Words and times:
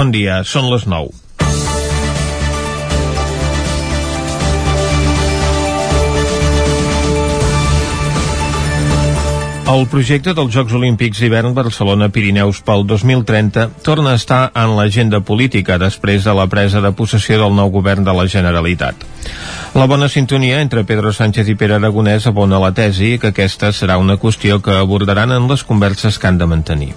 Bon 0.00 0.08
dia, 0.14 0.38
són 0.48 0.70
les 0.72 0.86
9. 0.88 1.10
El 9.68 9.84
projecte 9.92 10.32
dels 10.32 10.54
Jocs 10.54 10.72
Olímpics 10.78 11.20
d'hivern 11.20 11.52
Barcelona-Pirineus 11.52 12.62
pel 12.64 12.86
2030 12.88 13.66
torna 13.84 14.14
a 14.14 14.20
estar 14.22 14.40
en 14.56 14.72
l'agenda 14.78 15.20
política 15.20 15.76
després 15.76 16.24
de 16.24 16.32
la 16.38 16.48
presa 16.48 16.80
de 16.80 16.94
possessió 16.96 17.36
del 17.42 17.52
nou 17.60 17.68
govern 17.76 18.08
de 18.08 18.16
la 18.16 18.24
Generalitat. 18.24 19.04
La 19.76 19.84
bona 19.84 20.08
sintonia 20.08 20.62
entre 20.64 20.86
Pedro 20.88 21.12
Sánchez 21.12 21.52
i 21.52 21.58
Pere 21.60 21.76
Aragonès 21.76 22.24
abona 22.32 22.62
la 22.64 22.72
tesi 22.72 23.18
que 23.20 23.34
aquesta 23.34 23.68
serà 23.76 24.00
una 24.00 24.16
qüestió 24.16 24.62
que 24.64 24.80
abordaran 24.80 25.36
en 25.36 25.52
les 25.52 25.68
converses 25.74 26.16
que 26.16 26.32
han 26.32 26.40
de 26.40 26.48
mantenir. 26.48 26.94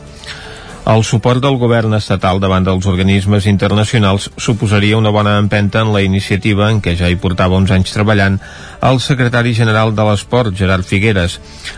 El 0.83 1.05
suport 1.07 1.39
del 1.39 1.55
govern 1.55 1.93
estatal 1.95 2.41
davant 2.43 2.65
dels 2.67 2.83
organismes 2.91 3.45
internacionals 3.47 4.25
suposaria 4.35 4.97
una 4.99 5.13
bona 5.15 5.37
empenta 5.39 5.79
en 5.79 5.93
la 5.93 6.01
iniciativa 6.03 6.67
en 6.67 6.81
què 6.83 6.97
ja 6.99 7.07
hi 7.07 7.15
portava 7.15 7.55
uns 7.55 7.71
anys 7.71 7.93
treballant 7.95 8.35
el 8.83 8.99
secretari 8.99 9.53
general 9.55 9.93
de 9.95 10.03
l'Esport, 10.03 10.51
Gerard 10.59 10.83
Figueres, 10.83 11.37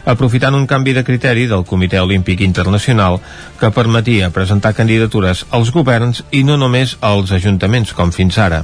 aprofitant 0.10 0.58
un 0.58 0.66
canvi 0.66 0.96
de 0.98 1.04
criteri 1.06 1.46
del 1.52 1.68
Comitè 1.70 2.02
Olímpic 2.02 2.42
Internacional 2.42 3.20
que 3.60 3.70
permetia 3.70 4.32
presentar 4.34 4.74
candidatures 4.74 5.46
als 5.52 5.70
governs 5.70 6.24
i 6.32 6.42
no 6.42 6.58
només 6.58 6.98
als 7.02 7.36
ajuntaments 7.38 7.94
com 7.94 8.10
fins 8.10 8.42
ara. 8.42 8.64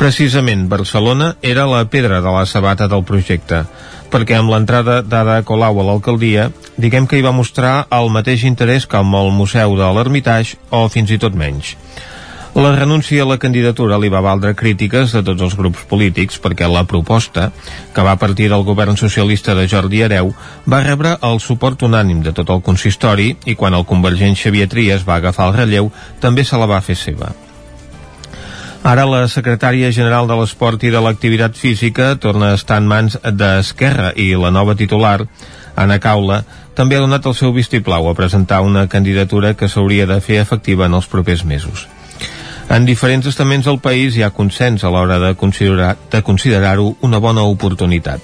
Precisament, 0.00 0.66
Barcelona 0.66 1.36
era 1.40 1.68
la 1.70 1.84
pedra 1.92 2.18
de 2.24 2.34
la 2.34 2.46
sabata 2.50 2.88
del 2.88 3.06
projecte 3.06 3.62
perquè 4.10 4.36
amb 4.38 4.50
l'entrada 4.52 5.00
d'Ada 5.02 5.40
Colau 5.46 5.80
a 5.80 5.86
l'alcaldia, 5.86 6.50
diguem 6.76 7.06
que 7.06 7.18
hi 7.18 7.24
va 7.26 7.34
mostrar 7.36 7.86
el 7.94 8.10
mateix 8.12 8.44
interès 8.48 8.86
que 8.86 8.98
amb 9.00 9.14
el 9.16 9.30
Museu 9.34 9.76
de 9.78 9.90
l'Ermitage 9.94 10.58
o 10.70 10.86
fins 10.92 11.10
i 11.14 11.18
tot 11.22 11.36
menys. 11.38 11.76
La 12.54 12.72
renúncia 12.74 13.22
a 13.22 13.26
la 13.30 13.38
candidatura 13.38 13.96
li 14.02 14.08
va 14.10 14.20
valdre 14.26 14.56
crítiques 14.58 15.12
de 15.14 15.20
tots 15.22 15.44
els 15.46 15.54
grups 15.54 15.84
polítics 15.86 16.40
perquè 16.42 16.66
la 16.66 16.82
proposta, 16.82 17.52
que 17.94 18.02
va 18.02 18.16
partir 18.18 18.48
del 18.50 18.64
govern 18.66 18.98
socialista 18.98 19.54
de 19.54 19.68
Jordi 19.70 20.02
Hereu, 20.02 20.32
va 20.66 20.82
rebre 20.82 21.14
el 21.28 21.38
suport 21.38 21.84
unànim 21.86 22.24
de 22.26 22.32
tot 22.34 22.50
el 22.50 22.64
consistori 22.66 23.36
i 23.46 23.54
quan 23.54 23.78
el 23.78 23.86
convergent 23.86 24.34
Xavier 24.34 24.66
Trias 24.66 25.06
va 25.06 25.20
agafar 25.20 25.46
el 25.52 25.56
relleu 25.60 25.92
també 26.18 26.44
se 26.44 26.58
la 26.58 26.66
va 26.66 26.82
fer 26.82 26.98
seva. 26.98 27.30
Ara 28.80 29.04
la 29.04 29.26
secretària 29.28 29.90
general 29.92 30.24
de 30.28 30.36
l'Esport 30.38 30.80
i 30.88 30.90
de 30.92 31.00
l'Activitat 31.04 31.58
Física 31.60 32.14
torna 32.16 32.48
a 32.48 32.56
estar 32.56 32.78
en 32.80 32.86
mans 32.88 33.18
d'Esquerra 33.20 34.14
i 34.16 34.32
la 34.40 34.50
nova 34.50 34.72
titular, 34.74 35.26
Anna 35.76 35.98
Caula, 36.00 36.40
també 36.74 36.96
ha 36.96 37.02
donat 37.04 37.26
el 37.28 37.36
seu 37.36 37.52
vistiplau 37.52 38.08
a 38.08 38.16
presentar 38.16 38.62
una 38.64 38.86
candidatura 38.88 39.52
que 39.52 39.68
s'hauria 39.68 40.06
de 40.08 40.16
fer 40.24 40.40
efectiva 40.40 40.88
en 40.88 40.96
els 40.96 41.10
propers 41.12 41.44
mesos. 41.44 41.84
En 42.72 42.86
diferents 42.88 43.26
estaments 43.28 43.68
del 43.68 43.82
país 43.84 44.16
hi 44.16 44.24
ha 44.24 44.32
consens 44.32 44.84
a 44.84 44.90
l'hora 44.94 45.18
de 45.18 45.34
considerar-ho 45.36 45.98
de 46.10 46.22
considerar 46.22 46.78
una 46.80 47.18
bona 47.18 47.44
oportunitat. 47.44 48.20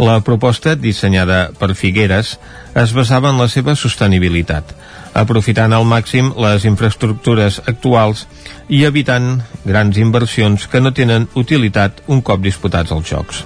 La 0.00 0.18
proposta, 0.24 0.74
dissenyada 0.74 1.50
per 1.58 1.76
Figueres, 1.76 2.38
es 2.74 2.94
basava 2.96 3.30
en 3.30 3.38
la 3.38 3.46
seva 3.52 3.76
sostenibilitat, 3.76 4.74
aprofitant 5.14 5.72
al 5.74 5.86
màxim 5.88 6.32
les 6.38 6.66
infraestructures 6.68 7.60
actuals 7.66 8.26
i 8.68 8.84
evitant 8.86 9.40
grans 9.64 9.98
inversions 9.98 10.66
que 10.70 10.80
no 10.80 10.94
tenen 10.94 11.28
utilitat 11.34 12.04
un 12.08 12.22
cop 12.22 12.42
disputats 12.44 12.92
els 12.94 13.08
Jocs. 13.10 13.44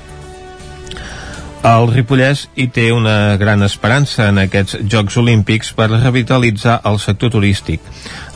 El 1.64 1.86
Ripollès 1.88 2.42
hi 2.60 2.66
té 2.68 2.90
una 2.92 3.38
gran 3.40 3.64
esperança 3.64 4.26
en 4.28 4.42
aquests 4.42 4.76
Jocs 4.92 5.16
Olímpics 5.16 5.70
per 5.72 5.86
revitalitzar 5.88 6.74
el 6.90 6.98
sector 7.00 7.32
turístic, 7.32 7.80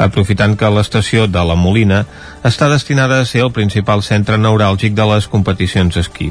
aprofitant 0.00 0.56
que 0.56 0.70
l'estació 0.72 1.26
de 1.28 1.42
la 1.44 1.58
Molina 1.60 2.06
està 2.50 2.70
destinada 2.72 3.20
a 3.20 3.26
ser 3.28 3.42
el 3.44 3.52
principal 3.52 4.00
centre 4.06 4.40
neuràlgic 4.40 4.96
de 4.96 5.04
les 5.12 5.28
competicions 5.28 6.00
esquí. 6.00 6.30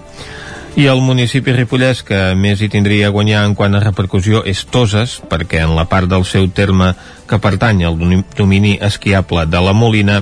I 0.77 0.85
el 0.85 0.99
municipi 1.01 1.55
ripollès 1.55 2.03
que 2.05 2.17
més 2.37 2.59
hi 2.61 2.67
tindria 2.69 3.07
a 3.07 3.13
guanyar 3.13 3.39
en 3.47 3.55
quant 3.57 3.73
a 3.73 3.79
repercussió 3.81 4.43
és 4.45 4.59
Toses, 4.69 5.15
perquè 5.25 5.63
en 5.65 5.73
la 5.73 5.87
part 5.89 6.05
del 6.05 6.21
seu 6.29 6.45
terme 6.53 6.91
que 7.25 7.39
pertany 7.41 7.81
al 7.81 7.97
domini 8.37 8.75
esquiable 8.85 9.47
de 9.49 9.61
la 9.65 9.73
Molina 9.73 10.19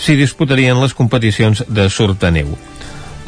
s'hi 0.00 0.16
disputarien 0.16 0.80
les 0.80 0.96
competicions 0.96 1.60
de 1.68 2.30
neu. 2.32 2.56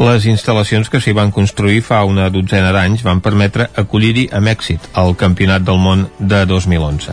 Les 0.01 0.25
instal·lacions 0.25 0.89
que 0.89 1.03
s'hi 1.05 1.13
van 1.13 1.31
construir 1.31 1.83
fa 1.85 2.01
una 2.09 2.31
dotzena 2.31 2.73
d'anys 2.73 3.05
van 3.05 3.21
permetre 3.21 3.69
acollir-hi 3.77 4.31
amb 4.33 4.49
èxit 4.49 4.89
el 4.97 5.15
Campionat 5.21 5.69
del 5.69 5.77
Món 5.79 6.09
de 6.19 6.47
2011. 6.47 7.13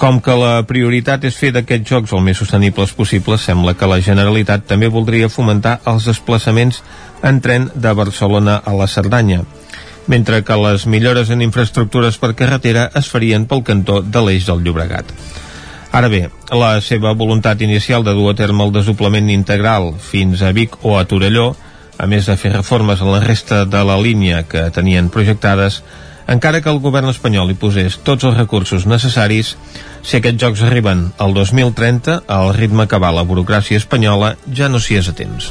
Com 0.00 0.20
que 0.20 0.32
la 0.36 0.62
prioritat 0.64 1.24
és 1.24 1.36
fer 1.36 1.50
d'aquests 1.52 1.88
jocs 1.88 2.12
el 2.12 2.22
més 2.24 2.38
sostenibles 2.40 2.92
possibles, 2.96 3.40
sembla 3.40 3.74
que 3.76 3.88
la 3.88 3.98
Generalitat 4.00 4.68
també 4.68 4.88
voldria 4.88 5.28
fomentar 5.28 5.80
els 5.84 6.06
desplaçaments 6.08 6.84
en 7.22 7.40
tren 7.40 7.70
de 7.74 7.92
Barcelona 7.92 8.56
a 8.64 8.74
la 8.74 8.88
Cerdanya, 8.88 9.42
mentre 10.06 10.42
que 10.44 10.56
les 10.56 10.86
millores 10.86 11.30
en 11.30 11.42
infraestructures 11.42 12.18
per 12.18 12.34
carretera 12.34 12.90
es 12.98 13.08
farien 13.12 13.46
pel 13.46 13.64
cantó 13.64 14.00
de 14.02 14.24
l'eix 14.24 14.48
del 14.48 14.64
Llobregat. 14.64 15.12
Ara 15.92 16.08
bé, 16.08 16.28
la 16.54 16.76
seva 16.80 17.12
voluntat 17.18 17.62
inicial 17.66 18.04
de 18.06 18.14
dur 18.14 18.30
a 18.30 18.36
terme 18.38 18.62
el 18.64 18.72
desoblament 18.74 19.30
integral 19.30 19.92
fins 19.98 20.42
a 20.42 20.52
Vic 20.54 20.78
o 20.86 20.96
a 20.98 21.04
Torelló, 21.04 21.54
a 21.98 22.06
més 22.06 22.30
de 22.30 22.36
fer 22.40 22.54
reformes 22.54 23.02
a 23.02 23.08
la 23.10 23.20
resta 23.24 23.64
de 23.66 23.82
la 23.84 23.98
línia 24.00 24.44
que 24.48 24.68
tenien 24.70 25.10
projectades, 25.10 25.82
encara 26.30 26.60
que 26.62 26.70
el 26.70 26.78
govern 26.78 27.10
espanyol 27.10 27.50
hi 27.50 27.58
posés 27.58 27.98
tots 28.06 28.24
els 28.28 28.38
recursos 28.38 28.86
necessaris, 28.86 29.56
si 30.06 30.16
aquests 30.16 30.40
jocs 30.40 30.62
arriben 30.62 31.08
al 31.18 31.34
2030, 31.34 32.22
al 32.30 32.54
ritme 32.54 32.86
que 32.86 33.02
va 33.02 33.10
la 33.12 33.26
burocràcia 33.26 33.82
espanyola, 33.82 34.36
ja 34.54 34.70
no 34.70 34.78
s'hi 34.78 35.00
és 35.02 35.10
a 35.10 35.16
temps. 35.18 35.50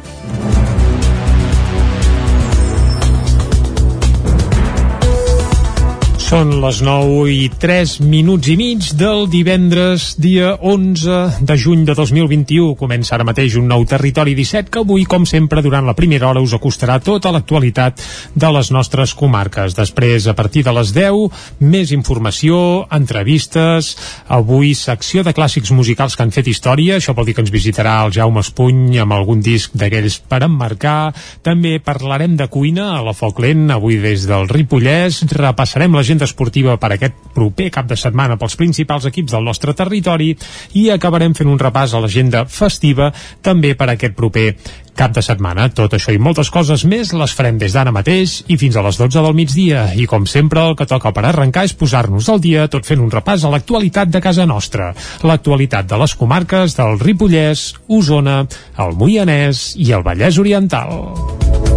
Són 6.31 6.61
les 6.63 6.77
9 6.79 7.25
i 7.27 7.49
3 7.59 7.97
minuts 8.07 8.47
i 8.47 8.53
mig 8.55 8.85
del 8.95 9.25
divendres, 9.27 10.13
dia 10.15 10.53
11 10.63 11.41
de 11.43 11.55
juny 11.59 11.81
de 11.83 11.91
2021. 11.91 12.69
Comença 12.79 13.17
ara 13.17 13.25
mateix 13.27 13.57
un 13.59 13.65
nou 13.67 13.83
Territori 13.83 14.31
17 14.37 14.71
que 14.71 14.79
avui, 14.79 15.03
com 15.03 15.25
sempre, 15.27 15.59
durant 15.59 15.83
la 15.83 15.95
primera 15.97 16.29
hora 16.29 16.39
us 16.39 16.53
acostarà 16.55 17.01
tota 17.03 17.33
l'actualitat 17.35 17.99
de 18.31 18.51
les 18.55 18.69
nostres 18.71 19.11
comarques. 19.11 19.75
Després, 19.75 20.29
a 20.31 20.35
partir 20.37 20.63
de 20.63 20.71
les 20.77 20.93
10, 20.95 21.41
més 21.67 21.91
informació, 21.91 22.85
entrevistes, 22.95 23.91
avui 24.31 24.71
secció 24.71 25.25
de 25.27 25.35
clàssics 25.35 25.75
musicals 25.75 26.15
que 26.15 26.23
han 26.23 26.31
fet 26.31 26.47
història, 26.47 27.01
això 27.01 27.11
vol 27.11 27.27
dir 27.27 27.35
que 27.35 27.43
ens 27.43 27.51
visitarà 27.51 27.97
el 28.05 28.15
Jaume 28.15 28.39
Espuny 28.39 29.01
amb 29.03 29.17
algun 29.17 29.43
disc 29.43 29.75
d'aquells 29.75 30.21
per 30.31 30.45
emmarcar. 30.47 31.11
També 31.43 31.75
parlarem 31.83 32.39
de 32.39 32.47
cuina 32.47 32.93
a 32.95 33.03
la 33.03 33.17
Foc 33.19 33.43
Lent, 33.43 33.67
avui 33.75 33.99
des 33.99 34.29
del 34.31 34.47
Ripollès. 34.47 35.25
Repassarem 35.35 35.99
la 35.99 36.07
gent 36.07 36.20
l'agenda 36.21 36.25
esportiva 36.25 36.77
per 36.77 36.93
aquest 36.93 37.15
proper 37.33 37.69
cap 37.71 37.87
de 37.87 37.95
setmana 37.97 38.37
pels 38.37 38.55
principals 38.55 39.05
equips 39.05 39.33
del 39.33 39.43
nostre 39.43 39.73
territori 39.73 40.35
i 40.77 40.89
acabarem 40.91 41.33
fent 41.33 41.49
un 41.49 41.59
repàs 41.59 41.93
a 41.93 42.01
l'agenda 42.01 42.45
festiva 42.45 43.11
també 43.41 43.75
per 43.75 43.89
aquest 43.89 44.15
proper 44.15 44.53
cap 44.95 45.13
de 45.15 45.21
setmana. 45.23 45.69
Tot 45.71 45.93
això 45.95 46.11
i 46.13 46.19
moltes 46.19 46.51
coses 46.51 46.83
més 46.85 47.13
les 47.13 47.33
farem 47.33 47.57
des 47.57 47.73
d'ara 47.73 47.91
mateix 47.91 48.43
i 48.47 48.57
fins 48.57 48.75
a 48.75 48.83
les 48.83 48.99
12 48.99 49.23
del 49.23 49.33
migdia. 49.33 49.87
I 49.95 50.05
com 50.05 50.27
sempre, 50.27 50.61
el 50.67 50.75
que 50.75 50.85
toca 50.85 51.13
per 51.15 51.25
arrencar 51.25 51.65
és 51.65 51.73
posar-nos 51.73 52.29
al 52.29 52.41
dia 52.43 52.67
tot 52.67 52.85
fent 52.85 53.01
un 53.01 53.11
repàs 53.11 53.45
a 53.45 53.51
l'actualitat 53.53 54.11
de 54.11 54.21
casa 54.21 54.45
nostra. 54.45 54.91
L'actualitat 55.23 55.87
de 55.87 55.97
les 55.97 56.15
comarques 56.15 56.75
del 56.77 56.99
Ripollès, 56.99 57.71
Osona, 57.87 58.43
el 58.77 58.97
Moianès 58.99 59.71
i 59.79 59.93
el 59.95 60.03
Vallès 60.05 60.37
Oriental. 60.37 61.70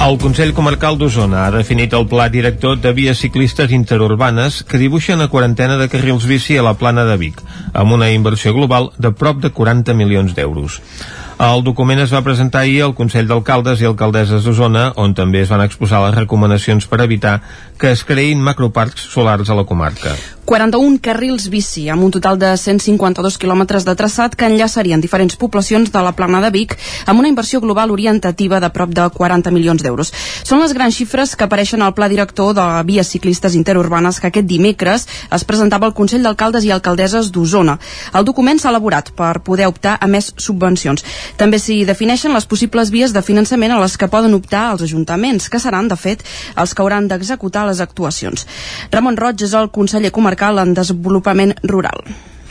El 0.00 0.16
Consell 0.16 0.54
Comarcal 0.56 0.96
d'Osona 0.96 1.42
ha 1.44 1.50
definit 1.52 1.92
el 1.92 2.06
pla 2.08 2.30
director 2.32 2.78
de 2.80 2.94
vies 2.96 3.18
ciclistes 3.20 3.74
interurbanes 3.76 4.62
que 4.64 4.80
dibuixa 4.80 5.12
una 5.18 5.28
quarantena 5.28 5.76
de 5.76 5.90
carrils 5.92 6.24
bici 6.24 6.56
a 6.56 6.64
la 6.64 6.72
plana 6.80 7.04
de 7.04 7.18
Vic, 7.20 7.42
amb 7.74 7.92
una 7.92 8.08
inversió 8.08 8.54
global 8.56 8.88
de 8.96 9.12
prop 9.12 9.42
de 9.44 9.50
40 9.52 9.92
milions 9.98 10.32
d'euros. 10.38 10.80
El 11.40 11.62
document 11.64 12.02
es 12.02 12.10
va 12.12 12.20
presentar 12.20 12.60
ahir 12.60 12.82
al 12.84 12.92
Consell 12.92 13.24
d'Alcaldes 13.30 13.80
i 13.80 13.86
Alcaldesses 13.88 14.44
d'Osona, 14.44 14.82
on 15.00 15.14
també 15.16 15.40
es 15.40 15.48
van 15.48 15.62
exposar 15.64 16.02
les 16.04 16.18
recomanacions 16.18 16.84
per 16.84 17.00
evitar 17.00 17.38
que 17.80 17.94
es 17.96 18.02
creïn 18.04 18.42
macroparcs 18.44 19.06
solars 19.08 19.48
a 19.48 19.56
la 19.56 19.64
comarca. 19.64 20.12
41 20.50 20.98
carrils 20.98 21.46
bici, 21.48 21.84
amb 21.88 22.02
un 22.02 22.10
total 22.10 22.36
de 22.36 22.50
152 22.58 23.38
quilòmetres 23.38 23.84
de 23.86 23.94
traçat 23.96 24.34
que 24.36 24.48
enllaçarien 24.50 25.00
diferents 25.00 25.38
poblacions 25.38 25.92
de 25.94 26.02
la 26.02 26.12
plana 26.18 26.40
de 26.44 26.50
Vic 26.50 26.74
amb 27.06 27.22
una 27.22 27.30
inversió 27.30 27.60
global 27.62 27.92
orientativa 27.94 28.58
de 28.60 28.68
prop 28.74 28.90
de 28.92 29.06
40 29.14 29.52
milions 29.54 29.80
d'euros. 29.80 30.10
Són 30.42 30.60
les 30.60 30.74
grans 30.74 30.96
xifres 30.96 31.36
que 31.38 31.46
apareixen 31.46 31.80
al 31.86 31.94
pla 31.94 32.10
director 32.10 32.52
de 32.58 32.66
vies 32.84 33.14
ciclistes 33.14 33.54
interurbanes 33.54 34.18
que 34.20 34.28
aquest 34.28 34.50
dimecres 34.50 35.06
es 35.30 35.46
presentava 35.46 35.86
al 35.86 35.94
Consell 35.94 36.26
d'Alcaldes 36.26 36.66
i 36.66 36.74
Alcaldesses 36.74 37.30
d'Osona. 37.30 37.78
El 38.12 38.26
document 38.26 38.58
s'ha 38.58 38.74
elaborat 38.74 39.14
per 39.16 39.38
poder 39.46 39.70
optar 39.70 39.96
a 40.00 40.10
més 40.10 40.34
subvencions. 40.36 41.06
També 41.36 41.58
s'hi 41.58 41.84
defineixen 41.84 42.34
les 42.34 42.46
possibles 42.46 42.90
vies 42.90 43.12
de 43.12 43.22
finançament 43.22 43.74
a 43.74 43.80
les 43.82 43.96
que 43.96 44.08
poden 44.08 44.34
optar 44.34 44.70
els 44.72 44.82
ajuntaments, 44.88 45.48
que 45.48 45.60
seran, 45.62 45.88
de 45.88 45.96
fet, 45.96 46.24
els 46.56 46.74
que 46.74 46.82
hauran 46.82 47.08
d'executar 47.08 47.66
les 47.68 47.80
actuacions. 47.80 48.46
Ramon 48.90 49.16
Roig 49.20 49.42
és 49.46 49.54
el 49.54 49.70
conseller 49.70 50.10
comarcal 50.10 50.58
en 50.58 50.74
desenvolupament 50.74 51.54
rural. 51.62 52.04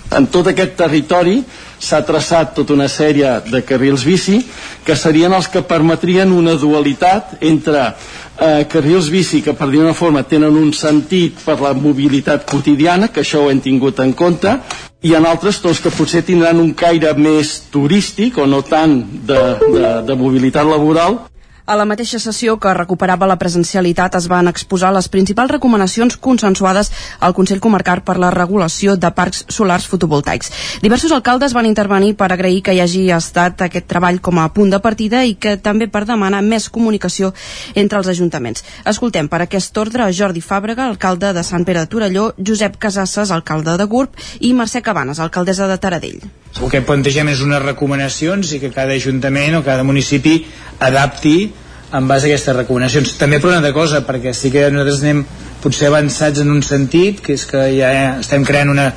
En 0.09 0.25
tot 0.33 0.47
aquest 0.49 0.73
territori 0.73 1.35
s'ha 1.79 1.99
traçat 2.05 2.55
tota 2.57 2.73
una 2.73 2.87
sèrie 2.89 3.35
de 3.45 3.61
carrils 3.61 4.01
bici 4.07 4.39
que 4.85 4.95
serien 4.97 5.35
els 5.37 5.47
que 5.53 5.61
permetrien 5.61 6.33
una 6.33 6.55
dualitat 6.57 7.37
entre 7.45 7.83
eh, 7.85 8.65
carrils 8.71 9.11
bici 9.13 9.43
que 9.45 9.53
per 9.53 9.69
dir 9.69 9.83
una 9.83 9.93
forma 9.93 10.25
tenen 10.25 10.57
un 10.57 10.73
sentit 10.73 11.37
per 11.45 11.59
la 11.61 11.75
mobilitat 11.77 12.49
quotidiana, 12.49 13.11
que 13.13 13.21
això 13.21 13.45
ho 13.45 13.51
hem 13.53 13.61
tingut 13.61 14.01
en 14.01 14.15
compte, 14.17 14.57
i 15.01 15.13
en 15.15 15.25
altres 15.25 15.61
doncs, 15.63 15.79
que 15.79 15.91
potser 15.95 16.23
tindran 16.27 16.59
un 16.59 16.73
caire 16.77 17.13
més 17.15 17.55
turístic 17.71 18.37
o 18.37 18.47
no 18.49 18.61
tant 18.67 18.97
de, 19.29 19.41
de, 19.63 19.91
de 20.09 20.17
mobilitat 20.19 20.67
laboral 20.67 21.21
a 21.69 21.75
la 21.77 21.86
mateixa 21.86 22.18
sessió 22.18 22.56
que 22.57 22.71
recuperava 22.74 23.27
la 23.30 23.38
presencialitat 23.38 24.16
es 24.18 24.25
van 24.31 24.50
exposar 24.50 24.89
les 24.95 25.07
principals 25.13 25.51
recomanacions 25.54 26.16
consensuades 26.18 26.89
al 27.19 27.36
Consell 27.38 27.62
Comarcal 27.62 28.01
per 28.07 28.16
la 28.18 28.31
regulació 28.33 28.95
de 28.98 29.12
parcs 29.13 29.44
solars 29.54 29.86
fotovoltaics. 29.92 30.50
Diversos 30.81 31.13
alcaldes 31.13 31.54
van 31.54 31.69
intervenir 31.69 32.16
per 32.18 32.31
agrair 32.33 32.63
que 32.66 32.74
hi 32.74 32.81
hagi 32.81 33.04
estat 33.13 33.62
aquest 33.68 33.86
treball 33.86 34.18
com 34.18 34.42
a 34.42 34.48
punt 34.56 34.74
de 34.74 34.81
partida 34.81 35.21
i 35.30 35.38
que 35.38 35.57
també 35.62 35.86
per 35.88 36.07
demanar 36.10 36.42
més 36.42 36.71
comunicació 36.74 37.36
entre 37.75 38.01
els 38.01 38.10
ajuntaments. 38.16 38.66
Escoltem 38.89 39.30
per 39.30 39.44
aquest 39.45 39.77
ordre 39.77 40.10
Jordi 40.10 40.42
Fàbrega, 40.42 40.89
alcalde 40.89 41.36
de 41.38 41.45
Sant 41.45 41.69
Pere 41.69 41.86
de 41.86 41.94
Torelló, 41.94 42.31
Josep 42.42 42.81
Casasses, 42.81 43.30
alcalde 43.30 43.77
de 43.77 43.86
Gurb 43.86 44.18
i 44.39 44.56
Mercè 44.57 44.81
Cabanes, 44.81 45.21
alcaldessa 45.21 45.69
de 45.69 45.77
Taradell. 45.77 46.24
El 46.57 46.71
que 46.71 46.81
plantegem 46.81 47.29
és 47.31 47.43
unes 47.45 47.61
recomanacions 47.63 48.53
i 48.55 48.59
que 48.59 48.71
cada 48.73 48.95
ajuntament 48.97 49.59
o 49.59 49.63
cada 49.63 49.85
municipi 49.85 50.41
adapti 50.79 51.51
en 51.93 52.07
base 52.07 52.27
a 52.27 52.33
aquestes 52.33 52.55
recomanacions. 52.55 53.13
També 53.17 53.39
per 53.39 53.51
una 53.51 53.59
altra 53.61 53.73
cosa, 53.73 54.01
perquè 54.05 54.33
sí 54.33 54.51
que 54.53 54.67
nosaltres 54.73 55.03
anem 55.03 55.23
potser 55.61 55.89
avançats 55.89 56.41
en 56.41 56.51
un 56.53 56.61
sentit, 56.65 57.21
que 57.25 57.35
és 57.37 57.45
que 57.49 57.63
ja 57.77 57.91
estem 58.19 58.45
creant 58.47 58.73
una 58.73 58.89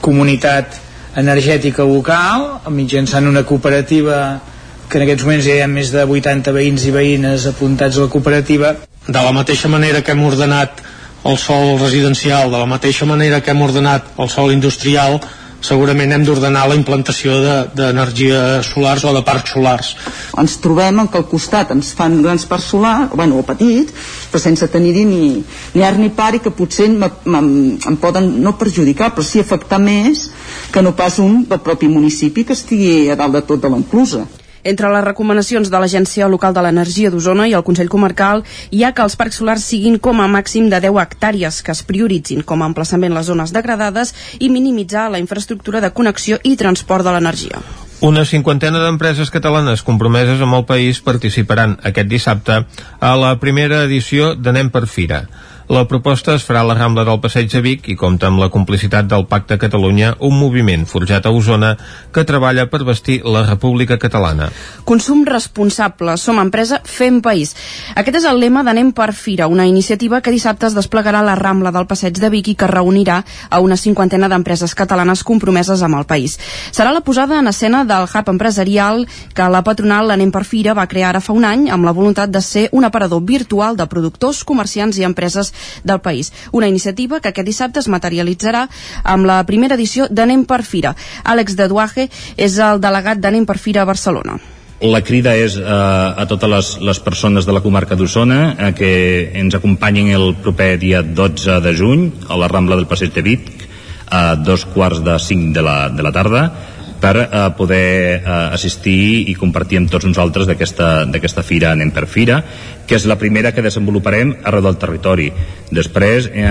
comunitat 0.00 0.78
energètica 1.20 1.84
local, 1.86 2.70
mitjançant 2.70 3.26
una 3.26 3.44
cooperativa 3.44 4.40
que 4.90 4.98
en 4.98 5.04
aquests 5.06 5.26
moments 5.26 5.46
ja 5.46 5.56
hi 5.56 5.62
ha 5.62 5.70
més 5.70 5.92
de 5.94 6.02
80 6.02 6.54
veïns 6.54 6.86
i 6.86 6.94
veïnes 6.94 7.46
apuntats 7.46 7.98
a 7.98 8.06
la 8.06 8.12
cooperativa. 8.12 8.74
De 9.06 9.22
la 9.22 9.34
mateixa 9.34 9.70
manera 9.70 10.02
que 10.02 10.14
hem 10.16 10.24
ordenat 10.26 10.82
el 11.24 11.36
sol 11.38 11.76
residencial, 11.78 12.50
de 12.50 12.58
la 12.58 12.66
mateixa 12.66 13.06
manera 13.06 13.40
que 13.40 13.52
hem 13.52 13.62
ordenat 13.62 14.16
el 14.18 14.30
sol 14.32 14.50
industrial, 14.52 15.20
segurament 15.64 16.12
hem 16.14 16.24
d'ordenar 16.24 16.66
la 16.68 16.76
implantació 16.78 17.36
d'energies 17.76 18.36
de, 18.36 18.64
solars 18.66 19.04
o 19.04 19.12
de 19.16 19.22
parcs 19.26 19.54
solars. 19.54 19.92
Ens 20.40 20.56
trobem 20.64 21.02
en 21.02 21.10
que 21.10 21.20
al 21.20 21.28
costat 21.30 21.72
ens 21.74 21.92
fan 21.96 22.20
grans 22.24 22.46
parcs 22.48 22.70
solars, 22.74 23.14
bueno, 23.14 23.40
o 23.40 23.46
petits, 23.46 23.94
però 24.30 24.42
sense 24.42 24.68
tenir-hi 24.72 25.04
ni, 25.08 25.30
ni 25.74 25.86
art 25.86 26.00
ni 26.00 26.10
par 26.14 26.32
i 26.34 26.42
que 26.42 26.54
potser 26.54 26.88
em 26.90 27.96
poden 28.00 28.32
no 28.44 28.56
perjudicar, 28.58 29.12
però 29.14 29.26
sí 29.26 29.42
afectar 29.42 29.80
més 29.82 30.28
que 30.72 30.82
no 30.82 30.94
pas 30.96 31.18
un 31.22 31.44
del 31.48 31.64
propi 31.64 31.88
municipi 31.88 32.44
que 32.44 32.56
estigui 32.56 33.10
a 33.10 33.18
dalt 33.18 33.36
de 33.38 33.46
tot 33.46 33.62
de 33.62 33.72
l'enclusa. 33.72 34.26
Entre 34.62 34.88
les 34.92 35.04
recomanacions 35.04 35.70
de 35.72 35.78
l'Agència 35.80 36.28
Local 36.28 36.54
de 36.54 36.64
l'Energia 36.64 37.10
d'Osona 37.10 37.48
i 37.48 37.54
el 37.56 37.64
Consell 37.64 37.88
Comarcal 37.88 38.44
hi 38.70 38.84
ha 38.84 38.92
que 38.92 39.04
els 39.06 39.16
parcs 39.16 39.40
solars 39.40 39.64
siguin 39.64 39.98
com 39.98 40.20
a 40.20 40.28
màxim 40.28 40.68
de 40.68 40.80
10 40.84 41.00
hectàrees, 41.00 41.62
que 41.64 41.72
es 41.72 41.82
prioritzin 41.82 42.42
com 42.44 42.60
a 42.60 42.68
emplaçament 42.68 43.16
les 43.16 43.30
zones 43.32 43.54
degradades 43.56 44.14
i 44.38 44.50
minimitzar 44.52 45.08
la 45.10 45.22
infraestructura 45.22 45.80
de 45.80 45.92
connexió 45.96 46.40
i 46.44 46.56
transport 46.60 47.06
de 47.06 47.14
l'energia. 47.16 47.62
Una 48.00 48.24
cinquantena 48.24 48.80
d'empreses 48.80 49.28
catalanes 49.32 49.82
compromeses 49.84 50.40
amb 50.40 50.56
el 50.56 50.64
país 50.68 51.02
participaran 51.04 51.74
aquest 51.84 52.08
dissabte 52.08 52.62
a 53.00 53.10
la 53.20 53.34
primera 53.40 53.82
edició 53.84 54.34
d'Anem 54.34 54.70
per 54.72 54.86
Fira. 54.88 55.26
La 55.70 55.84
proposta 55.86 56.32
es 56.34 56.42
farà 56.42 56.64
a 56.64 56.66
la 56.66 56.74
Rambla 56.74 57.04
del 57.06 57.20
Passeig 57.22 57.46
de 57.52 57.60
Vic 57.62 57.84
i 57.92 57.94
compta 57.94 58.26
amb 58.26 58.40
la 58.42 58.48
complicitat 58.50 59.06
del 59.06 59.22
Pacte 59.30 59.54
Catalunya, 59.54 60.16
un 60.26 60.32
moviment 60.34 60.82
forjat 60.82 61.28
a 61.28 61.30
Osona 61.30 61.76
que 62.10 62.24
treballa 62.26 62.64
per 62.66 62.80
vestir 62.88 63.20
la 63.22 63.44
República 63.44 63.94
Catalana. 64.02 64.48
Consum 64.88 65.20
responsable, 65.28 66.16
som 66.18 66.40
empresa, 66.42 66.80
fem 66.82 67.20
país. 67.22 67.52
Aquest 67.94 68.18
és 68.18 68.26
el 68.26 68.42
lema 68.42 68.64
d'Anem 68.66 68.90
per 68.90 69.12
Fira, 69.14 69.46
una 69.46 69.68
iniciativa 69.70 70.18
que 70.18 70.32
dissabte 70.34 70.66
es 70.66 70.74
desplegarà 70.74 71.20
a 71.22 71.28
la 71.28 71.36
Rambla 71.38 71.70
del 71.70 71.86
Passeig 71.86 72.18
de 72.18 72.32
Vic 72.34 72.50
i 72.50 72.56
que 72.58 72.66
reunirà 72.66 73.20
a 73.48 73.62
una 73.62 73.78
cinquantena 73.78 74.26
d'empreses 74.26 74.74
catalanes 74.74 75.22
compromeses 75.22 75.86
amb 75.86 76.00
el 76.00 76.08
país. 76.10 76.34
Serà 76.74 76.90
la 76.90 77.04
posada 77.06 77.38
en 77.38 77.46
escena 77.46 77.84
del 77.84 78.08
hub 78.10 78.34
empresarial 78.34 79.06
que 79.38 79.46
la 79.46 79.62
patronal 79.62 80.10
l'Anem 80.10 80.34
per 80.34 80.42
Fira 80.50 80.74
va 80.74 80.90
crear 80.90 81.14
ara 81.14 81.22
fa 81.22 81.38
un 81.38 81.46
any 81.46 81.70
amb 81.70 81.86
la 81.86 81.94
voluntat 81.94 82.34
de 82.34 82.42
ser 82.42 82.66
un 82.72 82.90
aparador 82.90 83.22
virtual 83.22 83.78
de 83.78 83.86
productors, 83.86 84.42
comerciants 84.42 84.98
i 84.98 85.06
empreses 85.06 85.54
del 85.84 86.00
país. 86.00 86.32
Una 86.52 86.68
iniciativa 86.68 87.20
que 87.20 87.32
aquest 87.32 87.46
dissabte 87.46 87.80
es 87.80 87.88
materialitzarà 87.88 88.66
amb 89.04 89.26
la 89.26 89.42
primera 89.46 89.76
edició 89.78 90.08
d'Anem 90.10 90.44
per 90.44 90.62
Fira. 90.64 90.94
Àlex 91.24 91.56
de 91.56 91.68
Duaje 91.68 92.08
és 92.36 92.58
el 92.58 92.80
delegat 92.80 93.20
d'Anem 93.20 93.46
per 93.46 93.58
Fira 93.58 93.82
a 93.82 93.88
Barcelona. 93.88 94.38
La 94.80 95.02
crida 95.04 95.34
és 95.36 95.58
eh, 95.60 95.64
a 95.68 96.24
totes 96.24 96.48
les, 96.48 96.68
les 96.88 96.98
persones 97.04 97.44
de 97.44 97.52
la 97.52 97.60
comarca 97.60 97.98
d'Osona 98.00 98.38
eh, 98.54 98.70
que 98.72 98.92
ens 99.36 99.54
acompanyin 99.58 100.08
el 100.16 100.30
proper 100.40 100.78
dia 100.80 101.02
12 101.04 101.58
de 101.60 101.74
juny 101.76 102.06
a 102.28 102.38
la 102.40 102.48
Rambla 102.48 102.78
del 102.80 102.88
Passeig 102.88 103.12
de 103.12 103.24
Vic 103.26 103.50
a 104.08 104.34
dos 104.40 104.64
quarts 104.64 105.04
de 105.04 105.18
cinc 105.20 105.52
de 105.54 105.62
la, 105.62 105.90
de 105.92 106.02
la 106.02 106.12
tarda 106.16 106.46
per 107.00 107.14
eh, 107.22 107.28
poder 107.56 108.20
eh, 108.20 108.24
assistir 108.54 109.30
i 109.30 109.36
compartir 109.38 109.80
amb 109.80 109.90
tots 109.90 110.06
nosaltres 110.08 110.46
d'aquesta 110.46 111.44
fira 111.46 111.72
Anem 111.72 111.92
per 111.94 112.06
Fira, 112.10 112.42
que 112.86 112.98
és 112.98 113.06
la 113.08 113.18
primera 113.18 113.54
que 113.56 113.64
desenvoluparem 113.64 114.36
arreu 114.44 114.64
del 114.66 114.78
territori. 114.80 115.30
Després 115.70 116.28
eh, 116.32 116.44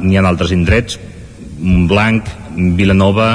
n'hi 0.00 0.18
ha 0.18 0.26
altres 0.28 0.52
indrets, 0.56 1.00
Montblanc, 1.60 2.28
Vilanova, 2.76 3.30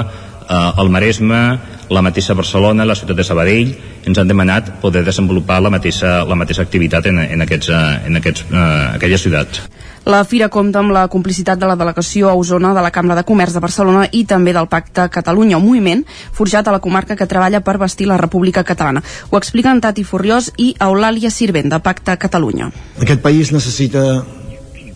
eh, 0.50 0.82
el 0.82 0.90
Maresme, 0.90 1.42
la 1.90 2.02
mateixa 2.02 2.34
Barcelona, 2.34 2.86
la 2.86 2.96
ciutat 2.96 3.18
de 3.18 3.24
Sabadell, 3.24 3.74
ens 4.06 4.18
han 4.18 4.30
demanat 4.30 4.76
poder 4.82 5.04
desenvolupar 5.06 5.62
la 5.62 5.72
mateixa, 5.74 6.24
la 6.26 6.38
mateixa 6.38 6.64
activitat 6.66 7.10
en, 7.12 7.20
en, 7.24 7.42
aquests, 7.46 7.70
eh, 7.70 8.08
en 8.10 8.22
aquests, 8.22 8.46
eh, 8.52 8.66
aquelles 8.96 9.22
ciutats. 9.22 9.66
La 10.06 10.22
fira 10.24 10.52
compta 10.54 10.84
amb 10.84 10.94
la 10.94 11.08
complicitat 11.10 11.58
de 11.58 11.66
la 11.66 11.76
delegació 11.80 12.30
a 12.30 12.36
Osona 12.38 12.76
de 12.78 12.82
la 12.86 12.92
Cambra 12.94 13.16
de 13.18 13.24
Comerç 13.26 13.56
de 13.56 13.62
Barcelona 13.64 14.04
i 14.14 14.22
també 14.30 14.54
del 14.54 14.70
Pacte 14.70 15.08
Catalunya, 15.10 15.58
un 15.58 15.66
moviment 15.66 16.04
forjat 16.32 16.68
a 16.68 16.76
la 16.76 16.82
comarca 16.84 17.18
que 17.18 17.26
treballa 17.26 17.64
per 17.66 17.80
vestir 17.82 18.06
la 18.06 18.20
República 18.22 18.64
Catalana. 18.64 19.02
Ho 19.32 19.40
expliquen 19.42 19.82
Tati 19.82 20.06
Furriós 20.06 20.52
i 20.62 20.76
Eulàlia 20.80 21.34
Sirvent, 21.34 21.72
de 21.74 21.82
Pacte 21.82 22.18
Catalunya. 22.22 22.70
Aquest 23.02 23.26
país 23.26 23.52
necessita 23.52 24.22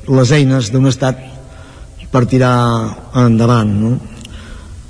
les 0.10 0.32
eines 0.32 0.70
d'un 0.74 0.86
estat 0.90 1.26
per 2.12 2.26
tirar 2.30 2.54
endavant. 3.18 3.74
No? 3.82 3.98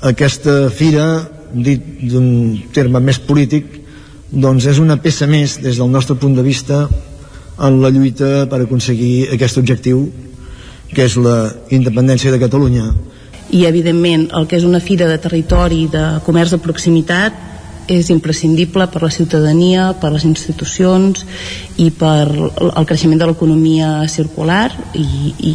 Aquesta 0.01 0.69
fira, 0.69 1.05
dit 1.53 1.83
d'un 2.11 2.57
terme 2.73 3.01
més 3.03 3.19
polític, 3.19 3.65
doncs 4.31 4.65
és 4.69 4.79
una 4.79 4.99
peça 5.01 5.27
més 5.27 5.57
des 5.59 5.77
del 5.81 5.89
nostre 5.91 6.15
punt 6.15 6.35
de 6.37 6.45
vista 6.45 6.87
en 7.59 7.81
la 7.81 7.89
lluita 7.89 8.45
per 8.49 8.61
aconseguir 8.61 9.29
aquest 9.33 9.57
objectiu 9.57 10.05
que 10.93 11.05
és 11.05 11.17
la 11.17 11.49
independència 11.75 12.31
de 12.31 12.39
Catalunya 12.39 12.91
i 13.49 13.65
evidentment 13.65 14.27
el 14.37 14.47
que 14.47 14.57
és 14.59 14.65
una 14.65 14.81
fira 14.81 15.07
de 15.09 15.17
territori 15.21 15.87
de 15.91 16.03
comerç 16.25 16.53
de 16.53 16.59
proximitat 16.61 17.47
és 17.89 18.11
imprescindible 18.13 18.85
per 18.93 19.01
la 19.01 19.09
ciutadania, 19.09 19.87
per 19.97 20.11
les 20.13 20.25
institucions 20.27 21.23
i 21.81 21.89
per 21.89 22.27
el 22.29 22.85
creixement 22.85 23.17
de 23.17 23.29
l'economia 23.31 24.05
circular 24.07 24.67
i, 24.93 25.33
i 25.41 25.53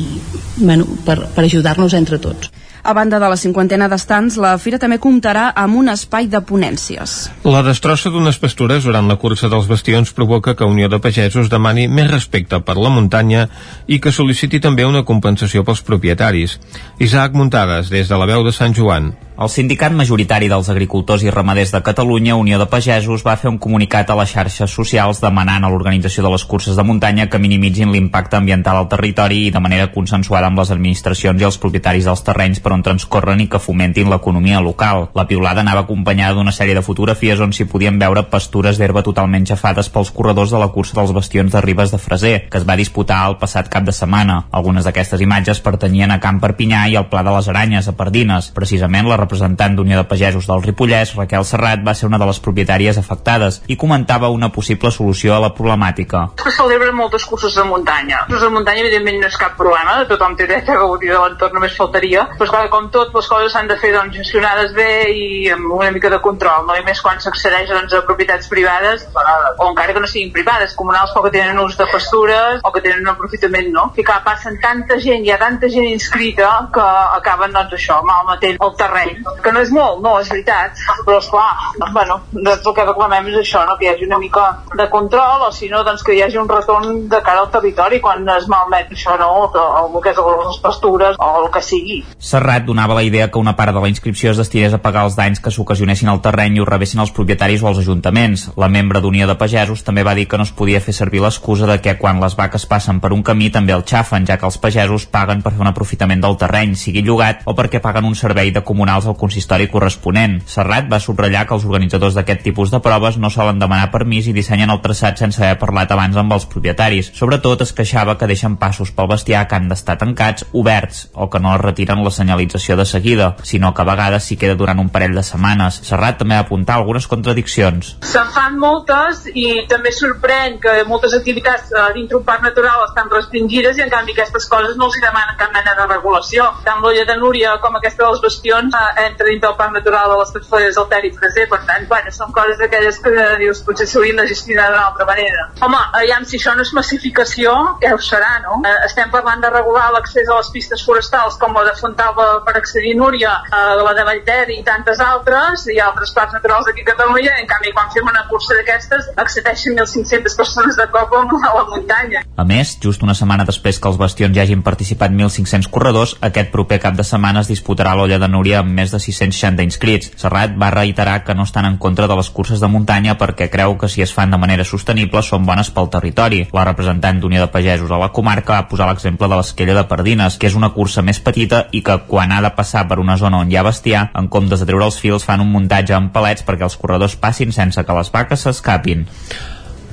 bueno, 0.57 0.89
per, 1.07 1.21
per 1.37 1.45
ajudar-nos 1.45 1.95
entre 1.95 2.19
tots. 2.19 2.51
A 2.85 2.93
banda 2.93 3.17
de 3.17 3.29
la 3.33 3.39
cinquantena 3.41 3.87
d'estants, 3.89 4.35
la 4.37 4.51
fira 4.61 4.77
també 4.77 4.99
comptarà 5.01 5.47
amb 5.57 5.79
un 5.81 5.87
espai 5.89 6.27
de 6.29 6.43
ponències. 6.45 7.15
La 7.49 7.63
destrossa 7.65 8.11
d'unes 8.13 8.37
pastures 8.43 8.85
durant 8.85 9.09
la 9.09 9.17
cursa 9.17 9.49
dels 9.49 9.71
bastions 9.71 10.13
provoca 10.13 10.53
que 10.53 10.69
Unió 10.69 10.91
de 10.93 11.01
Pagesos 11.01 11.49
demani 11.49 11.87
més 11.89 12.11
respecte 12.11 12.61
per 12.61 12.77
la 12.77 12.93
muntanya 12.93 13.47
i 13.89 14.03
que 14.05 14.13
sol·liciti 14.13 14.61
també 14.61 14.85
una 14.85 15.01
compensació 15.09 15.65
pels 15.65 15.81
propietaris. 15.81 16.59
Isaac 17.01 17.33
Muntades, 17.33 17.89
des 17.89 18.13
de 18.13 18.21
la 18.21 18.29
veu 18.29 18.45
de 18.45 18.53
Sant 18.53 18.77
Joan. 18.77 19.15
El 19.35 19.49
sindicat 19.51 19.91
majoritari 19.91 20.47
dels 20.47 20.69
agricultors 20.71 21.25
i 21.27 21.31
ramaders 21.35 21.73
de 21.75 21.81
Catalunya, 21.83 22.37
Unió 22.39 22.55
de 22.61 22.69
Pagesos, 22.71 23.25
va 23.27 23.33
fer 23.35 23.49
un 23.51 23.57
comunicat 23.59 24.07
a 24.07 24.15
les 24.15 24.31
xarxes 24.31 24.71
socials 24.71 25.19
demanant 25.19 25.65
a 25.67 25.71
l'organització 25.73 26.23
de 26.23 26.31
les 26.31 26.45
curses 26.47 26.77
de 26.79 26.85
muntanya 26.87 27.27
que 27.27 27.41
minimitzin 27.43 27.91
l'impacte 27.91 28.39
ambiental 28.39 28.79
al 28.79 28.87
territori 28.93 29.41
i 29.49 29.51
de 29.51 29.59
manera 29.59 29.89
consensuada 29.91 30.47
amb 30.47 30.61
les 30.63 30.71
administracions 30.71 31.43
i 31.43 31.49
els 31.49 31.59
propietaris 31.59 32.07
dels 32.07 32.23
terrenys 32.23 32.61
per 32.63 32.77
on 32.77 32.85
transcorren 32.87 33.43
i 33.43 33.49
que 33.51 33.59
fomentin 33.59 34.13
l'economia 34.13 34.61
local. 34.63 35.09
La 35.19 35.27
piulada 35.27 35.65
anava 35.67 35.83
acompanyada 35.83 36.39
d'una 36.39 36.55
sèrie 36.55 36.79
de 36.79 36.87
fotografies 36.87 37.43
on 37.43 37.51
s'hi 37.51 37.67
podien 37.67 37.99
veure 37.99 38.29
pastures 38.31 38.79
d'herba 38.79 39.03
totalment 39.03 39.51
xafades 39.51 39.91
pels 39.91 40.15
corredors 40.15 40.55
de 40.55 40.63
la 40.63 40.71
cursa 40.71 40.95
dels 41.01 41.11
bastions 41.11 41.51
de 41.51 41.65
Ribes 41.67 41.91
de 41.91 41.99
Freser, 41.99 42.47
que 42.47 42.63
es 42.63 42.69
va 42.71 42.79
disputar 42.79 43.25
el 43.33 43.41
passat 43.43 43.67
cap 43.67 43.83
de 43.83 43.99
setmana. 43.99 44.45
Algunes 44.53 44.87
d'aquestes 44.87 45.27
imatges 45.27 45.59
pertanyien 45.59 46.15
a 46.15 46.23
Camp 46.23 46.39
Perpinyà 46.39 46.87
i 46.87 46.95
al 46.95 47.11
Pla 47.11 47.27
de 47.27 47.35
les 47.35 47.51
Aranyes, 47.51 47.91
a 47.91 47.99
Pardines. 47.99 48.53
Precisament 48.55 49.11
la 49.11 49.24
representant 49.25 49.75
d'Unió 49.77 49.99
de 49.99 50.07
Pagesos 50.09 50.47
del 50.51 50.63
Ripollès, 50.63 51.15
Raquel 51.19 51.45
Serrat, 51.49 51.83
va 51.87 51.97
ser 51.99 52.07
una 52.11 52.21
de 52.21 52.29
les 52.29 52.41
propietàries 52.45 53.01
afectades 53.01 53.63
i 53.67 53.77
comentava 53.81 54.31
una 54.31 54.51
possible 54.53 54.93
solució 54.95 55.35
a 55.35 55.41
la 55.43 55.51
problemàtica. 55.57 56.29
Es 56.37 56.45
que 56.47 56.55
celebren 56.55 56.95
moltes 56.95 57.25
curses 57.29 57.55
de 57.57 57.65
muntanya. 57.67 58.25
Curses 58.29 58.47
de 58.47 58.53
muntanya, 58.55 58.85
evidentment, 58.85 59.21
no 59.23 59.31
és 59.31 59.39
cap 59.41 59.57
problema, 59.59 59.97
tothom 60.11 60.37
té 60.39 60.47
dret 60.51 60.69
a 60.69 60.79
gaudir 60.81 61.11
de 61.13 61.19
l'entorn, 61.19 61.57
només 61.59 61.77
faltaria. 61.79 62.27
Però, 62.39 62.51
clar, 62.51 62.65
com 62.73 62.91
tot, 62.95 63.15
les 63.17 63.29
coses 63.31 63.55
s'han 63.55 63.71
de 63.71 63.79
fer 63.81 63.93
doncs, 63.95 64.17
gestionades 64.21 64.75
bé 64.77 64.91
i 65.15 65.27
amb 65.55 65.73
una 65.73 65.91
mica 65.95 66.11
de 66.13 66.21
control, 66.25 66.67
no? 66.69 66.77
I 66.77 66.85
més 66.87 67.01
quan 67.05 67.21
s'accedeix 67.23 67.71
doncs, 67.73 67.95
a 67.97 68.05
propietats 68.07 68.51
privades, 68.53 69.07
o 69.15 69.69
encara 69.71 69.97
que 69.97 70.03
no 70.05 70.11
siguin 70.11 70.33
privades, 70.35 70.77
comunals, 70.79 71.15
però 71.15 71.27
que 71.27 71.35
tenen 71.39 71.61
ús 71.63 71.79
de 71.79 71.89
pastures 71.91 72.61
o 72.63 72.73
que 72.75 72.83
tenen 72.85 73.05
un 73.05 73.13
aprofitament, 73.15 73.71
no? 73.75 73.89
I 73.97 74.07
clar, 74.07 74.21
passen 74.27 74.59
tanta 74.63 74.99
gent, 75.03 75.25
hi 75.25 75.33
ha 75.35 75.41
tanta 75.41 75.71
gent 75.73 75.89
inscrita 75.91 76.51
que 76.75 76.85
acaben, 77.19 77.55
doncs, 77.55 77.77
això, 77.79 78.01
malmetent 78.07 78.61
el 78.61 78.75
terreny, 78.79 79.14
que 79.43 79.53
no 79.53 79.63
és 79.63 79.71
molt, 79.75 80.03
no, 80.05 80.17
és 80.21 80.31
veritat, 80.33 80.79
però 81.07 81.19
esclar, 81.23 81.49
bueno, 81.93 82.21
doncs 82.33 82.67
el 82.67 82.77
que 82.77 82.87
reclamem 82.87 83.31
és 83.33 83.41
això, 83.43 83.65
no? 83.69 83.77
que 83.79 83.89
hi 83.89 83.93
hagi 83.93 84.09
una 84.09 84.21
mica 84.23 84.47
de 84.75 84.89
control, 84.93 85.49
o 85.49 85.53
si 85.53 85.69
no, 85.73 85.83
doncs 85.87 86.05
que 86.05 86.17
hi 86.17 86.23
hagi 86.25 86.41
un 86.41 86.49
retorn 86.51 87.07
de 87.09 87.21
cara 87.25 87.45
al 87.45 87.51
territori 87.55 88.01
quan 88.05 88.27
es 88.37 88.49
malmet 88.51 88.93
això, 88.95 89.19
no? 89.21 89.31
el, 89.47 89.61
el 89.85 90.01
que 90.05 90.15
és 90.15 90.23
les 90.45 90.61
pastures 90.65 91.19
o 91.19 91.31
el 91.43 91.51
que 91.55 91.63
sigui. 91.65 92.01
Serrat 92.19 92.67
donava 92.67 92.97
la 92.99 93.05
idea 93.07 93.31
que 93.31 93.39
una 93.39 93.57
part 93.57 93.75
de 93.75 93.83
la 93.83 93.91
inscripció 93.91 94.33
es 94.33 94.41
destinés 94.41 94.75
a 94.75 94.83
pagar 94.83 95.05
els 95.09 95.17
danys 95.19 95.41
que 95.43 95.53
s'ocasionessin 95.55 96.11
al 96.11 96.23
terreny 96.25 96.59
i 96.59 96.63
ho 96.63 96.69
rebessin 96.69 97.03
els 97.05 97.13
propietaris 97.15 97.63
o 97.63 97.71
els 97.71 97.83
ajuntaments. 97.85 98.49
La 98.61 98.71
membre 98.73 99.03
d'Unió 99.05 99.29
de 99.31 99.39
Pagesos 99.41 99.85
també 99.85 100.05
va 100.07 100.15
dir 100.17 100.27
que 100.29 100.41
no 100.41 100.47
es 100.47 100.53
podia 100.55 100.83
fer 100.85 100.95
servir 100.97 101.23
l'excusa 101.25 101.69
de 101.71 101.79
que 101.85 101.97
quan 102.01 102.21
les 102.23 102.37
vaques 102.39 102.67
passen 102.71 103.01
per 103.01 103.13
un 103.17 103.23
camí 103.23 103.51
també 103.55 103.75
el 103.77 103.85
xafen, 103.87 104.27
ja 104.29 104.39
que 104.39 104.49
els 104.49 104.59
pagesos 104.59 105.07
paguen 105.11 105.43
per 105.43 105.55
fer 105.55 105.65
un 105.65 105.71
aprofitament 105.71 106.23
del 106.23 106.39
terreny, 106.41 106.75
sigui 106.79 107.05
llogat 107.05 107.45
o 107.45 107.55
perquè 107.57 107.81
paguen 107.85 108.09
un 108.09 108.17
servei 108.19 108.53
de 108.55 108.65
comunals 108.65 109.04
al 109.07 109.17
consistori 109.21 109.69
corresponent. 109.73 110.41
Serrat 110.51 110.89
va 110.91 111.01
subratllar 111.01 111.45
que 111.49 111.57
els 111.57 111.67
organitzadors 111.69 112.17
d'aquest 112.19 112.45
tipus 112.47 112.73
de 112.73 112.81
proves 112.85 113.19
no 113.21 113.31
solen 113.31 113.61
demanar 113.63 113.91
permís 113.93 114.29
i 114.29 114.35
dissenyen 114.37 114.73
el 114.75 114.83
traçat 114.85 115.21
sense 115.21 115.43
haver 115.43 115.59
parlat 115.61 115.93
abans 115.95 116.17
amb 116.21 116.37
els 116.37 116.47
propietaris. 116.51 117.13
Sobretot 117.17 117.65
es 117.65 117.73
queixava 117.77 118.17
que 118.19 118.29
deixen 118.31 118.57
passos 118.61 118.93
pel 118.95 119.11
bestiar 119.11 119.47
que 119.49 119.59
han 119.59 119.69
d'estar 119.69 119.99
tancats, 120.01 120.47
oberts, 120.53 121.09
o 121.15 121.29
que 121.31 121.41
no 121.41 121.55
es 121.55 121.61
retiren 121.63 122.05
la 122.05 122.13
senyalització 122.15 122.77
de 122.77 122.87
seguida, 122.89 123.35
sinó 123.43 123.75
que 123.75 123.83
a 123.83 123.89
vegades 123.89 124.29
s'hi 124.29 124.39
queda 124.41 124.59
durant 124.59 124.81
un 124.81 124.91
parell 124.95 125.15
de 125.17 125.23
setmanes. 125.27 125.81
Serrat 125.87 126.19
també 126.21 126.39
va 126.39 126.47
apuntar 126.47 126.79
algunes 126.79 127.07
contradiccions. 127.11 127.95
Se'n 128.05 128.31
fan 128.35 128.59
moltes 128.61 129.25
i 129.35 129.65
també 129.71 129.93
sorprèn 129.95 130.59
que 130.63 130.77
moltes 130.89 131.15
activitats 131.17 131.73
eh, 131.73 131.87
dintre 131.97 132.19
un 132.19 132.27
parc 132.27 132.45
natural 132.47 132.85
estan 132.89 133.11
restringides 133.13 133.79
i 133.79 133.85
en 133.87 133.93
canvi 133.93 134.15
aquestes 134.15 134.49
coses 134.51 134.79
no 134.81 134.89
els 134.91 135.01
demanen 135.03 135.39
cap 135.41 135.53
mena 135.55 135.75
de 135.79 135.87
regulació. 135.91 136.51
Tant 136.67 136.83
l'olla 136.83 137.07
de 137.09 137.17
Núria 137.21 137.57
com 137.63 137.77
aquesta 137.79 138.07
dels 138.07 138.23
bastions 138.25 138.75
eh, 138.75 138.94
entra 139.03 139.27
dintre 139.29 139.49
del 139.49 139.57
parc 139.59 139.73
natural 139.75 140.11
de 140.13 140.19
les 140.21 140.33
Tafaderes 140.35 140.79
del 140.79 140.89
Ter 140.93 141.13
Freser, 141.19 141.47
per 141.51 141.61
tant, 141.69 141.87
bueno, 141.91 142.13
són 142.15 142.33
coses 142.33 142.59
d'aquelles 142.61 142.99
que 143.05 143.27
dius 143.41 143.63
potser 143.67 143.87
s'haurien 143.91 144.21
de 144.21 144.27
gestionar 144.31 144.71
d'una 144.71 144.87
altra 144.91 145.07
manera. 145.09 145.49
Home, 145.65 145.81
aviam, 146.01 146.25
si 146.29 146.39
això 146.39 146.55
no 146.57 146.65
és 146.65 146.73
massificació, 146.77 147.55
què 147.83 147.93
ho 147.95 148.01
serà, 148.03 148.33
no? 148.45 148.61
Eh, 148.65 148.75
estem 148.89 149.11
parlant 149.15 149.43
de 149.43 149.51
regular 149.53 149.91
l'accés 149.95 150.29
a 150.29 150.39
les 150.41 150.51
pistes 150.55 150.85
forestals 150.87 151.39
com 151.41 151.57
la 151.57 151.65
de 151.69 151.75
Fontalba 151.81 152.27
per 152.47 152.57
accedir 152.61 152.95
a 152.97 153.01
Núria, 153.01 153.35
eh, 153.51 153.77
la 153.83 153.95
de 153.97 154.07
Vallter 154.09 154.45
i 154.55 154.61
tantes 154.67 155.01
altres, 155.01 155.67
i 155.73 155.79
altres 155.81 156.15
parcs 156.17 156.37
naturals 156.37 156.67
d'aquí 156.69 156.85
a 156.85 156.91
Catalunya, 156.93 157.39
en 157.41 157.49
canvi, 157.51 157.73
quan 157.77 157.91
fem 157.95 158.11
una 158.11 158.27
cursa 158.31 158.57
d'aquestes, 158.59 159.11
accedeixen 159.17 159.79
1.500 159.79 160.37
persones 160.37 160.77
de 160.77 160.89
cop 160.93 161.15
a 161.15 161.55
la 161.55 161.65
muntanya. 161.71 162.25
A 162.37 162.45
més, 162.45 162.77
just 162.83 163.03
una 163.03 163.15
setmana 163.15 163.47
després 163.49 163.79
que 163.79 163.89
els 163.89 163.99
bastions 164.01 164.35
ja 164.37 164.43
hagin 164.43 164.63
participat 164.67 165.13
1.500 165.15 165.71
corredors, 165.71 166.17
aquest 166.21 166.51
proper 166.53 166.81
cap 166.83 166.97
de 166.99 167.07
setmana 167.07 167.45
es 167.45 167.51
disputarà 167.51 167.95
l'olla 167.95 168.19
de 168.19 168.29
Núria 168.29 168.61
amb 168.61 168.75
més 168.75 168.84
de 168.93 169.01
660 169.01 169.65
inscrits. 169.65 170.11
Serrat 170.21 170.57
va 170.61 170.71
reiterar 170.75 171.23
que 171.25 171.35
no 171.35 171.47
estan 171.47 171.69
en 171.69 171.79
contra 171.79 172.09
de 172.11 172.17
les 172.19 172.31
curses 172.31 172.61
de 172.61 172.69
muntanya 172.69 173.17
perquè 173.21 173.49
creu 173.53 173.79
que 173.79 173.89
si 173.89 174.03
es 174.03 174.13
fan 174.13 174.35
de 174.35 174.41
manera 174.41 174.67
sostenible 174.69 175.23
són 175.23 175.47
bones 175.47 175.71
pel 175.71 175.91
territori. 175.93 176.43
La 176.53 176.67
representant 176.69 177.21
d'Unió 177.21 177.45
de 177.45 177.51
Pagesos 177.53 177.91
a 177.91 178.01
la 178.01 178.11
comarca 178.13 178.59
va 178.59 178.69
posar 178.69 178.89
l'exemple 178.91 179.29
de 179.29 179.41
l'esquella 179.41 179.79
de 179.79 179.87
Pardines, 179.89 180.39
que 180.39 180.51
és 180.51 180.59
una 180.59 180.73
cursa 180.77 181.03
més 181.03 181.21
petita 181.21 181.67
i 181.73 181.83
que 181.87 181.99
quan 182.09 182.33
ha 182.33 182.43
de 182.45 182.53
passar 182.57 182.87
per 182.89 183.01
una 183.03 183.17
zona 183.17 183.41
on 183.41 183.51
hi 183.51 183.57
ha 183.57 183.67
bestiar, 183.67 184.09
en 184.15 184.29
comptes 184.29 184.61
de 184.61 184.71
treure 184.71 184.89
els 184.91 185.01
fils 185.01 185.25
fan 185.25 185.43
un 185.45 185.53
muntatge 185.55 185.97
amb 185.97 186.13
palets 186.15 186.45
perquè 186.45 186.69
els 186.69 186.79
corredors 186.81 187.17
passin 187.17 187.53
sense 187.53 187.85
que 187.85 188.01
les 188.01 188.13
vaques 188.13 188.49
s'escapin. 188.49 189.07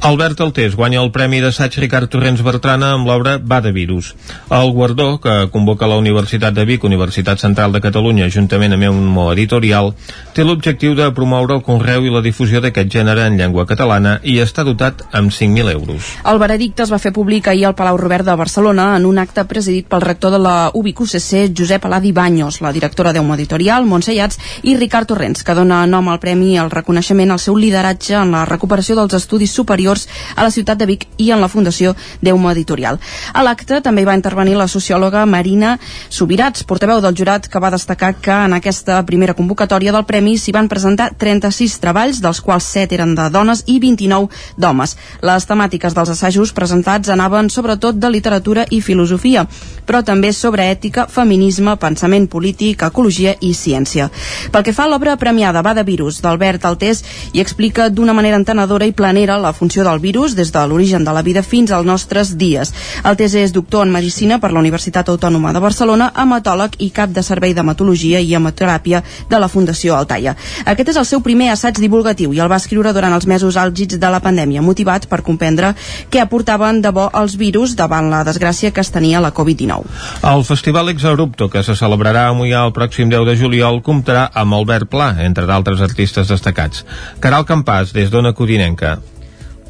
Albert 0.03 0.39
Altés 0.41 0.73
guanya 0.75 0.97
el 0.97 1.11
Premi 1.13 1.43
d'Assaig 1.43 1.75
Ricard 1.77 2.09
Torrents 2.09 2.41
Bertrana 2.41 2.87
amb 2.95 3.05
l'obra 3.05 3.35
Va 3.37 3.59
de 3.61 3.69
virus. 3.71 4.15
El 4.49 4.71
guardó, 4.73 5.19
que 5.21 5.33
convoca 5.53 5.85
la 5.85 5.99
Universitat 6.01 6.55
de 6.57 6.63
Vic, 6.65 6.83
Universitat 6.83 7.37
Central 7.37 7.69
de 7.71 7.81
Catalunya, 7.83 8.25
juntament 8.33 8.73
amb 8.73 8.87
un 8.89 9.03
mo 9.05 9.27
editorial, 9.29 9.91
té 10.33 10.41
l'objectiu 10.41 10.95
de 10.97 11.11
promoure 11.13 11.53
el 11.53 11.61
conreu 11.61 12.07
i 12.07 12.09
la 12.09 12.23
difusió 12.25 12.63
d'aquest 12.63 12.89
gènere 12.89 13.27
en 13.29 13.37
llengua 13.37 13.67
catalana 13.69 14.15
i 14.23 14.39
està 14.41 14.65
dotat 14.65 15.03
amb 15.11 15.29
5.000 15.29 15.69
euros. 15.69 16.09
El 16.25 16.41
veredicte 16.41 16.81
es 16.81 16.91
va 16.95 16.97
fer 16.97 17.13
públic 17.13 17.51
ahir 17.51 17.67
al 17.69 17.77
Palau 17.77 18.01
Robert 18.01 18.25
de 18.25 18.35
Barcelona 18.41 18.95
en 18.97 19.05
un 19.05 19.21
acte 19.21 19.45
presidit 19.45 19.85
pel 19.85 20.01
rector 20.01 20.33
de 20.33 20.41
la 20.41 20.71
UBIC 20.73 21.05
UCC, 21.05 21.53
Josep 21.53 21.85
Aladi 21.85 22.11
Banyos, 22.11 22.63
la 22.65 22.73
directora 22.73 23.13
d'Eumo 23.13 23.37
Editorial, 23.37 23.85
Montse 23.85 24.17
Iats, 24.17 24.41
i 24.63 24.73
Ricard 24.81 25.13
Torrents, 25.13 25.45
que 25.45 25.53
dona 25.53 25.85
nom 25.85 26.09
al 26.09 26.19
premi 26.25 26.57
al 26.57 26.73
reconeixement 26.73 27.37
al 27.37 27.43
seu 27.45 27.53
lideratge 27.53 28.17
en 28.17 28.33
la 28.33 28.47
recuperació 28.49 28.97
dels 28.97 29.21
estudis 29.21 29.53
superiors 29.53 29.90
a 30.35 30.43
la 30.43 30.51
ciutat 30.51 30.77
de 30.79 30.85
Vic 30.85 31.07
i 31.17 31.31
en 31.31 31.41
la 31.41 31.49
Fundació 31.51 31.95
Deumo 32.21 32.51
Editorial. 32.51 32.99
A 33.33 33.43
l'acte 33.43 33.81
també 33.81 34.01
hi 34.03 34.07
va 34.09 34.15
intervenir 34.15 34.55
la 34.55 34.67
sociòloga 34.71 35.25
Marina 35.25 35.77
Subirats, 36.09 36.63
portaveu 36.63 37.01
del 37.01 37.15
jurat, 37.17 37.47
que 37.47 37.59
va 37.59 37.71
destacar 37.71 38.13
que 38.21 38.31
en 38.31 38.53
aquesta 38.53 39.01
primera 39.05 39.33
convocatòria 39.33 39.91
del 39.91 40.05
Premi 40.05 40.37
s'hi 40.37 40.53
van 40.55 40.69
presentar 40.71 41.11
36 41.17 41.77
treballs, 41.83 42.21
dels 42.21 42.41
quals 42.41 42.67
7 42.77 42.95
eren 42.95 43.15
de 43.15 43.29
dones 43.33 43.63
i 43.67 43.79
29 43.79 44.29
d'homes. 44.57 44.95
Les 45.21 45.47
temàtiques 45.47 45.95
dels 45.97 46.13
assajos 46.13 46.53
presentats 46.53 47.09
anaven 47.09 47.49
sobretot 47.49 47.99
de 47.99 48.09
literatura 48.09 48.65
i 48.69 48.81
filosofia, 48.81 49.45
però 49.85 50.03
també 50.05 50.31
sobre 50.33 50.69
ètica, 50.71 51.07
feminisme, 51.09 51.75
pensament 51.77 52.27
polític, 52.31 52.83
ecologia 52.87 53.35
i 53.41 53.53
ciència. 53.57 54.09
Pel 54.51 54.63
que 54.63 54.73
fa 54.73 54.85
a 54.87 54.91
l'obra 54.91 55.17
premiada 55.17 55.61
Va 55.61 55.75
de 55.77 55.83
virus 55.85 56.21
d'Albert 56.23 56.65
Altés, 56.65 57.03
hi 57.33 57.41
explica 57.41 57.89
d'una 57.89 58.15
manera 58.17 58.39
entenedora 58.39 58.87
i 58.87 58.95
planera 58.97 59.37
la 59.37 59.53
funció 59.53 59.80
del 59.83 59.99
virus 59.99 60.35
des 60.35 60.51
de 60.51 60.65
l'origen 60.67 61.03
de 61.03 61.13
la 61.13 61.21
vida 61.21 61.43
fins 61.43 61.71
als 61.71 61.85
nostres 61.85 62.35
dies. 62.37 62.73
Altés 63.03 63.35
és 63.35 63.53
doctor 63.53 63.85
en 63.85 63.91
Medicina 63.93 64.39
per 64.39 64.51
la 64.51 64.59
Universitat 64.59 65.09
Autònoma 65.09 65.53
de 65.53 65.59
Barcelona, 65.63 66.11
hematòleg 66.15 66.77
i 66.79 66.89
cap 66.89 67.11
de 67.11 67.23
servei 67.23 67.53
d'hematologia 67.53 68.19
i 68.19 68.33
hemoteràpia 68.35 69.03
de 69.29 69.39
la 69.39 69.49
Fundació 69.49 69.95
Altaia. 69.95 70.35
Aquest 70.65 70.93
és 70.93 70.99
el 71.01 71.07
seu 71.09 71.21
primer 71.21 71.51
assaig 71.53 71.79
divulgatiu 71.81 72.33
i 72.33 72.39
el 72.39 72.51
va 72.51 72.59
escriure 72.61 72.93
durant 72.93 73.13
els 73.13 73.27
mesos 73.27 73.57
àlgids 73.57 73.99
de 73.99 74.11
la 74.11 74.21
pandèmia, 74.23 74.61
motivat 74.61 75.07
per 75.11 75.21
comprendre 75.21 75.73
què 76.09 76.21
aportaven 76.21 76.81
de 76.81 76.91
bo 76.91 77.09
els 77.21 77.37
virus 77.37 77.75
davant 77.75 78.09
la 78.11 78.23
desgràcia 78.27 78.71
que 78.71 78.81
es 78.81 78.91
tenia 78.91 79.21
la 79.23 79.33
Covid-19. 79.33 79.87
El 80.31 80.45
Festival 80.45 80.89
Exabrupto, 80.89 81.49
que 81.49 81.63
se 81.63 81.75
celebrarà 81.75 82.27
a 82.29 82.35
Mollà 82.37 82.65
el 82.65 82.75
pròxim 82.75 83.09
10 83.11 83.27
de 83.29 83.37
juliol, 83.39 83.81
comptarà 83.85 84.27
amb 84.33 84.59
Albert 84.59 84.91
Pla, 84.91 85.13
entre 85.25 85.47
d'altres 85.49 85.81
artistes 85.81 86.29
destacats. 86.31 86.85
Caral 87.23 87.47
Campàs, 87.49 87.95
des 87.95 88.11
d'Ona 88.11 88.35
Codinenca. 88.37 88.99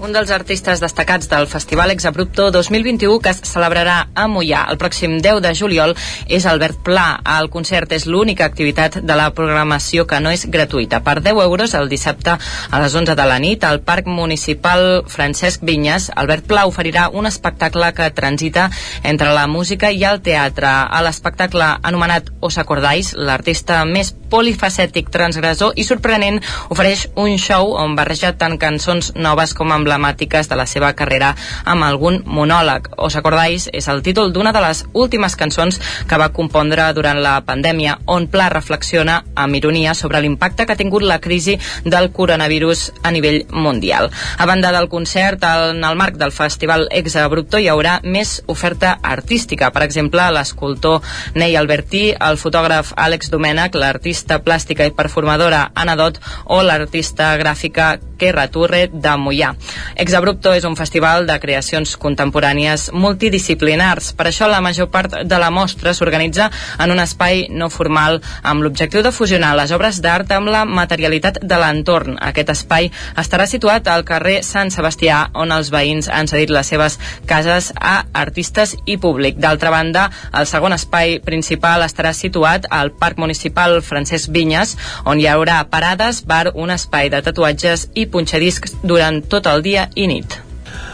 Un 0.02 0.16
dels 0.16 0.32
artistes 0.34 0.80
destacats 0.82 1.28
del 1.30 1.46
Festival 1.46 1.92
Exabrupto 1.94 2.48
2021 2.50 3.20
que 3.22 3.30
es 3.30 3.42
celebrarà 3.46 4.08
a 4.18 4.24
Mollà 4.26 4.64
el 4.72 4.80
pròxim 4.82 5.20
10 5.22 5.44
de 5.46 5.52
juliol 5.54 5.92
és 6.26 6.48
Albert 6.50 6.80
Pla. 6.88 7.20
El 7.38 7.52
concert 7.54 7.92
és 7.94 8.08
l'única 8.10 8.48
activitat 8.50 8.98
de 8.98 9.18
la 9.20 9.28
programació 9.38 10.08
que 10.10 10.18
no 10.18 10.32
és 10.34 10.48
gratuïta. 10.50 11.04
Per 11.06 11.20
10 11.22 11.44
euros 11.44 11.76
el 11.78 11.86
dissabte 11.92 12.34
a 12.34 12.80
les 12.82 12.96
11 12.98 13.14
de 13.14 13.28
la 13.30 13.38
nit 13.44 13.62
al 13.64 13.84
Parc 13.86 14.10
Municipal 14.10 15.04
Francesc 15.06 15.62
Vinyes, 15.62 16.10
Albert 16.16 16.50
Pla 16.50 16.66
oferirà 16.66 17.06
un 17.14 17.30
espectacle 17.30 17.94
que 17.94 18.10
transita 18.10 18.72
entre 19.04 19.30
la 19.38 19.46
música 19.46 19.94
i 19.94 20.02
el 20.02 20.24
teatre. 20.26 20.72
A 20.90 21.04
l'espectacle 21.06 21.76
anomenat 21.78 22.34
Os 22.42 22.58
Acordais, 22.58 23.14
l'artista 23.14 23.84
més 23.86 24.16
polifacètic, 24.32 25.12
transgressor 25.14 25.76
i 25.76 25.86
sorprenent, 25.86 26.40
ofereix 26.74 27.06
un 27.20 27.38
show 27.38 27.76
on 27.78 27.98
barreja 28.00 28.34
tant 28.40 28.58
cançons 28.58 29.12
noves 29.20 29.54
com 29.54 29.76
emblemàtiques 29.92 30.50
de 30.50 30.56
la 30.56 30.66
seva 30.66 30.94
carrera 30.94 31.34
amb 31.66 31.84
algun 31.84 32.22
monòleg. 32.26 32.90
Os 32.98 33.16
acordáis 33.16 33.70
és 33.74 33.88
el 33.92 34.02
títol 34.02 34.32
d'una 34.34 34.52
de 34.52 34.62
les 34.64 34.86
últimes 34.94 35.36
cançons 35.36 35.80
que 36.08 36.18
va 36.18 36.32
compondre 36.32 36.92
durant 36.94 37.20
la 37.22 37.42
pandèmia, 37.46 38.00
on 38.06 38.28
Pla 38.32 38.50
reflexiona 38.50 39.22
amb 39.36 39.56
ironia 39.56 39.94
sobre 39.94 40.22
l'impacte 40.22 40.66
que 40.66 40.74
ha 40.74 40.80
tingut 40.80 41.04
la 41.04 41.20
crisi 41.20 41.58
del 41.84 42.12
coronavirus 42.12 42.92
a 43.04 43.12
nivell 43.12 43.46
mundial. 43.52 44.10
A 44.38 44.46
banda 44.46 44.72
del 44.72 44.90
concert, 44.90 45.44
en 45.44 45.84
el 45.84 45.96
marc 45.96 46.18
del 46.18 46.32
festival 46.32 46.88
Ex 46.92 47.16
Abrupto 47.16 47.60
hi 47.60 47.68
haurà 47.68 48.00
més 48.04 48.42
oferta 48.48 48.98
artística. 49.02 49.72
Per 49.72 49.84
exemple, 49.84 50.24
l'escultor 50.32 51.02
Ney 51.36 51.56
Albertí, 51.56 52.12
el 52.14 52.38
fotògraf 52.38 52.94
Àlex 52.96 53.32
Domènech, 53.32 53.76
l'artista 53.76 54.40
plàstica 54.44 54.88
i 54.88 54.96
performadora 54.96 55.72
Anna 55.76 55.98
Dot 56.00 56.22
o 56.46 56.62
l'artista 56.64 57.34
gràfica 57.42 57.98
Kerra 58.22 58.46
Turre 58.54 58.86
de 58.94 59.16
Mollà. 59.18 59.56
Ex 59.98 60.14
Abrupto 60.14 60.54
és 60.54 60.66
un 60.68 60.76
festival 60.78 61.26
de 61.26 61.40
creacions 61.42 61.96
contemporànies 61.98 62.90
multidisciplinars. 62.94 64.12
Per 64.18 64.28
això 64.30 64.50
la 64.50 64.62
major 64.62 64.92
part 64.94 65.24
de 65.26 65.40
la 65.42 65.50
mostra 65.50 65.96
s'organitza 65.98 66.52
en 66.78 66.94
un 66.94 67.02
espai 67.02 67.48
no 67.50 67.72
formal 67.74 68.20
amb 68.44 68.62
l'objectiu 68.62 69.02
de 69.02 69.14
fusionar 69.16 69.56
les 69.58 69.74
obres 69.74 70.02
d'art 70.06 70.30
amb 70.36 70.52
la 70.54 70.64
materialitat 70.70 71.40
de 71.42 71.58
l'entorn. 71.58 72.20
Aquest 72.22 72.54
espai 72.54 72.92
estarà 73.18 73.48
situat 73.50 73.90
al 73.90 74.06
carrer 74.06 74.42
Sant 74.46 74.70
Sebastià, 74.70 75.24
on 75.34 75.52
els 75.56 75.72
veïns 75.74 76.10
han 76.12 76.30
cedit 76.30 76.54
les 76.54 76.70
seves 76.70 77.00
cases 77.26 77.72
a 77.80 77.96
artistes 78.14 78.76
i 78.86 79.00
públic. 79.02 79.40
D'altra 79.42 79.74
banda, 79.74 80.06
el 80.38 80.46
segon 80.46 80.78
espai 80.78 81.18
principal 81.26 81.82
estarà 81.88 82.14
situat 82.14 82.70
al 82.70 82.94
Parc 82.94 83.18
Municipal 83.18 83.80
Francesc 83.82 84.30
Vinyes, 84.30 84.78
on 85.10 85.18
hi 85.18 85.28
haurà 85.32 85.64
parades, 85.74 86.22
bar, 86.28 86.52
un 86.54 86.70
espai 86.70 87.10
de 87.10 87.24
tatuatges 87.26 87.90
i 87.96 88.11
punxadiscs 88.14 88.80
durant 88.84 89.24
tot 89.24 89.50
el 89.52 89.66
dia 89.66 89.90
i 89.96 90.08
nit. 90.12 90.42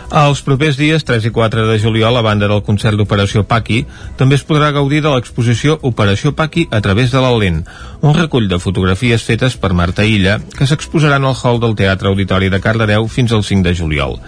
Els 0.08 0.40
propers 0.40 0.78
dies 0.80 1.04
3 1.04 1.26
i 1.28 1.32
4 1.36 1.66
de 1.68 1.76
juliol, 1.84 2.16
a 2.16 2.24
banda 2.24 2.48
del 2.48 2.64
concert 2.64 2.96
d'Operació 2.96 3.44
Paqui, 3.44 3.82
també 4.16 4.38
es 4.40 4.46
podrà 4.48 4.70
gaudir 4.72 5.02
de 5.04 5.12
l'exposició 5.12 5.76
Operació 5.84 6.32
Paqui 6.32 6.64
a 6.72 6.80
través 6.80 7.12
de 7.12 7.20
la 7.20 7.34
lent, 7.36 7.60
un 8.00 8.16
recull 8.16 8.48
de 8.48 8.62
fotografies 8.64 9.28
fetes 9.28 9.60
per 9.60 9.74
Marta 9.76 10.08
Illa, 10.08 10.40
que 10.56 10.68
s'exposaran 10.70 11.28
al 11.28 11.36
hall 11.36 11.60
del 11.60 11.76
Teatre 11.76 12.08
Auditori 12.08 12.48
de 12.48 12.64
Cardedeu 12.64 13.12
fins 13.12 13.36
al 13.36 13.44
5 13.44 13.68
de 13.68 13.76
juliol. 13.76 14.20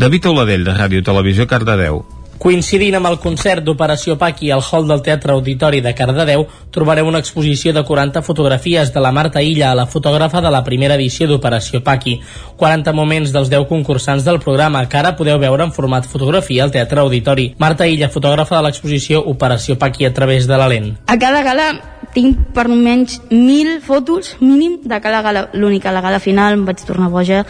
David 0.00 0.32
Oladell, 0.32 0.64
de 0.64 0.72
Ràdio 0.72 1.04
Televisió 1.04 1.44
Cardedeu. 1.46 2.06
Coincidint 2.38 2.94
amb 2.98 3.08
el 3.08 3.16
concert 3.16 3.64
d'Operació 3.64 4.18
Paqui 4.20 4.50
al 4.52 4.60
hall 4.60 4.86
del 4.88 5.00
Teatre 5.02 5.32
Auditori 5.32 5.80
de 5.80 5.94
Cardedeu, 5.96 6.44
trobareu 6.70 7.08
una 7.08 7.22
exposició 7.22 7.72
de 7.72 7.82
40 7.84 8.20
fotografies 8.22 8.92
de 8.92 9.00
la 9.00 9.12
Marta 9.12 9.40
Illa, 9.42 9.74
la 9.74 9.86
fotògrafa 9.86 10.42
de 10.44 10.52
la 10.52 10.62
primera 10.64 10.98
edició 11.00 11.28
d'Operació 11.30 11.80
Paqui. 11.86 12.18
40 12.60 12.92
moments 12.92 13.32
dels 13.32 13.48
10 13.52 13.64
concursants 13.70 14.24
del 14.24 14.40
programa, 14.44 14.84
que 14.88 15.00
ara 15.00 15.14
podeu 15.16 15.40
veure 15.40 15.64
en 15.64 15.72
format 15.72 16.04
fotografia 16.04 16.64
al 16.64 16.74
Teatre 16.76 17.00
Auditori. 17.00 17.48
Marta 17.58 17.88
Illa, 17.88 18.12
fotògrafa 18.12 18.58
de 18.58 18.68
l'exposició 18.68 19.24
Operació 19.24 19.78
Paqui 19.80 20.04
a 20.04 20.12
través 20.12 20.46
de 20.46 20.60
la 20.60 20.68
lent. 20.68 20.92
A 21.06 21.16
cada 21.18 21.42
gala 21.42 21.72
tinc 22.12 22.52
per 22.54 22.68
almenys 22.68 23.18
1.000 23.30 23.80
fotos 23.84 24.36
mínim 24.40 24.80
de 24.84 25.00
cada 25.00 25.24
gala. 25.24 25.48
L'única, 25.54 25.92
la 25.92 26.04
gala 26.04 26.20
final 26.20 26.56
em 26.56 26.64
vaig 26.68 26.84
tornar 26.84 27.10
boja 27.12 27.44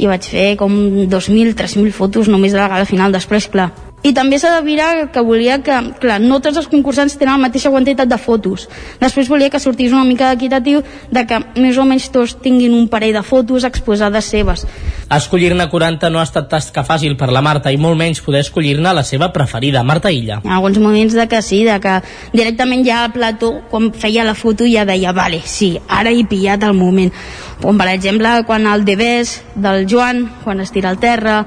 i 0.00 0.08
vaig 0.08 0.24
fer 0.24 0.48
com 0.56 0.72
2.000, 1.10 1.54
3.000 1.58 1.92
fotos 1.92 2.30
només 2.32 2.54
de 2.54 2.60
la 2.62 2.70
gala 2.72 2.88
final. 2.88 3.12
Després, 3.12 3.50
clar, 3.52 3.68
i 4.02 4.12
també 4.16 4.38
s'ha 4.40 4.54
de 4.56 4.64
mirar 4.64 5.10
que 5.12 5.20
volia 5.20 5.58
que, 5.64 5.76
clar, 6.00 6.20
no 6.22 6.40
tots 6.40 6.56
els 6.56 6.68
concursants 6.72 7.18
tenen 7.20 7.36
la 7.36 7.48
mateixa 7.48 7.72
quantitat 7.72 8.08
de 8.08 8.16
fotos. 8.16 8.66
Després 9.00 9.28
volia 9.28 9.50
que 9.52 9.60
sortís 9.60 9.92
una 9.92 10.06
mica 10.08 10.30
equitatiu 10.32 10.80
de 11.10 11.24
que 11.28 11.40
més 11.60 11.76
o 11.76 11.84
menys 11.84 12.08
tots 12.12 12.36
tinguin 12.40 12.72
un 12.76 12.88
parell 12.88 13.18
de 13.18 13.22
fotos 13.26 13.66
exposades 13.68 14.30
seves. 14.32 14.64
Escollir-ne 15.10 15.66
40 15.68 16.08
no 16.10 16.20
ha 16.20 16.24
estat 16.24 16.48
tasca 16.48 16.84
fàcil 16.86 17.16
per 17.20 17.28
la 17.34 17.42
Marta 17.44 17.72
i 17.72 17.76
molt 17.76 17.98
menys 18.00 18.22
poder 18.24 18.40
escollir-ne 18.46 18.94
la 18.96 19.04
seva 19.04 19.28
preferida, 19.34 19.82
Marta 19.84 20.12
Illa. 20.14 20.40
Ha 20.44 20.56
alguns 20.56 20.78
moments 20.78 21.16
de 21.18 21.26
que 21.28 21.42
sí, 21.42 21.64
de 21.66 21.76
que 21.82 21.98
directament 22.32 22.86
ja 22.86 23.02
al 23.04 23.12
plató, 23.12 23.52
quan 23.70 23.90
feia 23.92 24.24
la 24.24 24.36
foto 24.38 24.64
ja 24.70 24.86
deia, 24.88 25.12
vale, 25.12 25.42
sí, 25.44 25.74
ara 25.88 26.14
he 26.14 26.24
pillat 26.24 26.64
el 26.64 26.78
moment. 26.78 27.12
Com 27.60 27.76
per 27.76 27.90
exemple, 27.92 28.32
quan 28.48 28.64
el 28.70 28.86
Debés 28.88 29.42
del 29.54 29.84
Joan, 29.90 30.24
quan 30.44 30.64
es 30.64 30.72
tira 30.72 30.88
al 30.88 31.00
terra, 31.02 31.44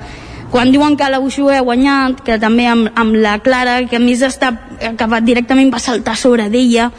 quan 0.54 0.70
diuen 0.70 0.94
que 0.94 1.10
la 1.10 1.18
Uxu 1.18 1.48
ha 1.50 1.64
guanyat, 1.66 2.20
que 2.22 2.38
també 2.38 2.68
amb, 2.70 2.92
amb 2.94 3.18
la 3.18 3.40
Clara, 3.42 3.80
que 3.90 3.98
a 3.98 4.02
més 4.04 4.22
està, 4.22 4.52
va, 5.10 5.20
directament 5.26 5.72
va 5.74 5.82
saltar 5.82 6.14
sobre 6.14 6.46
d'ella, 6.54 6.92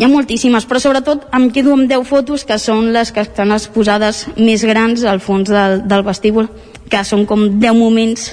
hi 0.00 0.06
ha 0.06 0.08
moltíssimes, 0.08 0.64
però 0.64 0.80
sobretot 0.80 1.26
em 1.36 1.50
quedo 1.52 1.74
amb 1.76 1.90
10 1.90 2.06
fotos 2.08 2.46
que 2.48 2.56
són 2.56 2.88
les 2.94 3.12
que 3.12 3.20
estan 3.20 3.52
exposades 3.52 4.22
més 4.38 4.64
grans 4.64 5.04
al 5.04 5.20
fons 5.20 5.52
del, 5.52 5.82
del 5.84 6.06
vestíbul, 6.06 6.48
que 6.88 7.02
són 7.04 7.26
com 7.28 7.44
10 7.60 7.76
moments 7.76 8.30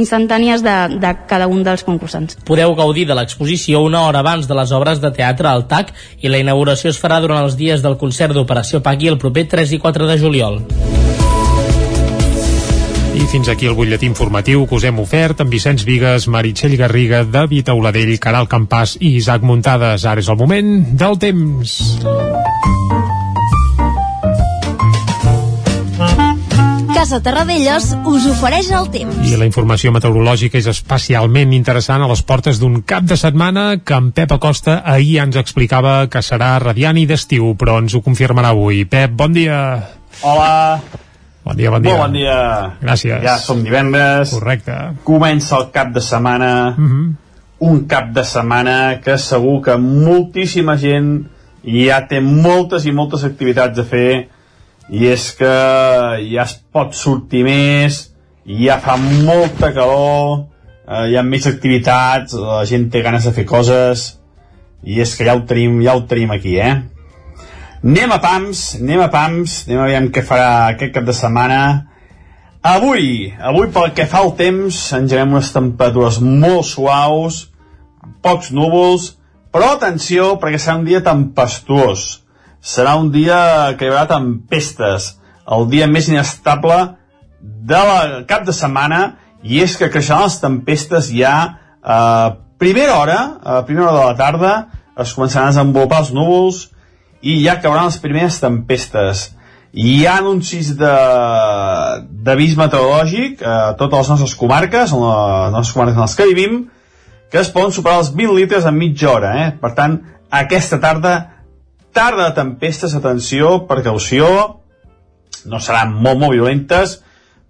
instantànies 0.00 0.64
de, 0.64 0.76
de 0.96 1.12
cada 1.28 1.50
un 1.52 1.60
dels 1.66 1.84
concursants. 1.84 2.38
Podeu 2.48 2.72
gaudir 2.78 3.04
de 3.10 3.18
l'exposició 3.18 3.84
una 3.84 4.06
hora 4.06 4.24
abans 4.24 4.48
de 4.48 4.56
les 4.56 4.72
obres 4.72 5.04
de 5.04 5.12
teatre 5.12 5.52
al 5.52 5.66
TAC 5.68 5.92
i 6.24 6.32
la 6.32 6.40
inauguració 6.40 6.88
es 6.96 7.02
farà 7.02 7.20
durant 7.20 7.44
els 7.44 7.60
dies 7.60 7.84
del 7.84 8.00
concert 8.00 8.32
d'Operació 8.32 8.80
Pagui 8.80 9.12
el 9.12 9.20
proper 9.20 9.50
3 9.52 9.76
i 9.76 9.82
4 9.84 10.08
de 10.08 10.18
juliol. 10.24 10.62
Fins 13.32 13.48
aquí 13.48 13.64
el 13.64 13.72
butlletí 13.72 14.04
informatiu 14.04 14.66
que 14.68 14.76
us 14.76 14.84
hem 14.84 14.98
ofert 15.00 15.38
amb 15.40 15.54
Vicenç 15.54 15.86
Vigues, 15.88 16.26
Meritxell 16.28 16.74
Garriga, 16.76 17.22
David 17.24 17.70
Auladell, 17.72 18.10
Caral 18.20 18.44
Campàs 18.44 18.98
i 19.00 19.14
Isaac 19.16 19.40
Muntades. 19.48 20.02
Ara 20.04 20.20
és 20.20 20.26
el 20.28 20.36
moment 20.36 20.82
del 21.00 21.16
temps. 21.16 21.72
Casa 26.92 27.22
Terradellos 27.24 27.86
us 28.04 28.26
ofereix 28.34 28.68
el 28.76 28.90
temps. 28.92 29.22
I 29.24 29.38
la 29.40 29.48
informació 29.48 29.94
meteorològica 29.96 30.60
és 30.60 30.68
especialment 30.68 31.54
interessant 31.56 32.04
a 32.04 32.10
les 32.10 32.20
portes 32.20 32.60
d'un 32.60 32.82
cap 32.84 33.06
de 33.08 33.16
setmana 33.16 33.78
que 33.80 33.96
en 33.96 34.10
Pep 34.12 34.36
Acosta 34.36 34.82
ahir 34.84 35.22
ens 35.24 35.40
explicava 35.40 36.02
que 36.12 36.20
serà 36.20 36.58
radiant 36.60 37.00
i 37.00 37.06
d'estiu, 37.08 37.54
però 37.56 37.78
ens 37.80 37.96
ho 37.96 38.02
confirmarà 38.04 38.52
avui. 38.52 38.84
Pep, 38.84 39.16
bon 39.16 39.32
dia. 39.32 39.62
Hola. 40.20 40.52
Bon 41.42 41.56
dia, 41.58 41.70
bon 41.70 41.82
dia. 41.82 41.90
Molt 41.90 42.04
bon 42.04 42.14
dia. 42.14 42.36
Gràcies. 42.82 43.22
Ja 43.24 43.36
som 43.42 43.64
divendres. 43.66 44.30
Correcte. 44.36 44.76
Comença 45.06 45.58
el 45.58 45.70
cap 45.74 45.92
de 45.94 46.00
setmana. 46.00 46.74
Mm 46.76 46.88
-hmm. 46.88 47.12
Un 47.58 47.86
cap 47.86 48.12
de 48.12 48.24
setmana 48.24 49.00
que 49.04 49.18
segur 49.18 49.62
que 49.62 49.76
moltíssima 49.76 50.76
gent 50.76 51.26
ja 51.64 52.06
té 52.08 52.20
moltes 52.20 52.86
i 52.86 52.92
moltes 52.92 53.24
activitats 53.24 53.78
a 53.78 53.84
fer 53.84 54.28
i 54.90 55.06
és 55.06 55.32
que 55.38 55.52
ja 56.32 56.42
es 56.42 56.56
pot 56.72 56.94
sortir 56.94 57.44
més, 57.44 58.12
ja 58.44 58.78
fa 58.82 58.96
molta 58.96 59.72
calor, 59.72 60.46
eh, 60.88 61.10
hi 61.10 61.16
ha 61.16 61.22
més 61.22 61.46
activitats, 61.46 62.34
la 62.34 62.64
gent 62.68 62.90
té 62.90 63.02
ganes 63.02 63.24
de 63.24 63.32
fer 63.32 63.44
coses, 63.44 64.18
i 64.82 65.00
és 65.00 65.14
que 65.16 65.24
ja 65.24 65.36
ho 65.36 65.44
tenim, 65.46 65.80
ja 65.82 65.94
ho 65.94 66.02
tenim 66.10 66.30
aquí, 66.34 66.58
eh? 66.58 66.82
Anem 67.82 68.14
a 68.14 68.18
pams, 68.22 68.62
anem 68.78 69.02
a 69.02 69.08
pams, 69.10 69.56
anem 69.66 69.80
a 69.82 69.88
veure 69.90 70.12
què 70.14 70.22
farà 70.26 70.50
aquest 70.70 70.94
cap 70.94 71.06
de 71.08 71.16
setmana. 71.18 71.60
Avui, 72.62 73.32
avui 73.42 73.70
pel 73.74 73.90
que 73.96 74.06
fa 74.06 74.22
al 74.22 74.36
temps, 74.38 74.78
engeguem 74.94 75.34
unes 75.34 75.50
temperatures 75.54 76.20
molt 76.22 76.68
suaus, 76.70 77.48
pocs 78.22 78.52
núvols, 78.54 79.16
però 79.50 79.74
atenció, 79.74 80.36
perquè 80.38 80.62
serà 80.62 80.78
un 80.78 80.86
dia 80.86 81.02
tempestuós 81.02 82.22
serà 82.62 82.94
un 82.94 83.10
dia 83.10 83.74
que 83.76 83.88
hi 83.88 83.90
haurà 83.90 84.06
tempestes, 84.06 85.16
el 85.50 85.66
dia 85.68 85.88
més 85.90 86.06
inestable 86.08 86.78
de 87.42 87.80
la 87.88 88.22
cap 88.30 88.46
de 88.46 88.54
setmana, 88.54 89.18
i 89.42 89.58
és 89.64 89.74
que 89.76 89.90
creixeran 89.90 90.28
les 90.28 90.38
tempestes 90.38 91.10
ja 91.10 91.34
a 91.82 91.98
primera 92.62 93.00
hora, 93.00 93.18
a 93.42 93.64
primera 93.66 93.90
hora 93.90 93.98
de 93.98 94.06
la 94.12 94.18
tarda, 94.20 94.52
es 95.02 95.16
començaran 95.16 95.50
a 95.50 95.54
desenvolupar 95.56 96.04
els 96.04 96.12
núvols 96.14 96.60
i 97.22 97.38
ja 97.44 97.60
cauran 97.62 97.88
les 97.88 98.00
primeres 98.02 98.40
tempestes. 98.42 99.30
Hi 99.72 100.02
ha 100.04 100.18
anuncis 100.20 100.74
d'avís 100.76 102.56
meteorològic 102.58 103.40
a 103.40 103.72
totes 103.80 104.02
les 104.02 104.10
nostres 104.12 104.34
comarques, 104.36 104.92
en 104.92 105.04
les 105.06 105.54
nostres 105.54 105.74
comarques 105.76 105.96
en 105.96 106.04
les 106.04 106.16
que 106.18 106.28
vivim, 106.28 106.58
que 107.32 107.40
es 107.40 107.48
poden 107.54 107.72
superar 107.72 108.02
els 108.02 108.10
20 108.12 108.36
litres 108.36 108.66
en 108.68 108.76
mitja 108.76 109.08
hora. 109.14 109.30
Eh? 109.46 109.52
Per 109.62 109.72
tant, 109.78 109.96
aquesta 110.42 110.80
tarda 110.82 111.14
tarda 111.92 112.30
de 112.30 112.36
tempestes, 112.36 112.94
atenció, 112.96 113.66
precaució, 113.68 114.26
no 115.44 115.60
seran 115.60 115.94
molt, 115.94 116.20
molt 116.20 116.34
violentes, 116.34 117.00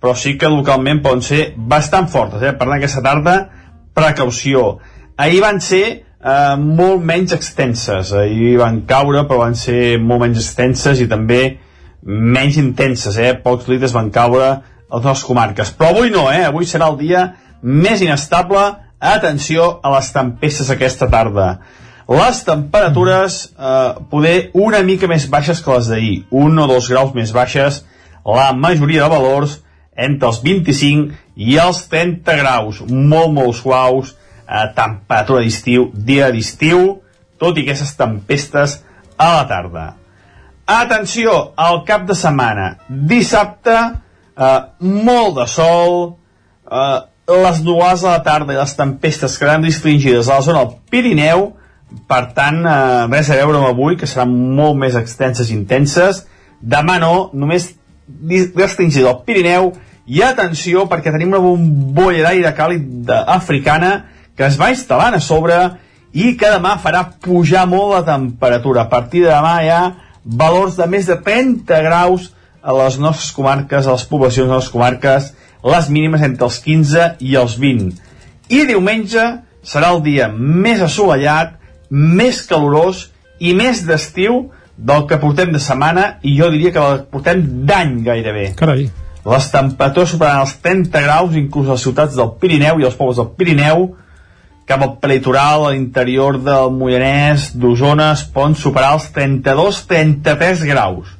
però 0.02 0.14
sí 0.18 0.34
que 0.38 0.50
localment 0.50 1.02
poden 1.02 1.22
ser 1.22 1.42
bastant 1.56 2.08
fortes, 2.10 2.42
eh? 2.42 2.52
per 2.52 2.66
tant 2.66 2.76
aquesta 2.76 3.02
tarda, 3.04 3.36
precaució. 3.94 4.80
Ahir 5.16 5.42
van 5.44 5.60
ser 5.62 5.84
eh, 6.22 6.56
molt 6.56 7.02
menys 7.04 7.34
extenses, 7.36 8.12
ahir 8.14 8.56
van 8.60 8.82
caure 8.88 9.24
però 9.28 9.42
van 9.44 9.56
ser 9.58 9.98
molt 10.00 10.24
menys 10.24 10.42
extenses 10.42 11.02
i 11.02 11.08
també 11.10 11.42
menys 12.02 12.58
intenses, 12.58 13.18
eh? 13.18 13.34
pocs 13.44 13.68
litres 13.70 13.94
van 13.94 14.10
caure 14.14 14.48
a 14.48 14.96
les 14.96 15.04
nostres 15.04 15.26
comarques. 15.28 15.70
Però 15.76 15.92
avui 15.92 16.10
no, 16.14 16.26
eh? 16.32 16.42
avui 16.46 16.66
serà 16.68 16.90
el 16.90 16.98
dia 17.00 17.26
més 17.62 18.02
inestable, 18.02 18.62
atenció 19.02 19.78
a 19.82 19.94
les 19.96 20.10
tempestes 20.14 20.70
aquesta 20.70 21.08
tarda. 21.10 21.48
Les 22.12 22.42
temperatures 22.44 23.38
eh, 23.54 23.92
poder 24.10 24.36
una 24.58 24.82
mica 24.86 25.08
més 25.10 25.28
baixes 25.30 25.62
que 25.62 25.74
les 25.74 25.90
d'ahir, 25.90 26.16
un 26.30 26.58
o 26.58 26.66
dos 26.70 26.90
graus 26.90 27.14
més 27.14 27.32
baixes, 27.34 27.84
la 28.26 28.50
majoria 28.54 29.06
de 29.06 29.14
valors 29.14 29.60
entre 29.98 30.28
els 30.30 30.40
25 30.42 31.14
i 31.36 31.56
els 31.60 31.84
30 31.90 32.36
graus, 32.38 32.82
molt 32.88 33.32
molt 33.34 33.56
suaus, 33.58 34.14
eh, 34.48 34.66
temperatura 34.76 35.42
d'estiu, 35.44 35.90
dia 35.94 36.30
d'estiu, 36.32 37.02
tot 37.38 37.58
i 37.58 37.64
aquestes 37.66 37.94
tempestes 37.98 38.80
a 39.18 39.32
la 39.36 39.46
tarda. 39.50 39.86
Atenció, 40.66 41.52
al 41.56 41.82
cap 41.86 42.06
de 42.06 42.14
setmana, 42.14 42.76
dissabte, 42.88 43.78
eh, 44.36 44.60
molt 44.80 45.36
de 45.40 45.46
sol, 45.50 46.16
eh, 46.70 47.00
les 47.28 47.62
nuades 47.62 48.04
a 48.04 48.16
la 48.16 48.22
tarda 48.22 48.54
i 48.54 48.56
les 48.56 48.76
tempestes 48.76 49.38
quedaran 49.38 49.64
restringides 49.64 50.28
a 50.28 50.38
la 50.38 50.46
zona 50.46 50.64
del 50.64 50.76
Pirineu, 50.90 51.52
per 52.08 52.32
tant, 52.34 52.64
eh, 52.64 53.06
res 53.10 53.30
a 53.30 53.36
veure 53.36 53.58
amb 53.58 53.68
avui, 53.68 53.96
que 53.96 54.06
seran 54.06 54.32
molt 54.56 54.76
més 54.76 54.94
extenses 54.94 55.50
i 55.50 55.54
intenses. 55.54 56.26
Demà 56.60 56.98
no, 56.98 57.30
només 57.34 57.74
restringida 58.54 59.10
al 59.10 59.22
Pirineu, 59.24 59.72
i 60.06 60.22
atenció, 60.22 60.86
perquè 60.90 61.12
tenim 61.12 61.28
una 61.28 61.42
bombolla 61.42 62.24
d'aire 62.26 62.54
càlid 62.56 63.10
africana 63.10 63.92
que 64.36 64.46
es 64.48 64.58
va 64.60 64.70
instal·lant 64.72 65.16
a 65.16 65.22
sobre 65.22 65.58
i 66.12 66.34
que 66.36 66.50
demà 66.52 66.76
farà 66.80 67.04
pujar 67.24 67.66
molt 67.68 67.94
la 67.96 68.04
temperatura. 68.06 68.84
A 68.84 68.92
partir 68.92 69.24
de 69.24 69.32
demà 69.32 69.58
hi 69.62 69.70
ha 69.72 69.82
valors 70.24 70.76
de 70.78 70.86
més 70.86 71.08
de 71.08 71.16
30 71.16 71.82
graus 71.86 72.30
a 72.62 72.74
les 72.76 72.98
nostres 73.02 73.32
comarques, 73.34 73.86
a 73.86 73.96
les 73.96 74.04
poblacions 74.06 74.48
de 74.48 74.58
les 74.58 74.70
comarques, 74.70 75.32
les 75.62 75.88
mínimes 75.90 76.22
entre 76.22 76.46
els 76.46 76.58
15 76.62 77.08
i 77.20 77.36
els 77.38 77.56
20. 77.58 77.96
I 78.52 78.64
diumenge 78.68 79.24
serà 79.62 79.92
el 79.94 80.02
dia 80.04 80.28
més 80.32 80.82
assolellat, 80.82 81.56
més 81.90 82.42
calorós 82.48 83.08
i 83.42 83.54
més 83.58 83.82
d'estiu 83.86 84.48
del 84.76 85.06
que 85.06 85.18
portem 85.22 85.52
de 85.52 85.60
setmana 85.62 86.16
i 86.26 86.34
jo 86.38 86.48
diria 86.50 86.72
que 86.74 86.82
el 86.82 87.02
portem 87.12 87.42
d'any 87.68 88.00
gairebé. 88.06 88.52
Carai. 88.58 88.88
Les 89.22 89.50
temperatures 89.52 90.10
superaran 90.10 90.42
els 90.42 90.56
30 90.64 91.02
graus 91.04 91.36
inclús 91.38 91.68
a 91.68 91.76
les 91.76 91.84
ciutats 91.84 92.16
del 92.18 92.32
Pirineu 92.42 92.80
i 92.80 92.86
els 92.88 92.96
pobles 92.98 93.20
del 93.20 93.30
Pirineu 93.38 93.92
cap 94.66 94.82
al 94.82 94.96
prelitoral, 95.02 95.66
a 95.66 95.72
l'interior 95.74 96.38
del 96.42 96.70
Moianès, 96.76 97.50
d'Osona, 97.58 98.12
es 98.16 98.24
poden 98.34 98.54
superar 98.58 98.94
els 98.96 99.08
32-33 99.14 100.66
graus. 100.68 101.14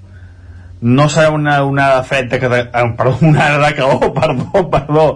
No 0.83 1.07
serà 1.11 1.31
una 1.35 1.61
onada 1.65 2.03
fred 2.07 2.31
de 2.31 2.41
categoria... 2.43 2.87
Perdó, 2.99 3.17
una 3.27 3.49
de 3.63 3.73
calor, 3.79 4.13
perdó, 4.19 4.67
perdó. 4.71 5.07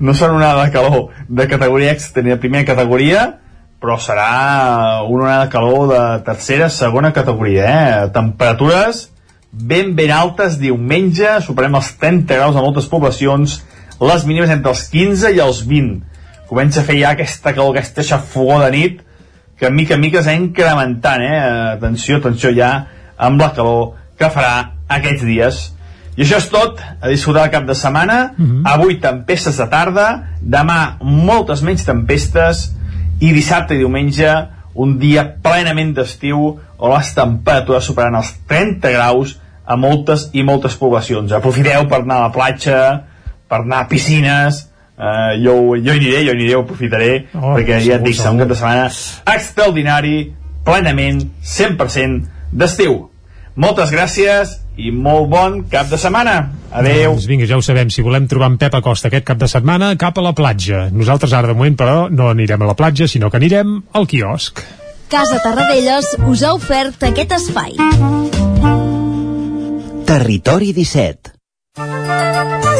No 0.00 0.14
serà 0.16 0.36
una 0.36 0.52
de 0.62 0.70
calor 0.72 1.08
de 1.28 1.48
categoria 1.48 1.96
ni 2.16 2.30
de 2.30 2.40
primera 2.40 2.64
categoria, 2.68 3.26
però 3.80 3.98
serà 3.98 5.02
una 5.04 5.24
onada 5.24 5.44
de 5.44 5.50
calor 5.52 5.88
de 5.92 6.04
tercera, 6.24 6.68
segona 6.70 7.12
categoria, 7.12 7.66
eh? 7.66 8.12
Temperatures 8.14 9.08
ben 9.52 9.92
ben 9.94 10.10
altes 10.16 10.56
diumenge, 10.56 11.28
superem 11.44 11.74
els 11.76 11.90
30 12.00 12.38
graus 12.38 12.56
a 12.56 12.62
moltes 12.64 12.88
poblacions, 12.88 13.58
les 14.00 14.24
mínimes 14.24 14.50
entre 14.50 14.72
els 14.72 14.86
15 14.88 15.34
i 15.36 15.42
els 15.44 15.60
20 15.68 16.11
comença 16.52 16.82
a 16.82 16.84
fer 16.84 16.98
ja 17.00 17.14
aquesta 17.16 17.54
calor, 17.56 17.72
aquesta 17.72 18.04
xafogó 18.04 18.60
de 18.60 18.70
nit, 18.74 19.00
que 19.56 19.70
mica 19.70 19.96
en 19.96 20.02
mica 20.04 20.20
s'ha 20.20 20.34
incrementant, 20.36 21.22
eh? 21.24 21.38
Atenció, 21.78 22.18
atenció 22.20 22.52
ja 22.52 22.72
amb 23.16 23.40
la 23.40 23.52
calor 23.56 23.94
que 24.20 24.28
farà 24.28 24.56
aquests 24.98 25.24
dies. 25.24 25.62
I 26.12 26.26
això 26.26 26.42
és 26.42 26.48
tot, 26.52 26.82
a 27.00 27.08
disfrutar 27.08 27.46
el 27.46 27.54
cap 27.54 27.64
de 27.64 27.74
setmana, 27.74 28.34
uh 28.36 28.44
-huh. 28.44 28.62
avui 28.68 29.00
tempestes 29.00 29.56
de 29.56 29.66
tarda, 29.66 30.36
demà 30.42 30.98
moltes 31.00 31.62
menys 31.62 31.86
tempestes, 31.86 32.72
i 33.20 33.32
dissabte 33.32 33.74
i 33.74 33.78
diumenge 33.78 34.28
un 34.74 34.98
dia 34.98 35.24
plenament 35.42 35.94
d'estiu 35.94 36.58
on 36.78 36.90
les 36.90 37.14
temperatures 37.14 37.84
superaran 37.84 38.18
els 38.20 38.34
30 38.48 38.90
graus 38.90 39.38
a 39.64 39.76
moltes 39.76 40.30
i 40.32 40.42
moltes 40.42 40.74
poblacions. 40.76 41.32
Aprofiteu 41.32 41.86
per 41.88 42.00
anar 42.02 42.16
a 42.16 42.26
la 42.26 42.32
platja, 42.32 43.04
per 43.48 43.60
anar 43.62 43.84
a 43.84 43.88
piscines, 43.88 44.71
Uh, 44.92 45.32
jo, 45.40 45.54
jo 45.80 45.94
hi 45.94 45.96
aniré, 45.96 46.18
jo 46.20 46.34
hi 46.34 46.36
aniré, 46.36 46.52
ho 46.54 46.64
aprofitaré 46.66 47.12
oh, 47.32 47.54
perquè 47.56 47.78
ja 47.80 47.96
et 47.96 48.04
dic, 48.04 48.14
serà 48.18 48.34
un 48.34 48.42
cap 48.42 48.50
de 48.50 48.58
setmana 48.58 48.90
extraordinari, 49.32 50.16
plenament 50.66 51.24
100% 51.40 52.52
d'estiu. 52.52 52.98
Moltes 53.56 53.90
gràcies 53.92 54.52
i 54.80 54.92
molt 54.92 55.28
bon 55.32 55.58
cap 55.72 55.90
de 55.90 55.98
setmana. 56.00 56.36
Adeu 56.72 57.10
doncs 57.12 57.26
vinga, 57.28 57.48
ja 57.48 57.58
ho 57.58 57.64
sabem, 57.64 57.90
si 57.92 58.04
volem 58.04 58.28
trobar 58.28 58.52
en 58.52 58.60
Pep 58.60 58.76
Acosta 58.78 59.10
aquest 59.10 59.26
cap 59.28 59.40
de 59.40 59.48
setmana, 59.50 59.92
cap 60.00 60.16
a 60.20 60.24
la 60.24 60.32
platja. 60.36 60.86
Nosaltres 60.92 61.34
ara 61.36 61.50
de 61.50 61.56
moment 61.58 61.76
però 61.80 62.06
no 62.12 62.30
anirem 62.32 62.62
a 62.62 62.70
la 62.70 62.78
platja 62.78 63.08
sinó 63.08 63.32
que 63.32 63.40
anirem 63.40 63.80
al 63.92 64.08
quiosc. 64.08 64.62
Casa 65.12 65.42
Tarradellas 65.44 66.14
us 66.28 66.44
ha 66.44 66.54
ofert 66.56 67.04
aquest 67.10 67.36
espai. 67.40 67.76
Territori 70.08 70.72
17 70.76 72.71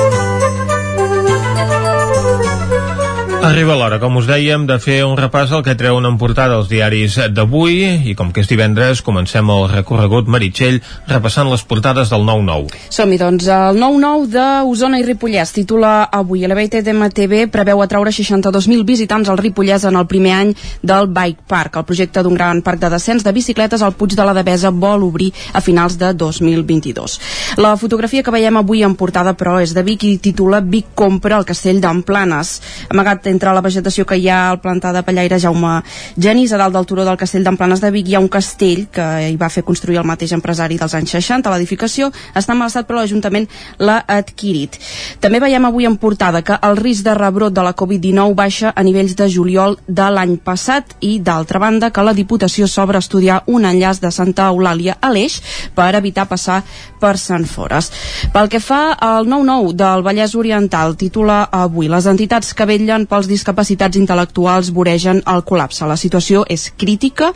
Arriba 3.42 3.74
l'hora, 3.74 3.96
com 3.98 4.14
us 4.20 4.28
dèiem, 4.30 4.68
de 4.70 4.76
fer 4.78 5.00
un 5.02 5.16
repàs 5.18 5.50
al 5.50 5.64
que 5.66 5.72
treuen 5.74 6.04
en 6.06 6.14
portada 6.14 6.54
els 6.60 6.68
diaris 6.70 7.16
d'avui 7.34 7.80
i 8.06 8.12
com 8.14 8.28
que 8.30 8.44
és 8.44 8.46
divendres 8.46 9.00
comencem 9.02 9.48
el 9.50 9.64
recorregut 9.72 10.28
Meritxell 10.30 10.78
repassant 11.10 11.50
les 11.50 11.64
portades 11.66 12.12
del 12.12 12.22
9-9. 12.22 12.70
Som-hi, 12.94 13.18
doncs. 13.18 13.48
El 13.50 13.80
9-9 13.82 14.28
d'Osona 14.30 15.00
i 15.02 15.06
Ripollès 15.08 15.50
titula 15.56 16.04
avui 16.06 16.44
Elevated 16.46 16.86
MTV 16.92 17.48
preveu 17.50 17.82
atraure 17.82 18.12
62.000 18.14 18.86
visitants 18.86 19.26
al 19.26 19.42
Ripollès 19.42 19.88
en 19.90 19.98
el 19.98 20.06
primer 20.06 20.36
any 20.36 20.54
del 20.78 21.10
Bike 21.10 21.42
Park. 21.50 21.80
El 21.82 21.88
projecte 21.90 22.22
d'un 22.22 22.38
gran 22.38 22.62
parc 22.62 22.78
de 22.84 22.92
descens 22.94 23.26
de 23.26 23.34
bicicletes 23.34 23.82
al 23.82 23.98
Puig 23.98 24.14
de 24.14 24.22
la 24.22 24.36
Devesa 24.38 24.70
vol 24.70 25.02
obrir 25.08 25.32
a 25.50 25.60
finals 25.60 25.98
de 25.98 26.12
2022. 26.14 27.18
La 27.58 27.74
fotografia 27.74 28.22
que 28.22 28.36
veiem 28.38 28.62
avui 28.62 28.86
en 28.86 28.94
portada, 28.94 29.34
però, 29.34 29.58
és 29.58 29.74
de 29.74 29.82
Vic 29.82 30.06
i 30.06 30.14
titula 30.22 30.62
Vic 30.62 30.94
compra 30.94 31.42
el 31.42 31.50
castell 31.50 31.82
d'Amplanes. 31.82 32.54
Amagat 32.94 33.31
entre 33.32 33.52
la 33.54 33.64
vegetació 33.64 34.06
que 34.06 34.18
hi 34.20 34.28
ha 34.28 34.50
al 34.50 34.60
plantar 34.60 34.92
de 34.94 35.02
Pallaire 35.02 35.40
Jaume 35.40 35.80
Genís, 36.20 36.52
a 36.52 36.60
dalt 36.60 36.76
del 36.76 36.86
turó 36.86 37.04
del 37.04 37.18
castell 37.18 37.44
d'Amplanes 37.44 37.80
de 37.82 37.90
Vic 37.90 38.08
hi 38.08 38.16
ha 38.16 38.22
un 38.22 38.30
castell 38.32 38.86
que 38.92 39.06
hi 39.30 39.36
va 39.40 39.50
fer 39.52 39.64
construir 39.64 39.98
el 40.00 40.08
mateix 40.08 40.34
empresari 40.36 40.78
dels 40.80 40.94
anys 40.94 41.16
60. 41.16 41.50
L'edificació 41.52 42.10
està 42.38 42.54
mal 42.54 42.70
estat 42.70 42.86
però 42.88 43.00
l'Ajuntament 43.00 43.48
l'ha 43.80 43.98
adquirit. 44.06 44.78
També 45.20 45.40
veiem 45.42 45.64
avui 45.68 45.88
en 45.88 45.96
portada 45.96 46.42
que 46.46 46.58
el 46.62 46.78
risc 46.78 47.06
de 47.06 47.16
rebrot 47.18 47.54
de 47.54 47.64
la 47.64 47.74
Covid-19 47.74 48.36
baixa 48.38 48.72
a 48.76 48.84
nivells 48.86 49.16
de 49.16 49.28
juliol 49.32 49.78
de 49.88 50.08
l'any 50.12 50.36
passat 50.44 50.96
i 51.00 51.18
d'altra 51.20 51.60
banda 51.62 51.90
que 51.90 52.04
la 52.04 52.14
Diputació 52.16 52.68
s'obre 52.68 53.00
a 53.00 53.04
estudiar 53.04 53.42
un 53.46 53.64
enllaç 53.64 54.02
de 54.02 54.10
Santa 54.12 54.48
Eulàlia 54.52 54.98
a 55.00 55.10
l'Eix 55.12 55.40
per 55.74 55.92
evitar 55.98 56.28
passar 56.28 56.62
per 57.00 57.16
Sant 57.18 57.46
Fores. 57.48 57.90
Pel 58.32 58.48
que 58.52 58.60
fa 58.62 58.92
al 58.94 59.26
9-9 59.26 59.74
del 59.78 60.04
Vallès 60.06 60.36
Oriental, 60.38 60.96
titula 60.96 61.42
avui 61.50 61.90
les 61.90 62.06
entitats 62.06 62.52
que 62.54 62.66
vetllen 62.68 63.08
pel 63.10 63.21
els 63.22 63.30
discapacitats 63.30 63.98
intel·lectuals 64.00 64.72
voregen 64.74 65.22
el 65.30 65.44
col·lapse. 65.46 65.86
La 65.86 65.98
situació 66.00 66.42
és 66.50 66.66
crítica, 66.78 67.30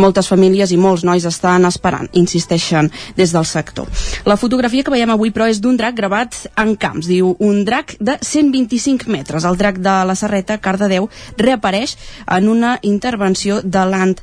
moltes 0.00 0.28
famílies 0.28 0.74
i 0.74 0.78
molts 0.80 1.06
nois 1.08 1.24
estan 1.24 1.64
esperant, 1.68 2.10
insisteixen 2.20 2.90
des 3.16 3.32
del 3.32 3.48
sector. 3.48 3.88
La 4.28 4.36
fotografia 4.40 4.84
que 4.84 4.92
veiem 4.92 5.14
avui, 5.14 5.32
però, 5.32 5.48
és 5.48 5.62
d'un 5.64 5.78
drac 5.80 5.96
gravat 5.96 6.36
en 6.60 6.76
camps. 6.76 7.08
Diu, 7.08 7.32
un 7.40 7.64
drac 7.64 7.96
de 8.00 8.18
125 8.20 9.08
metres. 9.10 9.48
El 9.48 9.56
drac 9.56 9.80
de 9.80 9.96
la 10.04 10.18
Serreta, 10.18 10.60
Cardedeu, 10.60 11.08
reapareix 11.40 11.96
en 12.28 12.52
una 12.52 12.76
intervenció 12.82 13.62
de 13.64 13.86
l'Ant 13.88 14.18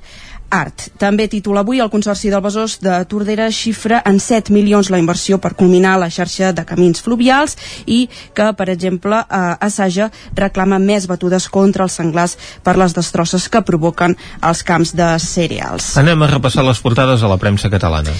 Art. 0.49 0.87
També 0.97 1.27
titula 1.27 1.61
avui 1.65 1.81
el 1.83 1.89
Consorci 1.91 2.29
del 2.31 2.41
Besòs 2.43 2.77
de 2.79 2.93
Tordera 3.09 3.49
xifra 3.51 3.99
en 4.07 4.19
7 4.23 4.53
milions 4.55 4.89
la 4.89 4.99
inversió 5.01 5.41
per 5.43 5.53
culminar 5.59 5.97
la 5.99 6.09
xarxa 6.13 6.53
de 6.55 6.63
camins 6.67 7.01
fluvials 7.03 7.57
i 7.85 8.07
que, 8.33 8.47
per 8.55 8.69
exemple, 8.71 9.19
eh, 9.19 9.67
Assaja 9.67 10.09
reclama 10.35 10.79
més 10.79 11.07
batudes 11.07 11.49
contra 11.51 11.83
els 11.83 11.97
senglars 11.99 12.37
per 12.63 12.77
les 12.79 12.95
destrosses 12.95 13.49
que 13.49 13.61
provoquen 13.61 14.15
els 14.41 14.63
camps 14.63 14.93
de 14.95 15.09
cereals. 15.19 15.95
Anem 15.99 16.23
a 16.23 16.31
repassar 16.31 16.63
les 16.63 16.79
portades 16.79 17.23
a 17.23 17.31
la 17.31 17.37
premsa 17.37 17.69
catalana. 17.69 18.15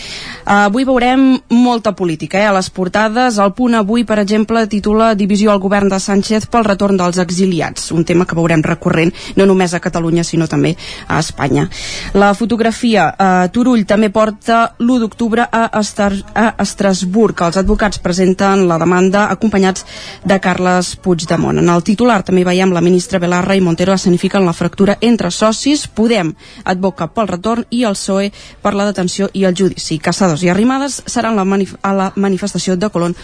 Avui 0.46 0.84
veurem 0.88 1.40
molta 1.50 1.94
política, 1.96 2.40
eh? 2.40 2.48
A 2.48 2.56
les 2.56 2.70
portades, 2.70 3.40
el 3.40 3.54
punt 3.56 3.76
avui, 3.76 4.04
per 4.08 4.20
exemple, 4.20 4.66
titula 4.68 5.14
Divisió 5.16 5.52
al 5.52 5.64
govern 5.64 5.90
de 5.92 6.00
Sánchez 6.00 6.48
pel 6.52 6.68
retorn 6.68 7.00
dels 7.00 7.20
exiliats, 7.24 7.92
un 7.92 8.06
tema 8.08 8.26
que 8.26 8.36
veurem 8.36 8.64
recorrent 8.64 9.14
no 9.36 9.46
només 9.46 9.74
a 9.74 9.82
Catalunya, 9.84 10.24
sinó 10.24 10.48
també 10.48 10.76
a 11.08 11.20
Espanya. 11.20 11.68
La 12.18 12.34
fotografia, 12.34 13.14
eh, 13.14 13.50
Turull 13.54 13.84
també 13.86 14.08
porta 14.10 14.74
l'1 14.80 15.04
d'octubre 15.04 15.44
a, 15.54 15.68
Estar 15.78 16.16
a 16.34 16.48
Estrasburg. 16.64 17.44
Els 17.46 17.60
advocats 17.62 18.00
presenten 18.02 18.64
la 18.68 18.80
demanda 18.82 19.28
acompanyats 19.30 19.86
de 20.26 20.40
Carles 20.42 20.96
Puigdemont. 20.96 21.60
En 21.62 21.70
el 21.70 21.84
titular 21.86 22.24
també 22.26 22.42
veiem 22.44 22.74
la 22.74 22.82
ministra 22.82 23.20
Belarra 23.22 23.54
i 23.54 23.62
Montero 23.62 23.94
escenifiquen 23.94 24.48
la 24.48 24.56
fractura 24.58 24.98
entre 25.00 25.30
socis. 25.30 25.86
Podem 25.88 26.34
advoca 26.64 27.06
pel 27.06 27.30
retorn 27.30 27.68
i 27.70 27.84
el 27.84 27.94
PSOE 27.94 28.32
per 28.64 28.74
la 28.74 28.90
detenció 28.90 29.30
i 29.34 29.46
el 29.46 29.54
judici. 29.54 30.00
Caçadors 30.00 30.42
i 30.42 30.50
Arrimades 30.50 31.04
seran 31.06 31.36
la 31.36 31.46
a 31.84 31.94
la 31.94 32.12
manifestació 32.16 32.76
de 32.76 32.90
Colón 32.90 33.16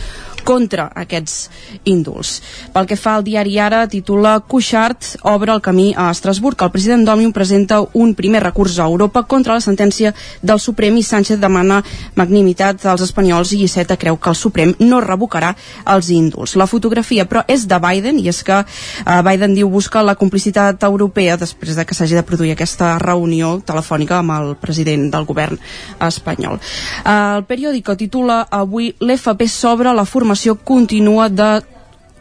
contra 0.43 0.89
aquests 0.95 1.49
índols. 1.89 2.35
Pel 2.75 2.87
que 2.87 2.99
fa 2.99 3.15
al 3.17 3.25
diari 3.25 3.57
Ara, 3.63 3.87
titula 3.87 4.37
Cuixart 4.47 5.15
obre 5.23 5.53
el 5.55 5.63
camí 5.63 5.93
a 5.95 6.09
Estrasburg. 6.11 6.61
El 6.61 6.71
president 6.71 7.05
d'Òmnium 7.07 7.33
presenta 7.33 7.81
un 7.93 8.13
primer 8.13 8.43
recurs 8.43 8.77
a 8.83 8.89
Europa 8.91 9.23
contra 9.23 9.55
la 9.57 9.63
sentència 9.63 10.13
del 10.41 10.59
Suprem 10.59 10.97
i 10.97 11.03
Sánchez 11.03 11.39
demana 11.41 11.81
magnimitat 12.19 12.85
als 12.85 13.05
espanyols 13.07 13.53
i 13.53 13.63
Iceta 13.63 13.97
creu 13.97 14.17
que 14.17 14.29
el 14.29 14.37
Suprem 14.37 14.75
no 14.79 15.01
revocarà 15.01 15.53
els 15.95 16.09
índolls. 16.13 16.55
La 16.59 16.67
fotografia, 16.67 17.25
però, 17.29 17.43
és 17.47 17.65
de 17.67 17.79
Biden 17.79 18.19
i 18.19 18.29
és 18.29 18.43
que 18.43 18.59
eh, 18.63 19.21
Biden 19.25 19.55
diu 19.57 19.69
busca 19.73 20.03
la 20.03 20.15
complicitat 20.19 20.83
europea 20.83 21.37
després 21.39 21.77
de 21.77 21.85
que 21.85 21.95
s'hagi 21.97 22.17
de 22.19 22.25
produir 22.27 22.53
aquesta 22.53 22.97
reunió 23.01 23.57
telefònica 23.65 24.19
amb 24.19 24.35
el 24.37 24.55
president 24.61 25.09
del 25.13 25.27
govern 25.29 25.59
espanyol. 25.99 26.59
Eh, 26.59 27.19
el 27.37 27.45
periòdico 27.49 27.97
titula 27.99 28.43
avui 28.51 28.93
l'FP 28.99 29.47
sobre 29.49 29.93
la 29.93 30.05
formació 30.05 30.55
contínua 30.55 31.29
de 31.29 31.72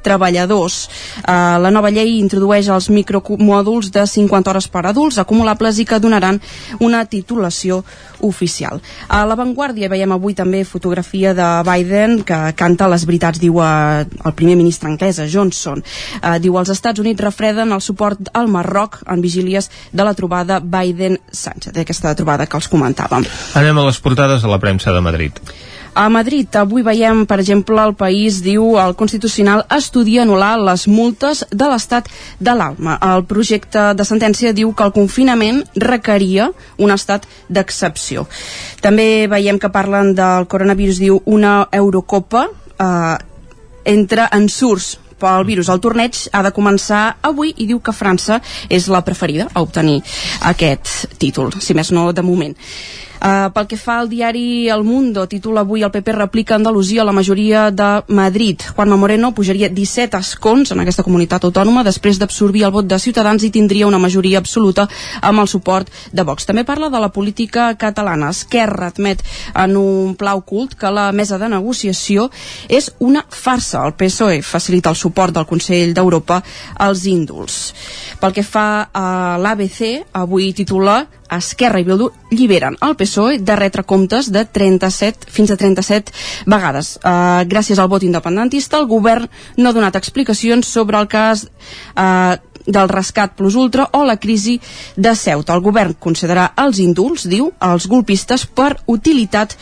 treballadors. 0.02 0.88
Uh, 1.22 1.58
la 1.62 1.72
nova 1.74 1.90
llei 1.94 2.18
introdueix 2.18 2.68
els 2.72 2.90
micromòduls 2.92 3.92
de 3.94 4.04
50 4.06 4.52
hores 4.52 4.68
per 4.68 4.84
adults 4.90 5.20
acumulables 5.22 5.78
i 5.78 5.86
que 5.88 6.00
donaran 6.02 6.40
una 6.80 7.04
titulació 7.06 7.82
oficial. 8.22 8.80
A 9.08 9.24
l'avantguàrdia 9.26 9.90
veiem 9.90 10.12
avui 10.14 10.34
també 10.38 10.62
fotografia 10.68 11.32
de 11.34 11.48
Biden 11.66 12.20
que 12.26 12.38
canta 12.58 12.90
les 12.90 13.06
veritats, 13.08 13.40
diu 13.42 13.58
uh, 13.62 14.02
el 14.02 14.36
primer 14.38 14.56
ministre 14.60 14.90
anglès, 14.90 15.22
Johnson. 15.32 15.82
Uh, 16.20 16.36
diu 16.42 16.58
els 16.58 16.72
Estats 16.74 17.02
Units 17.02 17.22
refreden 17.22 17.72
el 17.72 17.82
suport 17.82 18.32
al 18.34 18.50
Marroc 18.52 19.00
en 19.06 19.22
vigílies 19.24 19.70
de 19.92 20.06
la 20.06 20.14
trobada 20.18 20.60
Biden-Sánchez, 20.60 21.76
aquesta 21.82 22.14
trobada 22.18 22.46
que 22.46 22.58
els 22.58 22.70
comentàvem. 22.72 23.26
Anem 23.58 23.78
a 23.78 23.86
les 23.88 24.00
portades 24.02 24.42
de 24.42 24.50
la 24.50 24.60
premsa 24.62 24.94
de 24.94 25.04
Madrid. 25.04 25.38
A 25.94 26.08
Madrid 26.08 26.48
avui 26.56 26.80
veiem, 26.80 27.26
per 27.28 27.36
exemple, 27.42 27.76
el 27.84 27.92
país 27.92 28.38
diu 28.40 28.78
el 28.80 28.94
Constitucional 28.96 29.66
estudia 29.76 30.22
anul·lar 30.24 30.54
les 30.64 30.86
multes 30.88 31.42
de 31.50 31.68
l'estat 31.68 32.08
de 32.40 32.54
l'Alma. 32.56 32.96
El 33.12 33.26
projecte 33.28 33.90
de 33.98 34.06
sentència 34.08 34.54
diu 34.56 34.72
que 34.72 34.86
el 34.88 34.94
confinament 34.96 35.60
requeria 35.76 36.48
un 36.80 36.94
estat 36.96 37.28
d'excepció. 37.52 38.24
També 38.80 39.28
veiem 39.28 39.60
que 39.60 39.72
parlen 39.74 40.14
del 40.16 40.48
coronavirus, 40.48 41.02
diu 41.04 41.20
una 41.28 41.68
Eurocopa 41.70 42.46
eh, 42.48 43.16
entre 43.84 44.30
ensurts 44.32 44.96
pel 45.20 45.44
virus. 45.44 45.68
El 45.68 45.84
torneig 45.84 46.24
ha 46.32 46.42
de 46.42 46.56
començar 46.56 47.04
avui 47.20 47.52
i 47.52 47.68
diu 47.68 47.84
que 47.84 47.92
França 47.92 48.40
és 48.72 48.88
la 48.88 49.04
preferida 49.04 49.50
a 49.52 49.60
obtenir 49.60 50.00
aquest 50.40 51.18
títol, 51.20 51.52
si 51.60 51.76
més 51.76 51.92
no 51.92 52.10
de 52.16 52.24
moment. 52.24 52.56
Uh, 53.22 53.52
pel 53.54 53.68
que 53.70 53.76
fa 53.78 54.00
al 54.00 54.08
diari 54.10 54.66
El 54.66 54.82
Mundo, 54.82 55.28
títula 55.30 55.62
avui 55.62 55.84
el 55.86 55.92
PP 55.94 56.10
replica 56.16 56.56
Andalusia 56.56 57.04
la 57.06 57.12
majoria 57.14 57.68
de 57.70 58.02
Madrid. 58.08 58.58
Juanma 58.74 58.96
Moreno 58.98 59.30
pujaria 59.30 59.68
17 59.70 60.18
escons 60.18 60.72
en 60.74 60.82
aquesta 60.82 61.04
comunitat 61.06 61.46
autònoma 61.46 61.84
després 61.86 62.18
d'absorbir 62.18 62.64
el 62.66 62.72
vot 62.74 62.88
de 62.90 62.98
Ciutadans 62.98 63.44
i 63.46 63.52
tindria 63.54 63.86
una 63.86 64.00
majoria 64.02 64.42
absoluta 64.42 64.88
amb 65.20 65.38
el 65.38 65.46
suport 65.46 65.86
de 66.10 66.24
Vox. 66.26 66.48
També 66.50 66.66
parla 66.66 66.90
de 66.90 66.98
la 66.98 67.12
política 67.14 67.68
catalana. 67.78 68.32
Esquerra 68.34 68.90
admet 68.90 69.22
en 69.54 69.78
un 69.78 70.18
pla 70.18 70.34
ocult 70.34 70.74
que 70.74 70.90
la 70.90 71.12
mesa 71.14 71.38
de 71.38 71.46
negociació 71.54 72.26
és 72.66 72.90
una 72.98 73.22
farsa. 73.30 73.86
El 73.86 73.94
PSOE 73.94 74.42
facilita 74.42 74.90
el 74.90 74.98
suport 74.98 75.38
del 75.38 75.46
Consell 75.46 75.94
d'Europa 75.94 76.42
als 76.74 77.06
índols. 77.06 77.62
Pel 78.18 78.34
que 78.34 78.42
fa 78.42 78.88
a 78.90 79.38
l'ABC, 79.38 80.08
avui 80.10 80.50
titula 80.58 81.04
Esquerra 81.36 81.80
i 81.80 81.86
Bildu 81.86 82.10
lliberen 82.30 82.76
el 82.84 82.96
PSOE 82.98 83.38
de 83.40 83.56
retre 83.56 83.84
comptes 83.88 84.30
de 84.32 84.44
37 84.44 85.30
fins 85.32 85.52
a 85.52 85.56
37 85.56 86.12
vegades. 86.46 86.94
Uh, 87.02 87.42
gràcies 87.48 87.80
al 87.80 87.90
vot 87.92 88.04
independentista, 88.06 88.80
el 88.80 88.88
govern 88.90 89.28
no 89.56 89.70
ha 89.70 89.76
donat 89.76 89.96
explicacions 89.96 90.68
sobre 90.68 91.00
el 91.00 91.08
cas 91.08 91.46
uh, 91.96 92.36
del 92.66 92.88
rescat 92.88 93.34
plus 93.36 93.56
ultra 93.58 93.88
o 93.92 94.04
la 94.04 94.18
crisi 94.22 94.58
de 94.96 95.16
Ceuta. 95.16 95.56
El 95.56 95.64
govern 95.64 95.96
considerarà 95.98 96.52
els 96.62 96.78
indults, 96.84 97.26
diu, 97.28 97.50
als 97.58 97.88
golpistes 97.90 98.46
per 98.46 98.76
utilitat 98.86 99.56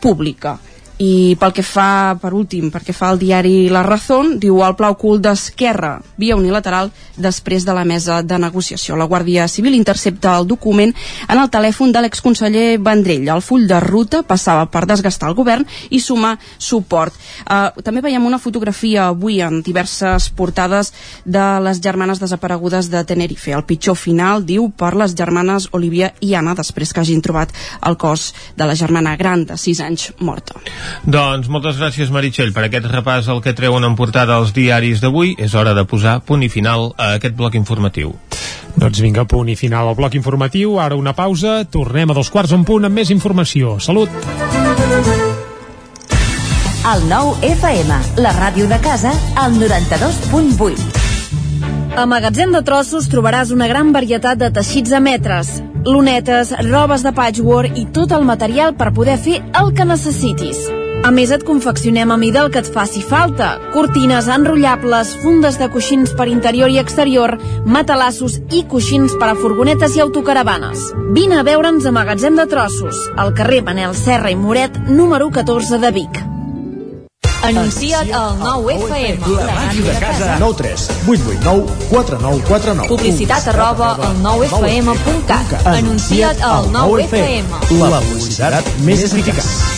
pública 0.00 0.58
i 0.98 1.36
pel 1.38 1.52
que 1.54 1.62
fa, 1.62 2.18
per 2.18 2.32
últim, 2.34 2.72
perquè 2.74 2.92
fa 2.94 3.12
el 3.12 3.20
diari 3.20 3.68
La 3.70 3.84
Razón, 3.86 4.34
diu 4.42 4.58
el 4.66 4.74
pla 4.74 4.90
ocult 4.90 5.22
d'Esquerra, 5.22 5.92
via 6.18 6.36
unilateral, 6.36 6.90
després 7.16 7.64
de 7.66 7.74
la 7.74 7.84
mesa 7.86 8.20
de 8.22 8.38
negociació. 8.38 8.96
La 8.98 9.06
Guàrdia 9.06 9.46
Civil 9.48 9.76
intercepta 9.78 10.34
el 10.38 10.48
document 10.50 10.94
en 11.28 11.38
el 11.38 11.50
telèfon 11.54 11.92
de 11.94 12.02
l'exconseller 12.02 12.78
Vendrell. 12.82 13.28
El 13.30 13.42
full 13.46 13.68
de 13.70 13.78
ruta 13.84 14.24
passava 14.26 14.66
per 14.66 14.86
desgastar 14.90 15.30
el 15.30 15.38
govern 15.38 15.66
i 15.90 16.00
sumar 16.02 16.36
suport. 16.58 17.14
Uh, 17.46 17.70
també 17.86 18.02
veiem 18.02 18.26
una 18.26 18.42
fotografia 18.42 19.08
avui 19.12 19.40
en 19.44 19.62
diverses 19.62 20.28
portades 20.34 20.92
de 21.24 21.46
les 21.62 21.82
germanes 21.82 22.18
desaparegudes 22.18 22.90
de 22.90 23.04
Tenerife. 23.06 23.54
El 23.54 23.66
pitjor 23.68 23.96
final, 23.96 24.42
diu, 24.46 24.66
per 24.70 24.96
les 24.98 25.14
germanes 25.14 25.70
Olivia 25.72 26.10
i 26.20 26.34
Anna, 26.34 26.56
després 26.58 26.92
que 26.92 27.02
hagin 27.04 27.22
trobat 27.22 27.54
el 27.86 27.98
cos 27.98 28.32
de 28.56 28.66
la 28.66 28.74
germana 28.74 29.16
gran 29.16 29.46
de 29.46 29.56
6 29.58 29.86
anys 29.86 30.10
morta. 30.18 30.58
Doncs 31.08 31.48
moltes 31.52 31.78
gràcies 31.80 32.12
Meritxell 32.14 32.52
per 32.56 32.66
aquest 32.66 32.88
repàs 32.90 33.28
al 33.28 33.42
que 33.44 33.54
treuen 33.56 33.84
en 33.86 33.96
portada 33.96 34.38
els 34.40 34.54
diaris 34.56 35.02
d'avui. 35.04 35.34
És 35.38 35.54
hora 35.54 35.74
de 35.74 35.84
posar 35.88 36.20
punt 36.20 36.42
i 36.44 36.50
final 36.52 36.92
a 36.96 37.14
aquest 37.18 37.36
bloc 37.38 37.56
informatiu. 37.58 38.14
Doncs 38.78 39.00
vinga, 39.02 39.24
punt 39.26 39.48
i 39.50 39.56
final 39.58 39.88
al 39.88 39.96
bloc 39.98 40.14
informatiu. 40.14 40.78
Ara 40.78 40.98
una 40.98 41.14
pausa, 41.16 41.64
tornem 41.64 42.10
a 42.10 42.18
dos 42.18 42.30
quarts 42.30 42.54
en 42.54 42.64
punt 42.68 42.86
amb 42.86 43.00
més 43.00 43.10
informació. 43.14 43.78
Salut! 43.82 44.10
El 46.88 47.02
nou 47.10 47.34
FM, 47.44 47.96
la 48.22 48.32
ràdio 48.32 48.68
de 48.70 48.78
casa, 48.80 49.10
al 49.36 49.58
92.8. 49.58 51.08
A 51.98 52.06
Magatzem 52.06 52.54
de 52.54 52.62
Trossos 52.62 53.10
trobaràs 53.10 53.50
una 53.52 53.66
gran 53.68 53.90
varietat 53.92 54.38
de 54.38 54.52
teixits 54.54 54.94
a 54.94 55.02
metres, 55.02 55.50
lunetes, 55.84 56.54
robes 56.70 57.02
de 57.02 57.12
patchwork 57.12 57.76
i 57.76 57.88
tot 57.92 58.14
el 58.14 58.24
material 58.24 58.76
per 58.78 58.92
poder 58.94 59.18
fer 59.18 59.40
el 59.58 59.74
que 59.74 59.88
necessitis. 59.88 60.68
A 61.04 61.10
més, 61.14 61.30
et 61.30 61.44
confeccionem 61.46 62.10
a 62.10 62.16
mida 62.20 62.42
el 62.44 62.50
que 62.52 62.60
et 62.60 62.68
faci 62.74 63.00
falta. 63.06 63.54
Cortines 63.72 64.28
enrotllables, 64.34 65.14
fundes 65.22 65.58
de 65.60 65.68
coixins 65.72 66.12
per 66.18 66.28
interior 66.28 66.70
i 66.70 66.80
exterior, 66.82 67.36
matalassos 67.64 68.40
i 68.50 68.64
coixins 68.68 69.14
per 69.20 69.30
a 69.32 69.36
furgonetes 69.38 69.96
i 69.96 70.02
autocaravanes. 70.04 70.90
Vine 71.16 71.38
a 71.38 71.44
veure'ns 71.46 71.86
a 71.86 71.94
Magatzem 71.94 72.36
de 72.36 72.48
Trossos, 72.50 73.06
al 73.16 73.32
carrer 73.34 73.62
Manel 73.64 73.94
Serra 73.96 74.34
i 74.34 74.36
Moret, 74.36 74.76
número 74.88 75.30
14 75.30 75.78
de 75.78 75.94
Vic. 75.94 76.20
Anuncia't 77.48 78.10
al 78.12 78.36
9FM. 78.42 79.22
La 79.38 79.46
màquina 79.54 79.92
de 79.92 80.00
casa. 80.02 80.36
9 80.40 80.54
3 80.58 80.90
8 81.06 81.22
8 81.30 81.40
9 81.44 81.66
4 81.88 82.18
9 82.20 82.42
4 82.48 82.74
9. 82.74 82.88
Publicitat 82.88 83.48
arroba 83.54 83.94
al 83.94 84.20
9FM.cat. 84.26 85.58
Anuncia't 85.64 86.42
al 86.42 86.72
9FM. 86.74 87.58
La 87.78 88.02
publicitat 88.02 88.72
més 88.84 89.06
eficaç. 89.06 89.77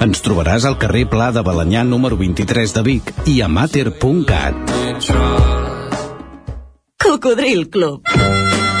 Ens 0.00 0.22
trobaràs 0.24 0.64
al 0.64 0.78
carrer 0.80 1.04
Pla 1.12 1.28
de 1.36 1.42
Balanyà 1.44 1.82
número 1.84 2.16
23 2.16 2.72
de 2.76 2.82
Vic 2.86 3.10
i 3.28 3.40
a 3.44 3.48
mater.cat. 3.52 4.72
Cocodril 7.04 7.68
Club. 7.68 8.49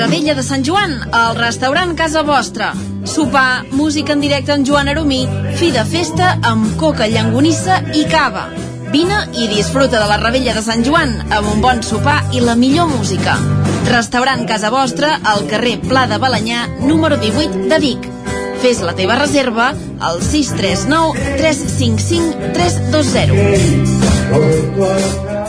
Ravella 0.00 0.32
de 0.34 0.40
Sant 0.40 0.62
Joan, 0.64 0.94
al 1.12 1.34
restaurant 1.36 1.90
Casa 1.92 2.22
Vostra. 2.24 2.70
Sopar, 3.04 3.66
música 3.76 4.14
en 4.14 4.22
directe 4.24 4.54
amb 4.54 4.64
Joan 4.64 4.88
Aromí, 4.88 5.26
fi 5.60 5.68
de 5.74 5.82
festa 5.84 6.30
amb 6.48 6.70
coca, 6.80 7.04
llangonissa 7.04 7.82
i 7.92 8.06
cava. 8.08 8.46
Vine 8.94 9.18
i 9.36 9.44
disfruta 9.50 10.00
de 10.00 10.06
la 10.08 10.16
Ravella 10.16 10.54
de 10.56 10.62
Sant 10.64 10.86
Joan 10.88 11.12
amb 11.28 11.52
un 11.52 11.60
bon 11.60 11.84
sopar 11.84 12.22
i 12.32 12.40
la 12.40 12.56
millor 12.56 12.88
música. 12.88 13.36
Restaurant 13.90 14.48
Casa 14.48 14.72
Vostra 14.72 15.18
al 15.20 15.44
carrer 15.50 15.76
Pla 15.84 16.06
de 16.08 16.16
Balanyà, 16.16 16.64
número 16.80 17.20
18 17.20 17.68
de 17.68 17.78
Vic. 17.84 18.08
Fes 18.64 18.80
la 18.80 18.96
teva 18.96 19.20
reserva 19.20 19.74
al 20.00 20.24
639 20.24 21.36
355 21.36 22.56
320. 22.56 25.39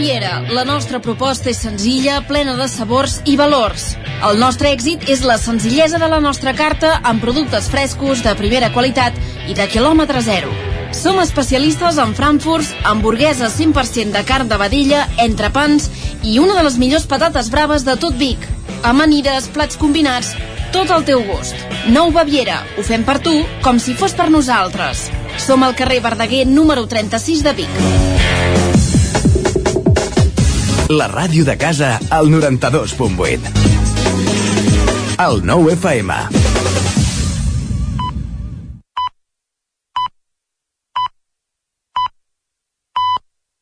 Baviera. 0.00 0.46
La 0.48 0.62
nostra 0.64 0.96
proposta 1.04 1.50
és 1.50 1.58
senzilla, 1.60 2.22
plena 2.24 2.54
de 2.56 2.64
sabors 2.72 3.18
i 3.28 3.34
valors. 3.36 3.82
El 4.24 4.38
nostre 4.40 4.70
èxit 4.72 5.02
és 5.12 5.20
la 5.28 5.36
senzillesa 5.36 5.98
de 6.00 6.06
la 6.08 6.22
nostra 6.24 6.54
carta 6.56 6.94
amb 7.04 7.20
productes 7.20 7.66
frescos, 7.68 8.22
de 8.24 8.32
primera 8.38 8.70
qualitat 8.72 9.18
i 9.44 9.52
de 9.58 9.66
quilòmetre 9.68 10.22
zero. 10.24 10.48
Som 10.96 11.20
especialistes 11.20 12.00
en 12.00 12.14
frankfurts, 12.16 12.70
hamburgueses 12.88 13.58
100% 13.58 14.16
de 14.16 14.24
carn 14.24 14.48
de 14.48 14.56
vedella, 14.62 15.02
entrepans 15.20 15.90
i 16.24 16.38
una 16.40 16.56
de 16.56 16.64
les 16.64 16.80
millors 16.80 17.04
patates 17.04 17.52
braves 17.52 17.84
de 17.84 17.98
tot 18.00 18.16
Vic. 18.16 18.48
Amanides, 18.80 19.50
plats 19.52 19.76
combinats, 19.76 20.32
tot 20.72 20.88
al 20.88 21.04
teu 21.04 21.20
gust. 21.28 21.60
Nou 21.92 22.08
Baviera. 22.08 22.62
Ho 22.78 22.86
fem 22.88 23.04
per 23.04 23.18
tu, 23.20 23.36
com 23.60 23.76
si 23.76 23.92
fos 23.92 24.16
per 24.16 24.30
nosaltres. 24.32 25.10
Som 25.36 25.60
al 25.60 25.76
carrer 25.76 26.00
Verdaguer 26.08 26.46
número 26.48 26.88
36 26.88 27.44
de 27.44 27.56
Vic. 27.60 28.19
La 30.90 31.06
ràdio 31.06 31.44
de 31.46 31.54
casa 31.54 32.00
al 32.10 32.26
92.8. 32.32 33.44
El 35.22 35.36
9 35.46 35.74
FM. 35.76 36.16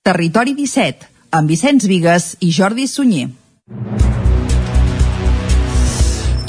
Territori 0.08 0.56
17, 0.56 1.04
amb 1.36 1.52
Vicenç 1.52 1.84
Vigues 1.92 2.30
i 2.40 2.48
Jordi 2.48 2.88
Sunyer. 2.88 3.28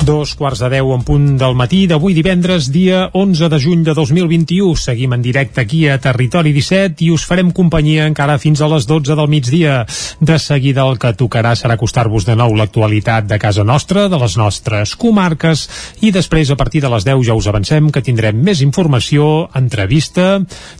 Dos 0.09 0.31
quarts 0.33 0.57
de 0.63 0.71
deu 0.73 0.89
en 0.95 1.03
punt 1.05 1.25
del 1.37 1.53
matí 1.53 1.83
d'avui 1.85 2.15
divendres, 2.17 2.71
dia 2.73 3.11
11 3.13 3.45
de 3.53 3.57
juny 3.61 3.83
de 3.85 3.93
2021. 3.93 4.71
Seguim 4.81 5.11
en 5.13 5.21
directe 5.21 5.61
aquí 5.61 5.83
a 5.85 5.99
Territori 6.01 6.49
17 6.49 7.03
i 7.05 7.11
us 7.13 7.27
farem 7.29 7.51
companyia 7.53 8.07
encara 8.09 8.39
fins 8.41 8.63
a 8.65 8.69
les 8.71 8.87
12 8.89 9.13
del 9.13 9.29
migdia. 9.29 9.83
De 10.17 10.39
seguida 10.41 10.87
el 10.89 10.97
que 10.97 11.11
tocarà 11.13 11.51
serà 11.53 11.75
acostar-vos 11.77 12.25
de 12.25 12.33
nou 12.33 12.55
l'actualitat 12.57 13.27
de 13.29 13.37
casa 13.37 13.61
nostra, 13.61 14.07
de 14.09 14.17
les 14.17 14.37
nostres 14.41 14.95
comarques, 14.97 15.67
i 16.01 16.09
després 16.09 16.49
a 16.49 16.57
partir 16.57 16.81
de 16.81 16.89
les 16.89 17.05
10 17.05 17.21
ja 17.29 17.37
us 17.37 17.51
avancem 17.53 17.91
que 17.93 18.01
tindrem 18.01 18.41
més 18.41 18.65
informació, 18.65 19.45
entrevista, 19.53 20.39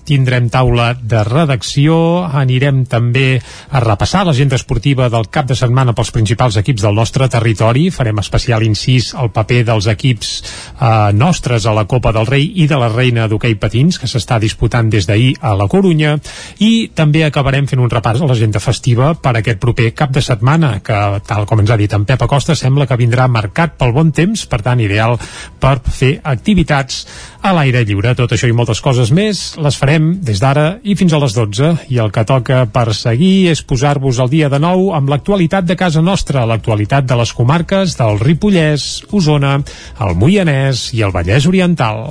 tindrem 0.10 0.50
taula 0.50 0.96
de 0.98 1.22
redacció, 1.30 2.00
anirem 2.26 2.82
també 2.90 3.38
a 3.70 3.86
repassar 3.86 4.26
l'agenda 4.26 4.58
esportiva 4.58 5.06
del 5.14 5.30
cap 5.30 5.54
de 5.54 5.60
setmana 5.62 5.94
pels 5.94 6.16
principals 6.18 6.58
equips 6.58 6.82
del 6.90 6.98
nostre 6.98 7.30
territori, 7.30 7.92
farem 7.94 8.26
especial 8.26 8.66
incís 8.66 9.14
el 9.20 9.32
paper 9.36 9.64
dels 9.68 9.88
equips 9.92 10.32
eh, 10.42 11.12
nostres 11.14 11.66
a 11.66 11.74
la 11.76 11.86
Copa 11.90 12.14
del 12.16 12.28
Rei 12.30 12.48
i 12.64 12.68
de 12.68 12.80
la 12.80 12.90
Reina 12.92 13.28
d'Hockey 13.28 13.58
Patins, 13.60 14.00
que 14.00 14.10
s'està 14.10 14.40
disputant 14.40 14.90
des 14.90 15.08
d'ahir 15.10 15.34
a 15.42 15.56
la 15.58 15.68
Corunya, 15.72 16.16
i 16.60 16.90
també 16.96 17.24
acabarem 17.26 17.68
fent 17.70 17.84
un 17.84 17.92
repàs 17.92 18.22
a 18.22 18.30
l'agenda 18.30 18.62
festiva 18.64 19.14
per 19.16 19.36
aquest 19.38 19.60
proper 19.60 19.92
cap 19.98 20.14
de 20.16 20.24
setmana, 20.26 20.78
que, 20.86 21.00
tal 21.28 21.48
com 21.50 21.64
ens 21.64 21.72
ha 21.72 21.80
dit 21.80 21.94
en 21.94 22.06
Pep 22.10 22.24
Acosta, 22.26 22.56
sembla 22.56 22.88
que 22.88 23.00
vindrà 23.00 23.28
marcat 23.28 23.78
pel 23.80 23.94
bon 23.96 24.14
temps, 24.16 24.46
per 24.50 24.62
tant, 24.66 24.80
ideal 24.84 25.18
per 25.60 25.78
fer 25.84 26.16
activitats 26.24 27.06
a 27.42 27.54
l'aire 27.56 27.84
lliure. 27.88 28.14
Tot 28.18 28.34
això 28.36 28.50
i 28.50 28.56
moltes 28.56 28.82
coses 28.84 29.12
més 29.16 29.42
les 29.62 29.78
farem 29.80 30.12
des 30.26 30.42
d'ara 30.42 30.80
i 30.84 30.96
fins 31.00 31.14
a 31.14 31.22
les 31.22 31.36
12. 31.38 31.72
I 31.94 32.02
el 32.04 32.12
que 32.16 32.26
toca 32.28 32.66
per 32.74 32.90
seguir 32.98 33.50
és 33.54 33.64
posar-vos 33.64 34.20
al 34.20 34.32
dia 34.32 34.50
de 34.52 34.60
nou 34.62 34.92
amb 34.98 35.10
l'actualitat 35.12 35.68
de 35.70 35.78
casa 35.80 36.04
nostra, 36.04 36.46
l'actualitat 36.50 37.08
de 37.10 37.20
les 37.20 37.34
comarques 37.34 37.96
del 38.00 38.20
Ripollès, 38.20 38.90
Osona, 39.12 39.58
el 40.06 40.20
Moianès 40.20 40.90
i 40.98 41.04
el 41.06 41.16
Vallès 41.16 41.50
Oriental. 41.50 42.06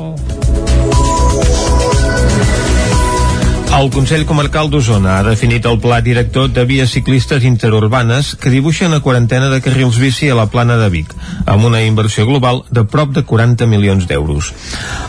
El 3.69 3.91
Consell 3.93 4.25
Comarcal 4.27 4.71
d'Osona 4.73 5.19
ha 5.19 5.25
definit 5.27 5.67
el 5.69 5.77
pla 5.79 6.01
director 6.03 6.49
de 6.51 6.65
vies 6.67 6.91
ciclistes 6.91 7.45
interurbanes 7.45 8.33
que 8.41 8.51
dibuixa 8.51 8.89
una 8.89 9.01
quarantena 9.05 9.51
de 9.53 9.61
carrils 9.63 9.99
bici 10.01 10.31
a 10.33 10.35
la 10.35 10.47
plana 10.51 10.79
de 10.81 10.89
Vic, 10.91 11.13
amb 11.47 11.67
una 11.69 11.83
inversió 11.85 12.25
global 12.27 12.63
de 12.73 12.83
prop 12.89 13.13
de 13.15 13.23
40 13.29 13.69
milions 13.71 14.09
d'euros. 14.09 14.51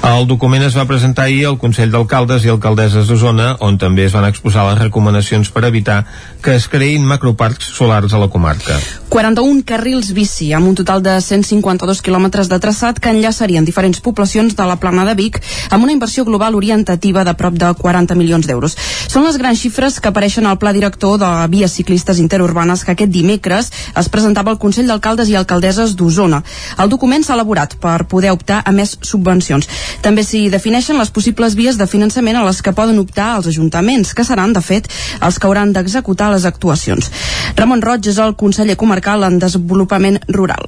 El 0.05 0.27
document 0.27 0.67
es 0.67 0.77
va 0.77 0.85
presentar 0.85 1.25
ahir 1.25 1.47
al 1.47 1.57
Consell 1.57 1.89
d'Alcaldes 1.89 2.45
i 2.45 2.51
Alcaldesses 2.51 3.07
d'Osona, 3.07 3.55
on 3.65 3.79
també 3.79 4.05
es 4.05 4.13
van 4.13 4.27
exposar 4.27 4.67
les 4.67 4.83
recomanacions 4.83 5.49
per 5.55 5.63
evitar 5.65 6.03
que 6.43 6.53
es 6.59 6.67
creïn 6.69 7.07
macroparcs 7.07 7.71
solars 7.79 8.13
a 8.13 8.21
la 8.21 8.29
comarca. 8.29 8.77
41 9.09 9.63
carrils 9.65 10.11
bici, 10.13 10.51
amb 10.53 10.69
un 10.69 10.77
total 10.77 11.01
de 11.01 11.15
152 11.23 12.03
quilòmetres 12.05 12.51
de 12.51 12.59
traçat 12.61 12.99
que 12.99 13.15
enllaçarien 13.15 13.65
diferents 13.65 14.03
poblacions 14.03 14.53
de 14.55 14.67
la 14.67 14.77
plana 14.83 15.07
de 15.07 15.15
Vic 15.17 15.41
amb 15.71 15.87
una 15.87 15.95
inversió 15.95 16.27
global 16.27 16.59
orientativa 16.59 17.25
de 17.25 17.33
prop 17.39 17.57
de 17.57 17.73
40 17.73 18.19
milions 18.19 18.48
d'euros. 18.49 18.75
Són 19.09 19.25
les 19.25 19.37
grans 19.37 19.59
xifres 19.61 19.99
que 20.01 20.09
apareixen 20.11 20.47
al 20.49 20.57
pla 20.59 20.73
director 20.75 21.17
de 21.21 21.29
vies 21.53 21.77
ciclistes 21.77 22.19
interurbanes 22.19 22.83
que 22.83 22.95
aquest 22.95 23.13
dimecres 23.13 23.71
es 23.99 24.09
presentava 24.09 24.51
al 24.51 24.59
Consell 24.61 24.89
d'Alcaldes 24.89 25.29
i 25.29 25.37
Alcaldesses 25.39 25.95
d'Osona. 25.95 26.41
El 26.81 26.91
document 26.91 27.23
s'ha 27.23 27.37
elaborat 27.37 27.77
per 27.81 28.03
poder 28.11 28.33
optar 28.35 28.61
a 28.65 28.73
més 28.75 28.97
subvencions. 29.01 29.69
També 30.05 30.25
s'hi 30.25 30.47
defineixen 30.49 30.97
les 30.99 31.13
possibles 31.15 31.55
vies 31.59 31.77
de 31.79 31.87
finançament 31.87 32.39
a 32.39 32.45
les 32.47 32.61
que 32.65 32.75
poden 32.75 32.99
optar 32.99 33.35
els 33.37 33.49
ajuntaments, 33.53 34.13
que 34.13 34.27
seran, 34.27 34.53
de 34.53 34.63
fet, 34.65 34.89
els 35.21 35.39
que 35.39 35.49
hauran 35.49 35.73
d'executar 35.73 36.31
les 36.33 36.47
actuacions. 36.49 37.11
Ramon 37.55 37.83
Roig 37.85 38.07
és 38.09 38.17
el 38.17 38.37
conseller 38.39 38.79
comarcal 38.79 39.27
en 39.27 39.39
desenvolupament 39.41 40.21
rural. 40.27 40.67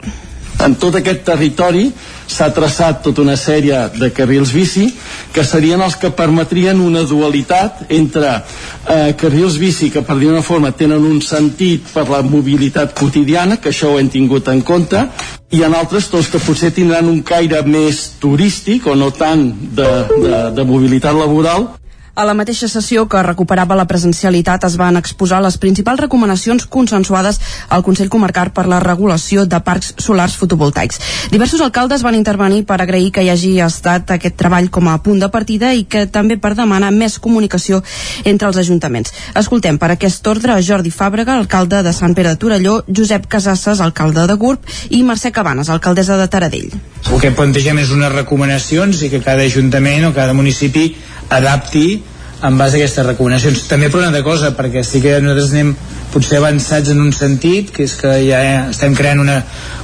En 0.62 0.76
tot 0.78 0.96
aquest 1.00 1.24
territori 1.26 1.88
s'ha 2.32 2.52
traçat 2.54 3.02
tota 3.04 3.24
una 3.24 3.36
sèrie 3.40 3.78
de 3.96 4.12
carrils 4.14 4.52
bici 4.54 4.88
que 5.34 5.44
serien 5.48 5.82
els 5.82 5.98
que 6.00 6.12
permetrien 6.16 6.80
una 6.80 7.04
dualitat 7.08 7.86
entre 7.90 8.30
eh, 8.38 9.14
carrils 9.18 9.58
bici 9.62 9.90
que 9.92 10.04
per 10.06 10.20
dir 10.20 10.30
una 10.32 10.44
forma 10.46 10.72
tenen 10.72 11.04
un 11.08 11.22
sentit 11.22 11.92
per 11.94 12.08
la 12.10 12.22
mobilitat 12.22 12.96
quotidiana, 12.98 13.58
que 13.58 13.72
això 13.72 13.92
ho 13.92 14.00
hem 14.00 14.10
tingut 14.12 14.48
en 14.54 14.62
compte, 14.62 15.04
i 15.52 15.64
en 15.68 15.76
altres 15.76 16.08
tots 16.12 16.30
que 16.32 16.40
potser 16.40 16.72
tindran 16.76 17.10
un 17.12 17.22
caire 17.28 17.64
més 17.68 18.04
turístic 18.22 18.88
o 18.88 18.96
no 18.96 19.12
tant 19.12 19.50
de, 19.52 19.92
de, 20.16 20.42
de 20.56 20.68
mobilitat 20.68 21.18
laboral 21.18 21.72
a 22.14 22.26
la 22.26 22.34
mateixa 22.36 22.68
sessió 22.68 23.06
que 23.08 23.22
recuperava 23.24 23.76
la 23.78 23.88
presencialitat 23.88 24.66
es 24.68 24.76
van 24.80 24.98
exposar 25.00 25.40
les 25.44 25.58
principals 25.58 26.00
recomanacions 26.02 26.66
consensuades 26.66 27.40
al 27.70 27.84
Consell 27.88 28.12
Comarcal 28.12 28.52
per 28.52 28.66
la 28.68 28.82
regulació 28.84 29.46
de 29.46 29.60
parcs 29.64 29.94
solars 29.98 30.36
fotovoltaics. 30.40 31.00
Diversos 31.32 31.62
alcaldes 31.64 32.04
van 32.04 32.18
intervenir 32.18 32.66
per 32.68 32.82
agrair 32.82 33.12
que 33.16 33.24
hi 33.24 33.32
hagi 33.32 33.54
estat 33.64 34.12
aquest 34.18 34.36
treball 34.38 34.70
com 34.70 34.90
a 34.92 34.98
punt 35.04 35.22
de 35.24 35.32
partida 35.32 35.74
i 35.74 35.86
que 35.86 36.06
també 36.06 36.38
per 36.38 36.54
demanar 36.56 36.92
més 36.92 37.18
comunicació 37.20 37.82
entre 38.26 38.52
els 38.52 38.60
ajuntaments. 38.60 39.14
Escoltem 39.36 39.80
per 39.80 39.94
aquest 39.96 40.28
ordre 40.28 40.60
Jordi 40.62 40.92
Fàbrega, 40.92 41.38
alcalde 41.38 41.82
de 41.84 41.94
Sant 41.96 42.16
Pere 42.16 42.36
de 42.36 42.42
Torelló, 42.42 42.82
Josep 42.88 43.28
Casasses, 43.32 43.80
alcalde 43.80 44.28
de 44.28 44.36
Gurb 44.36 44.68
i 44.90 45.04
Mercè 45.08 45.32
Cabanes, 45.32 45.70
alcaldessa 45.70 46.20
de 46.20 46.28
Taradell. 46.28 46.70
El 47.08 47.20
que 47.24 47.32
plantegem 47.36 47.80
és 47.82 47.96
unes 47.96 48.12
recomanacions 48.14 49.02
i 49.02 49.10
que 49.10 49.24
cada 49.24 49.48
ajuntament 49.48 50.06
o 50.10 50.14
cada 50.16 50.36
municipi 50.38 50.92
adapti 51.32 52.02
en 52.42 52.58
base 52.58 52.78
a 52.78 52.82
aquestes 52.82 53.06
recomanacions. 53.06 53.66
També 53.70 53.90
per 53.90 54.02
una 54.02 54.10
altra 54.10 54.24
cosa, 54.26 54.52
perquè 54.58 54.84
sí 54.86 55.02
que 55.04 55.20
nosaltres 55.22 55.54
anem 55.54 55.74
potser 56.12 56.40
avançats 56.42 56.92
en 56.92 57.02
un 57.02 57.12
sentit, 57.14 57.72
que 57.76 57.86
és 57.86 57.96
que 58.00 58.14
ja 58.26 58.42
estem 58.70 58.96
creant 58.98 59.22
una 59.22 59.42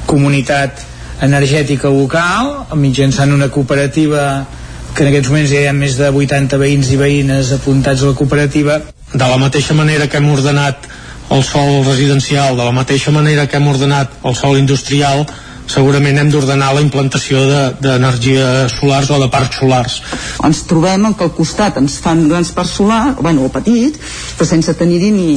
comunitat 0.09 0.83
energètica 1.21 1.89
local, 1.89 2.67
mitjançant 2.77 3.33
una 3.33 3.49
cooperativa 3.49 4.45
que 4.93 5.03
en 5.05 5.11
aquests 5.11 5.29
moments 5.29 5.51
ja 5.51 5.61
hi 5.61 5.69
ha 5.69 5.73
més 5.77 5.97
de 5.97 6.09
80 6.09 6.57
veïns 6.57 6.89
i 6.93 6.97
veïnes 6.97 7.51
apuntats 7.53 8.01
a 8.01 8.11
la 8.11 8.17
cooperativa. 8.17 8.79
De 9.13 9.27
la 9.29 9.37
mateixa 9.37 9.75
manera 9.77 10.07
que 10.09 10.17
hem 10.17 10.29
ordenat 10.33 10.87
el 11.29 11.43
sol 11.43 11.83
residencial, 11.85 12.57
de 12.57 12.65
la 12.65 12.73
mateixa 12.73 13.11
manera 13.11 13.45
que 13.47 13.59
hem 13.59 13.67
ordenat 13.67 14.13
el 14.25 14.35
sol 14.35 14.57
industrial, 14.57 15.25
segurament 15.67 16.17
hem 16.19 16.31
d'ordenar 16.31 16.71
la 16.75 16.83
implantació 16.83 17.41
d'energia 17.83 18.47
de, 18.63 18.69
solars 18.71 19.11
o 19.11 19.19
de 19.21 19.29
parcs 19.31 19.59
solars. 19.61 19.99
Ens 20.47 20.63
trobem 20.69 21.05
en 21.09 21.15
que 21.17 21.27
al 21.27 21.33
costat 21.35 21.77
ens 21.81 21.99
fan 22.03 22.25
grans 22.31 22.53
parcs 22.55 22.77
solars, 22.79 23.19
bueno, 23.21 23.45
o 23.47 23.53
petits, 23.53 23.99
però 24.37 24.49
sense 24.49 24.75
tenir-hi 24.79 25.11
ni, 25.11 25.29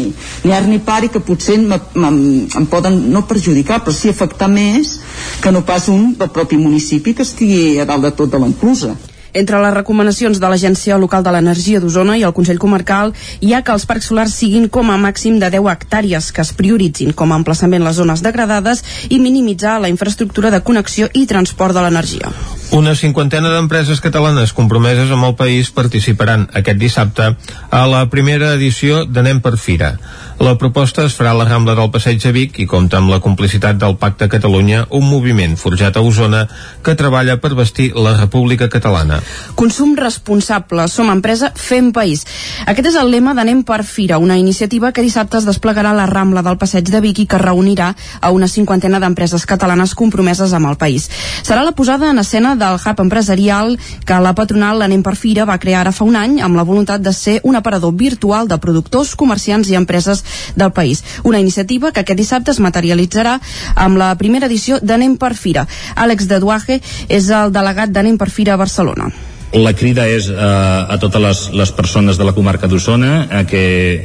ni 0.44 0.54
art 0.54 0.70
ni 0.70 0.80
par 0.86 1.02
i 1.04 1.12
que 1.12 1.22
potser 1.24 1.58
em, 1.58 1.68
em, 1.74 2.20
em 2.46 2.70
poden 2.70 3.02
no 3.12 3.26
perjudicar, 3.28 3.82
però 3.84 3.94
sí 3.96 4.10
afectar 4.10 4.50
més 4.50 4.98
que 5.42 5.52
no 5.52 5.64
pas 5.66 5.90
un 5.92 6.14
del 6.18 6.32
propi 6.34 6.60
municipi 6.60 7.14
que 7.14 7.26
estigui 7.26 7.80
a 7.80 7.88
dalt 7.88 8.06
de 8.06 8.14
tot 8.16 8.30
de 8.30 8.40
l'enclusa. 8.40 8.94
Entre 9.32 9.60
les 9.62 9.74
recomanacions 9.74 10.40
de 10.40 10.48
l'Agència 10.50 10.98
Local 10.98 11.22
de 11.22 11.32
l'Energia 11.34 11.80
d'Osona 11.80 12.16
i 12.18 12.24
el 12.26 12.34
Consell 12.34 12.58
Comarcal 12.58 13.12
hi 13.40 13.54
ha 13.54 13.62
que 13.62 13.74
els 13.76 13.86
parcs 13.86 14.10
solars 14.10 14.34
siguin 14.34 14.68
com 14.68 14.90
a 14.90 14.98
màxim 14.98 15.38
de 15.38 15.50
10 15.52 15.68
hectàrees, 15.70 16.30
que 16.34 16.42
es 16.42 16.52
prioritzin 16.56 17.12
com 17.14 17.30
a 17.30 17.38
emplaçament 17.38 17.84
les 17.86 18.00
zones 18.00 18.24
degradades 18.26 18.82
i 19.08 19.20
minimitzar 19.22 19.78
la 19.80 19.90
infraestructura 19.92 20.50
de 20.50 20.62
connexió 20.66 21.08
i 21.14 21.26
transport 21.30 21.76
de 21.76 21.84
l'energia. 21.84 22.32
Una 22.74 22.94
cinquantena 22.94 23.50
d'empreses 23.50 24.02
catalanes 24.02 24.52
compromeses 24.54 25.10
amb 25.10 25.26
el 25.26 25.36
país 25.38 25.70
participaran 25.74 26.48
aquest 26.54 26.78
dissabte 26.78 27.32
a 27.70 27.86
la 27.90 28.04
primera 28.10 28.52
edició 28.54 29.04
d'Anem 29.06 29.40
per 29.42 29.56
Fira. 29.58 29.96
La 30.40 30.54
proposta 30.56 31.02
es 31.04 31.12
farà 31.12 31.34
a 31.34 31.36
la 31.36 31.44
Rambla 31.44 31.74
del 31.76 31.90
Passeig 31.92 32.16
de 32.22 32.30
Vic 32.32 32.54
i 32.62 32.64
compta 32.64 32.96
amb 32.96 33.10
la 33.12 33.18
complicitat 33.20 33.76
del 33.76 33.98
Pacte 34.00 34.24
Catalunya, 34.32 34.86
un 34.96 35.02
moviment 35.04 35.52
forjat 35.60 35.98
a 35.98 36.00
Osona 36.00 36.46
que 36.80 36.94
treballa 36.96 37.34
per 37.42 37.50
vestir 37.58 37.90
la 37.92 38.14
República 38.16 38.70
Catalana. 38.72 39.18
Consum 39.54 39.92
responsable, 40.00 40.86
som 40.88 41.10
empresa, 41.12 41.50
fem 41.52 41.90
país. 41.92 42.22
Aquest 42.64 42.88
és 42.88 42.96
el 42.96 43.12
lema 43.12 43.34
d'Anem 43.36 43.60
per 43.68 43.82
Fira, 43.84 44.16
una 44.16 44.38
iniciativa 44.40 44.94
que 44.96 45.04
dissabte 45.04 45.36
es 45.36 45.44
desplegarà 45.44 45.90
a 45.92 45.98
la 45.98 46.06
Rambla 46.08 46.40
del 46.40 46.56
Passeig 46.56 46.88
de 46.88 47.02
Vic 47.04 47.20
i 47.20 47.28
que 47.28 47.42
reunirà 47.44 47.90
a 48.22 48.32
una 48.32 48.48
cinquantena 48.48 48.96
d'empreses 49.04 49.44
catalanes 49.44 49.92
compromeses 49.92 50.56
amb 50.56 50.72
el 50.72 50.80
país. 50.80 51.10
Serà 51.44 51.66
la 51.68 51.76
posada 51.76 52.08
en 52.08 52.24
escena 52.24 52.54
del 52.56 52.80
hub 52.80 53.04
empresarial 53.04 53.76
que 54.08 54.22
la 54.24 54.32
patronal 54.32 54.80
l'Anem 54.80 55.04
per 55.04 55.18
Fira 55.20 55.44
va 55.44 55.60
crear 55.60 55.84
ara 55.84 55.92
fa 55.92 56.08
un 56.08 56.16
any 56.16 56.40
amb 56.40 56.56
la 56.56 56.64
voluntat 56.64 57.04
de 57.04 57.12
ser 57.12 57.38
un 57.44 57.60
aparador 57.60 57.92
virtual 57.92 58.48
de 58.48 58.56
productors, 58.56 59.12
comerciants 59.20 59.68
i 59.68 59.76
empreses 59.76 60.24
del 60.56 60.72
país. 60.72 61.04
Una 61.24 61.40
iniciativa 61.40 61.92
que 61.92 62.04
aquest 62.04 62.18
dissabte 62.18 62.50
es 62.50 62.60
materialitzarà 62.60 63.38
amb 63.74 63.98
la 64.00 64.12
primera 64.20 64.46
edició 64.46 64.78
d'Anem 64.82 65.16
per 65.16 65.34
Fira. 65.34 65.66
Àlex 65.96 66.28
de 66.30 66.40
Duaje 66.40 66.80
és 67.08 67.30
el 67.30 67.52
delegat 67.52 67.90
d'Anem 67.90 68.18
per 68.18 68.30
Fira 68.30 68.54
a 68.54 68.60
Barcelona. 68.60 69.10
La 69.50 69.72
crida 69.74 70.04
és 70.06 70.28
eh, 70.30 70.36
a 70.38 70.96
totes 71.02 71.22
les, 71.22 71.38
les 71.58 71.70
persones 71.74 72.18
de 72.18 72.26
la 72.26 72.34
comarca 72.36 72.68
d'Osona 72.70 73.14
eh, 73.24 73.40
que 73.50 73.62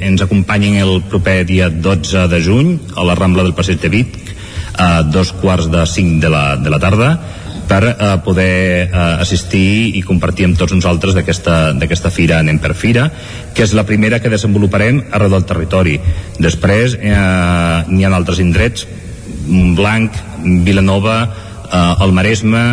ens 0.08 0.24
acompanyin 0.26 0.80
el 0.82 1.04
proper 1.06 1.44
dia 1.46 1.70
12 1.70 2.26
de 2.32 2.40
juny 2.42 2.72
a 2.98 3.06
la 3.06 3.14
Rambla 3.14 3.46
del 3.46 3.54
Passeig 3.54 3.78
de 3.84 3.92
Vic 3.94 4.18
a 4.82 5.04
dos 5.04 5.32
quarts 5.38 5.70
de 5.70 5.86
cinc 5.86 6.18
de 6.24 6.32
la, 6.34 6.58
de 6.58 6.74
la 6.74 6.80
tarda 6.82 7.12
per 7.70 7.82
eh, 7.90 8.10
poder 8.26 8.88
eh, 8.88 9.06
assistir 9.22 9.96
i 9.98 10.04
compartir 10.06 10.50
amb 10.50 10.60
tots 10.60 10.76
nosaltres 10.76 11.16
d'aquesta 11.16 12.12
fira 12.14 12.40
Anem 12.40 12.60
per 12.62 12.74
Fira, 12.78 13.10
que 13.56 13.66
és 13.66 13.74
la 13.78 13.86
primera 13.88 14.20
que 14.22 14.32
desenvoluparem 14.32 15.02
arreu 15.12 15.32
del 15.34 15.48
territori. 15.48 15.98
Després 16.40 16.98
eh, 17.00 17.16
n'hi 17.90 18.06
ha 18.06 18.14
altres 18.16 18.42
indrets, 18.44 18.88
Blanc, 19.78 20.16
Vilanova, 20.66 21.18
eh, 21.70 22.04
el 22.06 22.14
Maresme, 22.16 22.66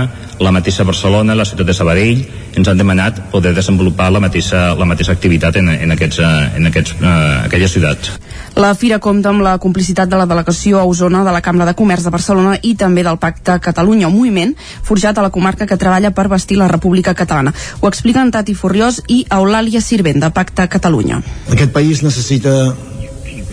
la 0.43 0.53
mateixa 0.53 0.84
Barcelona, 0.84 1.36
la 1.38 1.47
ciutat 1.47 1.68
de 1.68 1.74
Sabadell, 1.74 2.22
ens 2.59 2.68
han 2.68 2.78
demanat 2.78 3.18
poder 3.32 3.55
desenvolupar 3.57 4.11
la 4.12 4.20
mateixa, 4.20 4.72
la 4.78 4.86
mateixa 4.88 5.14
activitat 5.14 5.57
en, 5.61 5.70
en, 5.72 5.95
aquests, 5.95 6.18
eh, 6.18 6.59
en 6.59 6.68
aquests, 6.68 6.97
uh, 7.01 7.12
aquelles 7.47 7.72
ciutats. 7.72 8.12
La 8.59 8.74
fira 8.76 8.99
compta 9.01 9.30
amb 9.30 9.45
la 9.45 9.55
complicitat 9.62 10.11
de 10.11 10.18
la 10.20 10.26
delegació 10.28 10.80
a 10.80 10.84
Osona 10.88 11.22
de 11.24 11.32
la 11.32 11.40
Cambra 11.40 11.66
de 11.68 11.76
Comerç 11.78 12.05
de 12.05 12.12
Barcelona 12.12 12.59
i 12.61 12.74
també 12.76 13.07
del 13.07 13.20
Pacte 13.22 13.57
Catalunya, 13.64 14.11
un 14.11 14.18
moviment 14.18 14.55
forjat 14.84 15.18
a 15.18 15.24
la 15.24 15.32
comarca 15.32 15.66
que 15.66 15.80
treballa 15.80 16.12
per 16.12 16.28
vestir 16.28 16.59
la 16.61 16.68
República 16.68 17.14
Catalana. 17.14 17.55
Ho 17.80 17.88
expliquen 17.88 18.30
Tati 18.34 18.55
Furriós 18.59 19.01
i 19.09 19.22
Eulàlia 19.30 19.80
Sirvent, 19.80 20.20
de 20.20 20.30
Pacte 20.30 20.68
Catalunya. 20.68 21.22
Aquest 21.51 21.72
país 21.72 22.03
necessita 22.05 22.74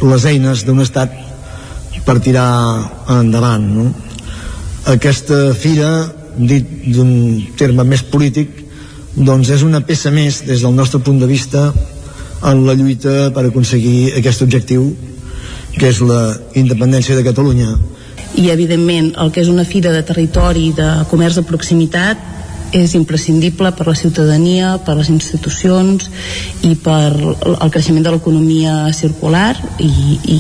les 0.02 0.26
eines 0.26 0.66
d'un 0.68 0.84
estat 0.84 1.16
per 2.06 2.20
tirar 2.24 2.50
endavant. 3.20 3.66
No? 3.76 3.90
Aquesta 4.90 5.54
fira 5.54 6.19
dit 6.40 6.66
d'un 6.96 7.12
terme 7.60 7.84
més 7.84 8.04
polític 8.04 8.66
doncs 9.16 9.52
és 9.52 9.64
una 9.66 9.82
peça 9.86 10.12
més 10.12 10.44
des 10.48 10.64
del 10.64 10.76
nostre 10.76 11.02
punt 11.04 11.20
de 11.20 11.28
vista 11.28 11.70
en 12.50 12.66
la 12.66 12.76
lluita 12.80 13.30
per 13.36 13.46
aconseguir 13.50 14.14
aquest 14.18 14.46
objectiu 14.46 14.94
que 15.76 15.90
és 15.90 16.00
la 16.02 16.22
independència 16.56 17.18
de 17.18 17.26
Catalunya 17.28 17.76
i 18.40 18.50
evidentment 18.54 19.14
el 19.20 19.32
que 19.34 19.42
és 19.44 19.50
una 19.52 19.66
fira 19.68 19.92
de 19.92 20.04
territori 20.06 20.70
de 20.78 20.90
comerç 21.12 21.42
de 21.42 21.48
proximitat 21.50 22.28
és 22.72 22.94
imprescindible 22.94 23.72
per 23.74 23.88
la 23.88 23.96
ciutadania, 23.98 24.76
per 24.86 24.96
les 25.00 25.10
institucions 25.10 26.06
i 26.62 26.76
per 26.78 27.12
el 27.18 27.72
creixement 27.74 28.06
de 28.06 28.14
l'economia 28.14 28.92
circular 28.94 29.56
i, 29.82 29.90
i 29.90 30.40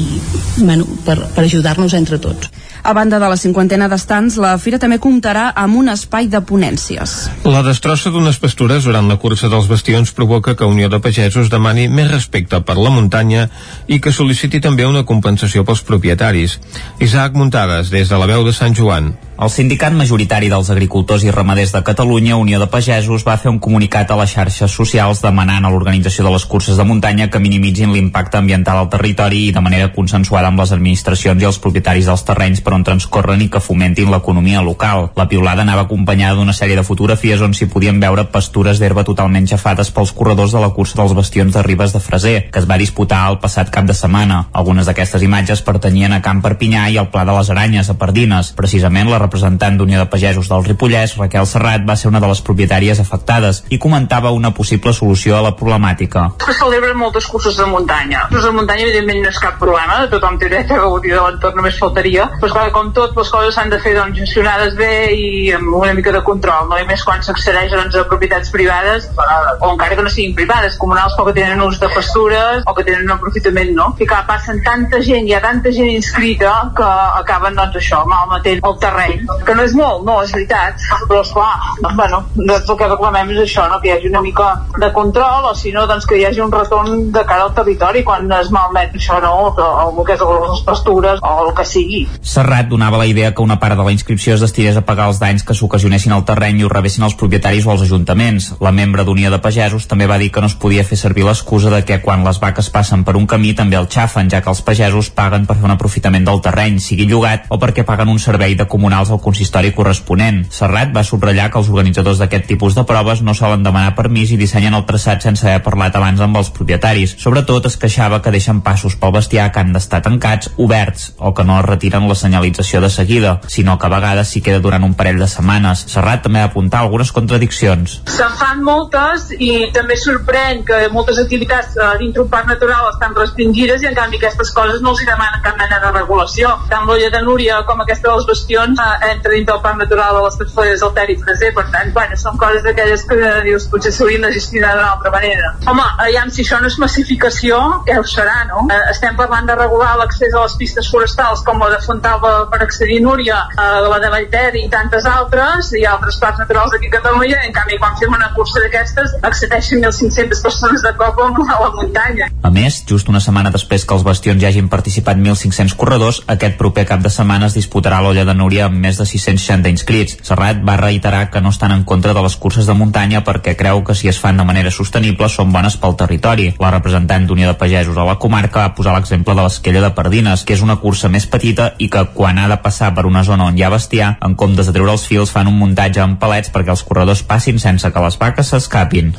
bueno, 0.59 0.85
per, 1.05 1.17
per 1.33 1.45
ajudar-nos 1.45 1.95
entre 1.97 2.19
tots. 2.21 2.51
A 2.83 2.93
banda 2.93 3.19
de 3.19 3.27
la 3.29 3.37
cinquantena 3.37 3.89
d'estants, 3.91 4.37
la 4.39 4.55
fira 4.57 4.79
també 4.79 4.99
comptarà 5.03 5.49
amb 5.55 5.79
un 5.81 5.91
espai 5.91 6.29
de 6.31 6.41
ponències. 6.41 7.15
La 7.45 7.63
destrossa 7.65 8.11
d'unes 8.13 8.39
pastures 8.39 8.87
durant 8.87 9.09
la 9.11 9.19
cursa 9.21 9.51
dels 9.51 9.67
bastions 9.69 10.13
provoca 10.15 10.55
que 10.55 10.67
Unió 10.67 10.89
de 10.89 11.01
Pagesos 11.03 11.51
demani 11.51 11.87
més 11.87 12.11
respecte 12.11 12.61
per 12.65 12.77
la 12.79 12.93
muntanya 12.93 13.49
i 13.87 13.99
que 13.99 14.15
sol·liciti 14.15 14.61
també 14.63 14.87
una 14.87 15.05
compensació 15.05 15.65
pels 15.67 15.83
propietaris. 15.85 16.59
Isaac 16.99 17.35
Muntades, 17.35 17.91
des 17.91 18.09
de 18.09 18.19
la 18.19 18.29
veu 18.29 18.47
de 18.47 18.55
Sant 18.55 18.75
Joan. 18.75 19.13
El 19.39 19.47
sindicat 19.47 19.93
majoritari 19.95 20.49
dels 20.51 20.67
agricultors 20.67 21.23
i 21.23 21.31
ramaders 21.31 21.71
de 21.71 21.79
Catalunya, 21.87 22.35
Unió 22.35 22.57
de 22.59 22.65
Pagesos, 22.67 23.23
va 23.23 23.37
fer 23.39 23.47
un 23.47 23.59
comunicat 23.63 24.09
a 24.11 24.17
les 24.19 24.33
xarxes 24.35 24.73
socials 24.75 25.21
demanant 25.23 25.63
a 25.63 25.69
l'organització 25.71 26.25
de 26.25 26.33
les 26.33 26.43
curses 26.43 26.75
de 26.75 26.83
muntanya 26.83 27.29
que 27.31 27.39
minimitzin 27.39 27.93
l'impacte 27.93 28.35
ambiental 28.35 28.81
al 28.81 28.89
territori 28.91 29.45
i 29.45 29.53
de 29.55 29.63
manera 29.63 29.93
consensuada 29.93 30.49
amb 30.51 30.59
les 30.59 30.73
administracions 30.75 31.39
i 31.39 31.47
els 31.47 31.59
propietaris 31.63 32.09
dels 32.11 32.25
terrenys 32.27 32.59
per 32.65 32.73
on 32.75 32.83
transcorren 32.83 33.39
i 33.39 33.47
que 33.47 33.61
fomentin 33.63 34.11
l'economia 34.11 34.59
local. 34.59 35.07
La 35.15 35.29
piulada 35.31 35.63
anava 35.63 35.87
acompanyada 35.87 36.35
d'una 36.35 36.57
sèrie 36.59 36.75
de 36.75 36.83
fotografies 36.83 37.39
on 37.39 37.55
s'hi 37.55 37.69
podien 37.71 38.03
veure 38.03 38.27
pastures 38.35 38.83
d'herba 38.83 39.07
totalment 39.07 39.47
xafades 39.47 39.93
pels 39.95 40.11
corredors 40.11 40.51
de 40.51 40.65
la 40.65 40.73
cursa 40.75 40.99
dels 40.99 41.15
bastions 41.15 41.55
de 41.55 41.63
Ribes 41.63 41.95
de 41.95 42.03
Freser, 42.03 42.35
que 42.51 42.59
es 42.59 42.67
va 42.67 42.81
disputar 42.83 43.23
el 43.31 43.39
passat 43.39 43.71
cap 43.71 43.87
de 43.87 43.95
setmana. 43.95 44.49
Algunes 44.51 44.91
d'aquestes 44.91 45.23
imatges 45.23 45.63
pertanyien 45.63 46.19
a 46.19 46.21
Camp 46.27 46.43
Perpinyà 46.43 46.89
i 46.91 46.99
al 46.99 47.07
Pla 47.15 47.23
de 47.23 47.39
les 47.39 47.55
Aranyes, 47.55 47.87
a 47.87 47.95
Pardines. 48.03 48.51
Precisament 48.59 49.07
la 49.07 49.28
representant 49.29 49.77
d'Unió 49.77 50.01
de 50.01 50.09
Pagesos 50.09 50.49
del 50.49 50.65
Ripollès, 50.65 51.15
Raquel 51.19 51.45
Serrat, 51.47 51.85
va 51.85 51.95
ser 51.95 52.09
una 52.09 52.19
de 52.19 52.27
les 52.31 52.41
propietàries 52.41 52.99
afectades 52.99 53.61
i 53.69 53.77
comentava 53.77 54.33
una 54.33 54.51
possible 54.57 54.93
solució 54.97 55.37
a 55.37 55.43
la 55.45 55.53
problemàtica. 55.59 56.25
Es 56.49 56.57
celebren 56.57 56.97
moltes 56.97 57.27
curses 57.29 57.57
de 57.59 57.67
muntanya. 57.69 58.25
Les 58.33 58.43
de 58.43 58.51
muntanya, 58.55 58.87
evidentment, 58.87 59.21
no 59.23 59.29
és 59.29 59.41
cap 59.43 59.59
problema, 59.61 59.99
tothom 60.11 60.39
té 60.41 60.49
dret 60.49 60.73
a 60.73 60.79
gaudir 60.81 61.13
de 61.13 61.21
l'entorn, 61.21 61.59
només 61.59 61.77
faltaria. 61.77 62.25
Però, 62.41 62.51
clar, 62.55 62.65
com 62.75 62.89
tot, 62.95 63.13
les 63.19 63.31
coses 63.35 63.55
s'han 63.55 63.69
de 63.69 63.79
fer 63.83 63.93
doncs, 63.97 64.17
gestionades 64.17 64.75
bé 64.79 64.91
i 65.13 65.29
amb 65.55 65.75
una 65.77 65.93
mica 65.97 66.13
de 66.15 66.23
control, 66.25 66.67
no? 66.71 66.79
I 66.81 66.87
més 66.89 67.05
quan 67.05 67.21
s'accedeix 67.25 67.71
doncs, 67.75 67.99
a 68.01 68.07
propietats 68.09 68.49
privades, 68.55 69.09
o 69.13 69.71
encara 69.75 69.99
que 69.99 70.07
no 70.07 70.13
siguin 70.13 70.35
privades, 70.37 70.79
comunals, 70.81 71.13
però 71.17 71.29
que 71.29 71.37
tenen 71.37 71.61
ús 71.65 71.79
de 71.79 71.91
pastures 71.93 72.65
o 72.65 72.75
que 72.75 72.87
tenen 72.87 73.05
un 73.05 73.15
aprofitament, 73.19 73.75
no? 73.77 73.91
I 73.99 74.09
clar, 74.09 74.23
passen 74.29 74.63
tanta 74.65 75.03
gent, 75.05 75.29
hi 75.29 75.37
ha 75.37 75.43
tanta 75.45 75.73
gent 75.75 75.91
inscrita 75.93 76.55
que 76.75 76.89
acaben, 77.21 77.57
doncs, 77.59 77.77
això, 77.83 78.01
malmetent 78.09 78.65
el 78.65 78.79
terreny 78.81 79.18
que 79.45 79.55
no 79.55 79.65
és 79.65 79.75
molt, 79.77 80.05
no, 80.07 80.19
és 80.23 80.33
veritat, 80.35 80.79
però 81.07 81.21
esclar, 81.25 81.51
bueno, 81.95 82.23
doncs 82.35 82.69
el 82.69 82.79
que 82.79 82.89
reclamem 82.89 83.33
és 83.35 83.43
això, 83.45 83.67
no? 83.71 83.79
que 83.81 83.89
hi 83.89 83.95
hagi 83.97 84.11
una 84.11 84.23
mica 84.25 84.49
de 84.77 84.91
control, 84.95 85.49
o 85.51 85.55
si 85.55 85.73
no, 85.75 85.85
doncs 85.89 86.07
que 86.09 86.19
hi 86.19 86.25
hagi 86.27 86.43
un 86.43 86.53
retorn 86.53 87.09
de 87.15 87.23
cara 87.27 87.47
al 87.47 87.53
territori 87.57 88.03
quan 88.07 88.29
es 88.39 88.51
malmet 88.53 88.95
això, 88.95 89.19
no? 89.23 89.33
el, 89.49 89.63
el 89.85 90.05
que 90.07 90.17
és 90.17 90.25
les 90.25 90.63
pastures 90.67 91.23
o 91.23 91.33
el 91.45 91.53
que 91.57 91.65
sigui. 91.67 92.03
Serrat 92.21 92.69
donava 92.71 93.01
la 93.01 93.07
idea 93.09 93.33
que 93.35 93.45
una 93.45 93.59
part 93.59 93.77
de 93.77 93.85
la 93.85 93.93
inscripció 93.95 94.35
es 94.35 94.43
destinés 94.43 94.77
a 94.77 94.85
pagar 94.85 95.09
els 95.11 95.21
danys 95.21 95.45
que 95.45 95.57
s'ocasionessin 95.57 96.15
al 96.15 96.25
terreny 96.27 96.61
i 96.61 96.67
ho 96.67 96.71
rebessin 96.71 97.05
els 97.07 97.17
propietaris 97.19 97.67
o 97.67 97.73
els 97.75 97.85
ajuntaments. 97.87 98.53
La 98.63 98.73
membre 98.75 99.05
d'Unió 99.07 99.31
de 99.33 99.41
Pagesos 99.43 99.87
també 99.89 100.07
va 100.09 100.19
dir 100.21 100.31
que 100.31 100.41
no 100.43 100.49
es 100.51 100.57
podia 100.59 100.85
fer 100.87 100.97
servir 100.99 101.25
l'excusa 101.27 101.71
de 101.73 101.83
que 101.85 101.99
quan 102.03 102.23
les 102.25 102.39
vaques 102.41 102.69
passen 102.73 103.03
per 103.07 103.15
un 103.19 103.27
camí 103.29 103.53
també 103.57 103.77
el 103.79 103.89
xafen, 103.91 104.29
ja 104.31 104.41
que 104.41 104.51
els 104.51 104.61
pagesos 104.65 105.11
paguen 105.15 105.45
per 105.49 105.57
fer 105.59 105.67
un 105.67 105.75
aprofitament 105.75 106.25
del 106.27 106.41
terreny, 106.45 106.79
sigui 106.83 107.07
llogat 107.09 107.47
o 107.49 107.59
perquè 107.61 107.85
paguen 107.87 108.11
un 108.13 108.19
servei 108.21 108.55
de 108.59 108.67
comunals 108.69 109.08
al 109.09 109.21
consistori 109.23 109.71
corresponent. 109.75 110.43
Serrat 110.53 110.93
va 110.95 111.03
subratllar 111.03 111.49
que 111.51 111.59
els 111.61 111.69
organitzadors 111.71 112.21
d'aquest 112.21 112.47
tipus 112.49 112.77
de 112.77 112.85
proves 112.89 113.23
no 113.25 113.35
solen 113.37 113.63
demanar 113.63 113.95
permís 113.97 114.33
i 114.33 114.39
dissenyen 114.39 114.77
el 114.77 114.85
traçat 114.89 115.23
sense 115.25 115.45
haver 115.47 115.63
parlat 115.65 115.95
abans 115.95 116.21
amb 116.21 116.37
els 116.39 116.51
propietaris. 116.55 117.15
Sobretot 117.21 117.69
es 117.69 117.77
queixava 117.81 118.21
que 118.21 118.33
deixen 118.35 118.61
passos 118.65 118.95
pel 118.99 119.15
bestiar 119.15 119.49
que 119.51 119.63
han 119.63 119.73
d'estar 119.73 120.01
tancats, 120.05 120.51
oberts, 120.57 121.13
o 121.17 121.33
que 121.33 121.45
no 121.47 121.61
retiren 121.65 122.07
la 122.09 122.15
senyalització 122.15 122.81
de 122.81 122.89
seguida, 122.89 123.39
sinó 123.47 123.77
que 123.77 123.87
a 123.87 123.93
vegades 123.93 124.33
s'hi 124.33 124.41
queda 124.45 124.61
durant 124.63 124.83
un 124.85 124.95
parell 124.99 125.19
de 125.21 125.27
setmanes. 125.27 125.85
Serrat 125.91 126.23
també 126.25 126.43
va 126.43 126.49
apuntar 126.51 126.83
algunes 126.83 127.11
contradiccions. 127.15 127.99
Se'n 128.09 128.35
fan 128.39 128.63
moltes 128.65 129.29
i 129.37 129.69
també 129.75 129.97
sorprèn 129.99 130.63
que 130.67 130.81
moltes 130.93 131.19
activitats 131.21 131.77
eh, 131.77 131.91
dintre 132.01 132.23
un 132.25 132.31
parc 132.31 132.49
natural 132.51 132.89
estan 132.91 133.15
restringides 133.17 133.83
i 133.83 133.89
en 133.91 133.97
canvi 133.97 134.19
aquestes 134.19 134.51
coses 134.55 134.83
no 134.83 134.93
els 134.95 135.03
demanen 135.05 135.43
cap 135.45 135.57
mena 135.59 135.79
de 135.83 135.91
regulació. 135.95 136.55
Tant 136.71 136.87
l'olla 136.87 137.11
de 137.13 137.21
Núria 137.25 137.61
com 137.67 137.81
aquesta 137.83 138.11
dels 138.11 138.27
bastions 138.29 138.79
eh, 138.79 138.98
entra 139.07 139.33
dintre 139.33 139.53
del 139.53 139.61
parc 139.63 139.77
natural 139.79 140.15
de 140.17 140.23
les 140.25 140.37
Tafoles 140.39 140.83
del 140.83 140.93
Ter 140.97 141.07
i 141.13 141.17
Freser, 141.21 141.51
per 141.55 141.65
tant, 141.73 141.91
bueno, 141.95 142.17
són 142.19 142.37
coses 142.41 142.63
d'aquelles 142.65 143.05
que 143.09 143.17
dius, 143.47 143.67
potser 143.71 143.91
s'haurien 143.95 144.25
de 144.27 144.31
gestionar 144.35 144.75
d'una 144.75 144.91
altra 144.95 145.11
manera. 145.13 145.53
Home, 145.69 145.85
aviam, 146.05 146.31
si 146.33 146.43
això 146.45 146.59
no 146.61 146.69
és 146.71 146.77
massificació, 146.81 147.59
què 147.87 147.97
ho 147.99 148.05
serà, 148.07 148.43
no? 148.49 148.65
Eh, 148.71 148.79
estem 148.93 149.17
parlant 149.19 149.47
de 149.49 149.57
regular 149.59 149.95
l'accés 149.99 150.35
a 150.35 150.45
les 150.45 150.55
pistes 150.59 150.89
forestals 150.91 151.43
com 151.47 151.61
la 151.63 151.71
de 151.75 151.81
Fontalba 151.85 152.33
per 152.51 152.61
accedir 152.65 152.99
a 153.01 153.05
Núria, 153.07 153.39
eh, 153.55 153.69
la 153.87 153.99
de 154.03 154.11
Vallter 154.13 154.49
i 154.59 154.67
tantes 154.71 155.07
altres, 155.09 155.73
i 155.79 155.85
altres 155.85 156.19
parcs 156.21 156.41
naturals 156.43 156.73
d'aquí 156.73 156.91
a 156.91 156.95
Catalunya, 156.97 157.43
en 157.45 157.55
canvi, 157.55 157.79
quan 157.81 157.97
fem 157.99 158.13
una 158.15 158.31
cursa 158.35 158.63
d'aquestes, 158.63 159.15
accedeixen 159.31 159.83
1.500 159.83 160.43
persones 160.43 160.85
de 160.85 160.93
cop 160.99 161.19
a 161.19 161.59
la 161.63 161.71
muntanya. 161.75 162.29
A 162.43 162.51
més, 162.53 162.81
just 162.87 163.09
una 163.09 163.21
setmana 163.23 163.51
després 163.53 163.85
que 163.85 163.95
els 163.95 164.05
bastions 164.07 164.41
ja 164.41 164.49
hagin 164.49 164.69
participat 164.71 165.19
1.500 165.19 165.75
corredors, 165.79 166.21
aquest 166.27 166.57
proper 166.59 166.85
cap 166.89 167.03
de 167.03 167.11
setmana 167.13 167.49
es 167.49 167.57
disputarà 167.57 168.01
l'olla 168.03 168.25
de 168.27 168.35
Núria 168.37 168.67
amb 168.69 168.78
més 168.79 168.97
de 168.99 169.05
660 169.05 169.69
inscrits. 169.69 170.17
Serrat 170.25 170.61
va 170.65 170.77
reiterar 170.79 171.27
que 171.29 171.41
no 171.41 171.51
estan 171.53 171.73
en 171.75 171.83
contra 171.83 172.13
de 172.15 172.23
les 172.25 172.35
curses 172.39 172.67
de 172.67 172.75
muntanya 172.77 173.23
perquè 173.27 173.55
creu 173.59 173.83
que 173.83 173.95
si 173.95 174.09
es 174.11 174.19
fan 174.19 174.39
de 174.39 174.45
manera 174.47 174.71
sostenible 174.71 175.29
són 175.29 175.53
bones 175.53 175.77
pel 175.77 175.97
territori. 175.99 176.53
La 176.59 176.71
representant 176.73 177.27
d'Unió 177.27 177.51
de 177.51 177.57
Pagesos 177.59 177.97
a 177.97 178.07
la 178.07 178.17
comarca 178.21 178.63
va 178.63 178.75
posar 178.77 178.95
l'exemple 178.95 179.35
de 179.35 179.45
l'esquella 179.45 179.83
de 179.85 179.93
Pardines, 179.97 180.45
que 180.45 180.55
és 180.57 180.65
una 180.65 180.79
cursa 180.81 181.11
més 181.11 181.27
petita 181.27 181.73
i 181.77 181.89
que 181.91 182.05
quan 182.15 182.39
ha 182.39 182.47
de 182.49 182.59
passar 182.63 182.93
per 182.95 183.05
una 183.09 183.25
zona 183.27 183.49
on 183.51 183.57
hi 183.59 183.65
ha 183.67 183.73
bestiar, 183.73 184.15
en 184.25 184.35
comptes 184.39 184.69
de 184.69 184.75
treure 184.75 184.95
els 184.95 185.07
fils 185.09 185.33
fan 185.35 185.51
un 185.51 185.59
muntatge 185.59 186.01
amb 186.03 186.19
palets 186.21 186.53
perquè 186.53 186.73
els 186.75 186.85
corredors 186.87 187.25
passin 187.27 187.59
sense 187.59 187.91
que 187.91 188.07
les 188.07 188.19
vaques 188.19 188.55
s'escapin. 188.55 189.13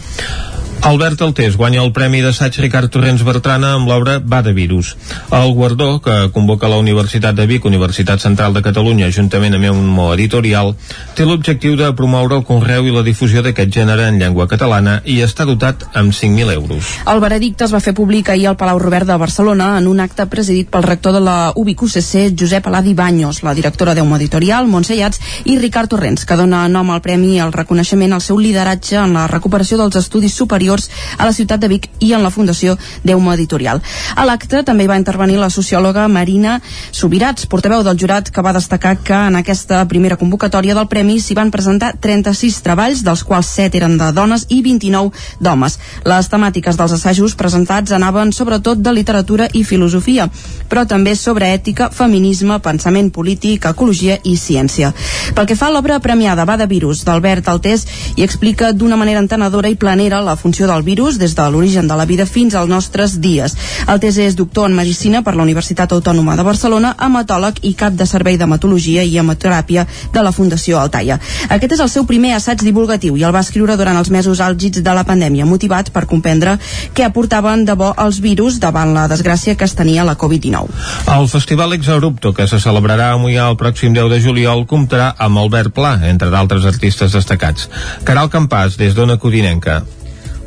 Albert 0.82 1.20
Altés 1.20 1.58
guanya 1.60 1.82
el 1.84 1.90
Premi 1.92 2.22
d'Assaig 2.24 2.56
Ricard 2.56 2.88
Torrents 2.88 3.20
Bertrana 3.20 3.74
amb 3.76 3.88
l'obra 3.90 4.14
Va 4.18 4.38
de 4.40 4.54
virus. 4.56 4.94
El 5.36 5.52
guardó, 5.52 6.00
que 6.00 6.30
convoca 6.32 6.70
la 6.72 6.78
Universitat 6.80 7.36
de 7.36 7.44
Vic, 7.46 7.66
Universitat 7.68 8.22
Central 8.24 8.54
de 8.56 8.62
Catalunya, 8.64 9.10
juntament 9.12 9.58
amb 9.58 9.68
un 9.68 9.84
mo 9.84 10.06
editorial, 10.14 10.72
té 11.14 11.26
l'objectiu 11.28 11.76
de 11.76 11.90
promoure 11.92 12.38
el 12.38 12.46
conreu 12.48 12.88
i 12.88 12.94
la 12.94 13.02
difusió 13.04 13.42
d'aquest 13.44 13.74
gènere 13.76 14.06
en 14.08 14.16
llengua 14.22 14.46
catalana 14.48 15.02
i 15.04 15.18
està 15.20 15.44
dotat 15.44 15.84
amb 15.92 16.16
5.000 16.16 16.54
euros. 16.54 16.94
El 17.12 17.20
veredicte 17.20 17.68
es 17.68 17.76
va 17.76 17.82
fer 17.84 17.92
públic 17.92 18.32
ahir 18.32 18.48
al 18.48 18.56
Palau 18.56 18.80
Robert 18.80 19.06
de 19.06 19.20
Barcelona 19.20 19.76
en 19.76 19.86
un 19.86 20.00
acte 20.00 20.24
presidit 20.32 20.72
pel 20.72 20.88
rector 20.88 21.12
de 21.12 21.20
la 21.20 21.52
UBIC 21.60 21.84
UCC, 21.90 22.32
Josep 22.32 22.72
Aladi 22.72 22.94
Baños, 22.94 23.42
la 23.44 23.54
directora 23.54 23.94
d'Euma 23.94 24.16
Editorial, 24.16 24.66
Montse 24.66 24.96
Iats, 24.96 25.20
i 25.44 25.58
Ricard 25.60 25.92
Torrents, 25.92 26.24
que 26.24 26.40
dona 26.40 26.64
nom 26.72 26.88
al 26.90 27.04
premi 27.04 27.36
el 27.36 27.52
reconeixement 27.52 28.16
al 28.16 28.24
seu 28.24 28.40
lideratge 28.40 28.96
en 28.96 29.12
la 29.12 29.28
recuperació 29.28 29.76
dels 29.76 30.00
estudis 30.00 30.32
superiors 30.32 30.69
superiors 30.70 30.90
a 31.18 31.26
la 31.26 31.32
ciutat 31.32 31.60
de 31.60 31.68
Vic 31.68 31.88
i 32.00 32.12
en 32.12 32.22
la 32.22 32.30
Fundació 32.30 32.76
Deuma 33.04 33.34
Editorial. 33.34 33.80
A 34.16 34.24
l'acte 34.24 34.62
també 34.64 34.84
hi 34.84 34.90
va 34.90 34.98
intervenir 34.98 35.38
la 35.38 35.50
sociòloga 35.50 36.06
Marina 36.08 36.60
Subirats, 36.92 37.46
portaveu 37.46 37.82
del 37.82 37.98
jurat, 37.98 38.30
que 38.30 38.42
va 38.42 38.52
destacar 38.52 38.96
que 39.02 39.14
en 39.14 39.36
aquesta 39.36 39.82
primera 39.88 40.16
convocatòria 40.16 40.74
del 40.74 40.88
Premi 40.88 41.18
s'hi 41.20 41.34
van 41.34 41.50
presentar 41.50 41.94
36 42.00 42.60
treballs, 42.62 43.02
dels 43.04 43.24
quals 43.24 43.50
7 43.56 43.80
eren 43.80 43.96
de 43.98 44.10
dones 44.12 44.46
i 44.48 44.60
29 44.62 45.10
d'homes. 45.40 45.78
Les 46.04 46.30
temàtiques 46.30 46.78
dels 46.78 46.92
assajos 46.92 47.34
presentats 47.34 47.92
anaven 47.92 48.32
sobretot 48.32 48.78
de 48.78 48.94
literatura 48.94 49.48
i 49.52 49.64
filosofia, 49.64 50.28
però 50.68 50.86
també 50.86 51.14
sobre 51.16 51.50
ètica, 51.52 51.90
feminisme, 51.90 52.60
pensament 52.60 53.10
polític, 53.10 53.66
ecologia 53.66 54.18
i 54.24 54.36
ciència. 54.36 54.92
Pel 55.34 55.46
que 55.46 55.56
fa 55.56 55.68
a 55.68 55.74
l'obra 55.74 56.00
premiada 56.00 56.46
Va 56.50 56.56
de 56.56 56.66
virus 56.66 57.04
d'Albert 57.04 57.48
Altés, 57.48 57.84
hi 58.16 58.24
explica 58.24 58.72
d'una 58.72 58.96
manera 58.96 59.20
entenedora 59.20 59.68
i 59.68 59.76
planera 59.76 60.20
la 60.24 60.36
funció 60.36 60.59
del 60.68 60.82
virus 60.82 61.18
des 61.18 61.34
de 61.36 61.46
l'origen 61.50 61.88
de 61.88 61.96
la 61.96 62.04
vida 62.04 62.26
fins 62.26 62.54
als 62.54 62.68
nostres 62.68 63.20
dies. 63.20 63.56
El 63.86 64.00
TC 64.00 64.26
és 64.26 64.36
doctor 64.36 64.68
en 64.68 64.76
Medicina 64.76 65.22
per 65.22 65.34
la 65.36 65.42
Universitat 65.42 65.92
Autònoma 65.92 66.36
de 66.36 66.44
Barcelona, 66.46 66.94
hematòleg 67.00 67.62
i 67.62 67.74
cap 67.74 67.94
de 67.96 68.06
servei 68.06 68.36
d'hematologia 68.36 69.04
i 69.04 69.16
hemoteràpia 69.18 69.86
de 70.12 70.22
la 70.22 70.32
Fundació 70.32 70.80
Altaia. 70.80 71.18
Aquest 71.48 71.76
és 71.76 71.84
el 71.84 71.92
seu 71.92 72.06
primer 72.06 72.34
assaig 72.36 72.64
divulgatiu 72.64 73.16
i 73.16 73.24
el 73.24 73.34
va 73.34 73.44
escriure 73.44 73.76
durant 73.76 73.96
els 73.96 74.10
mesos 74.10 74.40
àlgids 74.40 74.82
de 74.82 74.94
la 74.96 75.04
pandèmia, 75.04 75.46
motivat 75.46 75.90
per 75.94 76.06
comprendre 76.10 76.56
què 76.94 77.06
aportaven 77.06 77.64
de 77.64 77.76
bo 77.78 77.92
els 77.96 78.20
virus 78.20 78.58
davant 78.60 78.94
la 78.94 79.06
desgràcia 79.10 79.56
que 79.56 79.68
es 79.68 79.76
tenia 79.78 80.04
la 80.04 80.16
Covid-19. 80.18 80.68
El 81.16 81.28
Festival 81.28 81.72
Exabrupto, 81.76 82.34
que 82.34 82.46
se 82.50 82.60
celebrarà 82.62 83.12
a 83.12 83.20
Mollà 83.20 83.48
el 83.50 83.58
pròxim 83.60 83.94
10 83.96 84.10
de 84.12 84.20
juliol, 84.24 84.66
comptarà 84.66 85.12
amb 85.18 85.38
Albert 85.42 85.74
Pla, 85.76 85.96
entre 86.10 86.30
d'altres 86.32 86.66
artistes 86.68 87.16
destacats. 87.16 87.68
Caral 88.04 88.30
Campàs, 88.32 88.78
des 88.80 88.94
d'Ona 88.96 89.18
Codinenca. 89.20 89.80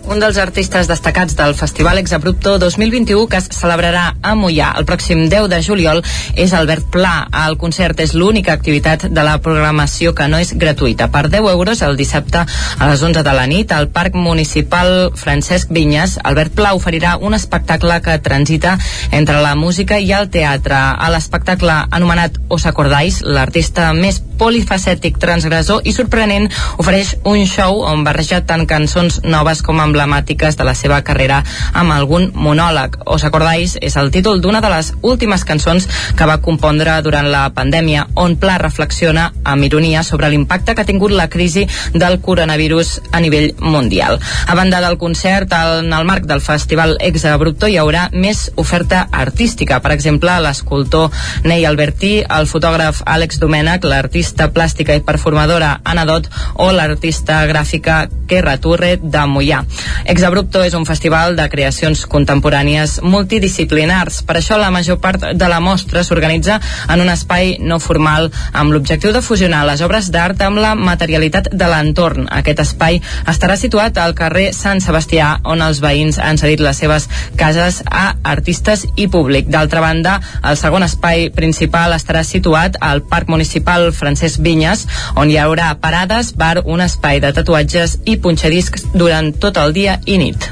Un 0.03 0.19
dels 0.19 0.35
artistes 0.37 0.89
destacats 0.91 1.35
del 1.39 1.53
Festival 1.55 1.97
Exabrupto 1.97 2.57
2021 2.59 3.27
que 3.31 3.37
es 3.39 3.45
celebrarà 3.55 4.09
a 4.19 4.33
Mollà 4.35 4.73
el 4.75 4.83
pròxim 4.83 5.29
10 5.31 5.47
de 5.47 5.59
juliol 5.63 6.01
és 6.35 6.51
Albert 6.53 6.89
Pla. 6.91 7.13
El 7.45 7.55
concert 7.61 8.01
és 8.03 8.11
l'única 8.13 8.51
activitat 8.51 9.05
de 9.07 9.23
la 9.23 9.37
programació 9.39 10.11
que 10.13 10.27
no 10.27 10.41
és 10.43 10.51
gratuïta. 10.59 11.07
Per 11.13 11.29
10 11.31 11.47
euros 11.53 11.81
el 11.87 11.95
dissabte 11.95 12.43
a 12.43 12.89
les 12.89 13.01
11 13.01 13.23
de 13.23 13.35
la 13.37 13.45
nit 13.47 13.71
al 13.71 13.87
Parc 13.95 14.17
Municipal 14.19 15.13
Francesc 15.15 15.71
Vinyes, 15.71 16.17
Albert 16.21 16.51
Pla 16.59 16.73
oferirà 16.75 17.15
un 17.21 17.33
espectacle 17.33 18.01
que 18.03 18.19
transita 18.19 18.75
entre 19.11 19.39
la 19.39 19.55
música 19.55 20.01
i 20.03 20.11
el 20.11 20.29
teatre. 20.29 20.75
A 20.75 21.09
l'espectacle 21.15 21.79
anomenat 21.95 22.41
Os 22.49 22.67
Acordais, 22.67 23.21
l'artista 23.23 23.93
més 23.95 24.19
polifacètic, 24.37 25.17
transgressor 25.21 25.87
i 25.87 25.93
sorprenent 25.95 26.49
ofereix 26.81 27.15
un 27.29 27.45
show 27.47 27.83
on 27.87 28.03
barreja 28.03 28.41
tant 28.49 28.65
cançons 28.67 29.21
noves 29.23 29.63
com 29.63 29.79
emblemàtiques 29.93 30.57
de 30.57 30.65
la 30.65 30.73
seva 30.73 31.03
carrera 31.05 31.43
amb 31.77 31.93
algun 31.93 32.31
monòleg. 32.33 32.97
Os 33.05 33.23
acordáis 33.23 33.77
és 33.81 33.95
el 34.01 34.09
títol 34.11 34.41
d'una 34.41 34.61
de 34.63 34.71
les 34.73 34.93
últimes 35.05 35.45
cançons 35.45 35.85
que 36.17 36.25
va 36.25 36.39
compondre 36.41 36.97
durant 37.05 37.29
la 37.29 37.45
pandèmia, 37.53 38.07
on 38.17 38.35
Pla 38.41 38.57
reflexiona 38.57 39.29
amb 39.45 39.63
ironia 39.63 40.01
sobre 40.03 40.29
l'impacte 40.29 40.73
que 40.73 40.81
ha 40.81 40.89
tingut 40.89 41.13
la 41.13 41.29
crisi 41.29 41.67
del 41.93 42.19
coronavirus 42.21 42.95
a 43.11 43.21
nivell 43.21 43.53
mundial. 43.59 44.19
A 44.47 44.55
banda 44.55 44.81
del 44.81 44.97
concert, 44.97 45.53
en 45.53 45.93
el 45.93 46.05
marc 46.09 46.25
del 46.25 46.41
festival 46.41 46.97
Ex 46.99 47.25
Abrupto 47.29 47.69
hi 47.69 47.77
haurà 47.77 48.07
més 48.11 48.49
oferta 48.55 49.07
artística. 49.11 49.79
Per 49.83 49.93
exemple, 49.93 50.33
l'escultor 50.41 51.11
Ney 51.45 51.65
Albertí, 51.69 52.15
el 52.23 52.49
fotògraf 52.49 53.03
Àlex 53.05 53.39
Domènech, 53.43 53.85
l'artista 53.85 54.49
plàstica 54.53 54.95
i 54.97 55.03
performadora 55.05 55.75
Anna 55.83 56.07
Dot 56.09 56.29
o 56.63 56.71
l'artista 56.73 57.43
gràfica 57.49 58.07
Kerra 58.27 58.57
Turre 58.57 58.95
de 58.97 59.25
Mollà. 59.29 59.63
Exabrupto 60.05 60.63
és 60.63 60.73
un 60.77 60.85
festival 60.85 61.37
de 61.37 61.47
creacions 61.49 62.05
contemporànies 62.09 62.99
multidisciplinars. 63.03 64.21
Per 64.27 64.37
això 64.39 64.57
la 64.59 64.71
major 64.71 64.99
part 65.03 65.29
de 65.33 65.49
la 65.49 65.59
mostra 65.63 66.03
s'organitza 66.03 66.59
en 66.89 67.01
un 67.01 67.09
espai 67.13 67.57
no 67.61 67.79
formal 67.79 68.29
amb 68.51 68.73
l'objectiu 68.73 69.13
de 69.13 69.21
fusionar 69.21 69.63
les 69.67 69.81
obres 69.85 70.09
d'art 70.13 70.41
amb 70.45 70.61
la 70.61 70.73
materialitat 70.75 71.49
de 71.51 71.69
l'entorn. 71.69 72.27
Aquest 72.31 72.63
espai 72.65 73.01
estarà 73.29 73.57
situat 73.59 73.97
al 73.97 74.15
carrer 74.17 74.49
Sant 74.55 74.81
Sebastià, 74.83 75.37
on 75.43 75.61
els 75.65 75.81
veïns 75.83 76.19
han 76.19 76.39
cedit 76.39 76.63
les 76.63 76.77
seves 76.77 77.07
cases 77.39 77.81
a 77.89 78.13
artistes 78.23 78.85
i 78.95 79.07
públic. 79.07 79.49
D'altra 79.53 79.81
banda, 79.83 80.19
el 80.43 80.57
segon 80.59 80.85
espai 80.85 81.29
principal 81.35 81.95
estarà 81.95 82.23
situat 82.27 82.77
al 82.81 83.03
Parc 83.09 83.29
Municipal 83.31 83.91
Francesc 83.93 84.41
Vinyes, 84.43 84.85
on 85.19 85.31
hi 85.31 85.39
haurà 85.41 85.73
parades, 85.81 86.33
bar, 86.39 86.63
un 86.65 86.81
espai 86.83 87.21
de 87.23 87.33
tatuatges 87.35 87.97
i 88.09 88.17
punxadiscs 88.21 88.89
durant 88.93 89.31
tot 89.39 89.57
el 89.61 89.72
dia 89.73 89.99
i 90.05 90.19
nit. 90.21 90.51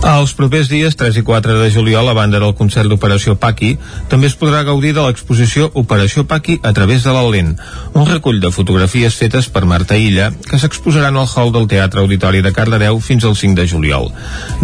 Els 0.00 0.32
propers 0.32 0.70
dies 0.70 0.96
3 0.96 1.18
i 1.20 1.22
4 1.26 1.58
de 1.60 1.68
juliol, 1.74 2.08
a 2.08 2.14
banda 2.16 2.40
del 2.40 2.54
concert 2.56 2.88
d'Operació 2.88 3.34
Paqui, 3.40 3.74
també 4.08 4.30
es 4.30 4.36
podrà 4.40 4.62
gaudir 4.64 4.94
de 4.96 5.04
l'exposició 5.04 5.68
Operació 5.76 6.24
Paqui 6.30 6.56
a 6.64 6.72
través 6.76 7.04
de 7.04 7.12
la 7.12 7.26
lent, 7.28 7.52
un 7.92 8.08
recull 8.08 8.40
de 8.40 8.52
fotografies 8.54 9.18
fetes 9.20 9.50
per 9.52 9.66
Marta 9.68 10.00
Illa, 10.00 10.30
que 10.48 10.58
s'exposaran 10.58 11.20
al 11.20 11.28
hall 11.28 11.52
del 11.52 11.68
Teatre 11.68 12.00
Auditori 12.00 12.40
de 12.40 12.54
Cardedeu 12.56 13.00
fins 13.04 13.28
al 13.28 13.36
5 13.36 13.60
de 13.60 13.68
juliol. 13.68 14.12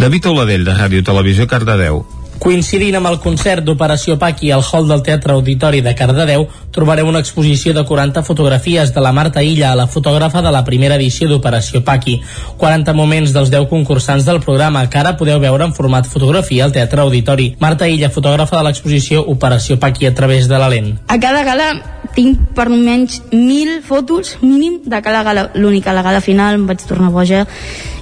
David 0.01 0.31
Oladell, 0.33 0.65
de 0.65 0.77
Ràdio 0.77 1.05
Televisió 1.05 1.45
Cardedeu. 1.47 2.05
Coincidint 2.37 2.95
amb 2.99 3.09
el 3.09 3.17
concert 3.19 3.65
d'Operació 3.65 4.17
Paqui 4.21 4.51
al 4.53 4.61
hall 4.61 4.87
del 4.89 5.01
Teatre 5.03 5.33
Auditori 5.33 5.81
de 5.81 5.93
Cardedeu, 5.97 6.45
trobareu 6.71 7.07
una 7.09 7.21
exposició 7.23 7.73
de 7.73 7.83
40 7.83 8.21
fotografies 8.23 8.93
de 8.93 9.01
la 9.01 9.11
Marta 9.11 9.41
Illa, 9.41 9.73
la 9.75 9.87
fotògrafa 9.87 10.43
de 10.45 10.51
la 10.53 10.63
primera 10.63 10.95
edició 10.95 11.27
d'Operació 11.27 11.81
Paqui. 11.83 12.19
40 12.61 12.93
moments 12.93 13.33
dels 13.33 13.49
10 13.49 13.67
concursants 13.71 14.27
del 14.29 14.41
programa 14.45 14.85
que 14.89 15.01
ara 15.01 15.15
podeu 15.17 15.41
veure 15.41 15.65
en 15.65 15.73
format 15.73 16.05
fotografia 16.05 16.65
al 16.65 16.75
Teatre 16.75 17.01
Auditori. 17.01 17.55
Marta 17.59 17.89
Illa, 17.89 18.13
fotògrafa 18.13 18.59
de 18.59 18.69
l'exposició 18.69 19.25
Operació 19.27 19.79
Paqui 19.81 20.05
a 20.05 20.13
través 20.13 20.47
de 20.47 20.61
la 20.61 20.69
lent. 20.69 20.93
A 21.07 21.17
cada 21.19 21.43
gala 21.47 21.71
tinc 22.15 22.53
per 22.55 22.67
almenys 22.69 23.19
1.000 23.31 23.81
fotos 23.85 24.37
mínim 24.41 24.79
de 24.85 25.01
cada 25.01 25.23
gala. 25.23 25.49
L'única, 25.55 25.93
la 25.93 26.05
gala 26.05 26.21
final 26.21 26.55
em 26.57 26.65
vaig 26.69 26.85
tornar 26.87 27.11
boja 27.13 27.45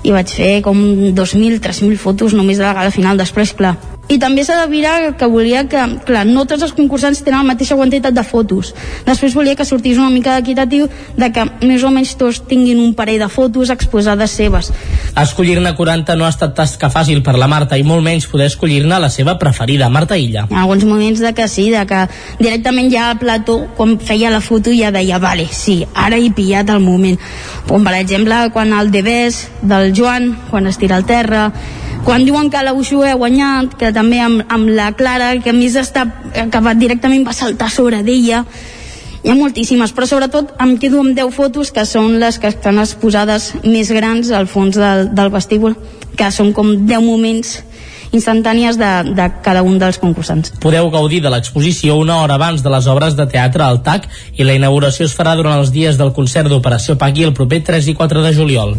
i 0.05 0.13
vaig 0.13 0.29
fer 0.29 0.53
com 0.65 0.77
2.000, 1.17 1.59
3.000 1.63 1.97
fotos 1.97 2.35
només 2.37 2.59
de 2.59 2.67
la 2.67 2.75
gala 2.77 2.93
final. 2.93 3.17
Després, 3.17 3.55
clar, 3.57 3.75
i 4.07 4.19
també 4.21 4.43
s'ha 4.45 4.59
de 4.61 4.69
mirar 4.69 5.15
que 5.17 5.27
volia 5.29 5.63
que, 5.69 5.81
clar, 6.05 6.25
no 6.29 6.45
tots 6.45 6.63
els 6.67 6.73
concursants 6.77 7.23
tenen 7.25 7.41
la 7.41 7.53
mateixa 7.53 7.77
quantitat 7.77 8.13
de 8.13 8.23
fotos. 8.23 8.73
Després 9.07 9.33
volia 9.33 9.55
que 9.57 9.65
sortís 9.65 9.97
una 9.97 10.11
mica 10.13 10.35
d'equitatiu 10.35 10.87
de 11.17 11.29
que 11.33 11.45
més 11.65 11.83
o 11.83 11.89
menys 11.93 12.13
tots 12.19 12.43
tinguin 12.45 12.79
un 12.81 12.93
parell 12.93 13.23
de 13.23 13.29
fotos 13.33 13.71
exposades 13.73 14.35
seves. 14.37 14.69
Escollir-ne 15.17 15.73
40 15.75 16.17
no 16.19 16.27
ha 16.27 16.33
estat 16.33 16.53
tasca 16.57 16.91
fàcil 16.93 17.23
per 17.25 17.33
la 17.39 17.49
Marta 17.49 17.79
i 17.79 17.85
molt 17.87 18.05
menys 18.05 18.27
poder 18.29 18.49
escollir-ne 18.51 18.99
la 19.01 19.09
seva 19.09 19.39
preferida, 19.41 19.89
Marta 19.89 20.19
Illa. 20.21 20.45
En 20.51 20.61
alguns 20.61 20.85
moments 20.85 21.23
de 21.23 21.33
que 21.33 21.47
sí, 21.49 21.71
de 21.73 21.81
que 21.89 22.05
directament 22.39 22.91
ja 22.93 23.09
al 23.09 23.17
plató, 23.21 23.57
quan 23.77 23.97
feia 23.97 24.29
la 24.29 24.41
foto 24.41 24.73
ja 24.75 24.91
deia, 24.93 25.17
vale, 25.23 25.47
sí, 25.49 25.81
ara 25.95 26.19
he 26.21 26.29
pillat 26.35 26.69
el 26.69 26.83
moment. 26.83 27.17
Com 27.65 27.83
per 27.85 27.95
exemple, 27.97 28.37
quan 28.53 28.73
el 28.77 28.93
debés 28.93 29.47
del 29.65 29.95
Joan, 29.97 30.35
quan 30.51 30.69
es 30.69 30.77
tira 30.77 30.99
al 30.99 31.09
terra, 31.09 31.49
quan 32.03 32.25
diuen 32.25 32.49
que 32.51 32.63
l'Auxu 32.65 33.03
ha 33.05 33.15
guanyat, 33.15 33.77
que 33.79 33.91
també 33.95 34.19
amb, 34.21 34.43
amb 34.51 34.71
la 34.75 34.91
Clara, 34.97 35.35
que 35.41 35.53
a 35.53 35.57
més 35.57 35.77
està, 35.79 36.05
va, 36.05 36.73
directament 36.77 37.25
va 37.25 37.33
saltar 37.33 37.69
sobre 37.73 38.01
d'ella, 38.05 38.43
hi 39.25 39.31
ha 39.31 39.35
moltíssimes, 39.37 39.89
però 39.95 40.05
sobretot 40.05 40.51
em 40.61 40.75
quedo 40.77 40.99
amb 41.01 41.15
10 41.17 41.31
fotos 41.33 41.71
que 41.73 41.85
són 41.89 42.19
les 42.21 42.37
que 42.37 42.51
estan 42.51 42.77
exposades 42.81 43.53
més 43.63 43.89
grans 43.89 44.29
al 44.29 44.45
fons 44.45 44.77
del, 44.77 45.09
del 45.17 45.31
vestíbul, 45.33 45.73
que 46.13 46.29
són 46.31 46.51
com 46.53 46.75
10 46.85 47.01
moments 47.01 47.55
instantànies 48.15 48.77
de, 48.77 48.91
de 49.17 49.25
cada 49.43 49.63
un 49.65 49.79
dels 49.81 49.97
concursants. 49.99 50.53
Podeu 50.63 50.91
gaudir 50.93 51.23
de 51.25 51.31
l'exposició 51.33 51.97
una 51.99 52.21
hora 52.21 52.37
abans 52.37 52.63
de 52.63 52.71
les 52.71 52.87
obres 52.91 53.17
de 53.17 53.25
teatre 53.31 53.65
al 53.65 53.81
TAC 53.83 54.07
i 54.37 54.47
la 54.47 54.55
inauguració 54.55 55.09
es 55.09 55.17
farà 55.17 55.35
durant 55.35 55.57
els 55.57 55.73
dies 55.75 55.97
del 55.97 56.13
concert 56.13 56.51
d'Operació 56.51 56.99
Pagui 57.01 57.25
el 57.25 57.33
proper 57.33 57.63
3 57.73 57.91
i 57.91 57.97
4 57.97 58.23
de 58.29 58.33
juliol. 58.37 58.77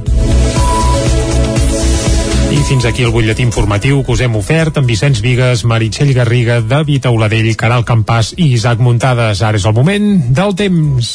Fins 2.67 2.85
aquí 2.85 3.05
el 3.07 3.12
butlletí 3.14 3.45
informatiu 3.47 4.01
que 4.03 4.11
us 4.11 4.21
hem 4.25 4.35
ofert 4.35 4.81
amb 4.81 4.89
Vicenç 4.91 5.21
Vigues, 5.23 5.61
Meritxell 5.71 6.11
Garriga, 6.17 6.57
David 6.59 7.05
Auladell, 7.07 7.53
Caral 7.55 7.85
Campàs 7.87 8.33
i 8.35 8.49
Isaac 8.57 8.81
Muntades. 8.83 9.39
Ara 9.39 9.61
és 9.61 9.67
el 9.71 9.75
moment 9.77 10.09
del 10.35 10.51
temps. 10.59 11.12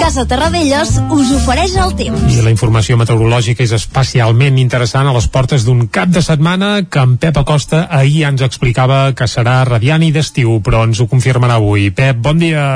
Casa 0.00 0.24
Terradellos 0.26 0.96
us 1.14 1.30
ofereix 1.38 1.76
el 1.78 1.94
temps. 2.00 2.24
I 2.34 2.42
la 2.42 2.50
informació 2.50 2.98
meteorològica 2.98 3.62
és 3.62 3.76
especialment 3.78 4.58
interessant 4.58 5.06
a 5.06 5.14
les 5.14 5.28
portes 5.30 5.62
d'un 5.62 5.86
cap 5.86 6.10
de 6.10 6.22
setmana 6.22 6.72
que 6.90 7.04
en 7.06 7.14
Pep 7.22 7.38
Acosta 7.44 7.84
ahir 7.86 8.24
ja 8.24 8.32
ens 8.34 8.42
explicava 8.42 9.04
que 9.14 9.30
serà 9.30 9.60
radiant 9.70 10.02
i 10.02 10.10
d'estiu, 10.10 10.58
però 10.66 10.82
ens 10.82 10.98
ho 10.98 11.06
confirmarà 11.06 11.60
avui. 11.62 11.92
Pep, 11.94 12.18
bon 12.26 12.42
dia. 12.42 12.66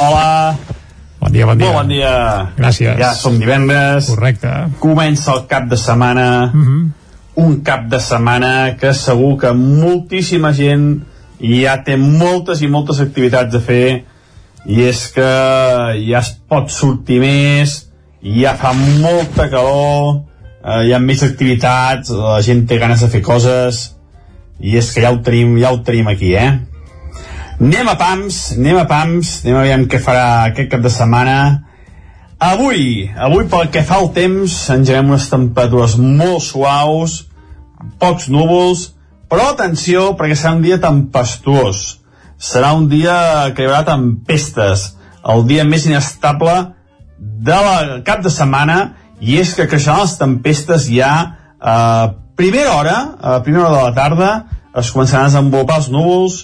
Hola. 0.00 0.80
Bon 1.24 1.32
dia, 1.32 1.46
bon 1.48 1.56
dia. 1.56 1.70
Molt 1.70 1.78
bon 1.78 1.88
dia. 1.88 2.12
Gràcies. 2.58 2.98
Ja 3.00 3.14
som 3.16 3.38
divendres. 3.40 4.10
Correcte. 4.12 4.50
Comença 4.82 5.32
el 5.32 5.46
cap 5.48 5.70
de 5.70 5.76
setmana. 5.80 6.50
Mm 6.52 6.64
-hmm. 6.64 6.90
Un 7.34 7.62
cap 7.64 7.88
de 7.88 8.00
setmana 8.00 8.76
que 8.80 8.92
segur 8.92 9.38
que 9.40 9.52
moltíssima 9.52 10.52
gent 10.52 11.02
ja 11.40 11.82
té 11.82 11.96
moltes 11.96 12.60
i 12.60 12.68
moltes 12.68 13.00
activitats 13.00 13.54
a 13.54 13.60
fer 13.60 14.04
i 14.66 14.82
és 14.82 15.08
que 15.14 15.30
ja 16.10 16.18
es 16.18 16.36
pot 16.48 16.70
sortir 16.70 17.20
més, 17.20 17.88
ja 18.22 18.54
fa 18.54 18.72
molta 18.72 19.48
calor, 19.50 20.20
eh, 20.64 20.86
hi 20.86 20.92
ha 20.92 20.98
més 20.98 21.22
activitats, 21.22 22.10
la 22.10 22.40
gent 22.42 22.66
té 22.66 22.78
ganes 22.78 23.00
de 23.00 23.08
fer 23.08 23.22
coses, 23.22 23.96
i 24.60 24.76
és 24.76 24.92
que 24.92 25.00
ja 25.00 25.10
ho 25.10 25.18
tenim, 25.18 25.58
ja 25.58 25.72
ho 25.72 25.78
tenim 25.78 26.08
aquí, 26.08 26.34
eh? 26.34 26.58
Anem 27.60 27.88
a 27.88 27.96
PAMS, 27.96 28.40
anem 28.58 28.80
a 28.80 28.86
PAMS, 28.90 29.34
anem 29.44 29.58
a 29.58 29.64
veure 29.64 29.88
què 29.90 30.00
farà 30.02 30.26
aquest 30.50 30.70
cap 30.72 30.82
de 30.84 30.90
setmana. 30.92 31.36
Avui, 32.42 33.10
avui 33.14 33.46
pel 33.50 33.70
que 33.72 33.84
fa 33.86 34.00
al 34.02 34.10
temps, 34.16 34.56
engegem 34.74 35.12
unes 35.14 35.28
temperatures 35.32 35.94
molt 36.00 36.42
suaus, 36.44 37.20
pocs 38.02 38.30
núvols, 38.32 38.88
però 39.30 39.52
atenció, 39.52 40.12
perquè 40.18 40.36
serà 40.36 40.56
un 40.58 40.64
dia 40.66 40.80
tempestuós 40.82 41.84
serà 42.44 42.74
un 42.76 42.88
dia 42.88 43.52
que 43.54 43.64
hi 43.64 43.68
haurà 43.68 43.84
tempestes, 43.86 44.94
el 45.24 45.46
dia 45.48 45.64
més 45.64 45.86
inestable 45.88 46.54
de 47.18 47.60
la 47.66 48.00
cap 48.06 48.24
de 48.24 48.32
setmana, 48.32 48.94
i 49.20 49.38
és 49.40 49.54
que 49.56 49.68
creixeran 49.70 50.02
les 50.02 50.16
tempestes 50.20 50.88
ja 50.90 51.12
a 51.60 51.76
primera 52.36 52.74
hora, 52.76 52.96
a 53.20 53.38
primera 53.46 53.68
hora 53.68 53.78
de 53.78 53.84
la 53.84 53.94
tarda, 53.96 54.30
es 54.76 54.90
començaran 54.92 55.28
a 55.28 55.32
desenvolupar 55.32 55.78
els 55.80 55.88
núvols 55.94 56.40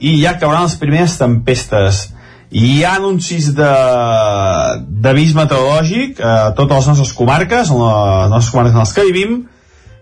i 0.00 0.16
ja 0.22 0.38
cauran 0.40 0.66
les 0.66 0.76
primeres 0.80 1.18
tempestes. 1.20 2.08
Hi 2.54 2.84
ha 2.84 2.96
anuncis 3.00 3.50
d'avís 3.56 5.34
meteorològic 5.34 6.20
a 6.22 6.54
totes 6.54 6.76
les 6.76 6.90
nostres 6.92 7.14
comarques, 7.18 7.70
en 7.70 7.82
les 7.82 8.30
nostres 8.30 8.52
comarques 8.54 8.74
en 8.74 8.82
les 8.82 8.94
que 8.94 9.06
vivim, 9.10 9.38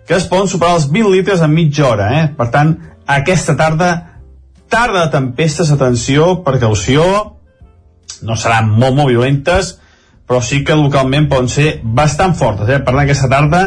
que 0.09 0.17
es 0.19 0.27
poden 0.29 0.51
superar 0.51 0.77
els 0.77 0.89
20 0.93 1.13
litres 1.15 1.45
en 1.45 1.53
mitja 1.55 1.87
hora. 1.89 2.11
Eh? 2.21 2.25
Per 2.37 2.49
tant, 2.53 2.75
aquesta 3.07 3.57
tarda 3.57 3.93
tarda 4.73 5.05
de 5.05 5.13
tempestes, 5.13 5.71
atenció, 5.71 6.43
precaució, 6.47 7.05
no 8.25 8.37
seran 8.41 8.71
molt, 8.73 8.97
molt 8.97 9.11
violentes, 9.11 9.75
però 10.25 10.41
sí 10.41 10.63
que 10.65 10.77
localment 10.79 11.29
poden 11.29 11.51
ser 11.53 11.67
bastant 11.85 12.33
fortes, 12.39 12.71
eh? 12.71 12.81
per 12.81 12.95
tant 12.95 13.03
aquesta 13.03 13.29
tarda, 13.29 13.63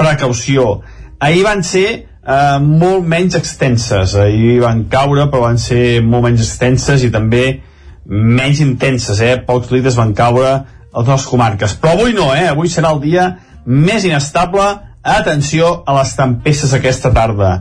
precaució. 0.00 0.80
Ahir 1.20 1.42
van 1.44 1.60
ser 1.66 2.07
eh, 2.28 2.58
molt 2.60 3.06
menys 3.08 3.38
extenses, 3.38 4.14
ahir 4.20 4.58
van 4.64 4.84
caure 4.92 5.28
però 5.32 5.46
van 5.48 5.58
ser 5.62 6.02
molt 6.04 6.28
menys 6.28 6.44
extenses 6.44 7.04
i 7.06 7.12
també 7.14 7.44
menys 8.04 8.60
intenses, 8.64 9.20
eh? 9.20 9.36
pocs 9.48 9.72
litres 9.72 9.96
van 9.98 10.14
caure 10.16 10.52
a 10.92 11.04
les 11.08 11.26
comarques. 11.28 11.74
Però 11.80 11.96
avui 11.96 12.14
no, 12.16 12.30
eh? 12.36 12.46
avui 12.52 12.68
serà 12.72 12.92
el 12.94 13.02
dia 13.04 13.30
més 13.66 14.04
inestable, 14.08 14.68
atenció 15.02 15.82
a 15.86 15.94
les 16.00 16.16
tempestes 16.16 16.72
aquesta 16.76 17.12
tarda 17.16 17.52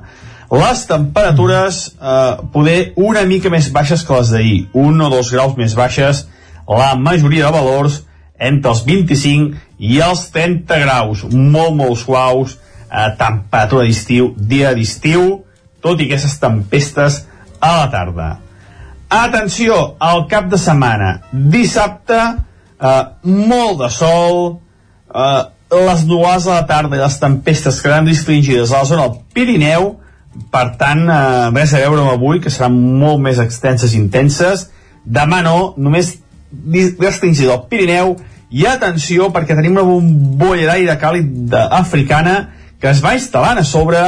les 0.51 0.85
temperatures 0.87 1.95
eh, 2.01 2.37
poder 2.53 2.93
una 2.95 3.23
mica 3.27 3.49
més 3.51 3.67
baixes 3.73 4.03
que 4.07 4.15
les 4.15 4.31
d'ahir, 4.31 4.59
un 4.73 5.01
o 5.01 5.09
dos 5.11 5.31
graus 5.33 5.57
més 5.57 5.75
baixes, 5.75 6.23
la 6.67 6.93
majoria 6.95 7.47
de 7.47 7.51
valors 7.51 8.01
entre 8.39 8.71
els 8.71 8.83
25 8.87 9.57
i 9.79 9.99
els 10.03 10.23
30 10.31 10.79
graus, 10.85 11.25
molt, 11.33 11.75
molt 11.75 11.99
suaus, 11.99 12.57
eh, 12.91 13.09
temperatura 13.19 13.85
d'estiu, 13.85 14.33
dia 14.37 14.73
d'estiu, 14.75 15.43
tot 15.83 16.01
i 16.01 16.07
aquestes 16.07 16.37
tempestes 16.41 17.21
a 17.59 17.73
la 17.81 17.89
tarda. 17.91 18.29
Atenció, 19.09 19.95
al 19.99 20.25
cap 20.27 20.49
de 20.51 20.59
setmana, 20.59 21.21
dissabte, 21.31 22.17
eh, 22.79 23.03
molt 23.23 23.79
de 23.83 23.89
sol, 23.89 24.59
eh, 25.13 25.43
les 25.71 26.03
nuades 26.05 26.47
a 26.47 26.61
la 26.61 26.67
tarda 26.67 26.95
i 26.95 26.99
les 26.99 27.19
tempestes 27.19 27.81
quedaran 27.81 28.07
restringides 28.07 28.71
a 28.71 28.83
la 28.83 28.85
zona 28.85 29.07
del 29.07 29.21
Pirineu, 29.33 29.95
per 30.51 30.77
tant, 30.77 31.07
eh, 31.09 31.49
res 31.55 31.73
a 31.73 31.79
veure 31.79 32.01
amb 32.01 32.11
avui, 32.11 32.39
que 32.39 32.49
seran 32.49 32.73
molt 32.99 33.19
més 33.19 33.39
extenses 33.39 33.93
i 33.93 33.97
intenses. 33.97 34.69
Demà 35.05 35.41
no, 35.41 35.73
només 35.77 36.17
restringida 36.99 37.53
al 37.53 37.67
Pirineu, 37.67 38.17
i 38.49 38.65
atenció, 38.65 39.31
perquè 39.33 39.55
tenim 39.55 39.75
una 39.75 39.83
bombolla 39.83 40.69
d'aire 40.71 40.95
càlid 40.99 41.53
africana 41.53 42.37
que 42.81 42.91
es 42.91 43.01
va 43.03 43.15
instal·lant 43.17 43.61
a 43.61 43.65
sobre 43.65 44.01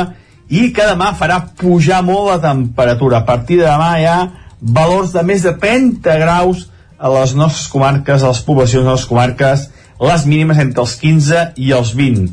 i 0.49 0.69
que 0.73 0.85
demà 0.89 1.11
farà 1.17 1.39
pujar 1.59 2.01
molt 2.05 2.31
la 2.31 2.39
temperatura. 2.43 3.21
A 3.21 3.25
partir 3.25 3.59
de 3.61 3.67
demà 3.67 3.91
hi 3.99 4.07
ha 4.09 4.19
valors 4.59 5.13
de 5.13 5.23
més 5.23 5.45
de 5.45 5.53
30 5.57 6.17
graus 6.21 6.67
a 6.99 7.11
les 7.13 7.35
nostres 7.35 7.67
comarques, 7.71 8.23
a 8.23 8.33
les 8.33 8.41
poblacions 8.43 8.85
de 8.85 8.91
les 8.91 9.05
comarques, 9.07 9.69
les 9.99 10.25
mínimes 10.25 10.59
entre 10.59 10.83
els 10.83 10.95
15 10.99 11.45
i 11.59 11.71
els 11.75 11.93
20. 11.95 12.29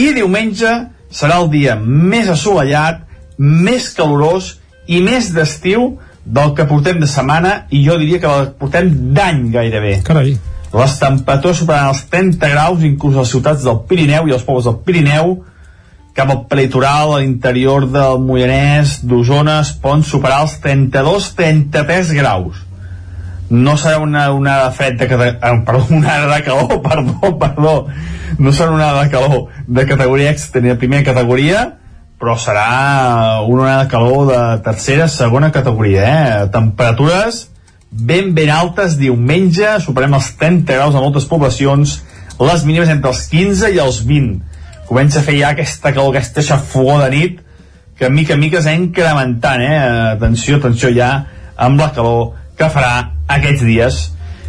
I 0.00 0.12
diumenge 0.16 0.72
serà 1.10 1.40
el 1.42 1.50
dia 1.52 1.76
més 1.76 2.28
assolellat, 2.30 3.04
més 3.38 3.90
calorós 3.96 4.56
i 4.90 5.00
més 5.02 5.30
d'estiu 5.34 5.96
del 6.24 6.54
que 6.54 6.66
portem 6.68 7.00
de 7.00 7.08
setmana 7.10 7.64
i 7.74 7.82
jo 7.86 7.96
diria 7.98 8.20
que 8.22 8.30
el 8.30 8.50
portem 8.58 8.90
d'any 9.16 9.48
gairebé. 9.54 10.00
Carai. 10.06 10.36
Les 10.70 10.98
temperatures 11.00 11.58
superaran 11.58 11.90
els 11.90 12.04
30 12.12 12.50
graus 12.52 12.84
inclús 12.86 13.16
a 13.16 13.24
les 13.24 13.32
ciutats 13.32 13.64
del 13.66 13.80
Pirineu 13.90 14.28
i 14.28 14.34
els 14.36 14.44
pobles 14.46 14.68
del 14.68 14.78
Pirineu 14.86 15.40
cap 16.20 16.30
al 16.34 16.42
prelitoral, 16.50 17.14
a 17.14 17.20
l'interior 17.22 17.86
del 17.88 18.18
Moianès, 18.20 18.98
d'Osona, 19.08 19.60
es 19.64 19.72
poden 19.80 20.04
superar 20.04 20.42
els 20.44 20.58
32-33 20.60 22.12
graus. 22.18 22.58
No 23.50 23.74
serà 23.80 23.98
una 24.04 24.28
onada 24.30 24.68
fred 24.76 24.98
de 25.00 25.08
categoria... 25.08 25.54
Perdó, 25.66 25.86
una 25.96 26.18
de 26.28 26.42
calor, 26.46 26.74
perdó, 26.86 27.32
perdó. 27.40 27.74
No 28.38 28.52
serà 28.52 28.74
una 28.76 28.92
de 29.00 29.08
calor 29.10 29.48
de 29.66 29.86
categoria 29.88 30.34
ni 30.60 30.68
de 30.68 30.76
primera 30.76 31.06
categoria, 31.08 31.64
però 32.20 32.36
serà 32.36 33.40
una 33.48 33.64
onada 33.64 33.84
de 33.84 33.90
calor 33.96 34.28
de 34.28 34.42
tercera, 34.68 35.08
segona 35.08 35.50
categoria, 35.56 36.04
eh? 36.04 36.50
Temperatures 36.52 37.46
ben 37.90 38.34
ben 38.34 38.52
altes 38.54 38.94
diumenge, 39.00 39.66
superem 39.82 40.14
els 40.14 40.30
30 40.38 40.76
graus 40.76 40.94
a 40.94 41.02
moltes 41.02 41.26
poblacions, 41.26 41.96
les 42.38 42.62
mínimes 42.64 42.92
entre 42.92 43.10
els 43.10 43.24
15 43.32 43.72
i 43.74 43.80
els 43.82 44.04
20. 44.06 44.49
Comença 44.90 45.20
a 45.20 45.22
fer 45.22 45.36
ja 45.38 45.52
aquesta 45.54 45.92
calor, 45.94 46.10
aquesta 46.10 46.42
xafogó 46.42 46.96
de 47.04 47.10
nit, 47.12 47.36
que 47.94 48.08
mica 48.10 48.34
en 48.34 48.40
mica 48.42 48.58
s'ha 48.58 48.72
incrementant, 48.74 49.62
eh? 49.62 49.76
Atenció, 50.16 50.56
atenció 50.58 50.90
ja 50.90 51.10
amb 51.54 51.78
la 51.78 51.92
calor 51.94 52.32
que 52.58 52.66
farà 52.74 52.96
aquests 53.30 53.62
dies. 53.62 54.00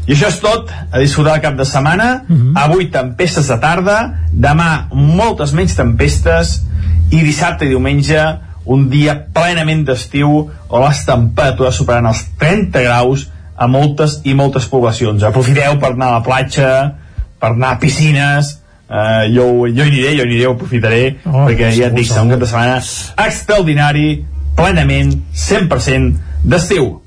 I 0.07 0.15
això 0.15 0.31
és 0.31 0.39
tot, 0.41 0.71
a 0.73 0.97
disfrutar 0.97 1.35
el 1.37 1.43
cap 1.43 1.59
de 1.59 1.65
setmana, 1.69 2.23
uh 2.25 2.35
-huh. 2.35 2.53
avui 2.57 2.89
tempestes 2.89 3.47
de 3.47 3.57
tarda, 3.61 3.97
demà 4.33 4.87
moltes 4.91 5.53
menys 5.53 5.75
tempestes, 5.75 6.63
i 7.11 7.21
dissabte 7.21 7.65
i 7.65 7.69
diumenge 7.69 8.17
un 8.65 8.89
dia 8.89 9.13
plenament 9.33 9.85
d'estiu 9.85 10.49
on 10.69 10.87
les 10.87 11.05
temperatures 11.05 11.75
superaran 11.75 12.07
els 12.07 12.25
30 12.39 12.81
graus 12.81 13.27
a 13.55 13.67
moltes 13.67 14.21
i 14.23 14.33
moltes 14.33 14.65
poblacions. 14.65 15.23
Aprofiteu 15.23 15.77
per 15.77 15.91
anar 15.91 16.07
a 16.07 16.17
la 16.19 16.23
platja, 16.23 16.95
per 17.39 17.51
anar 17.51 17.75
a 17.75 17.79
piscines, 17.79 18.60
uh, 18.91 19.23
jo, 19.31 19.47
jo 19.71 19.85
hi 19.85 19.87
aniré, 19.87 20.15
jo 20.17 20.25
hi 20.25 20.27
aniré, 20.27 20.47
ho 20.49 20.55
aprofitaré, 20.57 21.03
oh, 21.25 21.45
perquè 21.47 21.71
ja 21.77 21.87
et 21.89 21.95
dic, 21.97 22.09
serà 22.11 22.25
un 22.27 22.33
cap 22.35 22.43
de 22.43 22.49
setmana 22.49 22.81
extraordinari, 23.27 24.09
plenament, 24.57 25.15
100% 25.33 26.43
d'estiu. 26.51 26.97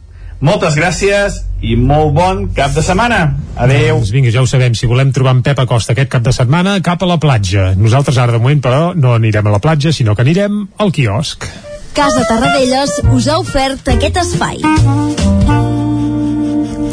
Moltes 0.44 0.74
gràcies 0.76 1.38
i 1.64 1.76
molt 1.80 2.12
bon 2.16 2.42
cap 2.56 2.74
de 2.76 2.82
setmana. 2.84 3.20
Adeu. 3.56 3.96
Doncs 3.96 4.10
vinga, 4.12 4.32
ja 4.34 4.42
ho 4.42 4.48
sabem. 4.50 4.74
Si 4.76 4.88
volem 4.90 5.12
trobar 5.14 5.32
en 5.38 5.44
Pep 5.46 5.62
Acosta 5.62 5.94
aquest 5.94 6.10
cap 6.12 6.24
de 6.26 6.34
setmana, 6.36 6.74
cap 6.84 7.00
a 7.00 7.08
la 7.08 7.16
platja. 7.22 7.70
Nosaltres 7.78 8.18
ara 8.20 8.34
de 8.34 8.42
moment, 8.42 8.60
però, 8.64 8.90
no 8.98 9.14
anirem 9.16 9.46
a 9.48 9.54
la 9.54 9.62
platja, 9.64 9.94
sinó 9.94 10.16
que 10.16 10.26
anirem 10.26 10.66
al 10.84 10.92
quiosc. 10.92 11.48
Casa 11.94 12.26
Tarradellas 12.28 12.98
us 13.14 13.30
ha 13.30 13.38
ofert 13.40 13.88
aquest 13.94 14.20
espai. 14.24 14.60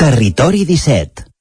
Territori 0.02 0.64
17 0.70 1.32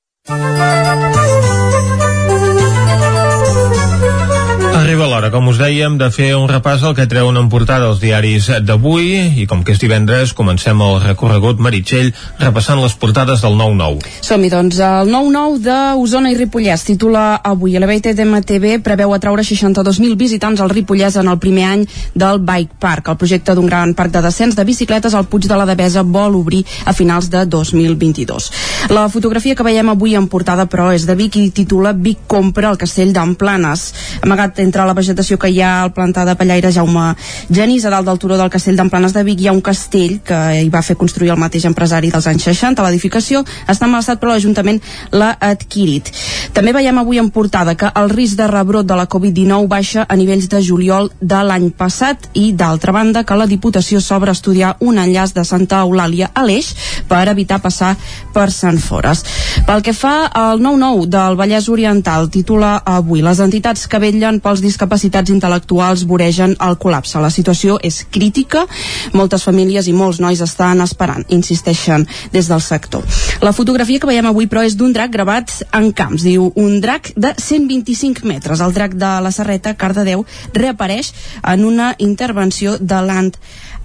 Arriba 4.91 5.07
l'hora, 5.07 5.29
com 5.31 5.47
us 5.47 5.55
dèiem, 5.55 6.01
de 6.01 6.09
fer 6.11 6.33
un 6.35 6.49
repàs 6.51 6.83
al 6.83 6.97
que 6.99 7.05
treuen 7.07 7.37
en 7.39 7.47
portada 7.47 7.87
els 7.93 8.01
diaris 8.03 8.49
d'avui 8.67 9.37
i 9.39 9.45
com 9.47 9.61
que 9.63 9.71
és 9.71 9.79
divendres 9.79 10.33
comencem 10.35 10.81
el 10.83 10.97
recorregut 11.05 11.61
Meritxell 11.63 12.09
repassant 12.41 12.81
les 12.83 12.97
portades 12.99 13.39
del 13.45 13.55
9-9. 13.55 14.03
Som-hi, 14.27 14.51
doncs. 14.51 14.81
El 14.83 15.13
9-9 15.13 15.61
d'Osona 15.63 16.33
i 16.33 16.39
Ripollès 16.41 16.83
titula 16.89 17.37
avui 17.53 17.77
Elevated 17.79 18.19
MTV 18.25 18.81
preveu 18.83 19.15
atraure 19.15 19.45
62.000 19.47 20.17
visitants 20.19 20.59
al 20.59 20.75
Ripollès 20.75 21.21
en 21.23 21.31
el 21.31 21.39
primer 21.39 21.69
any 21.69 21.87
del 22.19 22.43
Bike 22.43 22.75
Park. 22.83 23.13
El 23.15 23.21
projecte 23.23 23.55
d'un 23.55 23.71
gran 23.71 23.95
parc 23.95 24.11
de 24.19 24.25
descens 24.27 24.59
de 24.59 24.67
bicicletes 24.67 25.15
al 25.15 25.31
Puig 25.31 25.47
de 25.47 25.55
la 25.55 25.69
Devesa 25.71 26.03
vol 26.03 26.35
obrir 26.41 26.65
a 26.83 26.97
finals 26.99 27.31
de 27.31 27.45
2022. 27.47 28.51
La 28.91 29.07
fotografia 29.07 29.55
que 29.55 29.69
veiem 29.71 29.95
avui 29.95 30.19
en 30.19 30.27
portada, 30.27 30.67
però, 30.67 30.91
és 30.91 31.07
de 31.07 31.15
Vic 31.15 31.39
i 31.39 31.47
titula 31.55 31.95
Vic 31.95 32.27
compra 32.27 32.75
el 32.75 32.83
castell 32.83 33.15
d'Amplanes. 33.15 33.87
Amagat 34.27 34.59
entre 34.67 34.80
la 34.87 34.95
vegetació 34.95 35.39
que 35.41 35.49
hi 35.51 35.61
ha 35.65 35.83
al 35.83 35.93
plantar 35.93 36.23
de 36.29 36.37
Pallaire 36.39 36.71
Jaume 36.73 37.15
Genís, 37.51 37.85
a 37.85 37.91
dalt 37.91 38.07
del 38.07 38.19
turó 38.23 38.37
del 38.39 38.51
castell 38.53 38.77
d'Emplanes 38.79 39.13
de 39.13 39.25
Vic 39.27 39.41
hi 39.43 39.49
ha 39.49 39.55
un 39.57 39.63
castell 39.65 40.21
que 40.25 40.39
hi 40.63 40.69
va 40.71 40.85
fer 40.87 40.95
construir 41.01 41.33
el 41.35 41.41
mateix 41.41 41.67
empresari 41.67 42.13
dels 42.13 42.29
anys 42.31 42.47
60. 42.47 42.85
L'edificació 42.87 43.43
està 43.67 43.89
en 43.89 43.93
mal 43.93 44.05
estat 44.05 44.21
però 44.21 44.31
l'Ajuntament 44.33 44.79
l'ha 45.11 45.33
adquirit. 45.51 46.13
També 46.55 46.73
veiem 46.77 47.01
avui 47.03 47.19
en 47.19 47.31
portada 47.35 47.75
que 47.75 47.91
el 48.01 48.11
risc 48.15 48.39
de 48.39 48.47
rebrot 48.51 48.87
de 48.87 48.99
la 48.99 49.09
Covid-19 49.11 49.67
baixa 49.69 50.07
a 50.09 50.17
nivells 50.17 50.47
de 50.53 50.63
juliol 50.63 51.11
de 51.21 51.43
l'any 51.43 51.71
passat 51.75 52.31
i 52.39 52.53
d'altra 52.53 52.95
banda 52.95 53.25
que 53.25 53.39
la 53.39 53.49
Diputació 53.51 54.01
s'obre 54.01 54.31
a 54.31 54.39
estudiar 54.39 54.77
un 54.81 55.03
enllaç 55.03 55.35
de 55.35 55.45
Santa 55.45 55.83
Eulàlia 55.83 56.31
a 56.35 56.47
l'Eix 56.47 56.71
per 57.11 57.27
evitar 57.29 57.61
passar 57.65 57.97
per 58.35 58.51
Sant 58.55 58.79
Fores. 58.79 59.25
Pel 59.67 59.83
que 59.83 59.97
fa 59.97 60.31
al 60.31 60.63
9-9 60.63 61.11
del 61.11 61.39
Vallès 61.41 61.69
Oriental, 61.69 62.31
titula 62.31 62.77
avui 62.87 63.23
les 63.27 63.43
entitats 63.43 63.89
que 63.91 64.03
vetllen 64.03 64.39
pels 64.41 64.61
els 64.61 64.67
discapacitats 64.71 65.33
intel·lectuals 65.35 66.07
voregen 66.09 66.57
el 66.63 66.79
col·lapse. 66.81 67.21
La 67.21 67.33
situació 67.35 67.77
és 67.83 68.03
crítica, 68.11 68.65
moltes 69.13 69.45
famílies 69.47 69.91
i 69.91 69.95
molts 69.97 70.21
nois 70.23 70.41
estan 70.45 70.81
esperant, 70.85 71.27
insisteixen 71.29 72.07
des 72.33 72.49
del 72.51 72.63
sector. 72.65 73.05
La 73.45 73.55
fotografia 73.57 74.01
que 74.01 74.09
veiem 74.11 74.31
avui, 74.31 74.49
però, 74.51 74.65
és 74.67 74.77
d'un 74.79 74.95
drac 74.97 75.13
gravat 75.13 75.53
en 75.77 75.91
camps. 75.97 76.25
Diu, 76.27 76.51
un 76.57 76.79
drac 76.81 77.13
de 77.17 77.35
125 77.37 78.27
metres. 78.29 78.61
El 78.61 78.77
drac 78.77 78.95
de 78.99 79.15
la 79.25 79.33
Serreta, 79.35 79.75
Cardedeu, 79.75 80.25
reapareix 80.55 81.13
en 81.43 81.65
una 81.65 81.95
intervenció 81.99 82.77
de 82.79 83.03
Land 83.07 83.41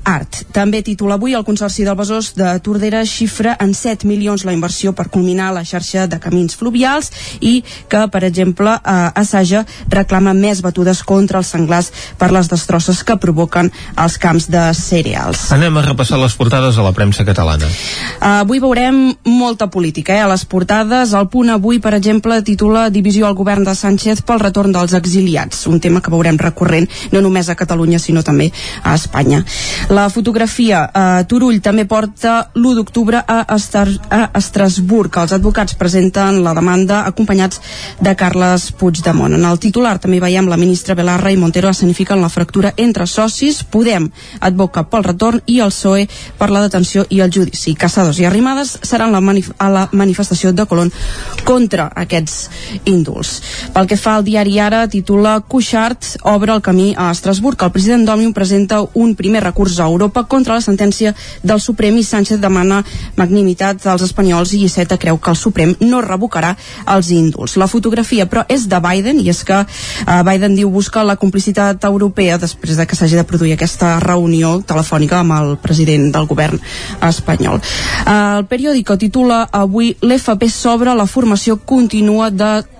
Art. 0.06 0.43
També 0.53 0.82
titula 0.86 1.18
avui 1.18 1.34
el 1.34 1.43
Consorci 1.45 1.84
del 1.86 1.97
Besòs 1.97 2.34
de 2.38 2.53
Tordera 2.64 3.01
xifra 3.10 3.56
en 3.60 3.74
7 3.74 4.08
milions 4.08 4.45
la 4.45 4.53
inversió 4.53 4.93
per 4.93 5.08
culminar 5.10 5.51
la 5.56 5.66
xarxa 5.66 6.06
de 6.08 6.20
camins 6.22 6.56
fluvials 6.56 7.12
i 7.41 7.64
que, 7.89 8.06
per 8.14 8.24
exemple, 8.28 8.78
eh, 8.78 9.10
Assaja 9.18 9.66
reclama 9.89 10.36
més 10.38 10.62
batudes 10.62 11.01
contra 11.03 11.41
els 11.41 11.49
senglars 11.51 11.91
per 12.20 12.32
les 12.32 12.49
destrosses 12.51 13.01
que 13.03 13.18
provoquen 13.18 13.72
els 13.97 14.18
camps 14.22 14.47
de 14.53 14.64
cereals. 14.78 15.49
Anem 15.56 15.78
a 15.78 15.86
repassar 15.86 16.20
les 16.22 16.36
portades 16.38 16.78
a 16.78 16.86
la 16.86 16.93
premsa 16.93 17.26
catalana. 17.26 17.66
Uh, 17.66 18.45
avui 18.45 18.62
veurem 18.62 19.16
molta 19.26 19.68
política 19.74 20.16
eh, 20.16 20.22
a 20.22 20.30
les 20.30 20.45
portades. 20.45 21.14
El 21.18 21.30
punt 21.34 21.49
avui, 21.53 21.80
per 21.82 21.95
exemple, 21.97 22.38
titula 22.45 22.88
Divisió 22.93 23.28
al 23.28 23.38
govern 23.38 23.66
de 23.66 23.76
Sánchez 23.76 24.22
pel 24.26 24.41
retorn 24.43 24.76
dels 24.76 24.93
exiliats, 24.97 25.66
un 25.72 25.82
tema 25.82 26.01
que 26.01 26.14
veurem 26.14 26.38
recorrent 26.41 26.88
no 27.12 27.22
només 27.26 27.49
a 27.49 27.58
Catalunya 27.58 27.99
sinó 27.99 28.24
també 28.24 28.51
a 28.84 28.95
Espanya. 28.95 29.43
La 29.96 30.10
fotografia, 30.10 30.89
eh, 30.91 31.24
Turull 31.24 31.62
també 31.64 31.86
porta 31.88 32.50
l'1 32.58 32.74
d'octubre 32.76 33.22
a, 33.22 33.38
Estar 33.56 33.86
a 34.12 34.26
Estrasburg. 34.36 35.14
Els 35.22 35.32
advocats 35.32 35.78
presenten 35.80 36.41
la 36.43 36.52
demanda 36.58 37.06
acompanyats 37.08 37.62
de 38.02 38.16
Carles 38.20 38.74
Puigdemont. 38.76 39.38
En 39.38 39.46
el 39.48 39.60
titular 39.60 39.93
també 40.04 40.20
veiem 40.20 40.50
la 40.52 40.58
ministra 40.58 40.98
Belarra 41.00 41.32
i 41.32 41.38
Montero 41.38 41.70
escenifiquen 41.70 42.20
la 42.20 42.32
fractura 42.34 42.74
entre 42.76 43.08
socis. 43.08 43.62
Podem 43.64 44.10
advoca 44.41 44.84
pel 44.84 45.06
retorn 45.06 45.39
i 45.46 45.62
el 45.64 45.72
PSOE 45.72 46.10
per 46.39 46.50
la 46.52 46.66
detenció 46.66 47.06
i 47.10 47.22
el 47.24 47.32
judici. 47.32 47.76
Caçadors 47.76 48.20
i 48.20 48.28
Arrimades 48.28 48.80
seran 48.82 49.16
la 49.16 49.24
a 49.60 49.70
la 49.70 49.88
manifestació 49.93 50.52
de 50.52 50.66
Colón 50.66 50.91
contra 51.46 51.88
aquests 51.96 52.50
índols. 52.84 53.41
Pel 53.72 53.88
que 53.88 54.02
fa 54.02 54.18
al 54.18 54.28
diari 54.28 54.60
Ara, 54.60 54.89
titula 54.89 55.39
Cuixart 55.39 56.18
obre 56.24 56.52
el 56.52 56.62
camí 56.62 56.93
a 56.98 57.12
Estrasburg. 57.12 57.64
El 57.64 57.72
president 57.72 58.06
d'Òmnium 58.06 58.34
presenta 58.34 58.84
un 58.93 59.16
primer 59.16 59.43
recurs 59.43 59.85
a 59.86 59.92
Europa 59.92 60.26
contra 60.28 60.58
la 60.58 60.64
sentència 60.66 61.14
del 61.44 61.62
Suprem 61.62 61.98
i 61.98 62.04
Sánchez 62.04 62.42
demana 62.42 62.82
magnimitat 63.16 63.84
dels 63.84 64.06
espanyols 64.08 64.54
i 64.54 64.64
Iceta 64.66 64.98
creu 65.02 65.20
que 65.22 65.32
el 65.32 65.40
Suprem 65.40 65.76
no 65.86 66.02
revocarà 66.04 66.56
els 66.96 67.12
índols. 67.14 67.58
La 67.62 67.70
fotografia, 67.72 68.28
però, 68.30 68.46
és 68.50 68.68
de 68.70 68.80
Biden 68.82 69.22
i 69.22 69.30
és 69.32 69.44
que 69.48 69.62
eh, 69.62 70.22
Biden 70.28 70.58
diu 70.58 70.72
busca 70.74 71.06
la 71.06 71.18
complicitat 71.22 71.86
europea 71.88 72.40
després 72.42 72.78
de 72.78 72.86
que 72.86 72.98
s'hagi 72.98 73.20
de 73.20 73.28
produir 73.28 73.56
aquesta 73.56 73.96
reunió 74.04 74.58
telefònica 74.66 75.22
amb 75.22 75.38
el 75.40 75.56
president 75.62 76.12
del 76.16 76.28
govern 76.30 76.62
espanyol. 77.06 77.62
Eh, 77.62 78.16
el 78.40 78.48
periòdico 78.50 78.98
titula 78.98 79.46
avui 79.52 79.96
l'FP 80.02 80.50
sobre 80.52 80.96
la 80.96 81.08
formació 81.08 81.60
contínua 81.64 82.32
de 82.32 82.75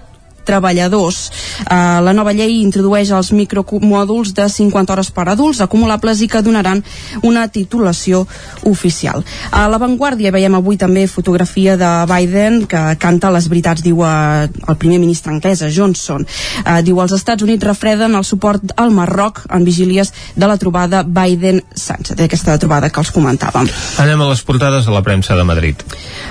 treballadors. 0.46 1.30
Uh, 1.66 2.00
la 2.06 2.14
nova 2.16 2.34
llei 2.36 2.62
introdueix 2.62 3.12
els 3.16 3.32
micromòduls 3.36 4.34
de 4.38 4.48
50 4.52 4.94
hores 4.94 5.12
per 5.16 5.28
adults 5.32 5.62
acumulables 5.66 6.22
i 6.22 6.30
que 6.32 6.44
donaran 6.46 6.84
una 7.24 7.48
titulació 7.50 8.26
oficial. 8.70 9.24
A 9.52 9.66
l'avantguàrdia 9.72 10.34
veiem 10.36 10.56
avui 10.58 10.78
també 10.78 11.08
fotografia 11.12 11.76
de 11.80 11.92
Biden 12.10 12.64
que 12.70 12.84
canta 13.02 13.34
les 13.34 13.50
veritats, 13.52 13.84
diu 13.86 14.04
uh, 14.06 14.46
el 14.46 14.80
primer 14.82 15.00
ministre 15.02 15.34
anglès, 15.34 15.66
Johnson. 15.76 16.26
Uh, 16.64 16.80
diu 16.86 17.02
els 17.02 17.16
Estats 17.18 17.44
Units 17.46 17.66
refreden 17.66 18.16
el 18.16 18.26
suport 18.28 18.76
al 18.78 18.94
Marroc 18.96 19.44
en 19.50 19.66
vigílies 19.66 20.14
de 20.36 20.48
la 20.48 20.58
trobada 20.62 21.04
Biden-Sánchez, 21.04 22.16
d'aquesta 22.20 22.58
trobada 22.62 22.90
que 22.90 23.02
els 23.02 23.12
comentàvem. 23.16 23.70
Anem 24.02 24.22
a 24.22 24.30
les 24.30 24.44
portades 24.46 24.86
de 24.86 24.94
la 24.94 25.04
premsa 25.06 25.36
de 25.36 25.44
Madrid. 25.48 25.82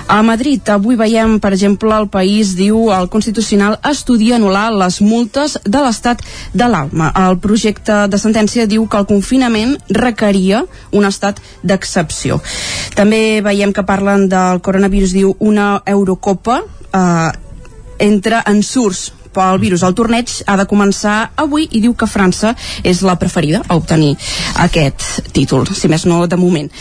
A 0.07 0.21
Madrid 0.23 0.69
avui 0.69 0.97
veiem, 0.99 1.39
per 1.41 1.53
exemple, 1.55 1.91
el 1.95 2.07
país 2.11 2.55
diu 2.57 2.91
el 2.93 3.09
Constitucional 3.09 3.79
estudia 4.05 4.35
anul·lar 4.37 4.69
les 4.77 4.99
multes 5.01 5.55
de 5.65 5.79
l'estat 5.81 6.19
de 6.53 6.67
l'Alma. 6.69 7.09
El 7.25 7.39
projecte 7.41 8.03
de 8.05 8.19
sentència 8.21 8.67
diu 8.69 8.85
que 8.85 8.99
el 9.01 9.07
confinament 9.09 9.73
requeria 9.89 10.61
un 10.93 11.09
estat 11.09 11.41
d'excepció. 11.65 12.37
També 12.93 13.41
veiem 13.41 13.73
que 13.73 13.81
parlen 13.81 14.27
del 14.29 14.61
coronavirus, 14.61 15.17
diu 15.17 15.33
una 15.41 15.81
Eurocopa 15.89 16.61
eh, 16.61 17.31
entre 18.05 18.43
ensurts 18.45 19.09
pel 19.35 19.59
virus. 19.59 19.83
El 19.83 19.95
torneig 19.97 20.31
ha 20.47 20.55
de 20.59 20.67
començar 20.69 21.17
avui 21.35 21.67
i 21.71 21.81
diu 21.83 21.93
que 21.97 22.07
França 22.09 22.55
és 22.83 23.03
la 23.05 23.17
preferida 23.19 23.61
a 23.67 23.75
obtenir 23.75 24.15
aquest 24.63 25.31
títol, 25.35 25.67
si 25.75 25.91
més 25.91 26.05
no 26.07 26.23
de 26.27 26.39
moment. 26.39 26.71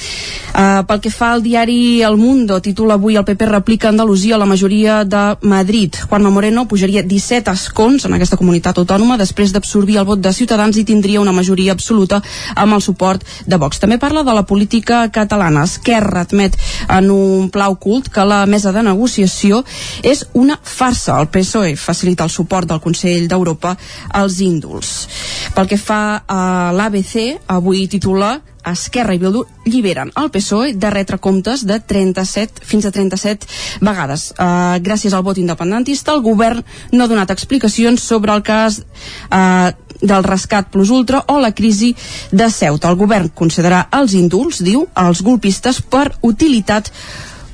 Uh, 0.54 0.84
pel 0.86 1.00
que 1.02 1.10
fa 1.10 1.32
al 1.34 1.42
diari 1.42 2.02
El 2.06 2.16
Mundo, 2.16 2.60
títol 2.62 2.92
avui 2.94 3.18
el 3.18 3.26
PP 3.26 3.48
replica 3.50 3.88
Andalusia 3.90 4.38
la 4.38 4.46
majoria 4.46 5.02
de 5.04 5.24
Madrid. 5.42 5.96
Juanma 6.08 6.30
Moreno 6.30 6.66
pujaria 6.70 7.02
17 7.02 7.50
escons 7.50 8.06
en 8.06 8.14
aquesta 8.14 8.38
comunitat 8.38 8.78
autònoma 8.78 9.18
després 9.18 9.52
d'absorbir 9.52 9.98
el 9.98 10.06
vot 10.06 10.22
de 10.22 10.32
Ciutadans 10.32 10.78
i 10.78 10.86
tindria 10.86 11.22
una 11.22 11.34
majoria 11.34 11.74
absoluta 11.74 12.22
amb 12.54 12.78
el 12.78 12.84
suport 12.84 13.24
de 13.46 13.58
Vox. 13.58 13.82
També 13.82 13.98
parla 13.98 14.22
de 14.22 14.34
la 14.36 14.46
política 14.46 15.08
catalana. 15.10 15.64
Esquerra 15.64 16.22
admet 16.22 16.56
en 16.88 17.10
un 17.10 17.50
pla 17.50 17.68
ocult 17.72 18.12
que 18.12 18.24
la 18.24 18.44
mesa 18.46 18.70
de 18.72 18.84
negociació 18.86 19.64
és 20.02 20.22
una 20.34 20.58
farsa. 20.62 21.18
El 21.18 21.32
PSOE 21.34 21.74
facilita 21.74 22.24
el 22.24 22.30
suport 22.30 22.43
del 22.44 22.80
Consell 22.80 23.28
d'Europa 23.28 23.76
als 24.12 24.40
índols. 24.40 25.08
Pel 25.54 25.68
que 25.68 25.78
fa 25.78 26.24
a 26.26 26.72
l'ABC, 26.72 27.40
avui 27.46 27.86
titula 27.88 28.40
Esquerra 28.64 29.14
i 29.14 29.20
Bildu 29.20 29.44
lliberen 29.68 30.10
el 30.16 30.30
PSOE 30.32 30.72
de 30.80 30.90
retre 30.90 31.18
comptes 31.18 31.64
de 31.68 31.78
37 31.80 32.64
fins 32.64 32.86
a 32.86 32.92
37 32.94 33.46
vegades. 33.84 34.30
Uh, 34.38 34.80
gràcies 34.80 35.12
al 35.12 35.24
vot 35.26 35.38
independentista, 35.38 36.14
el 36.14 36.24
govern 36.24 36.64
no 36.92 37.04
ha 37.04 37.10
donat 37.10 37.30
explicacions 37.34 38.02
sobre 38.02 38.32
el 38.32 38.42
cas 38.42 38.80
uh, 38.80 39.70
del 40.00 40.24
rescat 40.24 40.70
plus 40.72 40.90
ultra 40.90 41.24
o 41.28 41.38
la 41.40 41.52
crisi 41.52 41.94
de 42.32 42.50
Ceuta. 42.50 42.90
El 42.90 43.00
govern 43.00 43.30
considerarà 43.34 43.88
els 44.00 44.16
indults, 44.16 44.62
diu, 44.64 44.86
als 44.94 45.22
golpistes 45.22 45.82
per 45.82 46.10
utilitat 46.22 46.92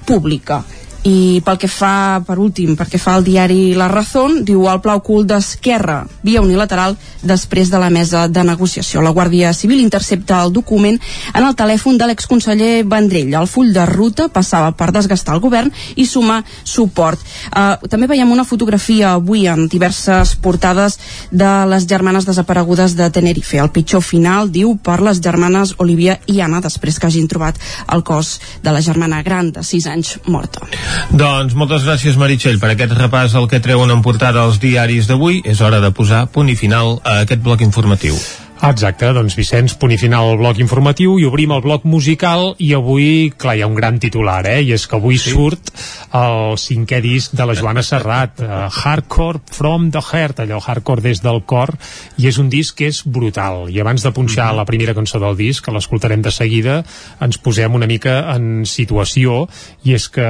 pública 0.07 0.65
i 1.09 1.41
pel 1.45 1.57
que 1.57 1.69
fa, 1.71 2.21
per 2.27 2.37
últim, 2.43 2.75
perquè 2.77 2.99
fa 3.01 3.15
el 3.17 3.25
diari 3.25 3.73
La 3.79 3.89
Razón, 3.89 4.43
diu 4.45 4.67
el 4.69 4.81
pla 4.85 4.99
ocult 4.99 5.31
d'Esquerra, 5.31 6.03
via 6.27 6.43
unilateral 6.45 6.97
després 7.23 7.71
de 7.73 7.79
la 7.81 7.89
mesa 7.91 8.27
de 8.29 8.45
negociació. 8.45 9.01
La 9.01 9.13
Guàrdia 9.17 9.55
Civil 9.57 9.81
intercepta 9.81 10.43
el 10.45 10.53
document 10.53 10.99
en 11.33 11.47
el 11.47 11.57
telèfon 11.57 11.97
de 11.97 12.09
l'exconseller 12.11 12.85
Vendrell. 12.85 13.33
El 13.33 13.49
full 13.49 13.73
de 13.73 13.87
ruta 13.89 14.29
passava 14.29 14.73
per 14.77 14.91
desgastar 14.93 15.39
el 15.39 15.41
govern 15.41 15.73
i 15.97 16.05
sumar 16.05 16.43
suport. 16.65 17.23
Uh, 17.49 17.89
també 17.89 18.11
veiem 18.11 18.31
una 18.31 18.45
fotografia 18.45 19.15
avui 19.17 19.47
en 19.49 19.69
diverses 19.73 20.35
portades 20.37 20.99
de 21.31 21.51
les 21.71 21.89
germanes 21.89 22.29
desaparegudes 22.29 22.97
de 22.99 23.09
Tenerife. 23.11 23.61
El 23.61 23.73
pitjor 23.73 24.05
final, 24.05 24.53
diu, 24.53 24.77
per 24.77 25.01
les 25.01 25.23
germanes 25.25 25.75
Olivia 25.79 26.19
i 26.27 26.41
Anna, 26.45 26.61
després 26.61 27.01
que 27.01 27.09
hagin 27.09 27.29
trobat 27.29 27.57
el 27.89 28.05
cos 28.05 28.37
de 28.63 28.75
la 28.75 28.85
germana 28.85 29.23
gran 29.25 29.53
de 29.53 29.65
6 29.65 29.89
anys 29.89 30.19
morta. 30.29 30.69
Doncs 31.11 31.57
moltes 31.59 31.87
gràcies 31.87 32.19
Meritxell 32.21 32.61
per 32.63 32.75
aquest 32.75 32.95
repàs 32.99 33.35
al 33.39 33.49
que 33.51 33.63
treuen 33.63 33.91
en 33.91 34.03
portada 34.03 34.45
els 34.47 34.61
diaris 34.63 35.11
d'avui. 35.11 35.43
És 35.45 35.61
hora 35.61 35.81
de 35.81 35.91
posar 35.95 36.27
punt 36.31 36.51
i 36.53 36.59
final 36.59 36.99
a 37.05 37.21
aquest 37.25 37.43
bloc 37.43 37.65
informatiu. 37.67 38.17
Exacte, 38.61 39.09
doncs 39.17 39.33
Vicenç, 39.39 39.73
punt 39.81 39.95
i 39.95 39.97
final 39.97 40.35
al 40.35 40.37
bloc 40.37 40.59
informatiu 40.61 41.15
i 41.17 41.25
obrim 41.25 41.55
el 41.55 41.63
bloc 41.65 41.87
musical 41.89 42.51
i 42.61 42.75
avui, 42.77 43.31
clar, 43.41 43.55
hi 43.57 43.63
ha 43.65 43.69
un 43.71 43.77
gran 43.79 43.97
titular, 44.03 44.43
eh? 44.51 44.59
I 44.61 44.75
és 44.77 44.85
que 44.85 44.99
avui 44.99 45.17
sí. 45.17 45.33
surt 45.33 45.71
el 46.19 46.59
cinquè 46.61 46.99
disc 47.01 47.33
de 47.33 47.47
la 47.49 47.55
Joana 47.57 47.81
Serrat, 47.87 48.43
uh, 48.45 48.67
Hardcore 48.69 49.41
from 49.57 49.89
the 49.95 50.03
Heart, 50.05 50.45
allò 50.45 50.61
hardcore 50.61 51.07
des 51.09 51.25
del 51.25 51.41
cor, 51.49 51.73
i 52.21 52.29
és 52.29 52.37
un 52.43 52.53
disc 52.53 52.77
que 52.77 52.91
és 52.93 53.01
brutal. 53.09 53.65
I 53.73 53.81
abans 53.81 54.05
de 54.05 54.13
punxar 54.13 54.51
mm 54.51 54.53
-hmm. 54.53 54.61
la 54.61 54.69
primera 54.69 54.95
cançó 54.95 55.19
del 55.19 55.37
disc, 55.37 55.65
que 55.65 55.73
l'escoltarem 55.73 56.21
de 56.21 56.31
seguida, 56.31 56.85
ens 57.21 57.39
posem 57.39 57.75
una 57.75 57.87
mica 57.87 58.37
en 58.37 58.67
situació, 58.67 59.49
i 59.85 59.95
és 59.95 60.09
que, 60.09 60.29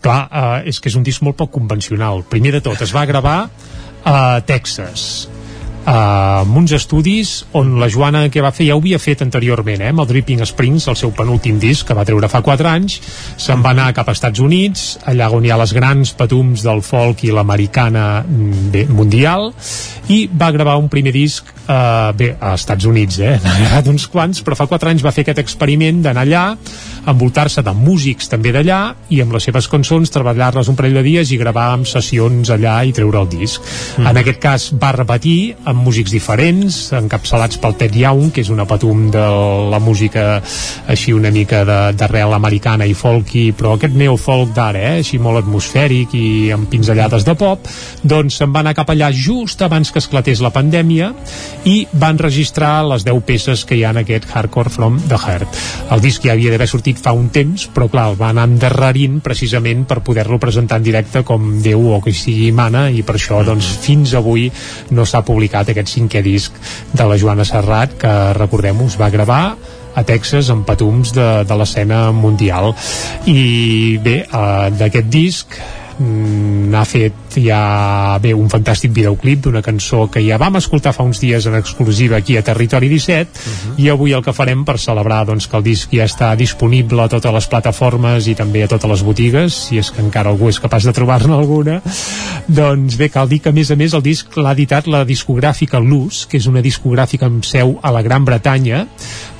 clar, 0.00 0.28
uh, 0.28 0.68
és 0.68 0.78
que 0.78 0.90
és 0.90 0.94
un 0.94 1.02
disc 1.02 1.22
molt 1.22 1.36
poc 1.36 1.50
convencional. 1.50 2.22
Primer 2.28 2.52
de 2.52 2.60
tot, 2.60 2.82
es 2.82 2.92
va 2.92 3.06
gravar 3.06 3.48
a 4.04 4.42
Texas 4.44 5.33
uh, 5.84 6.42
amb 6.42 6.56
uns 6.56 6.74
estudis 6.76 7.34
on 7.56 7.76
la 7.80 7.88
Joana 7.92 8.26
que 8.32 8.42
va 8.44 8.52
fer 8.54 8.68
ja 8.68 8.76
ho 8.76 8.82
havia 8.82 9.00
fet 9.02 9.22
anteriorment 9.24 9.82
eh, 9.84 9.90
amb 9.92 10.04
el 10.04 10.08
Dripping 10.10 10.44
Springs, 10.48 10.88
el 10.90 10.98
seu 11.00 11.12
penúltim 11.16 11.58
disc 11.62 11.86
que 11.88 11.96
va 11.96 12.06
treure 12.08 12.28
fa 12.32 12.42
4 12.44 12.70
anys, 12.70 12.98
se'n 13.40 13.62
va 13.64 13.74
anar 13.74 13.90
cap 13.96 14.08
a 14.08 14.16
Estats 14.16 14.42
Units, 14.44 14.86
allà 15.10 15.30
on 15.34 15.44
hi 15.44 15.52
ha 15.52 15.60
les 15.60 15.74
grans 15.76 16.14
patums 16.16 16.64
del 16.66 16.82
folk 16.84 17.24
i 17.24 17.32
l'americana 17.34 18.22
mm, 18.22 18.94
mundial 18.94 19.50
i 20.12 20.24
va 20.28 20.52
gravar 20.54 20.76
un 20.80 20.90
primer 20.92 21.14
disc 21.14 21.48
uh, 21.68 22.12
bé, 22.16 22.34
a 22.40 22.54
Estats 22.58 22.88
Units 22.88 23.20
eh, 23.20 23.36
n'ha 23.42 23.56
gravat 23.60 23.92
uns 23.92 24.08
quants, 24.10 24.42
però 24.44 24.58
fa 24.58 24.68
4 24.70 24.92
anys 24.92 25.04
va 25.04 25.12
fer 25.14 25.24
aquest 25.24 25.42
experiment 25.44 26.02
d'anar 26.04 26.24
allà 26.24 26.44
envoltar-se 27.10 27.62
de 27.64 27.74
músics 27.76 28.30
també 28.32 28.52
d'allà 28.54 28.80
i 29.12 29.20
amb 29.24 29.34
les 29.36 29.44
seves 29.48 29.68
cançons 29.68 30.12
treballar-les 30.12 30.68
un 30.70 30.78
parell 30.78 30.98
de 31.00 31.04
dies 31.04 31.32
i 31.34 31.40
gravar 31.40 31.70
amb 31.74 31.88
sessions 31.88 32.50
allà 32.54 32.78
i 32.84 32.94
treure 32.96 33.20
el 33.20 33.28
disc. 33.28 33.60
Mm. 33.98 34.08
En 34.10 34.20
aquest 34.20 34.40
cas 34.40 34.68
va 34.80 34.92
repetir 34.96 35.54
amb 35.64 35.73
músics 35.76 36.12
diferents, 36.14 36.78
encapçalats 36.96 37.58
pel 37.62 37.76
Ted 37.80 37.96
Young, 37.98 38.30
que 38.34 38.42
és 38.44 38.50
una 38.52 38.66
patum 38.68 39.08
de 39.12 39.24
la 39.72 39.80
música 39.82 40.40
així 40.90 41.14
una 41.14 41.32
mica 41.34 41.64
d'arrel 41.94 42.34
americana 42.36 42.86
i 42.86 42.94
folky, 42.94 43.50
però 43.56 43.74
aquest 43.74 43.96
neofolk 43.98 44.54
d'ara, 44.56 44.80
eh, 44.80 45.02
així 45.02 45.18
molt 45.18 45.42
atmosfèric 45.42 46.14
i 46.18 46.26
amb 46.54 46.68
pinzellades 46.70 47.26
de 47.26 47.34
pop, 47.38 47.68
doncs 48.02 48.40
se'n 48.40 48.52
va 48.54 48.62
anar 48.64 48.74
cap 48.76 48.90
allà 48.92 49.10
just 49.14 49.62
abans 49.62 49.90
que 49.90 50.02
esclatés 50.02 50.42
la 50.44 50.52
pandèmia 50.54 51.12
i 51.64 51.76
van 51.92 52.18
registrar 52.18 52.84
les 52.88 53.04
10 53.06 53.24
peces 53.26 53.64
que 53.64 53.78
hi 53.78 53.84
ha 53.84 53.92
en 53.94 54.02
aquest 54.02 54.28
Hardcore 54.30 54.70
from 54.70 55.00
the 55.08 55.18
Heart. 55.18 55.60
El 55.94 56.02
disc 56.04 56.24
ja 56.24 56.34
havia 56.34 56.52
d'haver 56.52 56.68
sortit 56.70 57.00
fa 57.00 57.12
un 57.16 57.28
temps, 57.34 57.68
però 57.74 57.88
clar, 57.90 58.08
el 58.12 58.18
va 58.20 58.30
anar 58.32 58.46
endarrerint 58.50 59.20
precisament 59.24 59.84
per 59.88 60.02
poder-lo 60.04 60.38
presentar 60.42 60.80
en 60.80 60.86
directe 60.86 61.24
com 61.24 61.60
Déu 61.64 61.90
o 61.94 62.00
que 62.04 62.12
sigui 62.14 62.50
mana 62.52 62.88
i 62.90 63.02
per 63.06 63.16
això 63.18 63.40
doncs 63.46 63.68
fins 63.84 64.14
avui 64.18 64.50
no 64.94 65.06
s'ha 65.08 65.24
publicat 65.26 65.63
publicat 65.64 65.72
aquest 65.72 65.96
cinquè 65.96 66.22
disc 66.22 66.52
de 66.92 67.04
la 67.08 67.16
Joana 67.16 67.44
Serrat 67.44 67.96
que 67.98 68.12
recordem 68.36 68.80
us 68.84 68.96
va 69.00 69.10
gravar 69.10 69.56
a 69.94 70.02
Texas 70.02 70.50
amb 70.50 70.66
patums 70.66 71.12
de, 71.14 71.44
de 71.46 71.56
l'escena 71.56 72.10
mundial. 72.12 72.74
I 73.26 73.98
bé, 74.02 74.26
uh, 74.26 74.70
d'aquest 74.74 75.08
disc 75.08 75.56
Mm, 75.94 76.70
n'ha 76.72 76.82
fet 76.88 77.36
ja 77.38 78.18
bé 78.22 78.32
un 78.34 78.48
fantàstic 78.50 78.90
videoclip 78.94 79.44
d'una 79.44 79.60
cançó 79.62 80.08
que 80.10 80.22
ja 80.24 80.38
vam 80.42 80.58
escoltar 80.58 80.90
fa 80.96 81.06
uns 81.06 81.20
dies 81.22 81.46
en 81.46 81.54
exclusiva 81.54 82.16
aquí 82.18 82.36
a 82.36 82.42
Territori 82.42 82.88
17 82.88 83.22
uh 83.22 83.52
-huh. 83.52 83.74
i 83.78 83.88
avui 83.88 84.12
el 84.12 84.22
que 84.22 84.32
farem 84.32 84.64
per 84.64 84.78
celebrar 84.78 85.24
doncs, 85.26 85.46
que 85.46 85.56
el 85.56 85.62
disc 85.62 85.88
ja 85.92 86.04
està 86.04 86.34
disponible 86.36 87.02
a 87.02 87.08
totes 87.08 87.32
les 87.32 87.46
plataformes 87.46 88.26
i 88.26 88.34
també 88.34 88.64
a 88.64 88.68
totes 88.68 88.90
les 88.90 89.02
botigues 89.02 89.54
si 89.54 89.78
és 89.78 89.90
que 89.90 90.02
encara 90.02 90.30
algú 90.30 90.48
és 90.48 90.60
capaç 90.60 90.84
de 90.84 90.92
trobar-ne 90.92 91.32
alguna 91.32 91.80
doncs 92.48 92.96
bé, 92.96 93.08
cal 93.08 93.28
dir 93.28 93.40
que 93.40 93.50
a 93.50 93.52
més 93.52 93.70
a 93.70 93.76
més 93.76 93.94
el 93.94 94.02
disc 94.02 94.36
l'ha 94.36 94.52
editat 94.52 94.86
la 94.86 95.04
discogràfica 95.04 95.78
Luz 95.78 96.26
que 96.26 96.38
és 96.38 96.46
una 96.46 96.60
discogràfica 96.60 97.26
amb 97.26 97.44
seu 97.44 97.78
a 97.82 97.90
la 97.92 98.02
Gran 98.02 98.24
Bretanya 98.24 98.86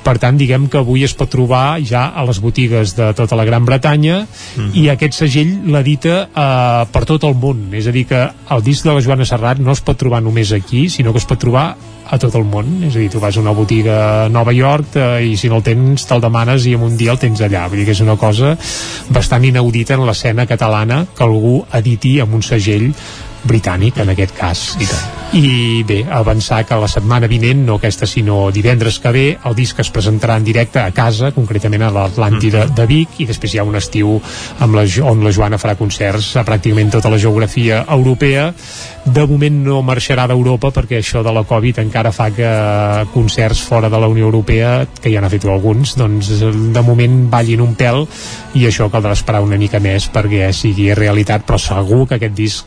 per 0.05 0.19
tant 0.21 0.37
diguem 0.37 0.67
que 0.69 0.77
avui 0.81 1.03
es 1.05 1.15
pot 1.17 1.31
trobar 1.33 1.79
ja 1.81 2.05
a 2.13 2.25
les 2.27 2.39
botigues 2.43 2.93
de 2.97 3.09
tota 3.17 3.37
la 3.37 3.45
Gran 3.47 3.65
Bretanya 3.65 4.19
mm 4.21 4.61
-hmm. 4.61 4.71
i 4.73 4.89
aquest 4.89 5.13
segell 5.13 5.51
l'edita 5.73 6.29
eh, 6.29 6.85
per 6.91 7.05
tot 7.05 7.23
el 7.23 7.33
món. 7.33 7.73
És 7.73 7.87
a 7.87 7.91
dir 7.91 8.05
que 8.05 8.21
el 8.49 8.63
disc 8.63 8.83
de 8.85 8.93
la 8.93 9.01
Joana 9.01 9.25
Serrat 9.25 9.57
no 9.59 9.71
es 9.71 9.81
pot 9.81 9.97
trobar 9.97 10.21
només 10.21 10.51
aquí 10.51 10.89
sinó 10.89 11.11
que 11.11 11.17
es 11.17 11.25
pot 11.25 11.39
trobar 11.39 11.75
a 12.05 12.17
tot 12.17 12.35
el 12.35 12.43
món, 12.43 12.83
és 12.85 12.95
a 12.95 12.99
dir, 12.99 13.09
tu 13.09 13.19
vas 13.19 13.35
a 13.35 13.39
una 13.39 13.51
botiga 13.51 14.25
a 14.25 14.29
Nova 14.29 14.53
York 14.53 14.95
eh, 14.95 15.25
i 15.31 15.37
si 15.37 15.49
no 15.49 15.57
el 15.57 15.63
tens 15.63 16.05
te'l 16.05 16.21
demanes 16.21 16.65
i 16.65 16.75
en 16.77 16.83
un 16.85 16.97
dia 16.97 17.11
el 17.11 17.17
tens 17.17 17.41
allà. 17.41 17.67
Vull 17.67 17.81
dir 17.81 17.85
que 17.85 17.97
és 17.97 18.01
una 18.05 18.15
cosa 18.15 18.57
bastant 19.09 19.43
inaudita 19.43 19.95
en 19.95 20.05
l'escena 20.05 20.45
catalana 20.45 21.05
que 21.17 21.23
algú 21.23 21.65
editi 21.73 22.19
amb 22.19 22.35
un 22.35 22.43
segell 22.45 22.91
britànic 23.45 23.97
en 24.01 24.09
aquest 24.09 24.37
cas. 24.37 24.75
I, 24.79 24.87
i 25.35 25.83
bé, 25.83 25.97
avançar 26.07 26.61
que 26.63 26.77
la 26.79 26.87
setmana 26.87 27.27
vinent, 27.27 27.65
no 27.67 27.75
aquesta 27.75 28.07
sinó 28.07 28.53
divendres 28.55 29.01
que 29.03 29.11
ve, 29.11 29.23
el 29.35 29.55
disc 29.57 29.79
es 29.83 29.89
presentarà 29.91 30.37
en 30.39 30.45
directe 30.47 30.79
a 30.79 30.93
casa, 30.95 31.33
concretament 31.35 31.83
a 31.83 31.91
l'Atlàntida 31.91 32.63
mm 32.63 32.69
-hmm. 32.69 32.75
de 32.75 32.85
Vic 32.85 33.19
i 33.19 33.25
després 33.25 33.53
hi 33.53 33.59
ha 33.59 33.67
un 33.67 33.75
estiu 33.75 34.21
amb 34.59 34.75
la, 34.75 34.85
on 35.03 35.23
la 35.23 35.31
Joana 35.31 35.57
farà 35.57 35.75
concerts 35.75 36.37
a 36.37 36.45
pràcticament 36.45 36.91
tota 36.91 37.09
la 37.09 37.17
geografia 37.17 37.85
europea 37.89 38.53
de 39.05 39.25
moment 39.27 39.65
no 39.65 39.81
marxarà 39.81 40.27
d'Europa 40.27 40.71
perquè 40.71 40.97
això 40.97 41.21
de 41.23 41.31
la 41.31 41.43
Covid 41.43 41.79
encara 41.79 42.11
fa 42.11 42.31
que 42.31 43.05
concerts 43.13 43.61
fora 43.61 43.89
de 43.89 43.99
la 43.99 44.07
Unió 44.07 44.25
Europea 44.25 44.87
que 45.01 45.11
ja 45.11 45.21
n'ha 45.21 45.29
fet 45.29 45.45
alguns, 45.45 45.95
doncs 45.95 46.29
de 46.73 46.81
moment 46.81 47.29
ballin 47.29 47.61
un 47.61 47.75
pèl 47.75 48.07
i 48.53 48.65
això 48.65 48.89
caldrà 48.89 49.11
esperar 49.11 49.41
una 49.41 49.57
mica 49.57 49.79
més 49.79 50.09
perquè 50.09 50.51
sigui 50.53 50.93
realitat 50.93 51.45
però 51.45 51.57
segur 51.57 52.07
que 52.07 52.15
aquest 52.15 52.33
disc 52.33 52.65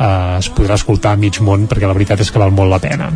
eh, 0.00 0.38
es 0.38 0.50
podrà 0.50 0.74
escoltar 0.74 1.12
a 1.12 1.16
mig 1.16 1.40
món 1.40 1.66
perquè 1.66 1.86
la 1.86 1.94
veritat 1.94 2.09
és 2.18 2.30
que 2.32 2.42
val 2.42 2.50
molt 2.50 2.70
la 2.72 2.80
pena. 2.82 3.10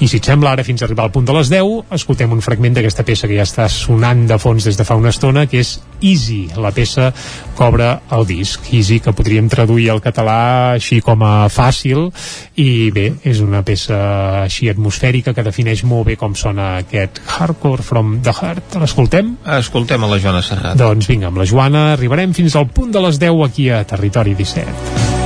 I 0.00 0.08
si 0.08 0.20
et 0.22 0.24
sembla 0.24 0.54
ara 0.54 0.64
fins 0.64 0.80
a 0.80 0.86
arribar 0.86 1.04
al 1.08 1.12
punt 1.12 1.26
de 1.26 1.34
les 1.34 1.50
10 1.50 1.92
escoltem 1.92 2.32
un 2.32 2.40
fragment 2.40 2.76
d'aquesta 2.76 3.04
peça 3.04 3.28
que 3.28 3.36
ja 3.36 3.44
està 3.44 3.66
sonant 3.68 4.24
de 4.30 4.38
fons 4.40 4.64
des 4.64 4.78
de 4.78 4.86
fa 4.86 4.96
una 4.96 5.12
estona 5.12 5.44
que 5.50 5.60
és 5.60 5.78
Easy, 6.00 6.46
la 6.54 6.70
peça 6.70 7.10
que 7.56 7.64
obre 7.64 7.88
el 8.14 8.26
disc. 8.26 8.70
Easy 8.72 9.00
que 9.02 9.12
podríem 9.12 9.48
traduir 9.50 9.88
al 9.90 10.00
català 10.00 10.38
així 10.76 11.00
com 11.02 11.24
a 11.26 11.48
fàcil. 11.50 12.06
I 12.54 12.90
bé, 12.94 13.08
és 13.26 13.42
una 13.42 13.64
peça 13.66 13.98
així 14.44 14.70
atmosfèrica 14.70 15.34
que 15.34 15.42
defineix 15.42 15.82
molt 15.82 16.06
bé 16.12 16.18
com 16.20 16.38
sona 16.38 16.76
aquest 16.84 17.20
Hardcore 17.26 17.82
from 17.82 18.20
the 18.22 18.32
Heart. 18.32 18.78
L'escoltem? 18.78 19.34
Escoltem 19.58 20.06
a 20.06 20.14
la 20.14 20.22
Joana 20.22 20.42
Serrat. 20.46 20.78
Doncs 20.78 21.10
vinga, 21.10 21.32
amb 21.32 21.42
la 21.42 21.48
Joana 21.50 21.88
arribarem 21.98 22.36
fins 22.36 22.54
al 22.54 22.70
punt 22.70 22.94
de 22.94 23.02
les 23.02 23.18
10 23.18 23.46
aquí 23.50 23.70
a 23.74 23.82
Territori 23.88 24.38
17 24.38 25.17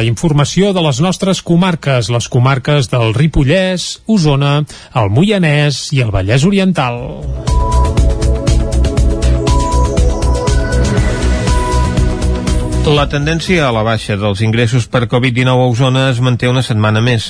La 0.00 0.06
informació 0.08 0.70
de 0.72 0.80
les 0.80 0.98
nostres 1.04 1.42
comarques, 1.44 2.08
les 2.14 2.28
comarques 2.32 2.88
del 2.88 3.12
Ripollès, 3.18 3.84
Osona, 4.08 4.54
el 4.96 5.12
Moianès 5.12 5.90
i 5.92 6.00
el 6.00 6.16
Vallès 6.16 6.48
Oriental. 6.48 7.02
La 12.88 13.04
tendència 13.06 13.66
a 13.68 13.72
la 13.76 13.82
baixa 13.86 14.16
dels 14.18 14.40
ingressos 14.42 14.86
per 14.90 15.04
Covid-19 15.04 15.52
a 15.52 15.66
Osona 15.68 16.06
es 16.10 16.18
manté 16.24 16.48
una 16.48 16.62
setmana 16.64 17.02
més. 17.04 17.28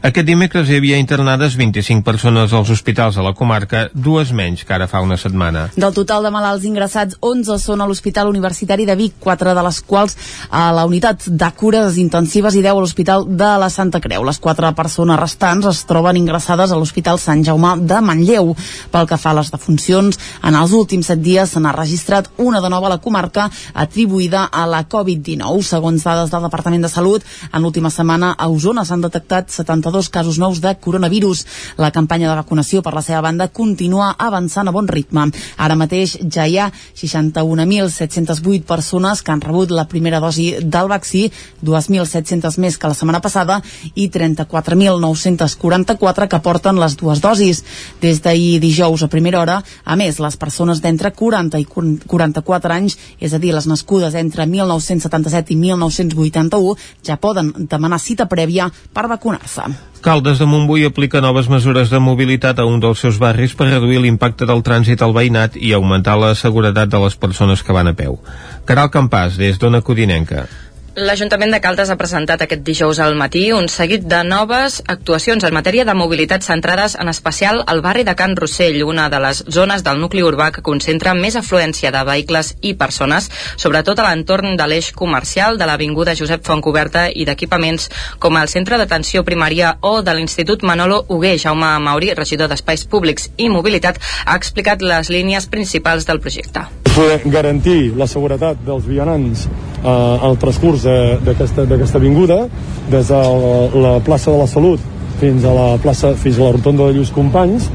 Aquest 0.00 0.28
dimecres 0.28 0.70
hi 0.70 0.78
havia 0.78 1.00
internades 1.02 1.56
25 1.58 2.06
persones 2.06 2.54
als 2.54 2.70
hospitals 2.70 3.18
de 3.18 3.24
la 3.26 3.34
comarca, 3.34 3.88
dues 3.92 4.30
menys 4.32 4.62
que 4.64 4.72
ara 4.72 4.86
fa 4.88 5.02
una 5.02 5.18
setmana. 5.18 5.66
Del 5.74 5.92
total 5.92 6.22
de 6.22 6.30
malalts 6.32 6.64
ingressats, 6.64 7.18
11 7.20 7.58
són 7.60 7.82
a 7.82 7.88
l'Hospital 7.90 8.30
Universitari 8.30 8.86
de 8.88 8.96
Vic, 8.96 9.18
4 9.20 9.52
de 9.58 9.66
les 9.66 9.82
quals 9.82 10.16
a 10.52 10.68
la 10.76 10.84
unitat 10.84 11.24
de 11.32 11.48
cures 11.56 11.96
intensives 11.96 12.52
i 12.54 12.60
10 12.60 12.76
a 12.76 12.80
l'Hospital 12.84 13.24
de 13.24 13.48
la 13.58 13.70
Santa 13.72 14.02
Creu. 14.04 14.20
Les 14.28 14.38
4 14.38 14.74
persones 14.76 15.18
restants 15.18 15.64
es 15.70 15.78
troben 15.88 16.18
ingressades 16.20 16.70
a 16.70 16.76
l'Hospital 16.76 17.18
Sant 17.18 17.40
Jaume 17.46 17.78
de 17.88 18.00
Manlleu. 18.04 18.52
Pel 18.92 19.08
que 19.08 19.16
fa 19.16 19.32
a 19.32 19.38
les 19.38 19.48
defuncions, 19.50 20.18
en 20.44 20.58
els 20.58 20.74
últims 20.76 21.08
7 21.08 21.24
dies 21.24 21.54
se 21.56 21.60
n'ha 21.60 21.72
registrat 21.72 22.28
una 22.36 22.60
de 22.60 22.68
nova 22.68 22.90
a 22.90 22.92
la 22.92 22.98
comarca 23.00 23.46
atribuïda 23.72 24.50
a 24.52 24.66
la 24.68 24.82
Covid-19. 24.84 25.64
Segons 25.64 26.04
dades 26.04 26.30
del 26.34 26.44
Departament 26.44 26.84
de 26.84 26.92
Salut, 26.92 27.24
en 27.48 27.64
l'última 27.64 27.88
setmana 27.88 28.34
a 28.36 28.50
Osona 28.52 28.84
s'han 28.84 29.06
detectat 29.06 29.48
72 29.48 30.12
casos 30.12 30.36
nous 30.38 30.60
de 30.60 30.74
coronavirus. 30.76 31.46
La 31.80 31.94
campanya 31.96 32.28
de 32.28 32.36
vacunació, 32.42 32.84
per 32.84 32.92
la 32.92 33.00
seva 33.00 33.24
banda, 33.24 33.48
continua 33.48 34.12
avançant 34.18 34.68
a 34.68 34.76
bon 34.76 34.84
ritme. 34.84 35.30
Ara 35.56 35.80
mateix 35.80 36.18
ja 36.28 36.44
hi 36.44 36.60
ha 36.60 36.68
61.708 36.68 38.68
persones 38.68 39.24
que 39.24 39.32
han 39.32 39.40
rebut 39.40 39.72
la 39.72 39.88
primera 39.88 40.20
dosi 40.20 40.41
del 40.60 40.88
vaccí, 40.90 41.32
2.700 41.64 42.58
més 42.62 42.78
que 42.78 42.88
la 42.90 42.98
setmana 42.98 43.20
passada 43.24 43.54
i 43.94 44.10
34.944 44.12 46.28
que 46.28 46.42
porten 46.44 46.80
les 46.82 46.96
dues 47.00 47.20
dosis. 47.24 47.64
Des 48.02 48.16
d'ahir 48.24 48.60
dijous 48.62 49.02
a 49.02 49.12
primera 49.12 49.40
hora, 49.40 49.56
a 49.84 49.96
més, 49.96 50.18
les 50.22 50.36
persones 50.36 50.80
d'entre 50.82 51.10
40 51.16 51.58
i 51.62 51.66
44 51.66 52.72
anys, 52.74 52.98
és 53.20 53.32
a 53.32 53.38
dir, 53.38 53.54
les 53.54 53.66
nascudes 53.70 54.14
entre 54.18 54.46
1977 54.46 55.52
i 55.54 55.56
1981, 55.68 56.76
ja 57.06 57.16
poden 57.20 57.52
demanar 57.70 58.00
cita 58.02 58.26
prèvia 58.30 58.70
per 58.92 59.08
vacunar-se. 59.10 59.91
Caldes 60.02 60.40
de 60.40 60.46
Montbui 60.50 60.82
aplica 60.82 61.20
noves 61.22 61.46
mesures 61.46 61.86
de 61.92 62.00
mobilitat 62.02 62.58
a 62.58 62.64
un 62.66 62.80
dels 62.82 62.98
seus 63.04 63.20
barris 63.22 63.52
per 63.54 63.68
reduir 63.68 64.00
l'impacte 64.02 64.48
del 64.50 64.64
trànsit 64.66 65.04
al 65.06 65.14
veïnat 65.14 65.54
i 65.54 65.70
augmentar 65.76 66.16
la 66.18 66.32
seguretat 66.34 66.90
de 66.90 66.98
les 67.04 67.14
persones 67.14 67.62
que 67.62 67.76
van 67.76 67.86
a 67.86 67.94
peu. 67.94 68.18
Caral 68.66 68.90
Campàs, 68.90 69.38
des 69.38 69.62
d'Ona 69.62 69.78
Codinenca. 69.86 70.48
L'Ajuntament 70.92 71.54
de 71.54 71.58
Caldes 71.64 71.88
ha 71.88 71.96
presentat 71.96 72.42
aquest 72.44 72.60
dijous 72.66 72.98
al 73.00 73.14
matí 73.16 73.46
un 73.56 73.64
seguit 73.72 74.02
de 74.04 74.18
noves 74.28 74.74
actuacions 74.92 75.46
en 75.48 75.54
matèria 75.56 75.86
de 75.88 75.94
mobilitat 75.96 76.44
centrades 76.44 76.98
en 77.00 77.08
especial 77.08 77.62
al 77.66 77.80
barri 77.80 78.04
de 78.04 78.12
Can 78.14 78.36
Rossell, 78.36 78.82
una 78.84 79.06
de 79.08 79.20
les 79.24 79.40
zones 79.48 79.86
del 79.86 80.02
nucli 80.02 80.20
urbà 80.20 80.50
que 80.52 80.60
concentra 80.60 81.14
més 81.16 81.40
afluència 81.40 81.94
de 81.96 82.04
vehicles 82.04 82.52
i 82.60 82.74
persones, 82.76 83.30
sobretot 83.56 84.04
a 84.04 84.10
l'entorn 84.10 84.52
de 84.60 84.68
l'eix 84.68 84.92
comercial 84.92 85.56
de 85.56 85.64
l'Avinguda 85.64 86.12
Josep 86.12 86.44
Fontcoberta 86.44 87.08
i 87.08 87.24
d'equipaments 87.24 87.88
com 88.20 88.36
el 88.36 88.52
Centre 88.52 88.76
d'Atenció 88.76 89.24
Primària 89.24 89.78
o 89.80 90.02
de 90.02 90.12
l'Institut 90.12 90.60
Manolo 90.60 91.06
Hugué. 91.08 91.38
Jaume 91.38 91.72
Mauri, 91.80 92.12
regidor 92.12 92.52
d'Espais 92.52 92.84
Públics 92.84 93.30
i 93.38 93.48
Mobilitat, 93.48 93.96
ha 94.26 94.36
explicat 94.36 94.84
les 94.84 95.08
línies 95.08 95.48
principals 95.48 96.04
del 96.04 96.20
projecte. 96.20 96.68
poder 96.92 97.22
garantir 97.24 97.94
la 97.96 98.04
seguretat 98.06 98.58
dels 98.66 98.84
vianants 98.84 99.48
eh, 99.82 100.26
al 100.28 100.38
transcurs 100.38 100.86
d'aquesta 101.26 101.98
avinguda 101.98 102.46
des 102.90 103.08
de 103.08 103.14
la, 103.14 103.82
la 103.86 103.94
plaça 104.00 104.30
de 104.30 104.38
la 104.38 104.46
Salut 104.46 104.80
fins 105.20 105.44
a 105.44 105.52
la 105.54 105.68
plaça 105.82 106.14
fins 106.18 106.38
a 106.38 106.48
la 106.48 106.52
rotonda 106.56 106.88
de 106.88 106.96
Lluís 106.98 107.12
Companys 107.14 107.68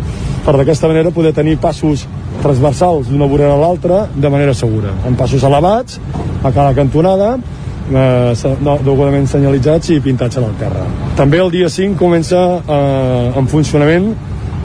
per 0.45 0.55
d'aquesta 0.57 0.87
manera 0.87 1.11
poder 1.11 1.33
tenir 1.35 1.57
passos 1.59 2.05
transversals 2.41 3.09
d'una 3.11 3.27
vorera 3.27 3.53
a 3.55 3.59
l'altra 3.59 4.05
de 4.13 4.29
manera 4.29 4.53
segura, 4.53 4.93
amb 5.07 5.17
passos 5.19 5.43
elevats 5.43 5.99
a 6.43 6.51
cada 6.51 6.73
cantonada 6.75 7.35
eh, 7.37 8.55
no, 8.61 8.77
degudament 8.83 9.27
senyalitzats 9.27 9.91
i 9.95 9.99
pintats 10.03 10.37
a 10.37 10.45
la 10.45 10.53
terra. 10.59 10.85
També 11.17 11.41
el 11.43 11.51
dia 11.51 11.69
5 11.71 11.97
comença 11.99 12.43
eh, 12.59 13.39
en 13.39 13.47
funcionament 13.51 14.13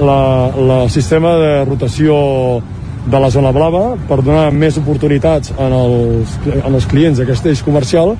la, 0.02 0.20
el 0.56 0.90
sistema 0.90 1.36
de 1.40 1.52
rotació 1.64 2.14
de 3.06 3.18
la 3.18 3.30
zona 3.34 3.50
blava 3.52 3.96
per 4.08 4.20
donar 4.22 4.50
més 4.54 4.76
oportunitats 4.78 5.52
en 5.58 5.74
els, 5.74 6.36
en 6.52 6.70
els 6.70 6.86
clients 6.90 7.18
d'aquest 7.18 7.48
eix 7.50 7.62
comercial 7.66 8.14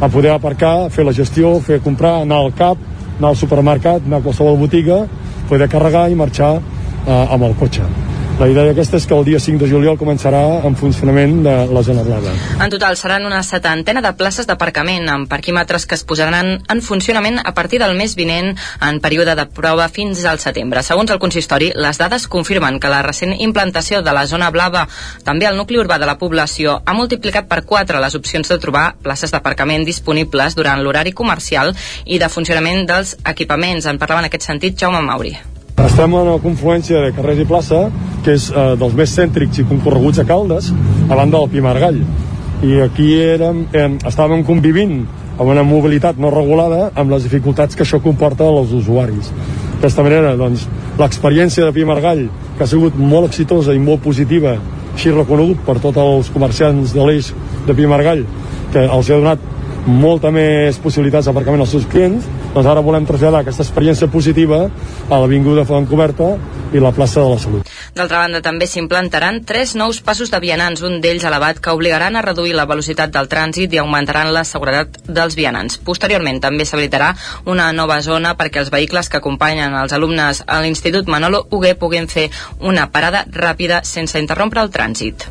a 0.00 0.10
poder 0.12 0.34
aparcar, 0.34 0.90
fer 0.92 1.06
la 1.08 1.14
gestió, 1.16 1.54
fer 1.64 1.80
comprar, 1.84 2.18
anar 2.22 2.42
al 2.44 2.52
CAP, 2.56 2.82
anar 3.16 3.32
al 3.32 3.38
supermercat, 3.40 4.04
anar 4.04 4.20
a 4.20 4.26
qualsevol 4.26 4.60
botiga, 4.60 5.06
poder 5.48 5.70
carregar 5.72 6.10
i 6.12 6.18
marxar 6.18 6.58
eh, 6.58 7.24
amb 7.24 7.48
el 7.48 7.56
cotxe. 7.56 8.05
La 8.36 8.50
idea 8.52 8.68
aquesta 8.68 8.98
és 9.00 9.06
que 9.08 9.16
el 9.16 9.24
dia 9.24 9.38
5 9.40 9.62
de 9.64 9.68
juliol 9.70 9.94
començarà 9.96 10.42
en 10.68 10.74
funcionament 10.76 11.38
de 11.46 11.54
la 11.72 11.82
zona 11.86 12.02
blava. 12.04 12.34
En 12.60 12.68
total 12.68 12.98
seran 13.00 13.24
una 13.24 13.38
setantena 13.40 14.02
de 14.04 14.12
places 14.18 14.44
d'aparcament 14.44 15.08
amb 15.08 15.24
parquímetres 15.30 15.86
que 15.88 15.96
es 15.96 16.04
posaran 16.04 16.50
en 16.60 16.82
funcionament 16.84 17.40
a 17.40 17.54
partir 17.56 17.80
del 17.80 17.96
mes 17.96 18.12
vinent 18.18 18.52
en 18.84 19.00
període 19.00 19.38
de 19.40 19.48
prova 19.48 19.88
fins 19.88 20.26
al 20.28 20.42
setembre. 20.44 20.84
Segons 20.84 21.14
el 21.16 21.22
consistori, 21.22 21.72
les 21.80 21.96
dades 21.96 22.28
confirmen 22.28 22.76
que 22.76 22.92
la 22.92 23.00
recent 23.08 23.32
implantació 23.40 24.04
de 24.04 24.12
la 24.12 24.28
zona 24.28 24.52
blava, 24.52 24.84
també 25.24 25.48
al 25.48 25.56
nucli 25.56 25.80
urbà 25.80 25.96
de 25.96 26.12
la 26.12 26.18
població, 26.20 26.82
ha 26.84 26.92
multiplicat 26.92 27.48
per 27.48 27.64
4 27.64 28.04
les 28.04 28.20
opcions 28.20 28.52
de 28.52 28.60
trobar 28.60 28.90
places 29.00 29.32
d'aparcament 29.32 29.88
disponibles 29.88 30.60
durant 30.60 30.84
l'horari 30.84 31.16
comercial 31.16 31.72
i 32.04 32.20
de 32.20 32.28
funcionament 32.28 32.84
dels 32.84 33.16
equipaments. 33.24 33.88
En 33.88 33.96
parlava 33.96 34.26
en 34.26 34.28
aquest 34.34 34.52
sentit 34.52 34.76
Jaume 34.76 35.00
Mauri. 35.00 35.38
Estem 35.76 36.14
en 36.16 36.24
la 36.24 36.38
confluència 36.40 37.02
de 37.04 37.12
carrers 37.12 37.40
i 37.42 37.44
plaça, 37.44 37.78
que 38.24 38.32
és 38.32 38.46
eh, 38.48 38.62
dels 38.80 38.94
més 38.96 39.10
cèntrics 39.12 39.58
i 39.60 39.64
concorreguts 39.68 40.22
a 40.22 40.24
Caldes, 40.24 40.70
a 41.04 41.18
banda 41.18 41.36
del 41.36 41.50
Pi 41.52 41.60
Margall. 41.64 41.98
I 42.64 42.78
aquí 42.86 43.10
érem, 43.20 43.66
eh, 43.76 43.90
estàvem 44.08 44.40
convivint 44.48 45.02
amb 45.36 45.50
una 45.52 45.66
mobilitat 45.68 46.16
no 46.16 46.30
regulada 46.32 46.88
amb 46.96 47.12
les 47.12 47.26
dificultats 47.28 47.76
que 47.76 47.84
això 47.84 48.00
comporta 48.00 48.48
als 48.48 48.72
usuaris. 48.72 49.28
D'aquesta 49.74 50.06
manera, 50.06 50.32
doncs, 50.40 50.64
l'experiència 50.96 51.68
de 51.68 51.76
Pi 51.76 51.84
Margall, 51.84 52.24
que 52.56 52.64
ha 52.64 52.70
sigut 52.72 52.96
molt 52.96 53.28
exitosa 53.28 53.76
i 53.76 53.82
molt 53.82 54.00
positiva, 54.06 54.56
així 54.94 55.12
reconegut 55.12 55.60
per 55.68 55.76
tots 55.84 56.00
els 56.00 56.32
comerciants 56.32 56.96
de 56.96 57.04
l'eix 57.04 57.34
de 57.68 57.76
Pi 57.76 57.84
Margall, 57.92 58.24
que 58.72 58.88
els 58.88 59.12
ha 59.12 59.20
donat 59.20 59.44
molta 59.86 60.32
més 60.34 60.78
possibilitats 60.82 61.28
d'aparcament 61.28 61.62
als 61.62 61.72
seus 61.76 61.86
clients, 61.90 62.26
doncs 62.54 62.66
ara 62.66 62.82
volem 62.82 63.06
traslladar 63.06 63.44
aquesta 63.44 63.62
experiència 63.62 64.10
positiva 64.10 64.66
a 64.66 65.18
l'Avinguda 65.20 65.64
Fontcoberta 65.68 66.34
i 66.74 66.82
la 66.82 66.90
plaça 66.92 67.22
de 67.22 67.30
la 67.30 67.38
Salut. 67.38 67.70
D'altra 67.94 68.24
banda, 68.24 68.42
també 68.42 68.66
s'implantaran 68.66 69.42
tres 69.46 69.76
nous 69.78 70.00
passos 70.02 70.32
de 70.32 70.40
vianants, 70.42 70.82
un 70.82 70.98
d'ells 71.00 71.24
elevat, 71.24 71.60
que 71.62 71.72
obligaran 71.72 72.16
a 72.16 72.24
reduir 72.26 72.56
la 72.58 72.66
velocitat 72.66 73.14
del 73.14 73.30
trànsit 73.30 73.72
i 73.72 73.80
augmentaran 73.82 74.32
la 74.34 74.44
seguretat 74.44 74.98
dels 75.06 75.38
vianants. 75.38 75.78
Posteriorment, 75.86 76.42
també 76.42 76.66
s'habilitarà 76.66 77.12
una 77.46 77.70
nova 77.72 78.00
zona 78.02 78.34
perquè 78.36 78.64
els 78.64 78.72
vehicles 78.74 79.08
que 79.08 79.22
acompanyen 79.22 79.78
els 79.78 79.94
alumnes 79.94 80.42
a 80.46 80.60
l'Institut 80.64 81.06
Manolo 81.06 81.46
Hugué 81.50 81.76
puguin 81.78 82.10
fer 82.10 82.28
una 82.60 82.90
parada 82.90 83.24
ràpida 83.30 83.84
sense 83.84 84.18
interrompre 84.18 84.66
el 84.66 84.74
trànsit. 84.74 85.30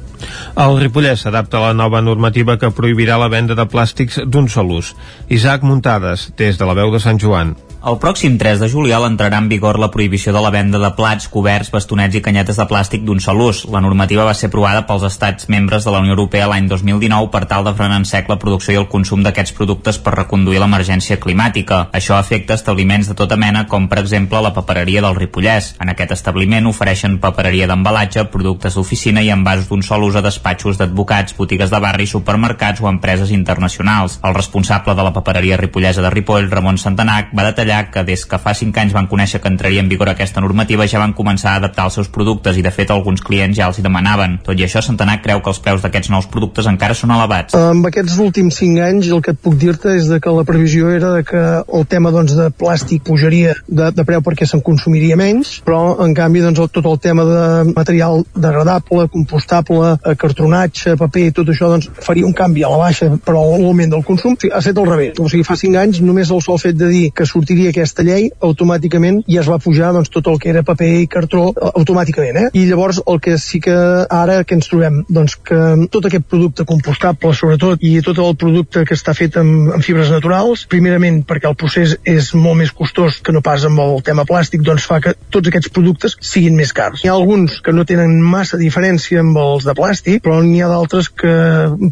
El 0.56 0.80
Ripollès 0.80 1.26
s'adapta 1.26 1.60
a 1.60 1.68
la 1.68 1.76
nova 1.78 2.02
normativa 2.02 2.58
que 2.62 2.72
prohibirà 2.72 3.20
la 3.22 3.32
venda 3.34 3.58
de 3.58 3.68
plàstics 3.68 4.22
d'un 4.26 4.50
sol 4.50 4.72
ús. 4.80 4.96
Isaac 5.30 5.64
Muntades, 5.64 6.30
des 6.38 6.60
de 6.60 6.68
la 6.70 6.78
veu 6.78 6.94
de 6.94 7.04
Sant 7.04 7.20
Joan. 7.22 7.56
El 7.86 8.00
pròxim 8.02 8.40
3 8.42 8.58
de 8.58 8.66
juliol 8.66 9.04
entrarà 9.06 9.38
en 9.38 9.46
vigor 9.46 9.78
la 9.78 9.92
prohibició 9.94 10.32
de 10.34 10.42
la 10.42 10.50
venda 10.50 10.80
de 10.82 10.90
plats, 10.98 11.28
coberts, 11.30 11.68
bastonets 11.70 12.16
i 12.18 12.22
canyetes 12.26 12.58
de 12.58 12.66
plàstic 12.66 13.04
d'un 13.06 13.20
sol 13.22 13.44
ús. 13.46 13.60
La 13.70 13.82
normativa 13.86 14.24
va 14.26 14.32
ser 14.34 14.48
aprovada 14.50 14.88
pels 14.90 15.04
estats 15.06 15.46
membres 15.54 15.86
de 15.86 15.94
la 15.94 16.00
Unió 16.02 16.16
Europea 16.16 16.48
l'any 16.50 16.66
2019 16.72 17.30
per 17.30 17.44
tal 17.52 17.62
de 17.68 17.76
frenar 17.78 18.00
en 18.02 18.08
sec 18.10 18.32
la 18.32 18.40
producció 18.42 18.74
i 18.74 18.80
el 18.80 18.88
consum 18.90 19.22
d'aquests 19.22 19.54
productes 19.60 20.00
per 20.02 20.16
reconduir 20.16 20.64
l'emergència 20.64 21.20
climàtica. 21.22 21.84
Això 22.00 22.18
afecta 22.18 22.58
establiments 22.58 23.12
de 23.12 23.18
tota 23.20 23.38
mena, 23.38 23.68
com 23.70 23.86
per 23.86 24.02
exemple 24.02 24.42
la 24.42 24.54
papereria 24.58 25.06
del 25.06 25.20
Ripollès. 25.20 25.76
En 25.78 25.94
aquest 25.94 26.16
establiment 26.18 26.72
ofereixen 26.72 27.20
papereria 27.22 27.70
d'embalatge, 27.70 28.26
productes 28.34 28.80
d'oficina 28.80 29.22
i 29.22 29.30
envasos 29.30 29.70
d'un 29.70 29.86
sol 29.86 30.08
ús 30.10 30.18
a 30.18 30.26
despatxos 30.26 30.82
d'advocats, 30.82 31.38
botigues 31.38 31.70
de 31.70 31.84
barri, 31.86 32.10
supermercats 32.10 32.82
o 32.82 32.90
empreses 32.90 33.30
internacionals. 33.30 34.18
El 34.26 34.34
responsable 34.34 34.98
de 34.98 35.06
la 35.06 35.14
papereria 35.14 35.62
ripollesa 35.62 36.02
de 36.02 36.16
Ripoll, 36.18 36.50
Ramon 36.50 36.82
Santanac, 36.82 37.30
va 37.38 37.50
detallar 37.52 37.75
que 37.92 38.04
des 38.08 38.26
que 38.26 38.40
fa 38.42 38.54
5 38.58 38.82
anys 38.82 38.94
van 38.96 39.08
conèixer 39.12 39.42
que 39.42 39.52
entraria 39.52 39.84
en 39.84 39.90
vigor 39.92 40.10
aquesta 40.12 40.42
normativa 40.44 40.88
ja 40.88 41.02
van 41.02 41.14
començar 41.18 41.54
a 41.54 41.62
adaptar 41.62 41.88
els 41.90 41.98
seus 42.00 42.10
productes 42.10 42.58
i 42.58 42.64
de 42.66 42.72
fet 42.72 42.92
alguns 42.94 43.24
clients 43.26 43.58
ja 43.58 43.68
els 43.68 43.80
hi 43.80 43.86
demanaven. 43.86 44.40
Tot 44.46 44.60
i 44.60 44.66
això, 44.68 44.82
Santanac 44.86 45.24
creu 45.26 45.42
que 45.42 45.52
els 45.52 45.60
preus 45.60 45.84
d'aquests 45.84 46.12
nous 46.14 46.30
productes 46.32 46.70
encara 46.72 46.98
són 46.98 47.14
elevats. 47.16 47.58
Amb 47.60 47.90
aquests 47.90 48.18
últims 48.24 48.60
5 48.62 48.86
anys 48.88 49.12
el 49.12 49.24
que 49.26 49.36
et 49.36 49.42
puc 49.42 49.58
dir-te 49.60 49.96
és 49.98 50.10
de 50.12 50.20
que 50.24 50.36
la 50.38 50.46
previsió 50.48 50.92
era 50.94 51.12
de 51.18 51.24
que 51.28 51.44
el 51.80 51.88
tema 51.92 52.14
doncs, 52.16 52.36
de 52.38 52.50
plàstic 52.52 53.04
pujaria 53.06 53.56
de, 53.68 53.92
de 53.92 54.08
preu 54.08 54.24
perquè 54.26 54.48
se'n 54.48 54.64
consumiria 54.66 55.18
menys, 55.20 55.60
però 55.66 55.98
en 56.06 56.16
canvi 56.18 56.46
doncs, 56.46 56.64
tot 56.76 56.86
el 56.86 57.00
tema 57.04 57.26
de 57.28 57.74
material 57.74 58.24
degradable, 58.34 59.10
compostable, 59.12 59.96
eh, 59.98 60.16
cartronatge, 60.20 60.96
paper, 61.00 61.28
tot 61.42 61.52
això 61.52 61.70
doncs, 61.74 61.92
faria 62.06 62.28
un 62.28 62.34
canvi 62.36 62.64
a 62.64 62.72
la 62.72 62.82
baixa 62.86 63.12
però 63.26 63.44
l'augment 63.58 63.92
del 63.92 64.04
consum 64.06 64.36
ha 64.52 64.60
estat 64.60 64.78
al 64.78 64.90
revés. 64.90 65.20
O 65.20 65.30
sigui, 65.32 65.46
fa 65.48 65.58
5 65.60 65.80
anys 65.82 66.02
només 66.06 66.32
el 66.34 66.42
sol 66.46 66.60
fet 66.62 66.78
de 66.78 66.90
dir 66.92 67.04
que 67.16 67.28
sortiria 67.30 67.65
aquesta 67.70 68.06
llei, 68.06 68.30
automàticament 68.44 69.24
ja 69.30 69.42
es 69.42 69.50
va 69.52 69.60
pujar 69.62 69.92
doncs, 69.96 70.12
tot 70.14 70.28
el 70.32 70.40
que 70.42 70.52
era 70.52 70.64
paper 70.66 70.92
i 71.02 71.08
cartró 71.12 71.48
eh, 71.52 71.72
automàticament. 71.80 72.40
Eh? 72.42 72.48
I 72.62 72.66
llavors 72.70 73.02
el 73.06 73.22
que 73.24 73.38
sí 73.42 73.62
que 73.64 73.76
ara 73.76 74.42
que 74.44 74.58
ens 74.58 74.70
trobem, 74.72 75.02
doncs 75.10 75.38
que 75.46 75.62
tot 75.92 76.08
aquest 76.10 76.28
producte 76.32 76.66
compostable 76.68 77.34
sobretot 77.36 77.84
i 77.86 77.98
tot 78.06 78.20
el 78.22 78.36
producte 78.40 78.86
que 78.88 78.98
està 78.98 79.16
fet 79.18 79.38
amb, 79.42 79.74
amb 79.76 79.86
fibres 79.86 80.12
naturals, 80.14 80.66
primerament 80.72 81.22
perquè 81.28 81.50
el 81.50 81.58
procés 81.60 81.98
és 82.06 82.32
molt 82.38 82.60
més 82.62 82.74
costós 82.76 83.20
que 83.24 83.34
no 83.36 83.44
pas 83.46 83.66
amb 83.68 83.82
el 83.84 84.02
tema 84.06 84.26
plàstic, 84.28 84.64
doncs 84.66 84.88
fa 84.90 85.02
que 85.04 85.16
tots 85.34 85.52
aquests 85.52 85.72
productes 85.76 86.18
siguin 86.22 86.58
més 86.58 86.74
cars. 86.76 87.04
Hi 87.04 87.12
ha 87.12 87.16
alguns 87.18 87.60
que 87.66 87.74
no 87.76 87.86
tenen 87.88 88.18
massa 88.22 88.60
diferència 88.62 89.22
amb 89.24 89.38
els 89.42 89.68
de 89.68 89.76
plàstic, 89.78 90.22
però 90.26 90.40
n'hi 90.44 90.62
ha 90.64 90.72
d'altres 90.72 91.10
que 91.10 91.34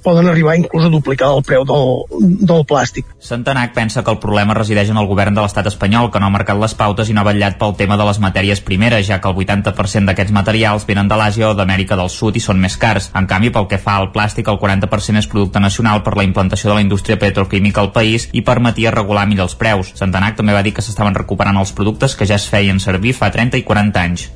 poden 0.04 0.30
arribar 0.32 0.58
inclús 0.60 0.88
a 0.88 0.92
duplicar 0.94 1.32
el 1.36 1.44
preu 1.48 1.66
del, 1.68 1.94
del 2.44 2.66
plàstic. 2.70 3.08
Santanac 3.24 3.74
pensa 3.76 4.04
que 4.04 4.12
el 4.14 4.22
problema 4.24 4.58
resideix 4.58 4.92
en 4.94 5.00
el 5.02 5.10
govern 5.10 5.36
de 5.36 5.44
l'estat 5.54 5.70
espanyol, 5.70 6.10
que 6.10 6.20
no 6.20 6.26
ha 6.26 6.34
marcat 6.34 6.58
les 6.58 6.74
pautes 6.74 7.10
i 7.10 7.14
no 7.14 7.22
ha 7.22 7.28
vetllat 7.28 7.60
pel 7.62 7.76
tema 7.78 7.98
de 8.00 8.08
les 8.08 8.20
matèries 8.20 8.62
primeres, 8.66 9.06
ja 9.06 9.20
que 9.22 9.30
el 9.30 9.38
80% 9.38 10.10
d'aquests 10.10 10.34
materials 10.34 10.88
venen 10.90 11.08
de 11.08 11.20
l'Àsia 11.20 11.52
o 11.52 11.54
d'Amèrica 11.54 11.96
del 12.00 12.10
Sud 12.10 12.40
i 12.40 12.42
són 12.42 12.58
més 12.64 12.78
cars. 12.82 13.12
En 13.14 13.30
canvi, 13.30 13.54
pel 13.54 13.70
que 13.70 13.78
fa 13.78 14.00
al 14.02 14.10
plàstic, 14.16 14.50
el 14.50 14.58
40% 14.58 15.22
és 15.22 15.30
producte 15.30 15.62
nacional 15.62 16.02
per 16.02 16.18
la 16.18 16.26
implantació 16.26 16.72
de 16.72 16.80
la 16.80 16.86
indústria 16.86 17.20
petroquímica 17.22 17.86
al 17.86 17.94
país 17.94 18.30
i 18.34 18.42
permetia 18.42 18.92
regular 18.96 19.28
millor 19.30 19.52
els 19.52 19.60
preus. 19.60 19.94
Santanac 19.94 20.40
també 20.40 20.58
va 20.58 20.66
dir 20.66 20.74
que 20.74 20.82
s'estaven 20.82 21.14
recuperant 21.14 21.62
els 21.62 21.76
productes 21.78 22.18
que 22.18 22.26
ja 22.26 22.42
es 22.42 22.50
feien 22.50 22.82
servir 22.82 23.14
fa 23.14 23.30
30 23.30 23.62
i 23.62 23.68
40 23.68 24.02
anys 24.02 24.32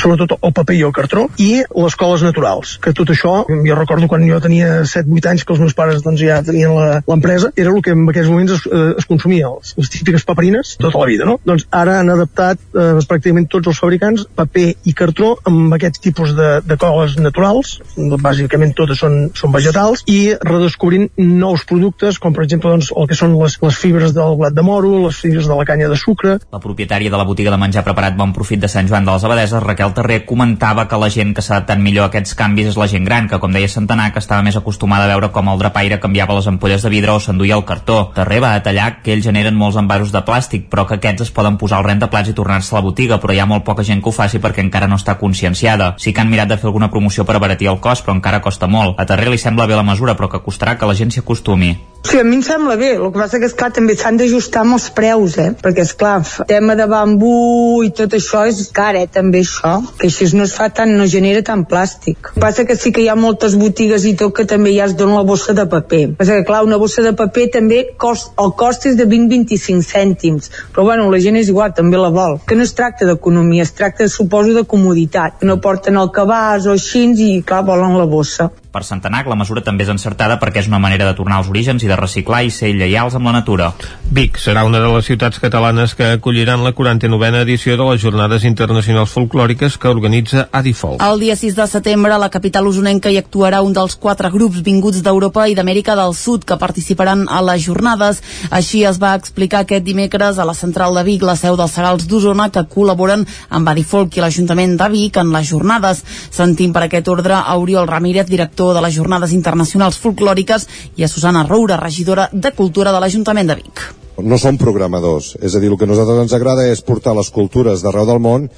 sobretot 0.00 0.36
el 0.40 0.54
paper 0.56 0.76
i 0.78 0.84
el 0.88 0.94
cartró, 0.96 1.26
i 1.38 1.50
les 1.62 1.96
coles 2.00 2.24
naturals, 2.26 2.76
que 2.82 2.94
tot 2.96 3.12
això, 3.12 3.34
jo 3.48 3.78
recordo 3.78 4.08
quan 4.10 4.24
jo 4.28 4.40
tenia 4.42 4.82
7-8 4.88 5.32
anys 5.32 5.46
que 5.46 5.54
els 5.54 5.62
meus 5.62 5.76
pares 5.76 6.02
doncs, 6.04 6.22
ja 6.24 6.40
tenien 6.46 6.74
l'empresa, 7.08 7.52
era 7.56 7.72
el 7.72 7.82
que 7.84 7.94
en 7.96 8.06
aquells 8.10 8.30
moments 8.32 8.56
es, 8.56 8.66
eh, 8.66 8.94
es 9.00 9.08
consumia, 9.10 9.50
les, 9.58 9.74
les 9.78 9.92
típiques 9.92 10.26
paperines, 10.28 10.76
tota 10.80 11.02
la 11.02 11.08
vida, 11.10 11.28
no? 11.28 11.38
Doncs 11.46 11.66
ara 11.76 11.98
han 12.00 12.12
adaptat 12.12 12.60
eh, 12.72 12.88
pràcticament 13.10 13.48
tots 13.50 13.70
els 13.72 13.80
fabricants 13.80 14.26
paper 14.36 14.66
i 14.86 14.94
cartró 14.96 15.34
amb 15.48 15.74
aquests 15.76 16.02
tipus 16.04 16.34
de, 16.38 16.50
de 16.64 16.78
coles 16.80 17.16
naturals, 17.20 17.78
bàsicament 17.96 18.74
totes 18.78 19.02
són, 19.02 19.18
són 19.36 19.54
vegetals, 19.54 20.04
i 20.10 20.34
redescobrint 20.46 21.08
nous 21.18 21.64
productes, 21.68 22.20
com 22.22 22.34
per 22.36 22.46
exemple 22.46 22.72
doncs, 22.72 22.92
el 22.96 23.08
que 23.10 23.18
són 23.18 23.36
les, 23.40 23.58
les 23.62 23.80
fibres 23.80 24.14
del 24.16 24.36
blat 24.40 24.56
de 24.56 24.64
moro, 24.66 24.92
les 25.06 25.18
fibres 25.20 25.48
de 25.50 25.56
la 25.56 25.66
canya 25.68 25.90
de 25.90 25.98
sucre. 26.00 26.38
La 26.52 26.62
propietària 26.62 27.12
de 27.12 27.20
la 27.20 27.26
botiga 27.28 27.52
de 27.52 27.60
menjar 27.60 27.84
preparat 27.86 28.16
Bon 28.18 28.34
Profit 28.36 28.62
de 28.64 28.70
Sant 28.70 28.88
Joan 28.90 29.08
de 29.08 29.14
les 29.14 29.26
Abadeses, 29.26 29.62
Raquel 29.64 29.89
Terrer 29.96 30.24
comentava 30.26 30.86
que 30.88 30.98
la 31.00 31.08
gent 31.10 31.34
que 31.34 31.42
s'ha 31.42 31.56
adaptat 31.56 31.80
millor 31.82 32.06
a 32.06 32.10
aquests 32.10 32.34
canvis 32.38 32.70
és 32.72 32.78
la 32.80 32.88
gent 32.90 33.04
gran, 33.06 33.28
que 33.28 33.38
com 33.42 33.52
deia 33.52 33.68
Centenar, 33.68 34.10
que 34.12 34.22
estava 34.22 34.44
més 34.46 34.56
acostumada 34.56 35.04
a 35.06 35.10
veure 35.12 35.30
com 35.34 35.48
el 35.52 35.60
drapaire 35.60 36.00
canviava 36.00 36.36
les 36.38 36.48
ampolles 36.50 36.82
de 36.82 36.92
vidre 36.92 37.12
o 37.12 37.20
s'enduia 37.20 37.58
el 37.58 37.64
cartó. 37.68 37.98
Terrer 38.14 38.40
va 38.44 38.54
detallar 38.58 39.02
que 39.02 39.14
ells 39.14 39.26
generen 39.26 39.58
molts 39.58 39.78
envasos 39.80 40.12
de 40.14 40.24
plàstic, 40.26 40.68
però 40.72 40.86
que 40.86 40.98
aquests 40.98 41.28
es 41.28 41.34
poden 41.34 41.58
posar 41.60 41.78
al 41.78 41.88
rentaplats 41.88 42.30
i 42.30 42.36
tornar-se 42.36 42.74
a 42.74 42.78
la 42.78 42.84
botiga, 42.86 43.20
però 43.20 43.34
hi 43.34 43.42
ha 43.42 43.48
molt 43.50 43.64
poca 43.66 43.86
gent 43.86 44.02
que 44.02 44.10
ho 44.10 44.16
faci 44.16 44.40
perquè 44.42 44.64
encara 44.64 44.88
no 44.90 44.98
està 45.00 45.18
conscienciada. 45.20 45.94
Sí 45.98 46.12
que 46.12 46.24
han 46.24 46.30
mirat 46.30 46.50
de 46.50 46.58
fer 46.58 46.70
alguna 46.70 46.90
promoció 46.90 47.24
per 47.24 47.36
abaratir 47.36 47.70
el 47.70 47.80
cost, 47.80 48.06
però 48.06 48.16
encara 48.16 48.42
costa 48.44 48.66
molt. 48.66 48.98
A 48.98 49.06
Terrer 49.06 49.30
li 49.30 49.38
sembla 49.38 49.66
bé 49.66 49.78
la 49.78 49.86
mesura, 49.86 50.16
però 50.16 50.28
que 50.30 50.44
costarà 50.44 50.76
que 50.78 50.88
la 50.88 50.98
gent 50.98 51.14
s'hi 51.14 51.24
acostumi. 51.24 51.76
Sí, 52.02 52.18
a 52.18 52.24
mi 52.24 52.38
em 52.38 52.42
sembla 52.42 52.76
bé, 52.80 52.94
el 52.96 53.10
que 53.12 53.20
passa 53.20 53.38
que, 53.38 53.48
esclar, 53.50 53.68
també 53.76 53.94
s'han 53.94 54.16
d'ajustar 54.16 54.62
amb 54.64 54.78
els 54.78 54.86
preus, 54.96 55.36
eh? 55.38 55.50
Perquè, 55.60 55.84
esclar, 55.84 56.22
tema 56.48 56.74
de 56.78 56.86
bambú 56.88 57.82
i 57.84 57.90
tot 57.96 58.16
això 58.16 58.46
és 58.48 58.62
car, 58.72 58.94
eh, 58.96 59.06
també 59.06 59.42
això, 59.44 59.76
que 59.98 60.08
així 60.08 60.28
no 60.36 60.44
es 60.46 60.54
fa 60.56 60.68
tant, 60.74 60.92
no 60.98 61.06
genera 61.10 61.42
tant 61.46 61.64
plàstic. 61.68 62.32
Passa 62.42 62.64
que 62.68 62.76
sí 62.76 62.92
que 62.94 63.02
hi 63.04 63.08
ha 63.12 63.16
moltes 63.18 63.56
botigues 63.60 64.06
i 64.08 64.14
tot 64.20 64.34
que 64.36 64.46
també 64.52 64.74
ja 64.76 64.86
es 64.90 64.96
dona 64.98 65.20
la 65.20 65.26
bossa 65.28 65.54
de 65.56 65.66
paper. 65.70 66.02
Passa 66.20 66.38
que, 66.38 66.46
clar, 66.48 66.62
una 66.66 66.78
bossa 66.82 67.04
de 67.06 67.14
paper 67.18 67.48
també 67.58 67.82
cost, 68.04 68.32
el 68.44 68.54
cost 68.62 68.86
és 68.90 68.98
de 69.00 69.08
20-25 69.10 69.86
cèntims, 69.90 70.50
però 70.74 70.86
bueno, 70.90 71.10
la 71.10 71.20
gent 71.22 71.40
és 71.40 71.52
igual, 71.52 71.74
també 71.76 72.00
la 72.00 72.12
vol. 72.14 72.38
Que 72.46 72.58
no 72.58 72.66
es 72.66 72.76
tracta 72.78 73.08
d'economia, 73.08 73.66
es 73.66 73.74
tracta, 73.76 74.08
suposo, 74.08 74.54
de 74.56 74.66
comoditat. 74.68 75.44
No 75.46 75.60
porten 75.64 76.00
el 76.00 76.12
cabàs 76.14 76.68
o 76.68 76.76
així 76.76 77.06
i, 77.10 77.30
clar, 77.46 77.64
volen 77.66 77.96
la 77.98 78.08
bossa. 78.08 78.50
Per 78.70 78.84
Santanac, 78.86 79.26
la 79.26 79.34
mesura 79.34 79.64
també 79.66 79.82
és 79.82 79.88
encertada 79.90 80.36
perquè 80.38 80.60
és 80.62 80.68
una 80.70 80.78
manera 80.78 81.08
de 81.08 81.14
tornar 81.18 81.40
als 81.40 81.48
orígens 81.50 81.82
i 81.82 81.88
de 81.90 81.96
reciclar 81.98 82.44
i 82.46 82.52
ser 82.54 82.68
lleials 82.70 83.16
amb 83.18 83.26
la 83.26 83.32
natura. 83.34 83.72
Vic 84.14 84.36
serà 84.38 84.62
una 84.62 84.78
de 84.78 84.86
les 84.92 85.08
ciutats 85.08 85.40
catalanes 85.42 85.96
que 85.98 86.12
acolliran 86.14 86.62
la 86.62 86.70
49a 86.70 87.40
edició 87.42 87.74
de 87.74 87.88
les 87.88 88.00
Jornades 88.00 88.46
Internacionals 88.46 89.10
Folclòriques 89.10 89.74
que 89.76 89.90
organitza 89.90 90.44
Adifolk. 90.52 91.02
El 91.02 91.18
dia 91.18 91.34
6 91.34 91.56
de 91.56 91.66
setembre, 91.66 92.12
a 92.14 92.20
la 92.22 92.28
capital 92.30 92.68
usonenca 92.70 93.10
hi 93.10 93.18
actuarà 93.18 93.58
un 93.66 93.74
dels 93.74 93.96
quatre 93.98 94.30
grups 94.30 94.62
vinguts 94.62 95.02
d'Europa 95.02 95.48
i 95.50 95.58
d'Amèrica 95.58 95.98
del 95.98 96.14
Sud 96.14 96.46
que 96.46 96.60
participaran 96.62 97.26
a 97.26 97.42
les 97.50 97.66
jornades. 97.66 98.22
Així 98.54 98.84
es 98.86 99.02
va 99.02 99.16
explicar 99.18 99.64
aquest 99.64 99.82
dimecres 99.82 100.38
a 100.38 100.46
la 100.46 100.54
central 100.54 100.94
de 100.94 101.02
Vic, 101.10 101.26
la 101.26 101.34
seu 101.34 101.58
dels 101.58 101.74
Serals 101.74 102.06
d'Osona, 102.06 102.52
que 102.54 102.62
col·laboren 102.70 103.26
amb 103.50 103.74
Adifolk 103.74 104.14
i 104.14 104.22
l'Ajuntament 104.22 104.78
de 104.78 104.90
Vic 104.94 105.18
en 105.18 105.34
les 105.34 105.50
jornades. 105.50 106.06
Sentim 106.30 106.70
per 106.70 106.86
aquest 106.86 107.10
ordre 107.10 107.34
a 107.34 107.58
Oriol 107.58 107.90
Ramírez, 107.90 108.30
director 108.30 108.59
director 108.60 108.74
de 108.74 108.82
les 108.82 108.94
Jornades 108.94 109.32
Internacionals 109.32 109.98
Folclòriques, 109.98 110.66
i 110.96 111.04
a 111.04 111.08
Susana 111.08 111.44
Roura, 111.46 111.78
regidora 111.80 112.28
de 112.32 112.52
Cultura 112.52 112.92
de 112.92 113.00
l'Ajuntament 113.00 113.48
de 113.48 113.56
Vic. 113.56 113.80
No 114.20 114.36
som 114.36 114.58
programadors, 114.58 115.36
és 115.40 115.54
a 115.54 115.60
dir, 115.60 115.70
el 115.70 115.78
que 115.78 115.86
a 115.86 115.88
nosaltres 115.88 116.20
ens 116.20 116.34
agrada 116.36 116.66
és 116.68 116.82
portar 116.82 117.14
les 117.16 117.30
cultures 117.30 117.80
d'arreu 117.80 118.06
del 118.06 118.20
món 118.20 118.48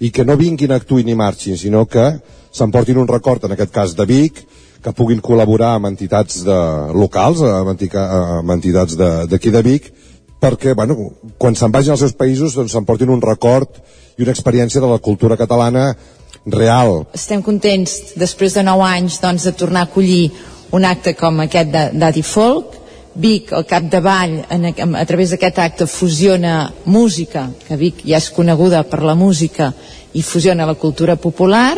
i 0.00 0.10
que 0.10 0.24
no 0.24 0.36
vinguin, 0.36 0.72
actuïn 0.74 1.08
i 1.08 1.14
marxin, 1.14 1.56
sinó 1.56 1.86
que 1.86 2.18
s'emportin 2.50 2.98
un 2.98 3.06
record, 3.06 3.44
en 3.44 3.54
aquest 3.54 3.70
cas 3.70 3.94
de 3.94 4.06
Vic, 4.06 4.42
que 4.82 4.94
puguin 4.94 5.22
col·laborar 5.22 5.76
amb 5.76 5.86
entitats 5.86 6.42
de, 6.46 6.58
locals, 6.94 7.42
amb, 7.42 7.70
entica, 7.76 8.08
amb 8.40 8.50
entitats 8.50 8.98
d'aquí 8.98 9.54
de, 9.54 9.62
de 9.62 9.62
Vic, 9.62 9.90
perquè 10.42 10.74
bueno, 10.74 11.12
quan 11.38 11.54
se'n 11.54 11.70
vagin 11.70 11.94
als 11.94 12.02
seus 12.02 12.14
països 12.14 12.54
doncs 12.58 12.74
s'emportin 12.74 13.10
un 13.10 13.22
record 13.22 13.78
i 14.18 14.22
una 14.26 14.34
experiència 14.34 14.82
de 14.82 14.90
la 14.90 14.98
cultura 15.02 15.38
catalana 15.38 15.92
real. 16.46 17.06
Estem 17.14 17.42
contents, 17.42 18.14
després 18.16 18.54
de 18.54 18.64
9 18.66 18.86
anys, 18.86 19.20
doncs, 19.22 19.44
de 19.48 19.52
tornar 19.52 19.86
a 19.86 19.90
acollir 19.90 20.30
un 20.72 20.84
acte 20.84 21.14
com 21.18 21.40
aquest 21.44 21.72
d'Adi 21.72 22.22
Folk. 22.22 22.76
Vic, 23.18 23.50
al 23.52 23.64
capdavall, 23.66 24.36
en, 24.54 24.68
a 24.94 25.04
través 25.08 25.32
d'aquest 25.32 25.58
acte, 25.58 25.86
fusiona 25.90 26.72
música, 26.86 27.48
que 27.66 27.76
Vic 27.76 28.04
ja 28.06 28.20
és 28.20 28.30
coneguda 28.30 28.84
per 28.86 29.02
la 29.02 29.16
música, 29.18 29.72
i 30.14 30.22
fusiona 30.22 30.68
la 30.68 30.78
cultura 30.78 31.16
popular, 31.16 31.74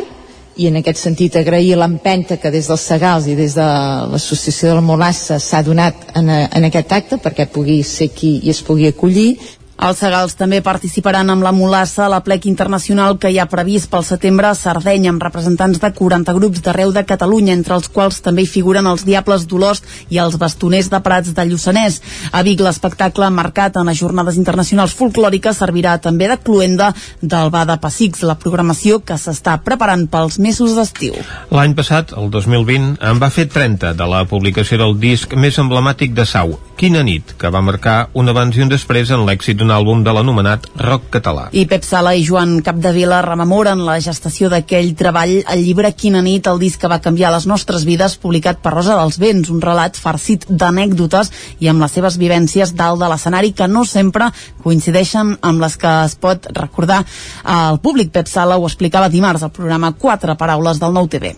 i 0.60 0.66
en 0.68 0.76
aquest 0.80 1.00
sentit 1.00 1.36
agrair 1.38 1.78
l'empenta 1.78 2.36
que 2.40 2.50
des 2.52 2.66
dels 2.68 2.82
Segals 2.84 3.28
i 3.30 3.36
des 3.38 3.54
de 3.56 3.66
l'Associació 4.10 4.74
del 4.74 4.84
Molassa 4.84 5.38
s'ha 5.40 5.62
donat 5.64 6.10
en, 6.18 6.28
en 6.28 6.66
aquest 6.68 6.92
acte 6.92 7.20
perquè 7.22 7.46
pugui 7.48 7.80
ser 7.86 8.10
aquí 8.10 8.34
i 8.44 8.52
es 8.52 8.60
pugui 8.66 8.90
acollir 8.90 9.38
els 9.80 10.00
Segals 10.02 10.34
també 10.36 10.58
participaran 10.60 11.32
amb 11.32 11.44
la 11.44 11.52
Molassa 11.56 12.04
a 12.04 12.10
la 12.12 12.20
plec 12.24 12.44
internacional 12.50 13.16
que 13.20 13.30
hi 13.32 13.38
ha 13.40 13.48
previst 13.48 13.88
pel 13.92 14.04
setembre 14.04 14.50
a 14.50 14.56
Sardenya 14.58 15.08
amb 15.12 15.22
representants 15.24 15.80
de 15.80 15.90
40 15.96 16.34
grups 16.36 16.60
d'arreu 16.64 16.92
de 16.92 17.04
Catalunya, 17.08 17.54
entre 17.56 17.78
els 17.78 17.88
quals 17.88 18.20
també 18.20 18.44
hi 18.44 18.50
figuren 18.50 18.88
els 18.90 19.06
Diables 19.08 19.46
d'Olost 19.48 19.88
i 20.12 20.20
els 20.20 20.36
Bastoners 20.42 20.90
de 20.92 21.00
Prats 21.00 21.32
de 21.36 21.48
Lluçanès. 21.48 22.00
A 22.32 22.44
Vic 22.44 22.60
l'espectacle 22.60 23.30
marcat 23.32 23.80
en 23.80 23.88
les 23.88 24.00
jornades 24.02 24.36
internacionals 24.36 24.92
folclòriques 25.00 25.62
servirà 25.64 25.96
també 25.98 26.28
de 26.28 26.36
cluenda 26.36 26.92
del 27.22 27.48
Bada 27.50 27.80
Pessics, 27.80 28.20
la 28.22 28.36
programació 28.36 29.00
que 29.00 29.16
s'està 29.16 29.56
preparant 29.64 30.04
pels 30.12 30.36
mesos 30.38 30.76
d'estiu. 30.76 31.16
L'any 31.56 31.72
passat, 31.78 32.12
el 32.12 32.28
2020, 32.28 32.98
en 33.00 33.22
va 33.22 33.32
fer 33.32 33.48
30 33.48 33.94
de 33.96 34.12
la 34.12 34.26
publicació 34.28 34.76
del 34.84 34.98
disc 35.00 35.32
més 35.40 35.56
emblemàtic 35.62 36.12
de 36.12 36.28
Sau, 36.28 36.58
Quina 36.80 37.02
nit, 37.04 37.34
que 37.36 37.50
va 37.52 37.60
marcar 37.60 38.08
un 38.16 38.32
abans 38.32 38.56
i 38.56 38.62
un 38.64 38.70
després 38.72 39.10
en 39.12 39.26
l'èxit 39.26 39.58
d'un 39.60 39.68
un 39.70 39.76
àlbum 39.76 40.02
de 40.02 40.12
l'anomenat 40.14 40.66
rock 40.82 41.06
català. 41.14 41.46
I 41.54 41.62
Pep 41.70 41.84
Sala 41.86 42.16
i 42.18 42.24
Joan 42.26 42.58
Capdevila 42.66 43.20
rememoren 43.22 43.84
la 43.86 43.98
gestació 44.02 44.48
d'aquell 44.50 44.92
treball 44.98 45.36
al 45.46 45.62
llibre 45.62 45.92
Quina 45.94 46.22
nit, 46.26 46.48
el 46.50 46.58
disc 46.58 46.80
que 46.80 46.90
va 46.90 47.00
canviar 47.02 47.30
les 47.34 47.46
nostres 47.46 47.84
vides, 47.86 48.16
publicat 48.18 48.58
per 48.64 48.72
Rosa 48.74 48.96
dels 48.98 49.20
Vents, 49.22 49.50
un 49.52 49.62
relat 49.62 49.98
farcit 50.00 50.48
d'anècdotes 50.50 51.30
i 51.62 51.70
amb 51.70 51.84
les 51.84 51.94
seves 51.94 52.18
vivències 52.18 52.74
dalt 52.74 53.02
de 53.02 53.10
l'escenari 53.12 53.52
que 53.54 53.68
no 53.70 53.84
sempre 53.86 54.32
coincideixen 54.64 55.36
amb 55.46 55.62
les 55.62 55.78
que 55.78 55.92
es 56.08 56.18
pot 56.18 56.50
recordar 56.56 57.04
al 57.44 57.78
públic. 57.84 58.10
Pep 58.10 58.26
Sala 58.26 58.58
ho 58.58 58.66
explicava 58.66 59.12
dimarts 59.12 59.46
al 59.46 59.54
programa 59.54 59.92
Quatre 59.92 60.34
Paraules 60.34 60.82
del 60.82 60.96
Nou 60.96 61.06
TV. 61.06 61.36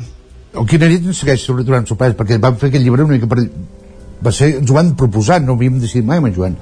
el 0.52 0.66
Quina 0.68 0.88
nit 0.88 1.04
ens 1.04 1.20
segueix 1.20 1.44
donant 1.64 1.86
sorpresa 1.88 2.16
perquè 2.16 2.40
vam 2.40 2.56
fer 2.56 2.72
aquest 2.72 2.84
llibre 2.84 3.04
una 3.04 3.14
mica 3.14 3.28
per... 3.28 3.44
va 4.24 4.32
ser, 4.32 4.54
ens 4.60 4.70
ho 4.70 4.74
van 4.74 4.94
proposar, 4.96 5.40
no 5.42 5.52
ho 5.52 5.56
havíem 5.56 5.80
decidit 5.80 6.06
mai 6.06 6.20
amb 6.20 6.28
en 6.28 6.34
Joan 6.34 6.56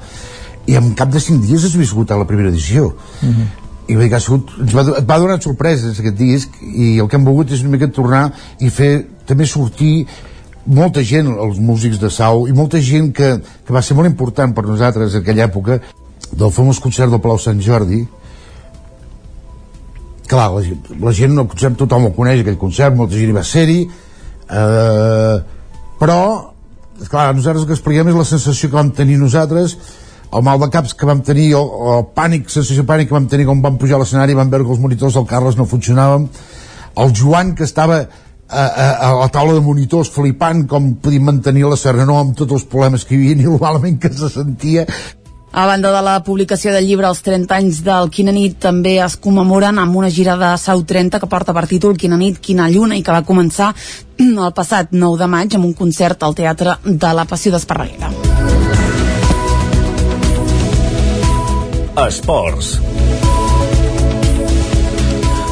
i 0.66 0.76
en 0.76 0.92
cap 0.94 1.10
de 1.12 1.20
cinc 1.20 1.44
dies 1.46 1.64
es 1.64 1.74
havia 1.74 1.88
sigut 1.88 2.10
a 2.10 2.18
la 2.20 2.26
primera 2.28 2.48
edició 2.48 2.94
mm 3.22 3.28
-hmm. 3.28 3.46
i 3.88 3.94
vull 3.94 4.02
dir 4.02 4.10
que 4.10 4.16
ha 4.16 4.20
sigut, 4.20 4.50
ens 4.60 4.74
va, 4.74 4.82
va 4.82 5.18
donar 5.18 5.40
sorpreses 5.42 5.98
aquest 5.98 6.16
disc 6.16 6.50
i 6.62 6.98
el 6.98 7.08
que 7.08 7.16
hem 7.16 7.24
volgut 7.24 7.50
és 7.50 7.60
una 7.62 7.70
mica 7.70 7.88
tornar 7.88 8.32
i 8.60 8.70
fer 8.70 9.06
també 9.26 9.46
sortir 9.46 10.06
molta 10.66 11.02
gent, 11.02 11.26
els 11.26 11.58
músics 11.58 11.98
de 11.98 12.10
Sau 12.10 12.46
i 12.48 12.52
molta 12.52 12.80
gent 12.80 13.12
que, 13.12 13.40
que 13.66 13.72
va 13.72 13.82
ser 13.82 13.96
molt 13.96 14.08
important 14.08 14.54
per 14.54 14.64
nosaltres 14.64 15.14
en 15.14 15.20
aquella 15.20 15.44
època 15.44 15.80
del 16.32 16.50
famós 16.50 16.78
concert 16.78 17.10
del 17.10 17.20
Palau 17.20 17.38
Sant 17.38 17.60
Jordi 17.60 18.06
clar, 20.30 20.50
la, 20.54 20.62
gent- 20.62 21.00
la 21.00 21.12
gent, 21.12 21.38
el 21.38 21.48
concert, 21.50 21.76
tothom 21.80 22.06
el 22.06 22.14
coneix, 22.14 22.44
aquell 22.44 22.58
concert, 22.60 22.94
molta 22.96 23.18
gent 23.18 23.32
hi 23.32 23.36
va 23.36 23.42
ser-hi, 23.46 23.80
eh, 23.82 25.40
però, 25.98 26.20
clar, 27.08 27.32
nosaltres 27.34 27.64
el 27.64 27.70
que 27.72 27.76
expliquem 27.78 28.12
és 28.12 28.20
la 28.20 28.28
sensació 28.28 28.70
que 28.70 28.78
vam 28.78 28.92
tenir 28.94 29.18
nosaltres, 29.18 29.76
el 30.32 30.42
mal 30.46 30.60
de 30.62 30.70
caps 30.70 30.94
que 30.94 31.08
vam 31.08 31.22
tenir, 31.26 31.50
el, 31.58 31.68
el 31.94 32.08
pànic, 32.14 32.48
sensació 32.52 32.86
pànic 32.86 33.10
que 33.10 33.18
vam 33.18 33.28
tenir 33.30 33.48
quan 33.48 33.62
vam 33.64 33.78
pujar 33.80 33.98
a 33.98 34.02
l'escenari, 34.04 34.38
vam 34.38 34.50
veure 34.50 34.66
que 34.66 34.74
els 34.76 34.82
monitors 34.82 35.18
del 35.18 35.28
Carles 35.30 35.58
no 35.58 35.66
funcionaven, 35.66 36.28
el 37.00 37.14
Joan 37.16 37.54
que 37.58 37.64
estava 37.66 38.04
a, 38.50 38.64
a, 38.66 39.10
a 39.10 39.14
la 39.14 39.28
taula 39.28 39.54
de 39.54 39.62
monitors 39.62 40.10
flipant 40.10 40.66
com 40.68 40.94
podíem 41.02 41.28
mantenir 41.30 41.68
la 41.70 41.78
serenor 41.78 42.20
amb 42.24 42.36
tots 42.38 42.58
els 42.58 42.66
problemes 42.66 43.06
que 43.06 43.14
hi 43.14 43.32
havia 43.32 43.46
i 43.46 43.56
malament 43.60 43.98
que 44.02 44.12
se 44.12 44.30
sentia 44.32 44.86
A 45.50 45.66
banda 45.66 45.90
de 45.90 46.00
la 46.06 46.20
publicació 46.22 46.70
del 46.74 46.86
llibre 46.86 47.08
Els 47.08 47.22
30 47.26 47.56
anys 47.56 47.80
del 47.86 48.10
Quina 48.14 48.34
nit 48.34 48.58
també 48.62 48.96
es 49.02 49.16
commemoren 49.18 49.80
amb 49.82 49.96
una 49.98 50.10
gira 50.10 50.36
de 50.38 50.50
Sau 50.62 50.84
30 50.86 51.18
que 51.18 51.30
porta 51.30 51.54
per 51.54 51.66
títol 51.66 51.98
Quina 51.98 52.18
nit, 52.18 52.38
quina 52.38 52.70
lluna 52.70 52.98
i 52.98 53.02
que 53.02 53.14
va 53.14 53.26
començar 53.26 53.72
el 54.22 54.52
passat 54.54 54.94
9 54.94 55.18
de 55.18 55.30
maig 55.30 55.58
amb 55.58 55.66
un 55.66 55.74
concert 55.74 56.22
al 56.22 56.38
Teatre 56.38 56.78
de 56.84 57.14
la 57.14 57.26
Passió 57.26 57.50
d'Esparreguera. 57.54 58.29
Esports. 62.00 62.80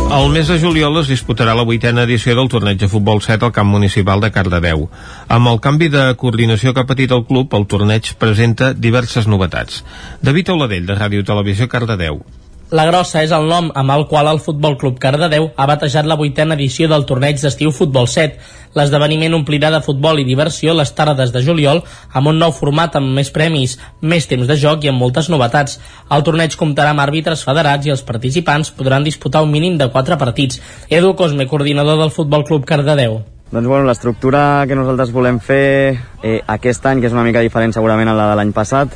El 0.09 0.31
mes 0.33 0.49
de 0.49 0.57
juliol 0.63 0.97
es 1.03 1.11
disputarà 1.13 1.53
la 1.53 1.67
vuitena 1.69 2.07
edició 2.09 2.33
del 2.39 2.49
torneig 2.49 2.79
de 2.81 2.89
futbol 2.89 3.21
7 3.21 3.45
al 3.45 3.53
camp 3.53 3.69
municipal 3.69 4.25
de 4.25 4.31
Cardedeu. 4.33 4.87
Amb 5.29 5.53
el 5.53 5.61
canvi 5.61 5.91
de 5.93 6.07
coordinació 6.17 6.73
que 6.73 6.81
ha 6.81 6.89
patit 6.89 7.13
el 7.13 7.27
club, 7.29 7.53
el 7.53 7.69
torneig 7.69 8.15
presenta 8.17 8.73
diverses 8.73 9.29
novetats. 9.29 9.85
David 10.25 10.57
Oladell, 10.57 10.89
de 10.89 10.97
Ràdio 10.97 11.29
Televisió 11.29 11.69
Cardedeu. 11.69 12.23
La 12.69 12.85
Grossa 12.85 13.23
és 13.25 13.31
el 13.33 13.47
nom 13.49 13.71
amb 13.81 13.93
el 13.95 14.03
qual 14.11 14.27
el 14.29 14.43
Futbol 14.45 14.75
Club 14.77 14.99
Cardedeu 15.01 15.47
ha 15.57 15.67
batejat 15.71 16.05
la 16.05 16.19
vuitena 16.21 16.53
edició 16.53 16.85
del 16.91 17.07
torneig 17.09 17.39
d'estiu 17.41 17.71
Futbol 17.73 18.05
7. 18.13 18.35
L'esdeveniment 18.77 19.39
omplirà 19.39 19.71
de 19.73 19.79
futbol 19.81 20.19
i 20.21 20.27
diversió 20.29 20.75
les 20.77 20.93
tardes 20.93 21.33
de 21.33 21.41
juliol 21.47 21.81
amb 22.13 22.29
un 22.29 22.37
nou 22.37 22.53
format 22.53 22.99
amb 23.01 23.15
més 23.17 23.31
premis, 23.33 23.79
més 24.03 24.29
temps 24.29 24.45
de 24.45 24.57
joc 24.61 24.85
i 24.85 24.91
amb 24.93 25.01
moltes 25.01 25.31
novetats. 25.33 25.79
El 26.13 26.27
torneig 26.27 26.59
comptarà 26.61 26.91
amb 26.93 27.01
àrbitres 27.07 27.45
federats 27.49 27.89
i 27.89 27.95
els 27.95 28.05
participants 28.05 28.69
podran 28.77 29.07
disputar 29.07 29.41
un 29.47 29.55
mínim 29.55 29.79
de 29.81 29.89
4 29.95 30.19
partits. 30.21 30.61
Edu 30.91 31.15
Cosme, 31.17 31.47
coordinador 31.49 31.97
del 32.03 32.13
Futbol 32.13 32.45
Club 32.45 32.67
Cardedeu. 32.69 33.23
Doncs 33.49 33.65
bueno, 33.65 33.89
l'estructura 33.89 34.67
que 34.69 34.77
nosaltres 34.77 35.15
volem 35.17 35.41
fer 35.41 35.97
eh, 36.21 36.43
aquest 36.45 36.85
any, 36.85 37.01
que 37.01 37.09
és 37.09 37.17
una 37.17 37.25
mica 37.25 37.41
diferent 37.41 37.73
segurament 37.73 38.13
a 38.13 38.19
la 38.19 38.29
de 38.29 38.37
l'any 38.37 38.53
passat, 38.53 38.93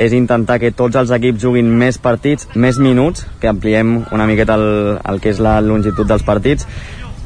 és 0.00 0.14
intentar 0.16 0.56
que 0.62 0.72
tots 0.72 0.96
els 0.96 1.12
equips 1.12 1.42
juguin 1.42 1.68
més 1.76 1.98
partits, 2.00 2.48
més 2.56 2.78
minuts, 2.80 3.26
que 3.40 3.50
ampliem 3.50 3.98
una 4.10 4.26
miqueta 4.26 4.56
el, 4.56 4.66
el 5.04 5.20
que 5.20 5.34
és 5.34 5.40
la 5.44 5.58
longitud 5.60 6.08
dels 6.08 6.24
partits. 6.24 6.66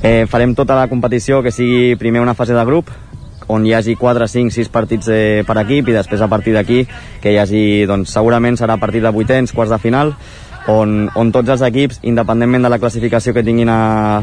Eh, 0.03 0.27
farem 0.29 0.57
tota 0.59 0.77
la 0.77 0.89
competició 0.91 1.41
que 1.45 1.55
sigui 1.55 1.95
primer 2.01 2.25
una 2.25 2.35
fase 2.35 2.57
de 2.57 2.65
grup, 2.67 2.91
on 3.47 3.67
hi 3.67 3.75
hagi 3.77 3.95
4, 4.01 4.27
5, 4.29 4.51
6 4.57 4.73
partits 4.75 5.11
eh, 5.13 5.45
per 5.47 5.59
equip 5.63 5.89
i 5.89 5.95
després 5.95 6.25
a 6.25 6.29
partir 6.33 6.55
d'aquí 6.57 6.83
que 7.23 7.33
hi 7.33 7.39
hagi, 7.39 7.63
doncs 7.87 8.13
segurament 8.17 8.59
serà 8.59 8.75
a 8.75 8.83
partir 8.83 9.05
de 9.05 9.13
vuitens, 9.15 9.53
quarts 9.53 9.73
de 9.73 9.79
final, 9.79 10.15
on, 10.67 11.11
on 11.15 11.33
tots 11.33 11.55
els 11.55 11.63
equips, 11.63 12.01
independentment 12.03 12.65
de 12.65 12.73
la 12.73 12.81
classificació 12.81 13.37
que 13.37 13.45
tinguin 13.45 13.71
a, 13.71 14.23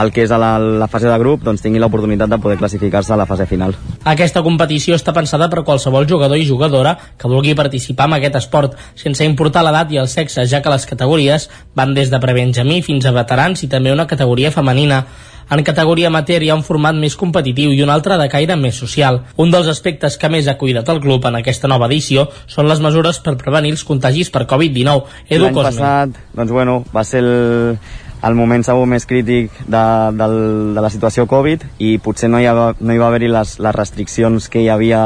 el 0.00 0.12
que 0.12 0.24
és 0.24 0.32
a 0.34 0.38
la, 0.40 0.52
la 0.58 0.88
fase 0.90 1.08
de 1.10 1.18
grup 1.20 1.44
doncs 1.46 1.62
tinguin 1.64 1.82
l'oportunitat 1.82 2.30
de 2.30 2.38
poder 2.42 2.58
classificar-se 2.60 3.14
a 3.14 3.18
la 3.20 3.26
fase 3.26 3.46
final. 3.50 3.76
Aquesta 4.04 4.42
competició 4.46 4.98
està 4.98 5.14
pensada 5.16 5.48
per 5.52 5.64
qualsevol 5.66 6.08
jugador 6.10 6.40
i 6.40 6.48
jugadora 6.48 6.96
que 7.18 7.30
vulgui 7.30 7.54
participar 7.58 8.08
en 8.10 8.18
aquest 8.18 8.40
esport, 8.42 8.78
sense 8.98 9.24
importar 9.26 9.64
l'edat 9.66 9.92
i 9.92 10.00
el 10.02 10.10
sexe, 10.10 10.46
ja 10.50 10.62
que 10.62 10.72
les 10.72 10.86
categories 10.86 11.48
van 11.74 11.94
des 11.94 12.10
de 12.10 12.20
prebenjamí 12.20 12.82
fins 12.82 13.06
a 13.06 13.14
veterans 13.14 13.62
i 13.62 13.70
també 13.70 13.94
una 13.94 14.08
categoria 14.10 14.52
femenina. 14.54 15.04
En 15.50 15.60
categoria 15.64 16.08
amateur 16.08 16.42
hi 16.42 16.48
ha 16.48 16.56
un 16.56 16.64
format 16.64 16.96
més 16.96 17.16
competitiu 17.20 17.72
i 17.74 17.82
un 17.84 17.90
altre 17.92 18.16
de 18.16 18.28
caire 18.32 18.56
més 18.56 18.78
social. 18.80 19.20
Un 19.36 19.50
dels 19.52 19.68
aspectes 19.68 20.16
que 20.20 20.30
més 20.32 20.48
ha 20.48 20.56
cuidat 20.60 20.88
el 20.88 21.02
club 21.04 21.26
en 21.28 21.36
aquesta 21.40 21.68
nova 21.68 21.88
edició 21.90 22.30
són 22.46 22.70
les 22.70 22.80
mesures 22.80 23.20
per 23.20 23.36
prevenir 23.40 23.74
els 23.76 23.84
contagis 23.84 24.32
per 24.32 24.46
Covid-19. 24.48 25.04
Edu 25.28 25.44
L'any 25.44 25.58
passat, 25.58 26.16
doncs 26.32 26.54
bueno, 26.56 26.78
va 26.94 27.04
ser 27.04 27.20
el, 27.20 27.76
el 28.24 28.36
moment 28.38 28.64
segur 28.64 28.86
més 28.88 29.04
crític 29.06 29.52
de, 29.66 29.84
del, 30.16 30.36
de 30.76 30.84
la 30.84 30.90
situació 30.92 31.26
Covid 31.30 31.66
i 31.78 31.96
potser 32.02 32.30
no 32.32 32.40
hi, 32.40 32.46
ha, 32.48 32.54
no 32.54 32.94
hi 32.94 33.00
va 33.00 33.10
haver-hi 33.10 33.28
les, 33.32 33.58
les 33.60 33.76
restriccions 33.76 34.48
que 34.48 34.62
hi 34.64 34.70
havia 34.72 35.02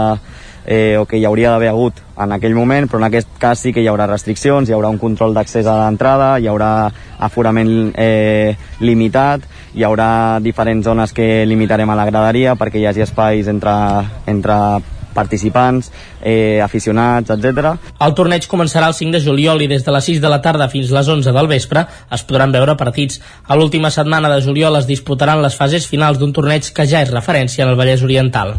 eh, 0.68 0.96
o 1.00 1.06
que 1.08 1.16
hi 1.18 1.24
hauria 1.24 1.50
d'haver 1.50 1.70
hagut 1.72 2.02
en 2.20 2.34
aquell 2.34 2.54
moment, 2.54 2.86
però 2.90 3.00
en 3.00 3.08
aquest 3.08 3.30
cas 3.40 3.62
sí 3.64 3.72
que 3.72 3.80
hi 3.80 3.88
haurà 3.88 4.06
restriccions, 4.10 4.68
hi 4.68 4.76
haurà 4.76 4.90
un 4.92 5.00
control 5.00 5.32
d'accés 5.34 5.66
a 5.66 5.78
l'entrada, 5.80 6.34
hi 6.38 6.46
haurà 6.50 6.90
aforament 7.24 7.72
eh, 7.96 8.54
limitat, 8.84 9.48
hi 9.74 9.86
haurà 9.86 10.10
diferents 10.44 10.84
zones 10.84 11.16
que 11.16 11.46
limitarem 11.46 11.90
a 11.90 11.96
la 11.98 12.06
graderia 12.10 12.54
perquè 12.60 12.82
hi 12.82 12.86
hagi 12.90 13.06
espais 13.06 13.48
entre, 13.48 13.74
entre 14.26 14.58
participants, 15.14 15.90
eh, 16.22 16.60
aficionats, 16.64 17.30
etc. 17.30 17.74
El 18.00 18.14
torneig 18.14 18.48
començarà 18.48 18.88
el 18.88 18.96
5 18.98 19.16
de 19.16 19.22
juliol 19.24 19.62
i 19.62 19.68
des 19.70 19.84
de 19.84 19.92
les 19.94 20.10
6 20.12 20.20
de 20.20 20.32
la 20.32 20.40
tarda 20.42 20.68
fins 20.68 20.90
les 20.94 21.08
11 21.08 21.32
del 21.32 21.50
vespre 21.50 21.86
es 22.10 22.24
podran 22.24 22.52
veure 22.52 22.76
partits. 22.76 23.20
A 23.46 23.56
l'última 23.56 23.90
setmana 23.90 24.32
de 24.34 24.42
juliol 24.42 24.76
es 24.80 24.86
disputaran 24.86 25.42
les 25.42 25.56
fases 25.56 25.86
finals 25.86 26.18
d'un 26.18 26.32
torneig 26.32 26.72
que 26.72 26.86
ja 26.86 27.02
és 27.02 27.14
referència 27.14 27.64
en 27.64 27.72
el 27.72 27.78
Vallès 27.78 28.02
Oriental. 28.02 28.56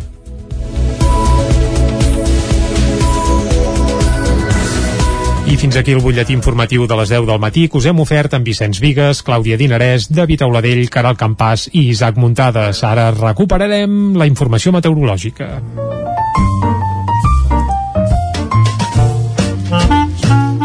I 5.50 5.56
fins 5.58 5.80
aquí 5.80 5.96
el 5.98 6.04
butlletí 6.06 6.36
informatiu 6.38 6.84
de 6.86 6.94
les 7.00 7.10
10 7.10 7.26
del 7.26 7.40
matí 7.42 7.64
que 7.68 7.80
us 7.80 7.88
hem 7.90 8.04
ofert 8.04 8.36
amb 8.38 8.46
Vicenç 8.46 8.78
Vigues, 8.84 9.24
Clàudia 9.26 9.58
Dinarès, 9.58 10.06
David 10.14 10.46
Auladell, 10.46 10.86
Caral 10.94 11.18
Campàs 11.18 11.72
i 11.74 11.88
Isaac 11.90 12.22
Muntades. 12.22 12.84
Ara 12.86 13.10
recuperarem 13.18 14.14
la 14.14 14.30
informació 14.30 14.76
meteorològica. 14.78 15.56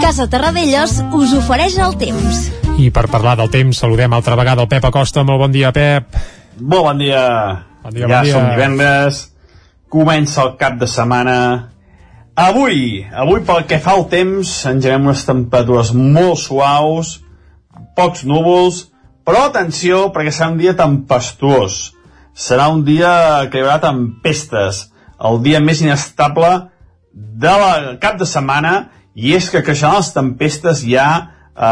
Casa 0.04 0.26
Terradellos 0.28 0.98
us 1.16 1.30
ofereix 1.32 1.78
el 1.80 1.94
temps. 1.96 2.40
I 2.76 2.90
per 2.92 3.06
parlar 3.08 3.38
del 3.40 3.48
temps 3.48 3.78
saludem 3.80 4.12
altra 4.12 4.36
vegada 4.36 4.60
el 4.60 4.68
Pep 4.68 4.84
Acosta. 4.84 5.22
Molt 5.24 5.40
bon 5.40 5.52
dia, 5.54 5.70
Pep. 5.72 6.18
Molt 6.60 6.84
bon 6.84 6.98
dia. 7.00 7.22
Bon 7.80 7.94
dia, 7.94 8.02
ja 8.02 8.10
bon 8.10 8.26
dia. 8.26 8.34
som 8.34 8.50
divendres, 8.50 9.20
comença 9.88 10.42
el 10.42 10.50
cap 10.60 10.76
de 10.76 10.84
setmana. 10.92 11.36
Avui, 12.36 13.00
avui 13.16 13.40
pel 13.48 13.64
que 13.70 13.78
fa 13.80 13.94
al 13.96 14.04
temps, 14.12 14.50
engeguem 14.68 15.08
unes 15.08 15.24
temperatures 15.24 15.94
molt 15.96 16.42
suaus, 16.42 17.14
pocs 17.96 18.26
núvols, 18.28 18.82
però 19.24 19.46
atenció, 19.48 20.10
perquè 20.12 20.34
serà 20.36 20.50
un 20.52 20.58
dia 20.60 20.74
tempestuós. 20.76 21.94
Serà 22.36 22.68
un 22.68 22.84
dia 22.84 23.14
que 23.48 23.56
hi 23.56 23.64
haurà 23.64 23.80
tempestes, 23.80 24.90
el 25.16 25.40
dia 25.40 25.64
més 25.64 25.80
inestable 25.80 26.52
de 27.14 27.56
la 27.64 27.72
cap 28.04 28.20
de 28.20 28.28
setmana, 28.28 28.74
i 29.14 29.34
és 29.36 29.48
que 29.50 29.62
creixeran 29.62 30.00
les 30.00 30.10
tempestes 30.14 30.82
ja 30.86 31.08
a 31.54 31.70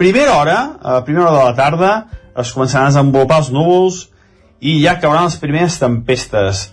primera 0.00 0.38
hora, 0.40 0.58
a 0.80 1.00
primera 1.04 1.28
hora 1.28 1.38
de 1.38 1.44
la 1.50 1.56
tarda, 1.56 1.92
es 2.40 2.52
començaran 2.56 2.88
a 2.88 2.94
desenvolupar 2.94 3.42
els 3.42 3.50
núvols 3.52 4.02
i 4.60 4.80
ja 4.84 4.96
cauran 5.00 5.28
les 5.28 5.36
primeres 5.40 5.78
tempestes. 5.80 6.68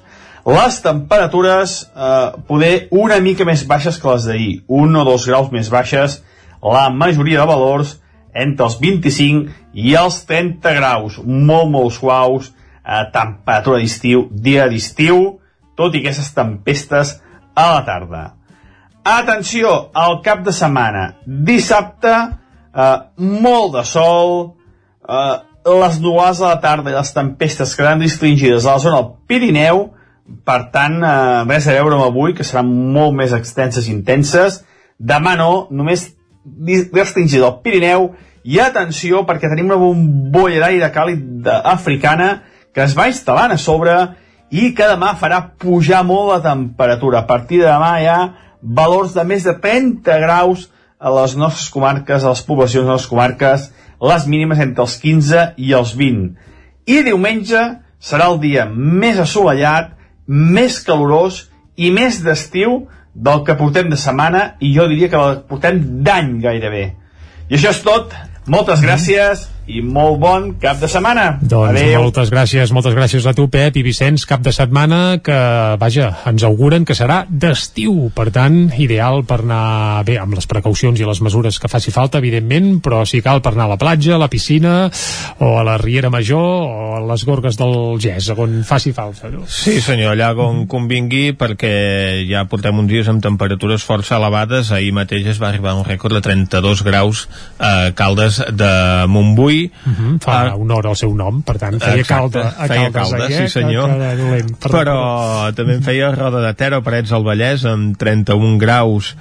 Les 0.47 0.79
temperatures 0.79 1.73
eh, 1.91 2.27
poder 2.47 2.87
una 2.95 3.19
mica 3.19 3.43
més 3.47 3.65
baixes 3.67 3.97
que 3.99 4.07
les 4.13 4.27
d'ahir, 4.29 4.53
un 4.67 4.95
o 4.95 5.03
dos 5.03 5.27
graus 5.27 5.51
més 5.51 5.67
baixes, 5.71 6.21
la 6.63 6.87
majoria 6.89 7.41
de 7.41 7.49
valors 7.51 7.97
entre 8.37 8.67
els 8.67 8.77
25 8.79 9.51
i 9.75 9.95
els 9.99 10.21
30 10.29 10.73
graus, 10.77 11.19
molt, 11.25 11.67
molt 11.73 11.95
suaus, 11.97 12.53
eh, 12.85 13.03
temperatura 13.11 13.81
d'estiu, 13.83 14.27
dia 14.31 14.69
d'estiu, 14.71 15.39
tot 15.75 15.95
i 15.95 16.01
aquestes 16.01 16.31
tempestes 16.37 17.17
a 17.55 17.67
la 17.73 17.83
tarda. 17.85 18.23
Atenció, 19.07 19.89
al 19.93 20.17
cap 20.19 20.41
de 20.43 20.51
setmana. 20.51 21.03
Dissabte, 21.23 22.13
eh, 22.75 22.95
molt 23.17 23.77
de 23.77 23.83
sol, 23.87 24.55
eh, 25.07 25.35
les 25.63 25.99
nuades 26.01 26.41
a 26.41 26.49
la 26.49 26.59
tarda 26.59 26.91
i 26.91 26.93
les 26.93 27.13
tempestes 27.13 27.75
quedaran 27.75 28.01
restringides 28.01 28.65
a 28.65 28.73
la 28.73 28.79
zona 28.79 28.97
del 28.97 29.13
Pirineu, 29.27 29.93
per 30.43 30.71
tant, 30.73 30.97
eh, 31.03 31.43
res 31.47 31.67
a 31.67 31.71
veure 31.71 31.95
amb 31.95 32.03
avui, 32.03 32.33
que 32.33 32.43
seran 32.43 32.67
molt 32.67 33.15
més 33.15 33.31
extenses 33.31 33.87
i 33.87 33.93
intenses. 33.93 34.65
Demà 34.99 35.37
no, 35.37 35.67
només 35.71 36.09
restringida 36.91 37.45
al 37.45 37.61
Pirineu, 37.61 38.09
i 38.43 38.59
atenció, 38.59 39.25
perquè 39.25 39.47
tenim 39.47 39.71
una 39.71 39.79
bombolla 39.79 40.59
d'aire 40.65 40.91
càlid 40.91 41.47
africana 41.47 42.43
que 42.73 42.83
es 42.83 42.93
va 42.97 43.07
instal·lant 43.07 43.51
a 43.53 43.57
sobre 43.57 43.95
i 44.51 44.73
que 44.75 44.83
demà 44.83 45.15
farà 45.15 45.41
pujar 45.57 46.03
molt 46.03 46.29
la 46.33 46.41
temperatura. 46.41 47.19
A 47.19 47.27
partir 47.27 47.59
de 47.59 47.67
demà 47.67 47.95
ha 48.03 48.46
valors 48.61 49.13
de 49.15 49.23
més 49.27 49.45
de 49.47 49.53
30 49.61 50.19
graus 50.23 50.67
a 50.99 51.11
les 51.13 51.35
nostres 51.37 51.69
comarques, 51.69 52.23
a 52.23 52.33
les 52.33 52.43
poblacions 52.45 52.87
de 52.87 52.93
les 52.93 53.07
comarques, 53.07 53.67
les 54.01 54.27
mínimes 54.27 54.59
entre 54.61 54.85
els 54.85 54.97
15 55.01 55.43
i 55.57 55.73
els 55.77 55.93
20. 55.97 56.31
I 56.87 57.01
diumenge 57.05 57.63
serà 57.99 58.29
el 58.31 58.39
dia 58.41 58.65
més 58.69 59.19
assolellat, 59.19 59.93
més 60.27 60.79
calorós 60.85 61.45
i 61.77 61.91
més 61.93 62.21
d'estiu 62.23 62.85
del 63.13 63.43
que 63.45 63.57
portem 63.57 63.89
de 63.89 63.97
setmana 63.97 64.55
i 64.61 64.73
jo 64.75 64.87
diria 64.89 65.09
que 65.09 65.19
el 65.19 65.43
portem 65.49 65.79
d'any 66.05 66.37
gairebé. 66.43 66.85
I 67.49 67.57
això 67.57 67.71
és 67.73 67.83
tot. 67.85 68.13
Moltes 68.47 68.83
gràcies 68.83 69.47
i 69.67 69.81
molt 69.83 70.19
bon 70.21 70.47
cap 70.61 70.79
de 70.79 70.87
setmana. 70.89 71.37
Doncs 71.41 71.75
Adéu. 71.75 72.01
moltes 72.05 72.31
gràcies, 72.31 72.71
moltes 72.75 72.95
gràcies 72.95 73.25
a 73.27 73.33
tu, 73.35 73.47
Pep 73.51 73.75
i 73.77 73.83
Vicenç, 73.83 74.23
cap 74.27 74.41
de 74.43 74.53
setmana 74.55 75.19
que, 75.23 75.37
vaja, 75.79 76.09
ens 76.29 76.45
auguren 76.47 76.85
que 76.87 76.95
serà 76.95 77.23
d'estiu, 77.27 78.07
per 78.15 78.29
tant, 78.31 78.71
ideal 78.79 79.23
per 79.27 79.41
anar 79.43 80.03
bé, 80.07 80.17
amb 80.21 80.37
les 80.37 80.47
precaucions 80.47 80.99
i 80.99 81.07
les 81.07 81.21
mesures 81.21 81.59
que 81.59 81.71
faci 81.71 81.91
falta, 81.91 82.21
evidentment, 82.23 82.77
però 82.83 83.03
si 83.05 83.21
cal 83.25 83.41
per 83.43 83.53
anar 83.55 83.67
a 83.67 83.73
la 83.75 83.79
platja, 83.81 84.15
a 84.15 84.21
la 84.21 84.29
piscina, 84.31 84.89
o 85.43 85.53
a 85.59 85.65
la 85.67 85.77
Riera 85.81 86.11
Major, 86.13 86.37
o 86.39 86.95
a 86.97 87.03
les 87.11 87.25
gorgues 87.27 87.59
del 87.59 87.99
Gès, 87.99 88.31
on 88.37 88.61
faci 88.67 88.93
falta. 88.95 89.31
No? 89.33 89.43
Sí, 89.51 89.79
senyor, 89.83 90.15
allà 90.15 90.31
on 90.37 90.63
convingui, 90.69 91.33
perquè 91.37 92.23
ja 92.29 92.45
portem 92.49 92.77
uns 92.79 92.91
dies 92.91 93.09
amb 93.11 93.23
temperatures 93.23 93.83
força 93.83 94.17
elevades. 94.19 94.71
Ahir 94.71 94.93
mateix 94.95 95.27
es 95.33 95.41
va 95.41 95.49
arribar 95.51 95.75
un 95.75 95.85
rècord 95.87 96.15
de 96.15 96.23
32 96.23 96.83
graus 96.87 97.25
a 97.59 97.91
Caldes 97.97 98.39
de 98.53 98.71
Montbui. 99.11 99.56
Uh 99.65 99.93
-huh, 99.93 100.17
fa 100.23 100.55
una 100.55 100.75
hora 100.75 100.91
el 100.93 100.99
seu 100.99 101.13
nom, 101.15 101.41
per 101.41 101.57
tant, 101.57 101.79
feia 101.79 102.01
Exacte, 102.01 102.39
calda 102.39 102.55
a 102.57 102.67
feia 102.67 102.91
calda, 102.91 103.23
ahir, 103.25 103.41
eh? 103.41 103.47
sí 103.47 103.59
senyor. 103.59 103.95
Dolent, 104.17 104.51
però 104.63 104.97
també 105.55 105.77
en 105.77 105.83
feia 105.83 106.11
Roda 106.15 106.41
de 106.41 106.53
Ter 106.53 106.73
o 106.73 106.83
Parets 106.83 107.09
del 107.09 107.23
Vallès 107.23 107.65
amb 107.65 107.97
31 107.97 108.57
graus 108.57 109.15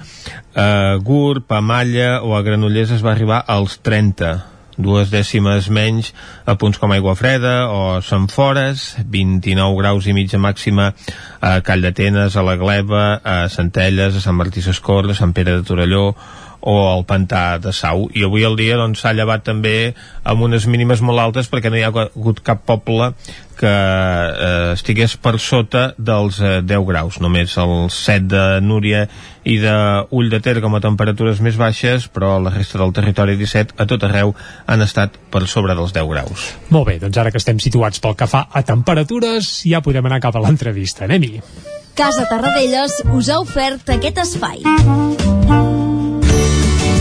a 0.55 0.97
Gurb, 1.01 1.51
a 1.51 1.61
Malla 1.61 2.21
o 2.23 2.35
a 2.35 2.41
Granollers 2.41 2.91
es 2.91 3.03
va 3.05 3.11
arribar 3.11 3.43
als 3.47 3.79
30 3.81 4.57
dues 4.77 5.09
dècimes 5.09 5.67
menys 5.73 6.13
a 6.45 6.55
punts 6.55 6.77
com 6.77 6.93
Aigua 6.93 7.15
Freda 7.17 7.67
o 7.73 7.99
Sant 8.05 8.29
Fores 8.31 8.93
29 9.01 9.77
graus 9.81 10.07
i 10.07 10.13
mitja 10.13 10.39
màxima 10.39 10.91
a 11.41 11.57
Call 11.65 11.81
d'Atenes, 11.81 12.37
a 12.37 12.45
la 12.45 12.55
Gleva 12.61 13.05
a 13.17 13.37
Centelles, 13.49 14.15
a 14.15 14.21
Sant 14.23 14.37
Martí 14.37 14.61
Sescorre 14.61 15.15
a 15.15 15.17
Sant 15.17 15.33
Pere 15.33 15.57
de 15.57 15.65
Torelló 15.65 16.11
o 16.67 16.75
al 16.91 17.05
pantà 17.07 17.57
de 17.63 17.71
Sau 17.71 18.09
i 18.11 18.25
avui 18.27 18.43
el 18.43 18.57
dia 18.59 18.75
doncs, 18.79 18.99
s'ha 19.01 19.15
llevat 19.15 19.45
també 19.47 19.93
amb 20.27 20.43
unes 20.43 20.67
mínimes 20.67 21.01
molt 21.05 21.23
altes 21.23 21.47
perquè 21.47 21.71
no 21.71 21.79
hi 21.79 21.85
ha 21.87 21.93
hagut 21.93 22.43
cap 22.43 22.65
poble 22.67 23.13
que 23.57 23.71
eh, 23.71 24.73
estigués 24.75 25.15
per 25.17 25.37
sota 25.41 25.93
dels 25.97 26.41
eh, 26.43 26.59
10 26.61 26.83
graus 26.89 27.21
només 27.23 27.55
el 27.57 27.87
7 27.93 28.27
de 28.33 28.43
Núria 28.61 29.05
i 29.47 29.57
de 29.63 29.73
Ull 30.11 30.29
de 30.29 30.41
Ter 30.43 30.59
com 30.61 30.75
a 30.75 30.83
temperatures 30.83 31.39
més 31.41 31.57
baixes 31.57 32.09
però 32.11 32.35
la 32.43 32.53
resta 32.53 32.81
del 32.83 32.93
territori 32.93 33.37
17 33.39 33.79
a 33.79 33.87
tot 33.89 34.03
arreu 34.03 34.35
han 34.67 34.83
estat 34.83 35.15
per 35.31 35.45
sobre 35.47 35.77
dels 35.77 35.95
10 35.95 36.11
graus 36.11 36.51
Molt 36.69 36.91
bé, 36.91 36.99
doncs 36.99 37.17
ara 37.17 37.31
que 37.31 37.39
estem 37.41 37.63
situats 37.63 38.03
pel 38.03 38.19
que 38.19 38.27
fa 38.27 38.43
a 38.51 38.63
temperatures, 38.67 39.49
ja 39.63 39.81
podem 39.85 40.05
anar 40.09 40.19
cap 40.23 40.35
a 40.35 40.43
l'entrevista. 40.43 41.05
Anem-hi. 41.07 41.41
Casa 41.97 42.27
Tarradellas 42.29 43.01
us 43.15 43.31
ha 43.31 43.41
ofert 43.41 43.95
aquest 43.97 44.23
espai. 44.27 44.63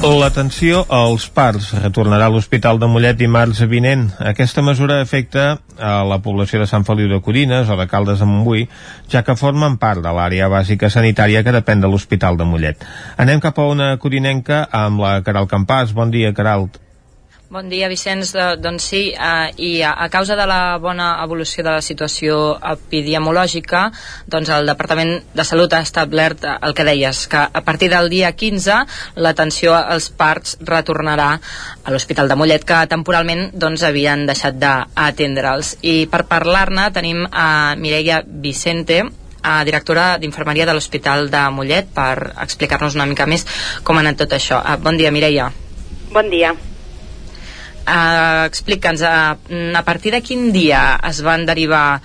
L'atenció 0.00 0.78
als 0.88 1.26
parts 1.28 1.74
retornarà 1.76 2.30
a 2.30 2.32
l'Hospital 2.32 2.78
de 2.80 2.88
Mollet 2.88 3.18
dimarts 3.20 3.60
vinent. 3.68 4.06
Aquesta 4.30 4.64
mesura 4.64 4.96
afecta 5.04 5.58
a 5.76 5.92
la 6.08 6.18
població 6.24 6.62
de 6.62 6.68
Sant 6.70 6.86
Feliu 6.88 7.10
de 7.12 7.20
Codines 7.20 7.68
o 7.68 7.76
de 7.76 7.86
Caldes 7.88 8.24
de 8.24 8.28
Montbui, 8.28 8.64
ja 9.12 9.20
que 9.26 9.36
formen 9.36 9.76
part 9.82 10.00
de 10.00 10.12
l'àrea 10.16 10.48
bàsica 10.48 10.88
sanitària 10.88 11.44
que 11.44 11.52
depèn 11.52 11.84
de 11.84 11.92
l'Hospital 11.92 12.40
de 12.40 12.48
Mollet. 12.48 12.86
Anem 13.20 13.44
cap 13.44 13.60
a 13.60 13.68
una 13.68 13.90
codinenca 14.00 14.66
amb 14.72 15.04
la 15.04 15.18
Caral 15.20 15.48
Campàs. 15.52 15.92
Bon 15.92 16.08
dia, 16.08 16.32
Caral. 16.32 16.70
Bon 17.50 17.66
dia, 17.66 17.88
Vicenç. 17.90 18.30
Doncs 18.62 18.84
sí, 18.92 19.00
eh, 19.10 19.48
i 19.58 19.70
a, 19.82 19.90
a 19.98 20.06
causa 20.06 20.36
de 20.38 20.44
la 20.46 20.78
bona 20.78 21.16
evolució 21.24 21.64
de 21.66 21.72
la 21.72 21.82
situació 21.82 22.36
epidemiològica, 22.62 23.80
doncs 24.30 24.52
el 24.54 24.70
Departament 24.70 25.16
de 25.34 25.46
Salut 25.48 25.74
ha 25.74 25.80
establert 25.82 26.46
eh, 26.46 26.54
el 26.68 26.76
que 26.78 26.86
deies, 26.86 27.24
que 27.26 27.42
a 27.42 27.64
partir 27.66 27.90
del 27.90 28.06
dia 28.12 28.30
15 28.38 28.78
l'atenció 29.26 29.74
als 29.74 30.12
parts 30.14 30.60
retornarà 30.62 31.32
a 31.34 31.90
l'Hospital 31.90 32.30
de 32.30 32.38
Mollet, 32.38 32.62
que 32.62 32.84
temporalment 32.94 33.48
doncs, 33.50 33.82
havien 33.82 34.28
deixat 34.30 34.62
d'atendre'ls. 34.62 35.80
I 35.82 36.06
per 36.06 36.28
parlar-ne 36.30 36.86
tenim 36.94 37.26
a 37.26 37.74
Mireia 37.74 38.22
Vicente, 38.22 39.02
a 39.42 39.64
directora 39.66 40.12
d'Infermeria 40.22 40.70
de 40.70 40.78
l'Hospital 40.78 41.26
de 41.34 41.48
Mollet 41.50 41.90
per 41.98 42.14
explicar-nos 42.46 42.94
una 42.94 43.10
mica 43.10 43.26
més 43.26 43.48
com 43.82 43.98
ha 43.98 44.06
anat 44.06 44.22
tot 44.22 44.38
això. 44.38 44.62
Uh, 44.62 44.78
bon 44.78 45.02
dia, 45.02 45.10
Mireia. 45.10 45.50
Bon 46.14 46.30
dia. 46.30 46.54
Uh, 47.80 48.46
Explica'ns, 48.46 49.02
uh, 49.02 49.34
a 49.76 49.82
partir 49.82 50.12
de 50.12 50.20
quin 50.22 50.50
dia 50.52 50.98
es 51.08 51.22
van 51.26 51.46
derivar 51.48 52.00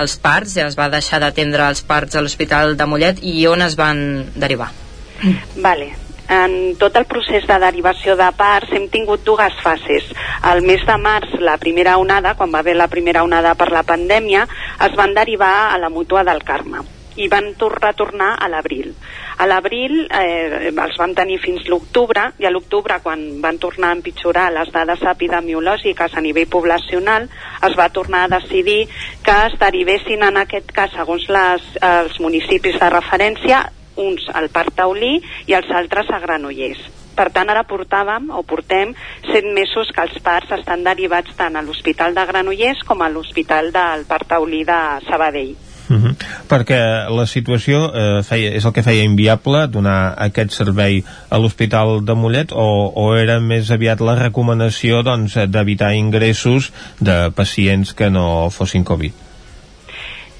els 0.00 0.18
parts, 0.20 0.54
ja 0.58 0.66
es 0.68 0.76
va 0.78 0.90
deixar 0.92 1.20
d'atendre 1.22 1.70
els 1.70 1.82
parts 1.86 2.14
a 2.16 2.22
l'Hospital 2.22 2.76
de 2.76 2.86
Mollet 2.86 3.22
i 3.22 3.46
on 3.50 3.62
es 3.62 3.76
van 3.78 4.30
derivar? 4.36 4.70
Vale. 5.56 5.92
En 6.30 6.76
tot 6.78 6.94
el 6.94 7.08
procés 7.10 7.42
de 7.48 7.56
derivació 7.58 8.14
de 8.14 8.28
parts 8.38 8.70
hem 8.76 8.86
tingut 8.92 9.24
dues 9.26 9.56
fases. 9.64 10.06
Al 10.46 10.62
mes 10.62 10.84
de 10.86 10.96
març, 11.02 11.32
la 11.42 11.56
primera 11.58 11.96
onada, 11.98 12.36
quan 12.38 12.54
va 12.54 12.60
haver 12.62 12.76
la 12.78 12.86
primera 12.92 13.24
onada 13.26 13.56
per 13.58 13.72
la 13.74 13.82
pandèmia, 13.82 14.46
es 14.86 14.94
van 14.96 15.16
derivar 15.16 15.72
a 15.74 15.78
la 15.82 15.90
mútua 15.90 16.22
del 16.22 16.44
Carme 16.46 16.86
i 17.18 17.26
van 17.28 17.50
tor 17.58 17.74
retornar 17.82 18.36
a 18.38 18.48
l'abril. 18.48 18.94
A 19.40 19.46
l'abril 19.48 20.02
eh, 20.12 20.68
els 20.68 20.98
van 21.00 21.14
tenir 21.16 21.38
fins 21.40 21.64
l'octubre 21.72 22.26
i 22.42 22.44
a 22.44 22.50
l'octubre 22.52 22.98
quan 23.00 23.22
van 23.40 23.56
tornar 23.62 23.94
a 23.94 23.96
empitjorar 23.96 24.50
les 24.52 24.68
dades 24.74 25.00
epidemiològiques 25.14 26.12
a 26.12 26.20
nivell 26.20 26.50
poblacional 26.52 27.24
es 27.68 27.76
va 27.78 27.88
tornar 27.88 28.26
a 28.26 28.32
decidir 28.34 28.82
que 29.24 29.36
es 29.46 29.56
derivessin 29.62 30.26
en 30.28 30.36
aquest 30.42 30.74
cas 30.76 30.92
segons 30.92 31.24
les, 31.32 31.70
els 31.80 32.20
municipis 32.20 32.76
de 32.82 32.90
referència 32.92 33.62
uns 33.96 34.28
al 34.36 34.50
Parc 34.52 34.76
Taulí 34.76 35.16
i 35.48 35.56
els 35.56 35.72
altres 35.72 36.12
a 36.12 36.20
Granollers. 36.20 36.84
Per 37.16 37.28
tant, 37.32 37.48
ara 37.52 37.64
portàvem 37.68 38.28
o 38.36 38.44
portem 38.48 38.92
set 39.30 39.48
mesos 39.56 39.90
que 39.96 40.04
els 40.04 40.20
parts 40.24 40.52
estan 40.60 40.84
derivats 40.84 41.32
tant 41.40 41.56
a 41.56 41.64
l'Hospital 41.64 42.16
de 42.16 42.28
Granollers 42.28 42.84
com 42.88 43.00
a 43.00 43.10
l'Hospital 43.12 43.72
del 43.72 44.06
Parc 44.08 44.30
Taulí 44.36 44.64
de 44.68 44.80
Sabadell. 45.08 45.69
Uh 45.90 45.96
-huh. 45.96 46.14
Perquè 46.48 47.10
la 47.10 47.26
situació 47.26 47.90
eh, 47.92 48.22
feia, 48.22 48.50
és 48.54 48.64
el 48.64 48.72
que 48.72 48.82
feia 48.82 49.02
inviable 49.02 49.66
donar 49.66 50.14
aquest 50.16 50.52
servei 50.52 51.02
a 51.28 51.38
l'Hospital 51.38 52.04
de 52.04 52.14
Mollet 52.14 52.52
o, 52.52 52.92
o 52.94 53.16
era 53.16 53.40
més 53.40 53.70
aviat 53.70 54.00
la 54.00 54.14
recomanació 54.14 55.02
doncs, 55.02 55.34
d'evitar 55.34 55.94
ingressos 55.94 56.72
de 57.00 57.30
pacients 57.34 57.92
que 57.92 58.10
no 58.10 58.50
fossin 58.50 58.84
Covid? 58.84 59.29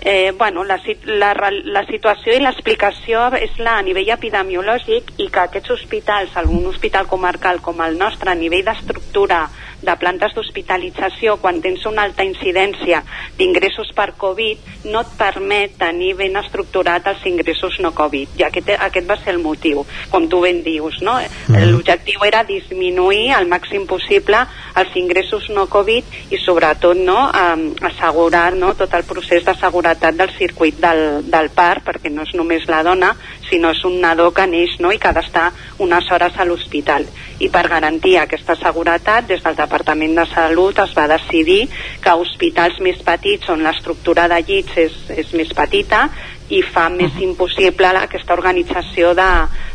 Eh, 0.02 0.32
bueno, 0.36 0.64
la, 0.64 0.81
la, 1.05 1.35
la 1.51 1.82
situació 1.85 2.32
i 2.32 2.40
l'explicació 2.40 3.27
és 3.36 3.59
la 3.60 3.77
a 3.78 3.85
nivell 3.85 4.09
epidemiològic 4.14 5.12
i 5.20 5.28
que 5.28 5.43
aquests 5.44 5.74
hospitals, 5.77 6.36
algun 6.40 6.64
hospital 6.72 7.06
comarcal 7.10 7.60
com 7.60 7.82
el 7.85 7.98
nostre, 8.01 8.32
a 8.32 8.39
nivell 8.39 8.64
d'estructura 8.64 9.44
de 9.82 9.97
plantes 9.97 10.35
d'hospitalització, 10.36 11.36
quan 11.40 11.60
tens 11.64 11.85
una 11.89 12.05
alta 12.05 12.24
incidència 12.24 13.01
d'ingressos 13.39 13.93
per 13.97 14.10
Covid, 14.20 14.66
no 14.93 15.02
et 15.05 15.12
permet 15.18 15.77
tenir 15.81 16.12
ben 16.18 16.36
estructurat 16.40 17.06
els 17.12 17.24
ingressos 17.28 17.78
no 17.81 17.94
Covid. 17.97 18.36
I 18.40 18.47
aquest, 18.48 18.72
aquest 18.77 19.09
va 19.09 19.16
ser 19.20 19.35
el 19.35 19.40
motiu, 19.43 19.85
com 20.12 20.28
tu 20.28 20.43
ben 20.44 20.62
dius, 20.66 21.01
no? 21.05 21.16
L'objectiu 21.48 22.24
era 22.28 22.44
disminuir 22.44 23.31
al 23.36 23.48
màxim 23.48 23.86
possible 23.89 24.44
els 24.81 24.97
ingressos 24.97 25.48
no 25.55 25.66
Covid 25.70 26.31
i 26.31 26.39
sobretot 26.40 26.98
no, 27.01 27.18
um, 27.28 27.66
assegurar 27.90 28.52
no, 28.56 28.74
tot 28.78 28.93
el 28.97 29.06
procés 29.09 29.44
de 29.47 29.56
seguretat 29.91 30.15
del 30.15 30.31
circuit 30.39 30.79
del, 30.79 31.31
del 31.31 31.51
parc, 31.51 31.85
perquè 31.85 32.11
no 32.11 32.23
és 32.23 32.35
només 32.35 32.67
la 32.69 32.83
dona, 32.83 33.15
sinó 33.49 33.73
és 33.75 33.83
un 33.85 34.01
nadó 34.01 34.31
que 34.33 34.47
neix 34.47 34.79
no, 34.79 34.93
i 34.93 34.99
que 34.99 35.09
ha 35.09 35.12
d'estar 35.12 35.51
unes 35.79 36.11
hores 36.11 36.37
a 36.39 36.45
l'hospital. 36.45 37.07
I 37.41 37.49
per 37.49 37.69
garantir 37.69 38.19
aquesta 38.19 38.55
seguretat, 38.57 39.27
des 39.27 39.43
del 39.43 39.57
Departament 39.57 40.15
de 40.15 40.27
Salut 40.31 40.79
es 40.79 40.95
va 40.97 41.09
decidir 41.09 41.69
que 42.03 42.15
hospitals 42.15 42.79
més 42.81 43.01
petits 43.03 43.49
on 43.49 43.65
l'estructura 43.65 44.29
de 44.29 44.41
llits 44.47 44.77
és, 44.77 44.93
és 45.11 45.33
més 45.35 45.51
petita 45.55 46.09
i 46.51 46.62
fa 46.66 46.89
més 46.90 47.14
impossible 47.22 47.93
la- 47.94 48.05
aquesta 48.09 48.35
organització 48.35 49.12
de, 49.14 49.28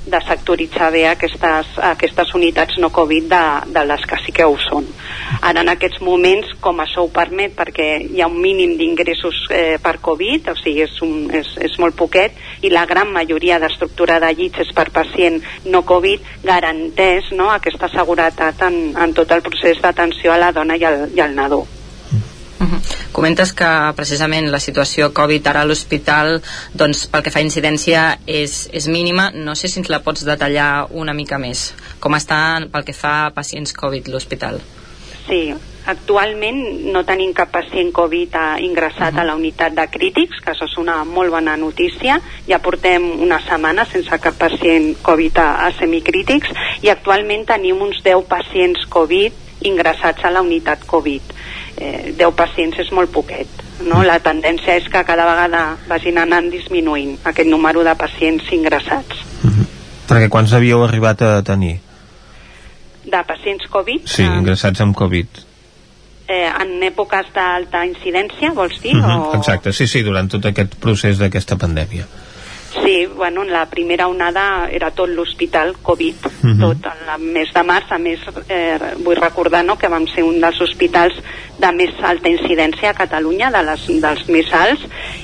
de 0.06 0.20
sectoritzar 0.28 0.92
bé 0.92 1.06
aquestes, 1.08 1.72
aquestes 1.92 2.34
unitats 2.36 2.78
no 2.84 2.90
Covid 2.94 3.30
de, 3.32 3.44
de 3.74 3.84
les 3.88 4.04
que 4.06 4.20
sí 4.26 4.34
que 4.36 4.46
ho 4.46 4.58
són. 4.60 4.88
Ara 5.42 5.64
en 5.64 5.72
aquests 5.72 6.02
moments, 6.06 6.52
com 6.62 6.80
això 6.84 7.06
ho 7.06 7.12
permet, 7.14 7.56
perquè 7.58 7.88
hi 8.04 8.22
ha 8.22 8.28
un 8.28 8.40
mínim 8.42 8.76
d'ingressos 8.78 9.46
eh, 9.52 9.78
per 9.82 9.98
Covid, 10.04 10.52
o 10.52 10.58
sigui, 10.60 10.84
és, 10.86 10.98
un, 11.06 11.30
és, 11.34 11.54
és 11.70 11.78
molt 11.80 11.96
poquet, 11.98 12.36
i 12.62 12.72
la 12.74 12.86
gran 12.90 13.12
majoria 13.16 13.60
d'estructura 13.60 14.20
de 14.24 14.34
llits 14.36 14.66
és 14.66 14.74
per 14.76 14.90
pacient 14.96 15.42
no 15.72 15.84
Covid, 15.88 16.28
garanteix 16.44 17.32
no, 17.38 17.50
aquesta 17.54 17.90
seguretat 17.94 18.62
en, 18.68 18.82
en 18.98 19.16
tot 19.18 19.32
el 19.32 19.42
procés 19.46 19.82
d'atenció 19.82 20.34
a 20.36 20.42
la 20.42 20.52
dona 20.56 20.78
i 20.78 20.84
al, 20.86 21.08
i 21.16 21.24
al 21.24 21.36
nadó. 21.36 21.64
Comentes 23.16 23.54
que 23.56 23.70
precisament 23.98 24.50
la 24.52 24.62
situació 24.64 25.12
Covid 25.16 25.48
ara 25.52 25.64
a 25.64 25.70
l'hospital 25.70 26.40
doncs 26.74 27.06
pel 27.12 27.24
que 27.26 27.34
fa 27.34 27.42
a 27.42 27.46
incidència 27.46 28.08
és, 28.28 28.66
és 28.74 28.90
mínima, 28.92 29.30
no 29.34 29.56
sé 29.56 29.72
si 29.72 29.80
ens 29.82 29.92
la 29.92 30.02
pots 30.06 30.26
detallar 30.28 30.88
una 30.92 31.14
mica 31.14 31.40
més. 31.42 31.72
Com 32.00 32.18
està 32.18 32.40
pel 32.72 32.88
que 32.88 32.98
fa 32.98 33.16
a 33.26 33.32
pacients 33.36 33.74
Covid 33.76 34.12
l'hospital? 34.12 34.60
Sí, 35.26 35.50
actualment 35.90 36.60
no 36.94 37.02
tenim 37.06 37.32
cap 37.34 37.50
pacient 37.54 37.90
Covid 37.96 38.36
eh, 38.38 38.44
ingressat 38.66 39.18
a 39.18 39.26
la 39.26 39.34
unitat 39.38 39.74
de 39.78 39.88
crítics, 39.90 40.42
que 40.42 40.52
això 40.54 40.68
és 40.70 40.76
una 40.82 41.00
molt 41.08 41.34
bona 41.34 41.56
notícia. 41.58 42.20
Ja 42.50 42.60
portem 42.62 43.08
una 43.26 43.40
setmana 43.42 43.88
sense 43.90 44.20
cap 44.22 44.38
pacient 44.42 44.94
Covid 45.06 45.42
a, 45.42 45.48
a 45.66 45.72
semicrítics 45.80 46.54
i 46.86 46.94
actualment 46.94 47.48
tenim 47.50 47.82
uns 47.82 48.04
10 48.06 48.28
pacients 48.30 48.86
Covid 48.90 49.66
ingressats 49.66 50.26
a 50.26 50.34
la 50.34 50.46
unitat 50.46 50.86
Covid. 50.86 51.34
Eh, 51.78 52.14
10 52.18 52.32
pacients 52.36 52.78
és 52.80 52.92
molt 52.96 53.12
poquet. 53.12 53.48
No? 53.84 54.04
La 54.08 54.20
tendència 54.24 54.78
és 54.80 54.86
que 54.88 55.02
cada 55.04 55.26
vegada 55.28 55.64
vagin 55.90 56.18
anant 56.22 56.48
disminuint 56.50 57.18
aquest 57.28 57.50
número 57.52 57.84
de 57.84 57.96
pacients 58.00 58.48
ingressats. 58.56 59.26
Perquè 60.08 60.30
quants 60.30 60.54
havíeu 60.54 60.84
arribat 60.86 61.22
a 61.26 61.42
tenir? 61.44 61.80
De 63.06 63.20
pacients 63.28 63.68
Covid, 63.70 64.08
Sí, 64.08 64.24
ingressats 64.24 64.82
amb 64.82 64.96
Covid. 64.96 65.28
eh, 66.28 66.48
en 66.62 66.82
èpoques 66.82 67.28
d'alta 67.36 67.84
incidència, 67.86 68.50
vols 68.54 68.80
dir? 68.82 68.96
Mhm, 68.96 69.20
o... 69.22 69.34
Exacte, 69.38 69.74
sí, 69.74 69.86
sí, 69.88 70.02
durant 70.02 70.28
tot 70.32 70.46
aquest 70.46 70.74
procés 70.82 71.20
d'aquesta 71.20 71.56
pandèmia. 71.56 72.08
Sí, 72.84 73.06
bueno, 73.06 73.44
en 73.44 73.52
la 73.52 73.66
primera 73.68 74.08
onada 74.08 74.68
era 74.72 74.92
tot 74.92 75.10
l'hospital 75.10 75.76
Covid, 75.82 76.16
Mhm. 76.44 76.60
tot 76.60 76.78
el 76.86 77.22
mes 77.22 77.52
de 77.54 77.64
març, 77.64 77.92
a 77.92 77.98
més 77.98 78.20
eh, 78.50 78.78
vull 79.04 79.16
recordar 79.16 79.64
no, 79.64 79.78
que 79.78 79.88
vam 79.88 80.08
ser 80.08 80.24
un 80.24 80.40
dels 80.42 80.60
hospitals 80.62 81.14
de 81.58 81.72
més 81.72 81.94
alta 82.04 82.28
incidència 82.28 82.90
a 82.90 82.94
Catalunya, 82.94 83.50
de 83.50 83.62
les, 83.64 83.86
dels 84.02 84.28
més 84.28 84.52
alts, 84.54 84.82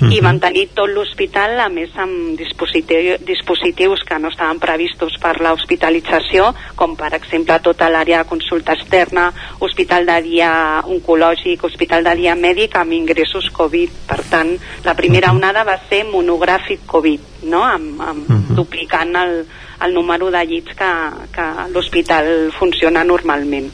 i 0.10 0.22
vam 0.22 0.40
tenir 0.40 0.70
tot 0.74 0.90
l'hospital, 0.90 1.60
a 1.60 1.68
més 1.70 1.90
amb 2.00 2.38
dispositiu, 2.40 3.18
dispositius 3.20 4.04
que 4.08 4.18
no 4.18 4.30
estaven 4.30 4.60
previstos 4.60 5.18
per 5.22 5.42
l'hospitalització, 5.42 6.54
com 6.76 6.96
per 6.96 7.14
exemple 7.14 7.60
tota 7.60 7.90
l'àrea 7.90 8.24
de 8.24 8.30
consulta 8.30 8.74
externa, 8.74 9.34
hospital 9.60 10.06
de 10.06 10.22
dia 10.22 10.82
oncològic, 10.86 11.64
hospital 11.64 12.04
de 12.04 12.16
dia 12.16 12.36
mèdic 12.36 12.78
amb 12.80 12.94
ingressos 12.94 13.50
Covid. 13.52 13.92
Per 14.08 14.22
tant, 14.30 14.56
la 14.86 14.96
primera 14.96 15.32
onada 15.32 15.64
va 15.64 15.78
ser 15.90 16.06
monogràfic 16.06 16.86
Covid, 16.88 17.20
no? 17.44 17.64
amb, 17.66 18.02
amb 18.02 18.52
duplicant 18.58 19.16
el, 19.16 19.36
el 19.86 19.94
número 19.94 20.30
de 20.32 20.44
llits 20.46 20.76
que, 20.78 20.92
que 21.34 21.48
l'hospital 21.74 22.52
funciona 22.58 23.04
normalment. 23.08 23.72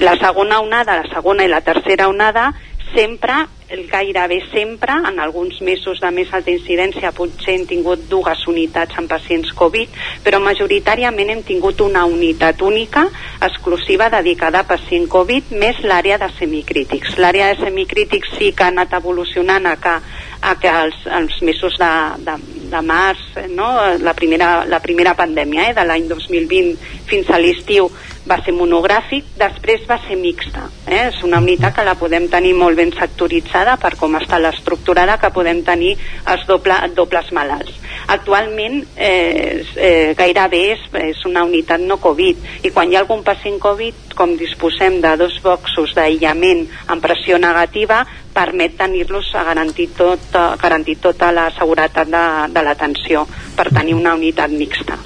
La 0.00 0.16
segona 0.20 0.60
onada, 0.60 1.00
la 1.02 1.08
segona 1.14 1.46
i 1.46 1.52
la 1.52 1.62
tercera 1.66 2.08
onada, 2.08 2.50
sempre, 2.94 3.46
gairebé 3.90 4.40
sempre, 4.52 4.92
en 4.92 5.20
alguns 5.20 5.60
mesos 5.62 6.00
de 6.00 6.10
més 6.10 6.32
alta 6.34 6.50
incidència 6.50 7.12
potser 7.14 7.54
hem 7.54 7.66
tingut 7.70 8.02
dues 8.10 8.42
unitats 8.50 8.98
amb 8.98 9.10
pacients 9.10 9.52
Covid, 9.56 9.94
però 10.24 10.40
majoritàriament 10.42 11.30
hem 11.30 11.42
tingut 11.46 11.80
una 11.84 12.04
unitat 12.08 12.62
única, 12.66 13.06
exclusiva, 13.40 14.10
dedicada 14.10 14.64
a 14.64 14.68
pacient 14.68 15.06
Covid, 15.10 15.54
més 15.62 15.78
l'àrea 15.86 16.18
de 16.18 16.30
semicrítics. 16.38 17.16
L'àrea 17.22 17.52
de 17.52 17.60
semicrítics 17.62 18.36
sí 18.38 18.52
que 18.52 18.66
ha 18.66 18.72
anat 18.74 18.98
evolucionant 18.98 19.70
a 19.70 19.76
que, 19.80 19.96
a 20.42 20.54
que 20.58 20.76
els, 20.84 21.00
els 21.06 21.40
mesos 21.46 21.78
de, 21.78 21.92
de, 22.26 22.36
de 22.74 22.82
març, 22.82 23.22
no? 23.54 23.70
la, 24.02 24.14
primera, 24.18 24.64
la 24.66 24.82
primera 24.82 25.14
pandèmia 25.14 25.70
eh, 25.70 25.74
de 25.76 25.86
l'any 25.86 26.08
2020 26.10 26.74
fins 27.10 27.30
a 27.30 27.38
l'estiu 27.38 27.90
va 28.30 28.38
ser 28.44 28.54
monogràfic, 28.54 29.34
després 29.40 29.84
va 29.90 29.98
ser 30.06 30.16
mixta. 30.20 30.68
Eh? 30.86 31.08
És 31.08 31.20
una 31.26 31.40
unitat 31.42 31.74
que 31.76 31.86
la 31.86 31.96
podem 31.98 32.28
tenir 32.30 32.54
molt 32.58 32.78
ben 32.78 32.94
sectoritzada 32.96 33.76
per 33.82 33.96
com 33.98 34.14
està 34.20 34.38
l'estructurada, 34.38 35.18
que 35.18 35.32
podem 35.34 35.64
tenir 35.66 35.96
els 36.30 36.46
doble, 36.48 36.78
dobles 36.96 37.32
malalts. 37.36 37.76
Actualment 38.10 38.80
eh, 38.96 39.62
eh, 39.76 40.14
gairebé 40.18 40.62
és, 40.72 40.86
és 41.02 41.20
una 41.28 41.44
unitat 41.46 41.82
no 41.82 42.00
Covid 42.02 42.66
i 42.66 42.72
quan 42.74 42.90
hi 42.90 42.96
ha 42.96 43.04
algun 43.04 43.22
pacient 43.26 43.60
Covid, 43.62 44.16
com 44.18 44.34
disposem 44.38 44.98
de 45.04 45.14
dos 45.20 45.36
boxos 45.44 45.94
d'aïllament 45.94 46.66
amb 46.90 47.04
pressió 47.04 47.38
negativa, 47.38 48.02
permet 48.34 48.76
tenir-los 48.78 49.30
a 49.34 49.44
garantir, 49.46 49.90
tot, 49.98 50.26
a 50.34 50.56
garantir 50.60 50.98
tota 51.02 51.30
la 51.34 51.48
seguretat 51.54 52.10
de, 52.10 52.26
de 52.54 52.66
l'atenció 52.66 53.26
per 53.56 53.70
tenir 53.70 53.98
una 53.98 54.14
unitat 54.18 54.50
mixta. 54.54 54.98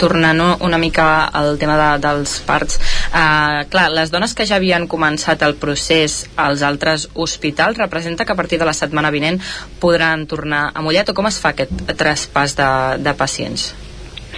Tornant 0.00 0.42
una 0.60 0.78
mica 0.78 1.26
al 1.26 1.58
tema 1.60 1.76
de, 1.80 1.88
dels 2.04 2.38
parts 2.46 2.78
uh, 2.78 3.64
clar, 3.70 3.88
les 3.94 4.12
dones 4.12 4.34
que 4.36 4.46
ja 4.48 4.58
havien 4.60 4.88
començat 4.88 5.42
el 5.46 5.56
procés 5.60 6.24
als 6.36 6.62
altres 6.66 7.08
hospitals 7.14 7.80
representa 7.80 8.24
que 8.24 8.32
a 8.32 8.38
partir 8.38 8.58
de 8.58 8.68
la 8.68 8.76
setmana 8.76 9.10
vinent 9.14 9.40
podran 9.80 10.26
tornar 10.26 10.70
a 10.74 10.84
Mollet 10.84 11.10
o 11.10 11.16
com 11.16 11.28
es 11.30 11.40
fa 11.40 11.54
aquest 11.54 11.72
traspàs 11.96 12.56
de, 12.58 12.70
de 13.02 13.16
pacients? 13.16 13.72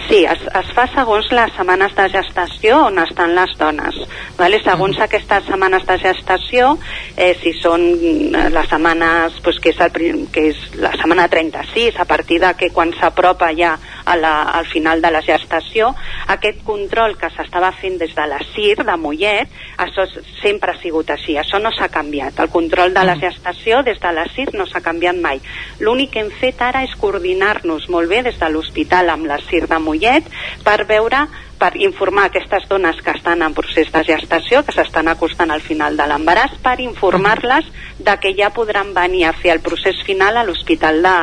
Sí, 0.09 0.23
es, 0.25 0.41
es 0.41 0.69
fa 0.73 0.87
segons 0.89 1.27
les 1.37 1.51
setmanes 1.53 1.91
de 1.93 2.07
gestació 2.09 2.79
on 2.87 2.97
estan 3.03 3.35
les 3.37 3.51
dones. 3.59 3.97
Vale? 4.39 4.57
Segons 4.65 4.97
aquestes 5.05 5.45
setmanes 5.45 5.85
de 5.85 5.97
gestació, 6.01 6.71
eh, 7.13 7.35
si 7.37 7.53
són 7.59 7.83
eh, 7.85 8.47
les 8.49 8.69
setmanes, 8.71 9.37
pues, 9.45 9.59
que, 9.61 9.69
és 9.75 9.83
el, 9.85 10.25
que 10.33 10.47
és 10.49 10.63
la 10.81 10.95
setmana 10.97 11.27
36, 11.29 11.99
a 12.01 12.07
partir 12.09 12.39
de 12.41 12.55
que 12.57 12.71
quan 12.73 12.95
s'apropa 12.97 13.51
ja 13.53 13.75
a 14.09 14.15
la, 14.17 14.33
al 14.57 14.65
final 14.67 15.01
de 15.01 15.11
la 15.13 15.21
gestació, 15.21 15.91
aquest 16.33 16.63
control 16.65 17.15
que 17.19 17.29
s'estava 17.35 17.71
fent 17.77 17.99
des 18.01 18.15
de 18.17 18.25
la 18.29 18.39
CIR 18.53 18.85
de 18.87 18.95
Mollet, 18.97 19.51
això 19.77 20.07
sempre 20.41 20.73
ha 20.73 20.81
sigut 20.81 21.11
així, 21.13 21.37
això 21.37 21.61
no 21.61 21.71
s'ha 21.75 21.91
canviat. 21.93 22.39
El 22.41 22.49
control 22.53 22.95
de 22.95 23.05
la 23.05 23.17
gestació 23.21 23.83
des 23.85 24.01
de 24.01 24.13
la 24.15 24.25
CIR 24.33 24.55
no 24.57 24.65
s'ha 24.69 24.81
canviat 24.85 25.19
mai. 25.21 25.41
L'únic 25.79 26.15
que 26.15 26.23
hem 26.23 26.31
fet 26.41 26.61
ara 26.65 26.81
és 26.87 26.95
coordinar-nos 26.97 27.89
molt 27.93 28.09
bé 28.09 28.23
des 28.25 28.39
de 28.39 28.49
l'hospital 28.49 29.13
amb 29.13 29.29
la 29.29 29.37
CIR 29.45 29.67
de 29.69 29.79
Mollet 29.83 30.33
per 30.65 30.81
veure 30.89 31.27
per 31.59 31.75
informar 31.75 32.29
aquestes 32.29 32.65
dones 32.69 33.01
que 33.03 33.11
estan 33.11 33.43
en 33.43 33.53
procés 33.53 33.91
de 33.91 34.01
gestació, 34.07 34.63
que 34.63 34.73
s'estan 34.73 35.11
acostant 35.11 35.51
al 35.51 35.61
final 35.61 35.99
de 35.99 36.07
l'embaràs, 36.07 36.55
per 36.63 36.79
informar-les 36.79 37.67
de 37.99 38.15
que 38.23 38.31
ja 38.37 38.53
podran 38.55 38.93
venir 38.95 39.25
a 39.27 39.35
fer 39.35 39.51
el 39.57 39.61
procés 39.65 39.99
final 40.07 40.39
a 40.39 40.45
l'hospital 40.47 41.03
de, 41.03 41.17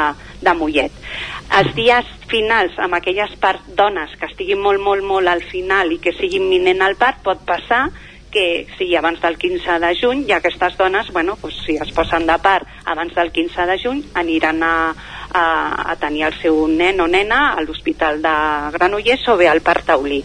de 0.44 0.54
Mollet. 0.54 0.92
Els 1.54 1.72
dies 1.76 2.08
finals, 2.28 2.74
amb 2.82 2.98
aquelles 2.98 3.32
part, 3.40 3.62
dones 3.78 4.12
que 4.18 4.26
estiguin 4.26 4.60
molt, 4.60 4.82
molt, 4.82 5.04
molt 5.06 5.30
al 5.30 5.44
final 5.46 5.92
i 5.94 6.00
que 6.02 6.12
sigui 6.16 6.40
imminent 6.40 6.82
al 6.82 6.98
part, 6.98 7.22
pot 7.24 7.44
passar 7.46 7.86
que 8.36 8.66
sigui 8.76 8.96
abans 8.98 9.20
del 9.22 9.38
15 9.40 9.78
de 9.80 9.92
juny 9.96 10.24
i 10.28 10.34
aquestes 10.36 10.76
dones, 10.76 11.08
bueno, 11.14 11.38
doncs, 11.40 11.62
si 11.64 11.78
es 11.80 11.92
posen 11.96 12.26
de 12.28 12.36
part 12.42 12.68
abans 12.84 13.14
del 13.16 13.30
15 13.32 13.64
de 13.70 13.78
juny 13.80 14.02
aniran 14.18 14.60
a, 14.66 14.74
a, 15.32 15.44
a 15.92 15.96
tenir 16.02 16.26
el 16.28 16.36
seu 16.42 16.66
nen 16.68 17.00
o 17.00 17.06
nena 17.08 17.54
a 17.54 17.64
l'Hospital 17.64 18.20
de 18.20 18.36
Granollers 18.76 19.24
o 19.32 19.38
bé 19.40 19.48
al 19.48 19.62
Parc 19.64 19.86
Taulí 19.88 20.20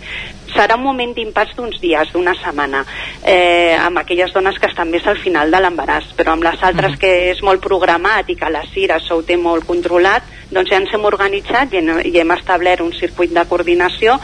serà 0.56 0.78
un 0.78 0.84
moment 0.84 1.14
d'impàs 1.16 1.56
d'uns 1.58 1.80
dies, 1.82 2.12
d'una 2.14 2.34
setmana, 2.40 2.84
eh, 3.24 3.76
amb 3.80 4.02
aquelles 4.02 4.34
dones 4.34 4.60
que 4.60 4.70
estan 4.70 4.92
més 4.92 5.08
al 5.08 5.20
final 5.22 5.52
de 5.52 5.62
l'embaràs, 5.64 6.12
però 6.18 6.36
amb 6.36 6.44
les 6.44 6.62
altres 6.64 6.98
que 7.00 7.12
és 7.32 7.42
molt 7.44 7.64
programat 7.64 8.30
i 8.30 8.38
que 8.40 8.52
la 8.52 8.64
CIRA 8.74 9.00
això 9.00 9.20
ho 9.20 9.26
té 9.28 9.38
molt 9.38 9.68
controlat, 9.68 10.28
doncs 10.52 10.72
ja 10.72 10.80
ens 10.82 10.94
hem 10.94 11.06
organitzat 11.08 11.74
i, 11.74 11.82
hem, 11.82 11.92
i 12.06 12.18
hem 12.20 12.34
establert 12.36 12.84
un 12.84 12.94
circuit 12.94 13.34
de 13.34 13.46
coordinació 13.48 14.18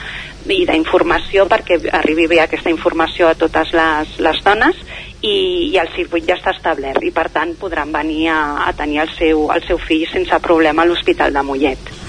i 0.47 0.63
d'informació 0.67 1.45
perquè 1.51 1.79
arribi 1.97 2.27
bé 2.31 2.41
aquesta 2.43 2.71
informació 2.71 3.27
a 3.27 3.35
totes 3.35 3.73
les, 3.75 4.15
les 4.23 4.41
dones 4.45 4.79
i, 5.21 5.71
i 5.73 5.77
el 5.81 5.91
circuit 5.95 6.27
ja 6.27 6.37
està 6.37 6.53
establert 6.55 7.03
i 7.03 7.11
per 7.11 7.27
tant 7.33 7.55
podran 7.59 7.91
venir 7.91 8.27
a, 8.31 8.41
a 8.67 8.73
tenir 8.77 9.03
el 9.03 9.13
seu, 9.17 9.47
el 9.53 9.65
seu 9.67 9.79
fill 9.81 10.07
sense 10.11 10.43
problema 10.43 10.83
a 10.83 10.89
l'Hospital 10.91 11.33
de 11.33 11.43
Mollet. 11.43 12.06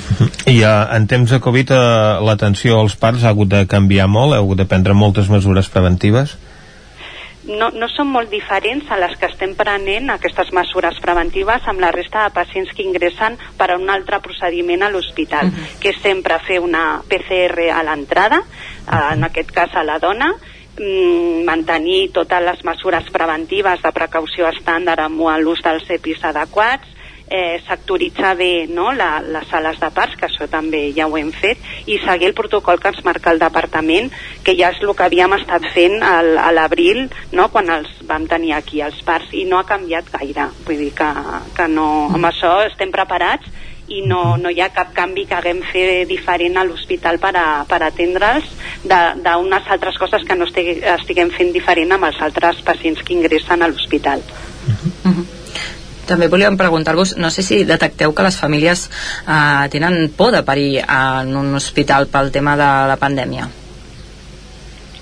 I 0.49 0.63
uh, 0.65 0.89
en 0.97 1.07
temps 1.07 1.29
de 1.29 1.41
Covid 1.45 1.71
uh, 1.77 1.81
l'atenció 2.25 2.79
als 2.81 2.97
parts 2.97 3.25
ha 3.25 3.35
hagut 3.35 3.51
de 3.53 3.67
canviar 3.69 4.09
molt, 4.09 4.33
ha 4.33 4.41
hagut 4.41 4.57
de 4.57 4.69
prendre 4.69 4.95
moltes 4.97 5.29
mesures 5.29 5.69
preventives? 5.69 6.39
no, 7.49 7.71
no 7.73 7.89
són 7.91 8.11
molt 8.13 8.31
diferents 8.33 8.91
a 8.93 8.99
les 9.01 9.15
que 9.19 9.29
estem 9.31 9.55
prenent 9.59 10.13
aquestes 10.13 10.51
mesures 10.57 10.99
preventives 11.05 11.65
amb 11.71 11.81
la 11.81 11.91
resta 11.95 12.27
de 12.27 12.35
pacients 12.37 12.75
que 12.77 12.85
ingressen 12.85 13.39
per 13.59 13.71
a 13.73 13.79
un 13.81 13.89
altre 13.91 14.21
procediment 14.25 14.85
a 14.85 14.91
l'hospital, 14.93 15.49
uh 15.49 15.53
-huh. 15.53 15.79
que 15.81 15.91
és 15.91 16.03
sempre 16.03 16.39
fer 16.47 16.61
una 16.61 17.03
PCR 17.09 17.71
a 17.73 17.83
l'entrada, 17.83 18.39
uh, 18.41 19.13
en 19.13 19.25
aquest 19.25 19.51
cas 19.51 19.71
a 19.75 19.85
la 19.85 19.99
dona, 19.99 20.35
mm, 20.79 21.45
mantenir 21.45 22.13
totes 22.13 22.43
les 22.43 22.65
mesures 22.65 23.11
preventives 23.11 23.83
de 23.83 23.93
precaució 23.93 24.49
estàndard 24.49 25.01
amb 25.01 25.21
l'ús 25.41 25.63
dels 25.63 25.91
EPIs 25.91 26.25
adequats, 26.25 26.87
eh, 27.31 27.61
sectoritzar 27.67 28.35
bé 28.39 28.67
no, 28.69 28.93
la, 28.93 29.19
les 29.21 29.47
sales 29.49 29.79
de 29.81 29.91
parts, 29.95 30.17
que 30.19 30.27
això 30.29 30.49
també 30.51 30.89
ja 30.97 31.09
ho 31.09 31.17
hem 31.19 31.31
fet, 31.33 31.61
i 31.87 31.99
seguir 32.05 32.31
el 32.31 32.37
protocol 32.39 32.81
que 32.81 32.93
ens 32.93 33.05
marca 33.07 33.33
el 33.33 33.43
departament, 33.43 34.11
que 34.45 34.57
ja 34.59 34.73
és 34.75 34.83
el 34.83 34.95
que 34.97 35.07
havíem 35.07 35.37
estat 35.39 35.69
fent 35.75 36.03
al, 36.03 36.35
a 36.41 36.51
l'abril, 36.55 37.07
no, 37.33 37.49
quan 37.53 37.71
els 37.73 37.91
vam 38.09 38.27
tenir 38.31 38.55
aquí, 38.57 38.83
els 38.85 39.01
parts, 39.05 39.33
i 39.33 39.45
no 39.49 39.61
ha 39.61 39.69
canviat 39.69 40.11
gaire. 40.15 40.51
Vull 40.67 40.85
dir 40.85 40.93
que, 40.97 41.09
que 41.57 41.69
no, 41.73 41.89
amb 42.15 42.31
això 42.31 42.59
estem 42.67 42.93
preparats 42.95 43.49
i 43.89 44.03
no, 44.05 44.37
no 44.37 44.51
hi 44.53 44.61
ha 44.61 44.69
cap 44.75 44.93
canvi 44.97 45.25
que 45.29 45.37
haguem 45.39 45.63
fer 45.73 46.05
diferent 46.09 46.59
a 46.61 46.65
l'hospital 46.69 47.17
per, 47.23 47.33
a, 47.41 47.47
per 47.69 47.81
atendre'ls 47.87 48.51
d'unes 48.85 49.73
altres 49.77 49.97
coses 50.01 50.27
que 50.29 50.37
no 50.37 50.45
estigui, 50.49 50.79
estiguem 50.93 51.33
fent 51.33 51.55
diferent 51.57 51.97
amb 51.97 52.11
els 52.11 52.21
altres 52.25 52.61
pacients 52.69 53.01
que 53.03 53.17
ingressen 53.17 53.65
a 53.65 53.73
l'hospital. 53.73 54.23
Uh 54.69 54.75
-huh. 55.09 55.38
També 56.09 56.31
volíem 56.33 56.57
preguntar-vos, 56.57 57.17
no 57.21 57.31
sé 57.31 57.45
si 57.45 57.63
detecteu 57.69 58.15
que 58.17 58.25
les 58.25 58.41
famílies 58.41 58.89
eh, 58.89 59.69
tenen 59.73 60.09
por 60.17 60.33
de 60.33 60.43
parir 60.43 60.83
en 60.83 61.37
un 61.37 61.55
hospital 61.61 62.09
pel 62.09 62.33
tema 62.33 62.57
de 62.57 62.69
la 62.89 62.97
pandèmia. 63.01 63.49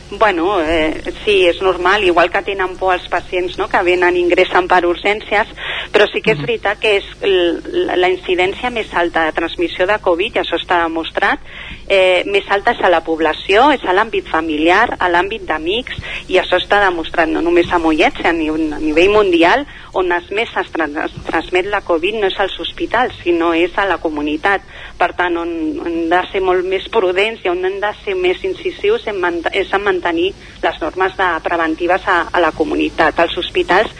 Bueno, 0.08 0.60
eh, 0.62 1.02
sí, 1.24 1.48
és 1.48 1.60
normal, 1.60 2.04
igual 2.04 2.30
que 2.30 2.42
tenen 2.46 2.76
por 2.78 2.94
els 2.94 3.08
pacients 3.10 3.56
no, 3.58 3.66
que 3.66 3.80
venen 3.82 4.14
ingressen 4.14 4.68
per 4.70 4.84
urgències, 4.86 5.50
però 5.90 6.06
sí 6.06 6.22
que 6.22 6.36
és 6.36 6.42
veritat 6.44 6.78
que 6.78 6.92
és 7.00 7.08
la 7.98 8.10
incidència 8.12 8.70
més 8.70 8.92
alta 8.94 9.24
de 9.26 9.34
transmissió 9.34 9.86
de 9.90 9.98
Covid, 10.04 10.36
i 10.36 10.42
això 10.44 10.60
està 10.60 10.78
demostrat, 10.84 11.42
eh, 11.88 12.22
més 12.30 12.46
alta 12.54 12.76
és 12.76 12.84
a 12.86 12.90
la 12.92 13.02
població, 13.02 13.72
és 13.74 13.82
a 13.82 13.94
l'àmbit 13.98 14.30
familiar, 14.30 14.94
a 14.94 15.10
l'àmbit 15.10 15.42
d'amics, 15.48 15.98
i 16.30 16.38
això 16.38 16.60
està 16.62 16.78
demostrat 16.84 17.26
no 17.26 17.42
només 17.42 17.72
a 17.72 17.82
Mollet, 17.82 18.22
sinó 18.22 18.54
a 18.54 18.78
nivell 18.78 19.10
mundial, 19.10 19.66
on 19.96 20.12
es 20.12 20.30
més 20.30 20.54
es 20.60 20.70
transmet 21.26 21.66
la 21.72 21.82
Covid 21.82 22.20
no 22.20 22.30
és 22.30 22.38
als 22.38 22.54
hospitals, 22.62 23.14
sinó 23.24 23.54
és 23.56 23.74
a 23.74 23.86
la 23.88 23.98
comunitat. 23.98 24.62
Per 24.96 25.10
tant, 25.12 25.34
on, 25.36 25.50
on 25.84 25.90
hem 25.92 26.06
de 26.08 26.20
ser 26.30 26.40
molt 26.40 26.64
més 26.64 26.86
prudents 26.92 27.42
i 27.44 27.50
on 27.52 27.64
hem 27.68 27.80
de 27.82 27.90
ser 28.02 28.14
més 28.16 28.40
incisius 28.48 29.04
en 29.12 29.42
és 29.52 29.72
en 29.76 29.84
mantenir 29.84 30.30
les 30.62 30.78
normes 30.80 31.16
de 31.18 31.32
preventives 31.44 32.06
a, 32.08 32.22
a 32.32 32.40
la 32.40 32.54
comunitat. 32.56 33.20
Als 33.20 33.36
hospitals 33.36 33.92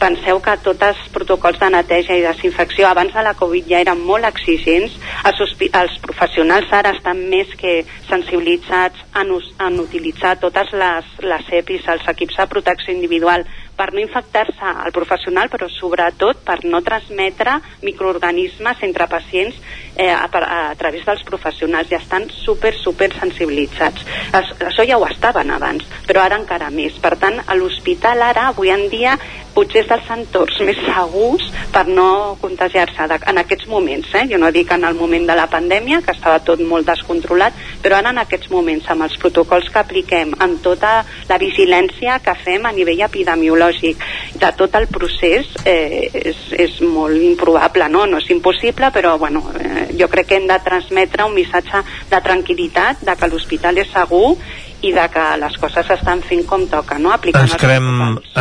penseu 0.00 0.40
que 0.40 0.56
tots 0.64 0.86
els 0.86 1.00
protocols 1.12 1.60
de 1.60 1.68
neteja 1.74 2.16
i 2.16 2.24
desinfecció 2.24 2.88
abans 2.88 3.12
de 3.12 3.22
la 3.26 3.34
Covid 3.38 3.68
ja 3.68 3.82
eren 3.84 4.00
molt 4.08 4.24
exigents, 4.28 4.96
els, 5.28 5.54
els 5.68 5.96
professionals 6.02 6.72
ara 6.72 6.94
estan 6.96 7.20
més 7.32 7.52
que 7.60 7.82
sensibilitzats 8.08 9.04
en, 9.20 9.34
en 9.66 9.80
utilitzar 9.82 10.38
totes 10.40 10.72
les, 10.72 11.10
les 11.32 11.50
EPIs, 11.60 11.88
els 11.92 12.08
equips 12.14 12.40
de 12.40 12.48
protecció 12.54 12.96
individual 12.96 13.44
per 13.76 13.90
no 13.92 14.00
infectar-se 14.02 14.72
al 14.84 14.92
professional, 14.92 15.48
però 15.52 15.68
sobretot 15.72 16.42
per 16.44 16.58
no 16.64 16.82
transmetre 16.84 17.58
microorganismes 17.84 18.82
entre 18.88 19.08
pacients 19.08 19.56
eh, 20.00 20.08
a, 20.08 20.24
a, 20.24 20.70
a 20.70 20.78
través 20.80 21.04
dels 21.04 21.22
professionals. 21.28 21.90
Ja 21.92 22.00
estan 22.00 22.26
super, 22.32 22.72
super 22.80 23.10
sensibilitzats. 23.18 24.06
Es, 24.32 24.54
això 24.70 24.86
ja 24.88 24.98
ho 24.98 25.06
estaven 25.08 25.52
abans, 25.52 25.84
però 26.08 26.24
ara 26.24 26.40
encara 26.40 26.72
més. 26.74 26.96
Per 27.02 27.14
tant, 27.20 27.38
a 27.44 27.58
l'hospital 27.58 28.24
ara, 28.30 28.48
avui 28.50 28.72
en 28.72 28.88
dia, 28.92 29.18
potser 29.54 29.82
és 29.82 29.88
dels 29.90 30.10
entorns 30.14 30.60
més 30.62 30.78
segurs 30.86 31.48
per 31.74 31.82
no 31.88 32.36
contagiar-se 32.40 33.08
en 33.18 33.40
aquests 33.42 33.66
moments. 33.70 34.12
Eh? 34.14 34.26
Jo 34.30 34.38
no 34.38 34.52
dic 34.54 34.70
en 34.72 34.86
el 34.88 34.98
moment 34.98 35.26
de 35.26 35.36
la 35.36 35.48
pandèmia, 35.50 36.00
que 36.06 36.14
estava 36.14 36.40
tot 36.46 36.62
molt 36.62 36.88
descontrolat, 36.88 37.56
però 37.82 37.98
ara 37.98 38.14
en 38.14 38.22
aquests 38.22 38.50
moments, 38.54 38.86
amb 38.90 39.06
els 39.06 39.18
protocols 39.20 39.68
que 39.70 39.82
apliquem, 39.82 40.34
amb 40.38 40.62
tota 40.62 41.00
la 41.28 41.40
vigilància 41.42 42.20
que 42.24 42.36
fem 42.44 42.66
a 42.66 42.74
nivell 42.76 43.04
epidemiològic, 43.08 43.60
lògic 43.60 44.38
de 44.40 44.50
tot 44.56 44.74
el 44.78 44.86
procés 44.90 45.48
eh, 45.64 46.08
és, 46.14 46.38
és 46.56 46.80
molt 46.80 47.16
improbable, 47.16 47.88
no? 47.92 48.06
No 48.06 48.20
és 48.20 48.30
impossible, 48.30 48.90
però 48.94 49.16
bueno, 49.18 49.42
eh, 49.58 49.89
jo 49.98 50.08
crec 50.12 50.30
que 50.30 50.40
hem 50.40 50.48
de 50.50 50.58
transmetre 50.64 51.26
un 51.26 51.34
missatge 51.34 51.82
de 52.10 52.20
tranquil·litat, 52.24 53.04
de 53.06 53.16
que 53.16 53.30
l'hospital 53.30 53.78
és 53.82 53.90
segur 53.92 54.36
i 54.82 54.94
de 54.96 55.06
que 55.12 55.24
les 55.42 55.56
coses 55.60 55.86
s'estan 55.86 56.22
fent 56.24 56.46
com 56.48 56.64
toca, 56.70 56.98
no? 56.98 57.12
Aplicant 57.12 57.48
ens 57.48 57.58
quedem, 57.60 57.90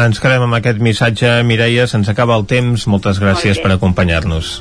ens 0.03 0.23
quedem 0.23 0.45
amb 0.47 0.59
aquest 0.59 0.79
missatge, 0.83 1.33
Mireia, 1.43 1.87
se'ns 1.87 2.11
acaba 2.11 2.37
el 2.39 2.47
temps, 2.47 2.87
moltes 2.87 3.19
gràcies 3.19 3.59
per 3.63 3.73
acompanyar-nos. 3.75 4.59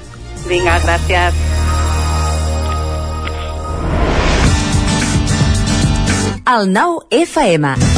Vinga, 0.48 0.78
gràcies. 0.86 1.46
El 6.48 6.70
nou 6.72 7.02
FM. 7.12 7.97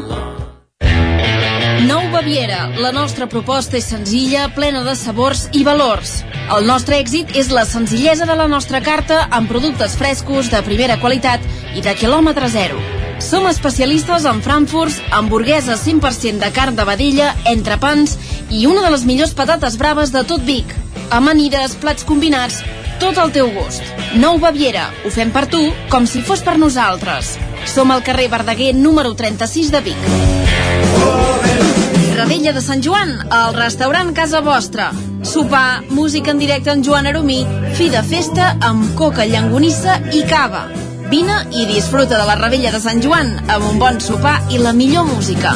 Baviera. 2.21 2.67
La 2.77 2.91
nostra 2.93 3.25
proposta 3.25 3.79
és 3.79 3.87
senzilla, 3.89 4.43
plena 4.53 4.83
de 4.85 4.91
sabors 4.93 5.47
i 5.57 5.63
valors. 5.65 6.19
El 6.53 6.67
nostre 6.69 6.99
èxit 7.01 7.31
és 7.33 7.47
la 7.49 7.63
senzillesa 7.65 8.27
de 8.29 8.35
la 8.37 8.45
nostra 8.51 8.77
carta 8.85 9.23
amb 9.33 9.49
productes 9.49 9.95
frescos, 9.97 10.51
de 10.53 10.59
primera 10.61 10.99
qualitat 11.01 11.41
i 11.73 11.81
de 11.81 11.95
quilòmetre 11.97 12.51
zero. 12.53 12.77
Som 13.25 13.47
especialistes 13.49 14.27
en 14.29 14.43
frankfurts, 14.45 14.99
hamburgueses 15.17 15.81
100% 15.81 16.45
de 16.45 16.51
carn 16.53 16.77
de 16.77 16.85
vedella, 16.85 17.31
entrepans 17.49 18.13
i 18.51 18.67
una 18.69 18.85
de 18.85 18.91
les 18.93 19.07
millors 19.09 19.33
patates 19.33 19.79
braves 19.81 20.13
de 20.13 20.21
tot 20.21 20.45
Vic. 20.45 20.75
Amanides, 21.09 21.73
plats 21.81 22.05
combinats, 22.05 22.61
tot 23.01 23.17
al 23.17 23.33
teu 23.33 23.49
gust. 23.55 23.81
Nou 24.13 24.37
Baviera. 24.37 24.91
Ho 25.01 25.09
fem 25.09 25.33
per 25.33 25.47
tu 25.49 25.63
com 25.89 26.05
si 26.05 26.21
fos 26.21 26.45
per 26.45 26.59
nosaltres. 26.61 27.39
Som 27.65 27.89
al 27.89 28.05
carrer 28.05 28.29
Verdaguer 28.29 28.75
número 28.77 29.17
36 29.17 29.73
de 29.73 29.81
Vic. 29.89 31.89
Radella 32.21 32.51
de 32.53 32.61
Sant 32.61 32.83
Joan, 32.85 33.15
al 33.33 33.55
restaurant 33.55 34.11
Casa 34.13 34.41
Vostra. 34.45 34.91
Sopar, 35.25 35.81
música 35.89 36.29
en 36.29 36.37
directe 36.37 36.69
amb 36.69 36.85
Joan 36.85 37.07
Aromí, 37.09 37.47
fi 37.73 37.89
de 37.89 38.03
festa 38.05 38.51
amb 38.61 38.93
coca, 38.93 39.25
llangonissa 39.25 39.95
i 40.13 40.21
cava. 40.29 40.67
Vine 41.09 41.49
i 41.49 41.65
disfruta 41.65 42.19
de 42.19 42.25
la 42.29 42.35
Rebella 42.37 42.69
de 42.75 42.77
Sant 42.83 43.01
Joan 43.01 43.31
amb 43.49 43.65
un 43.71 43.79
bon 43.81 43.97
sopar 44.05 44.35
i 44.53 44.61
la 44.61 44.69
millor 44.77 45.07
música. 45.09 45.55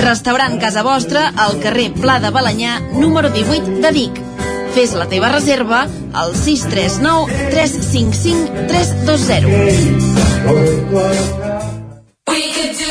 Restaurant 0.00 0.56
Casa 0.62 0.80
Vostra 0.86 1.34
al 1.36 1.60
carrer 1.60 1.92
Pla 1.98 2.16
de 2.24 2.30
Balanyà, 2.32 2.80
número 2.94 3.28
18 3.34 3.84
de 3.84 3.90
Vic. 3.92 4.16
Fes 4.72 4.96
la 4.96 5.04
teva 5.12 5.28
reserva 5.34 5.84
al 6.16 6.32
639 6.32 7.28
355 7.52 8.64
320. 8.72 10.16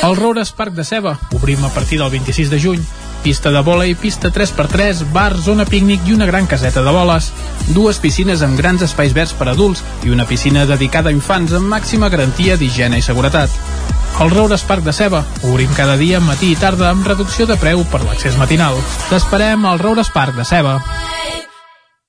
El 0.06 0.16
Roures 0.22 0.54
Parc 0.54 0.78
de 0.78 0.86
Ceba. 0.86 1.18
Obrim 1.34 1.66
a 1.66 1.74
partir 1.74 1.98
del 1.98 2.14
26 2.14 2.54
de 2.54 2.62
juny. 2.62 2.86
Pista 3.26 3.50
de 3.50 3.62
vòlei, 3.66 3.96
pista 3.98 4.30
3x3, 4.30 5.02
bar, 5.10 5.34
zona 5.42 5.66
pícnic 5.66 6.04
i 6.06 6.14
una 6.14 6.28
gran 6.30 6.46
caseta 6.46 6.84
de 6.86 6.92
boles. 6.94 7.32
Dues 7.74 7.98
piscines 8.04 8.44
amb 8.46 8.60
grans 8.60 8.86
espais 8.86 9.16
verds 9.18 9.34
per 9.34 9.48
adults 9.50 9.82
i 10.06 10.14
una 10.14 10.28
piscina 10.30 10.68
dedicada 10.70 11.10
a 11.10 11.16
infants 11.16 11.56
amb 11.58 11.66
màxima 11.74 12.12
garantia 12.14 12.54
d'higiene 12.62 13.02
i 13.02 13.08
seguretat. 13.08 13.50
El 14.22 14.30
Roures 14.30 14.62
Parc 14.70 14.86
de 14.86 14.94
Ceba. 14.94 15.24
Obrim 15.50 15.74
cada 15.74 15.98
dia, 15.98 16.22
matí 16.22 16.54
i 16.54 16.60
tarda, 16.62 16.92
amb 16.92 17.08
reducció 17.10 17.50
de 17.50 17.58
preu 17.58 17.82
per 17.90 18.04
l'accés 18.06 18.38
matinal. 18.38 18.78
T'esperem 19.10 19.66
al 19.66 19.82
Roures 19.82 20.14
Parc 20.14 20.38
de 20.38 20.46
Ceba. 20.46 20.78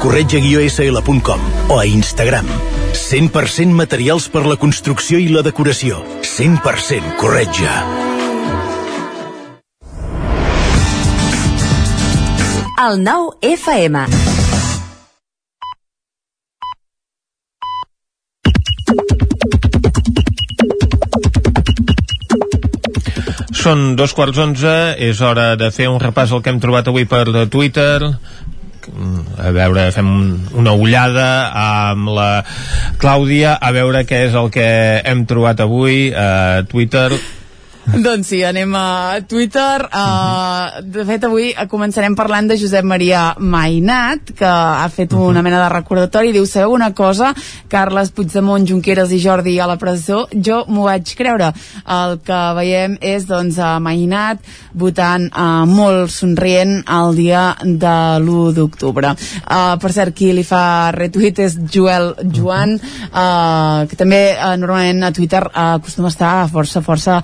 corretja-sl.com 0.00 1.40
o 1.68 1.78
a 1.78 1.86
Instagram. 1.86 2.46
100% 2.96 3.70
materials 3.76 4.28
per 4.32 4.46
la 4.48 4.56
construcció 4.56 5.20
i 5.20 5.28
la 5.28 5.44
decoració. 5.46 6.00
100% 6.24 7.16
corretja. 7.20 7.74
El 12.80 13.02
nou 13.04 13.26
FM. 13.44 14.06
Són 23.60 23.94
dos 23.98 24.14
quarts 24.16 24.38
onze, 24.40 24.70
és 24.96 25.20
hora 25.20 25.52
de 25.60 25.68
fer 25.68 25.90
un 25.92 26.00
repàs 26.00 26.32
al 26.32 26.40
que 26.40 26.48
hem 26.48 26.60
trobat 26.62 26.88
avui 26.88 27.04
per 27.04 27.26
Twitter, 27.52 28.14
a 29.38 29.50
veure, 29.54 29.88
fem 29.94 30.08
una 30.58 30.74
ullada 30.76 31.28
amb 31.56 32.10
la 32.16 32.30
Clàudia 33.00 33.56
a 33.60 33.70
veure 33.74 34.04
què 34.08 34.24
és 34.28 34.38
el 34.38 34.50
que 34.54 34.68
hem 35.04 35.24
trobat 35.30 35.62
avui 35.64 36.10
a 36.12 36.62
Twitter 36.70 37.10
doncs 38.06 38.28
sí, 38.30 38.42
anem 38.44 38.74
a 38.76 39.20
Twitter. 39.26 39.82
Uh, 39.90 40.80
de 40.84 41.02
fet, 41.08 41.24
avui 41.26 41.50
començarem 41.70 42.14
parlant 42.18 42.46
de 42.50 42.56
Josep 42.60 42.86
Maria 42.86 43.34
Mainat, 43.38 44.30
que 44.38 44.46
ha 44.46 44.86
fet 44.92 45.14
una 45.16 45.42
mena 45.42 45.62
de 45.64 45.70
recordatori. 45.72 46.30
Diu, 46.34 46.46
sabeu 46.46 46.74
una 46.76 46.92
cosa? 46.94 47.32
Carles 47.70 48.12
Puigdemont, 48.14 48.66
Junqueras 48.68 49.10
i 49.10 49.20
Jordi 49.22 49.56
a 49.58 49.66
la 49.70 49.78
presó. 49.80 50.26
Jo 50.30 50.62
m'ho 50.68 50.86
vaig 50.86 51.14
creure. 51.18 51.50
El 51.90 52.18
que 52.26 52.40
veiem 52.60 52.94
és, 53.00 53.26
doncs, 53.26 53.58
a 53.58 53.78
Mainat 53.82 54.44
votant 54.76 55.26
uh, 55.32 55.66
molt 55.66 56.12
somrient 56.14 56.84
el 56.86 57.16
dia 57.18 57.44
de 57.64 57.96
l'1 58.20 58.54
d'octubre. 58.54 59.14
Uh, 59.42 59.74
per 59.82 59.92
cert, 59.94 60.14
qui 60.14 60.30
li 60.36 60.44
fa 60.46 60.92
retweet 60.94 61.42
és 61.42 61.58
Joel 61.72 62.12
Joan, 62.30 62.76
uh, 63.10 63.82
que 63.90 63.98
també 63.98 64.22
uh, 64.36 64.54
normalment 64.60 65.08
a 65.08 65.12
Twitter 65.16 65.42
uh, 65.48 65.80
acostuma 65.80 66.10
a 66.10 66.14
estar 66.14 66.32
força, 66.52 66.84
força 66.86 67.20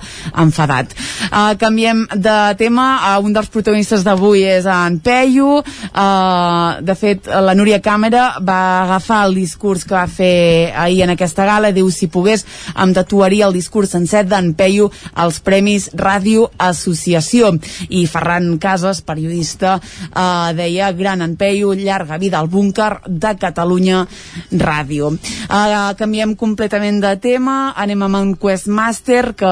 enfadat. 0.57 0.93
Uh, 1.29 1.53
canviem 1.59 2.07
de 2.15 2.55
tema, 2.57 3.17
uh, 3.17 3.23
un 3.23 3.33
dels 3.33 3.49
protagonistes 3.53 4.03
d'avui 4.03 4.43
és 4.47 4.65
en 4.65 4.97
Peyu, 5.03 5.59
uh, 5.61 6.81
de 6.81 6.95
fet 6.97 7.27
la 7.27 7.53
Núria 7.53 7.79
Càmera 7.83 8.39
va 8.41 8.83
agafar 8.83 9.25
el 9.27 9.35
discurs 9.37 9.85
que 9.85 9.95
va 9.95 10.07
fer 10.07 10.73
ahir 10.73 11.03
en 11.05 11.13
aquesta 11.13 11.45
gala, 11.45 11.71
diu 11.71 11.89
si 11.91 12.09
pogués 12.09 12.45
em 12.75 12.93
tatuaria 12.93 13.45
el 13.47 13.53
discurs 13.53 13.93
sencer 13.93 14.25
d'en 14.25 14.53
Peyu 14.57 14.89
als 15.13 15.39
Premis 15.39 15.91
Ràdio 15.93 16.49
Associació. 16.57 17.53
I 17.89 18.05
Ferran 18.09 18.57
Casas, 18.57 19.01
periodista 19.05 19.77
uh, 19.77 20.53
deia 20.57 20.91
gran 20.97 21.21
en 21.21 21.35
Peyu, 21.37 21.73
llarga 21.77 22.17
vida 22.17 22.39
al 22.39 22.49
búnquer 22.49 23.03
de 23.05 23.35
Catalunya 23.37 24.05
Ràdio. 24.51 25.13
Uh, 25.47 25.93
canviem 25.99 26.35
completament 26.35 27.01
de 27.03 27.17
tema. 27.21 27.73
Anem 27.77 28.07
amb 28.07 28.21
en 28.21 28.31
Questmaster 28.39 29.33
que 29.37 29.51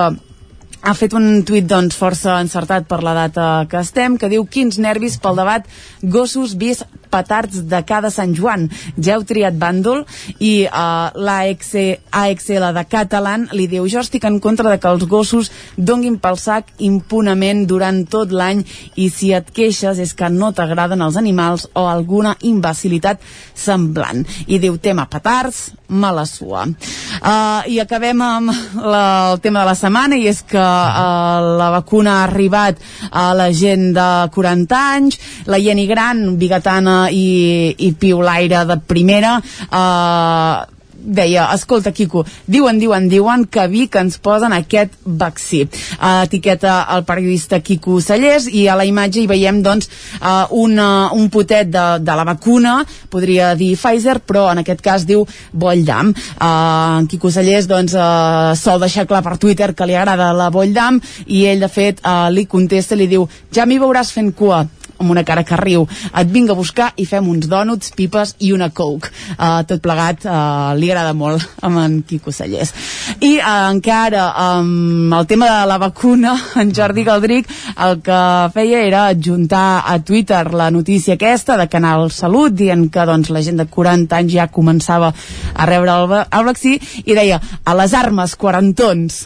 ha 0.85 0.93
fet 0.93 1.15
un 1.17 1.41
tuit 1.45 1.65
doncs, 1.65 1.95
força 1.97 2.35
encertat 2.43 2.85
per 2.85 2.99
la 3.03 3.15
data 3.17 3.45
que 3.69 3.79
estem, 3.81 4.19
que 4.21 4.29
diu 4.29 4.45
quins 4.45 4.77
nervis 4.77 5.17
pel 5.21 5.39
debat 5.39 5.65
gossos 6.13 6.53
vis 6.61 6.83
petards 7.09 7.63
de 7.69 7.79
cada 7.87 8.11
Sant 8.13 8.35
Joan. 8.37 8.67
Ja 9.01 9.15
heu 9.15 9.23
triat 9.25 9.57
bàndol 9.57 10.03
i 10.37 10.67
uh, 10.67 11.09
l'AXL 11.15 12.67
de 12.75 12.83
Catalan 12.91 13.47
li 13.55 13.65
diu 13.71 13.87
jo 13.89 14.03
estic 14.03 14.27
en 14.27 14.37
contra 14.43 14.69
de 14.69 14.79
que 14.81 14.91
els 14.91 15.07
gossos 15.09 15.51
donguin 15.77 16.19
pel 16.21 16.37
sac 16.41 16.69
impunament 16.85 17.65
durant 17.69 18.03
tot 18.11 18.35
l'any 18.35 18.61
i 19.01 19.09
si 19.09 19.31
et 19.33 19.49
queixes 19.55 20.01
és 20.01 20.13
que 20.13 20.29
no 20.29 20.51
t'agraden 20.53 21.01
els 21.01 21.17
animals 21.17 21.69
o 21.73 21.87
alguna 21.89 22.35
imbecilitat 22.45 23.23
semblant. 23.55 24.25
I 24.45 24.59
diu 24.61 24.77
tema 24.77 25.07
petards, 25.09 25.71
mala 25.87 26.25
sua. 26.29 26.65
Uh, 26.65 27.61
I 27.69 27.79
acabem 27.81 28.21
amb 28.21 28.53
la, 28.81 29.05
el 29.31 29.41
tema 29.41 29.63
de 29.63 29.69
la 29.71 29.77
setmana 29.79 30.19
i 30.19 30.27
és 30.29 30.43
que 30.45 30.65
uh, 30.75 31.55
la 31.59 31.69
vacuna 31.73 32.19
ha 32.19 32.27
arribat 32.27 32.79
a 33.11 33.31
la 33.37 33.49
gent 33.55 33.91
de 33.95 34.09
40 34.35 34.83
anys, 34.97 35.19
la 35.51 35.59
Jenny 35.61 35.87
Gran, 35.89 36.25
bigatana 36.41 37.09
i, 37.11 37.75
i 37.77 37.91
piulaire 37.99 38.65
de 38.69 38.79
primera 38.85 39.35
eh, 39.39 40.74
deia, 41.05 41.47
escolta 41.53 41.93
Quico, 41.95 42.25
diuen, 42.47 42.79
diuen, 42.81 43.07
diuen 43.09 43.45
que 43.45 43.61
a 43.61 43.67
Vic 43.71 43.95
ens 43.99 44.17
posen 44.17 44.53
aquest 44.55 44.97
vaccí. 45.05 45.63
Uh, 45.99 46.25
etiqueta 46.25 46.81
el 46.95 47.05
periodista 47.07 47.59
Quico 47.61 47.99
Sallés 48.01 48.49
i 48.51 48.65
a 48.67 48.75
la 48.77 48.85
imatge 48.87 49.21
hi 49.21 49.27
veiem 49.29 49.61
doncs 49.65 49.89
uh, 50.19 50.45
una, 50.57 51.11
un 51.15 51.29
potet 51.33 51.69
de, 51.71 51.85
de 52.01 52.17
la 52.17 52.25
vacuna, 52.27 52.77
podria 53.09 53.53
dir 53.55 53.75
Pfizer, 53.77 54.19
però 54.25 54.47
en 54.51 54.63
aquest 54.63 54.81
cas 54.85 55.05
diu 55.07 55.25
Bolldam. 55.53 56.13
Uh, 56.35 57.01
en 57.01 57.09
Quico 57.11 57.31
Sallés 57.31 57.69
doncs 57.69 57.95
uh, 57.97 58.53
sol 58.59 58.81
deixar 58.83 59.07
clar 59.09 59.23
per 59.25 59.37
Twitter 59.41 59.73
que 59.75 59.87
li 59.87 59.97
agrada 59.97 60.33
la 60.35 60.49
Bolldam 60.53 60.99
i 61.27 61.45
ell 61.49 61.61
de 61.63 61.69
fet 61.71 62.01
uh, 62.03 62.27
li 62.33 62.47
contesta, 62.49 62.97
li 62.97 63.09
diu 63.11 63.27
ja 63.53 63.65
m'hi 63.65 63.79
veuràs 63.81 64.11
fent 64.15 64.33
cua 64.35 64.65
amb 64.99 65.11
una 65.11 65.23
cara 65.27 65.43
que 65.43 65.57
riu. 65.59 65.87
Et 66.11 66.31
vinc 66.31 66.51
a 66.51 66.57
buscar 66.57 66.91
i 66.97 67.05
fem 67.09 67.27
uns 67.29 67.49
dònuts, 67.51 67.93
pipes 67.95 68.35
i 68.45 68.51
una 68.55 68.69
coke. 68.69 69.11
Uh, 69.35 69.63
tot 69.67 69.81
plegat 69.83 70.25
uh, 70.27 70.73
li 70.77 70.91
agrada 70.91 71.13
molt 71.17 71.43
amb 71.65 71.81
en 71.81 71.99
Quico 72.07 72.33
Sallés. 72.35 72.73
I 73.19 73.35
uh, 73.39 73.69
encara 73.71 74.29
amb 74.45 74.71
um, 75.09 75.13
el 75.15 75.27
tema 75.27 75.49
de 75.51 75.59
la 75.69 75.79
vacuna, 75.81 76.35
en 76.61 76.73
Jordi 76.75 77.05
Galdric 77.07 77.51
el 77.85 77.99
que 78.05 78.21
feia 78.53 78.81
era 78.85 79.05
adjuntar 79.07 79.83
a 79.85 79.99
Twitter 79.99 80.53
la 80.53 80.71
notícia 80.71 81.15
aquesta 81.15 81.57
de 81.57 81.67
Canal 81.71 82.09
Salut 82.11 82.55
dient 82.55 82.87
que 82.91 83.05
doncs, 83.07 83.31
la 83.33 83.43
gent 83.45 83.59
de 83.61 83.67
40 83.69 84.19
anys 84.19 84.33
ja 84.35 84.49
començava 84.51 85.11
a 85.53 85.69
rebre 85.69 85.95
el, 85.95 86.17
el 86.25 86.49
vaccí 86.49 86.77
i 87.05 87.15
deia 87.17 87.41
a 87.63 87.77
les 87.77 87.93
armes 87.93 88.35
quarantons 88.39 89.25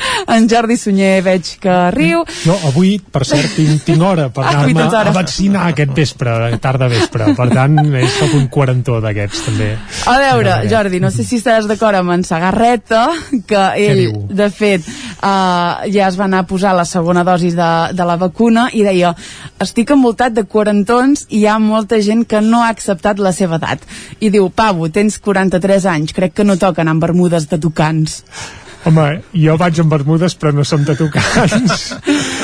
en 0.34 0.48
Jordi 0.50 0.76
Sunyer 0.80 1.20
veig 1.24 1.52
que 1.62 1.76
riu. 1.94 2.22
No, 2.48 2.56
avui, 2.68 2.96
per 3.00 3.24
cert, 3.28 3.54
tinc, 3.56 3.82
tinc 3.86 4.02
hora 4.02 4.28
per 4.30 4.44
Ah, 4.46 4.62
anar-me 4.62 4.84
a 4.86 5.12
vaccinar 5.14 5.64
aquest 5.72 5.92
vespre, 5.96 6.32
tarda 6.62 6.86
vespre. 6.90 7.32
Per 7.36 7.46
tant, 7.50 7.78
sóc 8.14 8.36
un 8.38 8.46
quarantó 8.52 9.00
d'aquests, 9.02 9.42
també. 9.48 9.72
A 10.06 10.16
veure, 10.22 10.58
Jordi, 10.70 11.00
no 11.02 11.10
sé 11.14 11.24
si 11.26 11.40
estaràs 11.40 11.66
d'acord 11.66 11.98
amb 11.98 12.14
en 12.14 12.22
Sagarreta, 12.26 13.02
que 13.48 13.64
ell, 13.82 14.04
de 14.30 14.48
fet, 14.54 14.86
uh, 15.18 15.82
ja 15.92 16.06
es 16.06 16.18
va 16.18 16.28
anar 16.28 16.44
a 16.44 16.48
posar 16.48 16.76
la 16.78 16.86
segona 16.88 17.24
dosi 17.26 17.50
de, 17.56 17.70
de 17.96 18.06
la 18.06 18.18
vacuna 18.20 18.68
i 18.72 18.84
deia, 18.86 19.12
estic 19.62 19.90
envoltat 19.96 20.36
de 20.36 20.46
quarantons 20.46 21.26
i 21.30 21.42
hi 21.42 21.48
ha 21.50 21.58
molta 21.62 21.98
gent 22.02 22.24
que 22.28 22.40
no 22.44 22.62
ha 22.64 22.70
acceptat 22.74 23.22
la 23.22 23.34
seva 23.36 23.60
edat. 23.60 23.82
I 24.20 24.30
diu, 24.34 24.48
Pavo, 24.50 24.88
tens 24.92 25.18
43 25.22 25.90
anys, 25.96 26.14
crec 26.16 26.36
que 26.36 26.46
no 26.46 26.58
toquen 26.60 26.88
amb 26.88 27.02
bermudes 27.02 27.50
de 27.50 27.60
tocants. 27.62 28.22
Home, 28.86 29.06
jo 29.34 29.56
vaig 29.58 29.80
amb 29.82 29.90
bermudes 29.90 30.36
però 30.38 30.52
no 30.54 30.64
som 30.64 30.84
de 30.86 30.94
tocants. 30.94 31.88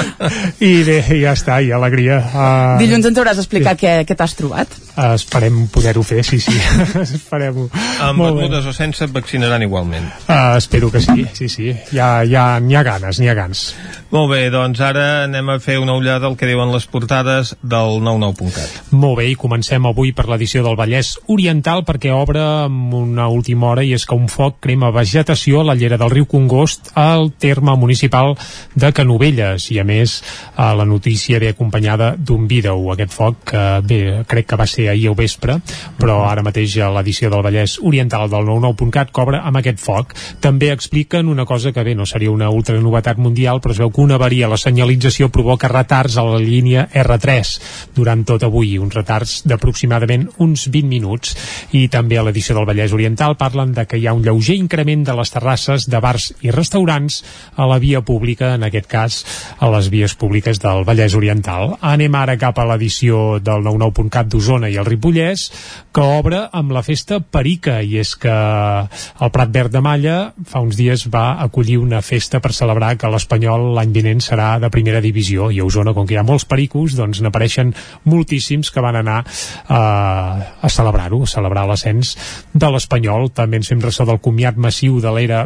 I 0.68 0.72
bé, 0.86 0.98
ja 1.20 1.36
està, 1.36 1.60
i 1.62 1.70
alegria. 1.74 2.18
Uh, 2.18 2.80
Dilluns 2.82 3.06
ens 3.10 3.20
hauràs 3.22 3.38
d'explicar 3.38 3.76
sí. 3.76 3.84
què, 3.84 3.92
què 4.08 4.16
t'has 4.18 4.34
trobat. 4.38 4.74
Uh, 4.92 5.14
esperem 5.14 5.62
poder-ho 5.72 6.02
fer, 6.06 6.24
sí, 6.26 6.40
sí. 6.42 6.54
Esperem-ho. 7.04 7.68
Amb 8.02 8.26
bermudes 8.26 8.66
o 8.66 8.74
sense 8.74 9.06
et 9.06 9.14
vaccinaran 9.14 9.62
igualment. 9.62 10.10
Uh, 10.26 10.58
espero 10.58 10.90
que 10.90 11.00
sí, 11.04 11.28
sí, 11.38 11.48
sí. 11.48 11.72
Ja, 11.94 12.24
ja 12.28 12.58
n'hi 12.58 12.76
ha 12.78 12.82
ganes, 12.86 13.22
n'hi 13.22 13.30
ha 13.30 13.38
ganes. 13.38 13.68
Molt 14.12 14.28
bé, 14.28 14.42
doncs 14.52 14.82
ara 14.84 15.24
anem 15.24 15.54
a 15.54 15.56
fer 15.62 15.78
una 15.80 15.94
ullada 15.96 16.26
del 16.26 16.34
que 16.36 16.50
diuen 16.50 16.74
les 16.74 16.84
portades 16.90 17.54
del 17.62 18.02
99.cat. 18.04 18.92
Molt 18.92 19.22
bé, 19.22 19.30
i 19.32 19.38
comencem 19.40 19.86
avui 19.88 20.12
per 20.12 20.26
l'edició 20.28 20.60
del 20.66 20.76
Vallès 20.76 21.14
Oriental 21.32 21.86
perquè 21.88 22.12
obre 22.12 22.42
amb 22.66 22.92
una 22.98 23.30
última 23.32 23.70
hora 23.70 23.86
i 23.86 23.94
és 23.96 24.04
que 24.04 24.18
un 24.18 24.28
foc 24.28 24.58
crema 24.66 24.92
vegetació 24.92 25.62
a 25.62 25.70
la 25.70 25.78
llera 25.78 25.96
del 26.02 26.12
riu 26.12 26.28
Congost 26.32 26.90
al 26.96 27.30
terme 27.36 27.76
municipal 27.76 28.32
de 28.74 28.92
Canovelles 28.96 29.68
i 29.70 29.78
a 29.78 29.84
més 29.84 30.18
la 30.56 30.86
notícia 30.88 31.38
ve 31.38 31.52
acompanyada 31.52 32.14
d'un 32.16 32.48
vídeo. 32.48 32.78
Aquest 32.92 33.12
foc 33.12 33.42
que 33.52 33.64
bé, 33.84 34.00
crec 34.28 34.48
que 34.48 34.58
va 34.58 34.66
ser 34.66 34.88
ahir 34.88 35.10
al 35.10 35.18
vespre 35.18 35.58
però 35.98 36.22
ara 36.28 36.42
mateix 36.42 36.78
a 36.80 36.88
l'edició 36.94 37.30
del 37.30 37.44
Vallès 37.44 37.76
Oriental 37.82 38.30
del 38.32 38.48
99.cat 38.48 39.12
cobra 39.12 39.42
amb 39.46 39.60
aquest 39.60 39.80
foc. 39.82 40.14
També 40.40 40.72
expliquen 40.72 41.28
una 41.28 41.44
cosa 41.46 41.72
que 41.72 41.84
bé, 41.84 41.94
no 41.94 42.06
seria 42.08 42.32
una 42.32 42.50
ultra 42.50 42.78
novetat 42.80 43.20
mundial 43.20 43.60
però 43.60 43.76
es 43.76 43.82
veu 43.82 43.92
que 43.92 44.00
una 44.00 44.16
avaria 44.16 44.46
a 44.48 44.52
la 44.52 44.60
senyalització 44.60 45.28
provoca 45.28 45.70
retards 45.70 46.16
a 46.16 46.24
la 46.26 46.40
línia 46.40 46.88
R3 46.88 47.52
durant 47.94 48.24
tot 48.24 48.42
avui, 48.46 48.78
uns 48.80 48.94
retards 48.96 49.42
d'aproximadament 49.48 50.28
uns 50.42 50.68
20 50.72 50.88
minuts 50.88 51.36
i 51.76 51.86
també 51.92 52.18
a 52.18 52.24
l'edició 52.26 52.56
del 52.56 52.68
Vallès 52.68 52.94
Oriental 52.96 53.36
parlen 53.40 53.72
de 53.76 53.86
que 53.86 53.98
hi 54.00 54.06
ha 54.06 54.16
un 54.16 54.24
lleuger 54.24 54.56
increment 54.58 55.04
de 55.06 55.16
les 55.18 55.32
terrasses 55.34 55.88
de 55.90 56.00
bars 56.12 56.32
i 56.44 56.52
restaurants 56.52 57.22
a 57.56 57.66
la 57.68 57.78
via 57.80 58.02
pública, 58.04 58.54
en 58.56 58.66
aquest 58.66 58.88
cas 58.90 59.18
a 59.58 59.70
les 59.72 59.88
vies 59.92 60.14
públiques 60.18 60.60
del 60.60 60.84
Vallès 60.84 61.16
Oriental. 61.16 61.76
Anem 61.80 62.14
ara 62.18 62.36
cap 62.40 62.58
a 62.58 62.66
l'edició 62.68 63.38
del 63.40 63.64
99.cat 63.64 64.28
d'Osona 64.32 64.70
i 64.72 64.78
el 64.80 64.88
Ripollès 64.88 65.48
que 65.92 66.04
obre 66.04 66.44
amb 66.52 66.72
la 66.72 66.82
festa 66.84 67.20
Perica 67.20 67.80
i 67.82 67.98
és 68.00 68.14
que 68.20 68.32
el 68.32 69.32
Prat 69.32 69.52
Verd 69.52 69.72
de 69.72 69.82
Malla 69.84 70.16
fa 70.48 70.62
uns 70.64 70.76
dies 70.76 71.06
va 71.12 71.38
acollir 71.44 71.78
una 71.80 72.02
festa 72.04 72.40
per 72.40 72.52
celebrar 72.56 72.94
que 73.00 73.10
l'Espanyol 73.12 73.72
l'any 73.76 73.92
vinent 73.94 74.22
serà 74.24 74.56
de 74.60 74.70
primera 74.72 75.02
divisió 75.04 75.50
i 75.52 75.60
a 75.60 75.66
Osona, 75.68 75.94
com 75.96 76.06
que 76.06 76.16
hi 76.16 76.20
ha 76.20 76.26
molts 76.26 76.46
pericos 76.48 76.96
doncs 76.98 77.22
n'apareixen 77.22 77.72
moltíssims 78.08 78.72
que 78.72 78.84
van 78.84 78.98
anar 79.00 79.20
uh, 79.24 79.76
a 79.76 80.72
celebrar-ho, 80.72 81.22
a 81.24 81.30
celebrar 81.30 81.66
l'ascens 81.68 82.16
de 82.52 82.72
l'Espanyol. 82.72 83.30
També 83.36 83.60
ens 83.60 83.70
fem 83.72 83.82
ressò 83.84 84.06
del 84.08 84.20
comiat 84.24 84.58
massiu 84.60 84.98
de 85.02 85.12
l'era 85.14 85.44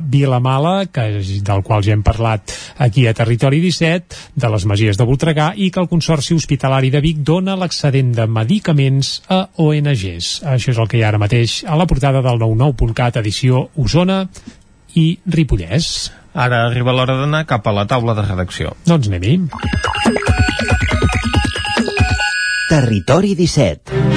Vilamala, 0.57 0.87
que, 0.87 1.23
del 1.43 1.63
qual 1.63 1.83
ja 1.85 1.93
hem 1.93 2.03
parlat 2.03 2.53
aquí 2.79 3.07
a 3.07 3.15
Territori 3.15 3.61
17, 3.61 4.17
de 4.35 4.49
les 4.49 4.65
Masies 4.65 4.97
de 4.97 5.05
Voltregà 5.05 5.53
i 5.57 5.71
que 5.71 5.81
el 5.81 5.89
Consorci 5.89 6.35
Hospitalari 6.35 6.91
de 6.91 7.01
Vic 7.01 7.21
dona 7.25 7.57
l'excedent 7.57 8.13
de 8.17 8.27
medicaments 8.27 9.23
a 9.29 9.47
ONGs. 9.57 10.43
Això 10.45 10.73
és 10.73 10.79
el 10.79 10.89
que 10.89 10.99
hi 10.99 11.05
ha 11.05 11.11
ara 11.13 11.21
mateix 11.21 11.63
a 11.67 11.77
la 11.77 11.87
portada 11.87 12.23
del 12.25 12.41
99.cat 12.41 13.21
edició 13.21 13.69
Osona 13.77 14.25
i 14.97 15.19
Ripollès. 15.27 16.11
Ara 16.33 16.67
arriba 16.67 16.93
l'hora 16.93 17.17
d'anar 17.21 17.47
cap 17.49 17.67
a 17.67 17.73
la 17.73 17.87
taula 17.89 18.17
de 18.17 18.25
redacció. 18.25 18.77
Doncs 18.87 19.09
anem-hi. 19.09 19.41
Territori 22.69 23.37
17 23.39 24.16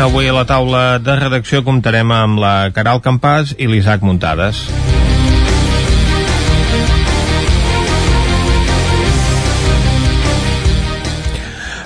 Avui 0.00 0.26
a 0.26 0.32
la 0.32 0.46
taula 0.48 0.98
de 0.98 1.14
redacció 1.18 1.60
comptarem 1.62 2.10
amb 2.16 2.40
la 2.40 2.70
Caral 2.72 3.02
Campàs 3.04 3.52
i 3.60 3.68
l'Isaac 3.68 4.00
Muntades. 4.02 4.64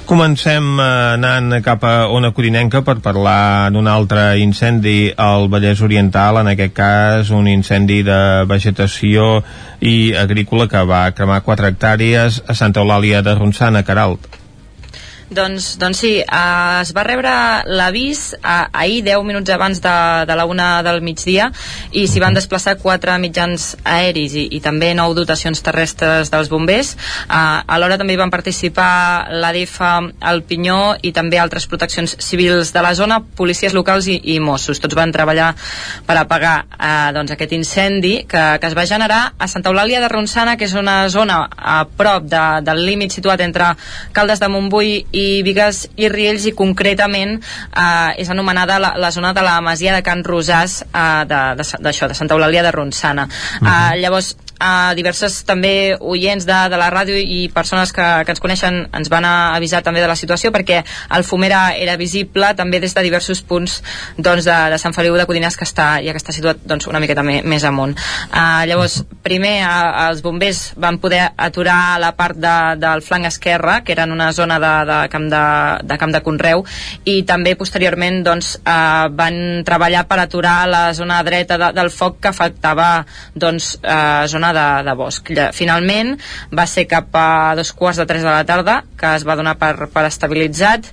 Comencem 0.06 0.78
eh, 0.78 0.86
anant 1.16 1.56
cap 1.66 1.82
a 1.82 2.06
Ona 2.14 2.30
Codinenca 2.30 2.84
per 2.86 3.00
parlar 3.02 3.72
d'un 3.74 3.90
altre 3.90 4.38
incendi 4.38 5.10
al 5.18 5.50
Vallès 5.50 5.82
Oriental, 5.82 6.38
en 6.38 6.54
aquest 6.54 6.76
cas 6.78 7.34
un 7.34 7.50
incendi 7.50 8.04
de 8.06 8.46
vegetació 8.46 9.42
i 9.82 10.14
agrícola 10.14 10.70
que 10.70 10.86
va 10.86 11.04
cremar 11.10 11.42
4 11.42 11.74
hectàrees 11.74 12.42
a 12.46 12.54
Santa 12.54 12.86
Eulàlia 12.86 13.26
de 13.26 13.34
Ronçana, 13.34 13.82
Caralt. 13.82 14.45
Doncs, 15.27 15.73
doncs 15.82 15.98
sí, 15.98 16.12
eh, 16.20 16.81
es 16.81 16.93
va 16.94 17.03
rebre 17.03 17.31
l'avís 17.66 18.28
eh, 18.36 18.66
ahir, 18.70 19.01
10 19.03 19.24
minuts 19.27 19.51
abans 19.51 19.81
de, 19.82 19.94
de 20.23 20.35
la 20.39 20.44
una 20.47 20.85
del 20.86 21.01
migdia, 21.03 21.48
i 21.90 22.05
s'hi 22.07 22.23
van 22.23 22.36
desplaçar 22.36 22.77
quatre 22.78 23.16
mitjans 23.19 23.73
aeris 23.82 24.36
i, 24.39 24.44
i 24.55 24.61
també 24.62 24.93
nou 24.94 25.16
dotacions 25.19 25.59
terrestres 25.66 26.31
dels 26.31 26.51
bombers. 26.53 26.93
Eh, 27.27 27.74
alhora 27.74 27.98
també 27.98 28.15
hi 28.15 28.20
van 28.20 28.31
participar 28.31 29.32
l'ADF, 29.35 29.81
el 30.31 30.44
Pinyó 30.47 30.94
i 31.03 31.11
també 31.11 31.43
altres 31.43 31.66
proteccions 31.66 32.15
civils 32.23 32.70
de 32.70 32.86
la 32.86 32.94
zona, 32.94 33.19
policies 33.19 33.74
locals 33.74 34.07
i, 34.07 34.20
i 34.31 34.39
Mossos. 34.39 34.78
Tots 34.78 34.94
van 34.94 35.11
treballar 35.11 35.51
per 36.07 36.20
apagar 36.23 36.55
eh, 36.78 37.11
doncs, 37.19 37.35
aquest 37.35 37.57
incendi 37.59 38.15
que, 38.31 38.44
que 38.62 38.70
es 38.70 38.78
va 38.78 38.86
generar 38.86 39.20
a 39.35 39.51
Santa 39.51 39.74
Eulàlia 39.74 39.98
de 40.05 40.12
Ronçana, 40.15 40.55
que 40.55 40.70
és 40.70 40.78
una 40.78 41.01
zona 41.11 41.43
a 41.51 41.82
prop 41.98 42.31
de, 42.31 42.47
del 42.62 42.86
límit 42.86 43.19
situat 43.19 43.43
entre 43.43 43.74
Caldes 44.15 44.39
de 44.39 44.55
Montbui 44.55 44.94
i 45.16 45.43
Vigues 45.47 45.86
i 45.97 46.10
Riells 46.12 46.47
i 46.47 46.55
concretament 46.56 47.36
eh, 47.38 48.22
és 48.22 48.30
anomenada 48.32 48.78
la, 48.82 48.94
la 49.01 49.12
zona 49.14 49.32
de 49.36 49.44
la 49.47 49.59
Masia 49.64 49.94
de 49.97 50.05
Can 50.06 50.24
Rosàs 50.26 50.82
eh, 50.86 51.22
d'això, 51.28 51.78
de, 51.80 51.88
de, 51.90 52.12
de 52.12 52.18
Santa 52.18 52.36
Eulàlia 52.36 52.64
de 52.66 52.74
Ronçana. 52.74 53.26
Uh 53.26 53.66
-huh. 53.66 53.94
eh, 53.94 54.01
llavors, 54.01 54.36
a 54.58 54.94
diverses 54.96 55.42
també 55.46 55.96
oients 56.00 56.46
de, 56.46 56.58
de 56.72 56.78
la 56.80 56.88
ràdio 56.92 57.16
i 57.18 57.48
persones 57.52 57.92
que, 57.92 58.04
que 58.24 58.32
ens 58.34 58.42
coneixen 58.42 58.78
ens 58.96 59.10
van 59.12 59.26
avisar 59.28 59.82
també 59.84 60.00
de 60.00 60.08
la 60.08 60.16
situació 60.16 60.52
perquè 60.54 60.82
el 61.16 61.24
fum 61.26 61.44
era, 61.44 61.70
era 61.76 61.96
visible 62.00 62.52
també 62.56 62.80
des 62.80 62.94
de 62.94 63.04
diversos 63.04 63.42
punts 63.42 63.80
doncs, 64.16 64.46
de, 64.46 64.56
de 64.72 64.78
Sant 64.80 64.94
Feliu 64.96 65.16
de 65.18 65.26
Codinàs 65.28 65.56
que 65.58 65.66
està, 65.68 65.96
ja 66.04 66.14
que 66.14 66.22
està 66.22 66.34
situat 66.34 66.62
doncs, 66.64 66.86
una 66.88 67.00
miqueta 67.02 67.24
més, 67.26 67.64
amunt. 67.66 67.96
Uh, 68.30 68.64
llavors 68.68 69.00
primer 69.24 69.58
uh, 69.66 70.06
els 70.06 70.22
bombers 70.24 70.72
van 70.80 71.00
poder 71.02 71.22
aturar 71.36 71.98
la 72.00 72.12
part 72.16 72.38
de, 72.38 72.56
del 72.80 73.02
flanc 73.04 73.28
esquerre 73.28 73.80
que 73.84 73.92
era 73.96 74.06
en 74.06 74.14
una 74.14 74.30
zona 74.32 74.58
de, 74.62 74.72
de, 74.88 74.98
camp, 75.12 75.28
de, 75.32 75.44
de 75.86 75.98
camp 76.00 76.14
de 76.14 76.22
Conreu 76.24 76.64
i 77.04 77.18
també 77.28 77.56
posteriorment 77.58 78.22
doncs, 78.26 78.54
uh, 78.62 79.08
van 79.12 79.62
treballar 79.66 80.06
per 80.08 80.20
aturar 80.22 80.58
la 80.70 80.84
zona 80.96 81.20
dreta 81.26 81.58
de, 81.60 81.72
del 81.76 81.90
foc 81.92 82.20
que 82.22 82.32
afectava 82.32 82.90
doncs, 83.34 83.74
uh, 83.82 84.24
zona 84.30 84.45
zona 84.47 84.82
de, 84.82 84.85
de 84.89 84.94
bosc. 84.97 85.31
Finalment 85.55 86.16
va 86.52 86.66
ser 86.66 86.86
cap 86.86 87.14
a 87.14 87.55
dos 87.56 87.73
quarts 87.73 87.98
de 87.98 88.06
tres 88.06 88.23
de 88.23 88.31
la 88.31 88.44
tarda 88.44 88.82
que 88.98 89.14
es 89.16 89.27
va 89.27 89.36
donar 89.36 89.56
per, 89.59 89.89
per 89.93 90.06
estabilitzat 90.06 90.86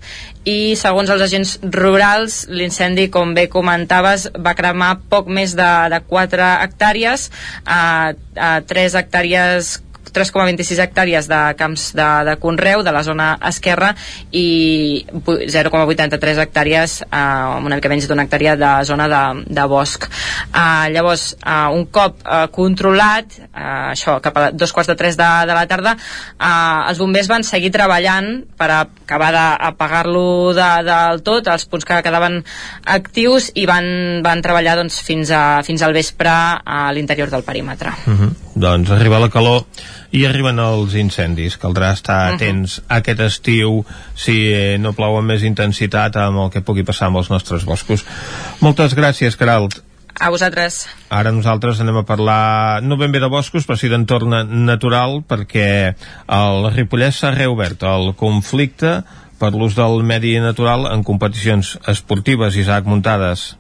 i 0.46 0.76
segons 0.76 1.10
els 1.10 1.22
agents 1.22 1.60
rurals 1.64 2.48
l'incendi 2.50 3.10
com 3.10 3.34
bé 3.34 3.48
comentaves 3.50 4.30
va 4.36 4.56
cremar 4.56 5.00
poc 5.10 5.28
més 5.28 5.56
de, 5.56 5.72
de 5.90 6.02
4 6.10 6.50
hectàrees 6.66 7.30
a, 7.66 8.14
a 8.36 8.52
3 8.68 9.00
hectàrees 9.00 9.80
3,26 10.14 10.82
hectàrees 10.84 11.28
de 11.30 11.42
camps 11.60 11.90
de, 11.98 12.08
de 12.30 12.36
conreu 12.42 12.84
de 12.86 12.94
la 12.94 13.04
zona 13.04 13.34
esquerra 13.50 13.94
i 14.32 15.06
0,83 15.10 16.42
hectàrees 16.46 17.00
eh, 17.04 17.18
una 17.64 17.78
mica 17.78 17.92
menys 17.92 18.08
d'una 18.10 18.26
hectàrea 18.28 18.56
de 18.60 18.72
zona 18.88 19.08
de, 19.12 19.24
de 19.50 19.66
bosc 19.70 20.08
eh, 20.08 20.88
llavors 20.94 21.34
eh, 21.40 21.68
un 21.74 21.88
cop 21.94 22.22
eh, 22.24 22.46
controlat 22.54 23.40
eh, 23.40 23.94
això 23.94 24.20
cap 24.24 24.38
a 24.38 24.46
dos 24.52 24.74
quarts 24.76 24.92
de 24.94 24.98
tres 25.00 25.18
de, 25.20 25.32
de 25.50 25.58
la 25.58 25.66
tarda 25.70 25.96
eh, 25.98 26.90
els 26.92 27.02
bombers 27.02 27.32
van 27.32 27.48
seguir 27.48 27.74
treballant 27.74 28.32
per 28.58 28.70
acabar 28.78 29.34
d'apagar-lo 29.36 30.54
de, 30.58 30.70
del 30.88 31.24
tot 31.26 31.50
els 31.54 31.68
punts 31.70 31.88
que 31.90 32.02
quedaven 32.06 32.42
actius 32.98 33.52
i 33.60 33.68
van, 33.70 34.22
van 34.26 34.42
treballar 34.46 34.78
doncs, 34.80 35.02
fins, 35.06 35.34
a, 35.34 35.62
fins 35.66 35.84
al 35.84 35.96
vespre 35.96 36.32
a 36.32 36.88
l'interior 36.96 37.34
del 37.34 37.46
perímetre 37.46 37.94
uh 37.94 38.10
mhm. 38.10 38.24
-huh. 38.24 38.43
Doncs 38.56 38.92
arriba 38.94 39.22
la 39.22 39.30
calor 39.34 39.64
i 40.14 40.26
arriben 40.28 40.60
els 40.62 40.94
incendis. 41.00 41.58
Caldrà 41.62 41.94
estar 41.94 42.20
uh 42.20 42.32
-huh. 42.32 42.36
atents 42.36 42.82
aquest 42.88 43.20
estiu 43.20 43.86
si 44.16 44.54
eh, 44.54 44.78
no 44.80 44.94
plou 44.94 45.18
amb 45.18 45.28
més 45.28 45.44
intensitat 45.44 46.16
amb 46.16 46.40
el 46.40 46.52
que 46.52 46.62
pugui 46.62 46.84
passar 46.84 47.08
amb 47.08 47.18
els 47.18 47.30
nostres 47.30 47.66
boscos. 47.66 48.06
Moltes 48.60 48.96
gràcies, 48.96 49.36
Caralt. 49.36 49.82
A 50.20 50.30
vosaltres. 50.30 50.88
Ara 51.10 51.32
nosaltres 51.32 51.80
anem 51.82 51.98
a 51.98 52.06
parlar 52.06 52.84
no 52.84 52.98
ben 52.98 53.12
bé 53.12 53.20
de 53.20 53.28
boscos, 53.28 53.66
però 53.66 53.76
sí 53.76 53.90
d'entorn 53.90 54.66
natural, 54.66 55.24
perquè 55.28 55.96
el 56.28 56.70
Ripollès 56.76 57.18
s'ha 57.18 57.32
reobert 57.32 57.82
el 57.84 58.14
conflicte 58.16 59.04
per 59.40 59.52
l'ús 59.54 59.76
del 59.76 60.04
medi 60.04 60.40
natural 60.40 60.86
en 60.92 61.04
competicions 61.04 61.80
esportives, 61.88 62.56
Isaac 62.56 62.86
Muntades. 62.86 63.58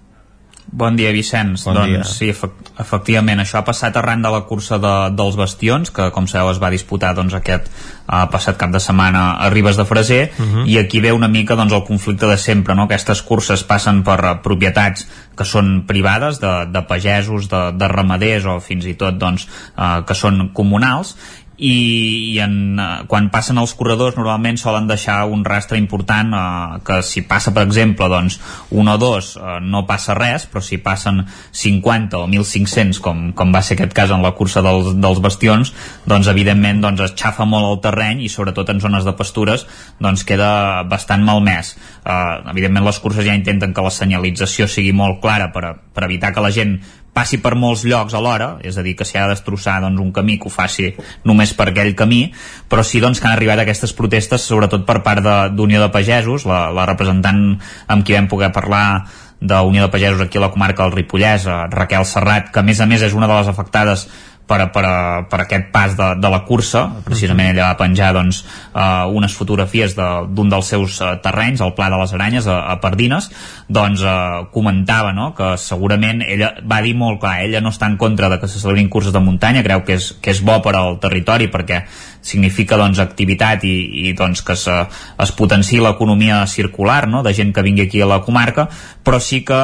Bon 0.73 0.95
dia, 0.97 1.11
Vicenç. 1.13 1.61
Bon 1.67 1.75
doncs 1.77 1.89
dia. 1.91 2.03
sí, 2.03 2.29
efec 2.33 2.71
efectivament, 2.81 3.37
això 3.37 3.59
ha 3.59 3.65
passat 3.67 3.93
arran 3.99 4.23
de 4.25 4.29
la 4.33 4.39
cursa 4.49 4.79
de, 4.81 4.93
dels 5.13 5.35
Bastions, 5.37 5.91
que 5.93 6.07
com 6.15 6.25
sabeu 6.27 6.49
es 6.49 6.57
va 6.57 6.71
disputar 6.73 7.11
doncs, 7.13 7.35
aquest 7.37 7.67
uh, 7.69 8.23
passat 8.33 8.57
cap 8.57 8.71
de 8.73 8.81
setmana 8.81 9.21
a 9.45 9.51
Ribes 9.53 9.77
de 9.77 9.85
Freser, 9.85 10.31
Mhm. 10.39 10.47
uh 10.47 10.55
-huh. 10.55 10.67
i 10.67 10.79
aquí 10.79 10.99
ve 10.99 11.11
una 11.13 11.27
mica 11.27 11.55
doncs, 11.55 11.73
el 11.73 11.83
conflicte 11.83 12.25
de 12.25 12.37
sempre, 12.37 12.73
no? 12.73 12.83
Aquestes 12.83 13.21
curses 13.21 13.63
passen 13.63 14.01
per 14.03 14.19
uh, 14.25 14.41
propietats 14.41 15.07
que 15.37 15.45
són 15.45 15.85
privades, 15.85 16.39
de, 16.39 16.65
de 16.65 16.81
pagesos, 16.81 17.47
de, 17.49 17.71
de 17.77 17.87
ramaders 17.87 18.45
o 18.45 18.59
fins 18.59 18.85
i 18.85 18.95
tot 18.95 19.13
doncs, 19.17 19.47
uh, 19.77 20.03
que 20.05 20.15
són 20.15 20.49
comunals, 20.53 21.15
i, 21.63 22.33
i 22.33 22.39
en, 22.43 22.55
eh, 22.79 22.87
quan 23.07 23.29
passen 23.31 23.59
els 23.61 23.73
corredors 23.79 24.17
normalment 24.19 24.57
solen 24.59 24.87
deixar 24.89 25.21
un 25.31 25.45
rastre 25.47 25.79
important 25.79 26.33
eh, 26.35 26.79
que 26.83 26.99
si 27.07 27.23
passa 27.27 27.53
per 27.55 27.63
exemple 27.63 28.09
doncs, 28.11 28.39
un 28.75 28.91
o 28.91 28.97
dos 28.99 29.33
eh, 29.39 29.59
no 29.63 29.85
passa 29.87 30.15
res 30.17 30.45
però 30.51 30.63
si 30.63 30.81
passen 30.83 31.21
50 31.23 32.19
o 32.19 32.27
1.500 32.27 32.99
com, 33.03 33.23
com 33.37 33.53
va 33.55 33.63
ser 33.63 33.77
aquest 33.77 33.95
cas 33.95 34.11
en 34.11 34.25
la 34.25 34.33
cursa 34.35 34.63
dels, 34.65 34.91
dels 34.99 35.21
bastions 35.23 35.71
doncs 36.09 36.27
evidentment 36.31 36.83
doncs, 36.83 37.05
es 37.07 37.15
xafa 37.19 37.47
molt 37.47 37.69
el 37.69 37.79
terreny 37.85 38.25
i 38.25 38.31
sobretot 38.31 38.73
en 38.73 38.83
zones 38.83 39.07
de 39.07 39.15
pastures 39.15 39.63
doncs 40.03 40.25
queda 40.27 40.83
bastant 40.89 41.23
malmès. 41.23 41.75
Eh, 42.03 42.51
evidentment 42.51 42.89
les 42.89 42.99
curses 42.99 43.23
ja 43.23 43.37
intenten 43.37 43.71
que 43.73 43.85
la 43.85 43.93
senyalització 43.93 44.67
sigui 44.67 44.91
molt 44.91 45.21
clara 45.23 45.51
per, 45.55 45.63
a, 45.69 45.73
per 45.73 46.09
evitar 46.09 46.33
que 46.35 46.43
la 46.43 46.51
gent 46.51 46.75
passi 47.13 47.37
per 47.37 47.53
molts 47.55 47.83
llocs 47.85 48.13
alhora, 48.17 48.57
és 48.65 48.77
a 48.77 48.81
dir, 48.81 48.95
que 48.97 49.05
si 49.05 49.17
ha 49.19 49.27
de 49.27 49.35
destrossar 49.35 49.79
doncs, 49.83 49.99
un 50.01 50.11
camí 50.11 50.39
que 50.41 50.49
ho 50.49 50.53
faci 50.53 50.95
només 51.23 51.53
per 51.53 51.67
aquell 51.69 51.93
camí, 51.95 52.31
però 52.69 52.81
sí 52.83 52.99
doncs, 53.03 53.19
que 53.21 53.27
han 53.29 53.35
arribat 53.35 53.59
aquestes 53.61 53.93
protestes, 53.93 54.41
sobretot 54.49 54.85
per 54.85 55.03
part 55.05 55.21
de- 55.21 55.49
d'Unió 55.53 55.81
de, 55.83 55.89
Pagesos, 55.93 56.47
la, 56.49 56.71
la 56.73 56.87
representant 56.89 57.59
amb 57.87 58.03
qui 58.03 58.17
vam 58.17 58.27
poder 58.27 58.51
parlar 58.51 59.05
d'Unió 59.39 59.83
de 59.85 59.91
Pagesos 59.91 60.21
aquí 60.25 60.37
a 60.39 60.41
la 60.47 60.51
comarca 60.51 60.83
del 60.83 60.93
Ripollès, 60.95 61.45
eh, 61.45 61.57
Raquel 61.69 62.05
Serrat, 62.05 62.49
que 62.49 62.59
a 62.59 62.63
més 62.63 62.79
a 62.81 62.85
més 62.89 63.01
és 63.03 63.13
una 63.13 63.27
de 63.27 63.35
les 63.37 63.47
afectades 63.51 64.07
per, 64.47 64.59
per, 64.75 64.85
per 65.31 65.39
aquest 65.43 65.69
pas 65.73 65.95
de, 65.97 66.09
de 66.19 66.31
la 66.31 66.41
cursa 66.47 66.83
precisament 67.05 67.53
ella 67.53 67.69
va 67.71 67.79
penjar 67.79 68.11
doncs, 68.15 68.43
uh, 68.73 69.07
unes 69.15 69.35
fotografies 69.37 69.95
d'un 69.95 70.27
de, 70.35 70.49
dels 70.53 70.71
seus 70.73 70.99
uh, 71.01 71.15
terrenys, 71.23 71.63
al 71.63 71.73
Pla 71.77 71.89
de 71.93 71.99
les 72.01 72.13
Aranyes 72.17 72.47
a, 72.51 72.59
a 72.73 72.77
Pardines 72.83 73.29
doncs 73.67 74.03
uh, 74.03 74.45
comentava 74.53 75.13
no? 75.15 75.31
que 75.37 75.53
segurament 75.61 76.23
ella 76.27 76.53
va 76.69 76.81
dir 76.83 76.95
molt 76.99 77.21
clar 77.23 77.39
ella 77.45 77.63
no 77.63 77.71
està 77.73 77.89
en 77.89 77.97
contra 78.01 78.29
de 78.29 78.39
que 78.41 78.51
se 78.51 78.61
celebrin 78.61 78.91
curses 78.91 79.15
de 79.15 79.23
muntanya 79.23 79.63
creu 79.65 79.85
que 79.87 79.97
és, 79.99 80.11
que 80.21 80.33
és 80.35 80.43
bo 80.43 80.59
per 80.65 80.75
al 80.77 80.99
territori 81.03 81.49
perquè 81.53 81.83
significa 82.23 82.77
doncs, 82.79 83.01
activitat 83.03 83.65
i, 83.67 83.75
i 84.07 84.13
doncs, 84.15 84.43
que 84.47 84.55
se, 84.59 84.75
es 85.23 85.33
potenciï 85.35 85.81
l'economia 85.83 86.43
circular 86.47 87.07
no? 87.07 87.23
de 87.23 87.33
gent 87.35 87.55
que 87.55 87.63
vingui 87.65 87.87
aquí 87.87 88.03
a 88.03 88.09
la 88.09 88.21
comarca 88.23 88.67
però 89.03 89.19
sí 89.23 89.41
que 89.47 89.59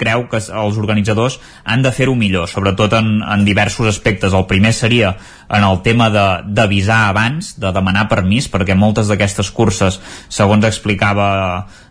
creu 0.00 0.26
que 0.32 0.40
els 0.40 0.80
organitzadors 0.80 1.38
han 1.64 1.84
de 1.84 1.92
fer-ho 1.92 2.16
millor 2.16 2.48
sobretot 2.50 2.96
en, 3.00 3.16
en 3.24 3.44
diversos 3.48 3.88
aspectes 3.88 4.13
el 4.22 4.46
primer 4.46 4.72
seria 4.72 5.16
en 5.48 5.64
el 5.64 5.80
tema 5.82 6.08
d'avisar 6.10 7.08
abans, 7.10 7.54
de 7.60 7.72
demanar 7.72 8.08
permís 8.08 8.48
perquè 8.50 8.76
moltes 8.76 9.10
d'aquestes 9.10 9.50
curses 9.54 10.00
segons 10.32 10.64
explicava 10.64 11.26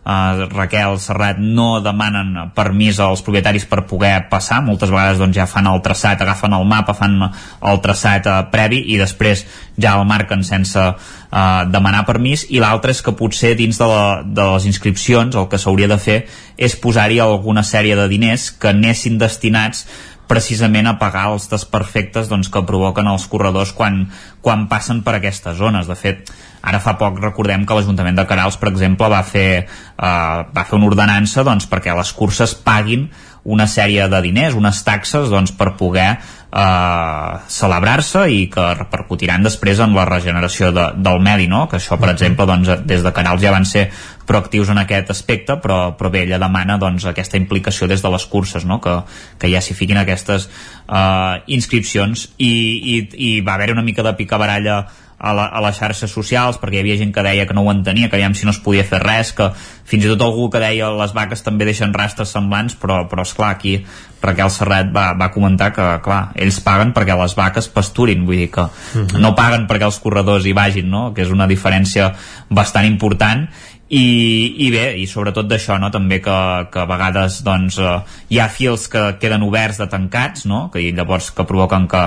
eh, 0.03 0.45
Raquel 0.51 0.97
Serrat 0.99 1.39
no 1.39 1.79
demanen 1.83 2.51
permís 2.55 2.99
als 2.99 3.23
propietaris 3.25 3.65
per 3.69 3.83
poder 3.89 4.27
passar. 4.29 4.61
Moltes 4.65 4.91
vegades 4.91 5.21
doncs, 5.21 5.35
ja 5.37 5.47
fan 5.49 5.69
el 5.69 5.81
traçat, 5.85 6.21
agafen 6.21 6.55
el 6.57 6.65
mapa 6.67 6.95
fan 6.97 7.19
el 7.23 7.83
traçat 7.83 8.27
eh, 8.27 8.39
previ 8.51 8.83
i 8.93 8.99
després 9.01 9.45
ja 9.79 9.95
el 9.97 10.07
marquen 10.09 10.43
sense 10.43 10.79
eh, 10.79 11.61
demanar 11.71 12.05
permís. 12.09 12.47
I 12.49 12.61
l'altre 12.63 12.93
és 12.93 13.03
que 13.05 13.15
potser 13.17 13.53
dins 13.59 13.77
de, 13.79 13.89
la, 13.89 14.23
de 14.25 14.49
les 14.55 14.69
inscripcions 14.69 15.35
el 15.35 15.49
que 15.49 15.61
s'hauria 15.61 15.91
de 15.91 15.99
fer 16.01 16.23
és 16.57 16.75
posar-hi 16.77 17.19
alguna 17.19 17.63
sèrie 17.65 17.95
de 17.97 18.07
diners 18.11 18.51
que 18.51 18.73
anessin 18.73 19.17
destinats 19.21 19.87
precisament 20.33 20.89
a 20.89 20.95
pagar 20.97 21.27
els 21.33 21.45
desperfectes 21.51 22.31
doncs, 22.31 22.49
que 22.49 22.65
provoquen 22.65 23.09
els 23.11 23.27
corredors 23.29 23.73
quan, 23.77 24.07
quan 24.41 24.65
passen 24.71 25.03
per 25.05 25.19
aquestes 25.19 25.59
zones. 25.59 25.85
De 25.89 25.97
fet, 25.99 26.31
ara 26.65 26.81
fa 26.81 26.95
poc 26.97 27.21
recordem 27.21 27.67
que 27.67 27.77
l'Ajuntament 27.77 28.17
de 28.17 28.25
Carals, 28.29 28.57
per 28.57 28.71
exemple, 28.71 29.11
va 29.13 29.21
fer, 29.27 29.49
eh, 29.67 30.39
va 30.57 30.65
fer 30.65 30.79
una 30.79 30.89
ordenança 30.89 31.45
doncs, 31.45 31.69
perquè 31.69 31.93
les 31.93 32.13
curses 32.17 32.55
paguin 32.65 33.11
una 33.43 33.67
sèrie 33.67 34.07
de 34.07 34.21
diners, 34.23 34.55
unes 34.55 34.81
taxes 34.87 35.29
doncs, 35.29 35.51
per 35.51 35.75
poder 35.77 36.15
eh, 36.53 37.37
celebrar-se 37.49 38.23
i 38.29 38.45
que 38.53 38.65
repercutiran 38.77 39.43
després 39.45 39.81
en 39.83 39.95
la 39.97 40.05
regeneració 40.05 40.71
de, 40.75 40.85
del 40.95 41.21
medi, 41.25 41.47
no? 41.49 41.65
que 41.69 41.79
això, 41.79 41.97
per 42.01 42.11
exemple, 42.13 42.45
doncs, 42.49 42.69
des 42.85 43.03
de 43.05 43.13
Canals 43.15 43.41
ja 43.41 43.53
van 43.55 43.65
ser 43.65 43.87
proactius 44.27 44.69
en 44.71 44.79
aquest 44.83 45.09
aspecte, 45.11 45.57
però, 45.63 45.79
però 45.97 46.11
bé, 46.13 46.23
ella 46.27 46.39
demana 46.41 46.77
doncs, 46.81 47.07
aquesta 47.09 47.39
implicació 47.41 47.89
des 47.89 48.03
de 48.03 48.11
les 48.13 48.25
curses, 48.29 48.67
no? 48.69 48.79
que, 48.83 48.99
que 49.41 49.51
ja 49.51 49.63
s'hi 49.63 49.77
fiquin 49.77 49.99
aquestes 50.01 50.47
eh, 50.87 51.41
inscripcions 51.57 52.29
i, 52.37 52.53
i, 52.95 52.99
i 53.17 53.31
va 53.41 53.57
haver 53.57 53.73
una 53.73 53.85
mica 53.85 54.05
de 54.05 54.13
picabaralla 54.19 54.83
a, 55.23 55.31
la, 55.33 55.45
a 55.47 55.61
les 55.63 55.79
xarxes 55.79 56.11
socials 56.11 56.59
perquè 56.59 56.77
hi 56.77 56.83
havia 56.83 56.99
gent 56.99 57.13
que 57.15 57.23
deia 57.23 57.47
que 57.47 57.55
no 57.55 57.63
ho 57.63 57.71
entenia, 57.71 58.09
que 58.11 58.19
aviam 58.19 58.35
si 58.35 58.45
no 58.45 58.51
es 58.51 58.59
podia 58.59 58.83
fer 58.83 58.99
res, 59.03 59.31
que 59.33 59.47
fins 59.87 60.03
i 60.03 60.11
tot 60.11 60.21
algú 60.27 60.49
que 60.51 60.59
deia 60.59 60.91
les 60.99 61.15
vaques 61.15 61.41
també 61.45 61.65
deixen 61.69 61.95
rastres 61.95 62.35
semblants, 62.35 62.75
però, 62.79 63.03
però 63.07 63.23
esclar, 63.23 63.53
aquí 63.55 63.77
Raquel 64.23 64.51
Serret 64.51 64.91
va, 64.95 65.09
va 65.19 65.31
comentar 65.31 65.71
que, 65.75 65.87
clar, 66.03 66.21
ells 66.39 66.59
paguen 66.63 66.93
perquè 66.95 67.15
les 67.19 67.35
vaques 67.39 67.67
pasturin, 67.71 68.25
vull 68.27 68.43
dir 68.43 68.51
que 68.51 68.67
Mhm. 68.93 69.21
no 69.21 69.33
paguen 69.35 69.67
perquè 69.67 69.85
els 69.87 69.99
corredors 69.99 70.45
hi 70.45 70.53
vagin, 70.53 70.89
no? 70.89 71.13
que 71.13 71.23
és 71.23 71.31
una 71.31 71.47
diferència 71.47 72.13
bastant 72.49 72.85
important 72.85 73.47
i, 73.93 74.55
i 74.65 74.69
bé, 74.73 74.85
i 74.97 75.05
sobretot 75.09 75.47
d'això 75.49 75.77
no? 75.79 75.91
també 75.93 76.19
que, 76.23 76.35
que 76.71 76.79
a 76.81 76.85
vegades 76.89 77.41
doncs, 77.45 77.77
eh, 77.77 77.97
hi 78.33 78.39
ha 78.39 78.47
fils 78.49 78.87
que 78.89 79.03
queden 79.21 79.43
oberts 79.45 79.77
de 79.81 79.87
tancats 79.91 80.47
no? 80.49 80.69
que 80.73 80.81
llavors 80.91 81.31
que 81.31 81.45
provoquen 81.45 81.87
que, 81.91 82.03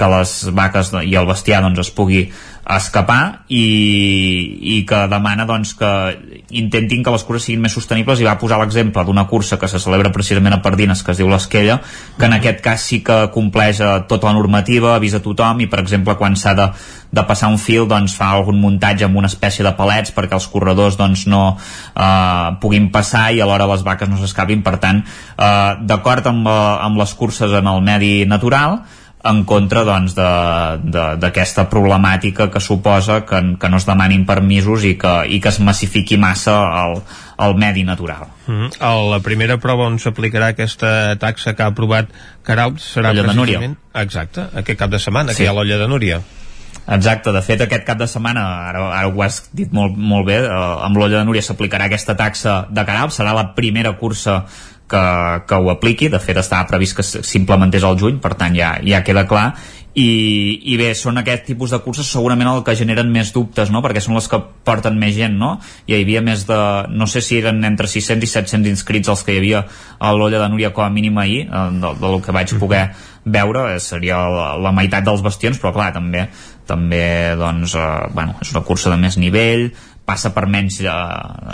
que 0.00 0.08
les 0.14 0.32
vaques 0.56 0.94
i 1.04 1.18
el 1.20 1.28
bestiar 1.28 1.60
doncs, 1.64 1.84
es 1.84 1.92
pugui 1.92 2.24
escapar 2.70 3.46
i, 3.48 3.64
i 4.76 4.76
que 4.86 5.00
demana 5.10 5.46
doncs, 5.48 5.72
que 5.78 5.90
intentin 6.56 7.02
que 7.04 7.12
les 7.14 7.24
curses 7.26 7.48
siguin 7.48 7.64
més 7.64 7.74
sostenibles 7.74 8.20
i 8.20 8.28
va 8.28 8.36
posar 8.40 8.60
l'exemple 8.60 9.04
d'una 9.06 9.26
cursa 9.30 9.58
que 9.58 9.68
se 9.70 9.80
celebra 9.82 10.12
precisament 10.14 10.54
a 10.54 10.60
Pardines 10.62 11.02
que 11.02 11.14
es 11.14 11.20
diu 11.20 11.30
l'Esquella 11.30 11.80
que 12.18 12.28
en 12.28 12.36
aquest 12.36 12.62
cas 12.64 12.84
sí 12.84 13.00
que 13.06 13.18
compleix 13.34 13.80
eh, 13.80 13.90
tota 14.10 14.28
la 14.28 14.36
normativa, 14.36 14.94
avisa 14.94 15.22
tothom 15.24 15.64
i 15.64 15.70
per 15.72 15.82
exemple 15.82 16.16
quan 16.20 16.36
s'ha 16.36 16.54
de, 16.58 16.68
de 17.10 17.26
passar 17.26 17.50
un 17.50 17.58
fil 17.58 17.88
doncs 17.90 18.14
fa 18.18 18.30
algun 18.36 18.60
muntatge 18.62 19.08
amb 19.08 19.18
una 19.18 19.30
espècie 19.30 19.66
de 19.66 19.74
palets 19.78 20.14
perquè 20.14 20.36
els 20.38 20.48
corredors 20.52 20.98
doncs 21.00 21.26
no 21.30 21.44
eh, 21.56 22.48
puguin 22.62 22.90
passar 22.94 23.30
i 23.34 23.42
alhora 23.42 23.68
les 23.70 23.84
vaques 23.86 24.10
no 24.10 24.20
s'escapin. 24.20 24.62
Per 24.62 24.76
tant 24.82 25.02
eh, 25.02 25.72
d'acord 25.80 26.26
amb, 26.30 26.46
la, 26.46 26.80
amb 26.86 27.00
les 27.00 27.14
curses 27.18 27.52
en 27.56 27.70
el 27.70 27.84
medi 27.84 28.14
natural 28.30 28.82
en 29.22 29.42
contra 29.44 29.82
doncs, 29.84 30.14
de- 30.16 30.78
de- 30.90 31.16
d'aquesta 31.20 31.66
problemàtica 31.68 32.50
que 32.50 32.60
suposa 32.60 33.20
que, 33.28 33.40
que 33.60 33.68
no 33.68 33.76
es 33.76 33.84
demanin 33.86 34.24
permisos 34.26 34.84
i 34.88 34.94
que, 34.96 35.12
i 35.28 35.40
que 35.40 35.48
es 35.52 35.58
massifiqui 35.60 36.16
massa 36.16 36.54
el, 36.86 37.02
el 37.44 37.54
medi 37.60 37.84
natural. 37.84 38.26
Mm 38.46 38.70
A 38.80 38.94
la 39.12 39.20
primera 39.20 39.58
prova 39.60 39.84
on 39.86 39.98
s'aplicarà 39.98 40.48
aquesta 40.54 41.16
taxa 41.20 41.52
que 41.54 41.62
ha 41.62 41.68
aprovat 41.68 42.08
Carauts 42.42 42.94
serà 42.96 43.12
L'Olla 43.12 43.28
de 43.28 43.36
Núria. 43.36 43.58
precisament... 43.58 43.78
Exacte, 43.94 44.46
aquest 44.56 44.78
cap 44.78 44.90
de 44.90 44.98
setmana, 44.98 45.32
Sí. 45.32 45.38
que 45.38 45.44
hi 45.44 45.48
ha 45.48 45.52
l'olla 45.52 45.76
de 45.76 45.88
Núria. 45.88 46.20
Exacte, 46.90 47.30
de 47.30 47.42
fet 47.44 47.60
aquest 47.60 47.84
cap 47.86 47.98
de 48.00 48.06
setmana, 48.08 48.42
ara, 48.70 48.86
ara 48.96 49.08
ho 49.12 49.22
has 49.22 49.42
dit 49.52 49.70
molt, 49.72 49.94
molt 49.96 50.26
bé, 50.26 50.38
eh, 50.42 50.48
amb 50.86 50.96
l'Olla 50.96 51.18
de 51.20 51.24
Núria 51.28 51.42
s'aplicarà 51.44 51.86
aquesta 51.86 52.16
taxa 52.16 52.66
de 52.70 52.84
Carauts, 52.88 53.20
serà 53.20 53.34
la 53.36 53.50
primera 53.54 53.92
cursa 54.00 54.44
que, 54.90 55.02
que 55.46 55.58
ho 55.58 55.70
apliqui, 55.72 56.10
de 56.12 56.20
fet 56.22 56.40
estava 56.40 56.68
previst 56.70 56.98
que 56.98 57.06
s'implementés 57.06 57.86
al 57.86 57.98
juny, 58.00 58.18
per 58.22 58.34
tant 58.38 58.56
ja, 58.56 58.74
ja 58.86 59.04
queda 59.06 59.26
clar, 59.30 59.52
i, 59.90 60.60
i 60.70 60.76
bé, 60.78 60.92
són 60.94 61.18
aquest 61.18 61.48
tipus 61.48 61.72
de 61.74 61.80
curses 61.82 62.06
segurament 62.06 62.46
el 62.46 62.60
que 62.66 62.76
generen 62.78 63.08
més 63.10 63.32
dubtes, 63.34 63.72
no? 63.74 63.82
perquè 63.82 64.02
són 64.04 64.14
les 64.14 64.28
que 64.30 64.38
porten 64.66 64.94
més 65.00 65.16
gent, 65.16 65.34
no? 65.38 65.56
Hi 65.90 65.96
havia 65.98 66.22
més 66.22 66.44
de, 66.46 66.58
no 66.94 67.08
sé 67.10 67.22
si 67.26 67.40
eren 67.40 67.58
entre 67.66 67.90
600 67.90 68.22
i 68.22 68.30
700 68.30 68.70
inscrits 68.70 69.10
els 69.10 69.24
que 69.26 69.34
hi 69.34 69.40
havia 69.42 69.64
a 69.98 70.12
l'olla 70.14 70.38
de 70.44 70.48
Núria 70.52 70.70
com 70.76 70.86
a 70.86 70.92
mínim 70.94 71.18
ahir, 71.18 71.48
eh, 71.48 71.66
de, 71.82 71.92
del 71.98 72.22
que 72.22 72.36
vaig 72.36 72.54
poder 72.62 72.84
veure, 73.24 73.66
eh, 73.74 73.82
seria 73.82 74.22
la, 74.30 74.46
la 74.62 74.72
meitat 74.76 75.04
dels 75.06 75.26
bastions, 75.26 75.58
però 75.58 75.74
clar, 75.74 75.90
també 75.96 76.28
també 76.70 77.34
doncs, 77.34 77.74
eh, 77.74 78.10
bueno, 78.14 78.38
és 78.38 78.54
una 78.54 78.62
cursa 78.62 78.92
de 78.92 79.00
més 79.00 79.18
nivell 79.18 79.72
passa 80.10 80.34
per 80.34 80.48
menys 80.50 80.80
eh, 80.82 80.90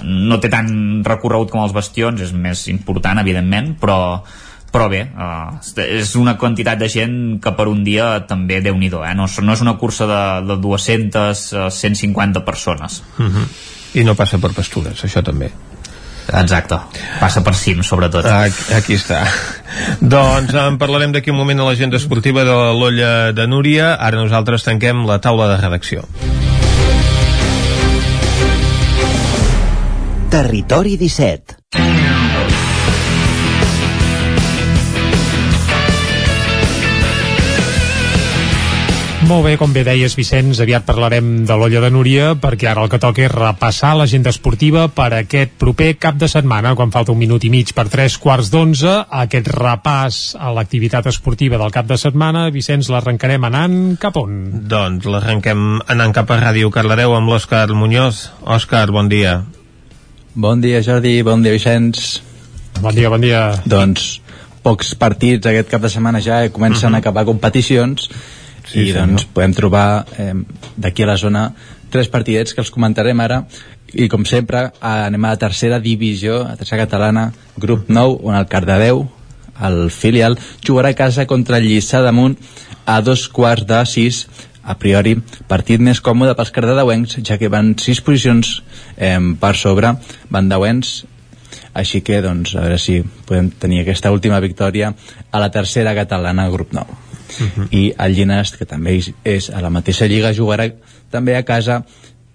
no 0.06 0.40
té 0.40 0.50
tant 0.52 0.72
recorregut 1.06 1.52
com 1.52 1.64
els 1.66 1.76
bastions 1.76 2.24
és 2.24 2.32
més 2.32 2.66
important 2.72 3.20
evidentment 3.20 3.74
però, 3.80 3.98
però 4.72 4.88
bé 4.92 5.02
eh, 5.04 5.84
és 6.00 6.16
una 6.20 6.36
quantitat 6.40 6.80
de 6.80 6.90
gent 6.92 7.16
que 7.42 7.52
per 7.58 7.68
un 7.72 7.84
dia 7.86 8.08
també 8.28 8.62
déu 8.64 8.78
nhi 8.80 8.90
eh? 8.90 9.14
no, 9.18 9.28
no 9.28 9.56
és 9.56 9.64
una 9.64 9.76
cursa 9.80 10.08
de, 10.08 10.22
de 10.48 10.60
200 10.64 11.46
eh, 11.52 11.70
150 11.70 12.44
persones. 12.48 13.02
Mm 13.18 13.48
I 13.96 14.02
no 14.04 14.12
passa 14.12 14.36
per 14.36 14.50
pastures, 14.52 14.98
això 15.06 15.22
també. 15.24 15.46
Exacte, 16.26 16.76
passa 17.16 17.40
per 17.46 17.54
cim 17.56 17.80
sobretot. 17.86 18.26
Aquí, 18.28 18.66
aquí 18.76 18.98
està. 18.98 19.22
Doncs 20.16 20.52
en 20.52 20.76
parlarem 20.76 21.14
d'aquí 21.14 21.32
un 21.32 21.38
moment 21.38 21.62
a 21.62 21.70
l'agenda 21.70 21.96
esportiva 21.96 22.44
de 22.44 22.56
l'Olla 22.76 23.32
de 23.32 23.46
Núria. 23.48 23.94
Ara 23.94 24.20
nosaltres 24.20 24.66
tanquem 24.66 25.06
la 25.08 25.16
taula 25.24 25.48
de 25.54 25.62
redacció 25.62 26.04
Territori 30.28 30.96
17 30.96 31.56
Molt 39.26 39.42
bé, 39.42 39.56
com 39.58 39.72
bé 39.74 39.82
deies, 39.82 40.14
Vicenç, 40.14 40.60
aviat 40.62 40.84
parlarem 40.86 41.40
de 41.48 41.54
l'olla 41.58 41.80
de 41.82 41.88
Núria, 41.90 42.28
perquè 42.38 42.68
ara 42.70 42.84
el 42.84 42.90
que 42.92 43.00
toca 43.02 43.24
és 43.24 43.32
repassar 43.32 43.96
l'agenda 43.98 44.30
esportiva 44.30 44.84
per 44.86 45.08
aquest 45.16 45.56
proper 45.58 45.96
cap 45.98 46.14
de 46.20 46.28
setmana, 46.30 46.76
quan 46.78 46.94
falta 46.94 47.10
un 47.10 47.18
minut 47.18 47.42
i 47.42 47.50
mig 47.50 47.72
per 47.74 47.88
tres 47.90 48.20
quarts 48.22 48.52
d'onze. 48.54 48.92
Aquest 49.24 49.50
repàs 49.50 50.20
a 50.38 50.52
l'activitat 50.54 51.10
esportiva 51.10 51.58
del 51.58 51.74
cap 51.74 51.90
de 51.90 51.98
setmana, 51.98 52.46
Vicenç, 52.54 52.92
l'arrencarem 52.94 53.50
anant 53.50 53.76
cap 53.98 54.22
on? 54.22 54.38
Doncs 54.70 55.10
l'arrenquem 55.10 55.82
anant 55.90 56.14
cap 56.14 56.30
a 56.30 56.40
Ràdio 56.46 56.70
Carladeu 56.70 57.18
amb 57.18 57.34
l'Òscar 57.34 57.66
Muñoz. 57.74 58.28
Òscar, 58.46 58.86
bon 58.94 59.10
dia. 59.10 59.40
Bon 60.36 60.60
dia, 60.60 60.82
Jordi, 60.84 61.22
bon 61.24 61.40
dia, 61.40 61.54
Vicenç. 61.54 62.20
Bon 62.84 62.92
dia, 62.92 63.08
bon 63.08 63.22
dia. 63.24 63.54
Doncs 63.64 64.18
pocs 64.60 64.90
partits 65.00 65.48
aquest 65.48 65.70
cap 65.72 65.80
de 65.80 65.88
setmana 65.88 66.20
ja 66.20 66.42
comencen 66.52 66.90
uh 66.90 66.92
-huh. 66.92 66.96
a 66.96 66.98
acabar 66.98 67.24
competicions 67.24 68.10
sí, 68.68 68.80
i 68.80 68.92
doncs 68.92 69.22
senyor. 69.22 69.32
podem 69.32 69.54
trobar 69.54 70.04
eh, 70.18 70.34
d'aquí 70.76 71.02
a 71.04 71.06
la 71.06 71.16
zona 71.16 71.54
tres 71.88 72.08
partidets 72.08 72.52
que 72.52 72.60
els 72.60 72.70
comentarem 72.70 73.18
ara 73.20 73.46
i 73.94 74.08
com 74.08 74.26
sempre 74.26 74.72
anem 74.80 75.24
a 75.24 75.30
la 75.30 75.38
tercera 75.38 75.80
divisió, 75.80 76.44
a 76.44 76.48
la 76.48 76.56
tercera 76.56 76.84
catalana 76.84 77.32
grup 77.56 77.88
9, 77.88 78.18
on 78.22 78.34
el 78.34 78.46
Cardedeu 78.46 79.08
el 79.62 79.90
filial 79.90 80.38
jugarà 80.60 80.88
a 80.88 80.94
casa 80.94 81.26
contra 81.26 81.56
el 81.56 81.64
Lliçà 81.64 82.02
damunt 82.02 82.36
a 82.84 83.00
dos 83.00 83.28
quarts 83.28 83.66
de 83.66 83.86
sis 83.86 84.26
a 84.66 84.74
priori 84.78 85.16
partit 85.48 85.80
més 85.80 86.02
còmode 86.02 86.34
pels 86.36 86.52
cardedeuencs 86.54 87.20
ja 87.22 87.38
que 87.38 87.52
van 87.52 87.74
sis 87.78 88.00
posicions 88.02 88.62
eh, 88.96 89.18
per 89.40 89.54
sobre 89.56 89.94
bandeuens 90.30 91.04
així 91.76 92.00
que 92.00 92.22
doncs 92.24 92.54
a 92.56 92.64
veure 92.64 92.78
si 92.80 93.00
podem 93.28 93.50
tenir 93.62 93.82
aquesta 93.82 94.12
última 94.12 94.40
victòria 94.40 94.92
a 95.30 95.42
la 95.42 95.50
tercera 95.54 95.94
catalana 95.94 96.48
grup 96.50 96.72
9 96.72 96.86
uh 96.86 97.46
-huh. 97.46 97.68
i 97.70 97.92
el 97.98 98.14
Llinast, 98.14 98.56
que 98.56 98.66
també 98.66 99.00
és 99.24 99.50
a 99.50 99.60
la 99.60 99.70
mateixa 99.70 100.06
lliga, 100.06 100.34
jugarà 100.34 100.72
també 101.10 101.36
a 101.36 101.42
casa 101.42 101.84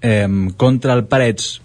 eh, 0.01 0.27
contra 0.57 0.93
el 0.93 1.05
Parets 1.05 1.61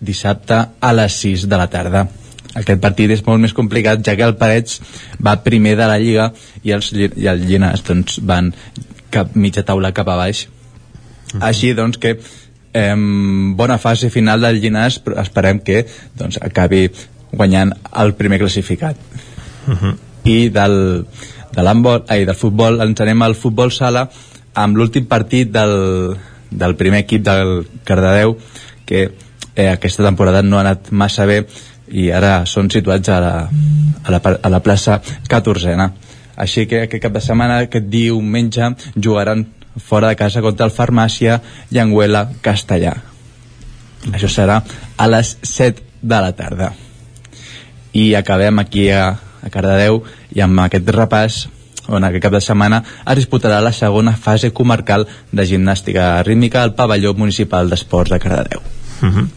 dissabte 0.00 0.66
a 0.80 0.92
les 0.92 1.12
6 1.12 1.48
de 1.48 1.56
la 1.56 1.68
tarda. 1.68 2.08
Aquest 2.54 2.80
partit 2.80 3.10
és 3.10 3.22
molt 3.26 3.40
més 3.40 3.52
complicat 3.52 4.02
ja 4.02 4.16
que 4.16 4.26
el 4.26 4.36
Parets 4.36 4.80
va 5.22 5.42
primer 5.44 5.76
de 5.76 5.86
la 5.86 5.98
Lliga 5.98 6.32
i, 6.64 6.72
els, 6.72 6.92
i 6.92 7.26
el 7.26 7.46
Llinast 7.46 7.86
doncs, 7.86 8.18
van 8.26 8.52
cap, 9.10 9.34
mitja 9.34 9.64
taula 9.66 9.92
cap 9.92 10.08
a 10.08 10.16
baix 10.16 10.46
uh 10.46 10.50
-huh. 11.32 11.42
així 11.48 11.74
doncs 11.74 11.98
que 11.98 12.18
eh, 12.72 12.94
bona 13.56 13.78
fase 13.78 14.10
final 14.10 14.40
del 14.40 14.60
Llinast 14.60 15.04
però 15.04 15.20
esperem 15.20 15.60
que 15.60 15.86
doncs, 16.16 16.38
acabi 16.42 16.90
guanyant 17.32 17.72
el 17.96 18.14
primer 18.14 18.38
classificat 18.38 18.96
uh 19.66 19.74
-huh. 19.74 19.96
i 20.24 20.48
del, 20.48 21.06
de 21.52 21.62
l'handbol, 21.62 22.04
ai, 22.08 22.24
del 22.24 22.34
futbol, 22.34 22.80
ens 22.80 23.00
anem 23.00 23.22
al 23.22 23.34
futbol 23.34 23.70
sala 23.70 24.08
amb 24.54 24.76
l'últim 24.76 25.06
partit 25.06 25.50
del, 25.50 26.16
del 26.50 26.76
primer 26.76 27.00
equip 27.00 27.22
del 27.22 27.66
Cardedeu 27.84 28.36
que 28.84 29.10
eh, 29.54 29.68
aquesta 29.68 30.02
temporada 30.02 30.42
no 30.42 30.58
ha 30.58 30.60
anat 30.60 30.90
massa 30.90 31.26
bé 31.26 31.46
i 31.90 32.10
ara 32.10 32.46
són 32.46 32.70
situats 32.70 33.08
a 33.08 33.20
la, 33.20 33.34
a 34.04 34.10
la, 34.10 34.20
a 34.42 34.48
la 34.48 34.60
plaça 34.60 35.00
14a 35.28 35.90
així 36.40 36.66
que 36.66 36.84
aquest 36.86 37.02
cap 37.04 37.14
de 37.14 37.22
setmana, 37.24 37.60
aquest 37.66 37.86
diumenge 37.92 38.72
jugaran 38.96 39.46
fora 39.76 40.08
de 40.08 40.18
casa 40.18 40.42
contra 40.42 40.66
el 40.66 40.74
Farmàcia 40.74 41.40
Llenguela 41.70 42.26
Castellà 42.42 42.96
això 44.08 44.30
serà 44.32 44.60
a 44.96 45.08
les 45.12 45.36
7 45.44 45.84
de 46.00 46.20
la 46.24 46.32
tarda 46.32 46.72
i 47.92 48.14
acabem 48.14 48.62
aquí 48.62 48.88
a, 48.90 49.12
a 49.42 49.52
Cardedeu 49.52 50.02
i 50.32 50.40
amb 50.40 50.64
aquest 50.64 50.88
repàs 50.96 51.40
on 51.90 52.06
aquest 52.06 52.24
cap 52.24 52.36
de 52.36 52.42
setmana 52.44 52.82
es 52.82 53.20
disputarà 53.20 53.60
la 53.60 53.74
segona 53.76 54.16
fase 54.16 54.52
comarcal 54.56 55.06
de 55.32 55.46
gimnàstica 55.52 56.12
rítmica 56.26 56.62
al 56.62 56.76
pavelló 56.78 57.14
municipal 57.14 57.68
d'esports 57.68 58.14
de 58.14 58.20
Cardedeu. 58.22 58.79
Uh 59.00 59.06
mhm. 59.06 59.18
-huh. 59.18 59.28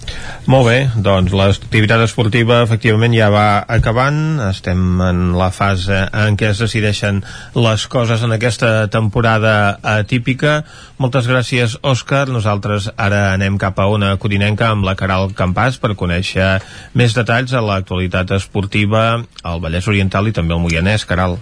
Molt 0.45 0.67
bé, 0.67 0.89
doncs 0.95 1.31
l'activitat 1.31 2.01
esportiva 2.03 2.63
efectivament 2.63 3.13
ja 3.15 3.29
va 3.29 3.63
acabant, 3.67 4.41
estem 4.49 4.99
en 5.01 5.37
la 5.39 5.51
fase 5.51 6.09
en 6.11 6.35
què 6.35 6.49
es 6.49 6.59
decideixen 6.59 7.23
les 7.55 7.87
coses 7.87 8.23
en 8.23 8.31
aquesta 8.31 8.87
temporada 8.87 9.79
atípica. 9.81 10.65
Moltes 10.97 11.27
gràcies, 11.27 11.77
Òscar. 11.81 12.27
Nosaltres 12.27 12.91
ara 12.97 13.33
anem 13.33 13.57
cap 13.57 13.79
a 13.79 13.87
una 13.87 14.17
codinenca 14.17 14.67
amb 14.67 14.83
la 14.83 14.95
Caral 14.95 15.31
Campàs 15.31 15.79
per 15.79 15.95
conèixer 15.95 16.61
més 16.93 17.13
detalls 17.13 17.53
a 17.53 17.61
l'actualitat 17.61 18.31
esportiva 18.31 19.23
al 19.43 19.61
Vallès 19.61 19.87
Oriental 19.87 20.27
i 20.27 20.31
també 20.31 20.53
al 20.53 20.59
Moianès, 20.59 21.05
Caral. 21.05 21.39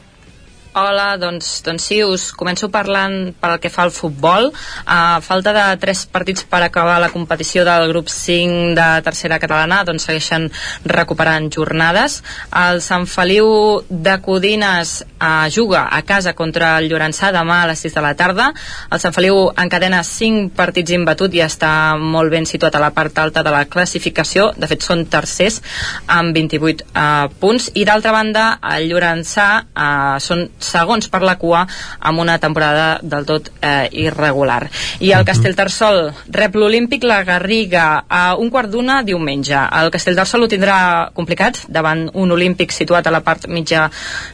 Hola, 0.73 1.17
doncs, 1.19 1.57
doncs 1.65 1.83
sí, 1.83 1.97
us 1.99 2.29
començo 2.31 2.69
parlant 2.71 3.33
pel 3.43 3.57
que 3.59 3.67
fa 3.67 3.83
al 3.83 3.89
futbol. 3.91 4.45
A 4.87 5.19
falta 5.19 5.51
de 5.51 5.63
tres 5.81 6.05
partits 6.07 6.45
per 6.47 6.61
acabar 6.63 6.93
la 7.03 7.09
competició 7.11 7.65
del 7.67 7.89
grup 7.89 8.07
5 8.07 8.71
de 8.77 8.85
tercera 9.03 9.35
catalana, 9.43 9.81
doncs 9.83 10.05
segueixen 10.07 10.45
recuperant 10.87 11.49
jornades. 11.51 12.21
El 12.55 12.79
Sant 12.85 13.03
Feliu 13.03 13.81
de 13.89 14.13
Codines 14.23 14.93
eh, 15.03 15.49
juga 15.51 15.89
a 15.91 15.99
casa 16.07 16.31
contra 16.39 16.77
el 16.79 16.87
Llorençà 16.87 17.33
demà 17.35 17.65
a 17.65 17.67
les 17.73 17.83
6 17.83 17.99
de 17.99 18.05
la 18.07 18.13
tarda. 18.15 18.47
El 18.87 19.03
Sant 19.03 19.11
Feliu 19.11 19.41
encadena 19.51 19.99
5 20.07 20.55
partits 20.55 20.95
imbatut 20.95 21.35
i 21.35 21.43
està 21.43 21.73
molt 21.99 22.31
ben 22.31 22.47
situat 22.47 22.79
a 22.79 22.83
la 22.85 22.93
part 22.95 23.19
alta 23.19 23.43
de 23.43 23.51
la 23.51 23.65
classificació. 23.67 24.53
De 24.55 24.71
fet, 24.71 24.87
són 24.87 25.03
tercers 25.11 25.59
amb 26.07 26.31
28 26.31 26.87
eh, 26.95 27.27
punts. 27.43 27.73
I 27.75 27.83
d'altra 27.83 28.15
banda, 28.15 28.47
el 28.71 28.87
Llorençà 28.87 29.51
eh, 29.67 30.17
són 30.23 30.47
segons 30.65 31.09
per 31.11 31.21
la 31.25 31.37
cua 31.41 31.65
amb 31.99 32.21
una 32.23 32.37
temporada 32.39 32.99
del 33.01 33.25
tot 33.25 33.51
eh, 33.61 33.87
irregular. 33.91 34.65
I 34.99 35.13
el 35.17 35.25
Castellterçol 35.27 36.11
rep 36.31 36.55
l'Olímpic 36.55 37.05
la 37.07 37.21
Garriga 37.27 38.03
a 38.07 38.35
un 38.39 38.49
quart 38.53 38.71
d'una 38.71 39.01
diumenge. 39.07 39.57
El 39.81 39.91
Castellterçol 39.93 40.45
ho 40.45 40.51
tindrà 40.51 40.77
complicat 41.17 41.63
davant 41.67 42.07
un 42.13 42.31
Olímpic 42.31 42.73
situat 42.75 43.07
a 43.07 43.13
la 43.13 43.23
part 43.25 43.47
mitja 43.47 43.87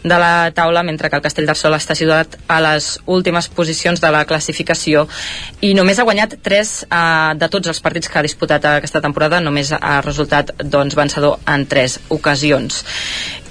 de 0.04 0.18
la 0.20 0.52
taula, 0.56 0.84
mentre 0.84 1.10
que 1.10 1.20
el 1.20 1.26
Castellterçol 1.26 1.78
està 1.78 1.96
situat 1.98 2.38
a 2.48 2.60
les 2.64 2.98
últimes 3.06 3.50
posicions 3.50 4.02
de 4.02 4.12
la 4.14 4.26
classificació 4.30 5.08
i 5.62 5.74
només 5.78 6.00
ha 6.00 6.06
guanyat 6.08 6.38
3 6.44 6.74
eh, 6.86 7.00
de 7.40 7.50
tots 7.54 7.72
els 7.72 7.82
partits 7.84 8.12
que 8.12 8.20
ha 8.20 8.26
disputat 8.26 8.66
aquesta 8.70 9.02
temporada, 9.04 9.42
només 9.44 9.72
ha 9.74 10.00
resultat 10.06 10.54
doncs, 10.64 10.96
vencedor 10.98 11.40
en 11.48 11.66
3 11.70 12.00
ocasions. 12.18 12.84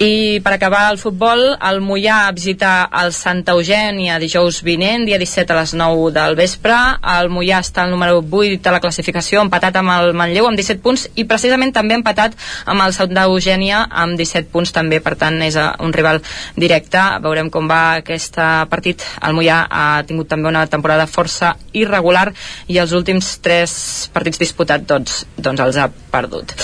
I 0.02 0.40
per 0.44 0.52
acabar 0.52 0.90
el 0.92 0.98
futbol, 1.00 1.42
el 1.56 1.80
Mollà 1.80 2.26
visita 2.66 2.88
el 3.02 3.12
Santa 3.12 3.52
Eugènia 3.52 4.18
dijous 4.18 4.62
vinent, 4.64 5.05
dia 5.06 5.18
17 5.18 5.52
a 5.52 5.60
les 5.60 5.74
9 5.74 6.10
del 6.12 6.34
vespre. 6.36 6.74
El 7.02 7.28
Mollà 7.30 7.60
està 7.62 7.84
al 7.84 7.90
número 7.90 8.18
8 8.18 8.62
de 8.62 8.72
la 8.72 8.80
classificació, 8.80 9.43
empatat 9.43 9.76
amb 9.76 9.93
el 9.94 10.14
Manlleu 10.14 10.48
amb 10.48 10.59
17 10.59 10.82
punts 10.82 11.06
i 11.14 11.24
precisament 11.24 11.72
també 11.72 11.94
empatat 11.94 12.34
amb 12.66 12.82
el 12.82 12.93
Santa 12.93 13.26
Eugènia 13.30 13.86
amb 13.90 14.18
17 14.18 14.51
punts 14.51 14.72
també, 14.72 15.01
per 15.01 15.14
tant 15.16 15.38
és 15.43 15.56
eh, 15.56 15.66
un 15.80 15.93
rival 15.93 16.20
directe. 16.56 17.02
Veurem 17.22 17.51
com 17.51 17.68
va 17.68 18.01
aquest 18.01 18.36
partit. 18.70 19.05
El 19.22 19.36
Mollà 19.36 19.66
ha 19.70 20.02
tingut 20.06 20.28
també 20.28 20.48
una 20.48 20.66
temporada 20.66 21.06
força 21.06 21.55
irregular 21.72 22.32
i 22.66 22.80
els 22.82 22.93
últims 22.93 23.36
3 23.44 23.76
partits 24.12 24.43
disputats 24.43 24.86
doncs, 24.86 25.24
doncs 25.36 25.62
els 25.62 25.78
ha 25.78 25.90
perdut. 26.10 26.56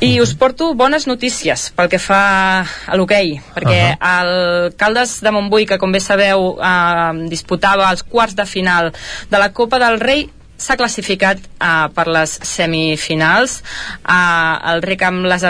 I 0.00 0.20
us 0.20 0.34
porto 0.34 0.72
bones 0.74 1.06
notícies 1.06 1.70
pel 1.76 1.88
que 1.92 2.00
fa 2.00 2.20
a 2.60 2.96
l'hoquei, 2.96 3.38
perquè 3.54 3.80
uh 3.92 3.96
-huh. 3.96 4.20
el 4.20 4.74
Caldes 4.76 5.20
de 5.20 5.29
Montbui, 5.34 5.66
que 5.66 5.78
com 5.78 5.92
bé 5.92 6.00
sabeu 6.02 6.54
eh, 6.56 7.26
disputava 7.30 7.88
els 7.90 8.02
quarts 8.02 8.36
de 8.38 8.46
final 8.46 8.92
de 9.30 9.40
la 9.40 9.50
Copa 9.56 9.80
del 9.82 10.00
Rei, 10.00 10.28
s'ha 10.60 10.76
classificat 10.76 11.40
eh, 11.40 11.88
per 11.94 12.06
les 12.08 12.38
semifinals. 12.46 13.60
Eh, 14.04 14.72
el 14.74 14.82
rec 14.86 15.06
amb 15.08 15.28
les 15.30 15.46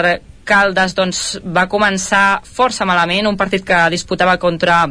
Caldes 0.51 0.95
doncs, 0.97 1.21
va 1.45 1.67
començar 1.69 2.41
força 2.43 2.85
malament, 2.89 3.29
un 3.29 3.37
partit 3.37 3.63
que 3.63 3.77
disputava 3.93 4.39
contra 4.41 4.87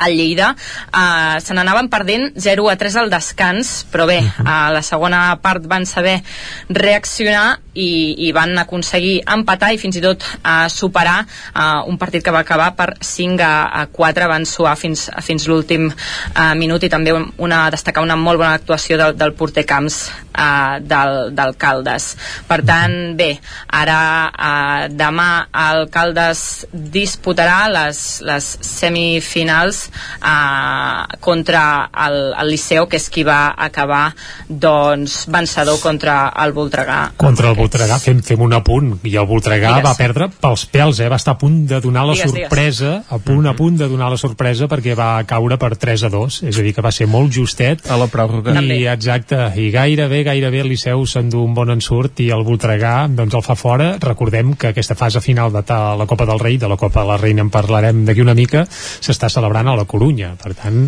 al 0.00 0.16
Lleida 0.16 0.54
uh, 0.56 1.38
se 1.40 1.54
n'anaven 1.54 1.90
perdent 1.92 2.32
0 2.40 2.68
a 2.72 2.76
3 2.80 2.96
al 3.02 3.10
descans 3.12 3.72
però 3.92 4.06
bé, 4.08 4.20
a 4.44 4.70
la 4.72 4.82
segona 4.82 5.22
part 5.42 5.66
van 5.68 5.86
saber 5.86 6.20
reaccionar 6.68 7.60
i, 7.74 8.16
i 8.26 8.32
van 8.34 8.56
aconseguir 8.58 9.20
empatar 9.30 9.70
i 9.74 9.78
fins 9.78 10.00
i 10.00 10.02
tot 10.02 10.24
uh, 10.40 10.66
superar 10.72 11.20
uh, 11.22 11.86
un 11.90 11.98
partit 12.00 12.24
que 12.24 12.34
va 12.34 12.42
acabar 12.42 12.72
per 12.78 12.94
5 13.04 13.44
a, 13.44 13.52
a 13.82 13.86
4 13.92 14.30
van 14.30 14.46
suar 14.48 14.74
fins, 14.80 15.06
fins 15.22 15.46
l'últim 15.50 15.90
uh, 15.90 16.54
minut 16.58 16.82
i 16.82 16.90
també 16.90 17.14
una, 17.14 17.62
destacar 17.70 18.02
una 18.02 18.18
molt 18.18 18.40
bona 18.40 18.56
actuació 18.58 18.98
del, 19.00 19.14
del 19.20 19.34
porter 19.38 19.66
Camps 19.68 20.00
uh, 20.32 20.80
del, 20.80 21.34
del 21.36 21.54
Caldes 21.60 22.14
per 22.48 22.62
tant, 22.66 22.96
bé, 23.20 23.34
ara 23.82 24.00
uh, 24.32 24.88
demà 24.90 25.30
el 25.68 25.86
Caldes 25.92 26.66
disputarà 26.72 27.62
les, 27.70 28.02
les 28.26 28.50
semifinals 28.66 29.89
eh, 29.90 31.18
contra 31.20 31.62
el, 32.06 32.18
el 32.40 32.52
Liceu, 32.52 32.86
que 32.90 33.00
és 33.00 33.08
qui 33.12 33.24
va 33.26 33.54
acabar 33.56 34.14
doncs, 34.48 35.24
vencedor 35.30 35.80
contra 35.82 36.32
el 36.44 36.54
Voltregà. 36.56 37.00
Contra 37.20 37.50
el 37.50 37.58
Voltregà, 37.58 37.98
fem, 38.02 38.22
fem 38.24 38.40
un 38.42 38.56
apunt, 38.56 38.92
i 39.04 39.16
el 39.16 39.28
Voltregà 39.28 39.74
Digues. 39.76 39.86
va 39.86 39.94
perdre 39.98 40.30
pels 40.40 40.66
pèls, 40.70 41.00
eh? 41.00 41.10
va 41.10 41.20
estar 41.20 41.36
a 41.36 41.40
punt 41.40 41.62
de 41.70 41.80
donar 41.80 42.06
la 42.08 42.16
Digues, 42.18 42.32
sorpresa, 42.32 42.94
a 43.08 43.18
punt, 43.18 43.46
a 43.46 43.54
punt 43.58 43.78
de 43.80 43.88
donar 43.90 44.10
la 44.12 44.20
sorpresa 44.20 44.68
perquè 44.70 44.96
va 44.98 45.12
caure 45.28 45.58
per 45.60 45.74
3 45.76 46.06
a 46.06 46.12
2, 46.12 46.40
és 46.50 46.58
a 46.58 46.64
dir, 46.64 46.74
que 46.76 46.84
va 46.84 46.92
ser 46.94 47.08
molt 47.10 47.32
justet. 47.34 47.86
A 47.90 47.98
la 48.00 48.08
pròrroga. 48.10 48.54
I 48.60 48.86
exacte, 48.90 49.38
i 49.60 49.70
gairebé, 49.74 50.22
gairebé 50.26 50.62
el 50.64 50.70
Liceu 50.70 51.04
s'endú 51.08 51.42
un 51.44 51.54
bon 51.56 51.72
ensurt 51.72 52.20
i 52.24 52.30
el 52.34 52.44
Voltregà 52.46 52.94
doncs 53.08 53.34
el 53.36 53.44
fa 53.44 53.56
fora. 53.58 53.92
Recordem 54.02 54.54
que 54.54 54.70
aquesta 54.70 54.96
fase 54.98 55.22
final 55.24 55.52
de 55.52 55.64
la 55.70 56.06
Copa 56.06 56.26
del 56.26 56.40
Rei, 56.40 56.58
de 56.58 56.68
la 56.68 56.76
Copa 56.76 57.02
de 57.02 57.08
la 57.08 57.18
Reina 57.20 57.44
en 57.44 57.50
parlarem 57.50 58.04
d'aquí 58.06 58.22
una 58.24 58.36
mica, 58.38 58.64
s'està 58.70 59.30
celebrant 59.32 59.68
a 59.68 59.76
la 59.80 59.88
Corunya, 59.88 60.34
per 60.40 60.54
tant 60.58 60.84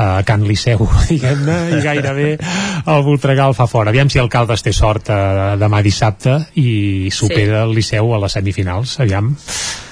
a 0.00 0.22
Can 0.26 0.46
Liceu, 0.48 0.86
diguem-ne, 1.10 1.58
i 1.76 1.82
gairebé 1.84 2.30
el 2.40 3.04
Voltregà 3.06 3.50
el 3.50 3.56
fa 3.58 3.68
fora. 3.70 3.92
Aviam 3.92 4.10
si 4.10 4.22
el 4.22 4.30
Caldes 4.32 4.64
té 4.66 4.72
sort 4.76 5.12
eh, 5.12 5.20
demà 5.60 5.82
dissabte 5.86 6.38
i 6.62 7.12
supera 7.14 7.64
el 7.66 7.76
Liceu 7.76 8.14
a 8.14 8.20
les 8.24 8.38
semifinals, 8.38 8.98
aviam. 9.04 9.34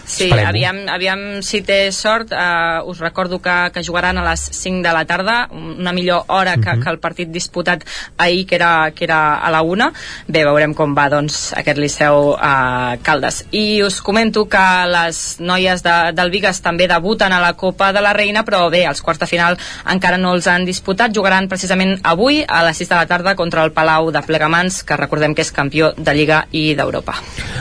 Sí, 0.09 0.30
aviam, 0.32 0.80
aviam 0.89 1.43
si 1.44 1.60
té 1.62 1.93
sort. 1.93 2.32
Uh, 2.32 2.80
us 2.89 2.98
recordo 2.98 3.39
que, 3.44 3.70
que 3.74 3.85
jugaran 3.85 4.18
a 4.18 4.24
les 4.30 4.40
5 4.40 4.82
de 4.82 4.93
la 4.94 5.05
tarda, 5.05 5.48
una 5.52 5.93
millor 5.93 6.24
hora 6.28 6.56
que, 6.56 6.70
Mhm. 6.72 6.82
que 6.82 6.90
el 6.90 6.98
partit 6.98 7.28
disputat 7.28 7.85
ahir, 8.16 8.47
que 8.47 8.55
era, 8.56 8.90
que 8.94 9.05
era 9.05 9.36
a 9.39 9.51
la 9.51 9.62
1. 9.62 9.93
Bé, 10.26 10.44
veurem 10.44 10.74
com 10.74 10.94
va 10.97 11.09
doncs, 11.09 11.52
aquest 11.56 11.78
Liceu 11.78 12.32
uh, 12.32 12.97
Caldes. 13.02 13.44
I 13.52 13.82
us 13.82 14.01
comento 14.01 14.48
que 14.48 14.64
les 14.89 15.36
noies 15.40 15.82
de, 15.82 16.12
del 16.14 16.30
Vigas 16.30 16.62
també 16.62 16.89
debuten 16.89 17.32
a 17.32 17.40
la 17.40 17.52
Copa 17.52 17.93
de 17.93 18.01
la 18.01 18.12
Reina, 18.12 18.44
però 18.44 18.70
bé, 18.70 18.85
els 18.89 19.02
quarts 19.02 19.20
de 19.20 19.26
final 19.26 19.59
encara 19.86 20.16
no 20.18 20.32
els 20.35 20.47
han 20.47 20.64
disputat. 20.64 21.12
Jugaran 21.14 21.48
precisament 21.48 21.98
avui 22.02 22.43
a 22.48 22.62
les 22.64 22.76
6 22.78 22.89
de 22.89 22.94
la 22.97 23.06
tarda 23.06 23.36
contra 23.36 23.64
el 23.64 23.72
Palau 23.72 24.10
de 24.10 24.22
Plegamans, 24.22 24.82
que 24.85 24.97
recordem 24.97 25.35
que 25.35 25.43
és 25.43 25.52
campió 25.52 25.93
de 25.97 26.14
Lliga 26.14 26.47
i 26.52 26.74
d'Europa. 26.74 27.18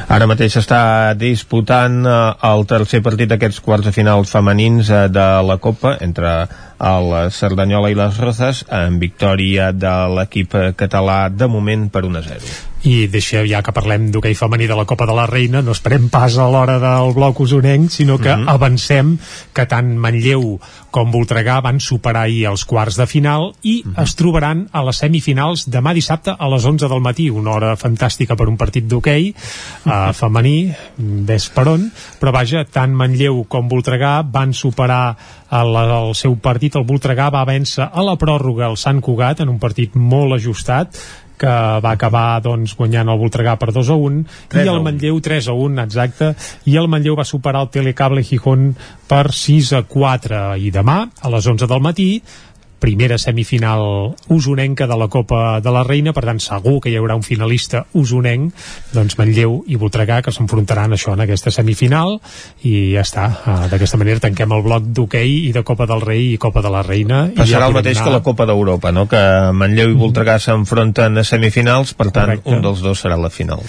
Ara 0.07 0.27
mateix 0.29 0.55
està 0.57 1.13
disputant 1.17 2.05
eh, 2.05 2.33
el 2.45 2.65
tercer 2.69 3.01
partit 3.05 3.29
d'aquests 3.31 3.61
quarts 3.65 3.87
de 3.87 3.93
final 3.95 4.25
femenins 4.29 4.89
eh, 4.89 5.07
de 5.09 5.27
la 5.47 5.57
Copa 5.57 5.95
entre 6.01 6.33
el 6.77 7.13
Cerdanyola 7.33 7.89
i 7.89 7.97
les 7.97 8.17
Rozas 8.21 8.63
en 8.69 8.99
victòria 9.01 9.71
de 9.73 9.95
l'equip 10.13 10.53
català 10.77 11.27
de 11.33 11.47
moment 11.49 11.87
per 11.89 12.05
1 12.05 12.19
a 12.19 12.25
0. 12.27 12.57
I 12.85 13.07
deixa 13.09 13.41
ja 13.49 13.63
que 13.65 13.73
parlem 13.73 14.11
d'hoquei 14.13 14.35
femení 14.37 14.67
de 14.69 14.75
la 14.77 14.85
Copa 14.85 15.07
de 15.09 15.13
la 15.17 15.25
Reina, 15.27 15.63
no 15.65 15.73
esperem 15.73 16.09
pas 16.13 16.35
a 16.37 16.45
l'hora 16.47 16.77
del 16.79 17.13
bloc 17.15 17.39
usonenc, 17.41 17.89
sinó 17.89 18.19
que 18.19 18.35
Mhm. 18.35 18.47
avancem 18.47 19.17
que 19.53 19.65
tant 19.65 19.97
Manlleu 19.97 20.59
com 20.91 21.11
Voltregà 21.11 21.59
van 21.61 21.79
superar 21.79 22.23
ahir 22.23 22.45
els 22.45 22.65
quarts 22.65 22.95
de 22.95 23.07
final 23.07 23.53
i 23.63 23.81
Mhm. 23.83 23.99
es 24.03 24.15
trobaran 24.15 24.69
a 24.71 24.83
les 24.83 24.97
semifinals 24.97 25.67
demà 25.69 25.93
dissabte 25.93 26.35
a 26.37 26.49
les 26.49 26.63
11 26.65 26.87
del 26.87 27.01
matí, 27.01 27.29
una 27.29 27.51
hora 27.51 27.75
fantàstica 27.75 28.35
per 28.37 28.47
un 28.47 28.57
partit 28.57 28.85
d'hoquei 28.85 29.33
uh, 29.85 30.13
femení, 30.13 30.71
ves 30.97 31.49
per 31.49 31.67
on, 31.67 31.91
però 32.21 32.31
vaja, 32.31 32.63
tant 32.63 32.93
Manlleu 32.93 33.43
com 33.47 33.67
Voltregà 33.67 34.21
van 34.31 34.53
superar 34.53 35.17
el, 35.51 35.75
el 35.75 36.15
seu 36.15 36.35
partit, 36.37 36.75
el 36.75 36.85
Voltregà 36.85 37.31
va 37.31 37.45
vèncer 37.45 37.89
a 37.91 38.03
la 38.03 38.15
pròrroga 38.17 38.69
el 38.69 38.77
Sant 38.77 39.01
Cugat 39.01 39.41
en 39.41 39.49
un 39.49 39.59
partit 39.59 39.95
molt 39.95 40.33
ajustat 40.33 40.95
que 41.37 41.53
va 41.83 41.93
acabar 41.93 42.41
doncs, 42.45 42.75
guanyant 42.77 43.11
el 43.13 43.19
Voltregà 43.21 43.55
per 43.61 43.71
2 43.75 43.91
a 43.93 43.97
1 44.07 44.23
3 44.53 44.65
i 44.65 44.71
el 44.71 44.81
1. 44.81 44.85
Manlleu 44.87 45.21
3 45.29 45.49
a 45.51 45.57
1, 45.67 45.83
exacte 45.85 46.31
i 46.65 46.77
el 46.81 46.89
Manlleu 46.91 47.17
va 47.17 47.27
superar 47.27 47.65
el 47.65 47.71
Telecable 47.73 48.23
Gijón 48.25 48.71
per 49.07 49.25
6 49.31 49.73
a 49.77 49.83
4 49.87 50.43
i 50.61 50.71
demà 50.73 50.99
a 51.21 51.33
les 51.33 51.47
11 51.47 51.69
del 51.69 51.83
matí 51.83 52.09
primera 52.79 53.17
semifinal 53.17 54.13
usonenca 54.29 54.85
de 54.87 54.97
la 54.97 55.07
Copa 55.07 55.59
de 55.61 55.71
la 55.73 55.83
Reina, 55.83 56.13
per 56.13 56.23
tant 56.25 56.39
segur 56.43 56.77
que 56.83 56.91
hi 56.91 56.97
haurà 56.99 57.15
un 57.17 57.23
finalista 57.25 57.85
usonenc, 57.97 58.53
doncs 58.93 59.17
Manlleu 59.17 59.63
i 59.67 59.75
Voltregà 59.81 60.21
que 60.21 60.31
s'enfrontaran 60.35 60.93
això 60.93 61.13
en 61.15 61.23
aquesta 61.25 61.51
semifinal 61.51 62.19
i 62.63 62.93
ja 62.93 63.01
està, 63.01 63.25
uh, 63.33 63.57
d'aquesta 63.71 63.97
manera 63.97 64.21
tanquem 64.23 64.51
el 64.53 64.61
bloc 64.65 64.83
d'hoquei 64.93 65.47
i 65.49 65.51
de 65.55 65.63
Copa 65.63 65.87
del 65.89 66.01
Rei 66.05 66.33
i 66.33 66.37
Copa 66.37 66.61
de 66.61 66.69
la 66.73 66.83
Reina. 66.85 67.25
i 67.33 67.35
Passarà 67.37 67.65
ja 67.65 67.67
el 67.71 67.73
mateix 67.79 67.97
anar- 67.97 68.05
que 68.11 68.15
la 68.19 68.23
Copa 68.23 68.45
d'Europa, 68.45 68.91
no? 68.91 69.07
que 69.07 69.23
Manlleu 69.53 69.89
i 69.91 69.97
Voltregà 69.97 70.37
s'enfronten 70.39 71.17
a 71.17 71.23
semifinals, 71.23 71.93
per 71.93 72.11
tant, 72.11 72.25
Correcte. 72.37 72.49
un 72.55 72.61
dels 72.61 72.81
dos 72.81 73.01
serà 73.03 73.17
la 73.17 73.29
final. 73.33 73.59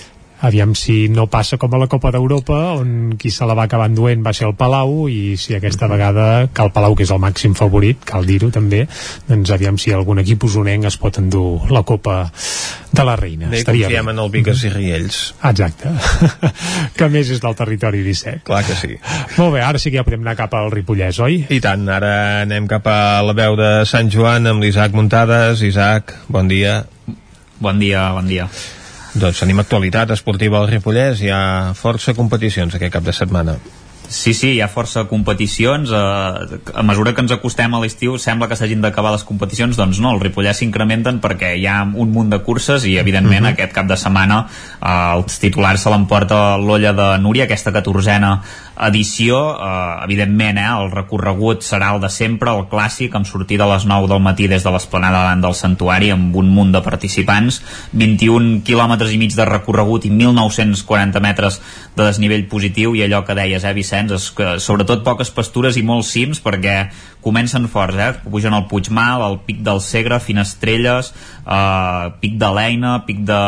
Aviam 0.41 0.75
si 0.79 1.09
no 1.11 1.27
passa 1.27 1.59
com 1.59 1.73
a 1.75 1.81
la 1.83 1.89
Copa 1.91 2.13
d'Europa 2.15 2.59
on 2.79 3.17
qui 3.19 3.31
se 3.35 3.47
la 3.49 3.57
va 3.59 3.65
acabar 3.67 3.89
enduent 3.91 4.23
va 4.25 4.33
ser 4.37 4.47
el 4.47 4.55
Palau 4.59 5.09
i 5.11 5.37
si 5.41 5.57
aquesta 5.57 5.89
vegada 5.91 6.49
que 6.55 6.63
el 6.63 6.71
Palau 6.73 6.95
que 6.95 7.03
és 7.03 7.11
el 7.11 7.19
màxim 7.23 7.57
favorit, 7.59 8.05
cal 8.07 8.27
dir-ho 8.29 8.51
també 8.55 8.85
doncs 9.29 9.51
aviam 9.55 9.79
si 9.79 9.93
algun 9.93 10.23
equip 10.23 10.45
usonenc 10.47 10.87
es 10.87 10.99
pot 11.01 11.19
endur 11.19 11.71
la 11.75 11.83
Copa 11.83 12.21
de 12.93 13.05
la 13.05 13.17
Reina 13.19 13.51
Bé, 13.51 13.65
Estaria 13.65 13.89
confiem 13.89 14.07
bé. 14.07 14.13
en 14.15 14.23
el 14.23 14.31
Vigas 14.31 14.63
i 14.65 14.71
Riells. 14.73 15.19
Exacte, 15.51 15.91
que 16.99 17.11
més 17.13 17.31
és 17.35 17.43
del 17.43 17.59
territori 17.59 18.05
17 18.07 18.47
Clar 18.47 18.63
que 18.65 18.79
sí. 18.79 18.95
Molt 19.37 19.57
bé, 19.57 19.63
ara 19.67 19.83
sí 19.83 19.91
que 19.91 19.99
ja 19.99 20.07
podem 20.07 20.23
anar 20.25 20.37
cap 20.39 20.55
al 20.55 20.71
Ripollès, 20.73 21.19
oi? 21.25 21.43
I 21.51 21.61
tant, 21.65 21.85
ara 21.91 22.15
anem 22.47 22.71
cap 22.71 22.87
a 22.89 23.21
la 23.27 23.35
veu 23.37 23.59
de 23.59 23.71
Sant 23.91 24.09
Joan 24.13 24.47
amb 24.47 24.63
l'Isaac 24.63 24.95
Muntades. 24.97 25.63
Isaac, 25.67 26.15
bon 26.29 26.49
dia. 26.49 26.85
Bon 27.59 27.79
dia, 27.79 28.09
bon 28.15 28.29
dia. 28.31 28.47
Doncs 29.19 29.41
tenim 29.43 29.59
actualitat 29.59 30.13
esportiva 30.15 30.61
al 30.61 30.69
Ripollès, 30.71 31.25
hi 31.25 31.33
ha 31.35 31.75
força 31.75 32.15
competicions 32.15 32.77
aquest 32.79 32.93
cap 32.95 33.07
de 33.07 33.15
setmana. 33.17 33.59
Sí, 34.09 34.33
sí, 34.33 34.55
hi 34.55 34.61
ha 34.65 34.71
força 34.73 35.03
competicions. 35.05 35.91
Eh, 35.93 36.61
a 36.73 36.83
mesura 36.87 37.13
que 37.13 37.21
ens 37.21 37.33
acostem 37.35 37.75
a 37.77 37.81
l'estiu 37.83 38.15
sembla 38.17 38.47
que 38.49 38.57
s'hagin 38.57 38.81
d'acabar 38.81 39.11
les 39.13 39.25
competicions, 39.29 39.77
doncs 39.77 39.99
no, 40.01 40.15
el 40.15 40.23
Ripollès 40.23 40.63
s'incrementen 40.63 41.19
perquè 41.21 41.51
hi 41.59 41.67
ha 41.69 41.83
un 41.85 42.15
munt 42.15 42.31
de 42.33 42.39
curses 42.47 42.87
i 42.89 42.97
evidentment 42.97 43.45
Mhm. 43.45 43.53
aquest 43.53 43.75
cap 43.77 43.87
de 43.87 43.99
setmana 44.01 44.47
eh, 44.81 45.17
els 45.19 45.39
titulars 45.39 45.83
se 45.83 45.91
l'emporta 45.91 46.57
l'olla 46.57 46.95
de 46.95 47.19
Núria, 47.19 47.45
aquesta 47.45 47.73
catorzena 47.73 48.41
edició, 48.87 49.39
eh, 49.59 50.05
evidentment 50.05 50.59
eh, 50.59 50.67
el 50.69 50.91
recorregut 50.93 51.65
serà 51.67 51.91
el 51.95 52.01
de 52.03 52.11
sempre, 52.13 52.53
el 52.55 52.69
clàssic, 52.71 53.15
amb 53.17 53.27
sortida 53.27 53.67
a 53.67 53.73
les 53.75 53.87
9 53.89 54.09
del 54.11 54.23
matí 54.23 54.49
des 54.51 54.65
de 54.65 54.73
l'esplanada 54.75 55.25
davant 55.25 55.43
del 55.43 55.57
santuari 55.59 56.13
amb 56.15 56.37
un 56.37 56.51
munt 56.55 56.73
de 56.75 56.83
participants 56.85 57.61
21 57.93 58.63
quilòmetres 58.67 59.13
i 59.13 59.19
mig 59.19 59.35
de 59.35 59.47
recorregut 59.49 60.07
i 60.07 60.13
1.940 60.15 61.23
metres 61.25 61.61
de 61.97 62.07
desnivell 62.07 62.47
positiu 62.51 62.95
i 62.95 63.03
allò 63.05 63.25
que 63.27 63.37
deies, 63.39 63.65
eh, 63.65 63.75
Vicenç, 63.75 64.15
és 64.15 64.31
que 64.31 64.57
sobretot 64.63 65.05
poques 65.05 65.31
pastures 65.35 65.77
i 65.77 65.83
molts 65.83 66.13
cims 66.15 66.43
perquè 66.45 66.79
comencen 67.21 67.67
forts, 67.69 67.99
eh? 67.99 68.13
pugen 68.31 68.55
al 68.55 68.69
Puigmal, 68.71 69.23
al 69.23 69.41
Pic 69.45 69.59
del 69.67 69.81
Segre, 69.83 70.21
Finestrelles, 70.21 71.13
eh, 71.45 72.13
Pic 72.21 72.39
de 72.39 72.51
l'Eina, 72.55 72.95
Pic 73.07 73.25
de... 73.27 73.41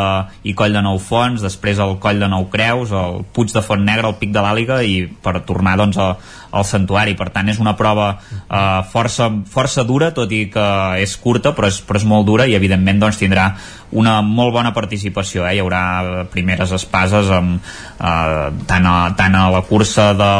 i 0.43 0.55
Coll 0.59 0.74
de 0.74 0.82
Nou 0.82 0.98
Fons, 0.98 1.40
després 1.43 1.78
el 1.78 1.97
Coll 2.02 2.20
de 2.20 2.28
Nou 2.28 2.48
Creus, 2.52 2.93
el 2.93 3.23
Puig 3.32 3.55
de 3.55 3.62
Font 3.62 3.85
Negra, 3.86 4.11
el 4.11 4.19
Pic 4.20 4.35
de 4.35 4.43
l'Àliga 4.44 4.81
i 4.82 5.07
per 5.23 5.41
tornar 5.49 5.77
doncs 5.81 5.99
a, 6.01 6.11
al 6.51 6.67
santuari. 6.67 7.15
Per 7.19 7.31
tant, 7.35 7.49
és 7.51 7.61
una 7.63 7.77
prova 7.79 8.13
eh, 8.17 8.81
força, 8.91 9.31
força 9.51 9.85
dura, 9.87 10.11
tot 10.17 10.33
i 10.33 10.47
que 10.53 10.67
és 11.03 11.17
curta, 11.21 11.55
però 11.57 11.71
és, 11.71 11.81
però 11.87 12.01
és 12.01 12.07
molt 12.09 12.27
dura 12.29 12.47
i 12.47 12.57
evidentment 12.59 13.01
doncs, 13.03 13.21
tindrà 13.21 13.51
una 13.91 14.21
molt 14.23 14.55
bona 14.55 14.73
participació. 14.75 15.45
Eh? 15.47 15.57
Hi 15.57 15.63
haurà 15.63 15.83
primeres 16.31 16.73
espases 16.77 17.31
amb, 17.35 17.59
eh, 17.99 18.47
tant, 18.71 18.87
a, 18.87 18.97
tant 19.19 19.37
a 19.37 19.49
la 19.53 19.63
cursa 19.67 20.11
de, 20.19 20.31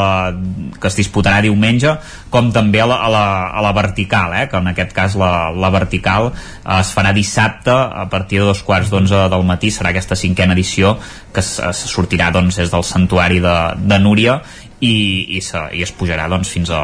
que 0.79 0.91
es 0.91 0.99
disputarà 0.99 1.41
diumenge 1.43 1.97
com 2.31 2.51
també 2.55 2.81
a 2.81 2.87
la, 2.87 2.97
a 3.03 3.11
la, 3.11 3.25
a 3.51 3.63
la 3.65 3.73
vertical, 3.75 4.35
eh? 4.39 4.47
que 4.51 4.59
en 4.59 4.71
aquest 4.71 4.95
cas 4.95 5.17
la, 5.19 5.51
la 5.51 5.71
vertical 5.73 6.31
eh, 6.31 6.79
es 6.79 6.93
farà 6.95 7.13
dissabte 7.15 7.71
a 7.71 8.07
partir 8.11 8.39
de 8.39 8.49
dos 8.49 8.63
quarts 8.63 8.91
d'onze 8.91 9.27
del 9.31 9.47
matí, 9.47 9.71
serà 9.71 9.91
aquesta 9.91 10.15
cinquena 10.15 10.55
edició 10.55 10.97
que 11.33 11.43
es, 11.43 11.57
es 11.59 11.85
sortirà 11.91 12.31
doncs, 12.31 12.59
des 12.61 12.71
del 12.71 12.87
santuari 12.87 13.39
de, 13.43 13.55
de 13.83 13.99
Núria 13.99 14.41
i, 14.81 15.37
i, 15.37 15.41
se, 15.45 15.61
i 15.77 15.83
es 15.85 15.93
pujarà 16.01 16.25
doncs, 16.31 16.49
fins 16.49 16.73
a, 16.73 16.81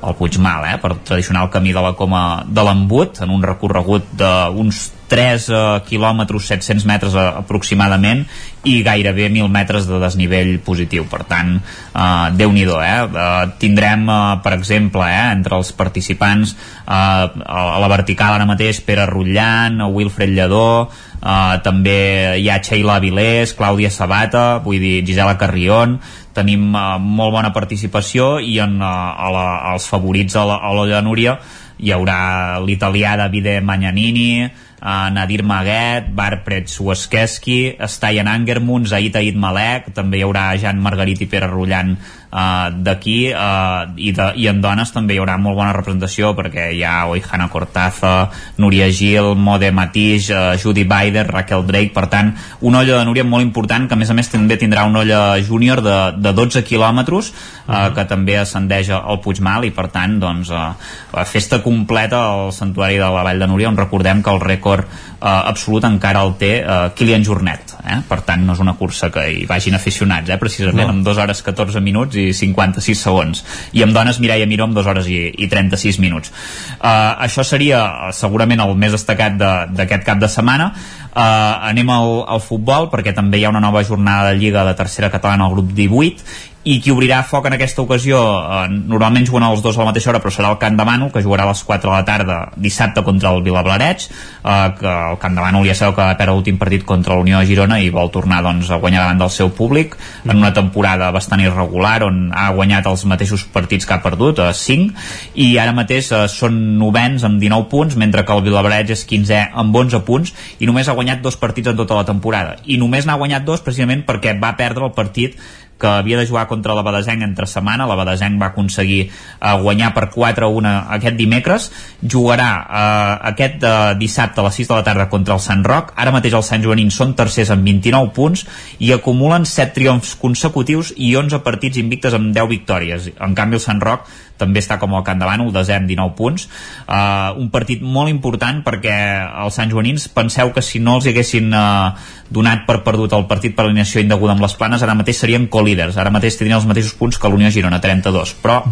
al 0.00 0.16
Puigmal, 0.16 0.70
eh, 0.70 0.78
per 0.80 0.94
tradicional 1.02 1.50
camí 1.50 1.74
de 1.76 1.82
la 1.82 1.92
Coma 1.98 2.24
de 2.46 2.64
l'Embut, 2.64 3.20
en 3.26 3.34
un 3.34 3.44
recorregut 3.44 4.08
d'uns 4.16 4.86
3 5.10 5.48
eh, 5.50 5.60
quilòmetres 5.88 6.46
700 6.54 6.86
metres 6.88 7.16
aproximadament 7.18 8.22
i 8.68 8.80
gairebé 8.86 9.26
1.000 9.28 9.50
metres 9.50 9.88
de 9.88 9.98
desnivell 10.02 10.52
positiu 10.64 11.06
per 11.10 11.24
tant, 11.28 11.56
eh, 11.58 12.26
déu 12.38 12.52
nhi 12.54 12.64
eh? 12.64 12.86
eh? 12.86 13.50
tindrem, 13.58 14.06
eh, 14.06 14.38
per 14.44 14.54
exemple 14.56 15.04
eh, 15.08 15.26
entre 15.34 15.58
els 15.58 15.72
participants 15.76 16.54
eh, 16.54 16.86
a 16.86 17.78
la 17.82 17.90
vertical 17.90 18.36
ara 18.36 18.48
mateix 18.48 18.82
Pere 18.86 19.08
Rutllant, 19.10 19.82
Wilfred 19.90 20.36
Lledó 20.36 20.86
eh, 20.86 21.56
també 21.64 22.38
hi 22.38 22.48
ha 22.48 22.60
Sheila 22.62 23.00
Avilés 23.00 23.56
Clàudia 23.58 23.90
Sabata, 23.90 24.60
vull 24.64 24.80
dir 24.80 25.00
Gisela 25.06 25.36
Carrion 25.40 25.98
tenim 26.34 26.70
eh, 26.74 26.98
molt 27.00 27.32
bona 27.34 27.52
participació 27.52 28.38
i 28.40 28.58
en, 28.62 28.78
eh, 28.80 28.86
a 28.86 29.30
la, 29.34 29.46
als 29.72 29.88
favorits 29.90 30.36
a 30.36 30.44
la- 30.46 30.60
a 30.62 30.72
l'Olla 30.74 31.00
de 31.00 31.02
Núria 31.06 31.38
hi 31.80 31.92
haurà 31.96 32.60
l'italià 32.60 33.14
Davide 33.16 33.54
Magnanini 33.64 34.44
uh, 34.44 35.08
Nadir 35.14 35.40
Maguet, 35.48 36.10
Barpret 36.12 36.68
Sueskeski, 36.68 37.76
Stajan 37.88 38.28
Angermund, 38.28 38.84
Zahid 38.86 39.16
Aid 39.16 39.36
Malek, 39.40 39.88
també 39.96 40.18
hi 40.20 40.24
haurà 40.26 40.50
Jan 40.60 40.76
Margarit 40.84 41.22
i 41.24 41.28
Pere 41.32 41.48
Rullant 41.48 41.94
uh, 42.30 42.70
d'aquí 42.70 43.30
uh, 43.32 43.90
i, 43.96 44.12
de, 44.16 44.26
i 44.40 44.48
en 44.50 44.60
dones 44.62 44.92
també 44.94 45.14
hi 45.14 45.20
haurà 45.22 45.36
molt 45.40 45.58
bona 45.58 45.74
representació 45.76 46.32
perquè 46.38 46.70
hi 46.76 46.82
ha 46.86 47.06
Oihana 47.10 47.48
Cortaza 47.52 48.30
Núria 48.62 48.90
Gil, 48.94 49.34
Mode 49.36 49.70
Matix 49.74 50.30
uh, 50.34 50.54
Judy 50.60 50.84
Baider, 50.88 51.26
Raquel 51.28 51.66
Drake 51.68 51.94
per 51.94 52.06
tant 52.12 52.32
una 52.60 52.82
olla 52.84 53.00
de 53.00 53.08
Núria 53.08 53.26
molt 53.26 53.46
important 53.46 53.88
que 53.88 53.96
a 53.96 54.00
més 54.00 54.10
a 54.10 54.16
més 54.16 54.30
també 54.30 54.58
tindrà 54.60 54.86
una 54.88 55.02
olla 55.04 55.22
júnior 55.44 55.82
de, 55.84 55.98
de 56.18 56.34
12 56.36 56.64
quilòmetres 56.66 57.32
uh, 57.32 57.90
que 57.96 58.06
també 58.08 58.38
ascendeix 58.40 58.92
al 58.96 59.20
Puigmal 59.24 59.66
i 59.68 59.74
per 59.74 59.88
tant 59.92 60.18
doncs, 60.22 60.52
uh, 60.54 61.24
festa 61.28 61.60
completa 61.64 62.22
al 62.30 62.54
santuari 62.54 62.98
de 63.00 63.10
la 63.10 63.24
Vall 63.26 63.42
de 63.42 63.50
Núria 63.50 63.70
on 63.70 63.78
recordem 63.78 64.22
que 64.22 64.32
el 64.32 64.42
rècord 64.42 64.86
uh, 64.86 65.42
absolut 65.50 65.84
encara 65.88 66.24
el 66.26 66.36
té 66.40 66.52
uh, 66.62 66.90
Kilian 66.96 67.24
Jornet 67.26 67.76
eh? 67.84 68.00
per 68.08 68.20
tant 68.26 68.44
no 68.46 68.54
és 68.56 68.62
una 68.62 68.76
cursa 68.78 69.10
que 69.12 69.26
hi 69.30 69.44
vagin 69.48 69.76
aficionats 69.78 70.30
eh? 70.30 70.38
precisament 70.40 70.86
no. 70.86 70.94
amb 70.94 71.06
2 71.06 71.22
hores 71.24 71.42
14 71.46 71.82
minuts 71.84 72.19
i 72.20 72.34
56 72.36 73.04
segons. 73.08 73.44
I 73.72 73.84
amb 73.86 73.96
dones 73.96 74.20
Mireia 74.22 74.48
Miró 74.50 74.68
amb 74.68 74.76
2 74.76 74.90
hores 74.92 75.10
i, 75.10 75.20
i 75.38 75.48
36 75.50 76.00
minuts. 76.02 76.32
Uh, 76.78 77.16
això 77.26 77.44
seria 77.46 78.12
segurament 78.16 78.62
el 78.64 78.76
més 78.78 78.94
destacat 78.96 79.38
d'aquest 79.40 80.02
de, 80.02 80.06
cap 80.06 80.20
de 80.22 80.30
setmana. 80.30 80.70
Uh, 81.10 81.70
anem 81.72 81.88
al, 81.90 82.20
al 82.36 82.42
futbol 82.44 82.86
perquè 82.92 83.10
també 83.16 83.40
hi 83.40 83.44
ha 83.44 83.50
una 83.50 83.62
nova 83.62 83.82
jornada 83.82 84.28
de 84.30 84.38
Lliga 84.38 84.62
de 84.68 84.76
tercera 84.78 85.10
catalana 85.10 85.48
al 85.48 85.56
grup 85.56 85.72
18 85.74 86.22
i 86.62 86.76
qui 86.84 86.92
obrirà 86.92 87.22
foc 87.24 87.46
en 87.48 87.54
aquesta 87.56 87.80
ocasió 87.80 88.18
eh, 88.20 88.64
normalment 88.68 89.24
juguen 89.24 89.46
els 89.46 89.62
dos 89.64 89.78
a 89.78 89.80
la 89.80 89.88
mateixa 89.88 90.10
hora 90.12 90.18
però 90.20 90.32
serà 90.34 90.50
el 90.52 90.58
Camp 90.60 90.76
de 90.76 90.84
Manu 90.84 91.08
que 91.12 91.22
jugarà 91.24 91.46
a 91.46 91.52
les 91.54 91.62
4 91.64 91.88
de 91.88 91.94
la 91.94 92.04
tarda 92.04 92.36
dissabte 92.60 93.00
contra 93.06 93.30
el 93.32 93.40
Vilablareig 93.46 94.04
eh, 94.04 94.68
que 94.76 94.90
el 94.90 95.16
Camp 95.22 95.38
de 95.38 95.40
Manu 95.40 95.62
ja 95.64 95.76
sabeu 95.78 95.94
que 95.96 96.04
va 96.04 96.18
perdre 96.18 96.34
l'últim 96.36 96.58
partit 96.60 96.84
contra 96.84 97.16
l'Unió 97.16 97.40
de 97.40 97.48
Girona 97.48 97.78
i 97.80 97.88
vol 97.94 98.12
tornar 98.12 98.42
doncs, 98.44 98.68
a 98.68 98.76
guanyar 98.82 99.06
davant 99.06 99.22
del 99.24 99.32
seu 99.32 99.48
públic 99.56 99.96
en 100.26 100.36
una 100.36 100.52
temporada 100.52 101.08
bastant 101.16 101.40
irregular 101.40 102.02
on 102.04 102.28
ha 102.36 102.50
guanyat 102.52 102.90
els 102.92 103.06
mateixos 103.08 103.46
partits 103.54 103.88
que 103.88 103.96
ha 103.96 104.02
perdut 104.04 104.44
eh, 104.44 104.52
5 104.52 105.40
i 105.40 105.54
ara 105.62 105.72
mateix 105.72 106.12
eh, 106.12 106.26
són 106.28 106.60
novens 106.76 107.24
amb 107.24 107.40
19 107.40 107.70
punts 107.72 107.96
mentre 107.96 108.26
que 108.28 108.36
el 108.36 108.44
Vilablareig 108.44 108.92
és 108.92 109.06
15è 109.08 109.46
amb 109.64 109.80
11 109.80 110.04
punts 110.04 110.34
i 110.60 110.68
només 110.68 110.92
ha 110.92 110.98
guanyat 110.98 111.24
dos 111.24 111.40
partits 111.40 111.72
en 111.72 111.80
tota 111.80 111.96
la 111.96 112.04
temporada. 112.04 112.58
I 112.68 112.76
només 112.76 113.08
n'ha 113.08 113.16
guanyat 113.16 113.48
dos 113.48 113.64
precisament 113.64 114.04
perquè 114.04 114.36
va 114.36 114.52
perdre 114.60 114.84
el 114.84 114.92
partit 114.92 115.40
que 115.80 115.88
havia 115.88 116.18
de 116.20 116.26
jugar 116.28 116.46
contra 116.50 116.76
la 116.76 116.84
Badesenc 116.86 117.24
entre 117.24 117.48
setmana, 117.50 117.88
la 117.88 117.96
Badesenc 117.98 118.40
va 118.40 118.50
aconseguir 118.52 119.00
eh, 119.08 119.54
guanyar 119.62 119.92
per 119.96 120.06
4-1 120.12 120.74
aquest 120.98 121.18
dimecres, 121.18 121.70
jugarà 122.02 122.50
eh, 122.62 123.14
aquest 123.32 123.64
eh, 123.64 123.74
dissabte 124.00 124.42
a 124.42 124.46
les 124.46 124.60
6 124.60 124.70
de 124.70 124.78
la 124.78 124.86
tarda 124.86 125.08
contra 125.12 125.36
el 125.38 125.44
Sant 125.44 125.64
Roc, 125.66 125.94
ara 125.96 126.14
mateix 126.14 126.36
els 126.38 126.52
Sant 126.52 126.64
Joanins 126.64 127.00
són 127.00 127.16
tercers 127.18 127.52
amb 127.54 127.66
29 127.66 128.12
punts 128.16 128.46
i 128.78 128.92
acumulen 128.94 129.48
7 129.48 129.74
triomfs 129.78 130.16
consecutius 130.20 130.94
i 130.96 131.14
11 131.16 131.42
partits 131.46 131.80
invictes 131.80 132.16
amb 132.16 132.34
10 132.36 132.50
victòries, 132.52 133.12
en 133.18 133.38
canvi 133.38 133.58
el 133.58 133.64
Sant 133.64 133.80
Roc 133.82 134.08
també 134.40 134.62
està 134.62 134.78
com 134.80 134.96
el 134.96 135.04
Camp 135.06 135.20
de 135.20 135.28
Bànol, 135.28 135.52
desè 135.54 135.76
amb 135.76 135.90
19 135.90 136.16
punts. 136.18 136.46
Uh, 136.86 137.36
un 137.40 137.50
partit 137.52 137.82
molt 137.82 138.10
important 138.12 138.62
perquè 138.66 138.96
els 139.44 139.60
Sant 139.60 139.70
Joanins 139.72 140.08
penseu 140.14 140.54
que 140.56 140.64
si 140.64 140.80
no 140.82 140.96
els 140.98 141.08
haguessin 141.10 141.52
uh, 141.52 141.92
donat 142.32 142.64
per 142.66 142.80
perdut 142.86 143.14
el 143.16 143.26
partit 143.30 143.56
per 143.56 143.66
alineació 143.66 144.02
indeguda 144.02 144.36
amb 144.36 144.44
les 144.46 144.56
planes, 144.58 144.82
ara 144.86 144.96
mateix 144.98 145.22
serien 145.22 145.48
co-líders. 145.52 145.98
Ara 146.00 146.12
mateix 146.14 146.38
tindrien 146.38 146.60
els 146.60 146.68
mateixos 146.70 146.96
punts 146.98 147.18
que 147.20 147.30
l'Unió 147.30 147.52
Girona, 147.54 147.82
32. 147.82 148.36
Però 148.42 148.62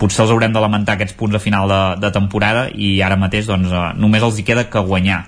potser 0.00 0.24
els 0.24 0.32
haurem 0.32 0.54
de 0.54 0.62
lamentar 0.62 0.96
aquests 0.96 1.16
punts 1.18 1.36
a 1.36 1.42
final 1.42 1.68
de, 1.68 1.80
de 2.00 2.12
temporada 2.14 2.68
i 2.72 2.98
ara 3.04 3.18
mateix 3.20 3.50
doncs, 3.50 3.72
uh, 3.72 3.90
només 3.98 4.24
els 4.24 4.40
hi 4.40 4.46
queda 4.46 4.68
que 4.70 4.86
guanyar. 4.86 5.24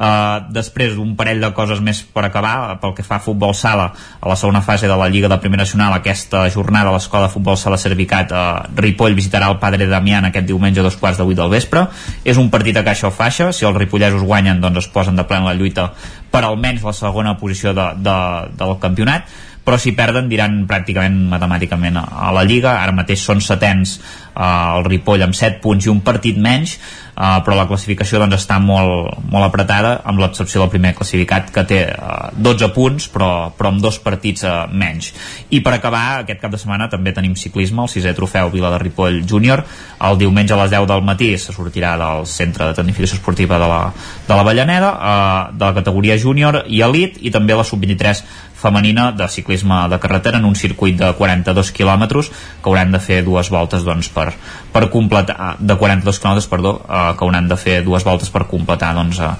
Uh, 0.00 0.46
després 0.48 0.94
un 0.96 1.10
parell 1.12 1.42
de 1.44 1.50
coses 1.52 1.82
més 1.84 1.98
per 2.00 2.22
acabar 2.24 2.78
pel 2.80 2.94
que 2.96 3.04
fa 3.04 3.18
a 3.18 3.20
futbol 3.20 3.50
sala 3.52 3.90
a 3.92 4.30
la 4.30 4.36
segona 4.40 4.62
fase 4.64 4.88
de 4.88 4.96
la 4.96 5.10
Lliga 5.12 5.28
de 5.28 5.36
Primera 5.42 5.66
Nacional 5.66 5.92
aquesta 5.92 6.46
jornada 6.48 6.88
a 6.88 6.94
l'Escola 6.94 7.26
de 7.26 7.34
Futbol 7.34 7.58
Sala 7.60 7.76
Servicat 7.76 8.32
uh, 8.32 8.62
Ripoll 8.80 9.18
visitarà 9.18 9.50
el 9.52 9.58
Padre 9.60 9.90
Damián 9.90 10.24
aquest 10.30 10.48
diumenge 10.48 10.80
a 10.80 10.86
dos 10.86 10.96
quarts 10.96 11.20
de 11.20 11.26
vuit 11.28 11.36
del 11.36 11.52
vespre. 11.52 11.84
És 12.24 12.40
un 12.40 12.48
partit 12.48 12.80
a 12.80 12.84
caixa 12.86 13.10
o 13.10 13.12
faixa. 13.12 13.50
Si 13.52 13.68
els 13.68 13.76
ripollesos 13.76 14.24
guanyen 14.24 14.64
doncs 14.64 14.86
es 14.86 14.88
posen 14.88 15.20
de 15.20 15.28
ple 15.28 15.42
en 15.42 15.50
la 15.50 15.54
lluita 15.58 15.90
per 16.32 16.46
almenys 16.46 16.86
la 16.86 16.96
segona 16.96 17.36
posició 17.36 17.76
de, 17.76 17.90
de, 18.00 18.16
del 18.56 18.76
campionat. 18.80 19.28
Però 19.60 19.76
si 19.76 19.92
perden 19.92 20.30
diran 20.30 20.62
pràcticament 20.66 21.16
matemàticament 21.28 22.00
a 22.00 22.32
la 22.32 22.46
Lliga. 22.48 22.78
Ara 22.80 22.96
mateix 22.96 23.20
són 23.20 23.44
setens 23.44 23.98
eh, 24.00 24.40
el 24.40 24.86
Ripoll 24.88 25.28
amb 25.28 25.36
7 25.36 25.60
punts 25.60 25.86
i 25.86 25.92
un 25.92 26.00
partit 26.06 26.40
menys 26.40 26.78
uh, 27.14 27.40
però 27.44 27.56
la 27.58 27.66
classificació 27.68 28.20
doncs, 28.22 28.36
està 28.40 28.58
molt, 28.62 29.18
molt 29.30 29.46
apretada 29.46 29.96
amb 30.08 30.22
l'excepció 30.22 30.62
del 30.62 30.72
primer 30.72 30.92
classificat 30.98 31.50
que 31.54 31.64
té 31.68 31.80
uh, 31.90 32.30
eh, 32.30 32.42
12 32.48 32.70
punts 32.74 33.08
però, 33.12 33.30
però 33.56 33.72
amb 33.72 33.82
dos 33.82 34.00
partits 34.02 34.44
uh, 34.46 34.66
menys. 34.70 35.12
I 35.50 35.62
per 35.64 35.74
acabar 35.76 36.04
aquest 36.20 36.42
cap 36.42 36.54
de 36.54 36.60
setmana 36.60 36.90
també 36.92 37.14
tenim 37.16 37.36
ciclisme, 37.38 37.82
el 37.84 37.92
sisè 37.92 38.14
trofeu 38.16 38.52
Vila 38.52 38.72
de 38.74 38.82
Ripoll 38.82 39.22
Júnior. 39.28 39.64
El 40.06 40.20
diumenge 40.20 40.54
a 40.54 40.60
les 40.62 40.74
10 40.74 40.88
del 40.90 41.04
matí 41.06 41.32
se 41.38 41.54
sortirà 41.56 41.96
del 42.00 42.26
centre 42.30 42.70
de 42.70 42.76
tecnificació 42.78 43.18
esportiva 43.18 43.58
de 43.60 43.70
la, 43.70 43.80
de 44.28 44.36
la 44.36 44.46
Vallaneda 44.46 44.92
uh, 44.94 45.56
de 45.56 45.64
la 45.64 45.74
categoria 45.76 46.18
júnior 46.18 46.64
i 46.68 46.82
elit 46.86 47.18
i 47.20 47.32
també 47.34 47.56
la 47.56 47.66
sub-23 47.66 48.24
femenina 48.60 49.10
de 49.16 49.28
ciclisme 49.28 49.88
de 49.90 49.98
carretera 49.98 50.38
en 50.38 50.48
un 50.48 50.56
circuit 50.56 50.96
de 50.98 51.12
42 51.18 51.72
quilòmetres 51.76 52.30
que 52.30 52.70
hauran 52.70 52.92
de 52.92 53.00
fer 53.02 53.22
dues 53.26 53.50
voltes 53.50 53.86
doncs, 53.86 54.10
per, 54.12 54.30
per 54.72 54.88
completar 54.92 55.54
de 55.58 55.76
42 55.76 56.20
quilòmetres, 56.20 56.50
perdó, 56.50 56.76
eh, 56.84 57.06
que 57.16 57.24
hauran 57.24 57.48
de 57.48 57.56
fer 57.60 57.80
dues 57.86 58.04
voltes 58.04 58.30
per 58.30 58.46
completar 58.50 58.92
doncs, 58.98 59.20
eh, 59.20 59.32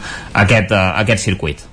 aquest, 0.45 0.73
eh, 0.73 0.87
aquest 1.05 1.29
circuit. 1.29 1.69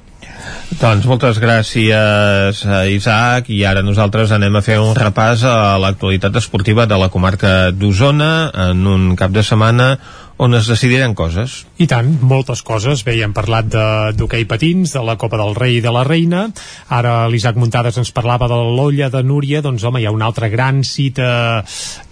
Doncs 0.67 1.05
moltes 1.07 1.39
gràcies, 1.39 2.59
Isaac, 2.91 3.47
i 3.55 3.61
ara 3.65 3.81
nosaltres 3.83 4.33
anem 4.35 4.59
a 4.59 4.61
fer 4.61 4.77
un 4.83 4.93
repàs 4.95 5.45
a 5.47 5.77
l'actualitat 5.79 6.35
esportiva 6.41 6.85
de 6.85 6.97
la 6.99 7.07
comarca 7.09 7.71
d'Osona 7.71 8.51
en 8.67 8.83
un 8.87 9.15
cap 9.15 9.31
de 9.31 9.43
setmana 9.47 9.93
on 10.37 10.53
es 10.53 10.67
decidiran 10.69 11.15
coses. 11.17 11.65
I 11.81 11.87
tant, 11.89 12.11
moltes 12.21 12.61
coses. 12.65 13.01
Bé, 13.05 13.15
hem 13.25 13.33
parlat 13.33 13.69
d'hoquei 14.17 14.45
patins, 14.49 14.93
de 14.93 15.01
la 15.05 15.17
Copa 15.17 15.39
del 15.41 15.55
Rei 15.57 15.79
i 15.79 15.81
de 15.81 15.91
la 15.93 16.03
Reina. 16.05 16.45
Ara 16.93 17.25
l'Isaac 17.29 17.57
Muntades 17.57 17.97
ens 17.97 18.13
parlava 18.13 18.49
de 18.49 18.57
l'olla 18.77 19.09
de 19.13 19.23
Núria. 19.25 19.63
Doncs, 19.65 19.83
home, 19.83 20.01
hi 20.01 20.05
ha 20.05 20.13
una 20.13 20.27
altra 20.29 20.49
gran 20.53 20.83
cita, 20.85 21.63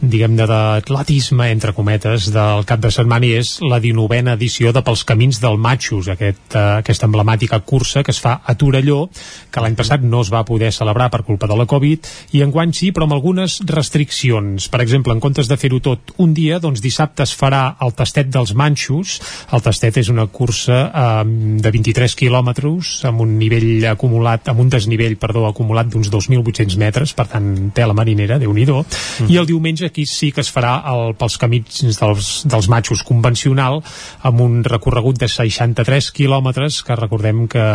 diguem-ne, 0.02 0.48
d'atletisme, 0.50 1.52
entre 1.54 1.76
cometes, 1.78 2.32
del 2.34 2.66
cap 2.66 2.82
de 2.82 2.92
setmana 2.94 3.30
i 3.30 3.36
és 3.38 3.60
la 3.62 3.80
19a 3.82 4.34
edició 4.34 4.74
de 4.74 4.82
Pels 4.86 5.06
Camins 5.06 5.42
del 5.44 5.62
Matxos, 5.62 6.10
aquest, 6.10 6.48
uh, 6.56 6.82
aquesta 6.82 7.06
emblemàtica 7.06 7.62
cursa 7.62 8.02
que 8.04 8.14
es 8.14 8.22
fa 8.22 8.40
a 8.42 8.58
Torelló, 8.58 9.06
que 9.54 9.62
l'any 9.62 9.78
passat 9.78 10.02
no 10.02 10.24
es 10.26 10.34
va 10.34 10.46
poder 10.50 10.72
celebrar 10.74 11.12
per 11.14 11.22
culpa 11.28 11.50
de 11.52 11.58
la 11.58 11.70
Covid, 11.70 12.10
i 12.34 12.42
enguany 12.42 12.74
sí, 12.74 12.90
però 12.90 13.06
amb 13.06 13.18
algunes 13.20 13.60
restriccions. 13.70 14.70
Per 14.74 14.82
exemple, 14.82 15.14
en 15.14 15.22
comptes 15.22 15.50
de 15.52 15.58
fer-ho 15.62 15.82
tot 15.84 16.16
un 16.18 16.34
dia, 16.34 16.58
doncs 16.64 16.82
dissabte 16.82 17.26
es 17.26 17.36
farà 17.38 17.68
el 17.86 17.94
tast 17.94 18.15
tastet 18.16 18.32
dels 18.32 18.54
Manxos. 18.56 19.20
El 19.52 19.62
tastet 19.64 19.98
és 20.00 20.10
una 20.10 20.26
cursa 20.32 20.78
eh, 20.88 21.24
de 21.60 21.72
23 21.72 22.16
quilòmetres 22.16 23.04
amb 23.10 23.22
un 23.26 23.36
nivell 23.40 23.84
acumulat, 23.92 24.48
amb 24.48 24.62
un 24.64 24.70
desnivell, 24.72 25.18
perdó, 25.20 25.46
acumulat 25.50 25.90
d'uns 25.92 26.10
2.800 26.14 26.78
metres, 26.80 27.14
per 27.14 27.28
tant, 27.34 27.72
té 27.76 27.86
la 27.86 27.96
marinera, 27.96 28.40
déu 28.40 28.54
nhi 28.54 28.66
mm. 28.66 29.28
i 29.30 29.38
el 29.38 29.46
diumenge 29.46 29.86
aquí 29.86 30.06
sí 30.06 30.32
que 30.32 30.42
es 30.42 30.52
farà 30.52 30.78
el, 30.92 31.16
pels 31.20 31.38
camins 31.38 31.84
dels, 32.00 32.30
dels 32.48 32.70
Manxos 32.72 33.04
convencional, 33.04 33.82
amb 34.24 34.42
un 34.42 34.64
recorregut 34.64 35.20
de 35.20 35.28
63 35.28 36.12
quilòmetres, 36.16 36.82
que 36.86 36.96
recordem 36.96 37.48
que 37.52 37.66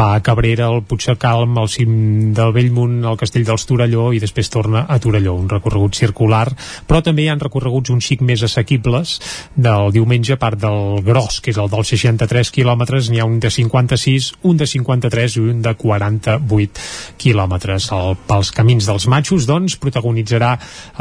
va 0.00 0.08
a 0.14 0.22
Cabrera, 0.24 0.70
al 0.70 0.82
Puigcercalm, 0.88 1.58
al 1.58 1.68
cim 1.68 2.32
del 2.36 2.54
Bellmunt, 2.56 3.04
al 3.04 3.20
Castell 3.20 3.44
dels 3.44 3.66
Torelló, 3.68 4.10
i 4.16 4.22
després 4.22 4.50
torna 4.50 4.86
a 4.88 4.98
Torelló, 5.02 5.36
un 5.36 5.50
recorregut 5.52 5.98
circular, 6.00 6.46
però 6.88 7.04
també 7.04 7.26
hi 7.26 7.30
han 7.32 7.42
recorreguts 7.42 7.92
un 7.92 8.00
xic 8.04 8.24
més 8.24 8.42
assequibles, 8.46 9.18
del 9.54 9.90
diumenge, 9.92 10.36
part 10.38 10.58
del 10.60 11.00
gros, 11.02 11.40
que 11.42 11.50
és 11.50 11.58
el 11.58 11.70
dels 11.72 11.90
63 11.92 12.50
quilòmetres, 12.54 13.10
n'hi 13.10 13.20
ha 13.20 13.26
un 13.26 13.40
de 13.42 13.50
56, 13.50 14.30
un 14.46 14.60
de 14.60 14.66
53 14.66 15.36
i 15.36 15.42
un 15.42 15.62
de 15.64 15.74
48 15.74 16.84
quilòmetres. 17.20 17.90
El, 17.96 18.14
pels 18.28 18.52
camins 18.54 18.86
dels 18.86 19.06
matxos, 19.10 19.48
doncs, 19.50 19.76
protagonitzarà 19.82 20.52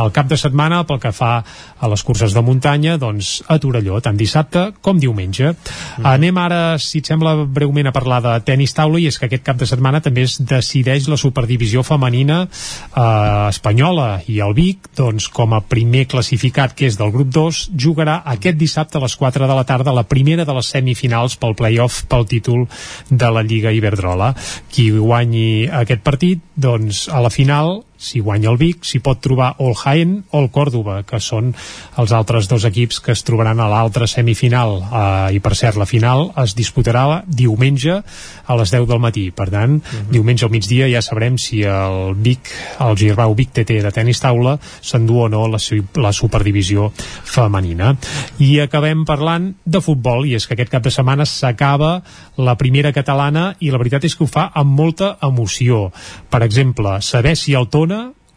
el 0.01 0.11
cap 0.15 0.29
de 0.31 0.37
setmana 0.39 0.81
pel 0.89 1.01
que 1.03 1.13
fa 1.13 1.31
a 1.79 1.89
les 1.91 2.03
curses 2.03 2.33
de 2.33 2.43
muntanya, 2.45 2.97
doncs, 2.97 3.39
a 3.47 3.59
Torelló, 3.61 3.99
tant 4.01 4.17
dissabte 4.17 4.69
com 4.81 4.99
diumenge. 4.99 5.53
Mm. 5.53 6.07
Anem 6.09 6.41
ara, 6.41 6.61
si 6.81 7.03
et 7.03 7.11
sembla, 7.11 7.35
breument 7.45 7.91
a 7.91 7.95
parlar 7.95 8.21
de 8.25 8.35
tennis 8.47 8.73
taula, 8.75 8.99
i 8.99 9.07
és 9.11 9.19
que 9.19 9.29
aquest 9.29 9.45
cap 9.45 9.61
de 9.61 9.69
setmana 9.69 10.01
també 10.01 10.25
es 10.25 10.39
decideix 10.41 11.07
la 11.11 11.19
superdivisió 11.21 11.85
femenina 11.85 12.41
eh, 12.45 13.49
espanyola, 13.49 14.09
i 14.27 14.41
el 14.43 14.57
Vic, 14.57 14.89
doncs, 14.97 15.29
com 15.31 15.53
a 15.53 15.61
primer 15.61 16.07
classificat, 16.09 16.73
que 16.75 16.89
és 16.89 16.97
del 16.99 17.13
grup 17.13 17.29
2, 17.35 17.63
jugarà 17.77 18.19
aquest 18.39 18.57
dissabte 18.59 18.97
a 18.97 19.03
les 19.03 19.15
4 19.19 19.47
de 19.47 19.59
la 19.59 19.67
tarda 19.67 19.93
la 19.95 20.07
primera 20.07 20.47
de 20.47 20.55
les 20.55 20.71
semifinals 20.73 21.35
pel 21.39 21.57
playoff 21.59 22.05
pel 22.09 22.25
títol 22.29 22.65
de 23.09 23.29
la 23.35 23.43
Lliga 23.43 23.75
Iberdrola. 23.75 24.33
Qui 24.71 24.89
guanyi 24.95 25.67
aquest 25.83 26.01
partit, 26.05 26.41
doncs 26.55 27.07
a 27.11 27.21
la 27.21 27.31
final 27.33 27.81
si 27.99 28.21
guanya 28.23 28.49
el 28.49 28.57
Vic, 28.57 28.85
s'hi 28.87 29.01
pot 29.03 29.19
trobar 29.19 29.51
o 29.59 29.67
el 29.69 29.75
Jaén 29.75 30.13
o 30.31 30.39
el 30.39 30.47
Còrdoba, 30.55 31.01
que 31.03 31.19
són 31.19 31.51
els 31.99 32.13
altres 32.15 32.47
dos 32.47 32.63
equips 32.65 33.01
que 33.03 33.11
es 33.11 33.25
trobaran 33.27 33.59
a 33.59 33.67
l'altra 33.67 34.07
semifinal. 34.07 34.77
Eh, 34.79 35.35
I 35.35 35.41
per 35.43 35.51
cert, 35.59 35.75
la 35.75 35.87
final 35.89 36.29
es 36.39 36.55
disputarà 36.55 37.21
diumenge 37.27 37.99
a 37.99 38.57
les 38.57 38.71
10 38.71 38.87
del 38.87 39.03
matí. 39.03 39.25
Per 39.35 39.49
tant, 39.51 39.77
uh 39.77 39.83
-huh. 39.83 40.07
diumenge 40.09 40.45
al 40.45 40.51
migdia 40.51 40.87
ja 40.87 41.01
sabrem 41.01 41.37
si 41.37 41.63
el 41.63 42.15
Vic, 42.15 42.39
el 42.79 42.97
Girbau 42.97 43.35
Vic 43.35 43.51
TT 43.51 43.81
de 43.83 43.91
tenis 43.91 44.19
taula 44.19 44.59
s'endú 44.81 45.19
o 45.19 45.29
no 45.29 45.47
la, 45.47 45.59
la 45.95 46.13
superdivisió 46.13 46.91
femenina. 47.23 47.97
I 48.39 48.59
acabem 48.61 49.05
parlant 49.05 49.55
de 49.65 49.81
futbol, 49.81 50.25
i 50.25 50.35
és 50.35 50.47
que 50.47 50.53
aquest 50.53 50.71
cap 50.71 50.83
de 50.83 50.91
setmana 50.91 51.25
s'acaba 51.25 52.01
la 52.37 52.55
primera 52.55 52.93
catalana 52.93 53.55
i 53.59 53.71
la 53.71 53.77
veritat 53.77 54.05
és 54.05 54.15
que 54.15 54.23
ho 54.23 54.27
fa 54.27 54.51
amb 54.53 54.71
molta 54.79 55.17
emoció. 55.21 55.91
Per 56.29 56.41
exemple, 56.43 57.01
saber 57.01 57.35
si 57.35 57.53
el 57.53 57.67
Tona 57.67 57.88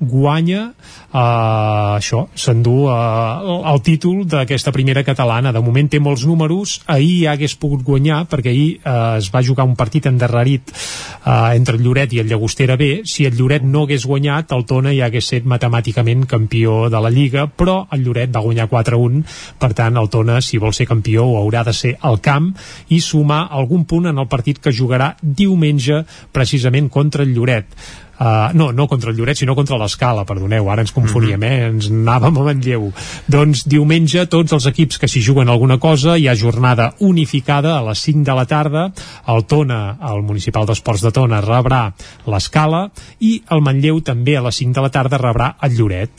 guanya 0.03 0.73
uh, 1.15 1.97
això, 1.97 2.27
s'endú 2.35 2.89
uh, 2.91 3.62
el 3.70 3.81
títol 3.87 4.24
d'aquesta 4.27 4.73
primera 4.74 5.05
catalana. 5.07 5.53
De 5.55 5.62
moment 5.62 5.89
té 5.89 6.01
molts 6.03 6.27
números, 6.27 6.81
ahir 6.91 7.23
ja 7.24 7.37
hagués 7.37 7.55
pogut 7.61 7.85
guanyar, 7.87 8.24
perquè 8.31 8.51
ahir 8.51 8.69
uh, 8.83 9.19
es 9.20 9.31
va 9.33 9.45
jugar 9.47 9.66
un 9.69 9.77
partit 9.79 10.09
endarrerit 10.11 10.73
uh, 10.73 11.53
entre 11.55 11.79
el 11.79 11.87
Lloret 11.87 12.12
i 12.12 12.23
el 12.23 12.31
Llagostera 12.31 12.77
B. 12.81 13.03
Si 13.09 13.27
el 13.29 13.39
Lloret 13.39 13.65
no 13.65 13.87
hagués 13.87 14.07
guanyat, 14.09 14.53
el 14.57 14.66
Tona 14.66 14.95
ja 14.97 15.07
hagués 15.07 15.31
set 15.35 15.47
matemàticament 15.49 16.27
campió 16.27 16.89
de 16.93 17.03
la 17.03 17.12
Lliga, 17.12 17.47
però 17.47 17.83
el 17.95 18.05
Lloret 18.07 18.35
va 18.35 18.45
guanyar 18.45 18.69
4-1, 18.73 19.23
per 19.62 19.73
tant 19.79 19.99
el 20.01 20.11
Tona, 20.11 20.41
si 20.43 20.59
vol 20.62 20.74
ser 20.74 20.89
campió, 20.91 21.29
ho 21.29 21.39
haurà 21.41 21.62
de 21.69 21.77
ser 21.77 21.97
al 22.01 22.19
camp 22.23 22.53
i 22.91 23.01
sumar 23.01 23.47
algun 23.51 23.87
punt 23.87 24.11
en 24.11 24.19
el 24.19 24.31
partit 24.31 24.59
que 24.62 24.74
jugarà 24.74 25.12
diumenge 25.23 26.03
precisament 26.35 26.91
contra 26.91 27.23
el 27.23 27.37
Lloret 27.37 27.79
Uh, 28.23 28.55
no, 28.55 28.70
no 28.70 28.86
contra 28.86 29.11
el 29.11 29.16
Lloret, 29.16 29.35
sinó 29.40 29.57
contra 29.59 29.74
l'Escala, 29.81 30.23
perdoneu, 30.23 30.69
ara 30.70 30.85
ens 30.85 30.93
confoníem, 30.94 31.40
mm 31.40 31.43
-hmm. 31.43 31.59
eh? 31.59 31.66
ens 31.73 31.89
anàvem 31.90 32.36
a 32.39 32.44
Manlleu. 32.47 32.93
Doncs 33.27 33.65
diumenge 33.66 34.27
tots 34.27 34.53
els 34.53 34.66
equips 34.66 34.99
que 34.99 35.09
s'hi 35.09 35.23
juguen 35.27 35.49
alguna 35.49 35.78
cosa, 35.78 36.16
hi 36.16 36.28
ha 36.28 36.36
jornada 36.36 36.94
unificada 37.01 37.78
a 37.78 37.82
les 37.82 37.99
5 37.99 38.23
de 38.23 38.35
la 38.35 38.47
tarda, 38.47 38.93
el 39.27 39.44
Tona, 39.44 39.99
el 40.12 40.23
Municipal 40.23 40.66
d'Esports 40.66 41.03
de 41.03 41.11
Tona, 41.11 41.40
rebrà 41.40 41.93
l'Escala 42.27 42.90
i 43.19 43.43
el 43.51 43.61
Manlleu 43.61 44.01
també 44.03 44.36
a 44.36 44.43
les 44.43 44.55
5 44.55 44.73
de 44.73 44.82
la 44.82 44.90
tarda 44.90 45.19
rebrà 45.19 45.57
el 45.61 45.74
Lloret. 45.77 46.11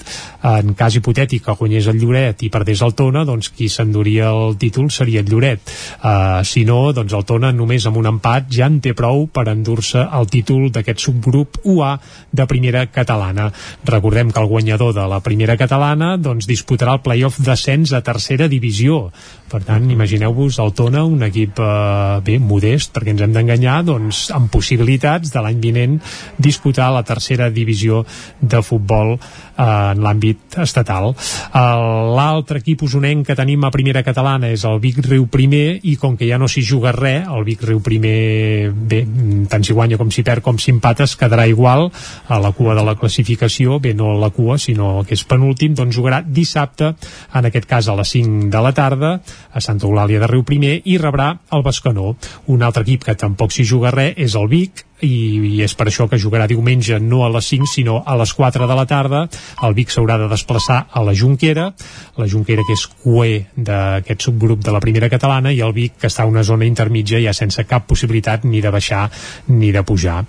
En 0.43 0.73
cas 0.73 0.95
hipotètic 0.95 1.45
que 1.45 1.55
guanyés 1.55 1.87
el 1.87 2.01
Lloret 2.01 2.43
i 2.43 2.49
perdés 2.49 2.81
el 2.81 2.93
Tona, 2.93 3.23
doncs 3.23 3.49
qui 3.49 3.69
s'enduria 3.69 4.29
el 4.29 4.57
títol 4.57 4.91
seria 4.91 5.21
el 5.21 5.29
Lloret. 5.31 5.61
Uh, 6.03 6.43
si 6.43 6.65
no, 6.65 6.91
doncs 6.91 7.13
el 7.13 7.23
Tona 7.23 7.53
només 7.53 7.85
amb 7.85 7.97
un 7.97 8.05
empat 8.05 8.51
ja 8.51 8.67
en 8.67 8.81
té 8.81 8.93
prou 8.93 9.27
per 9.27 9.47
endur-se 9.47 10.03
el 10.03 10.27
títol 10.27 10.69
d'aquest 10.69 10.99
subgrup 10.99 11.61
UA 11.63 11.92
de 12.31 12.47
primera 12.49 12.85
catalana. 12.91 13.49
Recordem 13.85 14.31
que 14.31 14.41
el 14.41 14.49
guanyador 14.51 14.93
de 14.95 15.05
la 15.09 15.19
primera 15.25 15.57
catalana 15.59 16.15
doncs, 16.17 16.47
disputarà 16.49 16.97
el 16.97 17.03
playoff 17.05 17.39
d'ascens 17.43 17.93
a 17.93 18.03
tercera 18.05 18.49
divisió. 18.51 19.07
Per 19.53 19.61
tant, 19.65 19.85
imagineu-vos 19.93 20.57
el 20.63 20.73
Tona, 20.73 21.03
un 21.05 21.21
equip 21.27 21.59
eh, 21.61 22.19
bé 22.25 22.39
modest, 22.41 22.93
perquè 22.95 23.13
ens 23.13 23.21
hem 23.21 23.35
d'enganyar, 23.35 23.81
doncs, 23.85 24.25
amb 24.33 24.49
possibilitats 24.53 25.33
de 25.33 25.43
l'any 25.45 25.59
vinent 25.61 25.99
disputar 26.41 26.89
la 26.93 27.03
tercera 27.05 27.51
divisió 27.53 28.01
de 28.41 28.63
futbol 28.65 29.17
eh, 29.57 29.93
en 29.93 30.01
l'àmbit 30.03 30.57
estatal. 30.63 31.11
L'altre 31.53 32.61
equip 32.61 32.83
usonenc 32.85 33.27
que 33.27 33.37
tenim 33.37 33.63
a 33.63 33.71
primera 33.73 34.03
catalana 34.05 34.49
és 34.53 34.65
el 34.67 34.79
Vic 34.83 35.01
Riu 35.05 35.27
Primer 35.31 35.79
i 35.83 35.95
com 35.99 36.17
que 36.17 36.27
ja 36.29 36.39
no 36.41 36.49
s'hi 36.51 36.63
juga 36.65 36.93
res, 36.95 37.27
el 37.27 37.45
Vic 37.47 37.63
Riu 37.67 37.81
Primer 37.83 38.71
bé, 38.73 39.03
tant 39.49 39.65
si 39.65 39.73
guanya 39.73 39.97
com 39.97 40.11
si 40.11 40.23
perd 40.25 40.43
com 40.45 40.59
si 40.59 40.71
empata 40.73 41.07
es 41.07 41.15
quedarà 41.19 41.47
igual 41.49 41.89
a 42.27 42.39
la 42.39 42.53
cua 42.55 42.75
de 42.75 42.85
la 42.85 42.95
classificació, 42.99 43.79
bé 43.79 43.93
no 43.93 44.13
a 44.13 44.19
la 44.19 44.31
cua 44.33 44.57
sinó 44.57 45.03
que 45.07 45.17
és 45.17 45.25
penúltim, 45.27 45.75
doncs 45.77 45.95
jugarà 45.95 46.21
dissabte 46.25 46.93
en 47.33 47.49
aquest 47.49 47.69
cas 47.69 47.89
a 47.89 47.97
les 47.99 48.15
5 48.15 48.49
de 48.53 48.63
la 48.63 48.73
tarda 48.73 49.13
a 49.51 49.61
Santa 49.61 49.87
Eulàlia 49.87 50.21
de 50.21 50.29
Riu 50.29 50.45
Primer 50.47 50.79
i 50.85 50.97
rebrà 51.01 51.33
el 51.53 51.63
Bescanó. 51.65 52.15
Un 52.53 52.63
altre 52.63 52.83
equip 52.85 53.05
que 53.07 53.17
tampoc 53.19 53.53
s'hi 53.53 53.65
juga 53.67 53.93
res 53.93 54.17
és 54.17 54.35
el 54.39 54.49
Vic, 54.51 54.85
i, 55.01 55.13
i 55.57 55.61
és 55.65 55.73
per 55.75 55.87
això 55.89 56.07
que 56.09 56.19
jugarà 56.21 56.47
diumenge 56.47 56.99
no 57.01 57.23
a 57.25 57.31
les 57.33 57.49
5 57.51 57.69
sinó 57.69 58.01
a 58.05 58.15
les 58.19 58.33
4 58.33 58.67
de 58.67 58.75
la 58.77 58.85
tarda. 58.85 59.25
El 59.63 59.75
Vic 59.77 59.91
s'haurà 59.93 60.17
de 60.21 60.29
desplaçar 60.31 60.85
a 60.91 61.03
la 61.03 61.15
Junquera 61.17 61.71
la 62.17 62.27
Junquera 62.29 62.63
que 62.67 62.75
és 62.77 62.85
cué 63.03 63.47
d'aquest 63.55 64.27
subgrup 64.27 64.61
de 64.63 64.73
la 64.73 64.81
primera 64.83 65.09
catalana 65.09 65.53
i 65.53 65.61
el 65.65 65.73
Vic 65.73 65.97
que 66.01 66.09
està 66.11 66.23
a 66.25 66.29
una 66.29 66.43
zona 66.45 66.67
intermitja 66.69 67.21
ja 67.23 67.33
sense 67.33 67.65
cap 67.69 67.87
possibilitat 67.89 68.45
ni 68.45 68.61
de 68.61 68.71
baixar 68.73 69.07
ni 69.47 69.71
de 69.73 69.83
pujar. 69.83 70.23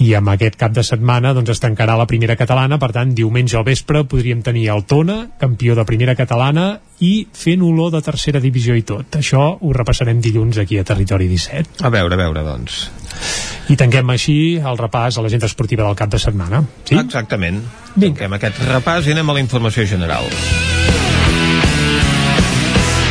I 0.00 0.14
amb 0.16 0.32
aquest 0.32 0.56
cap 0.60 0.72
de 0.72 0.84
setmana 0.86 1.34
doncs 1.36 1.54
es 1.56 1.62
tancarà 1.62 1.96
la 1.98 2.08
primera 2.08 2.36
catalana. 2.36 2.80
Per 2.80 2.92
tant 2.96 3.14
diumenge 3.14 3.58
al 3.58 3.66
vespre 3.68 4.04
podríem 4.08 4.42
tenir 4.42 4.68
el 4.72 4.84
Tona 4.88 5.22
campió 5.38 5.76
de 5.76 5.84
primera 5.84 6.16
catalana 6.16 6.68
i 7.04 7.26
fent 7.32 7.62
olor 7.62 7.92
de 7.92 8.00
tercera 8.04 8.40
divisió 8.40 8.76
i 8.76 8.84
tot. 8.86 9.20
Això 9.20 9.48
ho 9.60 9.72
repassarem 9.76 10.22
dilluns 10.24 10.58
aquí 10.62 10.78
a 10.80 10.84
Territori 10.84 11.28
17 11.28 11.84
a 11.84 11.92
veure, 11.92 12.14
a 12.14 12.24
veure 12.24 12.44
doncs 12.46 12.86
i 13.68 13.76
tanquem 13.78 14.10
així 14.14 14.38
el 14.58 14.78
repàs 14.78 15.18
a 15.18 15.24
l'agenda 15.24 15.50
esportiva 15.50 15.86
del 15.86 15.98
cap 15.98 16.12
de 16.12 16.20
setmana. 16.22 16.62
Sí? 16.84 16.98
Exactament. 16.98 17.62
Vinga. 17.96 18.14
Tanquem 18.14 18.38
aquest 18.38 18.62
repàs 18.68 19.08
i 19.08 19.16
anem 19.16 19.30
a 19.30 19.38
la 19.38 19.44
informació 19.44 19.86
general. 19.88 20.30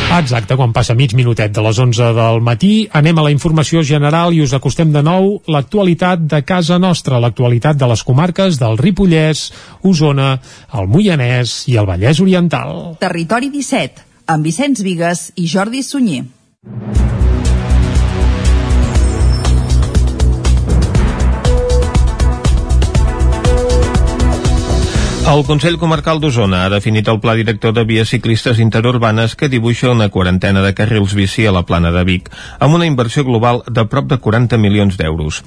Exacte, 0.06 0.54
quan 0.54 0.70
passa 0.72 0.94
mig 0.94 1.16
minutet 1.18 1.50
de 1.50 1.60
les 1.60 1.78
11 1.82 2.12
del 2.14 2.38
matí, 2.40 2.86
anem 2.94 3.18
a 3.18 3.24
la 3.26 3.32
informació 3.34 3.82
general 3.82 4.32
i 4.32 4.38
us 4.44 4.54
acostem 4.54 4.92
de 4.94 5.02
nou 5.02 5.42
l'actualitat 5.50 6.22
de 6.30 6.40
casa 6.46 6.78
nostra, 6.78 7.18
l'actualitat 7.20 7.76
de 7.76 7.88
les 7.90 8.04
comarques 8.06 8.60
del 8.62 8.78
Ripollès, 8.78 9.50
Osona, 9.82 10.36
el 10.78 10.86
Moianès 10.86 11.64
i 11.66 11.76
el 11.76 11.90
Vallès 11.90 12.22
Oriental. 12.22 12.94
Territori 13.02 13.50
17, 13.50 14.06
amb 14.30 14.46
Vicenç 14.46 14.86
Vigues 14.86 15.32
i 15.34 15.50
Jordi 15.50 15.82
Sunyer. 15.82 16.22
El 25.26 25.40
Consell 25.42 25.74
Comarcal 25.74 26.20
d'Osona 26.22 26.60
ha 26.62 26.70
definit 26.70 27.08
el 27.10 27.16
pla 27.18 27.32
director 27.34 27.72
de 27.74 27.82
vies 27.82 28.12
ciclistes 28.12 28.60
interurbanes 28.62 29.32
que 29.34 29.48
dibuixa 29.50 29.90
una 29.90 30.06
quarantena 30.08 30.60
de 30.62 30.70
carrils 30.72 31.16
bici 31.18 31.48
a 31.50 31.52
la 31.52 31.64
plana 31.66 31.90
de 31.90 32.04
Vic, 32.06 32.28
amb 32.62 32.76
una 32.76 32.86
inversió 32.86 33.24
global 33.26 33.64
de 33.66 33.82
prop 33.90 34.06
de 34.06 34.20
40 34.22 34.54
milions 34.62 34.94
d'euros. 34.94 35.40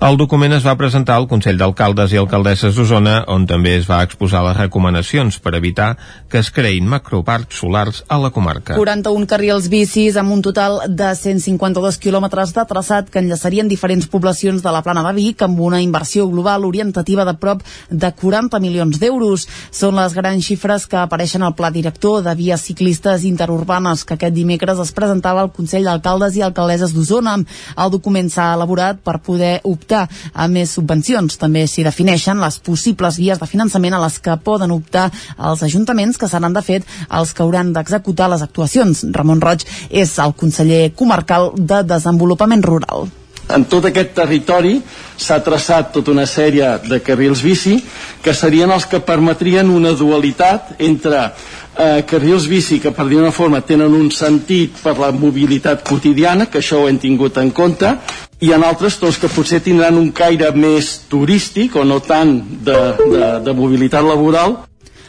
El 0.00 0.16
document 0.16 0.54
es 0.56 0.64
va 0.64 0.78
presentar 0.80 1.18
al 1.20 1.26
Consell 1.28 1.58
d'Alcaldes 1.60 2.14
i 2.14 2.20
Alcaldesses 2.22 2.72
d'Osona, 2.78 3.18
on 3.28 3.44
també 3.50 3.74
es 3.76 3.84
va 3.90 3.98
exposar 4.06 4.40
les 4.46 4.56
recomanacions 4.56 5.36
per 5.44 5.52
evitar 5.58 5.90
que 6.32 6.40
es 6.40 6.48
creïn 6.48 6.88
macroparcs 6.88 7.60
solars 7.60 8.00
a 8.08 8.16
la 8.22 8.32
comarca. 8.32 8.80
41 8.80 9.28
carrils 9.28 9.68
bicis 9.68 10.16
amb 10.16 10.32
un 10.32 10.40
total 10.40 10.80
de 10.88 11.12
152 11.12 12.00
quilòmetres 12.00 12.56
de 12.56 12.64
traçat 12.72 13.12
que 13.12 13.20
enllaçarien 13.20 13.68
diferents 13.68 14.08
poblacions 14.08 14.64
de 14.64 14.72
la 14.72 14.80
plana 14.86 15.04
de 15.04 15.12
Vic 15.20 15.44
amb 15.44 15.60
una 15.60 15.84
inversió 15.84 16.24
global 16.32 16.64
orientativa 16.64 17.28
de 17.28 17.36
prop 17.36 17.60
de 17.90 18.14
40 18.24 18.64
milions 18.64 18.96
d'euros 18.96 19.17
euros. 19.18 19.46
Són 19.74 19.98
les 19.98 20.14
grans 20.14 20.44
xifres 20.44 20.86
que 20.86 20.98
apareixen 21.00 21.42
al 21.42 21.56
pla 21.58 21.70
director 21.74 22.22
de 22.22 22.34
vies 22.38 22.62
ciclistes 22.62 23.26
interurbanes 23.26 24.04
que 24.06 24.14
aquest 24.14 24.34
dimecres 24.36 24.78
es 24.78 24.94
presentava 24.94 25.42
al 25.42 25.52
Consell 25.52 25.86
d'Alcaldes 25.88 26.38
i 26.38 26.44
Alcaldesses 26.46 26.94
d'Osona. 26.94 27.36
El 27.76 27.92
document 27.94 28.30
s'ha 28.30 28.52
elaborat 28.54 29.02
per 29.04 29.18
poder 29.24 29.58
optar 29.64 30.06
a 30.32 30.48
més 30.48 30.76
subvencions. 30.78 31.38
També 31.40 31.66
s'hi 31.66 31.86
defineixen 31.86 32.40
les 32.40 32.60
possibles 32.62 33.18
vies 33.18 33.40
de 33.40 33.50
finançament 33.50 33.98
a 33.98 34.02
les 34.06 34.18
que 34.22 34.38
poden 34.44 34.74
optar 34.74 35.08
els 35.36 35.62
ajuntaments 35.66 36.18
que 36.18 36.30
seran 36.30 36.54
de 36.54 36.62
fet 36.62 36.86
els 37.10 37.34
que 37.34 37.42
hauran 37.42 37.72
d'executar 37.74 38.30
les 38.30 38.44
actuacions. 38.46 39.06
Ramon 39.12 39.42
Roig 39.42 39.66
és 39.90 40.18
el 40.22 40.36
conseller 40.38 40.92
comarcal 40.94 41.52
de 41.56 41.82
Desenvolupament 41.88 42.62
Rural. 42.62 43.08
En 43.54 43.64
tot 43.64 43.86
aquest 43.88 44.12
territori 44.16 44.76
s'ha 45.18 45.38
traçat 45.44 45.92
tota 45.94 46.12
una 46.12 46.26
sèrie 46.28 46.74
de 46.84 47.00
carrils 47.04 47.40
bici 47.42 47.78
que 48.22 48.34
serien 48.36 48.70
els 48.70 48.86
que 48.86 49.00
permetrien 49.00 49.70
una 49.72 49.94
dualitat 49.96 50.74
entre 50.78 51.22
eh, 51.24 52.04
carrils 52.06 52.48
bici 52.50 52.78
que 52.82 52.92
per 52.92 53.08
dir 53.08 53.18
una 53.22 53.32
forma 53.32 53.62
tenen 53.64 53.94
un 53.94 54.10
sentit 54.12 54.76
per 54.82 54.98
la 54.98 55.10
mobilitat 55.12 55.84
quotidiana, 55.88 56.46
que 56.46 56.60
això 56.60 56.82
ho 56.82 56.88
hem 56.88 57.00
tingut 57.00 57.38
en 57.40 57.50
compte, 57.50 57.94
i 58.40 58.52
en 58.54 58.62
altres 58.62 59.00
doncs, 59.00 59.18
que 59.18 59.30
potser 59.32 59.62
tindran 59.64 59.98
un 59.98 60.12
caire 60.14 60.52
més 60.54 60.92
turístic 61.10 61.76
o 61.76 61.84
no 61.84 61.98
tant 62.04 62.36
de, 62.38 62.78
de, 63.00 63.30
de 63.46 63.54
mobilitat 63.56 64.04
laboral 64.06 64.60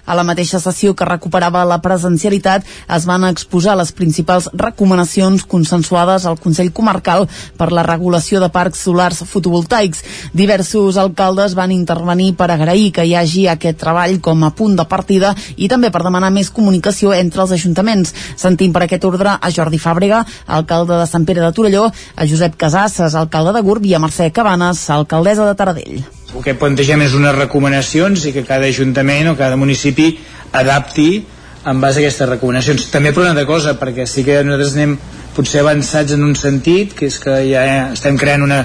a 0.06 0.16
la 0.16 0.26
mateixa 0.28 0.60
sessió 0.60 0.96
que 0.96 1.08
recuperava 1.08 1.66
la 1.68 1.80
presencialitat 1.84 2.66
es 2.96 3.06
van 3.10 3.26
exposar 3.28 3.76
les 3.80 3.92
principals 3.96 4.50
recomanacions 4.54 5.46
consensuades 5.50 6.26
al 6.26 6.40
Consell 6.40 6.72
Comarcal 6.74 7.28
per 7.58 7.72
la 7.72 7.84
regulació 7.88 8.42
de 8.44 8.50
parcs 8.54 8.84
solars 8.86 9.24
fotovoltaics. 9.30 10.04
Diversos 10.34 10.98
alcaldes 10.98 11.56
van 11.58 11.74
intervenir 11.76 12.34
per 12.40 12.50
agrair 12.52 12.92
que 12.96 13.06
hi 13.06 13.16
hagi 13.16 13.48
aquest 13.48 13.80
treball 13.82 14.20
com 14.22 14.44
a 14.44 14.52
punt 14.56 14.78
de 14.80 14.86
partida 14.90 15.34
i 15.58 15.70
també 15.72 15.92
per 15.92 16.04
demanar 16.06 16.32
més 16.36 16.52
comunicació 16.54 17.14
entre 17.14 17.46
els 17.46 17.56
ajuntaments. 17.58 18.14
Sentim 18.36 18.74
per 18.76 18.86
aquest 18.86 19.06
ordre 19.10 19.38
a 19.40 19.52
Jordi 19.56 19.82
Fàbrega, 19.82 20.24
alcalde 20.48 21.00
de 21.00 21.10
Sant 21.10 21.26
Pere 21.26 21.44
de 21.46 21.52
Torelló, 21.56 21.90
a 21.90 22.30
Josep 22.30 22.58
Casasses, 22.60 23.16
alcalde 23.16 23.56
de 23.58 23.66
Gurb 23.66 23.86
i 23.86 23.96
a 23.96 24.04
Mercè 24.04 24.32
Cabanes, 24.32 24.88
alcaldessa 24.94 25.48
de 25.50 25.60
Taradell 25.60 26.19
El 26.36 26.44
que 26.46 26.54
plantegem 26.54 27.02
és 27.02 27.16
unes 27.18 27.36
recomanacions 27.36 28.26
i 28.30 28.34
que 28.36 28.46
cada 28.46 28.70
ajuntament 28.70 29.32
o 29.32 29.38
cada 29.38 29.58
municipi 29.58 30.12
adapti 30.54 31.26
en 31.66 31.82
base 31.82 32.00
a 32.00 32.04
aquestes 32.06 32.30
recomanacions. 32.30 32.90
També 32.94 33.12
per 33.12 33.24
una 33.24 33.34
altra 33.34 33.48
cosa, 33.50 33.76
perquè 33.80 34.06
sí 34.08 34.24
que 34.28 34.42
nosaltres 34.46 34.76
anem 34.78 34.98
potser 35.36 35.64
avançats 35.64 36.14
en 36.16 36.24
un 36.24 36.36
sentit, 36.38 36.94
que 36.96 37.10
és 37.10 37.18
que 37.22 37.40
ja 37.50 37.64
estem 37.94 38.18
creant 38.18 38.46
una 38.46 38.64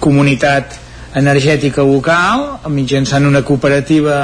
comunitat 0.00 0.76
energètica 1.16 1.84
local 1.86 2.68
mitjançant 2.68 3.24
una 3.24 3.40
cooperativa 3.42 4.18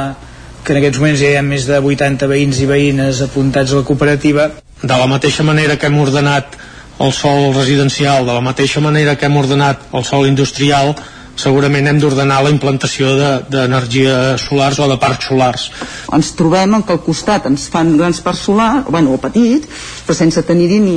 que 0.63 0.75
en 0.75 0.79
aquests 0.83 1.01
moments 1.01 1.23
ja 1.23 1.31
hi 1.33 1.39
ha 1.39 1.47
més 1.47 1.65
de 1.67 1.79
80 1.81 2.29
veïns 2.31 2.61
i 2.63 2.69
veïnes 2.69 3.23
apuntats 3.25 3.73
a 3.73 3.81
la 3.81 3.87
cooperativa. 3.89 4.51
De 4.83 4.99
la 4.99 5.09
mateixa 5.11 5.43
manera 5.43 5.79
que 5.79 5.89
hem 5.89 5.99
ordenat 5.99 6.55
el 7.03 7.11
sol 7.17 7.51
residencial, 7.57 8.27
de 8.27 8.37
la 8.37 8.45
mateixa 8.45 8.83
manera 8.85 9.17
que 9.17 9.27
hem 9.27 9.37
ordenat 9.41 9.89
el 9.97 10.05
sol 10.07 10.29
industrial, 10.29 10.95
segurament 11.37 11.89
hem 11.89 11.99
d'ordenar 12.01 12.43
la 12.45 12.53
implantació 12.53 13.13
d'energia 13.51 14.15
de, 14.33 14.39
solars 14.43 14.79
o 14.83 14.89
de 14.91 14.99
parcs 15.01 15.29
solars. 15.31 15.67
Ens 16.13 16.33
trobem 16.39 16.77
en 16.77 16.85
que 16.87 16.95
al 16.95 17.03
costat 17.05 17.47
ens 17.51 17.69
fan 17.73 17.95
grans 17.99 18.21
parcs 18.25 18.47
solars, 18.49 18.89
bueno, 18.93 19.15
o 19.17 19.21
petits, 19.23 19.69
però 20.07 20.17
sense 20.17 20.45
tenir-hi 20.47 20.81
ni, 20.83 20.97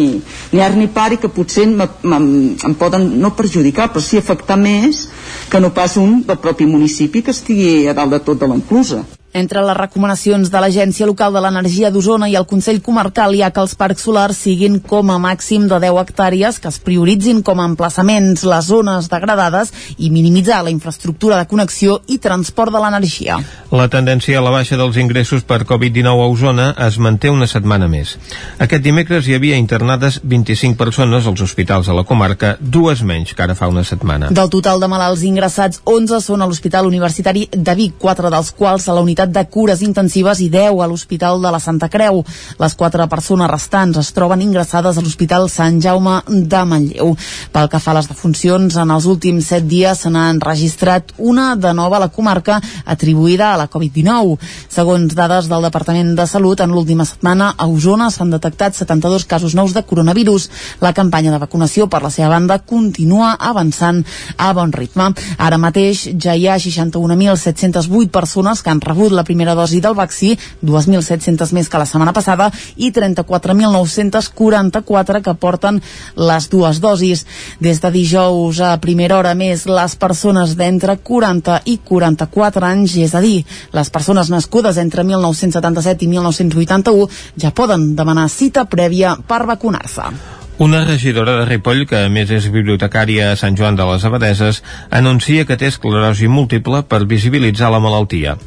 ni 0.51 0.63
art 0.63 0.77
ni 0.79 0.87
par 0.91 1.11
i 1.15 1.19
que 1.21 1.31
potser 1.31 1.67
em, 1.69 1.75
em, 1.81 2.29
em 2.55 2.77
poden 2.79 3.11
no 3.21 3.35
perjudicar, 3.35 3.89
però 3.93 4.03
sí 4.03 4.19
afectar 4.19 4.59
més 4.59 5.07
que 5.49 5.61
no 5.61 5.73
pas 5.73 5.97
un 6.01 6.21
del 6.27 6.41
propi 6.41 6.67
municipi 6.69 7.23
que 7.23 7.35
estigui 7.35 7.87
a 7.87 7.95
dalt 7.97 8.17
de 8.17 8.23
tot 8.25 8.41
de 8.41 8.49
l'enclusa. 8.49 9.05
Entre 9.35 9.59
les 9.67 9.75
recomanacions 9.75 10.47
de 10.47 10.59
l'Agència 10.63 11.05
Local 11.09 11.33
de 11.35 11.41
l'Energia 11.43 11.89
d'Osona 11.91 12.29
i 12.31 12.37
el 12.39 12.45
Consell 12.47 12.77
Comarcal 12.79 13.33
hi 13.35 13.41
ha 13.43 13.49
que 13.51 13.59
els 13.59 13.73
parcs 13.75 14.05
solars 14.07 14.37
siguin 14.45 14.77
com 14.79 15.09
a 15.11 15.17
màxim 15.19 15.65
de 15.67 15.75
10 15.83 15.97
hectàrees, 16.05 16.59
que 16.63 16.69
es 16.71 16.77
prioritzin 16.79 17.41
com 17.43 17.59
a 17.59 17.65
emplaçaments 17.67 18.45
les 18.47 18.69
zones 18.69 19.09
degradades 19.11 19.73
i 19.97 20.07
minimitzar 20.09 20.61
la 20.63 20.71
infraestructura 20.71 21.35
de 21.41 21.49
connexió 21.51 21.97
i 22.07 22.15
transport 22.23 22.71
de 22.71 22.79
l'energia. 22.79 23.41
La 23.75 23.89
tendència 23.91 24.39
a 24.39 24.45
la 24.45 24.53
baixa 24.55 24.79
dels 24.79 24.95
ingressos 25.03 25.43
per 25.43 25.65
Covid-19 25.67 26.15
a 26.15 26.29
Osona 26.31 26.69
es 26.87 26.95
manté 26.95 27.27
una 27.27 27.49
setmana 27.51 27.91
més. 27.91 28.15
Aquest 28.63 28.87
dimecres 28.87 29.27
hi 29.27 29.35
havia 29.35 29.59
internades 29.59 30.21
25 30.23 30.79
persones 30.79 31.27
als 31.27 31.43
hospitals 31.43 31.91
de 31.91 31.97
la 31.99 32.05
comarca, 32.07 32.53
dues 32.61 33.03
menys 33.03 33.35
que 33.35 33.43
ara 33.43 33.59
fa 33.59 33.67
una 33.67 33.83
setmana. 33.83 34.31
Del 34.31 34.53
total 34.55 34.79
de 34.79 34.87
malalts 34.95 35.27
ingressats, 35.27 35.83
11 35.83 36.23
són 36.23 36.39
a 36.39 36.47
l'Hospital 36.47 36.87
Universitari 36.87 37.49
de 37.51 37.75
Vic, 37.75 37.99
quatre 37.99 38.31
dels 38.31 38.55
quals 38.55 38.87
a 38.87 38.95
la 38.95 39.03
unitat 39.03 39.24
unitat 39.25 39.33
de 39.33 39.49
cures 39.49 39.81
intensives 39.81 40.39
i 40.41 40.49
10 40.49 40.81
a 40.81 40.87
l'Hospital 40.87 41.41
de 41.41 41.51
la 41.51 41.59
Santa 41.59 41.89
Creu. 41.89 42.23
Les 42.59 42.75
quatre 42.75 43.07
persones 43.07 43.49
restants 43.49 43.97
es 43.97 44.11
troben 44.13 44.41
ingressades 44.41 44.97
a 44.97 45.01
l'Hospital 45.01 45.49
Sant 45.49 45.81
Jaume 45.81 46.21
de 46.27 46.63
Manlleu. 46.65 47.15
Pel 47.51 47.69
que 47.69 47.79
fa 47.79 47.91
a 47.91 47.95
les 47.99 48.07
defuncions, 48.07 48.75
en 48.75 48.91
els 48.91 49.05
últims 49.05 49.47
7 49.47 49.65
dies 49.67 49.99
se 49.99 50.09
n'ha 50.09 50.29
enregistrat 50.29 51.13
una 51.17 51.55
de 51.55 51.73
nova 51.73 51.97
a 51.97 52.05
la 52.05 52.09
comarca 52.09 52.59
atribuïda 52.85 53.53
a 53.53 53.57
la 53.57 53.69
Covid-19. 53.69 54.37
Segons 54.69 55.15
dades 55.15 55.49
del 55.49 55.65
Departament 55.65 56.15
de 56.15 56.27
Salut, 56.27 56.61
en 56.61 56.71
l'última 56.71 57.05
setmana 57.05 57.53
a 57.57 57.67
Osona 57.67 58.11
s'han 58.11 58.33
detectat 58.33 58.75
72 58.75 59.25
casos 59.25 59.55
nous 59.55 59.73
de 59.73 59.83
coronavirus. 59.83 60.49
La 60.81 60.93
campanya 60.93 61.31
de 61.31 61.41
vacunació, 61.41 61.87
per 61.87 62.03
la 62.03 62.11
seva 62.13 62.29
banda, 62.29 62.59
continua 62.59 63.35
avançant 63.39 64.03
a 64.37 64.53
bon 64.53 64.73
ritme. 64.73 65.11
Ara 65.37 65.57
mateix 65.57 66.07
ja 66.21 66.35
hi 66.35 66.47
ha 66.47 66.59
61.708 66.59 68.11
persones 68.11 68.61
que 68.61 68.69
han 68.69 68.81
rebut 68.81 69.14
la 69.15 69.23
primera 69.23 69.55
dosi 69.55 69.79
del 69.81 69.95
vaccí, 69.97 70.37
2.700 70.63 71.51
més 71.55 71.69
que 71.69 71.77
la 71.81 71.85
setmana 71.89 72.13
passada, 72.13 72.51
i 72.75 72.91
34.944 72.91 75.21
que 75.25 75.33
porten 75.39 75.81
les 76.15 76.49
dues 76.51 76.79
dosis. 76.83 77.25
Des 77.59 77.81
de 77.81 77.91
dijous 77.91 78.59
a 78.61 78.77
primera 78.83 79.17
hora 79.17 79.35
més, 79.35 79.65
les 79.65 79.95
persones 79.99 80.55
d'entre 80.59 80.97
40 81.01 81.61
i 81.65 81.79
44 81.83 82.65
anys, 82.67 82.95
és 83.01 83.15
a 83.15 83.21
dir, 83.23 83.45
les 83.73 83.89
persones 83.89 84.29
nascudes 84.29 84.77
entre 84.81 85.03
1977 85.03 86.05
i 86.05 86.07
1981, 86.13 87.09
ja 87.41 87.51
poden 87.55 87.95
demanar 87.95 88.29
cita 88.29 88.65
prèvia 88.69 89.17
per 89.27 89.45
vacunar-se. 89.49 90.44
Una 90.57 90.85
regidora 90.85 91.33
de 91.35 91.45
Ripoll, 91.45 91.81
que 91.83 91.97
a 92.05 92.09
més 92.09 92.29
és 92.31 92.45
bibliotecària 92.47 93.25
a 93.33 93.35
Sant 93.35 93.57
Joan 93.59 93.75
de 93.75 93.83
les 93.89 94.05
Abadeses, 94.07 94.61
anuncia 94.87 95.43
que 95.43 95.57
té 95.59 95.67
esclerosi 95.67 96.31
múltiple 96.31 96.79
per 96.87 97.03
visibilitzar 97.11 97.73
la 97.73 97.83
malaltia. 97.83 98.37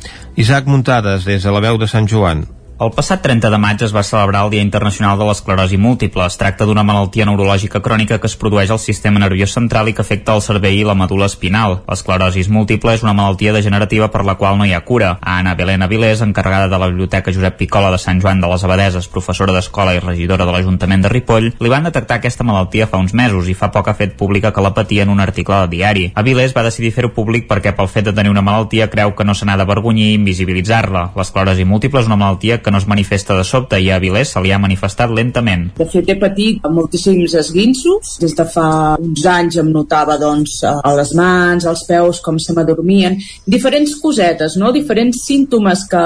Isaac 0.40 0.72
Muntades, 0.72 1.28
des 1.28 1.44
de 1.44 1.52
la 1.52 1.60
veu 1.60 1.76
de 1.76 1.90
Sant 1.93 2.09
Joan. 2.09 2.47
El 2.78 2.92
passat 2.94 3.24
30 3.24 3.48
de 3.50 3.59
maig 3.59 3.80
es 3.82 3.90
va 3.90 4.05
celebrar 4.06 4.44
el 4.46 4.52
Dia 4.52 4.62
Internacional 4.62 5.16
de 5.18 5.26
l'Esclerosi 5.26 5.74
Múltiple. 5.82 6.22
Es 6.30 6.36
tracta 6.38 6.62
d'una 6.62 6.84
malaltia 6.86 7.24
neurològica 7.26 7.80
crònica 7.82 8.20
que 8.22 8.28
es 8.30 8.36
produeix 8.38 8.70
al 8.70 8.78
sistema 8.78 9.18
nerviós 9.18 9.50
central 9.56 9.88
i 9.90 9.94
que 9.98 10.05
afecta 10.05 10.36
el 10.38 10.44
cervell 10.46 10.76
i 10.78 10.84
la 10.86 10.94
medul·la 10.94 11.26
espinal. 11.26 11.80
L'esclerosi 11.88 12.44
múltiple 12.55 12.94
és 12.94 13.02
una 13.02 13.16
malaltia 13.18 13.52
degenerativa 13.56 14.06
per 14.14 14.22
la 14.22 14.36
qual 14.38 14.60
no 14.60 14.68
hi 14.68 14.76
ha 14.76 14.84
cura. 14.86 15.09
A 15.18 15.40
Anna 15.40 15.56
Belén 15.59 15.82
Avilés, 15.82 16.22
encarregada 16.22 16.68
de 16.70 16.78
la 16.78 16.86
Biblioteca 16.92 17.34
Josep 17.34 17.56
Picola 17.59 17.90
de 17.90 17.98
Sant 17.98 18.22
Joan 18.22 18.38
de 18.40 18.52
les 18.52 18.62
Abadeses, 18.62 19.10
professora 19.10 19.56
d'escola 19.59 19.96
i 19.96 20.05
regidora 20.05 20.46
de 20.46 20.55
l'Ajuntament 20.55 21.02
de 21.02 21.10
Ripoll, 21.10 21.50
li 21.59 21.74
van 21.74 21.90
detectar 21.90 22.20
aquesta 22.20 22.46
malaltia 22.46 22.86
fa 22.86 23.02
uns 23.02 23.10
mesos 23.10 23.50
i 23.50 23.56
fa 23.59 23.72
poc 23.74 23.90
ha 23.90 23.96
fet 23.98 24.14
pública 24.14 24.55
que 24.55 24.62
la 24.62 24.70
patia 24.78 25.02
en 25.02 25.10
un 25.16 25.18
article 25.18 25.64
de 25.64 25.72
diari. 25.74 26.06
Avilés 26.14 26.55
va 26.55 26.62
decidir 26.70 26.94
fer-ho 26.94 27.10
públic 27.10 27.50
perquè 27.50 27.74
pel 27.74 27.90
fet 27.90 28.06
de 28.06 28.14
tenir 28.14 28.30
una 28.30 28.46
malaltia 28.52 28.86
creu 28.86 29.16
que 29.18 29.26
no 29.26 29.34
se 29.34 29.50
n'ha 29.50 29.59
d'avergonyir 29.59 30.12
i 30.12 30.16
invisibilitzar-la. 30.22 31.09
L'esclerosi 31.18 31.66
múltiple 31.66 32.06
és 32.06 32.14
una 32.14 32.22
malaltia 32.22 32.62
que 32.62 32.68
no 32.70 32.81
es 32.81 32.89
manifesta 32.90 33.36
de 33.39 33.45
sobte 33.45 33.81
i 33.81 33.90
a 33.90 33.99
Avilés 33.99 34.32
se 34.35 34.43
li 34.43 34.53
ha 34.53 34.61
manifestat 34.61 35.12
lentament. 35.15 35.69
De 35.78 35.86
fet, 35.89 36.09
he 36.09 36.19
patit 36.20 36.65
moltíssims 36.69 37.35
esguinços. 37.39 38.16
Des 38.23 38.35
de 38.36 38.47
fa 38.49 38.97
uns 38.99 39.24
anys 39.27 39.59
em 39.62 39.70
notava 39.73 40.19
doncs, 40.20 40.61
a 40.69 40.95
les 40.97 41.15
mans, 41.19 41.66
als 41.66 41.85
peus, 41.89 42.20
com 42.24 42.39
se 42.39 42.55
m'adormien. 42.57 43.16
Diferents 43.47 43.95
cosetes, 44.03 44.57
no? 44.61 44.73
diferents 44.74 45.23
símptomes 45.24 45.85
que 45.90 46.03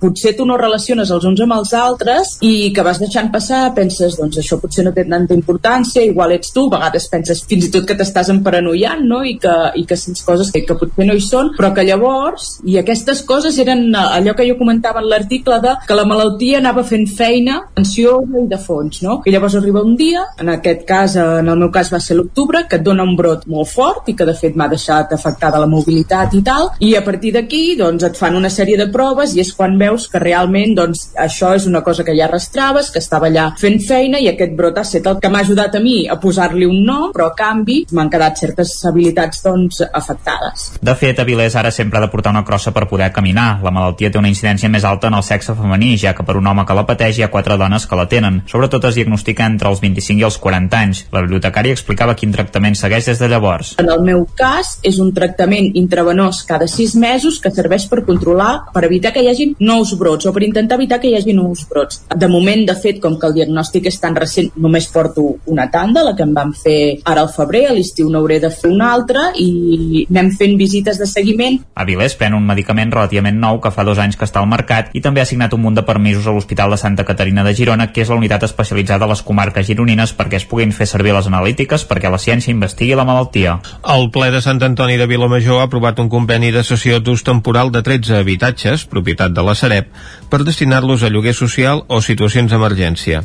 potser 0.00 0.34
tu 0.36 0.46
no 0.48 0.58
relaciones 0.60 1.10
els 1.10 1.26
uns 1.28 1.40
amb 1.44 1.56
els 1.56 1.72
altres 1.76 2.36
i 2.46 2.70
que 2.74 2.84
vas 2.86 3.00
deixant 3.02 3.30
passar, 3.32 3.62
penses, 3.76 4.16
doncs 4.18 4.40
això 4.40 4.60
potser 4.60 4.84
no 4.86 4.94
té 4.96 5.06
tanta 5.08 5.36
importància, 5.36 6.04
igual 6.06 6.34
ets 6.36 6.52
tu, 6.54 6.66
a 6.68 6.76
vegades 6.76 7.08
penses 7.12 7.44
fins 7.48 7.68
i 7.68 7.72
tot 7.74 7.86
que 7.88 7.96
t'estàs 7.98 8.30
emparanoiant, 8.34 9.04
no? 9.06 9.22
I 9.26 9.36
que, 9.42 9.56
i 9.80 9.86
que 9.88 9.98
sents 9.98 10.24
coses 10.26 10.52
que, 10.54 10.64
que 10.66 10.76
potser 10.78 11.08
no 11.08 11.16
hi 11.16 11.24
són, 11.24 11.52
però 11.56 11.72
que 11.76 11.86
llavors, 11.86 12.56
i 12.68 12.78
aquestes 12.80 13.22
coses 13.28 13.58
eren 13.62 13.88
allò 13.94 14.34
que 14.36 14.46
jo 14.48 14.58
comentava 14.58 15.02
en 15.02 15.10
l'article 15.10 15.60
de 15.64 15.76
que 15.86 15.96
la 16.00 16.06
malaltia 16.08 16.58
anava 16.60 16.84
fent 16.86 17.06
feina 17.12 17.58
ansiosa 17.78 18.40
i 18.40 18.46
de 18.48 18.58
fons, 18.60 19.02
no? 19.04 19.20
I 19.26 19.34
llavors 19.34 19.56
arriba 19.58 19.82
un 19.84 19.96
dia, 19.98 20.24
en 20.40 20.52
aquest 20.54 20.86
cas, 20.88 21.16
en 21.20 21.48
el 21.48 21.60
meu 21.60 21.70
cas 21.74 21.92
va 21.92 22.00
ser 22.00 22.16
l'octubre, 22.16 22.64
que 22.68 22.78
et 22.80 22.86
dona 22.86 23.04
un 23.04 23.16
brot 23.18 23.46
molt 23.50 23.68
fort 23.68 24.08
i 24.08 24.16
que 24.16 24.26
de 24.28 24.34
fet 24.38 24.56
m'ha 24.56 24.68
deixat 24.70 25.12
afectada 25.16 25.60
la 25.60 25.68
mobilitat 25.70 26.34
i 26.38 26.42
tal, 26.46 26.70
i 26.80 26.94
a 26.96 27.04
partir 27.04 27.34
d'aquí 27.36 27.76
doncs 27.78 28.06
et 28.08 28.16
fan 28.16 28.38
una 28.38 28.50
sèrie 28.52 28.78
de 28.80 28.88
proves 28.92 29.34
i 29.36 29.42
és 29.44 29.52
quan 29.56 29.76
veus 29.80 30.08
que 30.10 30.22
realment 30.22 30.74
doncs 30.78 31.10
això 31.20 31.52
és 31.58 31.66
una 31.68 31.84
cosa 31.86 32.04
que 32.06 32.16
ja 32.16 32.26
arrastraves, 32.28 32.90
que 32.94 33.02
estava 33.02 33.28
allà 33.28 33.50
fent 33.60 33.80
feina 33.84 34.20
i 34.20 34.30
aquest 34.30 34.56
brot 34.56 34.78
ha 34.78 34.86
estat 34.86 35.06
el 35.10 35.20
que 35.20 35.30
m'ha 35.32 35.44
ajudat 35.44 35.76
a 35.76 35.82
mi 35.84 35.98
a 36.08 36.16
posar-li 36.22 36.68
un 36.68 36.80
nom, 36.86 37.10
però 37.14 37.30
a 37.30 37.36
canvi 37.36 37.82
m'han 37.92 38.10
quedat 38.12 38.40
certes 38.40 38.72
habilitats 38.88 39.44
doncs 39.44 39.82
afectades. 39.92 40.70
De 40.80 40.94
fet, 40.96 41.20
Avilés 41.20 41.56
ara 41.56 41.70
sempre 41.74 41.98
ha 41.98 42.04
de 42.06 42.10
portar 42.12 42.32
una 42.32 42.44
crossa 42.44 42.72
per 42.72 42.86
poder 42.88 43.10
caminar. 43.12 43.60
La 43.64 43.72
malaltia 43.74 44.10
té 44.10 44.18
una 44.18 44.30
incidència 44.30 44.70
més 44.72 44.86
alta 44.88 45.10
en 45.10 45.18
el 45.18 45.24
sexe 45.26 45.54
femení, 45.58 45.89
ja 45.98 46.14
que 46.14 46.24
per 46.26 46.36
un 46.38 46.46
home 46.46 46.64
que 46.66 46.76
la 46.76 46.86
pateix 46.86 47.18
hi 47.18 47.24
ha 47.24 47.30
quatre 47.32 47.56
dones 47.58 47.86
que 47.86 47.98
la 47.98 48.06
tenen. 48.08 48.42
Sobretot 48.50 48.84
es 48.90 48.98
diagnostica 48.98 49.46
entre 49.46 49.70
els 49.70 49.80
25 49.82 50.20
i 50.20 50.26
els 50.28 50.38
40 50.38 50.78
anys. 50.78 51.04
La 51.14 51.24
bibliotecària 51.24 51.74
explicava 51.74 52.14
quin 52.14 52.32
tractament 52.32 52.76
segueix 52.78 53.08
des 53.10 53.18
de 53.18 53.28
llavors. 53.28 53.74
En 53.82 53.90
el 53.90 54.04
meu 54.06 54.26
cas, 54.36 54.76
és 54.86 55.00
un 55.02 55.12
tractament 55.16 55.70
intravenós 55.74 56.44
cada 56.48 56.68
6 56.68 56.94
mesos 57.00 57.40
que 57.40 57.50
serveix 57.54 57.86
per 57.90 58.04
controlar, 58.06 58.66
per 58.74 58.84
evitar 58.86 59.14
que 59.14 59.24
hi 59.24 59.30
hagin 59.30 59.56
nous 59.58 59.94
brots 59.98 60.26
o 60.26 60.34
per 60.34 60.44
intentar 60.46 60.78
evitar 60.78 61.00
que 61.00 61.10
hi 61.10 61.16
hagi 61.18 61.34
nous 61.34 61.66
brots. 61.68 62.02
De 62.16 62.28
moment, 62.28 62.64
de 62.66 62.76
fet, 62.76 63.00
com 63.00 63.18
que 63.18 63.28
el 63.28 63.36
diagnòstic 63.36 63.88
és 63.90 64.00
tan 64.00 64.16
recent, 64.16 64.50
només 64.56 64.88
porto 64.92 65.26
una 65.46 65.68
tanda, 65.70 66.04
la 66.06 66.14
que 66.16 66.26
em 66.26 66.34
van 66.34 66.52
fer 66.56 67.00
ara 67.04 67.24
al 67.24 67.32
febrer, 67.32 67.66
a 67.70 67.74
l'estiu 67.76 68.10
n'hauré 68.10 68.40
de 68.42 68.50
fer 68.50 68.70
una 68.70 68.92
altra 68.94 69.30
i 69.38 70.06
anem 70.10 70.30
fent 70.36 70.56
visites 70.58 70.98
de 71.00 71.08
seguiment. 71.08 71.60
Avilés 71.74 72.16
pren 72.18 72.36
un 72.36 72.46
medicament 72.46 72.92
relativament 72.94 73.38
nou 73.40 73.60
que 73.62 73.72
fa 73.74 73.84
dos 73.86 74.00
anys 74.02 74.18
que 74.18 74.26
està 74.28 74.42
al 74.42 74.50
mercat 74.50 74.90
i 74.96 75.02
també 75.04 75.22
ha 75.22 75.28
signat 75.28 75.54
un 75.56 75.64
munt 75.64 75.78
de 75.78 75.79
permisos 75.86 76.26
a 76.26 76.32
l'Hospital 76.34 76.70
de 76.74 76.78
Santa 76.80 77.04
Caterina 77.04 77.44
de 77.46 77.54
Girona, 77.54 77.90
que 77.92 78.02
és 78.04 78.10
la 78.10 78.18
unitat 78.18 78.44
especialitzada 78.46 79.06
a 79.06 79.10
les 79.10 79.22
comarques 79.26 79.66
gironines 79.66 80.14
perquè 80.16 80.40
es 80.40 80.46
puguin 80.48 80.72
fer 80.76 80.88
servir 80.88 81.14
les 81.16 81.28
analítiques 81.30 81.86
perquè 81.88 82.10
la 82.12 82.20
ciència 82.22 82.54
investigui 82.54 82.96
la 82.98 83.06
malaltia. 83.08 83.58
El 83.96 84.10
ple 84.14 84.30
de 84.34 84.42
Sant 84.44 84.62
Antoni 84.66 84.98
de 85.00 85.06
Vilamajor 85.10 85.60
ha 85.60 85.68
aprovat 85.68 86.00
un 86.02 86.10
conveni 86.12 86.50
de 86.54 86.64
sessió 86.66 87.00
d'ús 87.00 87.24
temporal 87.26 87.72
de 87.72 87.84
13 87.86 88.20
habitatges, 88.20 88.86
propietat 88.90 89.36
de 89.36 89.46
la 89.46 89.54
Sareb, 89.54 89.88
per 90.30 90.44
destinar-los 90.44 91.04
a 91.04 91.12
lloguer 91.12 91.34
social 91.34 91.84
o 91.88 92.02
situacions 92.02 92.52
d'emergència. 92.52 93.24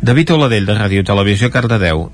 David 0.00 0.36
Oladell, 0.36 0.66
de 0.66 0.78
Ràdio 0.78 1.04
Televisió, 1.06 1.50
Cardedeu. 1.50 2.08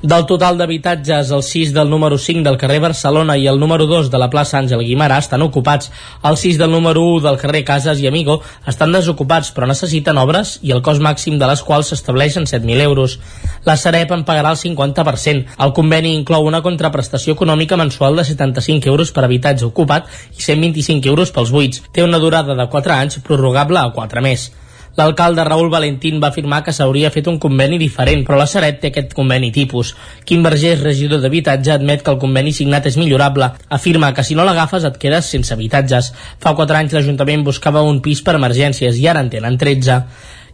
Del 0.00 0.26
total 0.30 0.54
d'habitatges, 0.54 1.32
el 1.34 1.40
6 1.42 1.72
del 1.74 1.88
número 1.90 2.18
5 2.22 2.44
del 2.46 2.56
carrer 2.56 2.78
Barcelona 2.78 3.34
i 3.36 3.48
el 3.50 3.58
número 3.58 3.88
2 3.90 4.12
de 4.12 4.18
la 4.22 4.28
plaça 4.30 4.54
Àngel 4.60 4.84
Guimarà 4.86 5.16
estan 5.18 5.42
ocupats. 5.42 5.90
El 6.22 6.36
6 6.38 6.60
del 6.60 6.70
número 6.70 7.02
1 7.02 7.24
del 7.24 7.38
carrer 7.40 7.64
Casas 7.66 7.98
i 7.98 8.06
Amigo 8.06 8.36
estan 8.70 8.94
desocupats, 8.94 9.50
però 9.50 9.66
necessiten 9.66 10.20
obres 10.22 10.60
i 10.62 10.70
el 10.70 10.84
cost 10.86 11.02
màxim 11.02 11.40
de 11.40 11.48
les 11.50 11.64
quals 11.66 11.90
s'estableix 11.90 12.36
en 12.38 12.46
7.000 12.46 12.84
euros. 12.84 13.18
La 13.66 13.74
Sareb 13.74 14.14
en 14.14 14.22
pagarà 14.22 14.54
el 14.54 14.60
50%. 14.62 15.58
El 15.66 15.74
conveni 15.74 16.14
inclou 16.14 16.46
una 16.46 16.62
contraprestació 16.62 17.34
econòmica 17.34 17.76
mensual 17.76 18.22
de 18.22 18.28
75 18.30 18.86
euros 18.94 19.10
per 19.10 19.26
habitatge 19.26 19.66
ocupat 19.66 20.06
i 20.38 20.46
125 20.46 21.10
euros 21.10 21.34
pels 21.34 21.50
buits. 21.50 21.82
Té 21.90 22.06
una 22.06 22.22
durada 22.22 22.54
de 22.54 22.70
4 22.70 22.98
anys, 23.00 23.18
prorrogable 23.26 23.82
a 23.82 23.90
4 23.98 24.22
més. 24.22 24.52
L'alcalde 24.98 25.44
Raül 25.46 25.68
Valentín 25.70 26.16
va 26.18 26.32
afirmar 26.32 26.64
que 26.66 26.72
s'hauria 26.74 27.12
fet 27.14 27.28
un 27.30 27.36
conveni 27.38 27.76
diferent, 27.78 28.24
però 28.26 28.34
la 28.40 28.48
Sareb 28.50 28.80
té 28.82 28.88
aquest 28.90 29.12
conveni 29.14 29.52
tipus. 29.54 29.92
Quim 30.26 30.42
Vergés, 30.42 30.80
regidor 30.82 31.20
d'habitatge, 31.22 31.70
admet 31.76 32.02
que 32.02 32.10
el 32.10 32.18
conveni 32.18 32.50
signat 32.56 32.88
és 32.90 32.96
millorable. 32.98 33.52
Afirma 33.78 34.10
que 34.16 34.24
si 34.26 34.34
no 34.34 34.46
l'agafes 34.48 34.88
et 34.88 34.98
quedes 34.98 35.30
sense 35.30 35.54
habitatges. 35.54 36.10
Fa 36.42 36.56
4 36.58 36.80
anys 36.80 36.98
l'Ajuntament 36.98 37.46
buscava 37.46 37.84
un 37.86 38.02
pis 38.02 38.24
per 38.26 38.34
emergències 38.40 38.98
i 38.98 39.06
ara 39.06 39.22
en 39.22 39.30
tenen 39.30 39.60
13 39.62 40.00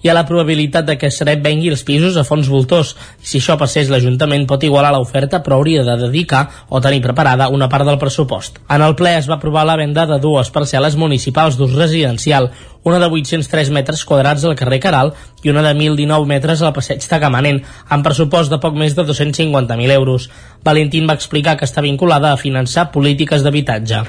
hi 0.05 0.11
ha 0.11 0.15
la 0.15 0.27
probabilitat 0.29 0.85
de 0.85 0.99
que 1.01 1.09
Sareb 1.09 1.41
vengui 1.41 1.71
els 1.73 1.83
pisos 1.89 2.19
a 2.21 2.27
fons 2.29 2.51
voltors. 2.53 2.91
Si 3.25 3.39
això 3.41 3.55
passés, 3.57 3.89
l'Ajuntament 3.89 4.45
pot 4.51 4.67
igualar 4.69 4.91
l'oferta, 4.93 5.41
però 5.41 5.57
hauria 5.57 5.81
de 5.87 5.95
dedicar 6.03 6.43
o 6.69 6.81
tenir 6.85 7.01
preparada 7.01 7.49
una 7.49 7.71
part 7.73 7.89
del 7.89 7.97
pressupost. 8.03 8.61
En 8.69 8.85
el 8.85 8.99
ple 9.01 9.15
es 9.17 9.31
va 9.31 9.39
aprovar 9.39 9.65
la 9.65 9.79
venda 9.81 10.05
de 10.11 10.21
dues 10.21 10.53
parcel·les 10.53 10.99
municipals 11.01 11.57
d'ús 11.57 11.73
residencial, 11.73 12.51
una 12.85 12.99
de 13.01 13.09
803 13.09 13.71
metres 13.73 14.05
quadrats 14.05 14.45
al 14.45 14.59
carrer 14.61 14.83
Caral 14.85 15.15
i 15.45 15.53
una 15.53 15.63
de 15.63 15.75
1.019 15.77 16.27
metres 16.27 16.63
al 16.63 16.73
passeig 16.75 17.05
Tagamanent, 17.07 17.61
amb 17.93 18.05
pressupost 18.07 18.51
de 18.51 18.59
poc 18.59 18.75
més 18.81 18.97
de 18.97 19.05
250.000 19.07 19.95
euros. 19.95 20.29
Valentín 20.65 21.07
va 21.07 21.15
explicar 21.15 21.55
que 21.61 21.69
està 21.69 21.85
vinculada 21.85 22.33
a 22.33 22.41
finançar 22.41 22.89
polítiques 22.91 23.45
d'habitatge. 23.45 24.01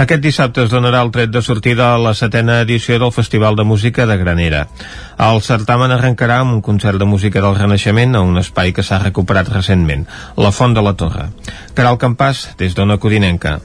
Aquest 0.00 0.24
dissabte 0.24 0.64
es 0.64 0.72
donarà 0.72 1.04
el 1.04 1.12
tret 1.14 1.30
de 1.30 1.42
sortida 1.44 1.92
a 1.94 2.00
la 2.00 2.14
setena 2.16 2.60
edició 2.64 2.98
del 2.98 3.12
Festival 3.12 3.56
de 3.56 3.68
Música 3.68 4.06
de 4.08 4.16
Granera. 4.16 4.66
El 5.20 5.42
certamen 5.44 5.92
arrencarà 5.92 6.40
amb 6.40 6.56
un 6.56 6.62
concert 6.64 6.98
de 6.98 7.08
música 7.08 7.44
del 7.44 7.58
Renaixement 7.58 8.16
a 8.16 8.24
un 8.24 8.40
espai 8.40 8.72
que 8.72 8.82
s'ha 8.86 9.02
recuperat 9.04 9.52
recentment, 9.52 10.06
la 10.40 10.54
Font 10.56 10.74
de 10.74 10.82
la 10.82 10.96
Torre. 10.96 11.28
Caral 11.76 12.00
Campàs, 12.00 12.48
des 12.58 12.74
d'Ona 12.74 12.96
Codinenca. 12.96 13.60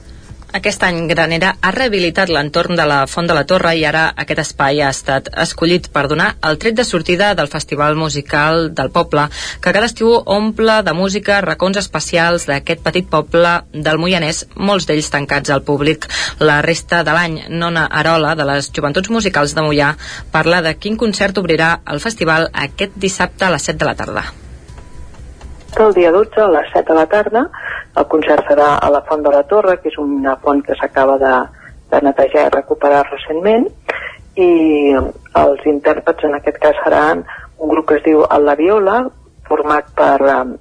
Aquest 0.56 0.84
any 0.86 1.02
Granera 1.10 1.50
ha 1.60 1.70
rehabilitat 1.74 2.30
l'entorn 2.32 2.78
de 2.78 2.84
la 2.88 3.02
Font 3.12 3.26
de 3.28 3.34
la 3.36 3.42
Torre 3.48 3.74
i 3.76 3.82
ara 3.84 4.04
aquest 4.22 4.38
espai 4.40 4.78
ha 4.80 4.88
estat 4.94 5.26
escollit 5.42 5.90
per 5.92 6.06
donar 6.08 6.28
el 6.48 6.56
tret 6.62 6.78
de 6.78 6.86
sortida 6.88 7.34
del 7.36 7.50
Festival 7.52 7.98
Musical 8.00 8.70
del 8.78 8.88
Poble, 8.94 9.26
que 9.60 9.74
cada 9.76 9.90
estiu 9.90 10.14
omple 10.36 10.78
de 10.86 10.94
música 10.96 11.42
racons 11.44 11.76
especials 11.82 12.48
d'aquest 12.48 12.80
petit 12.86 13.10
poble 13.12 13.52
del 13.74 14.00
Moianès, 14.00 14.46
molts 14.56 14.88
d'ells 14.88 15.12
tancats 15.12 15.52
al 15.52 15.64
públic. 15.68 16.08
La 16.40 16.62
resta 16.64 17.02
de 17.04 17.18
l'any, 17.18 17.36
Nona 17.50 17.84
Arola, 18.00 18.32
de 18.32 18.48
les 18.48 18.72
Joventuts 18.72 19.12
Musicals 19.12 19.52
de 19.52 19.68
Moià, 19.68 19.92
parla 20.32 20.64
de 20.64 20.72
quin 20.80 20.96
concert 20.96 21.36
obrirà 21.36 21.82
el 21.84 22.00
festival 22.00 22.48
aquest 22.66 22.96
dissabte 22.96 23.44
a 23.44 23.52
les 23.52 23.72
7 23.72 23.84
de 23.84 23.92
la 23.92 23.96
tarda 24.00 24.28
el 25.80 25.94
dia 25.94 26.10
12 26.12 26.40
a 26.40 26.48
les 26.48 26.68
7 26.72 26.92
de 26.92 26.98
la 26.98 27.06
tarda. 27.06 27.42
El 27.96 28.06
concert 28.12 28.44
serà 28.48 28.76
a 28.76 28.90
la 28.90 29.02
Font 29.08 29.22
de 29.24 29.32
la 29.32 29.42
Torre, 29.48 29.78
que 29.80 29.90
és 29.92 29.98
una 30.00 30.36
font 30.42 30.62
que 30.64 30.76
s'acaba 30.78 31.16
de, 31.22 31.32
de 31.92 32.00
netejar 32.04 32.46
i 32.46 32.54
recuperar 32.54 33.06
recentment, 33.10 33.66
i 34.36 34.50
els 35.40 35.66
intèrprets 35.72 36.28
en 36.28 36.36
aquest 36.36 36.60
cas 36.60 36.76
seran 36.84 37.24
un 37.58 37.72
grup 37.72 37.88
que 37.88 37.98
es 38.00 38.04
diu 38.04 38.24
La 38.44 38.54
Viola, 38.58 38.98
format 39.48 39.88
per 39.96 40.16
um, 40.20 40.56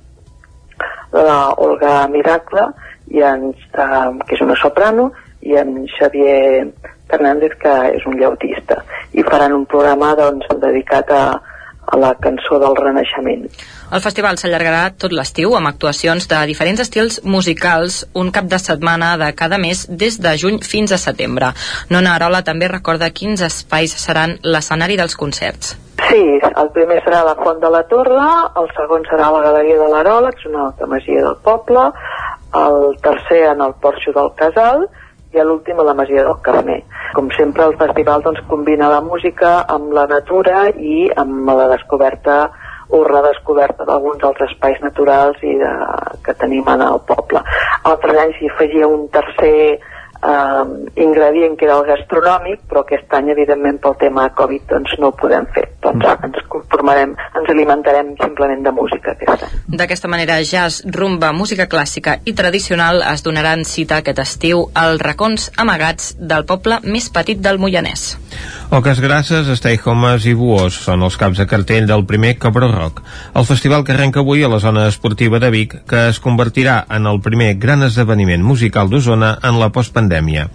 la 1.15 1.39
Olga 1.63 1.95
Miracle, 2.11 2.69
i 3.11 3.21
en, 3.21 3.49
um, 3.51 4.21
que 4.25 4.37
és 4.37 4.43
una 4.45 4.55
soprano, 4.59 5.11
i 5.45 5.57
en 5.59 5.83
Xavier 5.97 6.71
Fernández, 7.09 7.53
que 7.61 7.73
és 7.97 8.05
un 8.09 8.15
llautista. 8.19 8.79
I 9.13 9.23
faran 9.27 9.53
un 9.53 9.67
programa 9.69 10.15
doncs, 10.17 10.47
dedicat 10.61 11.11
a, 11.13 11.25
a 11.85 11.97
la 12.01 12.13
cançó 12.21 12.59
del 12.59 12.75
Renaixement. 12.77 13.45
El 13.93 14.01
festival 14.01 14.39
s'allargarà 14.41 14.89
tot 14.97 15.13
l'estiu 15.13 15.55
amb 15.55 15.69
actuacions 15.69 16.27
de 16.31 16.41
diferents 16.49 16.81
estils 16.81 17.19
musicals 17.23 18.03
un 18.13 18.31
cap 18.35 18.49
de 18.51 18.59
setmana 18.59 19.15
de 19.21 19.31
cada 19.37 19.59
mes 19.61 19.85
des 19.89 20.19
de 20.21 20.35
juny 20.41 20.59
fins 20.65 20.91
a 20.91 21.01
setembre. 21.01 21.53
Nona 21.89 22.15
Arola 22.15 22.43
també 22.43 22.69
recorda 22.71 23.13
quins 23.13 23.45
espais 23.45 23.93
seran 24.05 24.37
l'escenari 24.43 24.97
dels 24.97 25.15
concerts. 25.15 25.75
Sí, 26.09 26.21
el 26.45 26.69
primer 26.75 26.99
serà 27.05 27.23
la 27.25 27.37
Font 27.39 27.61
de 27.61 27.69
la 27.71 27.85
Torre, 27.89 28.25
el 28.59 28.67
segon 28.77 29.05
serà 29.09 29.31
la 29.31 29.41
Galeria 29.45 29.79
de 29.79 29.87
l'Arola, 29.93 30.33
que 30.35 30.43
és 30.43 30.51
una 30.51 30.67
altra 30.67 30.89
masia 30.91 31.23
del 31.23 31.37
poble, 31.45 31.87
el 32.55 32.97
tercer 33.03 33.41
en 33.53 33.63
el 33.63 33.73
Porxo 33.81 34.13
del 34.15 34.31
Casal, 34.39 34.85
i 35.35 35.39
a 35.39 35.45
l'últim 35.45 35.79
a 35.79 35.85
la 35.87 35.95
Masia 35.97 36.23
del 36.23 36.37
Carmer. 36.45 36.81
Com 37.15 37.27
sempre, 37.35 37.65
el 37.67 37.75
festival 37.79 38.23
doncs, 38.23 38.43
combina 38.51 38.91
la 38.91 39.01
música 39.03 39.57
amb 39.75 39.91
la 39.95 40.05
natura 40.11 40.69
i 40.75 41.09
amb 41.15 41.51
la 41.51 41.67
descoberta 41.73 42.45
o 42.95 43.01
redescoberta 43.03 43.85
d'alguns 43.87 44.21
dels 44.21 44.41
espais 44.45 44.79
naturals 44.83 45.41
i 45.43 45.55
de, 45.59 45.71
que 46.25 46.35
tenim 46.39 46.67
en 46.71 46.83
el 46.85 47.01
poble. 47.09 47.41
Altres 47.91 48.21
anys 48.25 48.41
hi 48.41 48.51
afegia 48.51 48.87
un 48.87 49.07
tercer 49.13 49.79
eh, 50.25 51.01
ingredient 51.03 51.57
que 51.59 51.67
era 51.67 51.77
el 51.79 51.85
gastronòmic, 51.89 52.65
però 52.69 52.83
aquest 52.83 53.13
any, 53.17 53.31
evidentment, 53.33 53.79
pel 53.83 53.97
tema 54.01 54.27
Covid, 54.37 54.67
doncs 54.71 54.95
no 55.01 55.11
ho 55.11 55.17
podem 55.19 55.47
fer. 55.55 55.65
Doncs 55.83 56.05
mm. 56.05 56.29
ens 56.29 56.49
conformarem, 56.51 57.15
ens 57.39 57.51
alimentarem 57.53 58.13
simplement 58.21 58.65
de 58.65 58.73
música 58.75 59.13
aquest 59.13 59.45
any. 59.47 59.55
D'aquesta 59.81 60.11
manera, 60.11 60.39
jazz, 60.43 60.81
rumba, 60.97 61.31
música 61.35 61.69
clàssica 61.71 62.19
i 62.25 62.35
tradicional 62.37 63.03
es 63.13 63.25
donaran 63.25 63.65
cita 63.67 64.01
aquest 64.01 64.21
estiu 64.23 64.67
als 64.73 65.01
racons 65.03 65.49
amagats 65.61 66.15
del 66.19 66.47
poble 66.49 66.81
més 66.85 67.09
petit 67.13 67.41
del 67.41 67.61
Moianès. 67.61 68.15
Oques 68.71 68.99
Grasses, 68.99 69.47
Stay 69.59 69.77
Homes 69.85 70.25
i 70.25 70.33
Buós 70.33 70.73
són 70.87 71.03
els 71.05 71.15
caps 71.21 71.37
de 71.37 71.45
cartell 71.45 71.85
del 71.85 72.01
primer 72.09 72.33
Cabró 72.41 72.65
Rock, 72.71 73.03
el 73.37 73.45
festival 73.45 73.83
que 73.85 73.93
arrenca 73.93 74.23
avui 74.23 74.41
a 74.43 74.49
la 74.49 74.57
zona 74.59 74.87
esportiva 74.89 75.37
de 75.39 75.51
Vic, 75.53 75.75
que 75.85 76.07
es 76.09 76.17
convertirà 76.19 76.79
en 76.89 77.05
el 77.05 77.21
primer 77.21 77.53
gran 77.61 77.85
esdeveniment 77.85 78.41
musical 78.43 78.89
d'Osona 78.89 79.35
en 79.45 79.59
la 79.61 79.69
postpandèmia. 79.69 80.47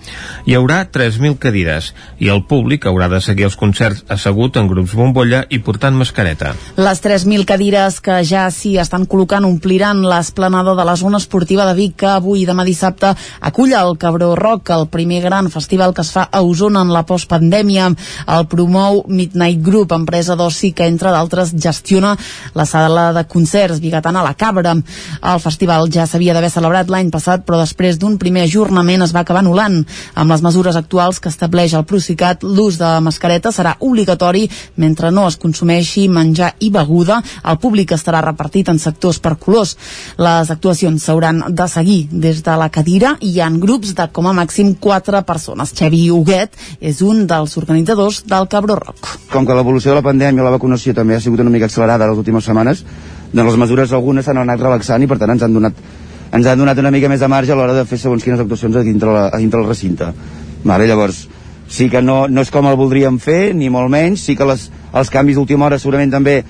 Hi 0.44 0.56
haurà 0.58 0.80
3.000 0.90 1.38
cadires 1.38 1.92
i 2.18 2.32
el 2.34 2.42
públic 2.50 2.88
haurà 2.90 3.06
de 3.12 3.20
seguir 3.22 3.46
els 3.46 3.56
concerts 3.56 4.02
assegut 4.10 4.58
en 4.58 4.68
grups 4.68 4.96
bombolla 4.98 5.44
i 5.48 5.62
portant 5.62 5.94
mascareta. 5.94 6.52
Les 6.82 7.04
3.000 7.06 7.46
cadires 7.46 8.00
que 8.02 8.18
ja 8.26 8.48
s'hi 8.50 8.74
estan 8.82 9.06
col·locant 9.06 9.46
ompliran 9.46 10.02
l'esplanada 10.02 10.74
de 10.74 10.88
la 10.90 10.96
zona 10.98 11.22
esportiva 11.22 11.68
de 11.70 11.78
Vic, 11.78 11.96
que 12.02 12.10
avui 12.16 12.42
demà 12.44 12.66
dissabte 12.66 13.14
acull 13.40 13.78
el 13.78 13.94
Cabró 14.02 14.34
Rock, 14.34 14.74
el 14.74 14.90
primer 14.90 15.22
gran 15.22 15.48
festival 15.48 15.94
que 15.94 16.02
es 16.02 16.10
fa 16.10 16.26
a 16.26 16.42
Osona 16.42 16.82
en 16.82 16.92
la 16.92 17.06
postpandèmia. 17.06 17.94
El 18.26 18.46
promou 18.50 19.04
Midnight 19.08 19.62
Group, 19.62 19.92
empresa 19.92 20.36
d'oci 20.36 20.72
que, 20.72 20.88
entre 20.90 21.12
d'altres, 21.14 21.52
gestiona 21.54 22.16
la 22.54 22.66
sala 22.66 23.12
de 23.12 23.24
concerts 23.28 23.80
bigatana 23.80 24.24
La 24.24 24.34
Cabra. 24.34 24.74
El 24.74 25.40
festival 25.40 25.90
ja 25.92 26.06
s'havia 26.06 26.34
d'haver 26.34 26.50
celebrat 26.50 26.90
l'any 26.90 27.10
passat, 27.12 27.44
però 27.46 27.60
després 27.60 27.98
d'un 28.00 28.18
primer 28.18 28.48
ajornament 28.48 29.04
es 29.06 29.14
va 29.14 29.22
acabar 29.22 29.44
anul·lant. 29.44 29.84
Amb 30.14 30.32
les 30.32 30.42
mesures 30.42 30.76
actuals 30.76 31.20
que 31.20 31.28
estableix 31.28 31.74
el 31.76 31.84
Procicat, 31.84 32.42
l'ús 32.42 32.78
de 32.80 32.90
mascareta 33.04 33.52
serà 33.52 33.76
obligatori 33.78 34.48
mentre 34.76 35.10
no 35.12 35.26
es 35.28 35.36
consumeixi 35.36 36.08
menjar 36.08 36.54
i 36.58 36.70
beguda. 36.74 37.20
El 37.44 37.60
públic 37.62 37.92
estarà 37.92 38.24
repartit 38.24 38.68
en 38.68 38.78
sectors 38.78 39.20
per 39.20 39.36
colors. 39.38 39.76
Les 40.18 40.50
actuacions 40.50 41.02
s'hauran 41.02 41.44
de 41.48 41.68
seguir 41.68 42.08
des 42.10 42.42
de 42.42 42.56
la 42.56 42.70
cadira 42.72 43.16
i 43.20 43.38
ha 43.40 43.50
grups 43.50 43.94
de 43.94 44.06
com 44.12 44.26
a 44.26 44.32
màxim 44.32 44.74
4 44.80 45.22
persones. 45.26 45.72
Xevi 45.76 46.10
Huguet 46.10 46.56
és 46.80 47.00
un 47.02 47.26
dels 47.26 47.56
organitzadors 47.56 47.89
del 47.94 48.48
Cabró 48.48 48.76
Rock. 48.76 49.08
Com 49.32 49.46
que 49.46 49.56
l'evolució 49.56 49.92
de 49.92 50.00
la 50.00 50.04
pandèmia 50.06 50.44
la 50.44 50.52
vacunació 50.54 50.94
també 50.94 51.16
ha 51.16 51.20
sigut 51.20 51.40
una 51.40 51.50
mica 51.50 51.66
accelerada 51.66 52.08
les 52.10 52.18
últimes 52.18 52.44
setmanes, 52.44 52.84
doncs 53.32 53.50
les 53.50 53.58
mesures 53.58 53.92
algunes 53.92 54.24
s'han 54.24 54.40
anat 54.42 54.60
relaxant 54.60 55.02
i 55.02 55.08
per 55.10 55.18
tant 55.18 55.34
ens 55.34 55.42
han 55.42 55.54
donat 55.54 55.82
ens 56.30 56.46
han 56.46 56.58
donat 56.58 56.78
una 56.78 56.92
mica 56.94 57.08
més 57.10 57.20
de 57.20 57.28
marge 57.28 57.52
a 57.52 57.58
l'hora 57.58 57.74
de 57.74 57.84
fer 57.84 57.98
segons 57.98 58.22
quines 58.22 58.40
actuacions 58.40 58.76
a 58.76 58.84
dintre, 58.86 59.10
la, 59.10 59.26
a 59.34 59.38
dintre 59.38 59.60
el 59.60 59.66
recinte. 59.66 60.12
Vale, 60.62 60.86
llavors, 60.86 61.24
sí 61.66 61.88
que 61.90 62.02
no, 62.02 62.26
no 62.28 62.44
és 62.44 62.50
com 62.54 62.66
el 62.70 62.78
voldríem 62.78 63.18
fer, 63.18 63.54
ni 63.54 63.70
molt 63.70 63.90
menys, 63.90 64.22
sí 64.28 64.36
que 64.38 64.46
les, 64.46 64.68
els 64.94 65.10
canvis 65.10 65.40
d'última 65.40 65.66
hora 65.66 65.78
segurament 65.78 66.14
també 66.14 66.40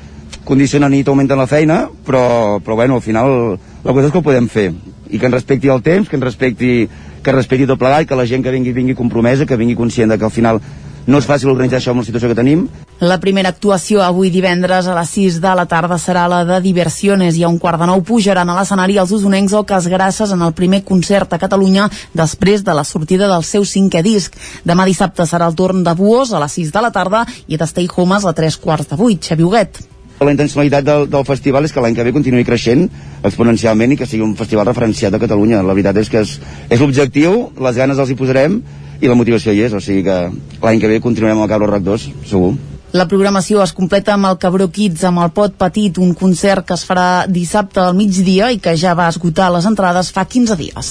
condicionen 0.45 0.95
i 0.95 1.03
augmenten 1.07 1.41
la 1.41 1.49
feina, 1.49 1.83
però, 2.07 2.61
però 2.65 2.77
bueno, 2.77 3.01
al 3.01 3.05
final 3.05 3.57
la 3.85 3.93
cosa 3.93 4.09
és 4.09 4.13
que 4.13 4.21
ho 4.21 4.27
podem 4.27 4.49
fer 4.49 4.71
i 5.11 5.19
que 5.19 5.27
ens 5.27 5.35
respecti 5.35 5.69
el 5.73 5.83
temps, 5.83 6.09
que 6.09 6.17
ens 6.17 6.25
respecti 6.25 6.75
que 7.23 7.33
respecti 7.33 7.67
tot 7.69 7.81
plegat, 7.81 8.07
que 8.09 8.17
la 8.17 8.27
gent 8.27 8.45
que 8.45 8.53
vingui 8.53 8.73
vingui 8.73 8.97
compromesa, 8.97 9.47
que 9.47 9.59
vingui 9.61 9.77
conscient 9.77 10.11
de 10.11 10.19
que 10.19 10.25
al 10.25 10.33
final 10.33 10.61
no 11.07 11.19
és 11.19 11.27
fàcil 11.29 11.51
organitzar 11.53 11.79
això 11.81 11.95
amb 11.95 12.03
la 12.03 12.07
situació 12.07 12.31
que 12.31 12.39
tenim. 12.39 12.67
La 13.01 13.17
primera 13.21 13.49
actuació 13.49 14.03
avui 14.05 14.29
divendres 14.31 14.87
a 14.87 14.95
les 14.99 15.13
6 15.17 15.39
de 15.41 15.53
la 15.57 15.65
tarda 15.67 15.97
serà 15.99 16.27
la 16.29 16.43
de 16.45 16.61
Diversiones 16.61 17.39
i 17.39 17.45
a 17.45 17.49
un 17.49 17.59
quart 17.59 17.81
de 17.81 17.89
nou 17.89 18.03
pujaran 18.05 18.49
a 18.49 18.57
l'escenari 18.59 18.99
els 19.01 19.15
usonencs 19.17 19.55
Oques 19.57 19.89
Grasses 19.89 20.35
en 20.37 20.43
el 20.45 20.53
primer 20.53 20.83
concert 20.85 21.33
a 21.33 21.41
Catalunya 21.41 21.89
després 22.13 22.65
de 22.65 22.75
la 22.77 22.85
sortida 22.85 23.29
del 23.31 23.47
seu 23.49 23.65
cinquè 23.65 24.03
disc. 24.05 24.37
Demà 24.69 24.85
dissabte 24.85 25.25
serà 25.27 25.49
el 25.49 25.57
torn 25.57 25.85
de 25.87 25.95
Buós 25.97 26.35
a 26.35 26.43
les 26.43 26.59
6 26.61 26.75
de 26.75 26.85
la 26.85 26.93
tarda 26.93 27.25
i 27.49 27.57
de 27.57 27.67
Stay 27.71 27.89
Homes 27.95 28.27
a 28.27 28.35
3 28.37 28.61
quarts 28.61 28.93
de 28.93 29.01
8. 29.01 29.31
Xavi 29.31 29.49
Huguet. 29.49 29.81
La 30.21 30.35
intencionalitat 30.35 30.85
del, 30.85 31.07
del 31.09 31.25
festival 31.25 31.65
és 31.65 31.73
que 31.73 31.81
l'any 31.81 31.95
que 31.97 32.05
ve 32.05 32.13
continuï 32.13 32.45
creixent 32.45 32.83
exponencialment 33.25 33.95
i 33.95 33.97
que 33.97 34.05
sigui 34.05 34.21
un 34.27 34.35
festival 34.37 34.69
referenciat 34.69 35.17
a 35.17 35.21
Catalunya. 35.23 35.63
La 35.65 35.73
veritat 35.73 35.97
és 35.97 36.13
que 36.13 36.21
és, 36.21 36.37
és 36.69 36.83
l'objectiu, 36.83 37.47
les 37.57 37.81
ganes 37.81 37.97
els 37.97 38.13
hi 38.13 38.19
posarem 38.21 38.61
i 39.01 39.09
la 39.09 39.17
motivació 39.17 39.53
hi 39.53 39.65
és, 39.67 39.73
o 39.73 39.81
sigui 39.81 40.05
que 40.07 40.19
l'any 40.63 40.81
que 40.81 40.91
ve 40.91 41.01
continuarem 41.01 41.41
el 41.41 41.49
Cabro 41.49 41.71
Rock 41.71 41.87
2, 41.87 42.11
segur. 42.31 42.53
La 42.93 43.07
programació 43.07 43.61
es 43.63 43.73
completa 43.73 44.17
amb 44.17 44.27
el 44.27 44.39
Cabró 44.43 44.67
Kids 44.75 45.05
amb 45.07 45.23
el 45.23 45.31
Pot 45.31 45.55
Petit, 45.61 46.01
un 46.03 46.11
concert 46.19 46.67
que 46.67 46.75
es 46.75 46.83
farà 46.89 47.27
dissabte 47.31 47.79
al 47.85 47.95
migdia 47.95 48.51
i 48.51 48.59
que 48.59 48.75
ja 48.75 48.97
va 48.99 49.07
esgotar 49.13 49.53
les 49.55 49.69
entrades 49.71 50.11
fa 50.17 50.27
15 50.27 50.59
dies. 50.59 50.91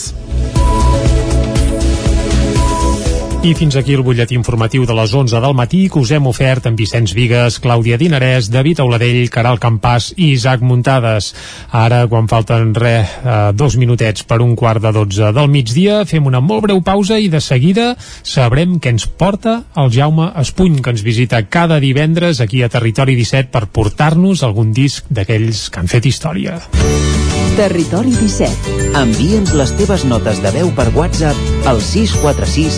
I 3.40 3.54
fins 3.56 3.78
aquí 3.80 3.94
el 3.96 4.02
butlletí 4.04 4.36
informatiu 4.36 4.84
de 4.84 4.92
les 4.98 5.14
11 5.16 5.40
del 5.40 5.54
matí 5.56 5.86
que 5.88 6.02
us 6.02 6.10
hem 6.12 6.26
ofert 6.28 6.66
amb 6.68 6.76
Vicenç 6.76 7.14
Vigues, 7.16 7.62
Clàudia 7.64 7.96
Dinarès, 7.96 8.50
David 8.52 8.82
Auladell, 8.84 9.30
Caral 9.32 9.62
Campàs 9.64 10.10
i 10.18 10.34
Isaac 10.34 10.60
Muntades. 10.60 11.30
Ara, 11.72 12.02
quan 12.12 12.28
falten 12.28 12.74
re, 12.76 12.98
eh, 13.00 13.38
dos 13.56 13.78
minutets 13.80 14.28
per 14.28 14.42
un 14.44 14.58
quart 14.60 14.84
de 14.84 14.92
12 14.92 15.32
del 15.32 15.48
migdia, 15.48 16.04
fem 16.04 16.28
una 16.28 16.42
molt 16.44 16.68
breu 16.68 16.82
pausa 16.84 17.16
i 17.18 17.30
de 17.32 17.40
seguida 17.40 17.96
sabrem 18.24 18.76
què 18.76 18.92
ens 18.92 19.08
porta 19.08 19.64
el 19.78 19.88
Jaume 19.90 20.34
Espuny, 20.36 20.82
que 20.82 20.92
ens 20.92 21.08
visita 21.08 21.46
cada 21.48 21.80
divendres 21.80 22.42
aquí 22.42 22.62
a 22.62 22.68
Territori 22.68 23.16
17 23.16 23.56
per 23.56 23.70
portar-nos 23.72 24.44
algun 24.44 24.74
disc 24.74 25.08
d'aquells 25.08 25.70
que 25.70 25.80
han 25.80 25.88
fet 25.88 26.12
història. 26.12 26.60
Territori 27.60 28.14
17. 28.16 28.76
Envia'ns 28.96 29.52
les 29.52 29.72
teves 29.76 30.06
notes 30.08 30.38
de 30.40 30.52
veu 30.56 30.70
per 30.78 30.86
WhatsApp 30.96 31.68
al 31.68 31.82
646 31.84 32.78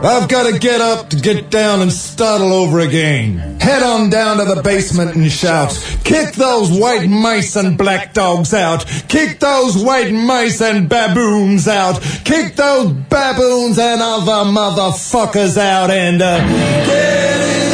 I've 0.00 0.28
got 0.28 0.50
to 0.52 0.58
get 0.58 0.80
up 0.80 1.10
to 1.10 1.16
get 1.16 1.50
down 1.50 1.82
and 1.82 1.92
start 1.92 2.40
all 2.40 2.52
over 2.52 2.78
again. 2.80 3.58
Head 3.60 3.82
on 3.82 4.10
down 4.10 4.38
to 4.38 4.44
the 4.44 4.62
basement 4.62 5.16
and 5.16 5.30
shout, 5.30 5.70
kick 6.04 6.34
those 6.34 6.70
white 6.70 7.08
mice 7.08 7.56
and 7.56 7.76
black 7.76 8.14
dogs 8.14 8.54
out. 8.54 8.86
Kick 9.08 9.40
those 9.40 9.76
white 9.76 10.12
mice 10.12 10.60
and 10.60 10.88
baboons 10.88 11.66
out. 11.66 12.00
Kick 12.24 12.54
those 12.54 12.92
baboons 12.92 13.78
and 13.78 14.00
other 14.00 14.48
motherfuckers 14.50 15.58
out 15.58 15.90
and 15.90 16.22
uh, 16.22 17.67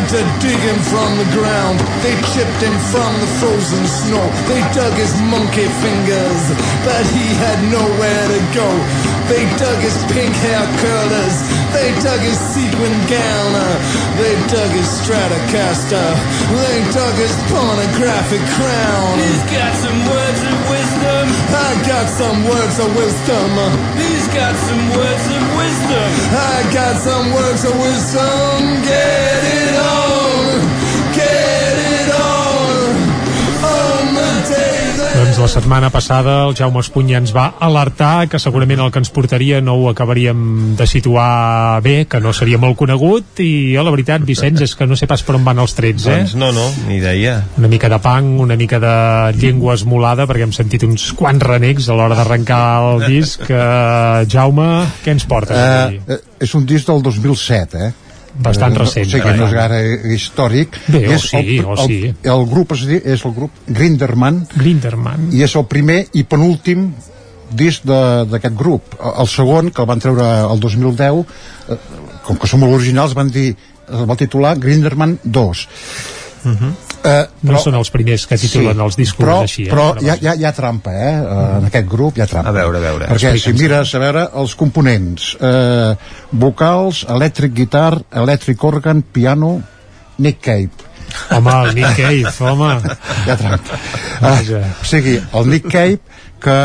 had 0.00 0.08
to 0.08 0.22
dig 0.40 0.60
him 0.60 0.80
from 0.88 1.10
the 1.18 1.28
ground. 1.36 1.78
They 2.00 2.16
chipped 2.32 2.60
him 2.64 2.76
from 2.88 3.12
the 3.20 3.30
frozen 3.36 3.84
snow. 3.84 4.24
They 4.48 4.60
dug 4.72 4.94
his 4.96 5.12
monkey 5.28 5.68
fingers, 5.84 6.42
but 6.84 7.04
he 7.12 7.26
had 7.36 7.58
nowhere 7.68 8.24
to 8.32 8.40
go. 8.56 8.68
They 9.28 9.44
dug 9.60 9.78
his 9.84 9.96
pink 10.10 10.32
hair 10.40 10.64
curlers. 10.80 11.36
They 11.76 11.92
dug 12.02 12.20
his 12.20 12.38
sequin 12.38 12.96
gown. 13.06 13.52
They 14.16 14.34
dug 14.48 14.72
his 14.72 14.88
Stratocaster. 14.88 16.08
They 16.48 16.78
dug 16.96 17.14
his 17.20 17.34
pornographic 17.52 18.42
crown. 18.56 19.18
He's 19.20 19.44
got 19.52 19.72
some 19.84 20.00
words 20.08 20.40
of 20.48 20.56
wisdom. 20.66 21.24
I 21.54 21.70
got 21.86 22.06
some 22.08 22.38
words 22.48 22.76
of 22.80 22.90
wisdom. 22.96 23.50
Got 24.34 24.54
some 24.56 24.90
words 24.90 25.26
of 25.26 25.42
wisdom. 25.58 26.10
I 26.32 26.70
got 26.72 26.96
some 27.02 27.32
words 27.32 27.64
of 27.64 27.74
wisdom. 27.78 28.82
Get 28.84 29.44
it 29.44 29.76
on. 29.76 30.19
La 35.40 35.48
setmana 35.48 35.88
passada 35.88 36.44
el 36.44 36.54
Jaume 36.54 36.82
Espuny 36.82 37.14
ja 37.14 37.20
ens 37.22 37.30
va 37.32 37.46
alertar 37.64 38.26
que 38.28 38.38
segurament 38.42 38.82
el 38.84 38.90
que 38.92 39.00
ens 39.00 39.08
portaria 39.14 39.62
no 39.64 39.72
ho 39.80 39.86
acabaríem 39.88 40.74
de 40.76 40.86
situar 40.86 41.80
bé, 41.80 42.04
que 42.04 42.20
no 42.20 42.34
seria 42.36 42.58
molt 42.60 42.76
conegut 42.76 43.40
i 43.40 43.72
jo 43.72 43.84
la 43.86 43.94
veritat, 43.94 44.26
Vicenç, 44.28 44.60
és 44.66 44.74
que 44.76 44.88
no 44.90 44.98
sé 45.00 45.08
pas 45.08 45.24
per 45.24 45.38
on 45.38 45.46
van 45.46 45.62
els 45.64 45.72
trets, 45.78 46.04
eh? 46.12 46.18
Doncs 46.26 46.36
no, 46.36 46.50
no, 46.52 46.66
ni 46.90 46.98
idea. 46.98 47.38
Una 47.56 47.70
mica 47.72 47.88
de 47.88 48.00
punk, 48.04 48.42
una 48.44 48.58
mica 48.60 48.82
de 48.82 48.92
llengua 49.40 49.78
esmolada, 49.78 50.28
perquè 50.28 50.44
hem 50.44 50.52
sentit 50.56 50.84
uns 50.84 51.08
quants 51.16 51.48
renecs 51.48 51.88
a 51.88 51.96
l'hora 51.96 52.20
d'arrencar 52.20 52.62
el 52.90 53.06
disc. 53.06 53.48
Uh, 53.48 54.28
Jaume, 54.28 54.68
què 55.00 55.16
ens 55.16 55.24
portes? 55.30 55.56
avui? 55.56 56.02
Eh, 56.04 56.20
eh, 56.20 56.44
és 56.44 56.54
un 56.58 56.68
disc 56.68 56.88
del 56.90 57.02
2007, 57.08 57.88
eh? 57.88 58.09
Bastant 58.42 58.72
Eh, 58.72 58.78
no- 58.78 58.84
recent, 58.84 59.06
O 59.06 59.10
sigui 59.10 59.36
no 59.36 59.46
és 59.46 59.52
gaire 59.52 60.14
històric. 60.14 60.78
Bé, 60.88 61.02
o 61.08 61.12
és 61.12 61.22
sí, 61.28 61.36
el, 61.36 61.64
o 61.64 61.72
el, 61.76 61.86
sí. 61.86 62.14
El, 62.22 62.46
grup 62.48 62.72
es 62.72 62.84
diu, 62.88 63.00
és 63.04 63.24
el 63.24 63.34
grup 63.36 63.50
Grinderman. 63.68 64.46
Grinderman. 64.56 65.28
I 65.32 65.42
és 65.44 65.54
el 65.56 65.66
primer 65.66 66.06
i 66.14 66.24
penúltim 66.24 66.92
disc 67.50 67.82
de- 67.84 68.24
d'aquest 68.30 68.54
grup. 68.56 68.94
El 69.18 69.26
segon, 69.28 69.70
que 69.70 69.82
el 69.82 69.86
van 69.88 69.98
treure 70.00 70.24
el 70.52 70.60
2010, 70.60 71.24
eh, 71.68 71.76
com 72.24 72.36
que 72.38 72.46
són 72.46 72.60
molt 72.60 72.74
originals, 72.74 73.14
van 73.14 73.28
dir 73.30 73.54
el 73.90 74.06
van 74.06 74.16
titular 74.16 74.56
Grinderman 74.58 75.18
2. 75.24 75.68
Uh 76.44 76.50
-huh. 76.52 76.72
Eh, 77.00 77.20
no 77.48 77.60
són 77.62 77.78
els 77.78 77.88
primers 77.92 78.26
que 78.28 78.36
titulen 78.40 78.80
els 78.84 78.98
discos 78.98 79.22
però, 79.22 79.36
així, 79.46 79.64
eh? 79.64 79.70
però 79.72 79.86
hi 80.02 80.10
ha, 80.10 80.16
hi, 80.20 80.28
ha, 80.28 80.34
hi 80.36 80.44
ha 80.44 80.52
trampa, 80.52 80.92
eh? 80.92 81.12
Uh, 81.16 81.38
en 81.60 81.68
aquest 81.70 81.88
grup 81.88 82.18
hi 82.18 82.24
ha 82.24 82.26
trampa. 82.28 82.52
A 82.52 82.56
veure, 82.58 82.76
a 82.76 82.84
veure. 82.84 83.08
Perquè 83.08 83.32
si 83.40 83.54
mires, 83.56 83.94
a 83.96 84.02
veure, 84.02 84.26
els 84.42 84.54
components, 84.60 85.30
eh, 85.40 85.94
vocals, 86.44 87.06
electric 87.16 87.56
guitar, 87.56 87.94
electric 88.22 88.64
organ, 88.68 89.00
piano, 89.16 89.54
Nick 90.20 90.44
Cave. 90.44 90.88
Home, 91.32 91.56
el 91.64 91.74
Nick 91.78 91.96
Cave, 91.96 92.34
home. 92.44 92.70
Hi 93.24 93.32
ha 93.32 93.38
trampa. 93.40 93.80
Ah, 94.20 94.36
o 94.36 94.86
sigui, 94.92 95.16
el 95.16 95.50
Nick 95.54 95.72
Cave, 95.72 95.98
que 96.40 96.58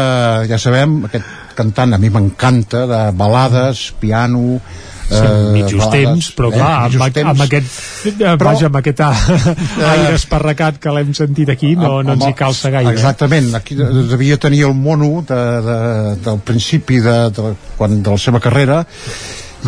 ja 0.52 0.60
sabem, 0.60 1.00
aquest 1.08 1.32
cantant 1.56 1.96
a 1.96 2.02
mi 2.02 2.12
m'encanta, 2.12 2.84
de 2.90 3.02
balades, 3.16 3.88
piano, 4.02 4.60
Sí, 5.06 5.22
mitjos 5.54 5.76
balades, 5.86 5.92
temps, 5.94 6.30
però 6.36 6.50
clar, 6.52 6.70
amb, 6.72 6.86
mitjos 6.86 7.02
amb, 7.30 7.42
aquest, 7.46 7.76
eh, 8.10 8.36
vaja, 8.42 8.66
amb 8.72 8.78
aquest 8.80 9.02
a- 9.06 9.92
aire 9.92 10.16
esparracat 10.18 10.80
que 10.82 10.90
l'hem 10.96 11.14
sentit 11.14 11.50
aquí, 11.54 11.76
no, 11.76 12.02
no 12.04 12.14
ens 12.16 12.26
hi 12.26 12.34
calça 12.34 12.72
gaire. 12.74 12.90
eh? 12.90 12.94
Exactament, 12.98 13.52
aquí 13.56 13.76
de- 13.78 13.90
devia 14.10 14.38
tenir 14.42 14.64
el 14.66 14.74
mono 14.74 15.24
de, 15.28 15.42
de, 15.70 15.80
del 16.26 16.40
principi 16.40 17.00
de, 17.06 17.18
de, 17.30 17.54
quan, 17.78 18.02
de 18.02 18.10
la 18.10 18.18
seva 18.18 18.40
carrera 18.42 18.84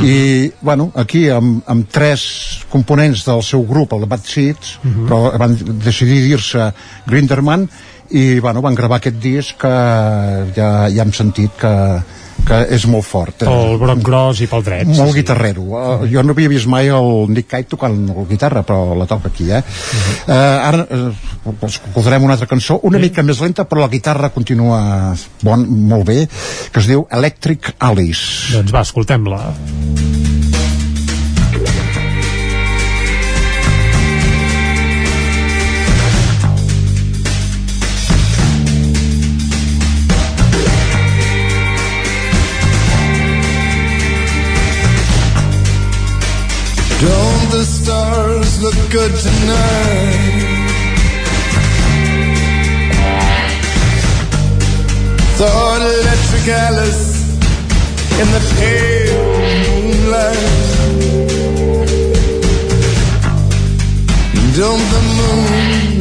i, 0.02 0.52
bueno, 0.62 0.92
aquí 0.96 1.24
amb, 1.34 1.62
amb 1.66 1.88
tres 1.90 2.26
components 2.70 3.24
del 3.26 3.42
seu 3.46 3.64
grup, 3.66 3.94
el 3.98 4.06
Bad 4.06 4.26
Seeds, 4.30 4.76
però 5.08 5.32
van 5.42 5.56
decidir 5.82 6.20
dir-se 6.28 6.72
Grinderman 7.08 7.64
i, 8.10 8.40
bueno, 8.40 8.62
van 8.62 8.76
gravar 8.78 8.98
aquest 9.02 9.18
disc 9.22 9.58
que 9.62 9.72
ja, 10.56 10.70
ja 10.94 11.02
hem 11.06 11.14
sentit 11.14 11.52
que, 11.60 11.74
que 12.48 12.60
és 12.78 12.86
molt 12.90 13.06
fort. 13.06 13.44
Pel 13.44 13.78
broc 13.82 14.02
gros 14.06 14.42
i 14.44 14.48
pel 14.50 14.64
dret. 14.66 14.88
Molt 14.88 15.00
sí, 15.00 15.08
sí. 15.12 15.18
guitarrero. 15.22 15.66
Uh, 15.68 16.06
jo 16.10 16.24
no 16.24 16.36
havia 16.36 16.52
vist 16.52 16.70
mai 16.72 16.92
el 16.94 17.28
Nick 17.34 17.50
Cave 17.52 17.68
tocant 17.74 17.98
la 18.08 18.26
guitarra, 18.30 18.64
però 18.68 18.96
la 18.98 19.10
toca 19.10 19.32
aquí, 19.34 19.52
eh? 19.52 19.64
Uh 20.28 20.36
ara 20.38 20.84
uh, 20.84 21.52
escoltarem 21.68 22.24
una 22.24 22.36
altra 22.38 22.48
cançó, 22.50 22.80
una 22.88 23.00
mica 23.02 23.24
més 23.26 23.42
lenta, 23.44 23.66
però 23.68 23.84
la 23.84 23.92
guitarra 23.92 24.32
continua 24.36 24.80
bon, 25.44 25.68
molt 25.92 26.08
bé, 26.08 26.20
que 26.72 26.84
es 26.84 26.90
diu 26.90 27.06
Electric 27.12 27.76
Alice. 27.80 28.54
Doncs 28.56 28.74
va, 28.76 28.84
escoltem-la. 28.88 30.37
look 48.68 48.92
good 48.92 49.14
tonight. 49.16 50.44
Thought 55.40 55.82
electric 56.00 56.48
Alice 56.66 57.06
in 58.22 58.28
the 58.36 58.42
pale 58.58 59.24
moonlight. 59.64 60.46
Don't 64.60 64.86
the 64.96 65.04
moon 65.20 65.50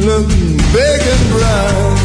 look 0.09 0.29
big 0.75 1.01
and 1.13 1.23
bright? 1.33 1.99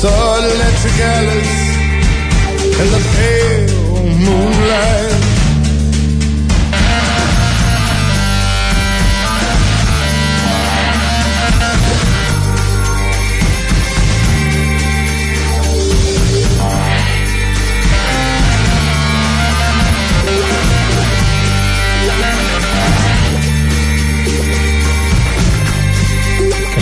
Saw 0.00 0.38
electric 0.54 0.98
Alice 1.16 1.56
in 2.80 2.88
the 2.94 3.02
pale 3.14 3.76
moonlight. 4.26 5.25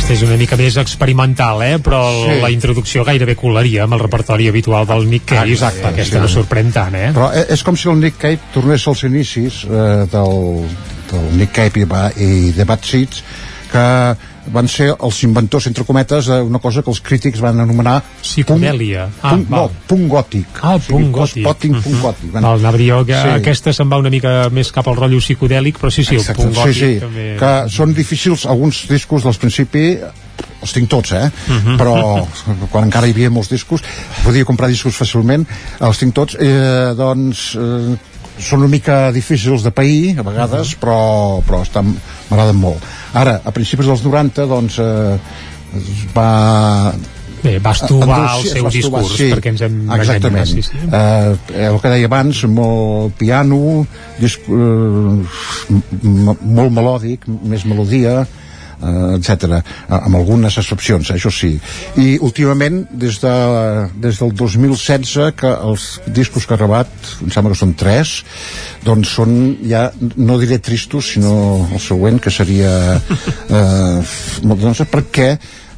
Aquesta 0.05 0.19
és 0.21 0.29
una 0.29 0.37
mica 0.37 0.57
més 0.61 0.75
experimental, 0.77 1.63
eh? 1.65 1.79
però 1.81 2.03
Sí. 2.13 2.35
la 2.43 2.51
introducció 2.53 3.07
gairebé 3.09 3.35
colaria 3.41 3.85
amb 3.87 3.95
el 3.97 4.01
repertori 4.03 4.49
habitual 4.51 4.85
del 4.87 5.07
Nick 5.09 5.25
Cave. 5.31 5.49
Exacte, 5.55 5.81
Aquesta 5.89 6.19
no 6.21 6.27
exacte. 6.27 6.43
sorprèn 6.43 6.73
tant, 6.75 6.95
eh? 6.95 7.07
Però 7.17 7.31
e- 7.33 7.47
és 7.55 7.63
com 7.65 7.75
si 7.75 7.89
el 7.89 7.97
Nick 8.03 8.19
Cave 8.21 8.39
tornés 8.53 8.85
als 8.87 9.03
inicis 9.09 9.63
eh, 9.65 10.05
del, 10.13 10.69
del 11.11 11.25
Nick 11.39 11.55
Cave 11.57 11.81
i, 11.81 12.27
i 12.27 12.53
The 12.53 12.65
Bad 12.69 12.85
Seeds, 12.85 13.23
que 13.73 13.87
van 14.53 14.69
ser 14.69 14.91
els 14.99 15.23
inventors, 15.25 15.67
entre 15.67 15.85
cometes, 15.85 16.27
d'una 16.27 16.59
cosa 16.59 16.83
que 16.83 16.91
els 16.91 17.01
crítics 17.01 17.41
van 17.41 17.61
anomenar 17.61 18.03
Psicodèlia. 18.23 19.09
Ah, 19.23 19.31
punt, 19.31 19.47
no, 19.51 19.71
punt 19.89 20.09
gòtic. 20.11 20.47
Ah, 20.63 20.75
el 20.75 20.81
O 20.81 20.81
sigui, 20.81 20.93
punt 20.99 21.13
gòtic. 21.15 21.45
Punt 21.83 21.95
Mhm. 21.95 22.03
gòtic. 22.03 22.33
Van- 22.33 22.43
Val, 22.43 22.59
anava 22.59 22.75
a 22.75 22.79
dir 22.79 22.91
jo 22.91 23.05
que 23.07 23.13
Sí. 23.23 23.29
aquesta 23.29 23.73
se'n 23.73 23.91
va 23.91 23.99
una 23.99 24.11
mica 24.11 24.49
més 24.51 24.71
cap 24.73 24.87
al 24.89 24.97
rotllo 24.97 25.19
psicodèlic, 25.19 25.79
però 25.81 25.91
sí, 25.91 26.05
sí, 26.05 26.15
el 26.15 26.21
Exacte, 26.21 26.43
punt 26.43 26.55
gòtic 26.55 26.75
sí, 26.75 26.81
sí, 26.95 27.01
també... 27.01 27.37
que 27.39 27.69
són 27.71 27.95
difícils 27.95 28.47
alguns 28.47 28.87
discos 28.89 29.23
del 29.25 29.35
principi 29.35 29.99
els 30.63 30.73
tinc 30.73 30.89
tots, 30.89 31.13
eh? 31.13 31.31
Mhm. 31.49 31.77
però 31.79 32.27
quan 32.71 32.85
encara 32.85 33.07
hi 33.07 33.11
havia 33.13 33.31
molts 33.31 33.51
discos 33.51 33.83
podia 34.25 34.45
comprar 34.45 34.69
discos 34.69 34.95
fàcilment 34.97 35.47
els 35.81 35.99
tinc 35.99 36.15
tots, 36.15 36.37
eh, 36.41 36.95
doncs 36.97 37.55
eh, 37.57 37.97
són 38.39 38.59
una 38.61 38.69
mica 38.69 39.13
difícils 39.13 39.63
de 39.63 39.71
pair 39.71 40.19
a 40.19 40.23
vegades, 40.23 40.75
però, 40.81 41.41
però 41.47 41.63
estan 41.63 41.95
m'agraden 42.31 42.57
molt. 42.57 42.83
Ara, 43.15 43.39
a 43.47 43.53
principis 43.55 43.87
dels 43.87 44.03
90 44.05 44.49
doncs 44.51 44.79
eh, 44.83 45.19
es 45.79 46.07
va 46.15 46.31
Bé, 47.45 47.59
va 47.61 47.75
estovar 47.77 48.21
el 48.39 48.47
seu 48.49 48.65
va 48.65 48.71
estovar, 48.73 49.03
discurs, 49.05 49.35
perquè 49.35 49.51
ens 49.53 49.63
hem 49.67 49.75
exactament 49.99 50.49
sí, 50.49 50.63
sí. 50.65 50.79
Eh, 50.89 51.67
el 51.67 51.77
que 51.83 51.91
deia 51.93 52.09
abans 52.09 52.41
molt 52.49 53.19
piano 53.21 53.59
disc, 54.17 54.47
eh, 54.49 55.75
molt 56.09 56.73
melòdic 56.73 57.29
més 57.29 57.67
melodia 57.69 58.23
eh, 58.85 59.17
etc. 59.19 59.61
amb 59.89 60.19
algunes 60.19 60.59
excepcions, 60.61 61.11
això 61.15 61.33
sí 61.33 61.55
i 62.01 62.15
últimament 62.25 62.85
des, 62.91 63.19
de, 63.23 63.35
des 64.03 64.21
del 64.21 64.35
2016 64.37 65.35
que 65.39 65.51
els 65.71 65.89
discos 66.07 66.47
que 66.47 66.57
ha 66.57 66.61
gravat 66.61 66.91
em 67.25 67.33
sembla 67.35 67.55
que 67.55 67.61
són 67.61 67.75
tres 67.79 68.17
doncs 68.85 69.17
són 69.19 69.35
ja, 69.65 69.89
no 70.17 70.39
diré 70.43 70.61
tristos 70.63 71.15
sinó 71.15 71.35
el 71.71 71.83
següent 71.83 72.21
que 72.23 72.33
seria 72.35 72.73
eh, 73.49 73.99
no 74.49 74.75
sé 74.75 74.89
per 74.91 75.05
què 75.15 75.29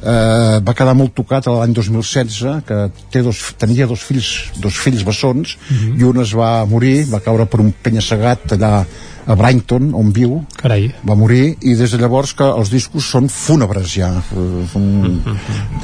eh, 0.07 0.59
va 0.63 0.73
quedar 0.77 0.93
molt 0.95 1.13
tocat 1.17 1.49
l'any 1.51 1.73
2016 1.75 2.63
que 2.67 2.77
té 3.11 3.21
dos, 3.25 3.41
tenia 3.59 3.87
dos 3.89 4.01
fills 4.07 4.29
dos 4.63 4.77
fills 4.79 5.03
bessons 5.07 5.57
Mhm. 5.69 5.99
i 5.99 6.03
un 6.07 6.21
es 6.23 6.31
va 6.33 6.65
morir, 6.65 7.05
va 7.11 7.19
caure 7.19 7.45
per 7.45 7.59
un 7.59 7.73
penya-segat 7.83 8.53
allà 8.57 8.85
a 9.27 9.35
Brighton, 9.35 9.89
on 9.93 10.13
viu 10.15 10.37
Carai. 10.55 10.85
va 11.03 11.15
morir 11.19 11.57
i 11.61 11.73
des 11.75 11.91
de 11.91 11.97
llavors 11.99 12.31
que 12.33 12.45
els 12.47 12.69
discos 12.71 13.03
són 13.11 13.27
fúnebres 13.27 13.91
ja 13.97 14.13
eh, 14.31 14.67
són 14.71 15.21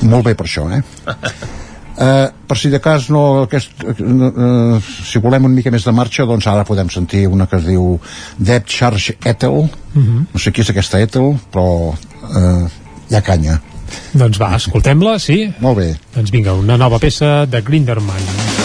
molt 0.02 0.24
bé 0.26 0.34
per 0.36 0.46
això 0.48 0.70
eh? 0.72 0.82
Eh, 1.94 2.28
per 2.48 2.56
si 2.58 2.72
de 2.74 2.80
cas 2.82 3.06
no, 3.14 3.44
aquest, 3.44 3.84
eh, 3.86 4.80
si 5.06 5.20
volem 5.22 5.46
una 5.46 5.54
mica 5.54 5.70
més 5.70 5.84
de 5.86 5.92
marxa 5.94 6.26
doncs 6.26 6.48
ara 6.50 6.64
podem 6.66 6.90
sentir 6.90 7.28
una 7.30 7.46
que 7.46 7.60
es 7.60 7.68
diu 7.68 8.00
Dead 8.40 8.66
Charge 8.66 9.14
Ethel 9.24 9.70
Mhm. 9.94 10.26
no 10.34 10.40
sé 10.42 10.52
qui 10.52 10.62
és 10.62 10.70
aquesta 10.72 11.00
Ethel 11.00 11.38
però 11.54 11.94
eh, 11.94 12.66
hi 13.12 13.16
ha 13.16 13.22
canya 13.22 13.60
Doncs 14.14 14.42
va, 14.42 14.54
escoltem-la, 14.60 15.18
sí? 15.20 15.40
Molt 15.64 15.82
bé. 15.82 15.90
Doncs 16.18 16.34
vinga, 16.34 16.58
una 16.58 16.78
nova 16.82 17.02
peça 17.04 17.44
de 17.50 17.64
Grinderman. 17.66 18.63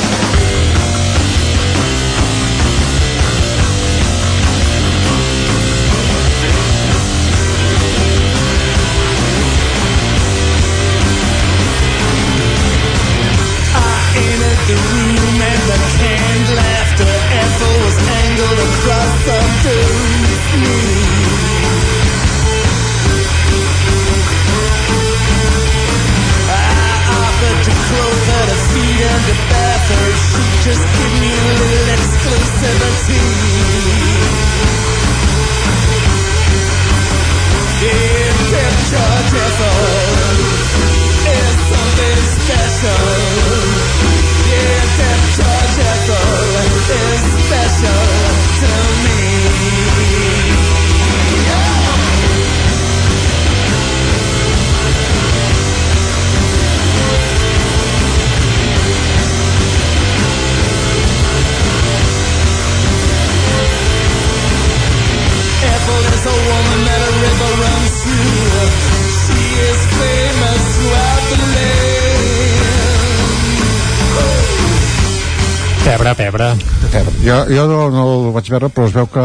Pebre, 76.15 76.55
pebre. 76.55 76.89
Pebre. 76.91 77.13
Jo, 77.21 77.37
jo 77.53 77.65
no, 77.69 77.79
no 77.93 78.03
el 78.09 78.33
vaig 78.33 78.49
veure, 78.49 78.71
però 78.73 78.87
es 78.89 78.95
veu 78.97 79.09
que 79.13 79.25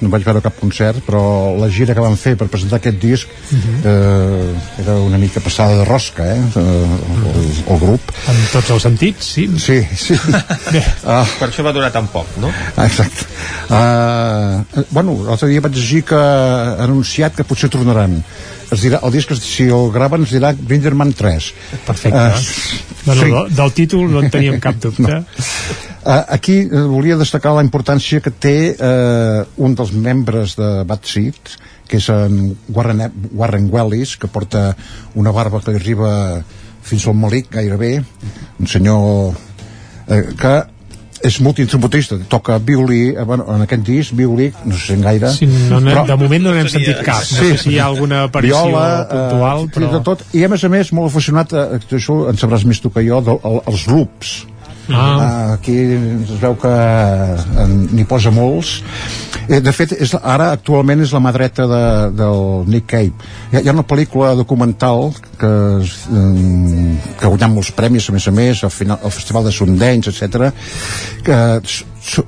no 0.00 0.10
vaig 0.12 0.24
veure 0.24 0.40
cap 0.44 0.56
concert, 0.56 1.02
però 1.04 1.20
la 1.58 1.68
gira 1.68 1.96
que 1.96 2.04
van 2.04 2.16
fer 2.20 2.32
per 2.40 2.48
presentar 2.52 2.78
aquest 2.78 2.96
disc 3.02 3.34
eh, 3.52 4.54
era 4.80 4.96
una 5.04 5.20
mica 5.20 5.42
passada 5.44 5.76
de 5.80 5.84
rosca, 5.88 6.24
eh? 6.32 6.38
eh 6.40 7.34
el, 7.34 7.50
el 7.74 7.82
grup. 7.82 8.14
En 8.30 8.40
tots 8.54 8.72
els 8.72 8.86
sentits, 8.88 9.34
sí. 9.36 9.48
Sí, 9.60 9.80
sí. 9.96 10.18
Ah, 11.04 11.24
Per 11.38 11.50
això 11.50 11.62
va 11.66 11.74
durar 11.76 11.90
tan 11.92 12.06
poc, 12.08 12.30
no? 12.40 12.48
exacte. 12.80 13.26
Uh, 13.68 14.84
bueno, 14.94 15.18
l'altre 15.26 15.50
dia 15.50 15.62
vaig 15.64 15.76
llegir 15.76 16.02
que 16.08 16.18
han 16.18 16.86
anunciat 16.88 17.36
que 17.36 17.44
potser 17.46 17.68
tornaran. 17.72 18.16
Es 18.72 18.80
dirà, 18.82 19.02
el 19.04 19.12
disc, 19.12 19.30
si 19.36 19.68
el 19.68 19.90
graven, 19.94 20.24
es 20.24 20.32
dirà 20.34 20.54
Grinderman 20.56 21.12
3. 21.12 21.52
Perfecte. 21.84 22.24
Uh, 22.32 22.92
Bueno, 23.04 23.20
del, 23.20 23.54
del 23.54 23.72
títol 23.76 24.06
no 24.08 24.22
en 24.24 24.30
teníem 24.32 24.56
cap 24.64 24.78
dubte. 24.80 25.04
Uh, 25.04 25.93
aquí 26.04 26.62
uh, 26.66 26.86
volia 26.90 27.16
destacar 27.20 27.54
la 27.56 27.64
importància 27.64 28.20
que 28.20 28.32
té 28.32 28.56
uh, 28.74 29.44
un 29.56 29.76
dels 29.78 29.92
membres 29.92 30.56
de 30.58 30.70
Bad 30.88 31.08
Seed, 31.08 31.56
que 31.88 32.00
és 32.00 32.10
en 32.12 32.54
Warren, 32.74 33.06
Warren 33.32 33.70
Wellis, 33.72 34.16
que 34.16 34.28
porta 34.28 34.74
una 35.14 35.32
barba 35.32 35.62
que 35.64 35.76
arriba 35.76 36.44
fins 36.84 37.08
al 37.08 37.16
malic 37.16 37.50
gairebé, 37.52 37.96
un 38.60 38.68
senyor 38.68 39.34
eh, 40.08 40.22
que 40.36 40.54
és 41.24 41.38
multiinstrumentista, 41.40 42.18
toca 42.28 42.58
violí, 42.60 43.14
eh, 43.14 43.22
bueno, 43.24 43.46
en 43.54 43.62
aquest 43.64 43.84
disc, 43.86 44.12
violí, 44.16 44.50
no 44.64 44.76
sé 44.76 44.86
si 44.86 44.92
en 44.92 45.04
gaire. 45.06 45.30
Sí, 45.32 45.46
no, 45.46 45.80
no, 45.80 46.04
de 46.04 46.16
moment 46.20 46.44
no 46.44 46.52
n'hem 46.52 46.68
sentit 46.68 47.00
cap. 47.06 47.22
No 47.24 47.38
sé 47.38 47.56
si 47.62 47.72
hi 47.72 47.78
ha 47.80 47.86
alguna 47.88 48.24
aparició 48.28 48.66
Viola, 48.66 48.88
puntual, 49.08 49.64
eh, 49.64 49.70
però... 49.76 49.92
de 49.94 50.02
tot. 50.04 50.24
I 50.36 50.44
a 50.44 50.50
més 50.52 50.64
a 50.64 50.72
més, 50.72 50.92
molt 50.92 51.08
aficionat, 51.08 51.54
a, 51.56 51.80
això 51.80 52.18
en 52.28 52.40
sabràs 52.40 52.66
més 52.68 52.82
tu 52.84 52.92
que 52.92 53.06
jo, 53.06 53.22
del, 53.24 53.40
el, 53.40 53.62
els 53.72 53.86
loops. 53.88 54.34
Ah. 54.88 55.54
Aquí 55.54 55.74
es 55.74 56.34
veu 56.40 56.56
que 56.60 56.72
eh, 56.72 57.68
n'hi 57.68 58.04
posa 58.08 58.32
molts. 58.34 58.82
Eh, 59.48 59.60
de 59.60 59.72
fet, 59.76 59.94
és, 60.00 60.14
ara 60.20 60.50
actualment 60.56 61.04
és 61.04 61.12
la 61.12 61.20
mà 61.24 61.32
dreta 61.36 61.66
de, 61.68 61.84
del 62.16 62.68
Nick 62.68 62.88
Cave. 62.92 63.30
Hi 63.52 63.58
ha, 63.58 63.64
hi 63.64 63.70
ha 63.70 63.76
una 63.76 63.86
pel·lícula 63.88 64.34
documental 64.36 65.10
que, 65.40 65.52
eh, 65.80 66.28
que 67.18 67.26
ha 67.26 67.32
guanyat 67.32 67.52
molts 67.52 67.72
premis, 67.76 68.08
a 68.08 68.16
més 68.16 68.28
a 68.28 68.34
més, 68.34 68.64
al, 68.64 68.72
final, 68.74 69.00
al 69.02 69.14
Festival 69.14 69.48
de 69.48 69.54
Sundance, 69.56 70.12
etc 70.12 70.52
que, 71.24 71.38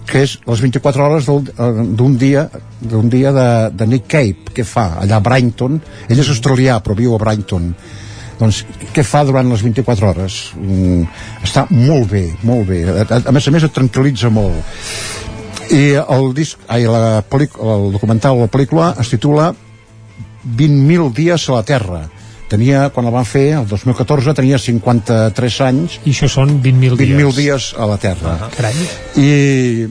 que 0.08 0.22
és 0.24 0.36
les 0.48 0.62
24 0.64 1.04
hores 1.04 1.28
d'un 1.28 2.16
dia 2.18 2.46
d'un 2.80 3.10
dia 3.12 3.32
de, 3.32 3.48
de 3.76 3.86
Nick 3.86 4.08
Cave, 4.10 4.54
que 4.56 4.64
fa 4.64 4.88
allà 5.02 5.20
a 5.20 5.24
Brighton 5.24 5.78
ell 6.08 6.22
és 6.22 6.32
australià 6.32 6.80
però 6.84 6.96
viu 6.98 7.14
a 7.14 7.20
Brighton 7.20 7.70
doncs 8.40 8.62
què 8.94 9.04
fa 9.06 9.24
durant 9.28 9.48
les 9.50 9.62
24 9.64 10.10
hores? 10.10 10.40
Mm, 10.56 11.04
està 11.46 11.66
molt 11.72 12.10
bé 12.12 12.26
molt 12.46 12.66
bé, 12.68 12.82
a, 12.88 13.04
a, 13.04 13.20
a 13.30 13.34
més 13.34 13.46
a 13.48 13.54
més 13.54 13.66
et 13.66 13.74
tranquil·litza 13.74 14.32
molt. 14.32 14.76
I 15.74 15.96
el 15.98 16.28
disc, 16.34 16.60
ai, 16.70 16.86
la 16.86 17.22
el 17.26 17.88
documental 17.94 18.38
la 18.38 18.50
pel·lícula 18.50 18.92
es 19.02 19.10
titula 19.10 19.52
20.000 20.46 21.12
dies 21.12 21.48
a 21.48 21.56
la 21.56 21.64
Terra. 21.66 22.04
Tenia, 22.46 22.84
quan 22.94 23.08
el 23.08 23.14
van 23.14 23.26
fer, 23.26 23.56
el 23.58 23.66
2014 23.66 24.34
tenia 24.38 24.58
53 24.62 25.60
anys. 25.66 25.98
I 26.06 26.12
això 26.14 26.28
són 26.30 26.60
20.000 26.62 26.94
dies. 27.00 27.16
20.000 27.18 27.34
dies 27.34 27.70
a 27.74 27.88
la 27.90 27.96
Terra. 27.98 28.36
Carai. 28.54 28.76
i, 29.18 29.88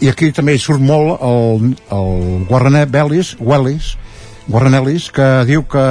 i 0.00 0.08
aquí 0.08 0.30
també 0.32 0.56
hi 0.56 0.62
surt 0.62 0.80
molt 0.80 1.20
el, 1.20 1.74
el 1.92 2.46
Warren 2.48 2.80
Ellis, 2.80 3.34
Wellis, 3.40 3.94
Warren 4.48 4.76
Ellis 4.80 5.10
que 5.12 5.28
diu 5.48 5.66
que, 5.68 5.84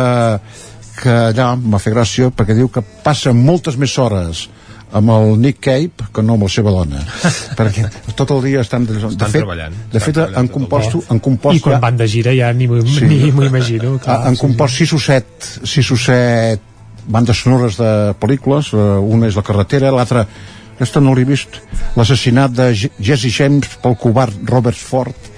que 1.00 1.14
allà 1.32 1.54
m'ha 1.58 1.80
fet 1.82 1.94
gràcia 1.96 2.30
perquè 2.36 2.56
diu 2.58 2.70
que 2.74 2.84
passa 3.04 3.34
moltes 3.34 3.78
més 3.82 3.94
hores 3.98 4.48
amb 4.94 5.10
el 5.10 5.40
Nick 5.42 5.60
Cave 5.66 6.10
que 6.14 6.22
no 6.22 6.36
amb 6.38 6.46
la 6.46 6.50
seva 6.54 6.72
dona 6.76 7.02
perquè 7.60 7.88
tot 8.16 8.30
el 8.36 8.44
dia 8.46 8.62
estan 8.62 8.86
de, 8.86 9.00
Estan 9.00 9.16
de 9.18 9.26
fet, 9.26 9.40
treballant. 9.42 9.78
de 9.94 10.00
fet 10.04 10.20
han 10.24 10.48
compost, 10.54 11.00
han 11.10 11.20
compost 11.24 11.58
i 11.58 11.64
quan 11.66 11.82
van 11.82 11.98
de 11.98 12.08
gira 12.08 12.36
ja 12.38 12.52
ni 12.54 12.68
m'ho 12.70 12.84
Sí. 12.86 13.08
imagino 13.34 13.98
clar, 14.04 14.20
han 14.28 14.38
compost 14.38 14.78
sis 14.78 14.94
o 14.94 15.00
set 15.02 15.50
sis 15.64 15.90
o 15.92 15.98
set 15.98 16.62
bandes 17.10 17.42
sonores 17.42 17.76
de 17.82 18.14
pel·lícules 18.22 18.70
eh, 18.74 18.78
una 19.02 19.28
és 19.28 19.36
La 19.36 19.44
carretera, 19.44 19.90
l'altra 19.92 20.28
aquesta 20.74 21.02
no 21.02 21.14
l'he 21.18 21.26
vist 21.26 21.58
l'assassinat 21.98 22.54
de 22.54 22.70
Jesse 22.76 23.30
James 23.34 23.68
pel 23.82 23.98
covard 24.00 24.38
Robert 24.50 24.78
Ford 24.78 25.33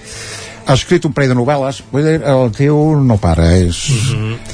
ha 0.66 0.74
escrit 0.74 1.06
un 1.06 1.14
parell 1.14 1.30
de 1.34 1.38
novel·les 1.38 1.82
vull 1.92 2.04
dir, 2.08 2.16
el 2.26 2.52
tio 2.58 2.78
no 3.02 3.18
para 3.22 3.52
és, 3.58 3.78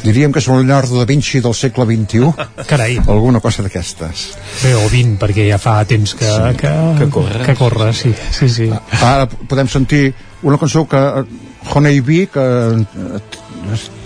diríem 0.04 0.32
que 0.34 0.42
és 0.44 0.48
un 0.52 0.58
Leonardo 0.60 1.00
da 1.00 1.06
Vinci 1.08 1.40
del 1.44 1.54
segle 1.56 1.86
XXI 1.88 2.32
Carai. 2.72 2.98
alguna 3.08 3.40
cosa 3.40 3.64
d'aquestes 3.64 4.26
Bé, 4.64 4.74
o 4.76 4.88
20, 4.92 5.16
perquè 5.22 5.48
ja 5.50 5.58
fa 5.62 5.78
temps 5.88 6.14
que, 6.20 6.32
que, 6.60 6.74
que 7.00 7.10
corre. 7.14 7.46
que 7.46 7.56
corre 7.56 7.94
sí, 7.94 8.12
sí, 8.36 8.50
sí. 8.50 8.70
ara 9.02 9.28
podem 9.28 9.68
sentir 9.72 10.14
una 10.44 10.58
cançó 10.58 10.84
que 10.90 10.98
eh, 11.00 11.24
Honey 11.76 12.00
Bee 12.02 12.28
que 12.34 12.42
eh, 12.44 13.22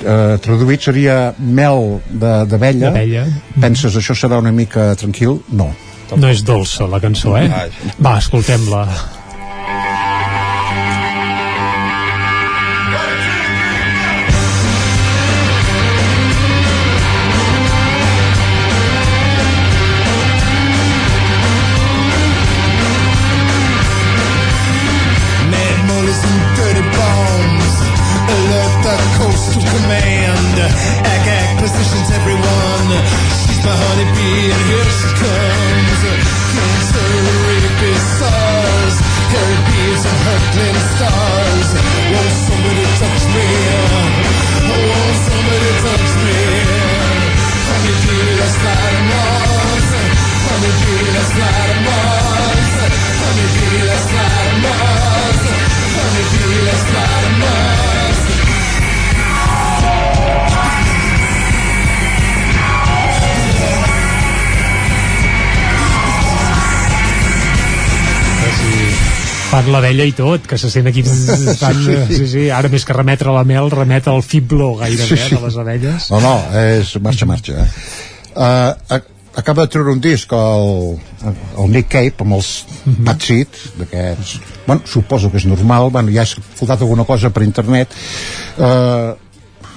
eh, 0.05 0.37
traduït 0.43 0.81
seria 0.83 1.33
mel 1.39 2.01
de- 2.09 2.45
d'abella 2.51 2.91
D'abella. 2.91 3.25
penses 3.61 3.95
això 3.97 4.13
serà 4.13 4.37
una 4.43 4.51
mica 4.51 4.93
tranquil? 4.99 5.39
no 5.49 5.71
no 6.15 6.27
és 6.29 6.43
dolça 6.45 6.85
la 6.85 6.99
cançó, 7.01 7.33
eh? 7.35 7.47
va, 7.97 8.19
escoltem-la 8.21 8.83
fan 69.55 69.71
l'abella 69.71 70.03
i 70.07 70.11
tot, 70.15 70.45
que 70.49 70.57
se 70.59 70.69
sent 70.71 70.87
aquí 70.91 71.03
fan, 71.61 71.79
Sí, 71.85 71.95
sí. 71.95 72.19
sí, 72.19 72.27
sí, 72.33 72.45
ara 72.51 72.69
més 72.71 72.83
que 72.85 72.95
remetre 72.95 73.31
la 73.33 73.45
mel 73.47 73.71
remet 73.71 74.07
al 74.11 74.23
fiblo 74.25 74.73
gairebé 74.81 75.07
Sí, 75.15 75.17
sí, 75.29 75.35
de 75.35 75.41
les 75.45 75.57
abelles. 75.61 76.09
No, 76.11 76.19
no, 76.23 76.33
és 76.59 76.95
marxa, 77.03 77.27
marxa 77.29 77.59
eh? 77.63 77.67
uh, 78.35 78.99
acaba 79.35 79.65
de 79.65 79.71
treure 79.71 79.91
un 79.91 79.99
disc 80.03 80.31
el, 80.35 80.97
el 81.59 81.71
Nick 81.71 81.89
Cave 81.91 82.23
amb 82.25 82.37
els 82.37 82.49
Bad 82.85 83.23
Seed 83.23 83.61
d'aquests, 83.79 84.35
bueno, 84.67 84.81
suposo 84.87 85.31
que 85.31 85.39
és 85.41 85.47
normal 85.47 85.89
bueno, 85.91 86.11
ja 86.15 86.23
he 86.23 86.29
escoltat 86.29 86.83
alguna 86.83 87.03
cosa 87.07 87.31
per 87.35 87.43
internet. 87.47 87.95
Uh, 88.57 89.15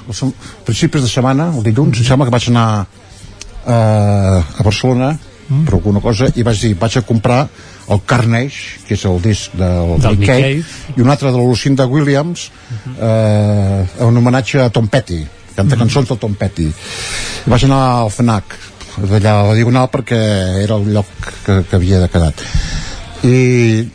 a 0.09 0.31
principis 0.65 1.03
de 1.05 1.09
setmana, 1.11 1.51
el 1.55 1.67
dilluns, 1.67 1.99
em 2.01 2.07
sembla 2.07 2.27
que 2.29 2.33
vaig 2.33 2.47
anar 2.51 2.69
uh, 2.87 4.39
a 4.41 4.63
Barcelona 4.65 5.11
per 5.49 5.75
alguna 5.79 6.01
cosa 6.05 6.31
i 6.37 6.45
vaig 6.47 6.63
dir, 6.63 6.75
vaig 6.81 6.97
a 7.01 7.05
comprar 7.09 7.43
el 7.89 8.01
Carnage, 8.07 8.79
que 8.87 8.97
és 8.99 9.05
el 9.09 9.21
disc 9.25 9.55
del, 9.59 9.95
Del 10.03 10.19
Nick 10.21 10.31
Cave, 10.31 10.95
i 10.97 11.05
un 11.05 11.11
altre 11.13 11.33
de 11.33 11.37
la 11.39 11.45
Lucinda 11.45 11.87
Williams 11.89 12.49
eh, 12.95 13.85
en 14.07 14.23
homenatge 14.23 14.63
a 14.65 14.71
Tom 14.71 14.89
Petty 14.93 15.23
canta 15.57 15.79
cançons 15.79 16.09
del 16.09 16.21
Tom 16.23 16.37
Petty 16.39 16.69
I 16.69 17.51
vaig 17.51 17.65
anar 17.67 17.81
al 18.05 18.13
FNAC 18.15 18.59
d'allà 18.99 19.35
a 19.35 19.47
la 19.51 19.55
Diagonal 19.59 19.89
perquè 19.93 20.19
era 20.65 20.79
el 20.79 20.91
lloc 20.95 21.31
que, 21.45 21.63
que 21.65 21.79
havia 21.79 22.03
de 22.05 22.11
quedat 22.13 22.45
i 23.27 23.39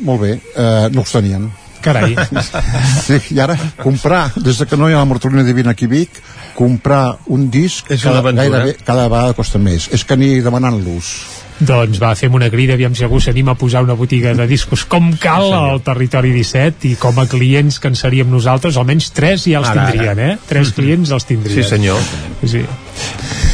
molt 0.03 0.25
bé, 0.25 0.33
eh, 0.35 0.87
no 0.91 1.05
els 1.05 1.13
tenien 1.15 1.51
Carai. 1.83 2.15
sí, 3.05 3.19
I 3.35 3.41
ara 3.43 3.57
comprar, 3.81 4.31
des 4.39 4.61
de 4.61 4.67
que 4.69 4.79
no 4.79 4.87
hi 4.87 4.95
ha 4.95 5.01
la 5.01 5.09
mortalina 5.09 5.43
divina 5.43 5.73
aquí 5.75 5.89
a 5.89 5.91
Vic, 5.91 6.21
comprar 6.55 7.17
un 7.27 7.49
disc 7.51 7.91
És 7.91 8.05
cada, 8.07 8.23
gairebé, 8.31 8.77
cada 8.87 9.09
vegada 9.11 9.35
costa 9.35 9.59
més. 9.59 9.89
És 9.91 10.05
que 10.07 10.17
ni 10.17 10.37
demanant-los. 10.45 11.11
Doncs 11.59 11.99
va, 12.01 12.13
fem 12.17 12.33
una 12.33 12.49
crida, 12.49 12.73
aviam 12.73 12.95
si 12.97 13.03
algú 13.05 13.19
s'anima 13.21 13.53
a 13.53 13.55
posar 13.59 13.83
una 13.85 13.93
botiga 13.93 14.33
de 14.33 14.47
discos 14.49 14.83
com 14.89 15.11
cal 15.21 15.53
al 15.53 15.81
territori 15.85 16.31
17 16.33 16.87
i 16.89 16.95
com 16.99 17.19
a 17.21 17.27
clients 17.29 17.77
que 17.79 17.87
en 17.91 17.95
seríem 17.99 18.31
nosaltres, 18.33 18.77
almenys 18.77 19.11
tres 19.15 19.45
ja 19.45 19.59
els 19.61 19.69
Ara, 19.69 19.85
tindrien, 19.91 20.17
ara. 20.19 20.33
eh? 20.33 20.37
Tres 20.49 20.73
clients 20.75 21.11
els 21.13 21.25
tindrien. 21.29 21.61
Sí, 21.61 21.67
senyor. 21.69 21.99
Sí. 22.43 22.63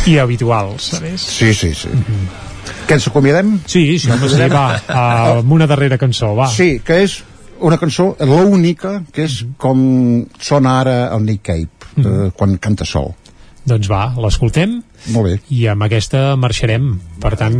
I 0.09 0.17
habituals, 0.17 0.91
sabés? 0.95 1.21
Sí, 1.21 1.53
sí, 1.53 1.73
sí. 1.75 1.89
Què 2.87 2.95
ens 2.97 3.07
acomiadem? 3.11 3.59
Sí, 3.69 3.99
sí, 3.99 4.09
home, 4.09 4.29
sí, 4.31 4.47
va, 4.49 4.65
amb 5.39 5.51
una 5.53 5.67
darrera 5.69 5.97
cançó, 6.01 6.31
va. 6.37 6.47
Sí, 6.49 6.79
que 6.85 7.03
és 7.03 7.19
una 7.59 7.77
cançó, 7.77 8.13
l'única, 8.23 9.01
que 9.13 9.27
és 9.27 9.41
com 9.59 10.25
sona 10.39 10.79
ara 10.79 10.97
el 11.13 11.25
Nick 11.27 11.43
Cave, 11.51 11.67
eh, 11.99 12.29
quan 12.33 12.55
canta 12.57 12.87
sol. 12.87 13.11
Doncs 13.69 13.85
va, 13.91 14.13
l'escoltem 14.17 14.79
Molt 15.13 15.27
bé. 15.27 15.33
i 15.53 15.65
amb 15.69 15.83
aquesta 15.85 16.35
marxarem. 16.39 16.87
Per 17.21 17.33
tant, 17.37 17.57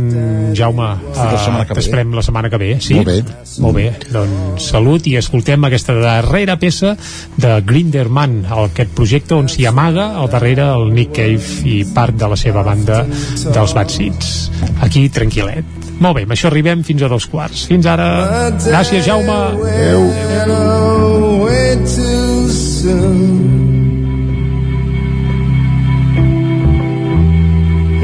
Jaume, 0.56 0.88
la 1.14 1.38
setmana 1.38 1.66
que 1.68 1.74
ve. 1.74 1.80
t'esperem 1.80 2.14
la 2.16 2.22
setmana 2.26 2.50
que 2.50 2.58
ve. 2.58 2.70
Sí? 2.80 2.94
Molt 2.96 3.06
bé. 3.06 3.22
Molt 3.60 3.76
bé. 3.76 3.84
Doncs 4.10 4.66
salut 4.72 5.06
i 5.06 5.14
escoltem 5.20 5.62
aquesta 5.68 5.94
darrera 5.94 6.56
peça 6.58 6.96
de 7.36 7.60
Grinderman, 7.66 8.40
aquest 8.50 8.90
projecte 8.96 9.34
on 9.38 9.48
s'hi 9.52 9.66
amaga 9.70 10.10
al 10.18 10.30
darrere 10.32 10.66
el 10.74 10.90
Nick 10.94 11.14
Cave 11.16 11.68
i 11.68 11.84
part 11.94 12.16
de 12.16 12.28
la 12.32 12.36
seva 12.40 12.64
banda 12.66 13.04
dels 13.06 13.74
Bad 13.76 13.90
Seeds. 13.94 14.50
Aquí, 14.80 15.08
tranquil·let. 15.08 15.64
Molt 16.00 16.16
bé, 16.16 16.22
amb 16.24 16.32
això 16.32 16.48
arribem 16.48 16.82
fins 16.82 17.02
a 17.04 17.08
dos 17.12 17.26
quarts. 17.28 17.66
Fins 17.68 17.84
ara. 17.86 18.50
Gràcies, 18.56 19.04
Jaume. 19.04 19.36
Went 19.60 20.50
away 20.50 21.76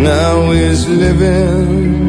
Now 0.07 0.53
he's 0.53 0.87
living 0.87 2.07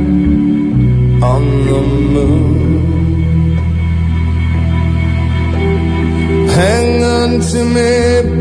on 1.24 1.44
the 1.70 1.82
moon. 2.14 3.58
Hang 6.60 7.04
on 7.18 7.32
to 7.50 7.60
me, 7.76 7.94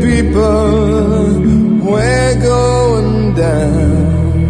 people. 0.05 1.41
We're 1.89 2.35
going 2.53 3.33
down. 3.33 4.41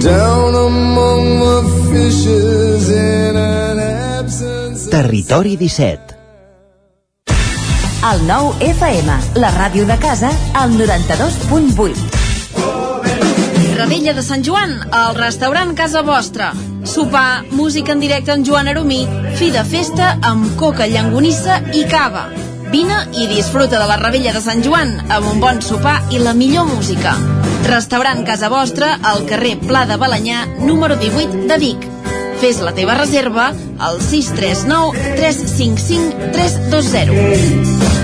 Down 0.00 0.50
among 0.70 1.24
the 1.46 1.60
fishes 1.90 2.90
in 2.90 3.36
an 3.36 3.78
absence. 4.18 4.88
Territori 4.88 5.54
17. 5.56 6.13
El 8.04 8.26
nou 8.28 8.50
FM, 8.60 9.14
la 9.40 9.48
ràdio 9.54 9.86
de 9.88 9.94
casa, 9.96 10.28
al 10.52 10.74
92.8. 10.76 11.96
Ravella 13.78 14.12
de 14.12 14.20
Sant 14.22 14.44
Joan, 14.44 14.74
al 14.92 15.14
restaurant 15.16 15.72
Casa 15.78 16.02
Vostra. 16.04 16.50
Sopar, 16.84 17.44
música 17.56 17.94
en 17.96 18.02
directe 18.04 18.34
amb 18.34 18.44
Joan 18.44 18.68
Aromí, 18.68 19.08
fi 19.38 19.48
de 19.54 19.64
festa 19.64 20.18
amb 20.20 20.52
coca, 20.60 20.84
llangonissa 20.84 21.62
i 21.72 21.86
cava. 21.88 22.26
Vine 22.74 22.98
i 23.16 23.24
disfruta 23.30 23.80
de 23.80 23.88
la 23.88 23.96
rebella 23.96 24.36
de 24.36 24.44
Sant 24.44 24.60
Joan 24.66 24.92
amb 25.08 25.30
un 25.32 25.40
bon 25.40 25.64
sopar 25.64 26.02
i 26.12 26.20
la 26.20 26.36
millor 26.36 26.68
música. 26.68 27.16
Restaurant 27.70 28.20
Casa 28.28 28.52
Vostra 28.52 28.98
al 29.00 29.24
carrer 29.30 29.56
Pla 29.64 29.86
de 29.88 29.96
Balanyà, 29.96 30.44
número 30.60 31.00
18 31.00 31.48
de 31.48 31.56
Vic. 31.64 31.88
Fes 32.44 32.60
la 32.60 32.76
teva 32.76 33.00
reserva 33.00 33.54
al 33.80 33.96
639 34.04 34.92
355 35.16 36.32
320. 36.36 37.83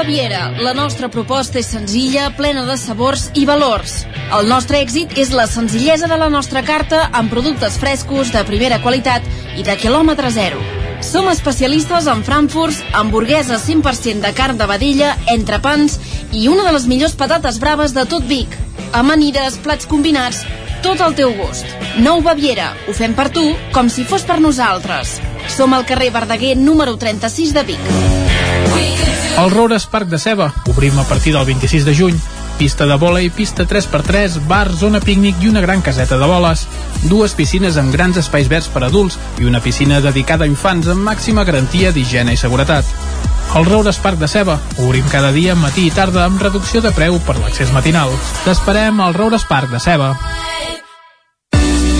Baviera. 0.00 0.54
La 0.64 0.72
nostra 0.72 1.10
proposta 1.12 1.58
és 1.60 1.66
senzilla, 1.68 2.30
plena 2.32 2.62
de 2.64 2.76
sabors 2.80 3.26
i 3.36 3.42
valors. 3.44 4.06
El 4.32 4.46
nostre 4.48 4.78
èxit 4.80 5.12
és 5.20 5.28
la 5.36 5.44
senzillesa 5.44 6.08
de 6.08 6.16
la 6.16 6.30
nostra 6.32 6.62
carta 6.64 7.02
amb 7.18 7.28
productes 7.28 7.76
frescos, 7.82 8.30
de 8.32 8.40
primera 8.48 8.78
qualitat 8.80 9.26
i 9.60 9.66
de 9.66 9.74
quilòmetre 9.76 10.30
zero. 10.32 10.62
Som 11.04 11.28
especialistes 11.28 12.08
en 12.08 12.24
frankfurts, 12.24 12.80
hamburgueses 12.96 13.66
100% 13.68 14.24
de 14.24 14.32
carn 14.32 14.56
de 14.56 14.70
vedella, 14.72 15.12
entrepans 15.34 15.98
i 16.32 16.48
una 16.48 16.64
de 16.64 16.72
les 16.78 16.88
millors 16.88 17.18
patates 17.20 17.60
braves 17.60 17.92
de 17.92 18.06
tot 18.08 18.24
Vic. 18.24 18.56
Amanides, 18.96 19.60
plats 19.60 19.84
combinats, 19.90 20.46
tot 20.80 21.04
al 21.04 21.12
teu 21.12 21.36
gust. 21.36 21.68
Nou 22.00 22.24
Baviera. 22.24 22.72
Ho 22.88 22.96
fem 22.96 23.12
per 23.12 23.28
tu, 23.36 23.44
com 23.76 23.92
si 23.92 24.08
fos 24.08 24.24
per 24.24 24.40
nosaltres. 24.40 25.18
Som 25.52 25.76
al 25.76 25.84
carrer 25.84 26.08
Verdaguer 26.16 26.56
número 26.56 26.96
36 26.96 27.52
de 27.52 27.68
Vic. 27.74 28.29
El 29.40 29.50
Roures 29.50 29.86
Parc 29.86 30.08
de 30.08 30.18
Ceba. 30.18 30.52
Obrim 30.68 30.98
a 30.98 31.04
partir 31.08 31.32
del 31.32 31.46
26 31.46 31.84
de 31.86 31.94
juny. 31.96 32.18
Pista 32.58 32.84
de 32.84 32.96
vòlei, 33.00 33.30
pista 33.32 33.64
3x3, 33.64 34.36
bar, 34.44 34.68
zona 34.76 35.00
pícnic 35.00 35.40
i 35.40 35.48
una 35.48 35.62
gran 35.64 35.80
caseta 35.80 36.18
de 36.20 36.26
boles. 36.28 36.66
Dues 37.08 37.32
piscines 37.38 37.78
amb 37.80 37.94
grans 37.94 38.20
espais 38.20 38.50
verds 38.52 38.68
per 38.68 38.84
adults 38.84 39.16
i 39.40 39.48
una 39.48 39.62
piscina 39.64 40.02
dedicada 40.04 40.44
a 40.44 40.50
infants 40.50 40.90
amb 40.92 41.00
màxima 41.08 41.46
garantia 41.48 41.92
d'higiene 41.96 42.36
i 42.36 42.40
seguretat. 42.42 42.84
El 43.56 43.64
Roures 43.64 43.96
Parc 43.98 44.20
de 44.20 44.28
Ceba. 44.28 44.58
Obrim 44.84 45.08
cada 45.10 45.32
dia, 45.32 45.56
matí 45.56 45.88
i 45.88 45.94
tarda, 45.94 46.26
amb 46.28 46.42
reducció 46.42 46.84
de 46.84 46.92
preu 46.92 47.16
per 47.24 47.38
l'accés 47.40 47.72
matinal. 47.72 48.12
T'esperem 48.44 49.00
al 49.00 49.16
Roures 49.16 49.48
Parc 49.48 49.72
de 49.72 49.80
Ceba. 49.80 50.12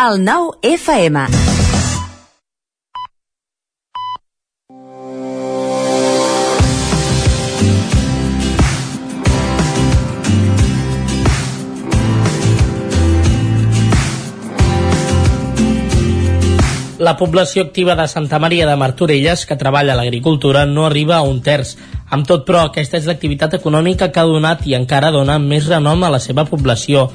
El 0.00 0.22
nou 0.24 0.46
FM. 0.64 1.26
La 16.96 17.16
població 17.18 17.62
activa 17.64 17.94
de 17.94 18.06
Santa 18.08 18.38
Maria 18.38 18.66
de 18.66 18.76
Martorelles, 18.76 19.44
que 19.44 19.56
treballa 19.56 19.92
a 19.92 19.96
l'agricultura, 19.96 20.64
no 20.64 20.86
arriba 20.86 21.18
a 21.18 21.26
un 21.28 21.42
terç. 21.44 21.74
Amb 22.08 22.24
tot, 22.24 22.46
però, 22.48 22.64
aquesta 22.70 22.96
és 22.96 23.04
l'activitat 23.04 23.58
econòmica 23.60 24.08
que 24.08 24.20
ha 24.20 24.24
donat 24.24 24.64
i 24.64 24.78
encara 24.80 25.12
dona 25.12 25.36
més 25.38 25.68
renom 25.68 26.08
a 26.08 26.10
la 26.16 26.24
seva 26.24 26.46
població 26.48 27.10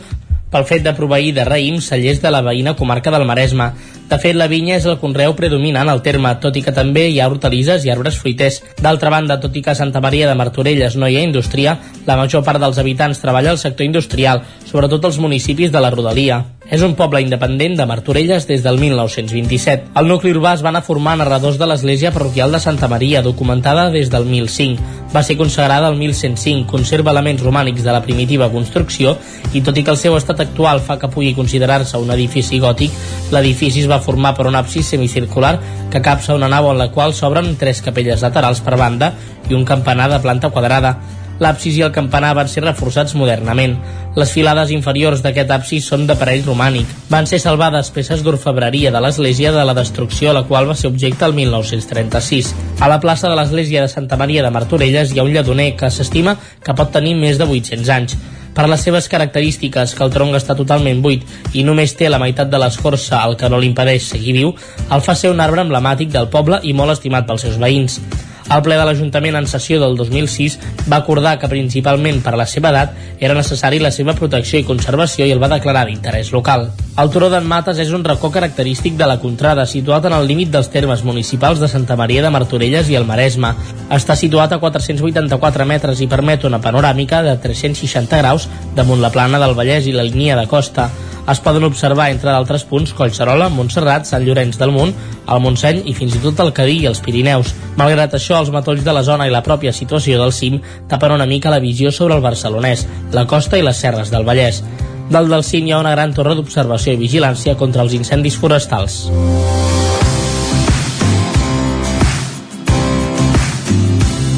pel 0.55 0.67
fet 0.69 0.85
de 0.85 0.93
proveir 0.95 1.33
de 1.35 1.43
raïm 1.43 1.81
cellers 1.83 2.21
de 2.23 2.31
la 2.31 2.39
veïna 2.45 2.77
comarca 2.79 3.11
del 3.11 3.27
Maresme. 3.27 3.73
De 4.05 4.19
fet, 4.21 4.35
la 4.37 4.45
vinya 4.45 4.75
és 4.77 4.85
el 4.85 4.99
conreu 5.01 5.33
predominant 5.33 5.89
al 5.89 6.03
terme, 6.05 6.29
tot 6.41 6.53
i 6.53 6.61
que 6.61 6.73
també 6.75 7.07
hi 7.09 7.17
ha 7.19 7.29
hortalisses 7.31 7.87
i 7.87 7.89
arbres 7.89 8.19
fruiters. 8.21 8.59
D'altra 8.77 9.09
banda, 9.09 9.39
tot 9.41 9.55
i 9.57 9.63
que 9.65 9.73
a 9.73 9.77
Santa 9.79 10.01
Maria 10.03 10.29
de 10.29 10.37
Martorelles 10.37 10.93
no 10.95 11.09
hi 11.09 11.17
ha 11.17 11.25
indústria, 11.25 11.79
la 12.05 12.19
major 12.19 12.43
part 12.45 12.61
dels 12.61 12.77
habitants 12.77 13.23
treballa 13.23 13.55
al 13.55 13.61
sector 13.61 13.87
industrial, 13.87 14.43
sobretot 14.69 15.09
als 15.09 15.17
municipis 15.17 15.73
de 15.73 15.81
la 15.81 15.89
Rodalia. 15.89 16.43
És 16.65 16.81
un 16.81 16.95
poble 16.97 17.19
independent 17.21 17.75
de 17.77 17.85
Martorelles 17.85 18.47
des 18.49 18.63
del 18.65 18.79
1927. 18.81 19.91
El 20.01 20.07
nucli 20.09 20.31
urbà 20.33 20.55
es 20.57 20.63
va 20.65 20.71
anar 20.71 20.81
formant 20.85 21.19
narradors 21.21 21.59
de 21.61 21.67
l'església 21.69 22.11
parroquial 22.13 22.53
de 22.53 22.61
Santa 22.61 22.89
Maria, 22.89 23.21
documentada 23.21 23.91
des 23.93 24.09
del 24.09 24.25
1005. 24.25 24.81
Va 25.13 25.21
ser 25.23 25.37
consagrada 25.37 25.89
el 25.89 25.99
1105, 25.99 26.65
conserva 26.71 27.13
elements 27.13 27.43
romànics 27.45 27.85
de 27.85 27.93
la 27.93 28.01
primitiva 28.01 28.49
construcció 28.51 29.13
i 29.53 29.61
tot 29.61 29.77
i 29.77 29.83
que 29.85 29.93
el 29.93 30.01
seu 30.01 30.17
estat 30.17 30.41
actual 30.41 30.81
fa 30.81 30.97
que 30.99 31.09
pugui 31.13 31.35
considerar-se 31.37 32.01
un 32.01 32.09
edifici 32.11 32.59
gòtic, 32.59 32.97
l'edifici 33.31 33.85
es 33.85 33.91
va 33.91 33.94
formar 34.01 34.33
per 34.35 34.47
un 34.47 34.55
absis 34.55 34.87
semicircular 34.93 35.59
que 35.91 36.01
capsa 36.01 36.35
una 36.35 36.49
nau 36.51 36.71
en 36.71 36.79
la 36.81 36.91
qual 36.91 37.13
s'obren 37.13 37.55
tres 37.59 37.81
capelles 37.85 38.23
laterals 38.25 38.63
per 38.65 38.77
banda 38.79 39.13
i 39.49 39.53
un 39.53 39.65
campanar 39.65 40.09
de 40.11 40.19
planta 40.23 40.49
quadrada. 40.49 40.97
L'absis 41.39 41.75
i 41.75 41.81
el 41.83 41.91
campanar 41.91 42.31
van 42.37 42.47
ser 42.47 42.63
reforçats 42.63 43.15
modernament. 43.19 43.73
Les 44.15 44.31
filades 44.31 44.69
inferiors 44.71 45.19
d'aquest 45.23 45.51
absis 45.51 45.87
són 45.91 46.05
d'aparell 46.07 46.45
romànic. 46.47 46.87
Van 47.11 47.27
ser 47.27 47.41
salvades 47.43 47.89
peces 47.91 48.23
d'orfebreria 48.23 48.93
de 48.95 49.01
l'església 49.03 49.51
de 49.51 49.65
la 49.67 49.75
destrucció 49.75 50.31
a 50.31 50.37
la 50.37 50.45
qual 50.47 50.69
va 50.69 50.77
ser 50.79 50.87
objecte 50.93 51.27
el 51.27 51.35
1936. 51.35 52.53
A 52.79 52.87
la 52.87 53.01
plaça 53.03 53.27
de 53.27 53.35
l'església 53.35 53.83
de 53.83 53.91
Santa 53.91 54.15
Maria 54.15 54.43
de 54.43 54.53
Martorelles 54.55 55.11
hi 55.11 55.19
ha 55.19 55.27
un 55.27 55.33
lledoner 55.35 55.73
que 55.75 55.91
s'estima 55.91 56.37
que 56.63 56.77
pot 56.77 56.95
tenir 56.95 57.17
més 57.19 57.37
de 57.41 57.49
800 57.51 57.91
anys. 57.99 58.15
Per 58.55 58.69
les 58.71 58.85
seves 58.87 59.09
característiques, 59.11 59.93
que 59.95 60.03
el 60.05 60.13
tronc 60.13 60.37
està 60.37 60.55
totalment 60.55 61.01
buit 61.03 61.25
i 61.53 61.65
només 61.67 61.95
té 61.99 62.07
la 62.07 62.21
meitat 62.21 62.47
de 62.47 62.61
l'escorça, 62.61 63.19
el 63.27 63.35
que 63.35 63.49
no 63.51 63.59
li 63.59 63.67
impedeix 63.67 64.07
seguir 64.13 64.37
viu, 64.37 64.53
el 64.87 65.03
fa 65.03 65.15
ser 65.19 65.33
un 65.33 65.43
arbre 65.43 65.65
emblemàtic 65.65 66.13
del 66.13 66.31
poble 66.31 66.61
i 66.63 66.71
molt 66.71 66.95
estimat 66.95 67.27
pels 67.27 67.43
seus 67.43 67.59
veïns. 67.59 67.99
El 68.45 68.61
ple 68.61 68.75
de 68.77 68.85
l'Ajuntament 68.85 69.35
en 69.39 69.47
sessió 69.49 69.79
del 69.81 69.95
2006 69.97 70.59
va 70.91 70.99
acordar 71.01 71.39
que 71.41 71.49
principalment 71.49 72.19
per 72.21 72.35
la 72.37 72.45
seva 72.45 72.69
edat 72.69 72.93
era 73.17 73.33
necessari 73.33 73.79
la 73.81 73.89
seva 73.91 74.13
protecció 74.13 74.59
i 74.61 74.67
conservació 74.67 75.25
i 75.25 75.33
el 75.33 75.41
va 75.41 75.49
declarar 75.49 75.87
d'interès 75.89 76.29
local. 76.35 76.67
El 77.01 77.09
Turó 77.11 77.31
d'en 77.33 77.47
Mates 77.49 77.81
és 77.81 77.89
un 77.91 78.05
racó 78.05 78.29
característic 78.31 78.93
de 78.99 79.07
la 79.09 79.17
contrada, 79.19 79.65
situat 79.65 80.05
en 80.05 80.13
el 80.15 80.29
límit 80.29 80.53
dels 80.53 80.69
termes 80.71 81.01
municipals 81.03 81.59
de 81.59 81.67
Santa 81.67 81.97
Maria 81.99 82.21
de 82.23 82.31
Martorelles 82.31 82.87
i 82.87 82.95
el 82.95 83.09
Maresme. 83.09 83.51
Està 83.89 84.15
situat 84.15 84.53
a 84.53 84.61
484 84.61 85.65
metres 85.65 85.99
i 86.05 86.07
permet 86.07 86.45
una 86.45 86.61
panoràmica 86.61 87.23
de 87.25 87.35
360 87.41 88.21
graus 88.21 88.47
damunt 88.77 89.01
la 89.01 89.11
plana 89.11 89.41
del 89.41 89.57
Vallès 89.57 89.89
i 89.89 89.97
la 89.97 90.05
línia 90.05 90.37
de 90.37 90.47
costa. 90.47 90.87
Es 91.27 91.39
poden 91.41 91.63
observar, 91.65 92.11
entre 92.13 92.29
d'altres 92.29 92.63
punts, 92.69 92.91
Collserola, 92.93 93.49
Montserrat, 93.49 94.05
Sant 94.05 94.21
Llorenç 94.23 94.59
del 94.61 94.71
Munt, 94.71 94.91
el 95.25 95.39
Montseny 95.41 95.81
i 95.89 95.95
fins 95.97 96.13
i 96.13 96.21
tot 96.21 96.39
el 96.43 96.51
Cadí 96.53 96.83
i 96.83 96.89
els 96.89 97.01
Pirineus. 97.01 97.49
Malgrat 97.79 98.13
això, 98.13 98.34
els 98.39 98.51
matolls 98.53 98.83
de 98.85 98.93
la 98.95 99.03
zona 99.03 99.27
i 99.27 99.33
la 99.33 99.43
pròpia 99.45 99.73
situació 99.73 100.19
del 100.21 100.33
cim 100.35 100.59
tapen 100.89 101.15
una 101.15 101.27
mica 101.29 101.53
la 101.53 101.61
visió 101.63 101.91
sobre 101.91 102.15
el 102.15 102.23
barcelonès, 102.23 102.85
la 103.13 103.25
costa 103.27 103.59
i 103.59 103.65
les 103.65 103.77
serres 103.77 104.11
del 104.13 104.25
Vallès. 104.27 104.63
Dalt 105.09 105.29
del 105.29 105.43
cim 105.45 105.67
hi 105.67 105.75
ha 105.75 105.81
una 105.83 105.93
gran 105.93 106.13
torre 106.17 106.33
d'observació 106.35 106.95
i 106.95 107.01
vigilància 107.01 107.55
contra 107.59 107.85
els 107.85 107.93
incendis 107.93 108.37
forestals. 108.41 109.05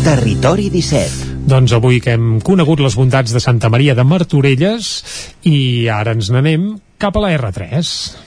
Territori 0.08 0.70
17. 0.72 1.28
Doncs 1.48 1.74
avui 1.76 2.02
que 2.04 2.14
hem 2.16 2.38
conegut 2.44 2.84
les 2.84 2.96
bondats 3.00 3.32
de 3.32 3.40
Santa 3.44 3.72
Maria 3.72 3.96
de 3.96 4.04
Martorelles 4.08 4.94
i 5.48 5.88
ara 5.92 6.16
ens 6.16 6.32
n'anem 6.32 6.74
cap 7.00 7.16
a 7.16 7.24
la 7.24 7.36
R3. 7.38 8.27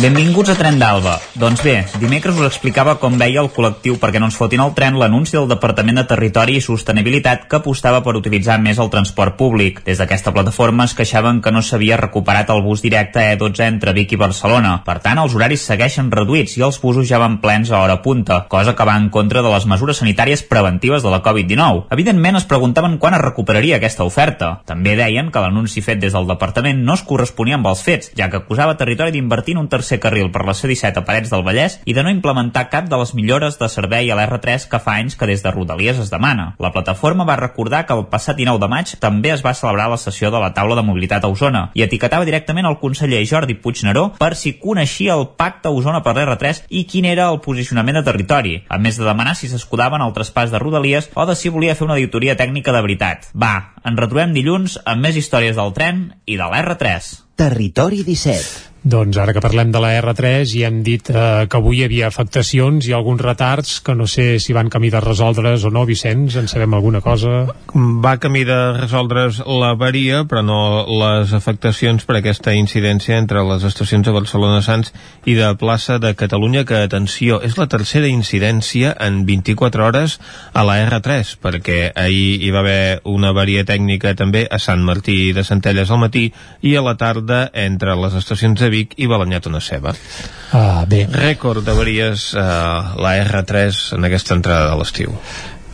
Benvinguts 0.00 0.48
a 0.48 0.54
Tren 0.56 0.78
d'Alba. 0.80 1.18
Doncs 1.36 1.60
bé, 1.60 1.74
dimecres 2.00 2.38
us 2.40 2.46
explicava 2.46 2.94
com 2.96 3.18
veia 3.20 3.42
el 3.42 3.50
col·lectiu 3.52 3.98
perquè 4.00 4.22
no 4.22 4.30
ens 4.30 4.38
fotin 4.40 4.62
el 4.64 4.70
tren 4.72 4.96
l'anunci 4.96 5.36
del 5.36 5.50
Departament 5.50 6.00
de 6.00 6.04
Territori 6.08 6.54
i 6.56 6.62
Sostenibilitat 6.64 7.44
que 7.44 7.58
apostava 7.58 8.00
per 8.00 8.14
utilitzar 8.16 8.56
més 8.64 8.80
el 8.80 8.88
transport 8.88 9.36
públic. 9.36 9.82
Des 9.84 10.00
d'aquesta 10.00 10.32
plataforma 10.32 10.86
es 10.88 10.94
queixaven 10.96 11.42
que 11.44 11.52
no 11.52 11.60
s'havia 11.60 11.98
recuperat 12.00 12.48
el 12.54 12.62
bus 12.64 12.80
directe 12.80 13.20
E12 13.34 13.66
entre 13.66 13.92
Vic 13.92 14.14
i 14.16 14.20
Barcelona. 14.22 14.78
Per 14.86 14.96
tant, 15.04 15.20
els 15.20 15.36
horaris 15.36 15.66
segueixen 15.68 16.08
reduïts 16.10 16.56
i 16.56 16.64
els 16.64 16.80
busos 16.80 17.04
ja 17.10 17.20
van 17.20 17.36
plens 17.44 17.70
a 17.70 17.84
hora 17.84 17.98
punta, 18.00 18.46
cosa 18.48 18.72
que 18.74 18.88
va 18.88 18.96
en 18.96 19.10
contra 19.12 19.44
de 19.44 19.52
les 19.52 19.68
mesures 19.68 20.00
sanitàries 20.00 20.46
preventives 20.48 21.04
de 21.04 21.12
la 21.12 21.20
Covid-19. 21.20 21.92
Evidentment 21.92 22.40
es 22.40 22.48
preguntaven 22.48 22.96
quan 22.96 23.18
es 23.18 23.24
recuperaria 23.26 23.76
aquesta 23.76 24.08
oferta. 24.08 24.54
També 24.64 24.96
deien 24.96 25.28
que 25.28 25.44
l'anunci 25.44 25.84
fet 25.84 26.00
des 26.00 26.16
del 26.16 26.32
departament 26.32 26.80
no 26.80 26.96
es 26.96 27.04
corresponia 27.04 27.60
amb 27.60 27.68
els 27.74 27.84
fets, 27.84 28.14
ja 28.16 28.32
que 28.32 28.40
acusava 28.40 28.80
Territori 28.80 29.12
d'invertir 29.12 29.52
en 29.52 29.66
un 29.66 29.68
tercer 29.68 29.81
carril 30.02 30.30
per 30.32 30.44
la 30.46 30.54
C-17 30.54 31.00
a 31.00 31.04
Parets 31.06 31.32
del 31.32 31.44
Vallès 31.46 31.78
i 31.84 31.94
de 31.96 32.04
no 32.04 32.12
implementar 32.12 32.68
cap 32.70 32.88
de 32.88 32.98
les 33.00 33.14
millores 33.18 33.58
de 33.60 33.68
servei 33.68 34.10
a 34.10 34.16
l'R3 34.18 34.68
que 34.70 34.80
fa 34.82 34.96
anys 35.00 35.16
que 35.16 35.28
des 35.28 35.42
de 35.42 35.50
Rodalies 35.50 35.98
es 35.98 36.10
demana. 36.10 36.54
La 36.58 36.72
plataforma 36.72 37.26
va 37.28 37.36
recordar 37.40 37.84
que 37.86 37.96
el 37.96 38.06
passat 38.12 38.36
19 38.36 38.62
de 38.62 38.70
maig 38.70 38.94
també 39.00 39.32
es 39.34 39.44
va 39.44 39.54
celebrar 39.54 39.88
la 39.90 40.00
sessió 40.00 40.30
de 40.30 40.40
la 40.42 40.52
taula 40.54 40.76
de 40.78 40.86
mobilitat 40.86 41.24
a 41.24 41.32
Osona 41.32 41.64
i 41.74 41.84
etiquetava 41.86 42.28
directament 42.28 42.68
el 42.68 42.78
conseller 42.80 43.22
Jordi 43.28 43.54
Puigneró 43.54 44.08
per 44.18 44.34
si 44.38 44.54
coneixia 44.60 45.16
el 45.18 45.28
pacte 45.36 45.68
a 45.68 45.74
Osona 45.74 46.02
per 46.04 46.16
l'R3 46.16 46.64
i 46.70 46.84
quin 46.90 47.08
era 47.08 47.28
el 47.32 47.40
posicionament 47.44 48.00
de 48.00 48.06
territori, 48.08 48.56
a 48.68 48.78
més 48.78 48.98
de 49.00 49.06
demanar 49.08 49.36
si 49.38 49.50
s'escudaven 49.50 50.02
al 50.02 50.14
traspàs 50.16 50.52
de 50.52 50.60
Rodalies 50.62 51.10
o 51.14 51.26
de 51.28 51.36
si 51.38 51.52
volia 51.52 51.76
fer 51.78 51.86
una 51.88 51.98
auditoria 51.98 52.36
tècnica 52.38 52.74
de 52.74 52.82
veritat. 52.84 53.30
Va, 53.34 53.54
ens 53.84 53.98
retrobem 53.98 54.34
dilluns 54.36 54.78
amb 54.84 55.08
més 55.08 55.18
històries 55.18 55.56
del 55.58 55.74
tren 55.76 56.04
i 56.26 56.38
de 56.40 56.50
l'R3. 56.50 57.14
Territori 57.42 58.04
17. 58.06 58.71
Doncs 58.82 59.14
ara 59.22 59.30
que 59.30 59.38
parlem 59.38 59.70
de 59.70 59.78
la 59.78 59.92
R3 60.00 60.56
i 60.58 60.64
hem 60.66 60.80
dit 60.82 61.06
eh, 61.12 61.44
que 61.46 61.58
avui 61.60 61.78
hi 61.78 61.84
havia 61.86 62.08
afectacions 62.08 62.88
i 62.88 62.94
alguns 62.96 63.20
retards 63.22 63.76
que 63.78 63.94
no 63.94 64.08
sé 64.10 64.40
si 64.42 64.56
van 64.56 64.72
camí 64.74 64.88
de 64.90 64.98
resoldre's 64.98 65.62
o 65.62 65.70
no, 65.70 65.84
Vicenç, 65.86 66.34
en 66.40 66.48
sabem 66.50 66.74
alguna 66.74 66.98
cosa? 67.00 67.44
Va 67.72 68.16
camí 68.18 68.42
de 68.48 68.56
resoldre's 68.80 69.38
l'avaria, 69.46 70.24
però 70.26 70.42
no 70.42 70.58
les 70.90 71.30
afectacions 71.38 72.02
per 72.08 72.16
aquesta 72.18 72.56
incidència 72.58 73.20
entre 73.22 73.44
les 73.46 73.62
estacions 73.70 74.02
de 74.02 74.16
Barcelona 74.16 74.58
Sants 74.66 74.90
i 75.30 75.36
de 75.38 75.52
plaça 75.60 76.00
de 76.02 76.16
Catalunya, 76.18 76.64
que, 76.66 76.82
atenció, 76.82 77.38
és 77.38 77.54
la 77.60 77.68
tercera 77.70 78.10
incidència 78.10 78.96
en 78.98 79.22
24 79.30 79.86
hores 79.86 80.18
a 80.58 80.66
la 80.66 80.80
R3, 80.88 81.36
perquè 81.38 81.78
ahir 81.94 82.42
hi 82.42 82.50
va 82.50 82.64
haver 82.66 82.82
una 83.06 83.30
avaria 83.30 83.62
tècnica 83.62 84.16
també 84.18 84.48
a 84.50 84.58
Sant 84.58 84.82
Martí 84.82 85.30
de 85.30 85.46
Centelles 85.46 85.94
al 85.94 86.02
matí 86.02 86.26
i 86.66 86.74
a 86.74 86.82
la 86.82 86.98
tarda 86.98 87.44
entre 87.54 87.94
les 87.94 88.18
estacions 88.18 88.58
de 88.58 88.71
Vic 88.72 88.96
i 88.98 89.08
Balanyat 89.10 89.48
una 89.52 89.60
ceba. 89.60 89.94
Ah, 90.52 90.84
bé. 90.88 91.06
Rècord 91.12 91.64
d'avaries 91.64 92.32
eh, 92.34 92.44
la 93.04 93.16
R3 93.24 93.82
en 93.98 94.08
aquesta 94.08 94.38
entrada 94.38 94.72
de 94.72 94.78
l'estiu. 94.80 95.16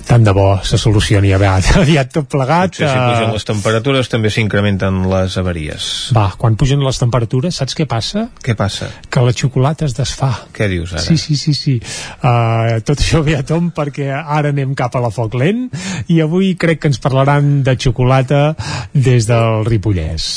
Tant 0.09 0.25
de 0.25 0.33
bo 0.33 0.47
se 0.65 0.79
solucioni 0.81 1.35
aviat, 1.37 1.67
aviat 1.83 2.09
tot 2.15 2.29
plegat. 2.33 2.73
Potser 2.73 2.89
si 2.89 2.97
pugen 2.97 3.35
les 3.35 3.45
temperatures 3.45 4.09
també 4.09 4.31
s'incrementen 4.33 5.03
les 5.11 5.37
avaries. 5.41 5.89
Va, 6.17 6.31
quan 6.41 6.57
pugen 6.57 6.81
les 6.85 7.01
temperatures, 7.01 7.59
saps 7.61 7.77
què 7.77 7.85
passa? 7.89 8.25
Què 8.45 8.57
passa? 8.57 8.89
Que 9.13 9.25
la 9.27 9.35
xocolata 9.37 9.85
es 9.85 9.97
desfà. 9.99 10.31
Què 10.57 10.71
dius 10.73 10.95
ara? 10.97 11.05
Sí, 11.05 11.19
sí, 11.21 11.37
sí, 11.37 11.53
sí. 11.53 11.77
Uh, 12.23 12.81
tot 12.89 13.05
això 13.05 13.21
ve 13.27 13.37
a 13.37 13.45
tom 13.45 13.69
perquè 13.77 14.09
ara 14.17 14.55
anem 14.55 14.73
cap 14.79 14.97
a 14.97 15.05
la 15.05 15.13
foc 15.13 15.37
lent 15.37 15.67
i 16.09 16.23
avui 16.25 16.55
crec 16.57 16.81
que 16.81 16.93
ens 16.95 17.03
parlaran 17.05 17.59
de 17.67 17.77
xocolata 17.77 18.55
des 18.97 19.29
del 19.29 19.69
Ripollès. 19.69 20.33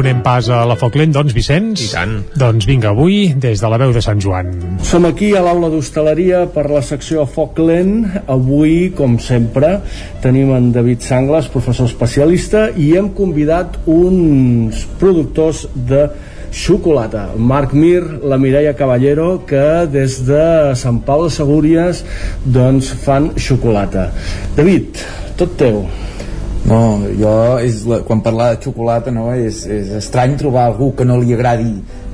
Donem 0.00 0.22
pas 0.24 0.46
a 0.48 0.62
la 0.64 0.78
foc 0.80 0.94
lent, 0.96 1.10
doncs, 1.12 1.34
Vicenç? 1.36 1.82
I 1.84 1.88
tant. 1.92 2.12
Doncs 2.40 2.64
vinga, 2.64 2.94
avui, 2.94 3.34
des 3.36 3.60
de 3.60 3.68
la 3.68 3.76
veu 3.82 3.90
de 3.92 4.00
Sant 4.00 4.16
Joan. 4.24 4.48
Som 4.80 5.04
aquí 5.04 5.34
a 5.36 5.42
l'aula 5.44 5.68
d'hostaleria 5.68 6.46
per 6.54 6.64
la 6.72 6.80
secció 6.80 7.26
Foc 7.28 7.60
Lent. 7.60 8.06
Avui, 8.32 8.94
com 8.96 9.18
sempre, 9.20 9.74
tenim 10.24 10.54
en 10.56 10.70
David 10.72 11.04
Sangles, 11.04 11.50
professor 11.52 11.90
especialista, 11.90 12.70
i 12.80 12.94
hem 12.96 13.10
convidat 13.12 13.76
uns 13.84 14.86
productors 15.02 15.66
de 15.76 16.06
xocolata. 16.48 17.26
Marc 17.36 17.76
Mir, 17.76 18.00
la 18.24 18.40
Mireia 18.40 18.72
Caballero, 18.78 19.42
que 19.44 19.84
des 19.84 20.22
de 20.24 20.46
Sant 20.80 21.04
Pau 21.04 21.26
de 21.26 21.34
Segúries 21.36 22.06
doncs 22.40 22.88
fan 23.04 23.34
xocolata. 23.36 24.08
David, 24.56 25.04
tot 25.36 25.60
teu. 25.60 25.84
No, 26.70 27.00
jo, 27.18 27.32
és 27.58 27.82
la, 27.90 27.98
quan 28.06 28.20
parlar 28.22 28.52
de 28.54 28.60
xocolata, 28.62 29.10
no, 29.10 29.26
és, 29.34 29.64
és 29.66 29.90
estrany 29.98 30.36
trobar 30.38 30.68
algú 30.68 30.92
que 30.94 31.06
no 31.08 31.16
li 31.18 31.34
agradi 31.34 31.72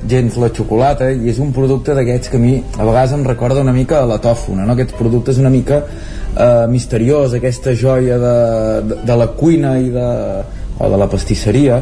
gens 0.09 0.37
la 0.41 0.49
xocolata 0.53 1.11
i 1.13 1.29
és 1.29 1.37
un 1.43 1.51
producte 1.53 1.93
d'aquests 1.97 2.31
que 2.33 2.39
a 2.39 2.41
mi 2.41 2.55
a 2.57 2.85
vegades 2.87 3.13
em 3.13 3.25
recorda 3.27 3.61
una 3.61 3.75
mica 3.75 4.01
a 4.01 4.07
la 4.09 4.17
tòfona, 4.23 4.65
no? 4.65 4.73
aquests 4.73 4.97
productes 4.97 5.37
una 5.41 5.51
mica 5.53 5.83
eh, 5.83 6.65
misteriós, 6.73 7.37
aquesta 7.37 7.75
joia 7.77 8.17
de, 8.21 8.35
de, 8.89 8.99
de 9.05 9.19
la 9.21 9.29
cuina 9.37 9.77
i 9.77 9.91
de, 9.93 10.09
o 10.79 10.89
de 10.89 11.01
la 11.03 11.09
pastisseria, 11.11 11.81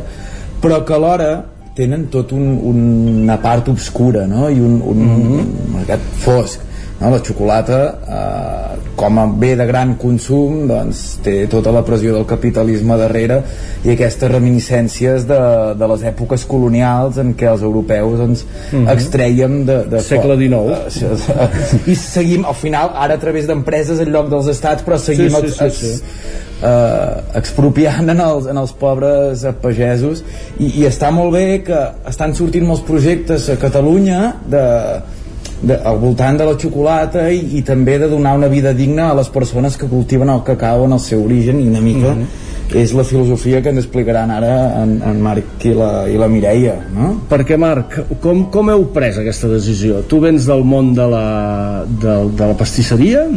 però 0.62 0.84
que 0.84 0.96
alhora 0.98 1.32
tenen 1.76 2.08
tot 2.12 2.32
un, 2.36 2.56
una 2.72 3.40
part 3.44 3.72
obscura 3.72 4.28
no? 4.28 4.50
i 4.50 4.60
un, 4.60 4.82
un 4.84 5.04
mm 5.06 5.24
-hmm. 5.24 5.74
mercat 5.80 6.00
fosc 6.24 6.65
no? 7.00 7.10
la 7.10 7.20
xocolata 7.20 7.80
eh, 8.08 8.80
com 8.96 9.20
a 9.20 9.26
bé 9.28 9.56
de 9.56 9.66
gran 9.68 9.96
consum 10.00 10.66
doncs, 10.70 11.02
té 11.24 11.36
tota 11.52 11.74
la 11.76 11.84
pressió 11.86 12.14
del 12.16 12.26
capitalisme 12.28 12.96
darrere 13.00 13.42
i 13.84 13.92
aquestes 13.94 14.32
reminiscències 14.32 15.28
de, 15.28 15.40
de 15.78 15.90
les 15.92 16.06
èpoques 16.12 16.46
colonials 16.48 17.20
en 17.22 17.34
què 17.38 17.50
els 17.52 17.66
europeus 17.68 18.18
doncs, 18.20 18.46
mm 18.46 18.78
-hmm. 18.78 18.94
extreiem 18.94 19.66
de, 19.66 19.78
de 19.92 20.00
segle 20.00 20.38
XIX 20.38 21.02
uh, 21.04 21.88
i 21.92 21.96
seguim 21.96 22.46
al 22.46 22.56
final 22.56 22.92
ara 22.96 23.14
a 23.16 23.20
través 23.20 23.48
d'empreses 23.48 24.00
en 24.00 24.12
lloc 24.12 24.30
dels 24.30 24.48
estats 24.48 24.84
però 24.84 24.98
seguim 24.98 25.30
sí, 25.30 25.50
sí, 25.50 25.70
sí, 25.70 25.88
sí. 25.88 26.02
eh, 26.64 27.38
expropiant 27.38 28.10
en 28.10 28.20
els, 28.20 28.48
en 28.48 28.58
els 28.58 28.72
pobres 28.72 29.44
eh, 29.44 29.54
pagesos 29.62 30.24
i, 30.60 30.80
i 30.80 30.86
està 30.88 31.12
molt 31.12 31.34
bé 31.34 31.64
que 31.64 31.82
estan 32.08 32.36
sortint 32.36 32.66
molts 32.66 32.84
projectes 32.84 33.50
a 33.50 33.56
Catalunya 33.56 34.36
de, 34.48 34.64
de, 35.62 35.76
al 35.76 35.98
voltant 36.00 36.38
de 36.38 36.46
la 36.48 36.56
xocolata 36.60 37.30
i, 37.32 37.40
i 37.60 37.62
també 37.66 37.98
de 38.02 38.10
donar 38.12 38.36
una 38.38 38.50
vida 38.52 38.74
digna 38.74 39.10
a 39.12 39.16
les 39.18 39.30
persones 39.30 39.78
que 39.78 39.88
cultiven 39.88 40.30
el 40.30 40.44
cacau 40.44 40.86
en 40.86 40.96
el 40.98 41.00
seu 41.00 41.24
origen 41.24 41.62
i 41.62 41.68
una 41.68 41.82
mica 41.82 42.14
mm 42.14 42.22
-hmm. 42.22 42.82
és 42.82 42.94
la 42.94 43.04
filosofia 43.04 43.62
que 43.62 43.70
ens 43.70 43.80
explicaran 43.80 44.32
ara 44.32 44.84
en, 44.84 45.02
en 45.02 45.22
Marc 45.22 45.66
i 45.66 45.74
la, 45.74 46.10
i 46.10 46.18
la 46.18 46.28
Mireia 46.28 46.76
no? 46.96 47.22
perquè 47.30 47.58
Marc, 47.58 48.00
com, 48.22 48.50
com 48.50 48.70
heu 48.70 48.86
pres 48.94 49.18
aquesta 49.18 49.48
decisió? 49.48 50.02
Tu 50.08 50.20
vens 50.20 50.46
del 50.46 50.64
món 50.64 50.94
de 50.94 51.08
la, 51.08 51.86
de, 51.88 52.30
de 52.38 52.48
la 52.48 52.54
pastisseria? 52.54 53.28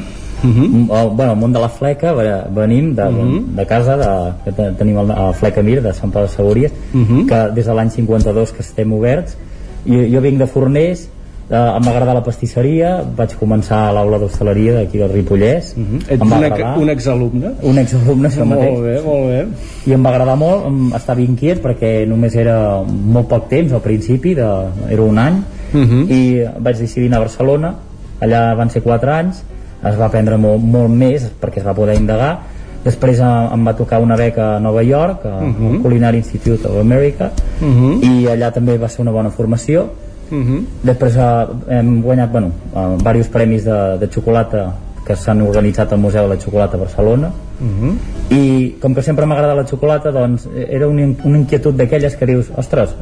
Uh 0.44 0.50
-huh. 0.50 1.02
el, 1.02 1.08
bueno, 1.16 1.32
el 1.32 1.38
món 1.38 1.52
de 1.52 1.58
la 1.58 1.68
fleca 1.68 2.14
venim 2.50 2.94
de, 2.94 3.02
uh 3.02 3.12
-huh. 3.12 3.44
de 3.56 3.66
casa 3.66 3.96
de, 3.96 4.32
que 4.44 4.72
tenim 4.78 4.98
el, 4.98 5.10
el 5.10 5.34
Fleca 5.34 5.62
Mir 5.62 5.82
de 5.82 5.92
Sant 5.92 6.12
Pau 6.12 6.22
de 6.22 6.28
Segúries 6.28 6.72
uh 6.94 6.98
-huh. 6.98 7.26
que 7.26 7.54
des 7.54 7.66
de 7.66 7.74
l'any 7.74 7.90
52 7.90 8.52
que 8.52 8.62
estem 8.62 8.92
oberts 8.92 9.36
i 9.84 10.14
jo 10.14 10.20
vinc 10.20 10.38
de 10.38 10.46
Forners 10.46 11.08
eh, 11.50 11.56
em 11.56 11.82
va 11.82 11.90
agradar 11.90 12.14
la 12.14 12.22
pastisseria 12.24 12.90
vaig 13.16 13.34
començar 13.40 13.80
a 13.88 13.92
l'aula 13.96 14.18
d'hostaleria 14.20 14.74
d'aquí 14.78 14.98
del 14.98 15.12
Ripollès 15.12 15.74
uh 15.76 15.82
-huh. 15.82 16.00
Ets 16.14 16.22
un, 16.22 16.44
ex, 16.44 16.60
un 16.82 16.90
exalumne? 16.90 17.52
un 17.62 17.78
exalumne, 17.78 18.28
això 18.28 18.44
molt 18.44 18.60
mateix 18.60 18.80
bé, 18.80 19.00
molt 19.04 19.24
bé 19.30 19.46
i 19.86 19.92
em 19.92 20.04
va 20.04 20.10
agradar 20.10 20.36
molt, 20.36 20.94
estava 20.94 21.20
inquiet 21.20 21.62
perquè 21.62 22.06
només 22.06 22.34
era 22.34 22.82
molt 22.84 23.28
poc 23.28 23.48
temps 23.48 23.72
al 23.72 23.80
principi 23.80 24.34
de, 24.34 24.48
era 24.90 25.02
un 25.02 25.18
any 25.18 25.42
uh 25.74 25.80
-huh. 25.80 26.10
i 26.10 26.44
vaig 26.58 26.76
decidir 26.78 27.06
anar 27.06 27.18
a 27.18 27.20
Barcelona 27.20 27.74
allà 28.20 28.56
van 28.56 28.70
ser 28.70 28.82
4 28.82 29.10
anys 29.10 29.42
es 29.84 29.96
va 29.96 30.06
aprendre 30.06 30.36
molt, 30.36 30.62
molt 30.62 30.90
més 30.90 31.30
perquè 31.40 31.58
es 31.58 31.66
va 31.66 31.74
poder 31.74 31.96
indagar 31.96 32.38
després 32.84 33.18
eh, 33.20 33.54
em 33.54 33.66
va 33.66 33.74
tocar 33.74 34.00
una 34.00 34.16
beca 34.16 34.56
a 34.56 34.60
Nova 34.60 34.82
York 34.82 35.24
al 35.24 35.48
uh 35.48 35.54
-huh. 35.54 35.82
Culinary 35.82 36.18
Institute 36.18 36.66
of 36.66 36.80
America 36.80 37.30
uh 37.60 37.66
-huh. 37.66 38.04
i 38.04 38.26
allà 38.26 38.52
també 38.52 38.78
va 38.78 38.88
ser 38.88 39.00
una 39.00 39.10
bona 39.10 39.30
formació 39.30 39.88
Uh 40.30 40.36
-huh. 40.38 40.64
Després 40.82 41.16
uh, 41.16 41.48
hem 41.68 42.02
guanyat 42.02 42.30
bueno, 42.30 42.50
uh, 42.74 42.96
diversos 42.96 43.28
premis 43.28 43.64
de, 43.64 43.98
de 43.98 44.06
xocolata 44.06 44.74
que 45.06 45.16
s'han 45.16 45.40
organitzat 45.42 45.92
al 45.92 45.98
Museu 45.98 46.22
de 46.22 46.34
la 46.34 46.40
Xocolata 46.40 46.76
a 46.76 46.80
Barcelona 46.80 47.28
uh 47.60 47.66
-huh. 47.66 47.94
i 48.30 48.76
com 48.80 48.94
que 48.94 49.02
sempre 49.02 49.26
m'agrada 49.26 49.54
la 49.54 49.66
xocolata 49.66 50.10
doncs 50.10 50.48
era 50.68 50.86
una, 50.86 51.14
una 51.24 51.38
inquietud 51.38 51.74
d'aquelles 51.74 52.16
que 52.16 52.26
dius 52.26 52.46
ostres, 52.56 52.94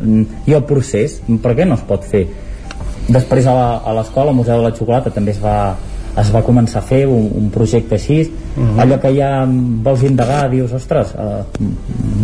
i 0.47 0.53
el 0.53 0.63
procés, 0.63 1.21
per 1.43 1.57
què 1.57 1.67
no 1.67 1.75
es 1.75 1.81
pot 1.81 2.05
fer? 2.05 2.27
després 3.09 3.47
a 3.47 3.93
l'escola, 3.95 4.31
al 4.31 4.37
Museu 4.37 4.59
de 4.59 4.69
la 4.69 4.75
Xocolata 4.75 5.13
també 5.15 5.33
es 5.35 5.41
va, 5.43 5.77
es 6.17 6.31
va 6.33 6.43
començar 6.43 6.81
a 6.81 6.87
fer 6.87 7.05
un, 7.07 7.29
un 7.37 7.49
projecte 7.53 7.97
així. 7.97 8.31
Mhm. 8.57 8.79
allò 8.81 9.01
que 9.01 9.11
ja 9.13 9.45
vols 9.85 10.03
indagar 10.03 10.51
dius, 10.51 10.73
ostres, 10.73 11.15
eh, 11.15 11.43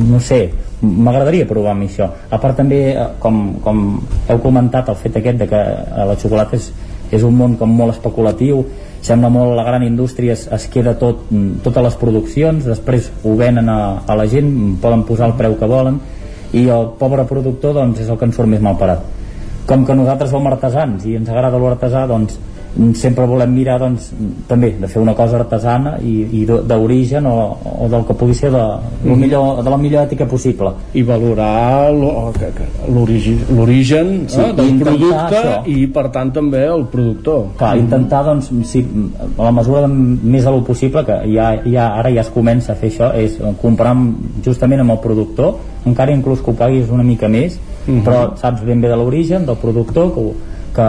no 0.08 0.20
sé 0.20 0.50
m'agradaria 0.80 1.46
provar 1.46 1.72
amb 1.72 1.84
això. 1.84 2.08
A 2.30 2.38
part 2.40 2.56
també, 2.56 2.90
eh, 2.92 3.06
com, 3.18 3.60
com 3.62 4.00
heu 4.28 4.38
comentat 4.38 4.88
el 4.88 4.96
fet 4.96 5.16
aquest 5.16 5.38
de 5.38 5.48
que 5.48 5.60
eh, 5.60 6.06
la 6.08 6.16
xocolata 6.16 6.56
és, 6.56 6.72
és 7.10 7.22
un 7.22 7.36
món 7.36 7.56
com 7.56 7.68
molt 7.68 7.92
especulatiu 7.92 8.64
sembla 9.02 9.28
molt 9.28 9.56
la 9.58 9.64
gran 9.66 9.82
indústria 9.82 10.32
es, 10.32 10.46
es 10.46 10.68
queda 10.70 10.94
tot, 10.98 11.26
totes 11.64 11.82
les 11.82 11.96
produccions 11.98 12.64
després 12.64 13.10
ho 13.26 13.34
venen 13.36 13.68
a, 13.68 13.78
a 14.06 14.16
la 14.16 14.28
gent 14.30 14.78
poden 14.82 15.02
posar 15.08 15.32
el 15.32 15.34
preu 15.40 15.56
que 15.58 15.66
volen 15.66 15.98
i 16.54 16.68
el 16.70 16.92
pobre 17.00 17.26
productor 17.26 17.74
doncs 17.74 18.04
és 18.04 18.12
el 18.12 18.20
que 18.20 18.28
en 18.30 18.34
surt 18.36 18.48
més 18.48 18.62
mal 18.62 18.78
parat 18.78 19.02
com 19.66 19.82
que 19.86 19.96
nosaltres 19.98 20.30
som 20.30 20.46
artesans 20.46 21.04
i 21.06 21.16
ens 21.18 21.30
agrada 21.34 21.58
l'artesà 21.58 22.06
doncs 22.06 22.38
sempre 22.94 23.26
volem 23.26 23.50
mirar 23.52 23.78
doncs, 23.80 24.12
també 24.48 24.70
de 24.80 24.88
fer 24.88 25.02
una 25.02 25.14
cosa 25.14 25.36
artesana 25.38 25.98
i, 26.02 26.26
i 26.40 26.44
d'o- 26.46 26.62
d'origen 26.62 27.26
o, 27.26 27.56
o 27.84 27.88
del 27.88 28.04
que 28.08 28.14
pugui 28.14 28.34
ser 28.34 28.50
de, 28.50 28.62
Mhm. 29.04 29.18
millor, 29.20 29.62
de 29.62 29.70
la 29.70 29.76
millor 29.76 30.06
ètica 30.08 30.26
possible 30.26 30.70
i 30.94 31.02
valorar 31.02 31.92
l'origi- 32.88 33.38
l'origen 33.54 34.24
Sí, 34.28 34.40
eh, 34.40 34.52
del 34.54 34.78
producte 34.78 35.36
això. 35.36 35.62
i 35.66 35.86
per 35.86 36.08
tant 36.10 36.32
també 36.32 36.64
el 36.66 36.86
productor 36.86 37.46
Clar, 37.58 37.76
intentar, 37.76 38.24
doncs, 38.24 38.50
sí, 38.64 38.84
a 39.38 39.42
la 39.44 39.52
mesura 39.52 39.82
de 39.82 39.88
més 39.88 40.44
de 40.44 40.50
lo 40.50 40.62
possible, 40.64 41.04
que 41.04 41.18
ja, 41.34 41.60
ja, 41.64 41.94
ara 41.98 42.10
ja 42.10 42.20
es 42.22 42.30
comença 42.30 42.72
a 42.72 42.76
fer 42.76 42.90
això, 42.90 43.12
és 43.14 43.38
comprar 43.60 43.90
amb- 43.92 44.16
justament 44.44 44.80
amb 44.80 44.90
el 44.92 44.98
productor, 44.98 45.56
encara 45.84 46.12
inclús 46.12 46.40
que 46.40 46.50
ho 46.50 46.54
paguis 46.54 46.88
una 46.90 47.02
mica 47.02 47.28
més, 47.28 47.58
Mhm. 47.86 48.02
però 48.04 48.36
saps 48.36 48.64
ben 48.64 48.80
bé 48.80 48.88
de 48.88 48.96
l'origen, 48.96 49.44
del 49.46 49.56
productor, 49.56 50.14
que, 50.14 50.20
ho- 50.20 50.34
que 50.74 50.82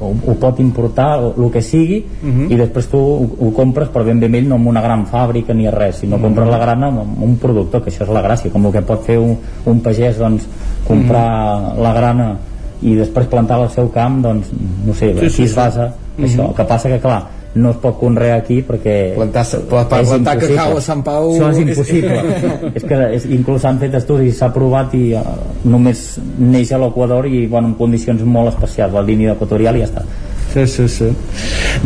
ho, 0.00 0.10
ho 0.26 0.34
pot 0.34 0.60
importar, 0.60 1.18
el 1.36 1.50
que 1.50 1.62
sigui, 1.62 2.04
Mhm. 2.22 2.50
i 2.52 2.56
després 2.56 2.88
tu 2.88 2.98
ho, 2.98 3.30
ho 3.40 3.52
compres 3.52 3.88
per 3.88 4.04
ben 4.04 4.20
bé 4.20 4.26
ell, 4.26 4.48
no 4.48 4.54
amb 4.56 4.66
una 4.68 4.82
gran 4.82 5.06
fàbrica 5.06 5.54
ni 5.54 5.68
res, 5.70 5.96
sinó 5.96 6.16
Mhm. 6.16 6.22
compres 6.22 6.48
la 6.48 6.58
grana 6.58 6.88
amb, 6.88 7.22
un 7.22 7.36
productor, 7.36 7.82
que 7.82 7.90
això 7.90 8.02
és 8.02 8.08
la 8.10 8.22
gràcia, 8.22 8.50
com 8.50 8.66
el 8.66 8.72
que 8.72 8.82
pot 8.82 9.02
fer 9.02 9.18
un, 9.18 9.36
un 9.66 9.80
pagès, 9.80 10.18
doncs, 10.18 10.46
comprar 10.86 11.60
Mhm. 11.74 11.82
la 11.82 11.92
grana 11.92 12.36
i 12.82 12.94
després 12.94 13.26
plantar 13.26 13.58
al 13.60 13.70
seu 13.70 13.90
camp 13.90 14.22
doncs 14.22 14.48
no 14.86 14.94
sé, 14.94 15.12
Sí, 15.12 15.18
aquí 15.18 15.30
sí, 15.30 15.42
es 15.42 15.50
sí. 15.50 15.56
basa 15.56 15.94
Mhm. 16.16 16.24
això, 16.24 16.48
el 16.48 16.54
que 16.54 16.64
passa 16.64 16.88
que 16.88 16.98
clar 16.98 17.39
no 17.54 17.70
es 17.74 17.76
pot 17.82 17.96
conrear 17.98 18.36
aquí 18.38 18.60
perquè 18.62 19.14
Plantar, 19.16 19.42
és 19.42 19.54
plantar 19.68 20.00
impossible. 20.04 20.56
cacau 20.56 20.76
a 20.78 20.80
Sant 20.80 21.02
Pau 21.02 21.30
això 21.32 21.48
és 21.50 21.56
és- 21.58 21.68
impossible 21.68 22.20
és 22.78 22.84
que 22.84 22.98
és, 23.16 23.26
inclús 23.26 23.62
s'han 23.62 23.78
fet 23.82 23.94
estudis 23.98 24.38
s'ha 24.38 24.52
provat 24.54 24.94
i 24.94 25.14
uh, 25.18 25.24
només 25.64 26.04
neix 26.38 26.70
a 26.72 26.78
l'Equador 26.78 27.26
i 27.26 27.46
bueno, 27.50 27.68
en 27.72 27.74
condicions 27.74 28.22
molt 28.22 28.52
especials 28.54 28.94
la 28.94 29.02
línia 29.02 29.32
equatorial 29.34 29.76
i 29.76 29.82
ja 29.82 29.90
està 29.90 30.04
Sí, 30.52 30.66
sí, 30.66 30.88
sí. 30.90 31.08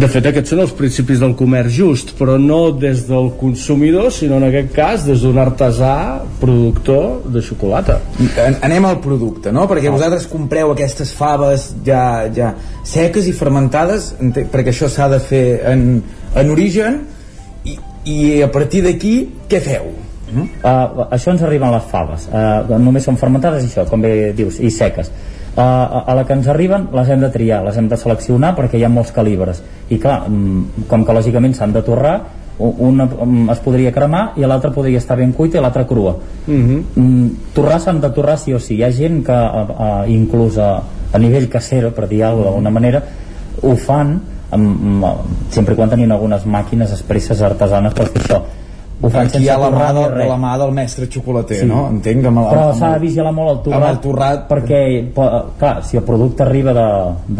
De 0.01 0.09
fet, 0.09 0.25
aquests 0.31 0.55
són 0.55 0.63
els 0.65 0.73
principis 0.77 1.19
del 1.21 1.35
comerç 1.37 1.75
just, 1.77 2.15
però 2.17 2.39
no 2.41 2.71
des 2.73 3.03
del 3.09 3.31
consumidor, 3.41 4.09
sinó 4.15 4.39
en 4.41 4.47
aquest 4.49 4.71
cas 4.73 5.05
des 5.05 5.21
d'un 5.21 5.37
artesà 5.43 6.23
productor 6.41 7.27
de 7.35 7.43
xocolata. 7.45 7.99
An- 8.41 8.57
anem 8.65 8.87
al 8.89 9.01
producte, 9.05 9.53
no? 9.53 9.67
Perquè 9.69 9.93
vosaltres 9.93 10.25
compreu 10.33 10.73
aquestes 10.73 11.13
faves 11.13 11.75
ja, 11.85 12.25
ja 12.33 12.55
seques 12.89 13.29
i 13.29 13.35
fermentades, 13.37 14.15
perquè 14.33 14.73
això 14.73 14.89
s'ha 14.89 15.11
de 15.13 15.21
fer 15.21 15.45
en, 15.75 15.85
en 16.35 16.51
origen, 16.57 17.03
i, 17.69 17.77
i 18.09 18.19
a 18.45 18.49
partir 18.53 18.83
d'aquí, 18.89 19.15
què 19.49 19.61
feu? 19.61 19.93
Uh, 20.35 21.05
això 21.15 21.31
ens 21.31 21.45
arriben 21.47 21.71
les 21.71 21.85
faves 21.93 22.25
uh, 22.33 22.65
només 22.81 23.05
són 23.07 23.15
fermentades 23.21 23.63
i 23.63 23.69
això, 23.69 23.85
com 23.87 24.03
bé 24.03 24.33
dius 24.35 24.57
i 24.59 24.71
seques 24.73 25.13
a, 25.57 26.05
a 26.07 26.15
la 26.15 26.25
que 26.27 26.35
ens 26.35 26.49
arriben 26.49 26.89
les 26.95 27.11
hem 27.11 27.21
de 27.23 27.31
triar, 27.31 27.63
les 27.65 27.77
hem 27.79 27.89
de 27.89 27.99
seleccionar 28.01 28.55
perquè 28.57 28.79
hi 28.79 28.85
ha 28.85 28.93
molts 28.93 29.13
calibres. 29.15 29.63
I 29.89 29.99
clar, 30.03 30.25
mm, 30.29 30.89
com 30.91 31.05
que 31.05 31.17
lògicament 31.17 31.55
s'han 31.55 31.75
de 31.75 31.83
torrar 31.87 32.17
una 32.59 33.07
mm, 33.07 33.49
es 33.51 33.61
podria 33.65 33.91
cremar 33.93 34.29
i 34.39 34.47
l'altra 34.47 34.71
podria 34.71 35.01
estar 35.03 35.17
ben 35.19 35.33
cuita 35.33 35.59
i 35.59 35.63
l'altra 35.63 35.87
crua. 35.87 36.15
Mm, 36.47 37.53
torrar 37.55 37.81
s'han 37.81 38.01
de 38.01 38.11
torrar 38.15 38.39
sí 38.39 38.55
o 38.55 38.61
sí. 38.61 38.79
Hi 38.79 38.85
ha 38.87 38.93
gent 38.93 39.23
que 39.27 39.35
uh, 39.35 39.65
uh, 39.75 40.03
inclús 40.11 40.59
a, 40.59 40.71
a 41.13 41.19
nivell 41.19 41.49
casero 41.51 41.91
per 41.95 42.09
dir 42.09 42.25
alguna 42.25 42.51
d'alguna 42.51 42.71
manera 42.71 43.03
ho 43.63 43.77
fan 43.77 44.15
amb, 44.51 45.05
amb, 45.05 45.51
sempre 45.51 45.75
quan 45.75 45.91
tenien 45.91 46.13
algunes 46.13 46.47
màquines 46.47 46.93
expresses 46.95 47.43
artesanes 47.43 47.95
per 47.95 48.07
fer 48.11 48.23
això 48.23 48.43
ho 49.05 49.11
fan 49.11 49.27
Aquí 49.27 49.43
hi 49.45 49.49
ha 49.53 49.59
la 49.59 49.71
mà, 49.71 49.89
de, 49.93 50.05
res. 50.15 50.29
la 50.29 50.37
mà 50.41 50.53
del 50.59 50.71
mestre 50.73 51.07
xocolater, 51.13 51.59
Sí. 51.61 51.67
no? 51.67 51.89
Entenc, 51.91 52.25
amb, 52.27 52.39
el- 52.39 52.45
però 52.51 52.63
amb, 52.71 52.79
s'ha 52.79 52.93
de 52.95 52.99
vigilar 53.01 53.33
molt 53.33 53.51
el 53.51 53.59
torrat, 53.65 53.83
amb 53.83 53.91
el 53.91 53.99
torrat. 54.01 54.49
perquè 54.49 55.13
clar, 55.59 55.83
si 55.85 55.97
el 55.97 56.03
producte 56.05 56.43
arriba 56.43 56.73
de, 56.73 56.89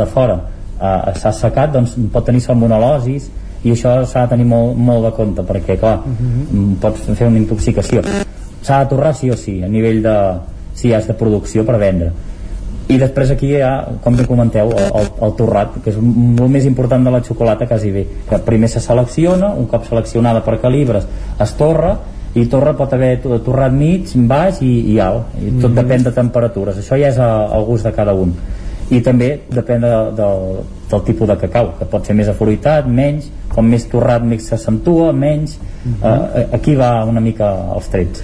de 0.03 0.07
fora 0.07 0.37
eh, 0.81 1.13
s'ha 1.15 1.29
assecat 1.31 1.73
doncs 1.73 1.95
pot 2.13 2.25
tenir 2.27 2.41
salmonel·losis 2.41 3.31
i 3.65 3.71
això 3.73 4.05
s'ha 4.05 4.27
de 4.27 4.29
tenir 4.35 4.45
molt, 4.47 4.77
molt 4.77 5.05
de 5.07 5.13
compte 5.17 5.43
perquè 5.43 5.79
clar, 5.81 6.01
mm, 6.05 6.75
pots 6.83 7.01
fer 7.17 7.27
una 7.29 7.39
intoxicació 7.39 8.03
s'ha 8.63 8.81
de 8.85 8.89
torrar 8.91 9.15
sí 9.15 9.31
o 9.31 9.37
sí 9.37 9.63
a 9.63 9.69
nivell 9.69 10.03
de 10.03 10.17
si 10.75 10.93
has 10.93 11.07
de 11.07 11.15
producció 11.15 11.65
per 11.65 11.79
vendre 11.79 12.11
i 12.89 12.99
després 13.01 13.31
aquí 13.33 13.47
hi 13.55 13.61
ha, 13.65 13.71
com 14.05 14.17
bé 14.17 14.27
comenteu 14.29 14.71
el, 14.71 14.83
el, 15.01 15.07
el 15.25 15.33
torrat, 15.39 15.79
que 15.83 15.91
és 15.91 15.97
el 15.97 16.49
més 16.53 16.67
important 16.69 17.05
de 17.05 17.11
la 17.11 17.23
xocolata 17.25 17.67
quasi 17.67 17.91
bé, 17.91 18.07
que 18.29 18.39
primer 18.45 18.69
se 18.69 18.81
selecciona 18.81 19.53
un 19.55 19.67
cop 19.67 19.87
seleccionada 19.89 20.43
per 20.45 20.59
calibres 20.61 21.07
es 21.41 21.55
torra 21.57 21.95
i 22.35 22.45
torra 22.51 22.73
pot 22.77 22.93
haver 22.93 23.21
to- 23.23 23.39
torrat 23.47 23.73
mig, 23.73 24.11
baix 24.29 24.61
i, 24.61 24.93
i 24.93 24.99
alt. 25.01 25.37
I 25.41 25.53
tot 25.63 25.71
Mhm. 25.71 25.79
depèn 25.79 26.03
de 26.03 26.11
temperatures. 26.13 26.77
Això 26.79 26.99
ja 26.99 27.09
és 27.09 27.19
a- 27.19 27.47
al 27.47 27.65
gust 27.65 27.85
de 27.85 27.93
cada 27.93 28.13
un. 28.13 28.35
I 28.91 29.01
també 29.01 29.41
depèn 29.51 29.81
de, 29.81 29.93
del, 30.17 30.43
del 30.91 31.03
tipus 31.05 31.29
de 31.29 31.37
cacau 31.39 31.71
que 31.79 31.85
pot 31.87 32.05
ser 32.05 32.15
més 32.15 32.29
afruitat, 32.29 32.87
menys 32.87 33.31
com 33.55 33.67
més 33.71 33.87
torrat 33.89 34.23
més 34.27 34.43
s'accentua, 34.51 35.13
menys 35.13 35.59
Mhm. 35.85 36.01
eh, 36.03 36.47
aquí 36.57 36.75
va 36.75 37.05
una 37.05 37.21
mica 37.21 37.51
els 37.77 37.89
trets 37.93 38.23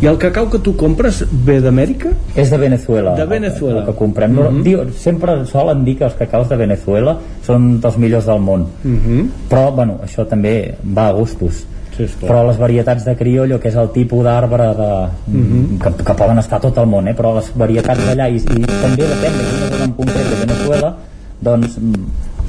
I 0.00 0.06
el 0.06 0.16
cacau 0.16 0.48
que 0.48 0.60
tu 0.60 0.76
compres 0.76 1.24
ve 1.30 1.60
d'Amèrica? 1.60 2.08
és 2.36 2.48
de 2.50 2.56
Venezuela. 2.56 3.14
De 3.16 3.24
Venezuela. 3.26 3.80
El 3.80 3.86
que 3.86 3.92
comprem. 3.94 4.30
Mhm. 4.32 4.62
Diu, 4.62 4.78
sempre 4.96 5.44
solen 5.46 5.84
dir 5.84 5.96
que 5.98 6.04
els 6.04 6.14
cacaus 6.14 6.48
de 6.48 6.56
Venezuela 6.56 7.18
són 7.44 7.80
dels 7.80 7.98
millors 7.98 8.26
del 8.26 8.38
món. 8.40 8.66
Mhm. 8.84 9.28
Però, 9.50 9.74
bueno, 9.74 9.98
això 10.06 10.24
també 10.26 10.74
va 10.96 11.08
a 11.08 11.12
gustos. 11.12 11.66
Sí, 11.96 12.04
esclar. 12.04 12.30
però 12.30 12.46
les 12.46 12.56
varietats 12.56 13.04
de 13.04 13.14
criollo, 13.16 13.58
que 13.60 13.68
és 13.68 13.74
el 13.74 13.90
tipus 13.90 14.22
d'arbre 14.24 14.68
de, 14.74 15.08
Mhm. 15.26 15.78
que, 15.80 16.04
que 16.04 16.14
poden 16.14 16.38
estar 16.38 16.60
tot 16.60 16.78
el 16.78 16.86
món, 16.86 17.08
eh? 17.08 17.14
però 17.14 17.34
les 17.34 17.50
varietats 17.54 18.00
d'allà, 18.06 18.30
i, 18.30 18.36
i 18.36 18.40
també 18.40 19.04
depèn 19.04 19.32
de 19.36 19.44
quina 19.50 19.70
zona 19.72 19.84
en 19.84 19.92
concret 19.92 20.30
de 20.30 20.46
Venezuela, 20.46 20.96
doncs 21.42 21.76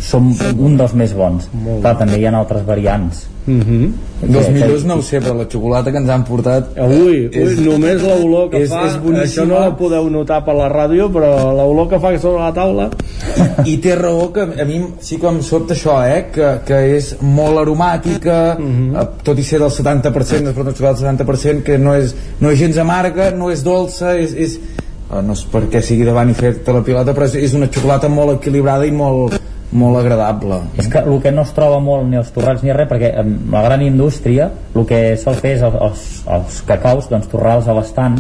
mm, 0.02 0.34
són 0.38 0.60
un 0.60 0.78
dels 0.78 0.94
més 0.98 1.14
bons. 1.14 1.50
Clar, 1.82 1.98
també 2.00 2.18
hi 2.20 2.26
ha 2.26 2.34
altres 2.38 2.66
variants. 2.66 3.28
Mhm. 3.46 3.94
Dels 4.22 4.46
Que- 4.46 4.52
millors 4.54 4.84
no 4.86 4.96
ho 5.00 5.02
sé, 5.02 5.20
però 5.20 5.34
la 5.36 5.48
xocolata 5.50 5.92
que 5.92 5.98
ens 5.98 6.10
han 6.10 6.24
portat... 6.24 6.76
Ui, 6.78 7.26
ui, 7.34 7.56
només 7.66 8.02
l'olor 8.04 8.50
que 8.52 8.60
és, 8.64 8.70
fa, 8.70 8.84
és 8.86 8.98
boníssima. 9.02 9.24
això 9.26 9.46
no 9.48 9.60
la 9.60 9.72
podeu 9.76 10.10
notar 10.14 10.44
per 10.46 10.54
la 10.56 10.68
ràdio, 10.70 11.08
però 11.12 11.32
l'olor 11.58 11.88
que 11.90 12.00
fa 12.00 12.12
sobre 12.20 12.42
la 12.44 12.52
taula... 12.54 12.90
I 13.66 13.78
té 13.82 13.96
raó 13.96 14.32
que 14.34 14.42
a 14.42 14.66
mi 14.66 14.84
sí 15.02 15.18
que 15.18 15.28
em 15.28 15.42
sobta 15.42 15.74
això, 15.74 15.98
eh? 16.06 16.28
Que, 16.34 16.52
que 16.66 16.78
és 16.98 17.16
molt 17.22 17.58
aromàtica, 17.64 18.58
Mhm. 18.60 18.96
eh, 18.96 19.08
tot 19.24 19.40
i 19.40 19.44
ser 19.44 19.60
del 19.60 19.72
70%, 19.72 20.44
després 20.46 20.66
de 20.66 20.74
xocolata 20.74 21.02
del 21.02 21.18
70%, 21.18 21.64
que 21.64 21.78
no 21.80 21.96
és, 21.96 22.14
no 22.40 22.52
és 22.52 22.60
gens 22.60 22.78
amarga, 22.78 23.32
no 23.32 23.50
és 23.50 23.64
dolça, 23.64 24.16
és... 24.18 24.34
és 24.38 24.60
eh, 25.12 25.22
no 25.26 25.34
és 25.34 25.46
perquè 25.52 25.82
sigui 25.82 26.06
davant 26.06 26.30
i 26.30 26.34
fer-te 26.38 26.72
la 26.72 26.82
pilota, 26.86 27.12
però 27.14 27.26
és, 27.26 27.36
és 27.36 27.54
una 27.58 27.68
xocolata 27.68 28.08
molt 28.08 28.38
equilibrada 28.40 28.86
i 28.86 28.92
molt, 28.92 29.40
molt 29.72 29.98
agradable. 30.02 30.60
És 30.78 30.88
que 30.92 31.00
el 31.00 31.22
que 31.24 31.32
no 31.32 31.46
es 31.48 31.54
troba 31.56 31.80
molt 31.80 32.08
ni 32.10 32.18
els 32.20 32.32
torrats 32.36 32.64
ni 32.64 32.74
res, 32.76 32.90
perquè 32.90 33.14
amb 33.22 33.54
la 33.54 33.62
gran 33.64 33.82
indústria 33.86 34.50
el 34.76 34.86
que 34.86 35.16
sol 35.18 35.36
fer 35.40 35.56
és 35.58 35.64
els, 35.68 35.76
els, 35.88 36.06
els 36.28 36.62
cacaus 36.68 37.08
doncs, 37.12 37.30
torrar-los 37.32 37.68
a 37.72 37.76
l'estant 37.80 38.20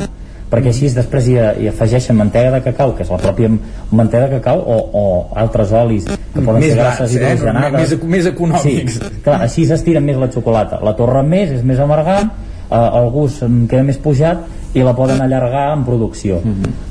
perquè 0.52 0.68
així 0.74 0.90
després 0.92 1.28
hi, 1.32 1.38
hi 1.64 1.68
afegeixen 1.72 2.18
mantega 2.20 2.50
de 2.52 2.60
cacau, 2.66 2.92
que 2.96 3.06
és 3.06 3.12
la 3.14 3.20
pròpia 3.22 3.48
mantega 3.96 4.28
de 4.28 4.40
cacau, 4.42 4.60
o, 4.60 4.78
o 5.00 5.04
altres 5.40 5.72
olis 5.72 6.10
que 6.10 6.42
poden 6.44 6.60
Més 6.60 6.74
ser 6.74 6.80
grasses 6.82 7.00
barats, 7.00 7.16
eh? 7.16 7.36
hidrogenades. 7.38 7.94
Més- 7.94 8.04
més 8.16 8.26
econòmics. 8.34 8.98
Sí, 9.00 9.22
clar, 9.24 9.38
així 9.48 9.66
s'estira 9.70 10.02
més 10.04 10.20
la 10.20 10.28
xocolata. 10.32 10.82
La 10.84 10.92
torren 11.00 11.30
més, 11.32 11.54
és 11.56 11.64
més 11.64 11.80
amargant, 11.80 12.34
eh, 12.68 12.76
el 13.00 13.08
gust 13.16 13.46
queda 13.72 13.84
més 13.88 13.98
pujat 14.04 14.44
i 14.74 14.84
la 14.86 14.96
poden 14.96 15.22
allargar 15.22 15.72
en 15.76 15.86
producció. 15.88 16.40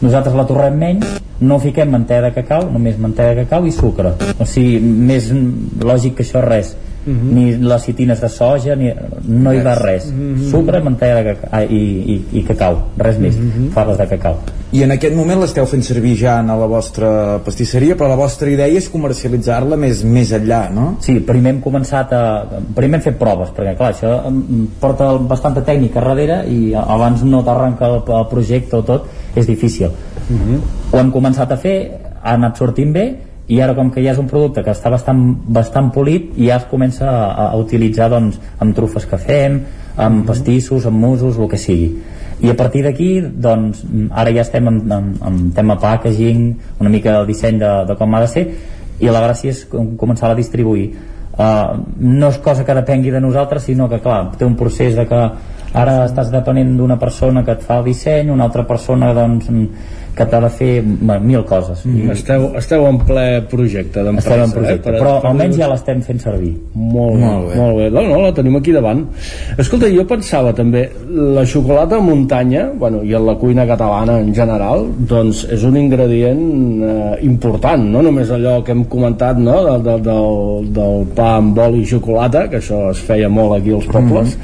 Nosaltres 0.01 0.37
la 0.37 0.47
torrem 0.49 0.77
menys, 0.81 1.21
no 1.41 1.59
fiquem 1.59 1.89
mantega 1.89 2.29
de 2.29 2.35
cacau, 2.37 2.67
només 2.71 2.99
mantega 3.01 3.35
de 3.35 3.45
cacau 3.47 3.67
i 3.67 3.73
sucre. 3.73 4.13
O 4.39 4.47
sigui, 4.47 4.79
més 4.81 5.31
mm, 5.33 5.81
lògic 5.89 6.19
que 6.19 6.27
això 6.27 6.43
res. 6.45 6.75
Mhm. 7.07 7.35
Ni 7.35 7.57
les 7.57 7.83
citines 7.83 8.21
de 8.21 8.29
soja, 8.29 8.77
ni, 8.77 8.91
no 9.27 9.53
hi 9.53 9.61
va 9.65 9.75
res. 9.75 10.11
Mhm. 10.13 10.51
Sucre, 10.51 10.81
mantega 10.85 11.23
de 11.23 11.35
cacau, 11.35 11.49
ah, 11.53 11.63
i, 11.65 11.81
i, 12.15 12.17
i 12.41 12.43
cacau, 12.45 12.77
res 12.99 13.19
més. 13.19 13.37
Mhm. 13.37 13.71
Faves 13.73 13.99
de 13.99 14.07
cacau. 14.07 14.37
I 14.73 14.83
en 14.85 14.93
aquest 14.93 15.17
moment 15.17 15.41
l'esteu 15.41 15.67
fent 15.67 15.83
servir 15.83 16.15
ja 16.17 16.39
en 16.41 16.47
la 16.47 16.67
vostra 16.71 17.41
pastisseria, 17.45 17.97
però 17.97 18.09
la 18.09 18.17
vostra 18.17 18.51
idea 18.51 18.69
és 18.69 18.89
comercialitzar-la 18.89 19.77
més, 19.77 20.05
més 20.05 20.31
enllà, 20.33 20.69
no? 20.71 20.97
Sí, 21.01 21.19
primer 21.27 21.55
hem 21.55 21.61
començat 21.61 22.13
a... 22.13 22.23
Primer 22.77 23.01
hem 23.01 23.07
fet 23.09 23.19
proves, 23.19 23.51
perquè 23.57 23.75
clar, 23.77 23.95
això 23.95 24.13
porta 24.81 25.17
bastanta 25.19 25.65
tècnica 25.67 26.01
darrere 26.05 26.45
i 26.47 26.75
abans 26.75 27.25
no 27.25 27.43
t'arrenca 27.43 27.89
el, 27.89 27.99
el 28.05 28.29
projecte 28.31 28.77
o 28.77 28.85
tot, 28.87 29.09
és 29.35 29.47
difícil. 29.47 29.91
Ho 30.93 30.99
hem 30.99 31.11
començat 31.11 31.51
a 31.51 31.59
fer, 31.59 31.77
ha 32.23 32.37
anat 32.37 32.61
sortint 32.61 32.93
bé 32.95 33.09
i 33.51 33.59
ara 33.61 33.75
com 33.75 33.91
que 33.91 34.03
ja 34.05 34.15
és 34.15 34.21
un 34.23 34.29
producte 34.31 34.63
que 34.63 34.71
està 34.71 34.93
bastant, 34.93 35.21
bastant 35.51 35.91
polit 35.91 36.31
ja 36.39 36.61
es 36.61 36.67
comença 36.71 37.09
a, 37.11 37.51
a 37.51 37.59
utilitzar 37.59 38.11
doncs, 38.13 38.39
amb 38.63 38.77
trufes 38.77 39.09
que 39.11 39.19
fem 39.19 39.61
amb 40.01 40.23
pastissos, 40.29 40.87
amb 40.87 40.97
musos, 41.03 41.37
el 41.37 41.49
que 41.51 41.59
sigui. 41.59 41.91
I 42.41 42.49
a 42.53 42.57
partir 42.57 42.85
d'aquí 42.87 43.11
doncs, 43.21 43.83
ara 44.17 44.33
ja 44.33 44.45
estem 44.47 44.69
en, 44.71 44.81
en, 44.93 45.09
en 45.27 45.41
tema 45.53 45.77
packaging 45.83 46.55
una 46.81 46.93
mica 46.93 47.13
del 47.19 47.27
disseny 47.29 47.59
de, 47.61 47.73
de 47.91 47.97
com 47.99 48.15
ha 48.15 48.23
de 48.23 48.31
ser 48.31 48.45
i 49.01 49.11
la 49.11 49.25
gràcia 49.27 49.53
és 49.53 49.65
com- 49.69 49.97
començar 50.01 50.31
a 50.31 50.39
distribuir. 50.39 50.93
Uh, 51.41 51.81
no 52.01 52.29
és 52.29 52.39
cosa 52.45 52.65
que 52.65 52.75
depengui 52.77 53.11
de 53.11 53.21
nosaltres 53.21 53.67
sinó 53.69 53.89
que 53.89 54.01
clar, 54.03 54.31
té 54.39 54.45
un 54.45 54.57
procés 54.61 54.97
de 54.97 55.07
que 55.09 55.21
ara 55.73 56.05
estàs 56.05 56.31
depenent 56.33 56.75
d'una 56.77 56.99
persona 56.99 57.45
que 57.47 57.55
et 57.55 57.63
fa 57.65 57.79
el 57.81 57.87
disseny 57.87 58.31
una 58.31 58.45
altra 58.49 58.67
persona 58.67 59.13
doncs, 59.15 59.49
que 60.21 60.27
t'ha 60.31 60.41
de 60.45 60.51
fer 60.61 60.73
mil 61.25 61.43
coses 61.49 61.81
Mm. 61.87 62.11
Esteu, 62.13 62.51
esteu 62.61 62.87
en 62.87 62.99
ple 63.09 63.27
projecte 63.51 64.03
d'empresa. 64.05 64.29
estem 64.37 64.43
en 64.45 64.51
projecte, 64.53 64.89
eh? 64.91 64.93
Per- 64.93 65.01
però 65.01 65.15
per- 65.23 65.31
almenys 65.31 65.57
ja 65.57 65.69
l'estem 65.71 66.03
fent 66.05 66.21
servir 66.21 66.53
Molt 66.75 67.17
Molt 67.21 67.49
bé. 67.49 67.57
molt 67.57 67.77
bé. 67.79 67.91
No, 67.91 68.03
no, 68.07 68.21
la 68.23 68.33
tenim 68.35 68.57
aquí 68.57 68.73
davant. 68.73 69.05
Escolta, 69.59 69.89
jo 69.91 70.05
pensava 70.07 70.53
també, 70.53 70.83
la 71.09 71.45
xocolata 71.47 71.97
a 71.97 72.01
muntanya, 72.05 72.67
bueno, 72.79 73.03
i 73.03 73.15
en 73.15 73.25
la 73.27 73.35
cuina 73.41 73.65
catalana 73.67 74.19
en 74.21 74.35
general, 74.35 74.87
doncs 75.09 75.45
és 75.51 75.65
un 75.65 75.77
ingredient 75.77 76.83
eh, 76.83 77.19
important, 77.25 77.83
no 77.91 78.03
només 78.03 78.31
allò 78.31 78.63
que 78.65 78.73
hem 78.73 78.85
comentat, 78.85 79.39
no?, 79.39 79.65
del, 79.65 79.83
del, 79.83 80.03
del, 80.03 80.73
del 80.77 81.07
pa 81.17 81.37
amb 81.39 81.59
oli 81.59 81.81
i 81.83 81.87
xocolata, 81.87 82.49
que 82.51 82.59
això 82.59 82.91
es 82.91 82.99
feia 82.99 83.29
molt 83.29 83.57
aquí 83.61 83.73
als 83.73 83.87
pobles, 83.87 84.37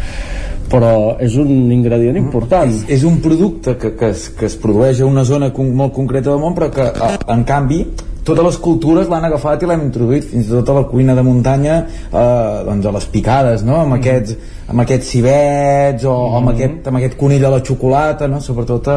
però 0.71 1.17
és 1.23 1.37
un 1.41 1.71
ingredient 1.73 2.19
important. 2.21 2.73
És, 2.73 2.85
és 2.99 3.07
un 3.09 3.21
producte 3.25 3.77
que, 3.81 3.95
que, 3.99 4.11
es, 4.15 4.29
que 4.37 4.49
es 4.51 4.59
produeix 4.61 5.01
a 5.01 5.09
una 5.09 5.25
zona 5.25 5.53
con, 5.55 5.73
molt 5.77 5.95
concreta 5.97 6.33
del 6.33 6.43
món 6.43 6.57
però 6.57 6.71
que 6.75 6.91
a, 6.91 7.15
en 7.33 7.47
canvi 7.49 7.85
totes 8.27 8.43
les 8.43 8.57
cultures 8.59 9.09
l'han 9.11 9.25
agafat 9.29 9.63
i 9.63 9.69
l'han 9.71 9.85
introduït 9.87 10.27
fins 10.27 10.49
i 10.49 10.55
tot 10.57 10.71
a 10.73 10.77
la 10.81 10.85
cuina 10.91 11.15
de 11.15 11.23
muntanya 11.23 11.77
eh, 11.87 12.63
doncs 12.67 12.89
a 12.89 12.93
les 12.97 13.07
picades 13.13 13.63
no? 13.67 13.77
amb, 13.85 13.97
aquests, 14.01 14.35
amb 14.73 14.83
aquests 14.83 15.13
cibets 15.15 16.07
o 16.11 16.15
amb, 16.41 16.51
aquest, 16.51 16.89
amb 16.91 16.99
aquest 16.99 17.15
conill 17.21 17.47
a 17.47 17.53
la 17.55 17.61
xocolata 17.69 18.27
no? 18.31 18.41
sobretot 18.43 18.91
a, 18.91 18.97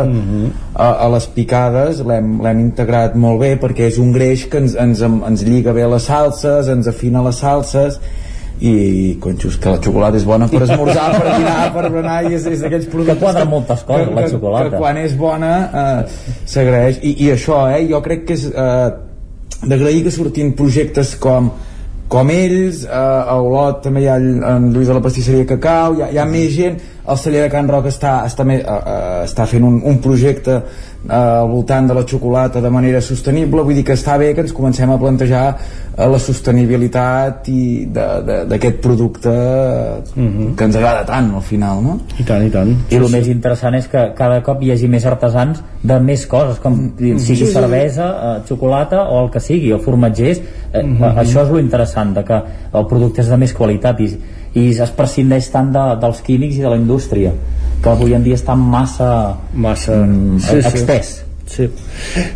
a, 0.73 0.87
a 1.05 1.11
les 1.13 1.29
picades 1.35 2.01
l'hem 2.09 2.39
l'hem 2.45 2.63
integrat 2.63 3.17
molt 3.27 3.43
bé 3.43 3.53
perquè 3.61 3.91
és 3.91 3.99
un 4.01 4.15
greix 4.15 4.47
que 4.49 4.63
ens, 4.63 4.73
ens, 4.81 5.05
ens 5.05 5.45
lliga 5.45 5.77
bé 5.77 5.85
a 5.85 5.93
les 5.93 6.09
salses 6.09 6.71
ens 6.73 6.89
afina 6.89 7.21
les 7.29 7.43
salses 7.45 8.01
i 8.59 9.17
conxos, 9.23 9.55
que 9.55 9.71
la 9.71 9.79
xocolata 9.79 10.19
és 10.19 10.25
bona 10.27 10.49
per 10.51 10.65
esmorzar, 10.65 11.13
per 11.15 11.35
dinar, 11.37 11.59
per 11.75 11.83
berenar 11.85 12.17
i 12.27 12.33
és, 12.35 12.47
és 12.51 12.63
d'aquells 12.65 12.89
productes 12.91 13.15
Que 13.15 13.23
quadra 13.23 13.45
moltes 13.47 13.85
coses, 13.87 14.09
que, 14.09 14.15
la 14.15 14.25
que, 14.25 14.33
xocolata. 14.33 14.69
que 14.73 14.81
quan 14.83 14.99
és 14.99 15.15
bona 15.19 15.53
eh, 15.83 16.17
s'agraeix 16.43 16.99
I, 16.99 17.15
i 17.23 17.31
això, 17.35 17.61
eh, 17.71 17.85
jo 17.87 18.01
crec 18.03 18.27
que 18.27 18.35
és 18.35 18.45
eh, 18.51 18.89
d'agrair 19.63 20.03
que 20.07 20.13
sortin 20.15 20.51
projectes 20.59 21.15
com 21.23 21.51
com 22.09 22.29
ells, 22.33 22.83
eh, 22.83 22.89
a 22.89 23.35
Olot 23.37 23.83
també 23.85 24.01
hi 24.01 24.07
ha 24.09 24.15
en 24.17 24.71
Lluís 24.73 24.89
de 24.89 24.95
la 24.97 25.01
pastisseria 25.05 25.45
Cacau, 25.45 25.99
hi 25.99 26.01
ha, 26.01 26.07
hi 26.09 26.17
ha 26.17 26.25
més 26.25 26.55
gent, 26.55 26.79
el 27.05 27.19
celler 27.21 27.43
de 27.45 27.51
Can 27.53 27.69
Roc 27.69 27.85
està, 27.91 28.15
està, 28.25 28.45
me, 28.49 28.57
eh, 28.57 28.63
eh, 28.65 29.19
està 29.27 29.45
fent 29.49 29.67
un, 29.67 29.77
un 29.85 29.99
projecte 30.01 30.57
eh, 31.07 31.13
al 31.13 31.47
voltant 31.47 31.87
de 31.87 31.93
la 31.93 32.03
xocolata 32.05 32.61
de 32.61 32.69
manera 32.69 32.99
sostenible, 33.01 33.61
vull 33.63 33.75
dir 33.75 33.85
que 33.85 33.93
està 33.95 34.17
bé 34.19 34.33
que 34.35 34.41
ens 34.41 34.51
comencem 34.53 34.89
a 34.91 34.97
plantejar 34.99 35.43
eh, 35.55 36.07
la 36.07 36.19
sostenibilitat 36.19 37.47
i 37.51 37.85
d'aquest 37.93 38.81
producte 38.83 39.31
que 40.13 40.63
ens 40.67 40.75
agrada 40.75 41.05
tant 41.07 41.31
al 41.35 41.41
final, 41.45 41.81
no? 41.83 41.97
I 42.19 42.23
tant, 42.27 42.45
i 42.45 42.51
tant. 42.53 42.73
i 42.91 42.95
el 42.99 43.07
més 43.11 43.27
interessant 43.31 43.75
és 43.79 43.87
que 43.91 44.03
cada 44.17 44.41
cop 44.45 44.61
hi 44.63 44.71
hagi 44.75 44.87
més 44.91 45.05
artesans 45.09 45.61
de 45.83 45.99
més 46.03 46.25
coses, 46.27 46.59
com 46.59 46.75
sigui 46.97 47.19
Sí, 47.19 47.35
sí. 47.35 47.51
cervesa, 47.53 48.09
eh, 48.09 48.41
xocolata 48.47 49.03
o 49.09 49.23
el 49.25 49.31
que 49.31 49.39
sigui, 49.39 49.71
o 49.73 49.79
formatgers, 49.79 50.41
eh, 50.73 50.83
Mhm. 50.83 51.17
això 51.17 51.43
és 51.45 51.49
lo 51.51 51.59
interessant, 51.59 52.13
de 52.15 52.23
que 52.23 52.41
el 52.73 52.85
producte 52.87 53.21
és 53.21 53.27
de 53.29 53.37
més 53.37 53.53
qualitat 53.53 53.99
i, 54.01 54.09
i 54.55 54.69
es 54.69 54.91
prescindeix 54.91 55.49
tant 55.51 55.71
de, 55.71 55.95
dels 56.01 56.21
químics 56.21 56.55
i 56.57 56.61
de 56.61 56.69
la 56.69 56.75
indústria, 56.75 57.31
que 57.83 57.89
avui 57.89 58.13
en 58.13 58.23
dia 58.25 58.35
està 58.35 58.55
massa, 58.59 59.09
massa 59.53 59.95
mm, 60.05 60.39
Sí, 60.39 60.61
sí. 60.61 60.67
expès. 60.67 61.15
Sí, 61.49 61.65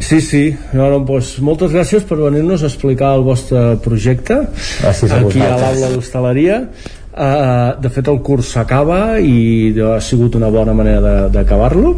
sí, 0.01 0.21
sí. 0.25 0.41
No, 0.73 0.87
no, 0.89 1.03
doncs, 1.05 1.35
moltes 1.45 1.69
gràcies 1.75 2.01
per 2.09 2.17
venir-nos 2.17 2.63
a 2.63 2.69
explicar 2.71 3.11
el 3.19 3.21
vostre 3.27 3.75
projecte 3.85 4.39
Gràcies 4.81 5.11
a 5.13 5.19
aquí 5.21 5.37
a 5.43 5.51
vosaltres. 5.53 5.61
l'aula 5.61 5.91
d'hostaleria. 5.93 6.57
Uh, 7.13 7.75
de 7.77 7.91
fet 7.93 8.07
el 8.09 8.15
curs 8.25 8.47
s'acaba 8.55 9.19
i 9.21 9.69
ha 9.85 9.99
sigut 10.01 10.33
una 10.33 10.47
bona 10.49 10.73
manera 10.73 11.01
de- 11.01 11.29
d'acabar-lo. 11.35 11.91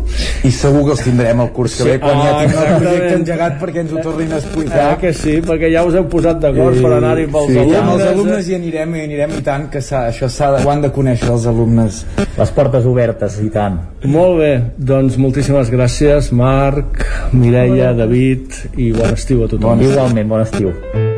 I 0.43 0.51
segur 0.51 0.81
que 0.83 0.91
els 0.91 1.03
tindrem 1.05 1.39
el 1.39 1.51
curs 1.55 1.77
que 1.77 1.85
ve 1.87 1.99
quan 2.03 2.19
ja 2.19 2.33
tinguem 2.41 2.65
el 2.65 2.81
projecte 2.81 3.13
engegat 3.21 3.55
perquè 3.61 3.79
ens 3.85 3.93
ho 3.93 4.03
tornin 4.03 4.33
a 4.33 4.41
explicar. 4.41 4.81
Ah, 4.89 4.97
que 4.99 5.13
sí, 5.13 5.37
perquè 5.39 5.71
ja 5.71 5.85
us 5.87 5.95
heu 5.95 6.03
posat 6.11 6.43
d'acord 6.43 6.81
per 6.83 6.91
anar-hi 6.97 7.29
pels 7.31 7.47
sí, 7.47 7.57
alumnes. 7.59 7.79
amb 7.79 7.93
els 7.93 8.05
alumnes 8.09 8.43
eh? 8.43 8.51
hi 8.51 8.55
anirem, 8.59 8.95
hi 8.95 9.05
anirem 9.07 9.37
i 9.39 9.41
tant 9.47 9.69
que 9.71 9.79
això 9.79 10.27
s'ha 10.27 10.51
de, 10.57 10.63
ho 10.65 10.69
han 10.75 10.83
de 10.83 10.91
conèixer 10.91 11.31
els 11.31 11.47
alumnes. 11.47 12.03
Les 12.35 12.51
portes 12.51 12.85
obertes 12.85 13.39
i 13.39 13.49
tant. 13.55 13.79
Molt 14.03 14.39
bé, 14.43 14.53
doncs 14.75 15.15
moltíssimes 15.15 15.71
gràcies 15.71 16.33
Marc, 16.35 17.05
Mireia, 17.31 17.93
David 17.95 18.75
i 18.75 18.91
bon 18.91 19.15
estiu 19.15 19.45
a 19.47 19.51
tothom. 19.55 19.79
Igualment, 19.79 20.27
bon 20.27 20.43
estiu 20.43 21.14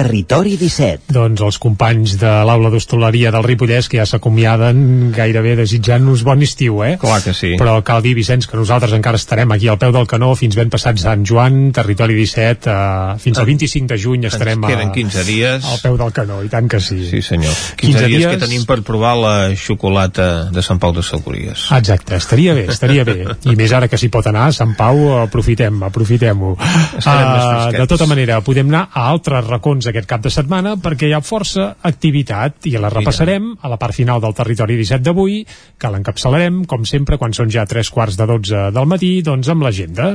Territori 0.00 0.54
17. 0.56 1.12
Doncs 1.12 1.42
els 1.44 1.58
companys 1.60 2.14
de 2.16 2.30
l'aula 2.48 2.70
d'hostaleria 2.72 3.28
del 3.34 3.44
Ripollès 3.44 3.84
que 3.92 3.98
ja 3.98 4.06
s'acomiaden 4.08 5.10
gairebé 5.12 5.52
desitjant-nos 5.58 6.22
bon 6.24 6.40
estiu, 6.46 6.78
eh? 6.86 6.94
Clar 7.02 7.18
que 7.20 7.34
sí. 7.36 7.50
Però 7.60 7.74
cal 7.84 8.00
dir, 8.00 8.14
Vicenç, 8.16 8.46
que 8.48 8.56
nosaltres 8.56 8.94
encara 8.96 9.20
estarem 9.20 9.52
aquí 9.52 9.68
al 9.68 9.76
peu 9.82 9.92
del 9.92 10.08
canó 10.08 10.30
fins 10.40 10.56
ben 10.56 10.72
passat 10.72 10.96
Sant 11.02 11.26
Joan, 11.28 11.58
territori 11.76 12.16
17, 12.16 12.70
eh, 12.72 13.18
fins 13.20 13.40
al 13.42 13.48
25 13.50 13.90
de 13.90 13.98
juny 14.00 14.24
estarem 14.30 14.64
Ens 14.64 14.72
queden 14.72 14.88
a, 14.88 14.94
15 14.94 15.26
dies. 15.28 15.68
al 15.68 15.82
peu 15.84 16.00
del 16.00 16.14
canó, 16.16 16.40
i 16.46 16.48
tant 16.48 16.72
que 16.72 16.80
sí. 16.80 17.02
Sí, 17.10 17.20
senyor. 17.20 17.52
15, 17.84 18.08
dies, 18.08 18.24
que 18.32 18.40
tenim 18.40 18.64
per 18.64 18.78
provar 18.86 19.12
la 19.20 19.34
xocolata 19.52 20.30
de 20.48 20.64
Sant 20.64 20.80
Pau 20.80 20.96
de 20.96 21.04
Segúries. 21.04 21.66
Exacte, 21.76 22.16
estaria 22.16 22.56
bé, 22.56 22.64
estaria 22.72 23.04
bé. 23.04 23.18
I 23.44 23.58
més 23.58 23.76
ara 23.76 23.90
que 23.92 24.00
s'hi 24.00 24.08
pot 24.08 24.32
anar 24.32 24.48
a 24.48 24.56
Sant 24.56 24.72
Pau, 24.80 25.04
aprofitem, 25.26 25.84
aprofitem-ho. 25.92 26.56
Uh, 26.56 27.68
de 27.76 27.86
tota 27.90 28.08
manera, 28.08 28.40
podem 28.40 28.72
anar 28.72 28.86
a 28.88 29.10
altres 29.12 29.44
racons 29.44 29.89
aquest 29.90 30.08
cap 30.10 30.22
de 30.24 30.32
setmana 30.32 30.76
perquè 30.80 31.10
hi 31.10 31.14
ha 31.16 31.22
força 31.24 31.74
activitat 31.90 32.68
i 32.70 32.76
la 32.80 32.90
repassarem 32.92 33.52
a 33.60 33.70
la 33.72 33.78
part 33.80 33.96
final 33.96 34.22
del 34.22 34.36
territori 34.38 34.78
17 34.80 35.04
d'avui, 35.06 35.42
que 35.78 35.90
l'encapçalarem, 35.92 36.64
com 36.70 36.86
sempre, 36.88 37.18
quan 37.20 37.34
són 37.36 37.50
ja 37.52 37.66
tres 37.68 37.90
quarts 37.90 38.18
de 38.20 38.26
12 38.30 38.70
del 38.74 38.88
matí, 38.90 39.18
doncs 39.26 39.50
amb 39.52 39.66
l'agenda. 39.66 40.14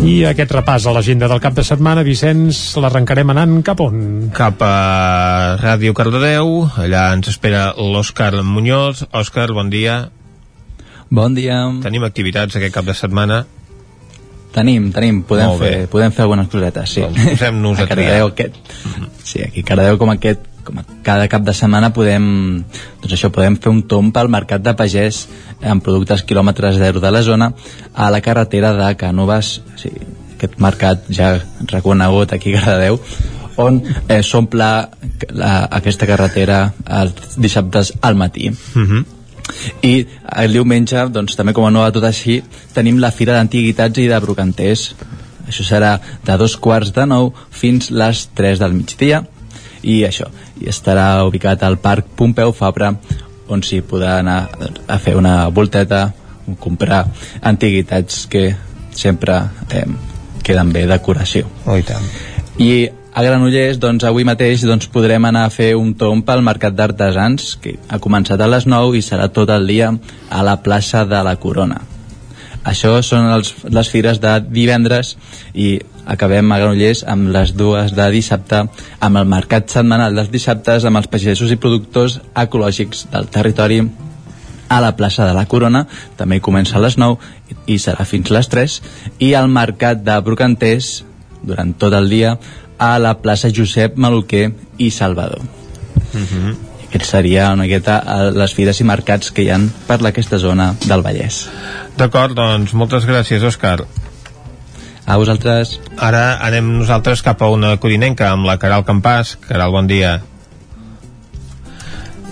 I 0.00 0.14
aquest 0.24 0.54
repàs 0.56 0.86
a 0.88 0.94
l'agenda 0.96 1.28
del 1.28 1.42
cap 1.44 1.52
de 1.52 1.62
setmana, 1.66 2.00
Vicenç, 2.06 2.62
l'arrencarem 2.80 3.34
anant 3.34 3.58
cap 3.66 3.82
on? 3.84 4.30
Cap 4.32 4.62
a 4.64 5.58
Ràdio 5.60 5.92
Cardedeu, 5.96 6.54
allà 6.80 7.10
ens 7.12 7.28
espera 7.28 7.66
l'Òscar 7.76 8.32
Muñoz. 8.40 9.04
Òscar, 9.12 9.50
bon 9.52 9.68
dia. 9.68 10.06
Bon 11.12 11.36
dia. 11.36 11.60
Tenim 11.84 12.06
activitats 12.08 12.56
aquest 12.56 12.72
cap 12.72 12.88
de 12.88 12.96
setmana. 12.96 13.42
Tenim, 14.54 14.90
tenim, 14.92 15.22
podem 15.26 15.52
fer, 15.60 15.74
podem 15.90 16.14
fer 16.14 16.24
algunes 16.24 16.48
cosetes, 16.50 16.94
sí. 16.96 17.02
Doncs 17.04 17.34
posem-nos 17.36 17.80
a 17.82 17.86
Cardedeu 17.86 18.30
triar. 18.34 18.50
aquest, 18.50 19.18
sí, 19.22 19.42
aquí 19.46 19.62
a 19.62 19.68
Cardedeu 19.68 19.98
com 20.00 20.10
aquest, 20.10 20.46
com 20.66 20.80
a 20.82 20.84
cada 21.06 21.28
cap 21.30 21.44
de 21.46 21.54
setmana 21.54 21.92
podem, 21.94 22.24
doncs 23.02 23.14
això, 23.14 23.30
podem 23.34 23.58
fer 23.62 23.70
un 23.70 23.84
tomb 23.90 24.14
pel 24.14 24.30
mercat 24.32 24.64
de 24.64 24.74
pagès 24.76 25.26
amb 25.62 25.84
productes 25.86 26.24
quilòmetres 26.26 26.80
zero 26.82 27.02
de 27.02 27.12
la 27.14 27.22
zona 27.22 27.52
a 27.94 28.10
la 28.10 28.22
carretera 28.24 28.74
de 28.74 28.90
Cànoves, 28.98 29.60
sí, 29.78 29.92
aquest 30.34 30.58
mercat 30.58 31.06
ja 31.14 31.36
reconegut 31.70 32.34
aquí 32.34 32.56
a 32.56 32.64
Cardedeu, 32.64 32.98
on 33.60 33.80
eh, 34.08 34.22
s'omple 34.24 34.68
aquesta 35.70 36.08
carretera 36.08 36.60
els 37.00 37.38
dissabtes 37.38 37.92
al 38.00 38.16
matí. 38.16 38.50
Uh 38.50 38.82
-huh. 38.82 39.04
I 39.86 39.94
el 40.42 40.56
diumenge, 40.56 41.06
doncs, 41.12 41.36
també 41.38 41.54
com 41.56 41.66
a 41.66 41.72
no 41.72 41.84
va 41.84 41.94
tot 41.94 42.06
així, 42.06 42.40
tenim 42.74 43.00
la 43.02 43.12
Fira 43.14 43.36
d'Antiguitats 43.36 44.02
i 44.02 44.08
de 44.10 44.20
Brocanters. 44.22 44.90
Això 45.48 45.66
serà 45.66 45.96
de 46.26 46.36
dos 46.38 46.56
quarts 46.56 46.92
de 46.94 47.06
nou 47.10 47.32
fins 47.50 47.90
les 47.90 48.28
3 48.38 48.62
del 48.62 48.76
migdia 48.76 49.24
i 49.82 50.02
això, 50.04 50.28
i 50.60 50.68
estarà 50.70 51.24
ubicat 51.26 51.62
al 51.64 51.78
Parc 51.80 52.12
Pompeu 52.16 52.52
Fabra 52.52 52.92
on 53.50 53.64
s'hi 53.66 53.80
podrà 53.82 54.18
anar 54.20 54.38
a 54.86 54.98
fer 55.02 55.16
una 55.18 55.48
volteta, 55.50 56.04
comprar 56.60 57.04
antiguitats 57.46 58.24
que 58.30 58.44
sempre 58.94 59.40
eh, 59.74 59.84
queden 60.46 60.72
bé 60.74 60.86
decoració. 60.86 61.48
Oh, 61.66 61.76
i 61.78 61.84
tant. 61.86 62.06
I 62.62 62.70
a 63.12 63.22
Granollers, 63.22 63.80
doncs, 63.82 64.04
avui 64.06 64.24
mateix 64.24 64.62
doncs, 64.66 64.86
podrem 64.92 65.24
anar 65.26 65.46
a 65.46 65.52
fer 65.52 65.72
un 65.78 65.94
tomb 65.98 66.24
pel 66.26 66.44
Mercat 66.46 66.76
d'Artesans, 66.78 67.56
que 67.62 67.74
ha 67.88 67.98
començat 68.02 68.40
a 68.40 68.48
les 68.50 68.68
9 68.70 68.98
i 68.98 69.02
serà 69.02 69.30
tot 69.34 69.50
el 69.50 69.66
dia 69.66 69.90
a 70.30 70.42
la 70.46 70.60
plaça 70.62 71.04
de 71.08 71.22
la 71.26 71.34
Corona. 71.42 71.80
Això 72.70 72.98
són 73.02 73.30
els, 73.32 73.54
les 73.72 73.88
fires 73.88 74.20
de 74.20 74.34
divendres 74.44 75.14
i 75.54 75.80
acabem 76.04 76.52
a 76.52 76.60
Granollers 76.60 77.02
amb 77.08 77.32
les 77.32 77.54
dues 77.56 77.94
de 77.96 78.06
dissabte 78.12 78.66
amb 79.00 79.16
el 79.16 79.26
mercat 79.26 79.72
setmanal 79.72 80.14
dels 80.14 80.30
dissabtes 80.30 80.84
amb 80.84 81.00
els 81.00 81.08
pagesos 81.08 81.50
i 81.50 81.58
productors 81.58 82.20
ecològics 82.36 83.06
del 83.10 83.30
territori 83.32 83.80
a 84.70 84.78
la 84.80 84.94
plaça 84.94 85.26
de 85.26 85.34
la 85.34 85.46
Corona, 85.50 85.86
també 86.16 86.38
comença 86.38 86.76
a 86.78 86.84
les 86.84 86.94
9 87.00 87.18
i 87.66 87.80
serà 87.82 88.04
fins 88.06 88.30
les 88.30 88.46
3, 88.46 88.76
i 89.18 89.32
al 89.34 89.48
mercat 89.50 90.04
de 90.06 90.14
Brocanters, 90.22 91.00
durant 91.42 91.72
tot 91.74 91.96
el 91.96 92.06
dia, 92.12 92.36
a 92.80 92.96
la 92.98 93.14
plaça 93.20 93.52
Josep 93.52 93.96
Maluquer 94.00 94.50
i 94.78 94.90
Salvador. 94.90 95.42
Mm 96.12 96.26
-hmm. 96.26 96.56
Aquest 96.88 97.04
seria 97.04 97.52
una 97.52 97.62
miqueta 97.62 98.02
eh, 98.02 98.30
les 98.34 98.54
fires 98.54 98.80
i 98.80 98.84
mercats 98.84 99.30
que 99.30 99.42
hi 99.42 99.50
han 99.50 99.70
per 99.86 100.00
aquesta 100.06 100.38
zona 100.38 100.74
del 100.86 101.02
Vallès. 101.02 101.48
D'acord, 101.96 102.34
doncs 102.34 102.72
moltes 102.72 103.06
gràcies, 103.06 103.44
Òscar. 103.44 103.84
A 105.06 105.16
vosaltres. 105.16 105.78
Ara 105.98 106.38
anem 106.40 106.78
nosaltres 106.78 107.22
cap 107.22 107.42
a 107.42 107.48
una 107.48 107.76
codinenca 107.76 108.30
amb 108.30 108.46
la 108.46 108.58
Caral 108.58 108.84
Campàs. 108.84 109.36
Caral, 109.48 109.70
bon 109.70 109.86
dia. 109.86 110.20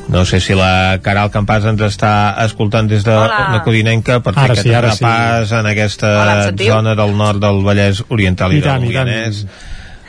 No 0.09 0.25
sé 0.25 0.41
si 0.41 0.55
la 0.57 0.99
Caral 1.05 1.31
Campàs 1.31 1.67
ens 1.69 1.81
està 1.85 2.35
escoltant 2.45 2.89
des 2.89 3.05
de 3.05 3.13
Hola. 3.13 3.49
la 3.53 3.63
Codinenca 3.63 4.21
per 4.25 4.33
fer 4.33 4.45
Ara 4.45 4.53
aquest 4.55 4.69
sí, 4.69 4.75
ara 4.75 4.93
sí. 4.95 5.05
repàs 5.05 5.53
en 5.53 5.67
aquesta 5.67 6.13
Hola, 6.23 6.53
zona 6.57 6.95
del 6.95 7.17
nord 7.17 7.43
del 7.45 7.61
Vallès 7.63 8.01
Oriental 8.09 8.55
i, 8.55 8.59
I 8.59 8.63
tant, 8.63 8.81
del 8.81 8.91
i 8.91 8.95
tant. 8.95 9.11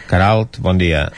Moianès. 0.10 0.20
Caralt, 0.20 0.60
bon 0.60 0.78
dia. 0.78 1.12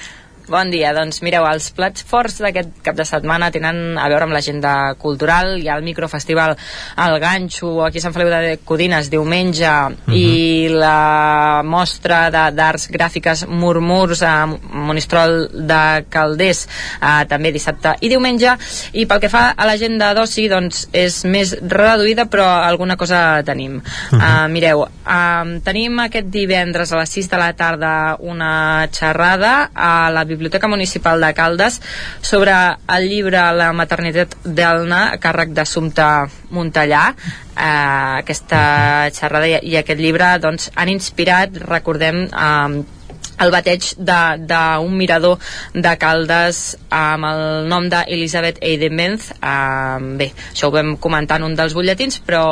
Bon 0.52 0.68
dia, 0.68 0.90
doncs 0.92 1.22
mireu, 1.24 1.46
els 1.48 1.70
plats 1.72 2.04
forts 2.04 2.42
d'aquest 2.44 2.82
cap 2.84 2.98
de 2.98 3.06
setmana 3.08 3.48
tenen 3.56 3.96
a 3.96 4.10
veure 4.12 4.26
amb 4.26 4.36
l'agenda 4.36 4.72
cultural, 5.00 5.54
hi 5.56 5.70
ha 5.70 5.78
el 5.80 5.86
microfestival 5.86 6.58
El 7.06 7.14
Ganxo, 7.24 7.70
aquí 7.86 8.02
a 8.02 8.04
Sant 8.04 8.12
Feliu 8.12 8.28
de 8.34 8.58
Codines 8.68 9.08
diumenge, 9.14 9.72
i 10.12 10.68
la 10.74 11.62
mostra 11.64 12.26
d'arts 12.34 12.90
gràfiques 12.92 13.46
Murmurs 13.48 14.26
a 14.28 14.34
Monistrol 14.50 15.46
de 15.70 15.80
Calders, 16.12 16.66
eh, 17.00 17.24
també 17.32 17.54
dissabte 17.56 17.96
i 18.04 18.12
diumenge, 18.12 18.58
i 18.92 19.08
pel 19.08 19.24
que 19.24 19.32
fa 19.32 19.46
a 19.56 19.70
l'agenda 19.70 20.12
d'oci, 20.18 20.50
doncs 20.52 20.84
és 20.92 21.22
més 21.32 21.56
reduïda, 21.62 22.28
però 22.28 22.50
alguna 22.58 23.00
cosa 23.00 23.40
tenim. 23.48 23.80
Uh, 24.12 24.52
mireu, 24.52 24.84
uh, 24.84 25.56
tenim 25.64 26.04
aquest 26.10 26.28
divendres 26.28 26.92
a 26.92 27.00
les 27.00 27.18
6 27.22 27.32
de 27.32 27.40
la 27.40 27.52
tarda 27.56 27.96
una 28.20 28.52
xerrada 28.92 29.56
a 29.72 30.12
la 30.12 30.26
Biblioteca 30.26 30.41
Municipal 30.72 31.22
de 31.22 31.34
Caldes 31.38 31.80
sobre 32.22 32.54
el 32.96 33.08
llibre 33.10 33.42
La 33.54 33.72
maternitat 33.74 34.38
d'Elna, 34.46 35.04
a 35.14 35.20
càrrec 35.22 35.54
d'Assumpta 35.54 36.28
Montellà. 36.52 37.04
Uh, 37.52 38.22
aquesta 38.22 39.10
xerrada 39.14 39.50
i, 39.50 39.58
i 39.74 39.78
aquest 39.78 40.00
llibre 40.02 40.32
doncs, 40.42 40.72
han 40.76 40.90
inspirat, 40.90 41.62
recordem, 41.70 42.26
uh, 42.32 43.01
el 43.42 43.52
bateig 43.54 43.92
d'un 43.98 44.96
mirador 44.96 45.40
de 45.74 45.94
Caldes 46.02 46.62
amb 46.94 47.28
el 47.30 47.44
nom 47.72 47.88
d'Elisabeth 47.92 48.62
Eidenbenz. 48.62 49.32
Um, 49.42 50.16
bé, 50.20 50.32
això 50.52 50.70
ho 50.70 50.76
vam 50.76 50.96
comentar 51.02 51.40
en 51.40 51.48
un 51.50 51.58
dels 51.58 51.76
butlletins 51.78 52.22
però 52.26 52.44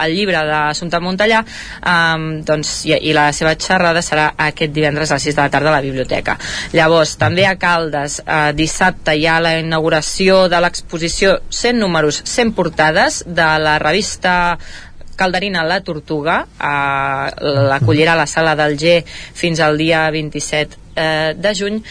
el 0.00 0.14
llibre 0.16 0.42
d'Assumpta 0.46 1.00
Montellà 1.02 1.42
um, 1.42 2.26
doncs, 2.46 2.78
i, 2.88 2.94
i 3.10 3.14
la 3.16 3.28
seva 3.36 3.56
xerrada 3.58 4.02
serà 4.04 4.30
aquest 4.48 4.74
divendres 4.76 5.10
a 5.10 5.18
les 5.18 5.28
6 5.30 5.38
de 5.38 5.42
la 5.42 5.52
tarda 5.52 5.72
a 5.72 5.76
la 5.78 5.84
biblioteca. 5.84 6.36
Llavors 6.76 7.16
també 7.20 7.46
a 7.46 7.56
Caldes 7.60 8.20
eh, 8.22 8.52
dissabte 8.56 9.16
hi 9.16 9.26
ha 9.26 9.38
la 9.42 9.56
inauguració 9.60 10.46
de 10.52 10.60
l'exposició 10.62 11.38
100 11.50 11.80
números 11.80 12.22
100 12.24 12.54
portades 12.56 13.22
de 13.26 13.48
la 13.62 13.78
revista 13.82 14.58
Calderina 15.16 15.64
la 15.66 15.80
Tortuga 15.80 16.42
eh, 16.44 17.48
l'acollirà 17.70 18.12
a 18.12 18.20
la 18.22 18.28
sala 18.30 18.54
del 18.54 18.76
G 18.76 19.00
fins 19.06 19.60
al 19.60 19.76
dia 19.80 20.06
27 20.10 20.76
eh, 20.94 21.34
de 21.34 21.54
juny. 21.54 21.82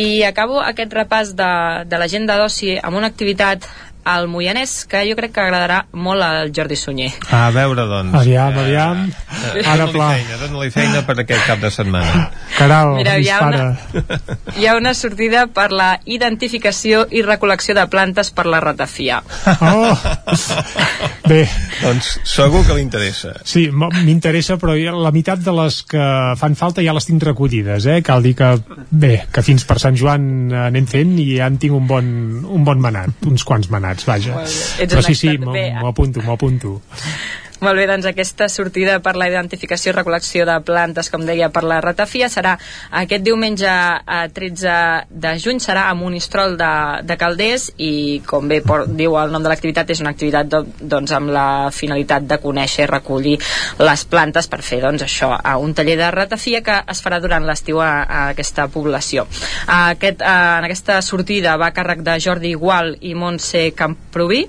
I 0.00 0.22
acabo 0.24 0.60
aquest 0.62 0.92
repàs 0.94 1.34
de, 1.36 1.52
de 1.90 1.98
l'agenda 1.98 2.38
d'oci 2.38 2.76
amb 2.78 2.96
una 2.96 3.10
activitat 3.10 3.66
al 4.04 4.28
Moianès 4.28 4.84
que 4.88 5.02
jo 5.08 5.16
crec 5.18 5.32
que 5.34 5.40
agradarà 5.42 5.84
molt 5.92 6.22
al 6.22 6.52
Jordi 6.56 6.76
Sunyer 6.76 7.10
A 7.30 7.50
veure, 7.54 7.84
doncs. 7.90 8.14
Aviam, 8.20 8.56
aviam. 8.58 9.02
Eh, 9.08 9.62
Ara 9.64 9.86
Dóna-li 9.86 9.92
pla. 9.92 10.08
feina, 10.14 10.36
dóna-li 10.44 10.70
feina 10.74 11.02
per 11.06 11.18
aquest 11.22 11.46
cap 11.46 11.60
de 11.62 11.70
setmana. 11.70 12.28
Caral, 12.58 12.94
Mira, 12.96 13.16
hi 13.18 13.28
ha 13.30 13.38
dispara. 13.40 14.56
hi 14.58 14.66
ha 14.66 14.76
una 14.76 14.94
sortida 14.94 15.46
per 15.46 15.70
la 15.72 15.90
identificació 16.04 17.06
i 17.10 17.22
recol·lecció 17.26 17.74
de 17.78 17.86
plantes 17.90 18.30
per 18.30 18.46
la 18.46 18.60
ratafia 18.60 19.22
Oh! 19.60 19.96
Bé. 21.30 21.44
doncs 21.80 22.08
segur 22.26 22.64
que 22.66 22.74
li 22.74 22.82
interessa. 22.82 23.34
Sí, 23.46 23.68
m'interessa, 23.70 24.56
però 24.60 24.74
ja 24.78 24.92
la 24.96 25.12
meitat 25.14 25.38
de 25.44 25.52
les 25.54 25.80
que 25.88 26.02
fan 26.40 26.56
falta 26.58 26.82
ja 26.82 26.92
les 26.96 27.06
tinc 27.06 27.22
recollides, 27.22 27.86
eh? 27.86 28.00
Cal 28.06 28.22
dir 28.24 28.34
que, 28.38 28.48
bé, 28.90 29.12
que 29.32 29.42
fins 29.46 29.64
per 29.68 29.78
Sant 29.82 29.96
Joan 29.98 30.24
eh, 30.50 30.58
anem 30.66 30.86
fent 30.90 31.14
i 31.22 31.28
ja 31.38 31.46
en 31.50 31.58
tinc 31.62 31.76
un 31.76 31.86
bon, 31.86 32.10
un 32.50 32.64
bon 32.66 32.80
manat, 32.82 33.14
uns 33.30 33.44
quants 33.46 33.70
manats, 33.70 33.89
vaja. 34.06 34.36
Bé. 34.36 34.44
Ets 34.84 34.94
Però 34.94 35.02
sí, 35.04 35.14
sí, 35.18 35.36
m'ho 35.38 35.88
apunto, 35.88 36.22
m'ho 36.22 36.36
apunto. 36.38 36.80
Molt 37.60 37.76
bé, 37.76 37.82
doncs 37.84 38.06
aquesta 38.08 38.46
sortida 38.48 38.94
per 39.04 39.12
la 39.20 39.26
identificació 39.28 39.90
i 39.90 39.94
recol·lecció 39.98 40.46
de 40.48 40.54
plantes, 40.64 41.10
com 41.12 41.26
deia, 41.28 41.50
per 41.52 41.60
la 41.68 41.82
ratafia, 41.84 42.30
serà 42.32 42.54
aquest 43.02 43.20
diumenge 43.26 43.68
a 43.68 44.20
13 44.32 44.76
de 45.12 45.32
juny, 45.36 45.60
serà 45.60 45.82
a 45.90 45.96
Monistrol 45.98 46.56
de, 46.56 46.70
de 47.04 47.16
Calders 47.20 47.66
i, 47.76 48.22
com 48.24 48.48
bé 48.48 48.62
por, 48.64 48.86
diu 48.88 49.18
el 49.20 49.34
nom 49.34 49.44
de 49.44 49.52
l'activitat, 49.52 49.92
és 49.92 50.00
una 50.00 50.14
activitat 50.14 50.48
do, 50.48 50.62
doncs, 50.80 51.12
amb 51.12 51.34
la 51.36 51.68
finalitat 51.76 52.24
de 52.30 52.38
conèixer 52.40 52.86
i 52.86 52.88
recollir 52.88 53.36
les 53.84 54.06
plantes 54.08 54.48
per 54.48 54.62
fer 54.64 54.80
doncs, 54.86 55.04
això, 55.04 55.28
a 55.36 55.58
un 55.60 55.76
taller 55.76 55.98
de 56.00 56.08
ratafia 56.16 56.62
que 56.64 56.78
es 56.88 57.04
farà 57.04 57.20
durant 57.20 57.44
l'estiu 57.44 57.84
a, 57.84 57.90
a 58.08 58.22
aquesta 58.30 58.70
població. 58.72 59.26
Aquest, 59.66 60.24
a, 60.24 60.62
en 60.62 60.70
aquesta 60.70 61.02
sortida 61.04 61.58
va 61.60 61.68
a 61.68 61.76
càrrec 61.76 62.00
de 62.08 62.16
Jordi 62.24 62.54
Igual 62.56 62.94
i 63.04 63.12
Montse 63.12 63.68
Camproví 63.76 64.46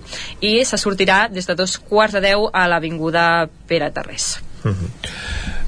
i 0.47 0.55
se 0.63 0.79
sortirà 0.79 1.25
des 1.27 1.51
de 1.51 1.59
dos 1.59 1.75
quarts 1.75 2.15
de 2.15 2.23
deu 2.29 2.47
a 2.47 2.69
l'Avinguda 2.71 3.00
Pere 3.67 3.89
Tarrés. 3.91 4.37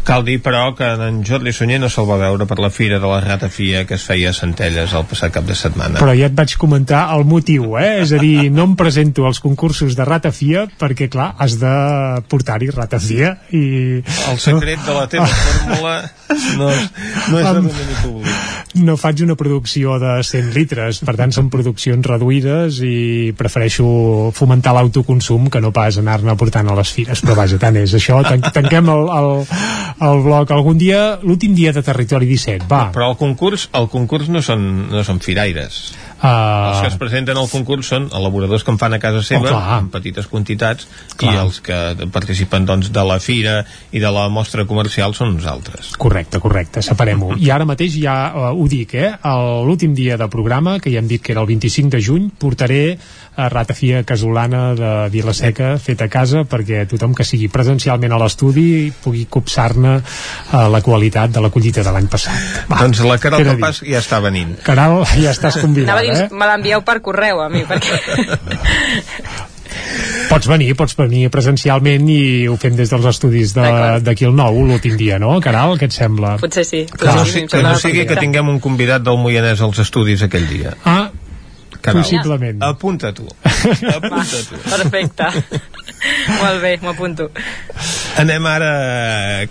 Cal 0.03 0.25
dir, 0.27 0.39
però, 0.43 0.73
que 0.75 0.83
en 1.07 1.21
Jordi 1.23 1.53
Sunyer 1.55 1.77
no 1.79 1.87
se'l 1.91 2.07
va 2.09 2.17
veure 2.19 2.43
per 2.49 2.57
la 2.59 2.69
fira 2.73 2.97
de 2.99 3.07
la 3.07 3.21
ratafia 3.23 3.85
que 3.87 3.95
es 3.95 4.03
feia 4.03 4.33
a 4.33 4.35
Centelles 4.35 4.91
el 4.93 5.05
passat 5.07 5.31
cap 5.31 5.45
de 5.47 5.55
setmana. 5.55 5.99
Però 6.01 6.11
ja 6.17 6.27
et 6.27 6.35
vaig 6.35 6.57
comentar 6.59 7.05
el 7.15 7.23
motiu, 7.29 7.77
eh? 7.79 8.01
És 8.03 8.11
a 8.11 8.19
dir, 8.19 8.49
no 8.51 8.65
em 8.67 8.73
presento 8.79 9.23
als 9.29 9.39
concursos 9.43 9.95
de 9.95 10.03
ratafia 10.07 10.65
perquè, 10.79 11.07
clar, 11.13 11.29
has 11.39 11.55
de 11.61 11.71
portar-hi 12.27 12.67
ratafia 12.75 13.37
i... 13.55 13.63
El 14.33 14.39
secret 14.43 14.83
de 14.83 14.97
la 14.97 15.05
teva 15.07 15.27
fórmula 15.31 15.95
no, 16.59 16.67
és- 16.73 16.89
no 17.31 17.39
és 17.39 17.47
de 17.47 17.53
domini 17.61 17.97
públic. 18.03 18.51
no 18.83 18.95
faig 18.97 19.21
una 19.23 19.35
producció 19.39 19.95
de 20.01 20.17
100 20.25 20.51
litres, 20.55 20.99
per 21.05 21.15
tant 21.15 21.31
són 21.31 21.47
produccions 21.53 22.05
reduïdes 22.09 22.79
i 22.83 23.31
prefereixo 23.37 23.85
fomentar 24.35 24.73
l'autoconsum 24.75 25.47
que 25.53 25.61
no 25.61 25.71
pas 25.71 25.99
anar-ne 26.01 26.35
portant 26.35 26.67
a 26.73 26.75
les 26.79 26.91
fires, 26.91 27.21
però 27.23 27.37
vaja, 27.37 27.59
tant 27.61 27.77
és 27.79 27.93
això, 27.95 28.19
tan 28.25 28.41
tanquem 28.51 28.89
el, 28.89 29.05
el, 29.13 29.31
el 30.01 30.23
bloc 30.25 30.51
algun 30.51 30.77
dia, 30.77 31.19
l'últim 31.23 31.53
dia 31.55 31.73
de 31.75 31.83
Territori 31.85 32.25
17, 32.29 32.65
va 32.69 32.87
Però 32.95 33.11
el 33.11 33.17
concurs, 33.19 33.67
el 33.73 33.89
concurs 33.91 34.29
no 34.29 34.41
són, 34.41 34.89
no 34.91 35.03
són 35.03 35.19
firaires. 35.23 35.93
Els 36.23 36.79
que 36.79 36.87
es 36.87 36.95
uh, 36.95 36.99
presenten 37.01 37.35
al 37.35 37.49
concurs 37.51 37.89
són 37.91 38.05
elaboradors 38.15 38.63
que 38.63 38.71
en 38.71 38.77
fan 38.79 38.93
a 38.95 38.99
casa 39.03 39.19
seva 39.27 39.43
Oh, 39.43 39.49
clar. 39.51 39.79
en 39.81 39.89
petites 39.91 40.29
quantitats 40.31 40.87
Clar. 41.19 41.33
i 41.33 41.39
els 41.41 41.59
que 41.59 42.07
participen 42.15 42.63
doncs, 42.65 42.93
de 42.95 43.03
la 43.03 43.17
fira 43.19 43.65
i 43.91 43.99
de 43.99 44.11
la 44.13 44.29
mostra 44.31 44.63
comercial 44.65 45.11
són 45.17 45.33
nosaltres. 45.35 45.91
correcte, 45.99 46.39
correcte, 46.39 46.81
separem-ho 46.81 47.35
i 47.37 47.49
ara 47.51 47.67
mateix 47.67 47.97
ja 47.99 48.15
uh, 48.31 48.45
ho 48.55 48.67
dic, 48.71 48.95
eh 48.95 49.11
l'últim 49.67 49.93
dia 49.93 50.15
de 50.17 50.27
programa, 50.31 50.77
que 50.79 50.91
ja 50.93 50.99
hem 50.99 51.07
dit 51.07 51.21
que 51.21 51.33
era 51.33 51.41
el 51.41 51.47
25 51.47 51.89
de 51.89 52.01
juny, 52.01 52.29
portaré 52.39 52.97
a 53.35 53.47
ratafia 53.49 54.03
casolana 54.05 54.73
de 54.77 54.91
Vilaseca 55.13 55.77
feta 55.81 56.05
a 56.05 56.11
casa 56.13 56.43
perquè 56.49 56.83
tothom 56.89 57.15
que 57.17 57.25
sigui 57.25 57.47
presencialment 57.49 58.13
a 58.13 58.19
l'estudi 58.21 58.91
pugui 59.03 59.25
copsar-ne 59.29 59.95
uh, 59.97 60.67
la 60.69 60.81
qualitat 60.85 61.33
de 61.33 61.41
la 61.41 61.49
collita 61.53 61.81
de 61.85 61.93
l'any 61.95 62.09
passat 62.11 62.67
Va, 62.69 62.81
doncs 62.83 63.01
la 63.07 63.17
Caral 63.17 63.41
de 63.41 63.49
dir? 63.49 63.55
Capàs 63.57 63.81
ja 63.87 64.03
està 64.03 64.19
venint. 64.21 64.53
Caral, 64.65 64.99
ja 65.17 65.31
estàs 65.33 65.57
Anava 65.57 65.65
convidat, 65.67 65.97
a 65.97 66.01
dir, 66.05 66.13
eh? 66.27 66.29
me 66.31 66.51
l'envieu 66.51 66.85
per 66.85 66.99
correu 67.01 67.41
a 67.41 67.49
mi, 67.49 67.65
perquè... 67.65 67.97
Pots 70.29 70.47
venir, 70.49 70.73
pots 70.77 70.95
venir 70.97 71.27
presencialment 71.33 72.05
i 72.09 72.47
ho 72.49 72.55
fem 72.61 72.75
des 72.77 72.89
dels 72.89 73.05
estudis 73.09 73.53
de- 73.53 73.99
d'aquí 74.05 74.25
el 74.25 74.33
nou, 74.35 74.61
l'últim 74.65 74.95
dia, 74.97 75.19
no, 75.21 75.35
Caral? 75.43 75.75
Què 75.77 75.89
et 75.89 75.95
sembla? 75.95 76.35
Potser 76.41 76.63
sí. 76.65 76.83
Que 76.89 77.05
no, 77.09 77.25
sí, 77.25 77.45
que 77.49 77.61
no 77.61 77.73
sigui 77.77 78.05
que 78.09 78.17
tinguem 78.17 78.49
un 78.49 78.59
convidat 78.63 79.03
del 79.05 79.19
Moianès 79.21 79.61
als 79.61 79.81
estudis 79.83 80.23
aquell 80.25 80.47
dia. 80.49 80.73
Ah, 80.85 81.02
Caral. 81.83 82.01
possiblement. 82.01 82.63
Apunta 82.63 83.11
tu. 83.13 83.25
Apunta 83.97 84.39
tu. 84.47 84.55
Perfecte. 84.63 85.27
Molt 86.39 86.61
bé, 86.63 86.77
m'ho 86.81 86.93
apunto. 86.93 87.29
Anem 88.19 88.45
ara 88.47 88.71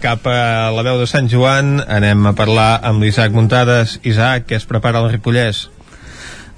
cap 0.01 0.27
a 0.33 0.71
la 0.73 0.83
veu 0.87 0.99
de 1.03 1.07
Sant 1.11 1.29
Joan, 1.33 1.79
anem 1.85 2.27
a 2.29 2.33
parlar 2.39 2.71
amb 2.89 3.05
l'Isaac 3.05 3.33
Muntades. 3.37 3.99
Isaac, 4.09 4.49
què 4.49 4.57
es 4.61 4.67
prepara 4.69 5.01
al 5.05 5.11
Ripollès? 5.13 5.67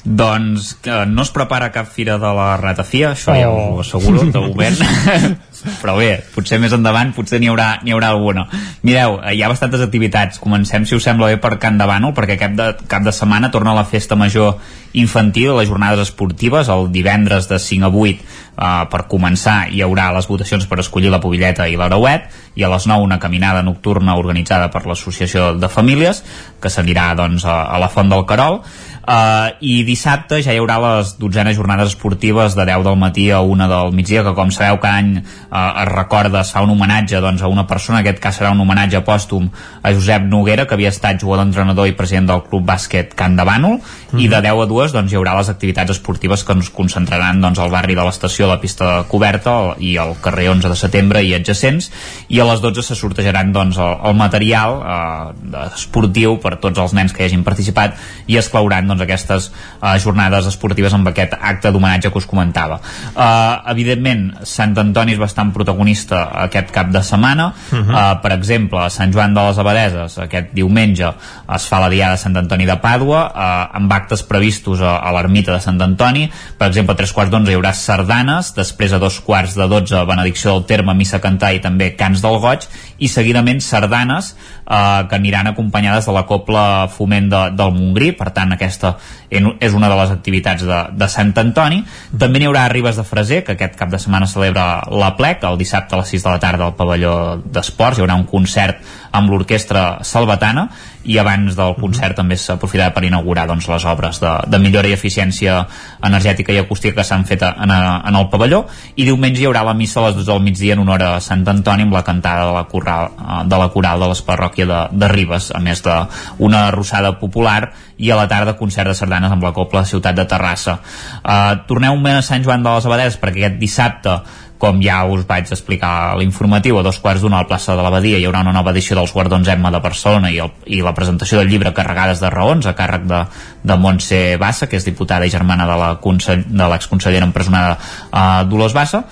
Doncs 0.05 0.75
que 0.85 0.99
no 1.09 1.23
es 1.25 1.31
prepara 1.33 1.71
cap 1.73 1.87
fira 1.89 2.19
de 2.21 2.31
la 2.37 2.51
ratafia, 2.61 3.15
això 3.15 3.33
ja 3.41 3.49
Oh. 3.49 3.79
us 3.81 3.95
ho 3.95 3.99
asseguro, 3.99 4.25
de 4.31 4.39
govern. 4.51 4.77
però 5.81 5.97
bé, 5.99 6.11
potser 6.35 6.61
més 6.63 6.73
endavant 6.77 7.13
potser 7.17 7.41
n'hi 7.41 7.51
haurà, 7.53 7.81
n'hi 7.85 7.95
haurà 7.95 8.13
alguna. 8.15 8.47
Mireu, 8.83 9.19
eh, 9.23 9.35
hi 9.37 9.43
ha 9.43 9.51
bastantes 9.53 9.83
activitats. 9.85 10.41
Comencem, 10.43 10.87
si 10.87 10.97
us 10.97 11.05
sembla 11.07 11.33
bé, 11.33 11.41
per 11.43 11.57
Can 11.63 11.79
de 11.81 11.89
Bànol, 11.89 12.15
perquè 12.17 12.39
cap 12.41 12.57
de, 12.59 12.71
cap 12.91 13.05
de 13.05 13.13
setmana 13.13 13.51
torna 13.55 13.75
la 13.77 13.87
festa 13.89 14.17
major 14.17 14.59
infantil, 14.95 15.57
les 15.59 15.69
jornades 15.69 16.09
esportives, 16.09 16.69
el 16.71 16.91
divendres 16.95 17.49
de 17.51 17.59
5 17.59 17.89
a 17.89 17.91
8 17.91 18.15
eh, 18.15 18.87
per 18.91 19.05
començar 19.11 19.57
hi 19.73 19.83
haurà 19.85 20.11
les 20.15 20.29
votacions 20.31 20.67
per 20.71 20.81
escollir 20.83 21.13
la 21.13 21.21
Pobilleta 21.23 21.67
i 21.69 21.77
l'Arauet 21.79 22.31
i 22.55 22.65
a 22.65 22.71
les 22.71 22.87
9 22.87 23.03
una 23.03 23.19
caminada 23.19 23.63
nocturna 23.67 24.17
organitzada 24.21 24.71
per 24.71 24.85
l'Associació 24.87 25.53
de 25.59 25.71
Famílies 25.71 26.23
que 26.63 26.71
s'anirà 26.71 27.11
doncs, 27.19 27.45
a, 27.45 27.65
a 27.75 27.81
la 27.83 27.91
Font 27.91 28.13
del 28.13 28.27
Carol 28.29 28.61
Uh, 29.05 29.53
i 29.61 29.83
dissabte 29.85 30.39
ja 30.41 30.55
hi 30.55 30.59
haurà 30.63 30.79
les 30.81 31.11
dotzenes 31.21 31.59
jornades 31.59 31.91
esportives 31.93 32.55
de 32.57 32.65
10 32.65 32.87
del 32.87 32.97
matí 32.97 33.27
a 33.29 33.43
1 33.45 33.67
del 33.69 33.93
migdia 33.93 34.23
que 34.25 34.33
com 34.33 34.49
sabeu 34.49 34.79
cada 34.81 35.03
any 35.03 35.19
uh, 35.19 35.83
es 35.83 35.91
recorda, 35.91 36.41
es 36.41 36.53
fa 36.55 36.63
un 36.65 36.73
homenatge 36.73 37.21
doncs, 37.21 37.43
a 37.45 37.51
una 37.53 37.67
persona, 37.69 37.99
en 37.99 38.07
aquest 38.07 38.23
cas 38.25 38.39
serà 38.41 38.55
un 38.55 38.63
homenatge 38.65 39.03
pòstum 39.05 39.51
a 39.83 39.93
Josep 39.93 40.25
Noguera 40.31 40.65
que 40.65 40.73
havia 40.79 40.89
estat 40.89 41.21
jugador, 41.21 41.45
entrenador 41.45 41.91
i 41.91 41.93
president 41.99 42.31
del 42.31 42.47
club 42.49 42.65
bàsquet 42.65 43.13
Can 43.19 43.37
de 43.37 43.45
Bànol. 43.45 43.77
Mm 43.77 44.19
-hmm. 44.19 44.25
i 44.25 44.29
de 44.29 44.41
10 44.41 44.63
a 44.63 44.67
2 44.67 44.93
doncs, 44.93 45.13
hi 45.13 45.17
haurà 45.17 45.37
les 45.37 45.49
activitats 45.49 45.91
esportives 45.91 46.45
que 46.45 46.53
ens 46.53 46.71
concentraran 46.71 47.41
doncs, 47.41 47.59
al 47.59 47.71
barri 47.71 47.95
de 47.95 48.05
l'estació, 48.05 48.47
la 48.47 48.61
pista 48.61 49.05
coberta 49.09 49.75
i 49.79 49.97
al 49.99 50.17
carrer 50.21 50.49
11 50.51 50.69
de 50.69 50.77
setembre 50.77 51.23
i 51.23 51.35
adjacents. 51.35 51.91
I 52.29 52.41
a 52.41 52.45
les 52.45 52.61
12 52.61 52.83
se 52.83 52.95
sortejaran 52.95 53.53
doncs, 53.53 53.77
el, 53.77 53.97
el 54.05 54.15
material 54.15 54.81
uh, 54.81 55.67
esportiu 55.75 56.39
per 56.41 56.57
tots 56.57 56.79
els 56.79 56.93
nens 56.93 57.13
que 57.13 57.23
hi 57.23 57.27
hagin 57.27 57.45
participat 57.45 57.97
i 58.27 58.37
es 58.37 58.49
clauran 58.49 58.87
doncs, 58.87 58.94
aquestes 59.01 59.51
uh, 59.51 59.95
jornades 59.99 60.47
esportives 60.47 60.95
amb 60.95 61.09
aquest 61.09 61.35
acte 61.41 61.73
d'homenatge 61.73 62.11
que 62.11 62.19
us 62.19 62.27
comentava. 62.27 62.81
Uh, 63.15 63.71
evidentment, 63.73 64.27
Sant 64.43 64.77
Antoni 64.79 65.15
és 65.15 65.21
bastant 65.21 65.53
protagonista 65.53 66.29
aquest 66.45 66.71
cap 66.75 66.91
de 66.91 67.03
setmana. 67.03 67.53
Uh 67.71 67.79
-huh. 67.79 67.91
uh, 67.91 68.21
per 68.23 68.33
exemple, 68.33 68.79
a 68.79 68.91
Sant 68.91 69.13
Joan 69.13 69.35
de 69.35 69.41
les 69.41 69.59
Abadeses, 69.59 70.19
aquest 70.19 70.53
diumenge, 70.53 71.13
es 71.55 71.67
fa 71.67 71.81
la 71.81 71.89
Diada 71.89 72.13
de 72.13 72.19
Sant 72.19 72.37
Antoni 72.37 72.67
de 72.67 72.77
Pàdua, 72.77 73.25
uh, 73.31 73.77
amb 73.77 73.93
actes 73.93 74.23
previstos 74.23 74.81
a, 74.81 74.97
a 74.97 75.13
l'ermita 75.13 75.53
de 75.53 75.61
Sant 75.61 75.81
Antoni. 75.81 76.31
Per 76.59 76.69
exemple, 76.69 76.93
a 76.93 76.97
tres 76.97 77.13
quarts 77.13 77.31
d'onze 77.31 77.51
hi 77.51 77.55
haurà 77.55 77.73
sardanes, 77.73 78.55
després 78.55 78.93
a 78.93 78.99
dos 78.99 79.21
quarts 79.21 79.55
de 79.55 79.69
dotze 79.69 80.05
benedicció 80.05 80.53
del 80.53 80.65
terme, 80.65 80.95
missa 80.95 81.21
cantar 81.21 81.55
i 81.55 81.61
també 81.65 81.95
cants 81.97 82.23
del 82.23 82.39
goig, 82.43 82.67
i 82.99 83.09
seguidament 83.09 83.61
sardanes 83.65 84.35
eh, 84.35 85.07
que 85.09 85.17
aniran 85.17 85.51
acompanyades 85.51 86.07
de 86.07 86.15
la 86.15 86.25
Copla 86.29 86.65
Foment 86.93 87.31
de, 87.33 87.43
del 87.57 87.73
Montgrí, 87.75 88.13
per 88.19 88.31
tant 88.37 88.53
aquesta 88.55 88.84
és 89.31 89.77
una 89.77 89.91
de 89.91 89.99
les 89.99 90.13
activitats 90.15 90.65
de, 90.67 90.81
de 90.95 91.09
Sant 91.11 91.33
Antoni. 91.41 91.83
També 92.19 92.41
n'hi 92.41 92.49
haurà 92.51 92.67
a 92.67 92.73
Ribes 92.73 92.99
de 93.01 93.07
Freser, 93.07 93.43
que 93.47 93.57
aquest 93.59 93.79
cap 93.81 93.93
de 93.93 94.01
setmana 94.03 94.29
celebra 94.31 94.67
la 94.91 95.15
plec, 95.19 95.45
el 95.49 95.59
dissabte 95.61 95.97
a 95.97 96.03
les 96.03 96.15
6 96.17 96.27
de 96.27 96.35
la 96.35 96.43
tarda 96.43 96.69
al 96.69 96.77
pavelló 96.79 97.15
d'esports, 97.45 97.99
hi 97.99 98.05
haurà 98.05 98.19
un 98.21 98.29
concert 98.31 98.81
amb 99.15 99.31
l'orquestra 99.31 99.85
salvatana 100.03 100.67
i 101.05 101.19
abans 101.21 101.55
del 101.57 101.75
concert 101.77 102.17
també 102.17 102.37
s'aprofitarà 102.41 102.91
per 102.95 103.05
inaugurar 103.07 103.45
doncs, 103.49 103.69
les 103.69 103.85
obres 103.87 104.21
de, 104.23 104.33
de 104.49 104.61
millora 104.63 104.89
i 104.89 104.95
eficiència 104.97 105.59
energètica 106.05 106.55
i 106.55 106.61
acústica 106.63 106.97
que 106.99 107.07
s'han 107.07 107.27
fet 107.29 107.45
en, 107.47 107.71
a, 107.71 108.01
en 108.09 108.19
el 108.19 108.29
pavelló 108.33 108.65
i 108.97 109.07
diumenge 109.07 109.43
hi 109.43 109.49
haurà 109.49 109.65
la 109.67 109.77
missa 109.77 110.01
a 110.01 110.09
les 110.09 110.19
12 110.19 110.31
del 110.33 110.45
migdia 110.45 110.75
en 110.77 110.85
honor 110.85 111.05
a 111.05 111.13
Sant 111.25 111.45
Antoni 111.51 111.87
amb 111.87 111.95
la 111.95 112.05
cantada 112.07 112.49
de 112.49 112.55
la, 112.57 112.65
coral, 112.71 113.13
de 113.49 113.61
la 113.61 113.71
coral 113.75 114.05
de 114.05 114.11
les 114.15 114.25
parròquia 114.27 114.69
de, 114.71 114.81
de 114.93 115.11
Ribes 115.13 115.51
a 115.55 115.61
més 115.63 115.85
d'una 115.85 116.69
arrossada 116.71 117.15
popular 117.21 117.61
i 117.99 118.11
a 118.11 118.17
la 118.19 118.27
tarda 118.31 118.57
concert 118.59 118.91
de 118.91 118.97
sardanes 118.99 119.33
amb 119.33 119.45
la 119.45 119.53
Copla 119.55 119.85
Ciutat 119.87 120.17
de 120.19 120.25
Terrassa. 120.27 120.79
Uh, 121.23 121.61
torneu 121.69 121.95
un 121.95 122.03
moment 122.03 122.19
a 122.19 122.25
Sant 122.27 122.43
Joan 122.43 122.65
de 122.65 122.73
les 122.75 122.89
Abadès 122.89 123.19
perquè 123.21 123.45
aquest 123.45 123.61
dissabte 123.61 124.17
com 124.65 124.81
ja 124.81 125.03
us 125.13 125.27
vaig 125.29 125.51
explicar 125.53 125.93
a 125.93 126.17
l'informatiu, 126.17 126.79
a 126.81 126.85
dos 126.87 126.97
quarts 127.03 127.21
d'una 127.21 127.37
a 127.37 127.45
la 127.45 127.49
plaça 127.49 127.75
de 127.77 127.85
l'Abadia 127.85 128.17
hi 128.17 128.25
haurà 128.25 128.41
una 128.47 128.55
nova 128.57 128.73
edició 128.73 128.97
dels 128.97 129.13
Guardons 129.13 129.51
Emma 129.53 129.73
de 129.75 129.81
Barcelona 129.85 130.31
i, 130.33 130.41
el, 130.41 130.53
i 130.73 130.81
la 130.81 130.95
presentació 130.97 131.41
del 131.41 131.51
llibre 131.53 131.75
Carregades 131.77 132.23
de 132.23 132.31
raons 132.33 132.65
a 132.65 132.73
càrrec 132.79 133.05
de, 133.11 133.21
de 133.61 133.77
Montse 133.77 134.21
Bassa, 134.41 134.69
que 134.71 134.81
és 134.81 134.89
diputada 134.89 135.29
i 135.29 135.33
germana 135.35 135.69
de 135.69 136.69
l'exconsellera 136.73 137.29
empresonada 137.29 137.77
uh, 137.77 138.45
Dolors 138.49 138.77
Bassa. 138.77 139.05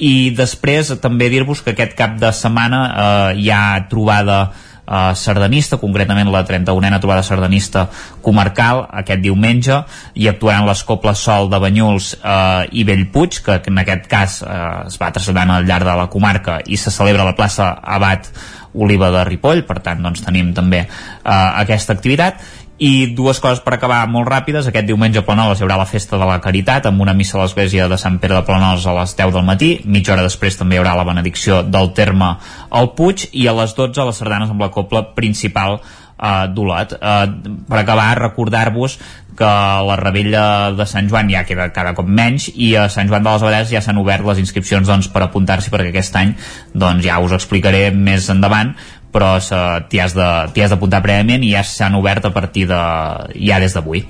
I 0.00 0.32
després 0.34 0.94
també 1.02 1.28
dir-vos 1.30 1.60
que 1.62 1.74
aquest 1.74 1.92
cap 1.98 2.16
de 2.18 2.32
setmana 2.34 2.80
eh, 2.90 3.42
hi 3.44 3.50
ha 3.54 3.84
trobada 3.86 4.38
eh, 4.42 4.73
sardanista, 5.16 5.78
concretament 5.80 6.28
la 6.32 6.44
31a 6.44 6.98
trobada 7.00 7.22
sardanista 7.24 7.86
comarcal 8.22 8.84
aquest 8.90 9.22
diumenge 9.24 9.78
i 10.14 10.28
actuaran 10.28 10.66
les 10.68 10.82
Coples 10.84 11.22
Sol 11.24 11.48
de 11.50 11.60
Banyuls 11.60 12.14
eh, 12.20 12.66
i 12.72 12.84
Bellpuig, 12.84 13.40
que 13.44 13.60
en 13.70 13.80
aquest 13.80 14.08
cas 14.10 14.42
eh, 14.42 14.58
es 14.88 14.98
va 15.00 15.12
traslladant 15.12 15.54
al 15.56 15.68
llarg 15.68 15.88
de 15.88 15.96
la 16.02 16.10
comarca 16.12 16.60
i 16.66 16.76
se 16.76 16.92
celebra 16.92 17.24
a 17.24 17.32
la 17.32 17.38
plaça 17.38 17.72
Abat 17.80 18.28
Oliva 18.74 19.10
de 19.14 19.22
Ripoll, 19.24 19.62
per 19.64 19.78
tant 19.84 20.02
doncs 20.02 20.24
tenim 20.26 20.52
també 20.54 20.84
eh, 20.84 20.88
aquesta 21.30 21.94
activitat 21.94 22.42
i 22.84 23.06
dues 23.16 23.40
coses 23.40 23.62
per 23.64 23.78
acabar 23.78 24.02
molt 24.12 24.28
ràpides. 24.28 24.68
Aquest 24.68 24.88
diumenge 24.88 25.22
a 25.22 25.24
Planoles 25.24 25.60
hi 25.60 25.64
haurà 25.64 25.78
la 25.80 25.88
festa 25.88 26.18
de 26.20 26.28
la 26.28 26.36
Caritat 26.44 26.90
amb 26.90 27.00
una 27.00 27.14
missa 27.16 27.38
a 27.38 27.42
l'església 27.44 27.88
de 27.88 27.96
Sant 28.00 28.18
Pere 28.20 28.36
de 28.36 28.44
Planoles 28.44 28.84
a 28.84 28.96
les 28.98 29.14
10 29.16 29.32
del 29.32 29.46
matí. 29.48 29.70
Mitja 29.88 30.12
hora 30.12 30.26
després 30.26 30.58
també 30.60 30.76
hi 30.76 30.82
haurà 30.82 30.92
la 30.98 31.06
benedicció 31.08 31.62
del 31.64 31.94
terme 31.96 32.34
al 32.68 32.90
Puig 32.98 33.30
i 33.32 33.46
a 33.48 33.54
les 33.56 33.72
12 33.78 34.04
les 34.10 34.20
sardanes 34.20 34.52
amb 34.52 34.60
la 34.66 34.68
copla 34.74 35.00
principal 35.16 35.78
uh, 35.78 36.44
d'Olot. 36.52 36.92
Uh, 36.98 37.62
per 37.70 37.80
acabar, 37.80 38.10
recordar-vos 38.20 38.98
que 39.34 39.48
la 39.88 39.96
rebella 39.98 40.44
de 40.76 40.86
Sant 40.86 41.08
Joan 41.10 41.32
ja 41.32 41.46
queda 41.48 41.70
cada 41.74 41.94
cop 41.96 42.06
menys 42.06 42.50
i 42.54 42.74
a 42.78 42.90
Sant 42.92 43.08
Joan 43.08 43.24
de 43.24 43.32
les 43.32 43.46
Abadeses 43.46 43.72
ja 43.72 43.82
s'han 43.82 43.98
obert 44.02 44.28
les 44.28 44.42
inscripcions 44.44 44.86
doncs, 44.86 45.08
per 45.10 45.24
apuntar-s'hi 45.24 45.72
perquè 45.72 45.90
aquest 45.90 46.20
any 46.20 46.36
doncs, 46.70 47.02
ja 47.08 47.16
us 47.24 47.34
explicaré 47.34 47.88
més 47.90 48.28
endavant 48.30 48.76
però 49.14 49.36
t'hi 49.38 50.00
has 50.02 50.14
d'apuntar 50.16 51.00
prèviament 51.04 51.44
i 51.46 51.52
ja 51.54 51.62
s'han 51.62 51.94
obert 51.94 52.24
a 52.26 52.32
partir 52.34 52.66
de 52.70 52.80
ja 53.38 53.60
des 53.62 53.74
d'avui. 53.76 54.02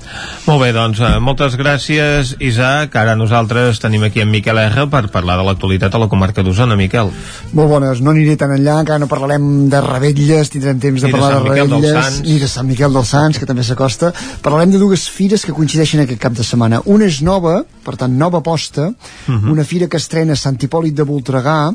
Molt 0.46 0.62
bé, 0.62 0.70
doncs 0.72 1.00
eh, 1.04 1.18
moltes 1.20 1.58
gràcies 1.60 2.34
Isaac, 2.40 2.96
ara 2.96 3.14
nosaltres 3.16 3.80
tenim 3.82 4.02
aquí 4.08 4.22
en 4.24 4.30
Miquel 4.32 4.58
R 4.64 4.86
per 4.90 5.04
parlar 5.12 5.36
de 5.40 5.44
l'actualitat 5.44 5.94
a 5.94 6.00
la 6.00 6.08
comarca 6.08 6.42
d'Osona, 6.42 6.76
Miquel. 6.76 7.10
Molt 7.52 7.68
bones, 7.70 8.00
no 8.00 8.14
aniré 8.14 8.36
tan 8.40 8.54
enllà, 8.56 8.78
encara 8.80 8.98
no 9.02 9.08
parlarem 9.10 9.68
de 9.72 9.80
rebelles, 9.84 10.50
tindrem 10.50 10.80
temps 10.80 11.02
de 11.04 11.10
ni 11.10 11.12
parlar 11.12 11.34
de, 11.34 11.42
de 11.42 11.50
rebelles, 11.50 12.20
ni 12.24 12.38
de 12.40 12.48
Sant 12.48 12.66
Miquel 12.68 12.92
dels 12.96 13.12
Sants, 13.14 13.38
que 13.38 13.46
també 13.46 13.62
s'acosta. 13.66 14.12
Parlarem 14.42 14.72
de 14.72 14.78
dues 14.82 15.06
fires 15.08 15.44
que 15.44 15.52
coincideixen 15.52 16.00
aquest 16.04 16.20
cap 16.22 16.32
de 16.32 16.44
setmana. 16.46 16.80
Una 16.86 17.04
és 17.10 17.20
nova, 17.22 17.58
per 17.84 17.96
tant, 18.00 18.12
nova 18.16 18.38
aposta, 18.38 18.88
uh 18.88 18.94
Mhm. 19.28 19.44
-huh. 19.44 19.52
una 19.52 19.64
fira 19.64 19.86
que 19.88 19.96
estrena 19.96 20.34
Sant 20.36 20.56
Hipòlit 20.62 20.94
de 20.94 21.02
Voltregà, 21.02 21.74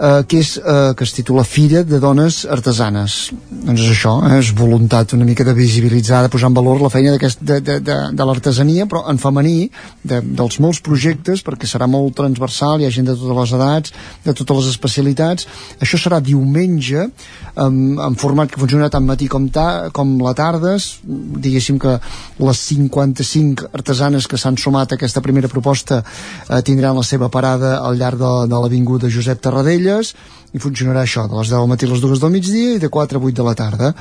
eh, 0.00 0.24
que, 0.28 0.38
és, 0.38 0.56
eh, 0.58 0.94
que 0.96 1.04
es 1.04 1.12
titula 1.12 1.44
Fira 1.44 1.82
de 1.84 1.98
Dones 1.98 2.44
Artesanes. 2.66 3.30
Doncs 3.46 3.80
és 3.80 3.90
això, 3.92 4.12
eh, 4.26 4.40
és 4.40 4.48
voluntat 4.50 5.12
una 5.14 5.24
mica 5.24 5.44
de 5.44 5.52
visibilitzar, 5.54 6.22
de 6.22 6.28
posar 6.28 6.48
en 6.48 6.54
valor 6.54 6.80
la 6.80 6.90
feina 6.90 7.12
de, 7.12 7.28
de, 7.40 7.60
de, 7.78 7.96
de 8.10 8.24
l'artesania, 8.26 8.86
però 8.90 9.04
en 9.08 9.18
femení, 9.22 9.70
de, 10.02 10.18
dels 10.20 10.58
molts 10.58 10.80
projectes, 10.80 11.44
perquè 11.46 11.68
serà 11.70 11.86
molt 11.86 12.16
transversal, 12.18 12.80
hi 12.80 12.86
ha 12.86 12.90
gent 12.90 13.06
de 13.06 13.14
totes 13.14 13.38
les 13.38 13.52
edats, 13.54 13.92
de 14.24 14.34
totes 14.34 14.56
les 14.56 14.70
especialitats. 14.72 15.46
Això 15.78 16.00
serà 16.02 16.18
diumenge, 16.18 17.06
en, 17.54 17.76
en 18.02 18.18
format 18.18 18.50
que 18.50 18.58
funciona 18.58 18.90
tant 18.90 19.06
matí 19.06 19.28
com, 19.30 19.46
ta, 19.48 19.92
com 19.94 20.16
la 20.18 20.34
tarda, 20.34 20.74
diguéssim 21.06 21.78
que 21.78 22.00
les 22.42 22.64
55 22.72 23.70
artesanes 23.72 24.26
que 24.26 24.40
s'han 24.42 24.58
sumat 24.58 24.90
a 24.90 24.98
aquesta 24.98 25.22
primera 25.22 25.48
proposta 25.48 26.02
eh, 26.02 26.62
tindran 26.66 26.98
la 26.98 27.06
seva 27.06 27.30
parada 27.30 27.78
al 27.86 27.94
llarg 27.94 28.18
de, 28.18 28.32
de 28.50 28.58
l'avinguda 28.58 29.12
Josep 29.12 29.38
Tarradellas 29.40 30.16
i 30.54 30.62
funcionarà 30.62 31.02
això, 31.02 31.26
de 31.28 31.38
les 31.38 31.50
10 31.50 31.58
del 31.58 31.72
matí 31.72 31.86
a 31.86 31.92
les 31.92 32.04
2 32.04 32.22
del 32.22 32.34
migdia 32.36 32.76
i 32.76 32.82
de 32.82 32.92
4 32.92 33.18
a 33.18 33.22
8 33.32 33.40
de 33.40 33.48
la 33.48 33.56
tarda 33.58 33.94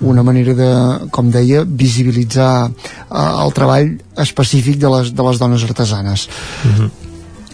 una 0.00 0.24
manera 0.26 0.54
de, 0.54 0.70
com 1.10 1.30
deia 1.30 1.64
visibilitzar 1.64 2.70
eh, 2.70 3.28
el 3.44 3.54
treball 3.56 3.94
específic 4.16 4.80
de 4.80 4.96
les, 4.96 5.14
de 5.14 5.28
les 5.28 5.38
dones 5.38 5.68
artesanes 5.68 6.28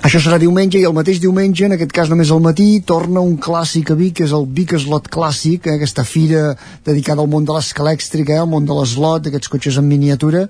això 0.07 0.20
serà 0.23 0.36
diumenge 0.39 0.78
i 0.78 0.84
el 0.86 0.94
mateix 0.94 1.18
diumenge, 1.18 1.65
en 1.66 1.75
aquest 1.75 1.91
cas 1.94 2.10
només 2.12 2.31
al 2.31 2.42
matí, 2.44 2.66
torna 2.86 3.23
un 3.25 3.33
clàssic 3.42 3.91
a 3.91 3.97
Vic, 3.99 4.12
que 4.20 4.26
és 4.28 4.34
el 4.36 4.44
Vic 4.55 4.76
Slot 4.78 5.08
Clàssic, 5.10 5.66
eh, 5.66 5.75
aquesta 5.81 6.05
fira 6.07 6.52
dedicada 6.86 7.25
al 7.25 7.33
món 7.33 7.49
de 7.49 7.57
l'escalèctrica, 7.57 8.36
eh, 8.36 8.44
al 8.44 8.47
món 8.47 8.68
de 8.68 8.76
l'eslot, 8.76 9.26
aquests 9.26 9.50
cotxes 9.50 9.81
en 9.81 9.89
miniatura. 9.89 10.44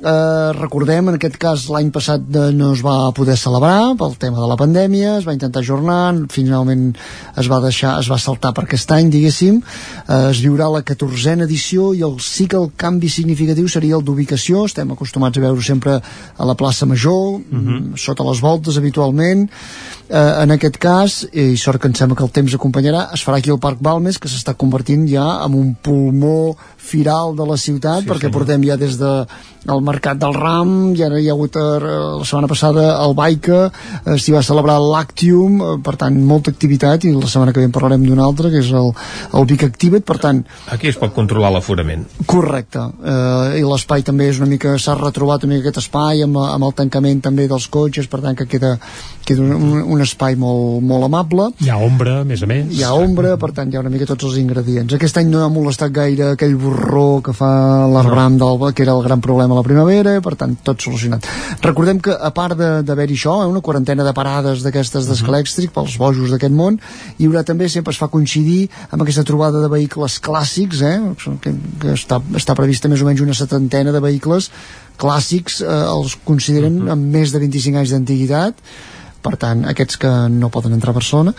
Eh, 0.00 0.52
recordem, 0.56 1.10
en 1.10 1.16
aquest 1.18 1.34
cas 1.36 1.66
l'any 1.68 1.90
passat 1.92 2.22
eh, 2.32 2.46
no 2.56 2.70
es 2.72 2.80
va 2.80 3.10
poder 3.12 3.34
celebrar 3.36 3.90
pel 4.00 4.14
tema 4.16 4.38
de 4.40 4.46
la 4.48 4.56
pandèmia, 4.56 5.18
es 5.18 5.26
va 5.28 5.34
intentar 5.36 5.60
ajornar, 5.60 6.22
finalment 6.32 6.86
es 7.36 7.50
va 7.52 7.58
deixar, 7.60 7.98
es 8.00 8.08
va 8.08 8.16
saltar 8.16 8.54
per 8.56 8.64
aquest 8.64 8.94
any, 8.96 9.10
diguéssim, 9.12 9.58
eh, 9.60 10.30
es 10.30 10.40
viurà 10.40 10.70
la 10.72 10.80
14a 10.88 11.44
edició 11.44 11.90
i 11.92 12.00
el, 12.06 12.16
sí 12.24 12.48
que 12.48 12.56
el 12.56 12.70
canvi 12.80 13.12
significatiu 13.12 13.68
seria 13.68 13.98
el 14.00 14.06
d'ubicació, 14.06 14.64
estem 14.70 14.96
acostumats 14.96 15.36
a 15.36 15.44
veure 15.44 15.60
sempre 15.68 15.98
a 16.00 16.48
la 16.48 16.56
plaça 16.56 16.88
Major, 16.88 17.36
mm, 17.44 18.00
sota 18.00 18.24
les 18.24 18.40
voltes 18.40 18.80
habitualment, 18.80 19.50
eh, 20.08 20.42
en 20.46 20.56
aquest 20.56 20.80
cas, 20.80 21.26
i 21.30 21.58
sort 21.60 21.76
que 21.82 21.92
em 21.92 21.94
sembla 21.94 22.16
que 22.16 22.24
el 22.24 22.32
temps 22.32 22.56
acompanyarà, 22.56 23.10
es 23.12 23.20
farà 23.20 23.36
aquí 23.36 23.52
al 23.52 23.60
Parc 23.60 23.84
Balmes, 23.84 24.16
que 24.16 24.32
s'està 24.32 24.56
convertint 24.56 25.04
ja 25.12 25.44
en 25.44 25.60
un 25.60 25.74
pulmó 25.76 26.56
firal 26.80 27.36
de 27.36 27.44
la 27.44 27.60
ciutat, 27.60 28.00
Sí, 28.00 28.08
perquè 28.08 28.30
senyor. 28.30 28.38
portem 28.38 28.64
ja 28.64 28.76
des 28.80 28.96
de 28.96 29.26
el 29.68 29.82
Mercat 29.84 30.18
del 30.20 30.34
Ram, 30.34 30.70
i 30.96 31.02
ara 31.04 31.18
hi 31.20 31.28
ha 31.28 31.34
hagut 31.34 31.56
eh, 31.60 31.64
la 31.82 32.24
setmana 32.24 32.48
passada 32.48 32.84
el 33.04 33.14
Baica, 33.18 33.66
eh, 34.00 34.16
s'hi 34.16 34.32
va 34.32 34.42
celebrar 34.46 34.78
el 34.80 34.88
Lactium, 34.92 35.60
eh, 35.60 35.74
per 35.84 35.96
tant, 36.00 36.16
molta 36.26 36.52
activitat, 36.54 37.04
i 37.04 37.12
la 37.12 37.28
setmana 37.28 37.52
que 37.52 37.60
ve 37.60 37.68
en 37.68 37.74
parlarem 37.74 38.06
d'un 38.06 38.22
altre, 38.24 38.50
que 38.52 38.62
és 38.64 38.70
el, 38.72 38.92
el 39.36 39.48
Vic 39.50 39.66
Activate, 39.68 40.06
per 40.08 40.18
tant... 40.22 40.42
Aquí 40.72 40.88
es 40.88 40.98
pot 41.00 41.12
controlar 41.16 41.52
l'aforament. 41.52 42.06
Correcte, 42.30 42.86
eh, 43.04 43.60
i 43.60 43.64
l'espai 43.66 44.04
també 44.06 44.30
és 44.30 44.40
una 44.40 44.48
mica, 44.50 44.76
s'ha 44.80 44.96
retrobat 44.98 45.44
una 45.44 45.56
mica 45.56 45.68
aquest 45.68 45.84
espai 45.84 46.24
amb, 46.24 46.40
amb 46.40 46.70
el 46.70 46.76
tancament 46.78 47.20
també 47.28 47.48
dels 47.50 47.68
cotxes, 47.68 48.08
per 48.08 48.22
tant 48.24 48.38
que 48.38 48.48
queda, 48.48 48.76
queda 49.28 49.44
un, 49.44 49.84
un 49.84 50.04
espai 50.06 50.38
molt, 50.40 50.80
molt 50.86 51.10
amable. 51.10 51.50
Hi 51.60 51.72
ha 51.72 51.78
ombra, 51.84 52.20
a 52.24 52.28
més 52.28 52.42
a 52.42 52.48
més. 52.50 52.72
Hi 52.76 52.84
ha 52.86 52.94
ombra, 52.96 53.36
per 53.40 53.52
tant 53.56 53.68
hi 53.68 53.76
ha 53.76 53.84
una 53.84 53.92
mica 53.92 54.08
tots 54.08 54.30
els 54.30 54.40
ingredients. 54.40 54.96
Aquest 54.96 55.20
any 55.20 55.28
no 55.28 55.44
ha 55.44 55.52
molestat 55.52 55.92
gaire 55.94 56.32
aquell 56.34 56.56
borró 56.60 57.20
que 57.24 57.36
fa 57.36 57.50
l'arbram 57.90 58.38
no. 58.38 58.44
d'Alba, 58.44 58.72
que 58.72 58.86
era 58.86 58.96
el 58.96 59.04
gran 59.04 59.20
problema 59.20 59.49
a 59.52 59.58
la 59.58 59.64
primavera, 59.66 60.16
per 60.24 60.34
tant 60.40 60.56
tot 60.66 60.82
solucionat. 60.82 61.26
Recordem 61.64 62.00
que 62.02 62.14
a 62.14 62.30
part 62.36 62.58
d'haver-hi 62.58 63.16
això, 63.18 63.40
eh, 63.42 63.48
una 63.50 63.62
quarantena 63.64 64.04
de 64.06 64.14
parades 64.16 64.64
d'aquestes 64.66 65.08
d'escalèxtric 65.08 65.72
pels 65.74 65.96
bojos 66.00 66.30
d'aquest 66.30 66.54
món, 66.54 66.78
hi 67.18 67.28
haurà 67.28 67.44
també, 67.44 67.68
sempre 67.68 67.92
es 67.92 68.00
fa 68.00 68.08
coincidir 68.08 68.68
amb 68.90 69.02
aquesta 69.02 69.24
trobada 69.24 69.60
de 69.62 69.72
vehicles 69.72 70.20
clàssics, 70.20 70.82
eh, 70.82 71.00
que, 71.42 71.54
que 71.80 71.96
està, 71.96 72.20
està 72.34 72.56
prevista 72.58 72.88
més 72.88 73.02
o 73.02 73.08
menys 73.08 73.24
una 73.24 73.36
setantena 73.36 73.92
de 73.92 74.00
vehicles 74.00 74.50
clàssics, 75.00 75.60
eh, 75.64 75.82
els 75.96 76.16
consideren 76.24 76.88
amb 76.92 77.12
més 77.14 77.32
de 77.32 77.42
25 77.42 77.82
anys 77.82 77.94
d'antiguitat, 77.94 78.64
per 79.22 79.36
tant, 79.40 79.64
aquests 79.68 80.00
que 80.00 80.10
no 80.32 80.50
poden 80.52 80.74
entrar 80.76 80.94
a 80.94 80.98
Barcelona, 80.98 81.34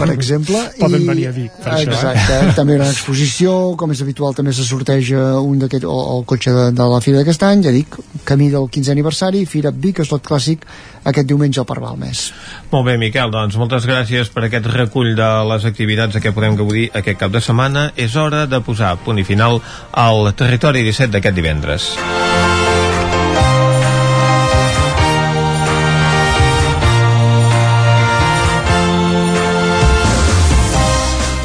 per 0.00 0.10
exemple. 0.12 0.60
Poden 0.84 1.06
venir 1.08 1.28
a 1.28 1.34
Vic, 1.34 1.52
per 1.62 1.74
això, 1.76 1.90
eh? 1.90 1.94
Exacte, 1.94 2.38
també 2.58 2.78
una 2.78 2.88
exposició, 2.90 3.74
com 3.80 3.92
és 3.94 4.02
habitual 4.04 4.34
també 4.36 4.54
se 4.56 4.66
sorteja 4.66 5.38
un 5.40 5.60
d'aquest, 5.62 5.86
o, 5.88 5.98
el 6.16 6.26
cotxe 6.28 6.54
de, 6.54 6.66
de 6.76 6.88
la 6.94 7.00
Fira 7.04 7.20
d'aquest 7.20 7.46
any, 7.46 7.64
ja 7.66 7.74
dic, 7.74 7.98
camí 8.28 8.50
del 8.52 8.68
15è 8.72 8.96
aniversari, 8.96 9.44
Fira 9.50 9.72
Vic, 9.74 10.02
Eslot 10.04 10.24
Clàssic, 10.26 10.66
aquest 11.04 11.28
diumenge 11.28 11.60
al 11.60 11.68
Parc 11.68 11.84
Balmes. 11.84 12.24
Molt 12.72 12.88
bé, 12.88 12.96
Miquel, 13.00 13.32
doncs 13.34 13.58
moltes 13.60 13.86
gràcies 13.88 14.32
per 14.32 14.46
aquest 14.48 14.68
recull 14.72 15.12
de 15.18 15.30
les 15.52 15.68
activitats 15.68 16.20
que 16.20 16.34
podem 16.36 16.58
gaudir 16.60 16.88
aquest 16.94 17.20
cap 17.20 17.34
de 17.34 17.44
setmana. 17.44 17.90
És 17.96 18.16
hora 18.16 18.44
de 18.50 18.60
posar 18.64 18.96
punt 19.04 19.20
i 19.20 19.28
final 19.28 19.60
al 19.92 20.32
territori 20.38 20.84
17 20.86 21.12
d'aquest 21.14 21.40
divendres. 21.40 21.92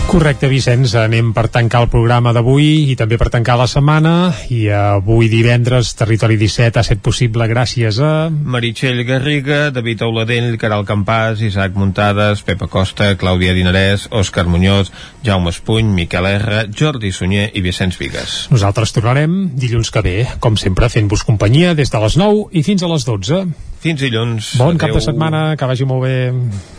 Correcte, 0.10 0.48
Vicenç, 0.50 0.96
anem 0.98 1.28
per 1.38 1.44
tancar 1.54 1.84
el 1.84 1.90
programa 1.94 2.32
d'avui 2.34 2.90
i 2.90 2.96
també 2.98 3.20
per 3.22 3.28
tancar 3.30 3.60
la 3.60 3.68
setmana 3.70 4.32
i 4.50 4.64
avui 4.74 5.28
divendres 5.30 5.92
Territori 6.00 6.34
17 6.42 6.82
ha 6.82 6.84
set 6.88 7.04
possible 7.06 7.46
gràcies 7.52 8.00
a... 8.02 8.10
Meritxell 8.34 9.04
Garriga, 9.06 9.60
David 9.76 10.02
Auladell, 10.08 10.58
Caral 10.58 10.88
Campàs, 10.90 11.44
Isaac 11.46 11.78
Muntades, 11.78 12.42
Pepa 12.48 12.66
Costa, 12.74 13.12
Clàudia 13.22 13.54
Dinarès, 13.54 14.08
Òscar 14.10 14.48
Muñoz, 14.50 14.90
Jaume 15.22 15.54
Espuny, 15.54 15.94
Miquel 16.02 16.26
R, 16.32 16.66
Jordi 16.74 17.14
Sunyer 17.14 17.52
i 17.54 17.62
Vicenç 17.62 18.02
Vigues. 18.02 18.40
Nosaltres 18.50 18.98
tornarem 18.98 19.38
dilluns 19.62 19.94
que 19.94 20.02
ve, 20.02 20.18
com 20.42 20.58
sempre, 20.58 20.90
fent-vos 20.90 21.22
companyia 21.30 21.78
des 21.78 21.94
de 21.94 22.02
les 22.02 22.18
9 22.18 22.50
i 22.58 22.66
fins 22.66 22.82
a 22.82 22.90
les 22.90 23.06
12. 23.06 23.46
Fins 23.86 24.02
dilluns. 24.02 24.56
Bon 24.58 24.74
Adeu. 24.74 24.88
cap 24.88 24.98
de 24.98 25.06
setmana, 25.06 25.48
que 25.54 25.70
vagi 25.70 25.86
molt 25.86 26.08
bé. 26.10 26.79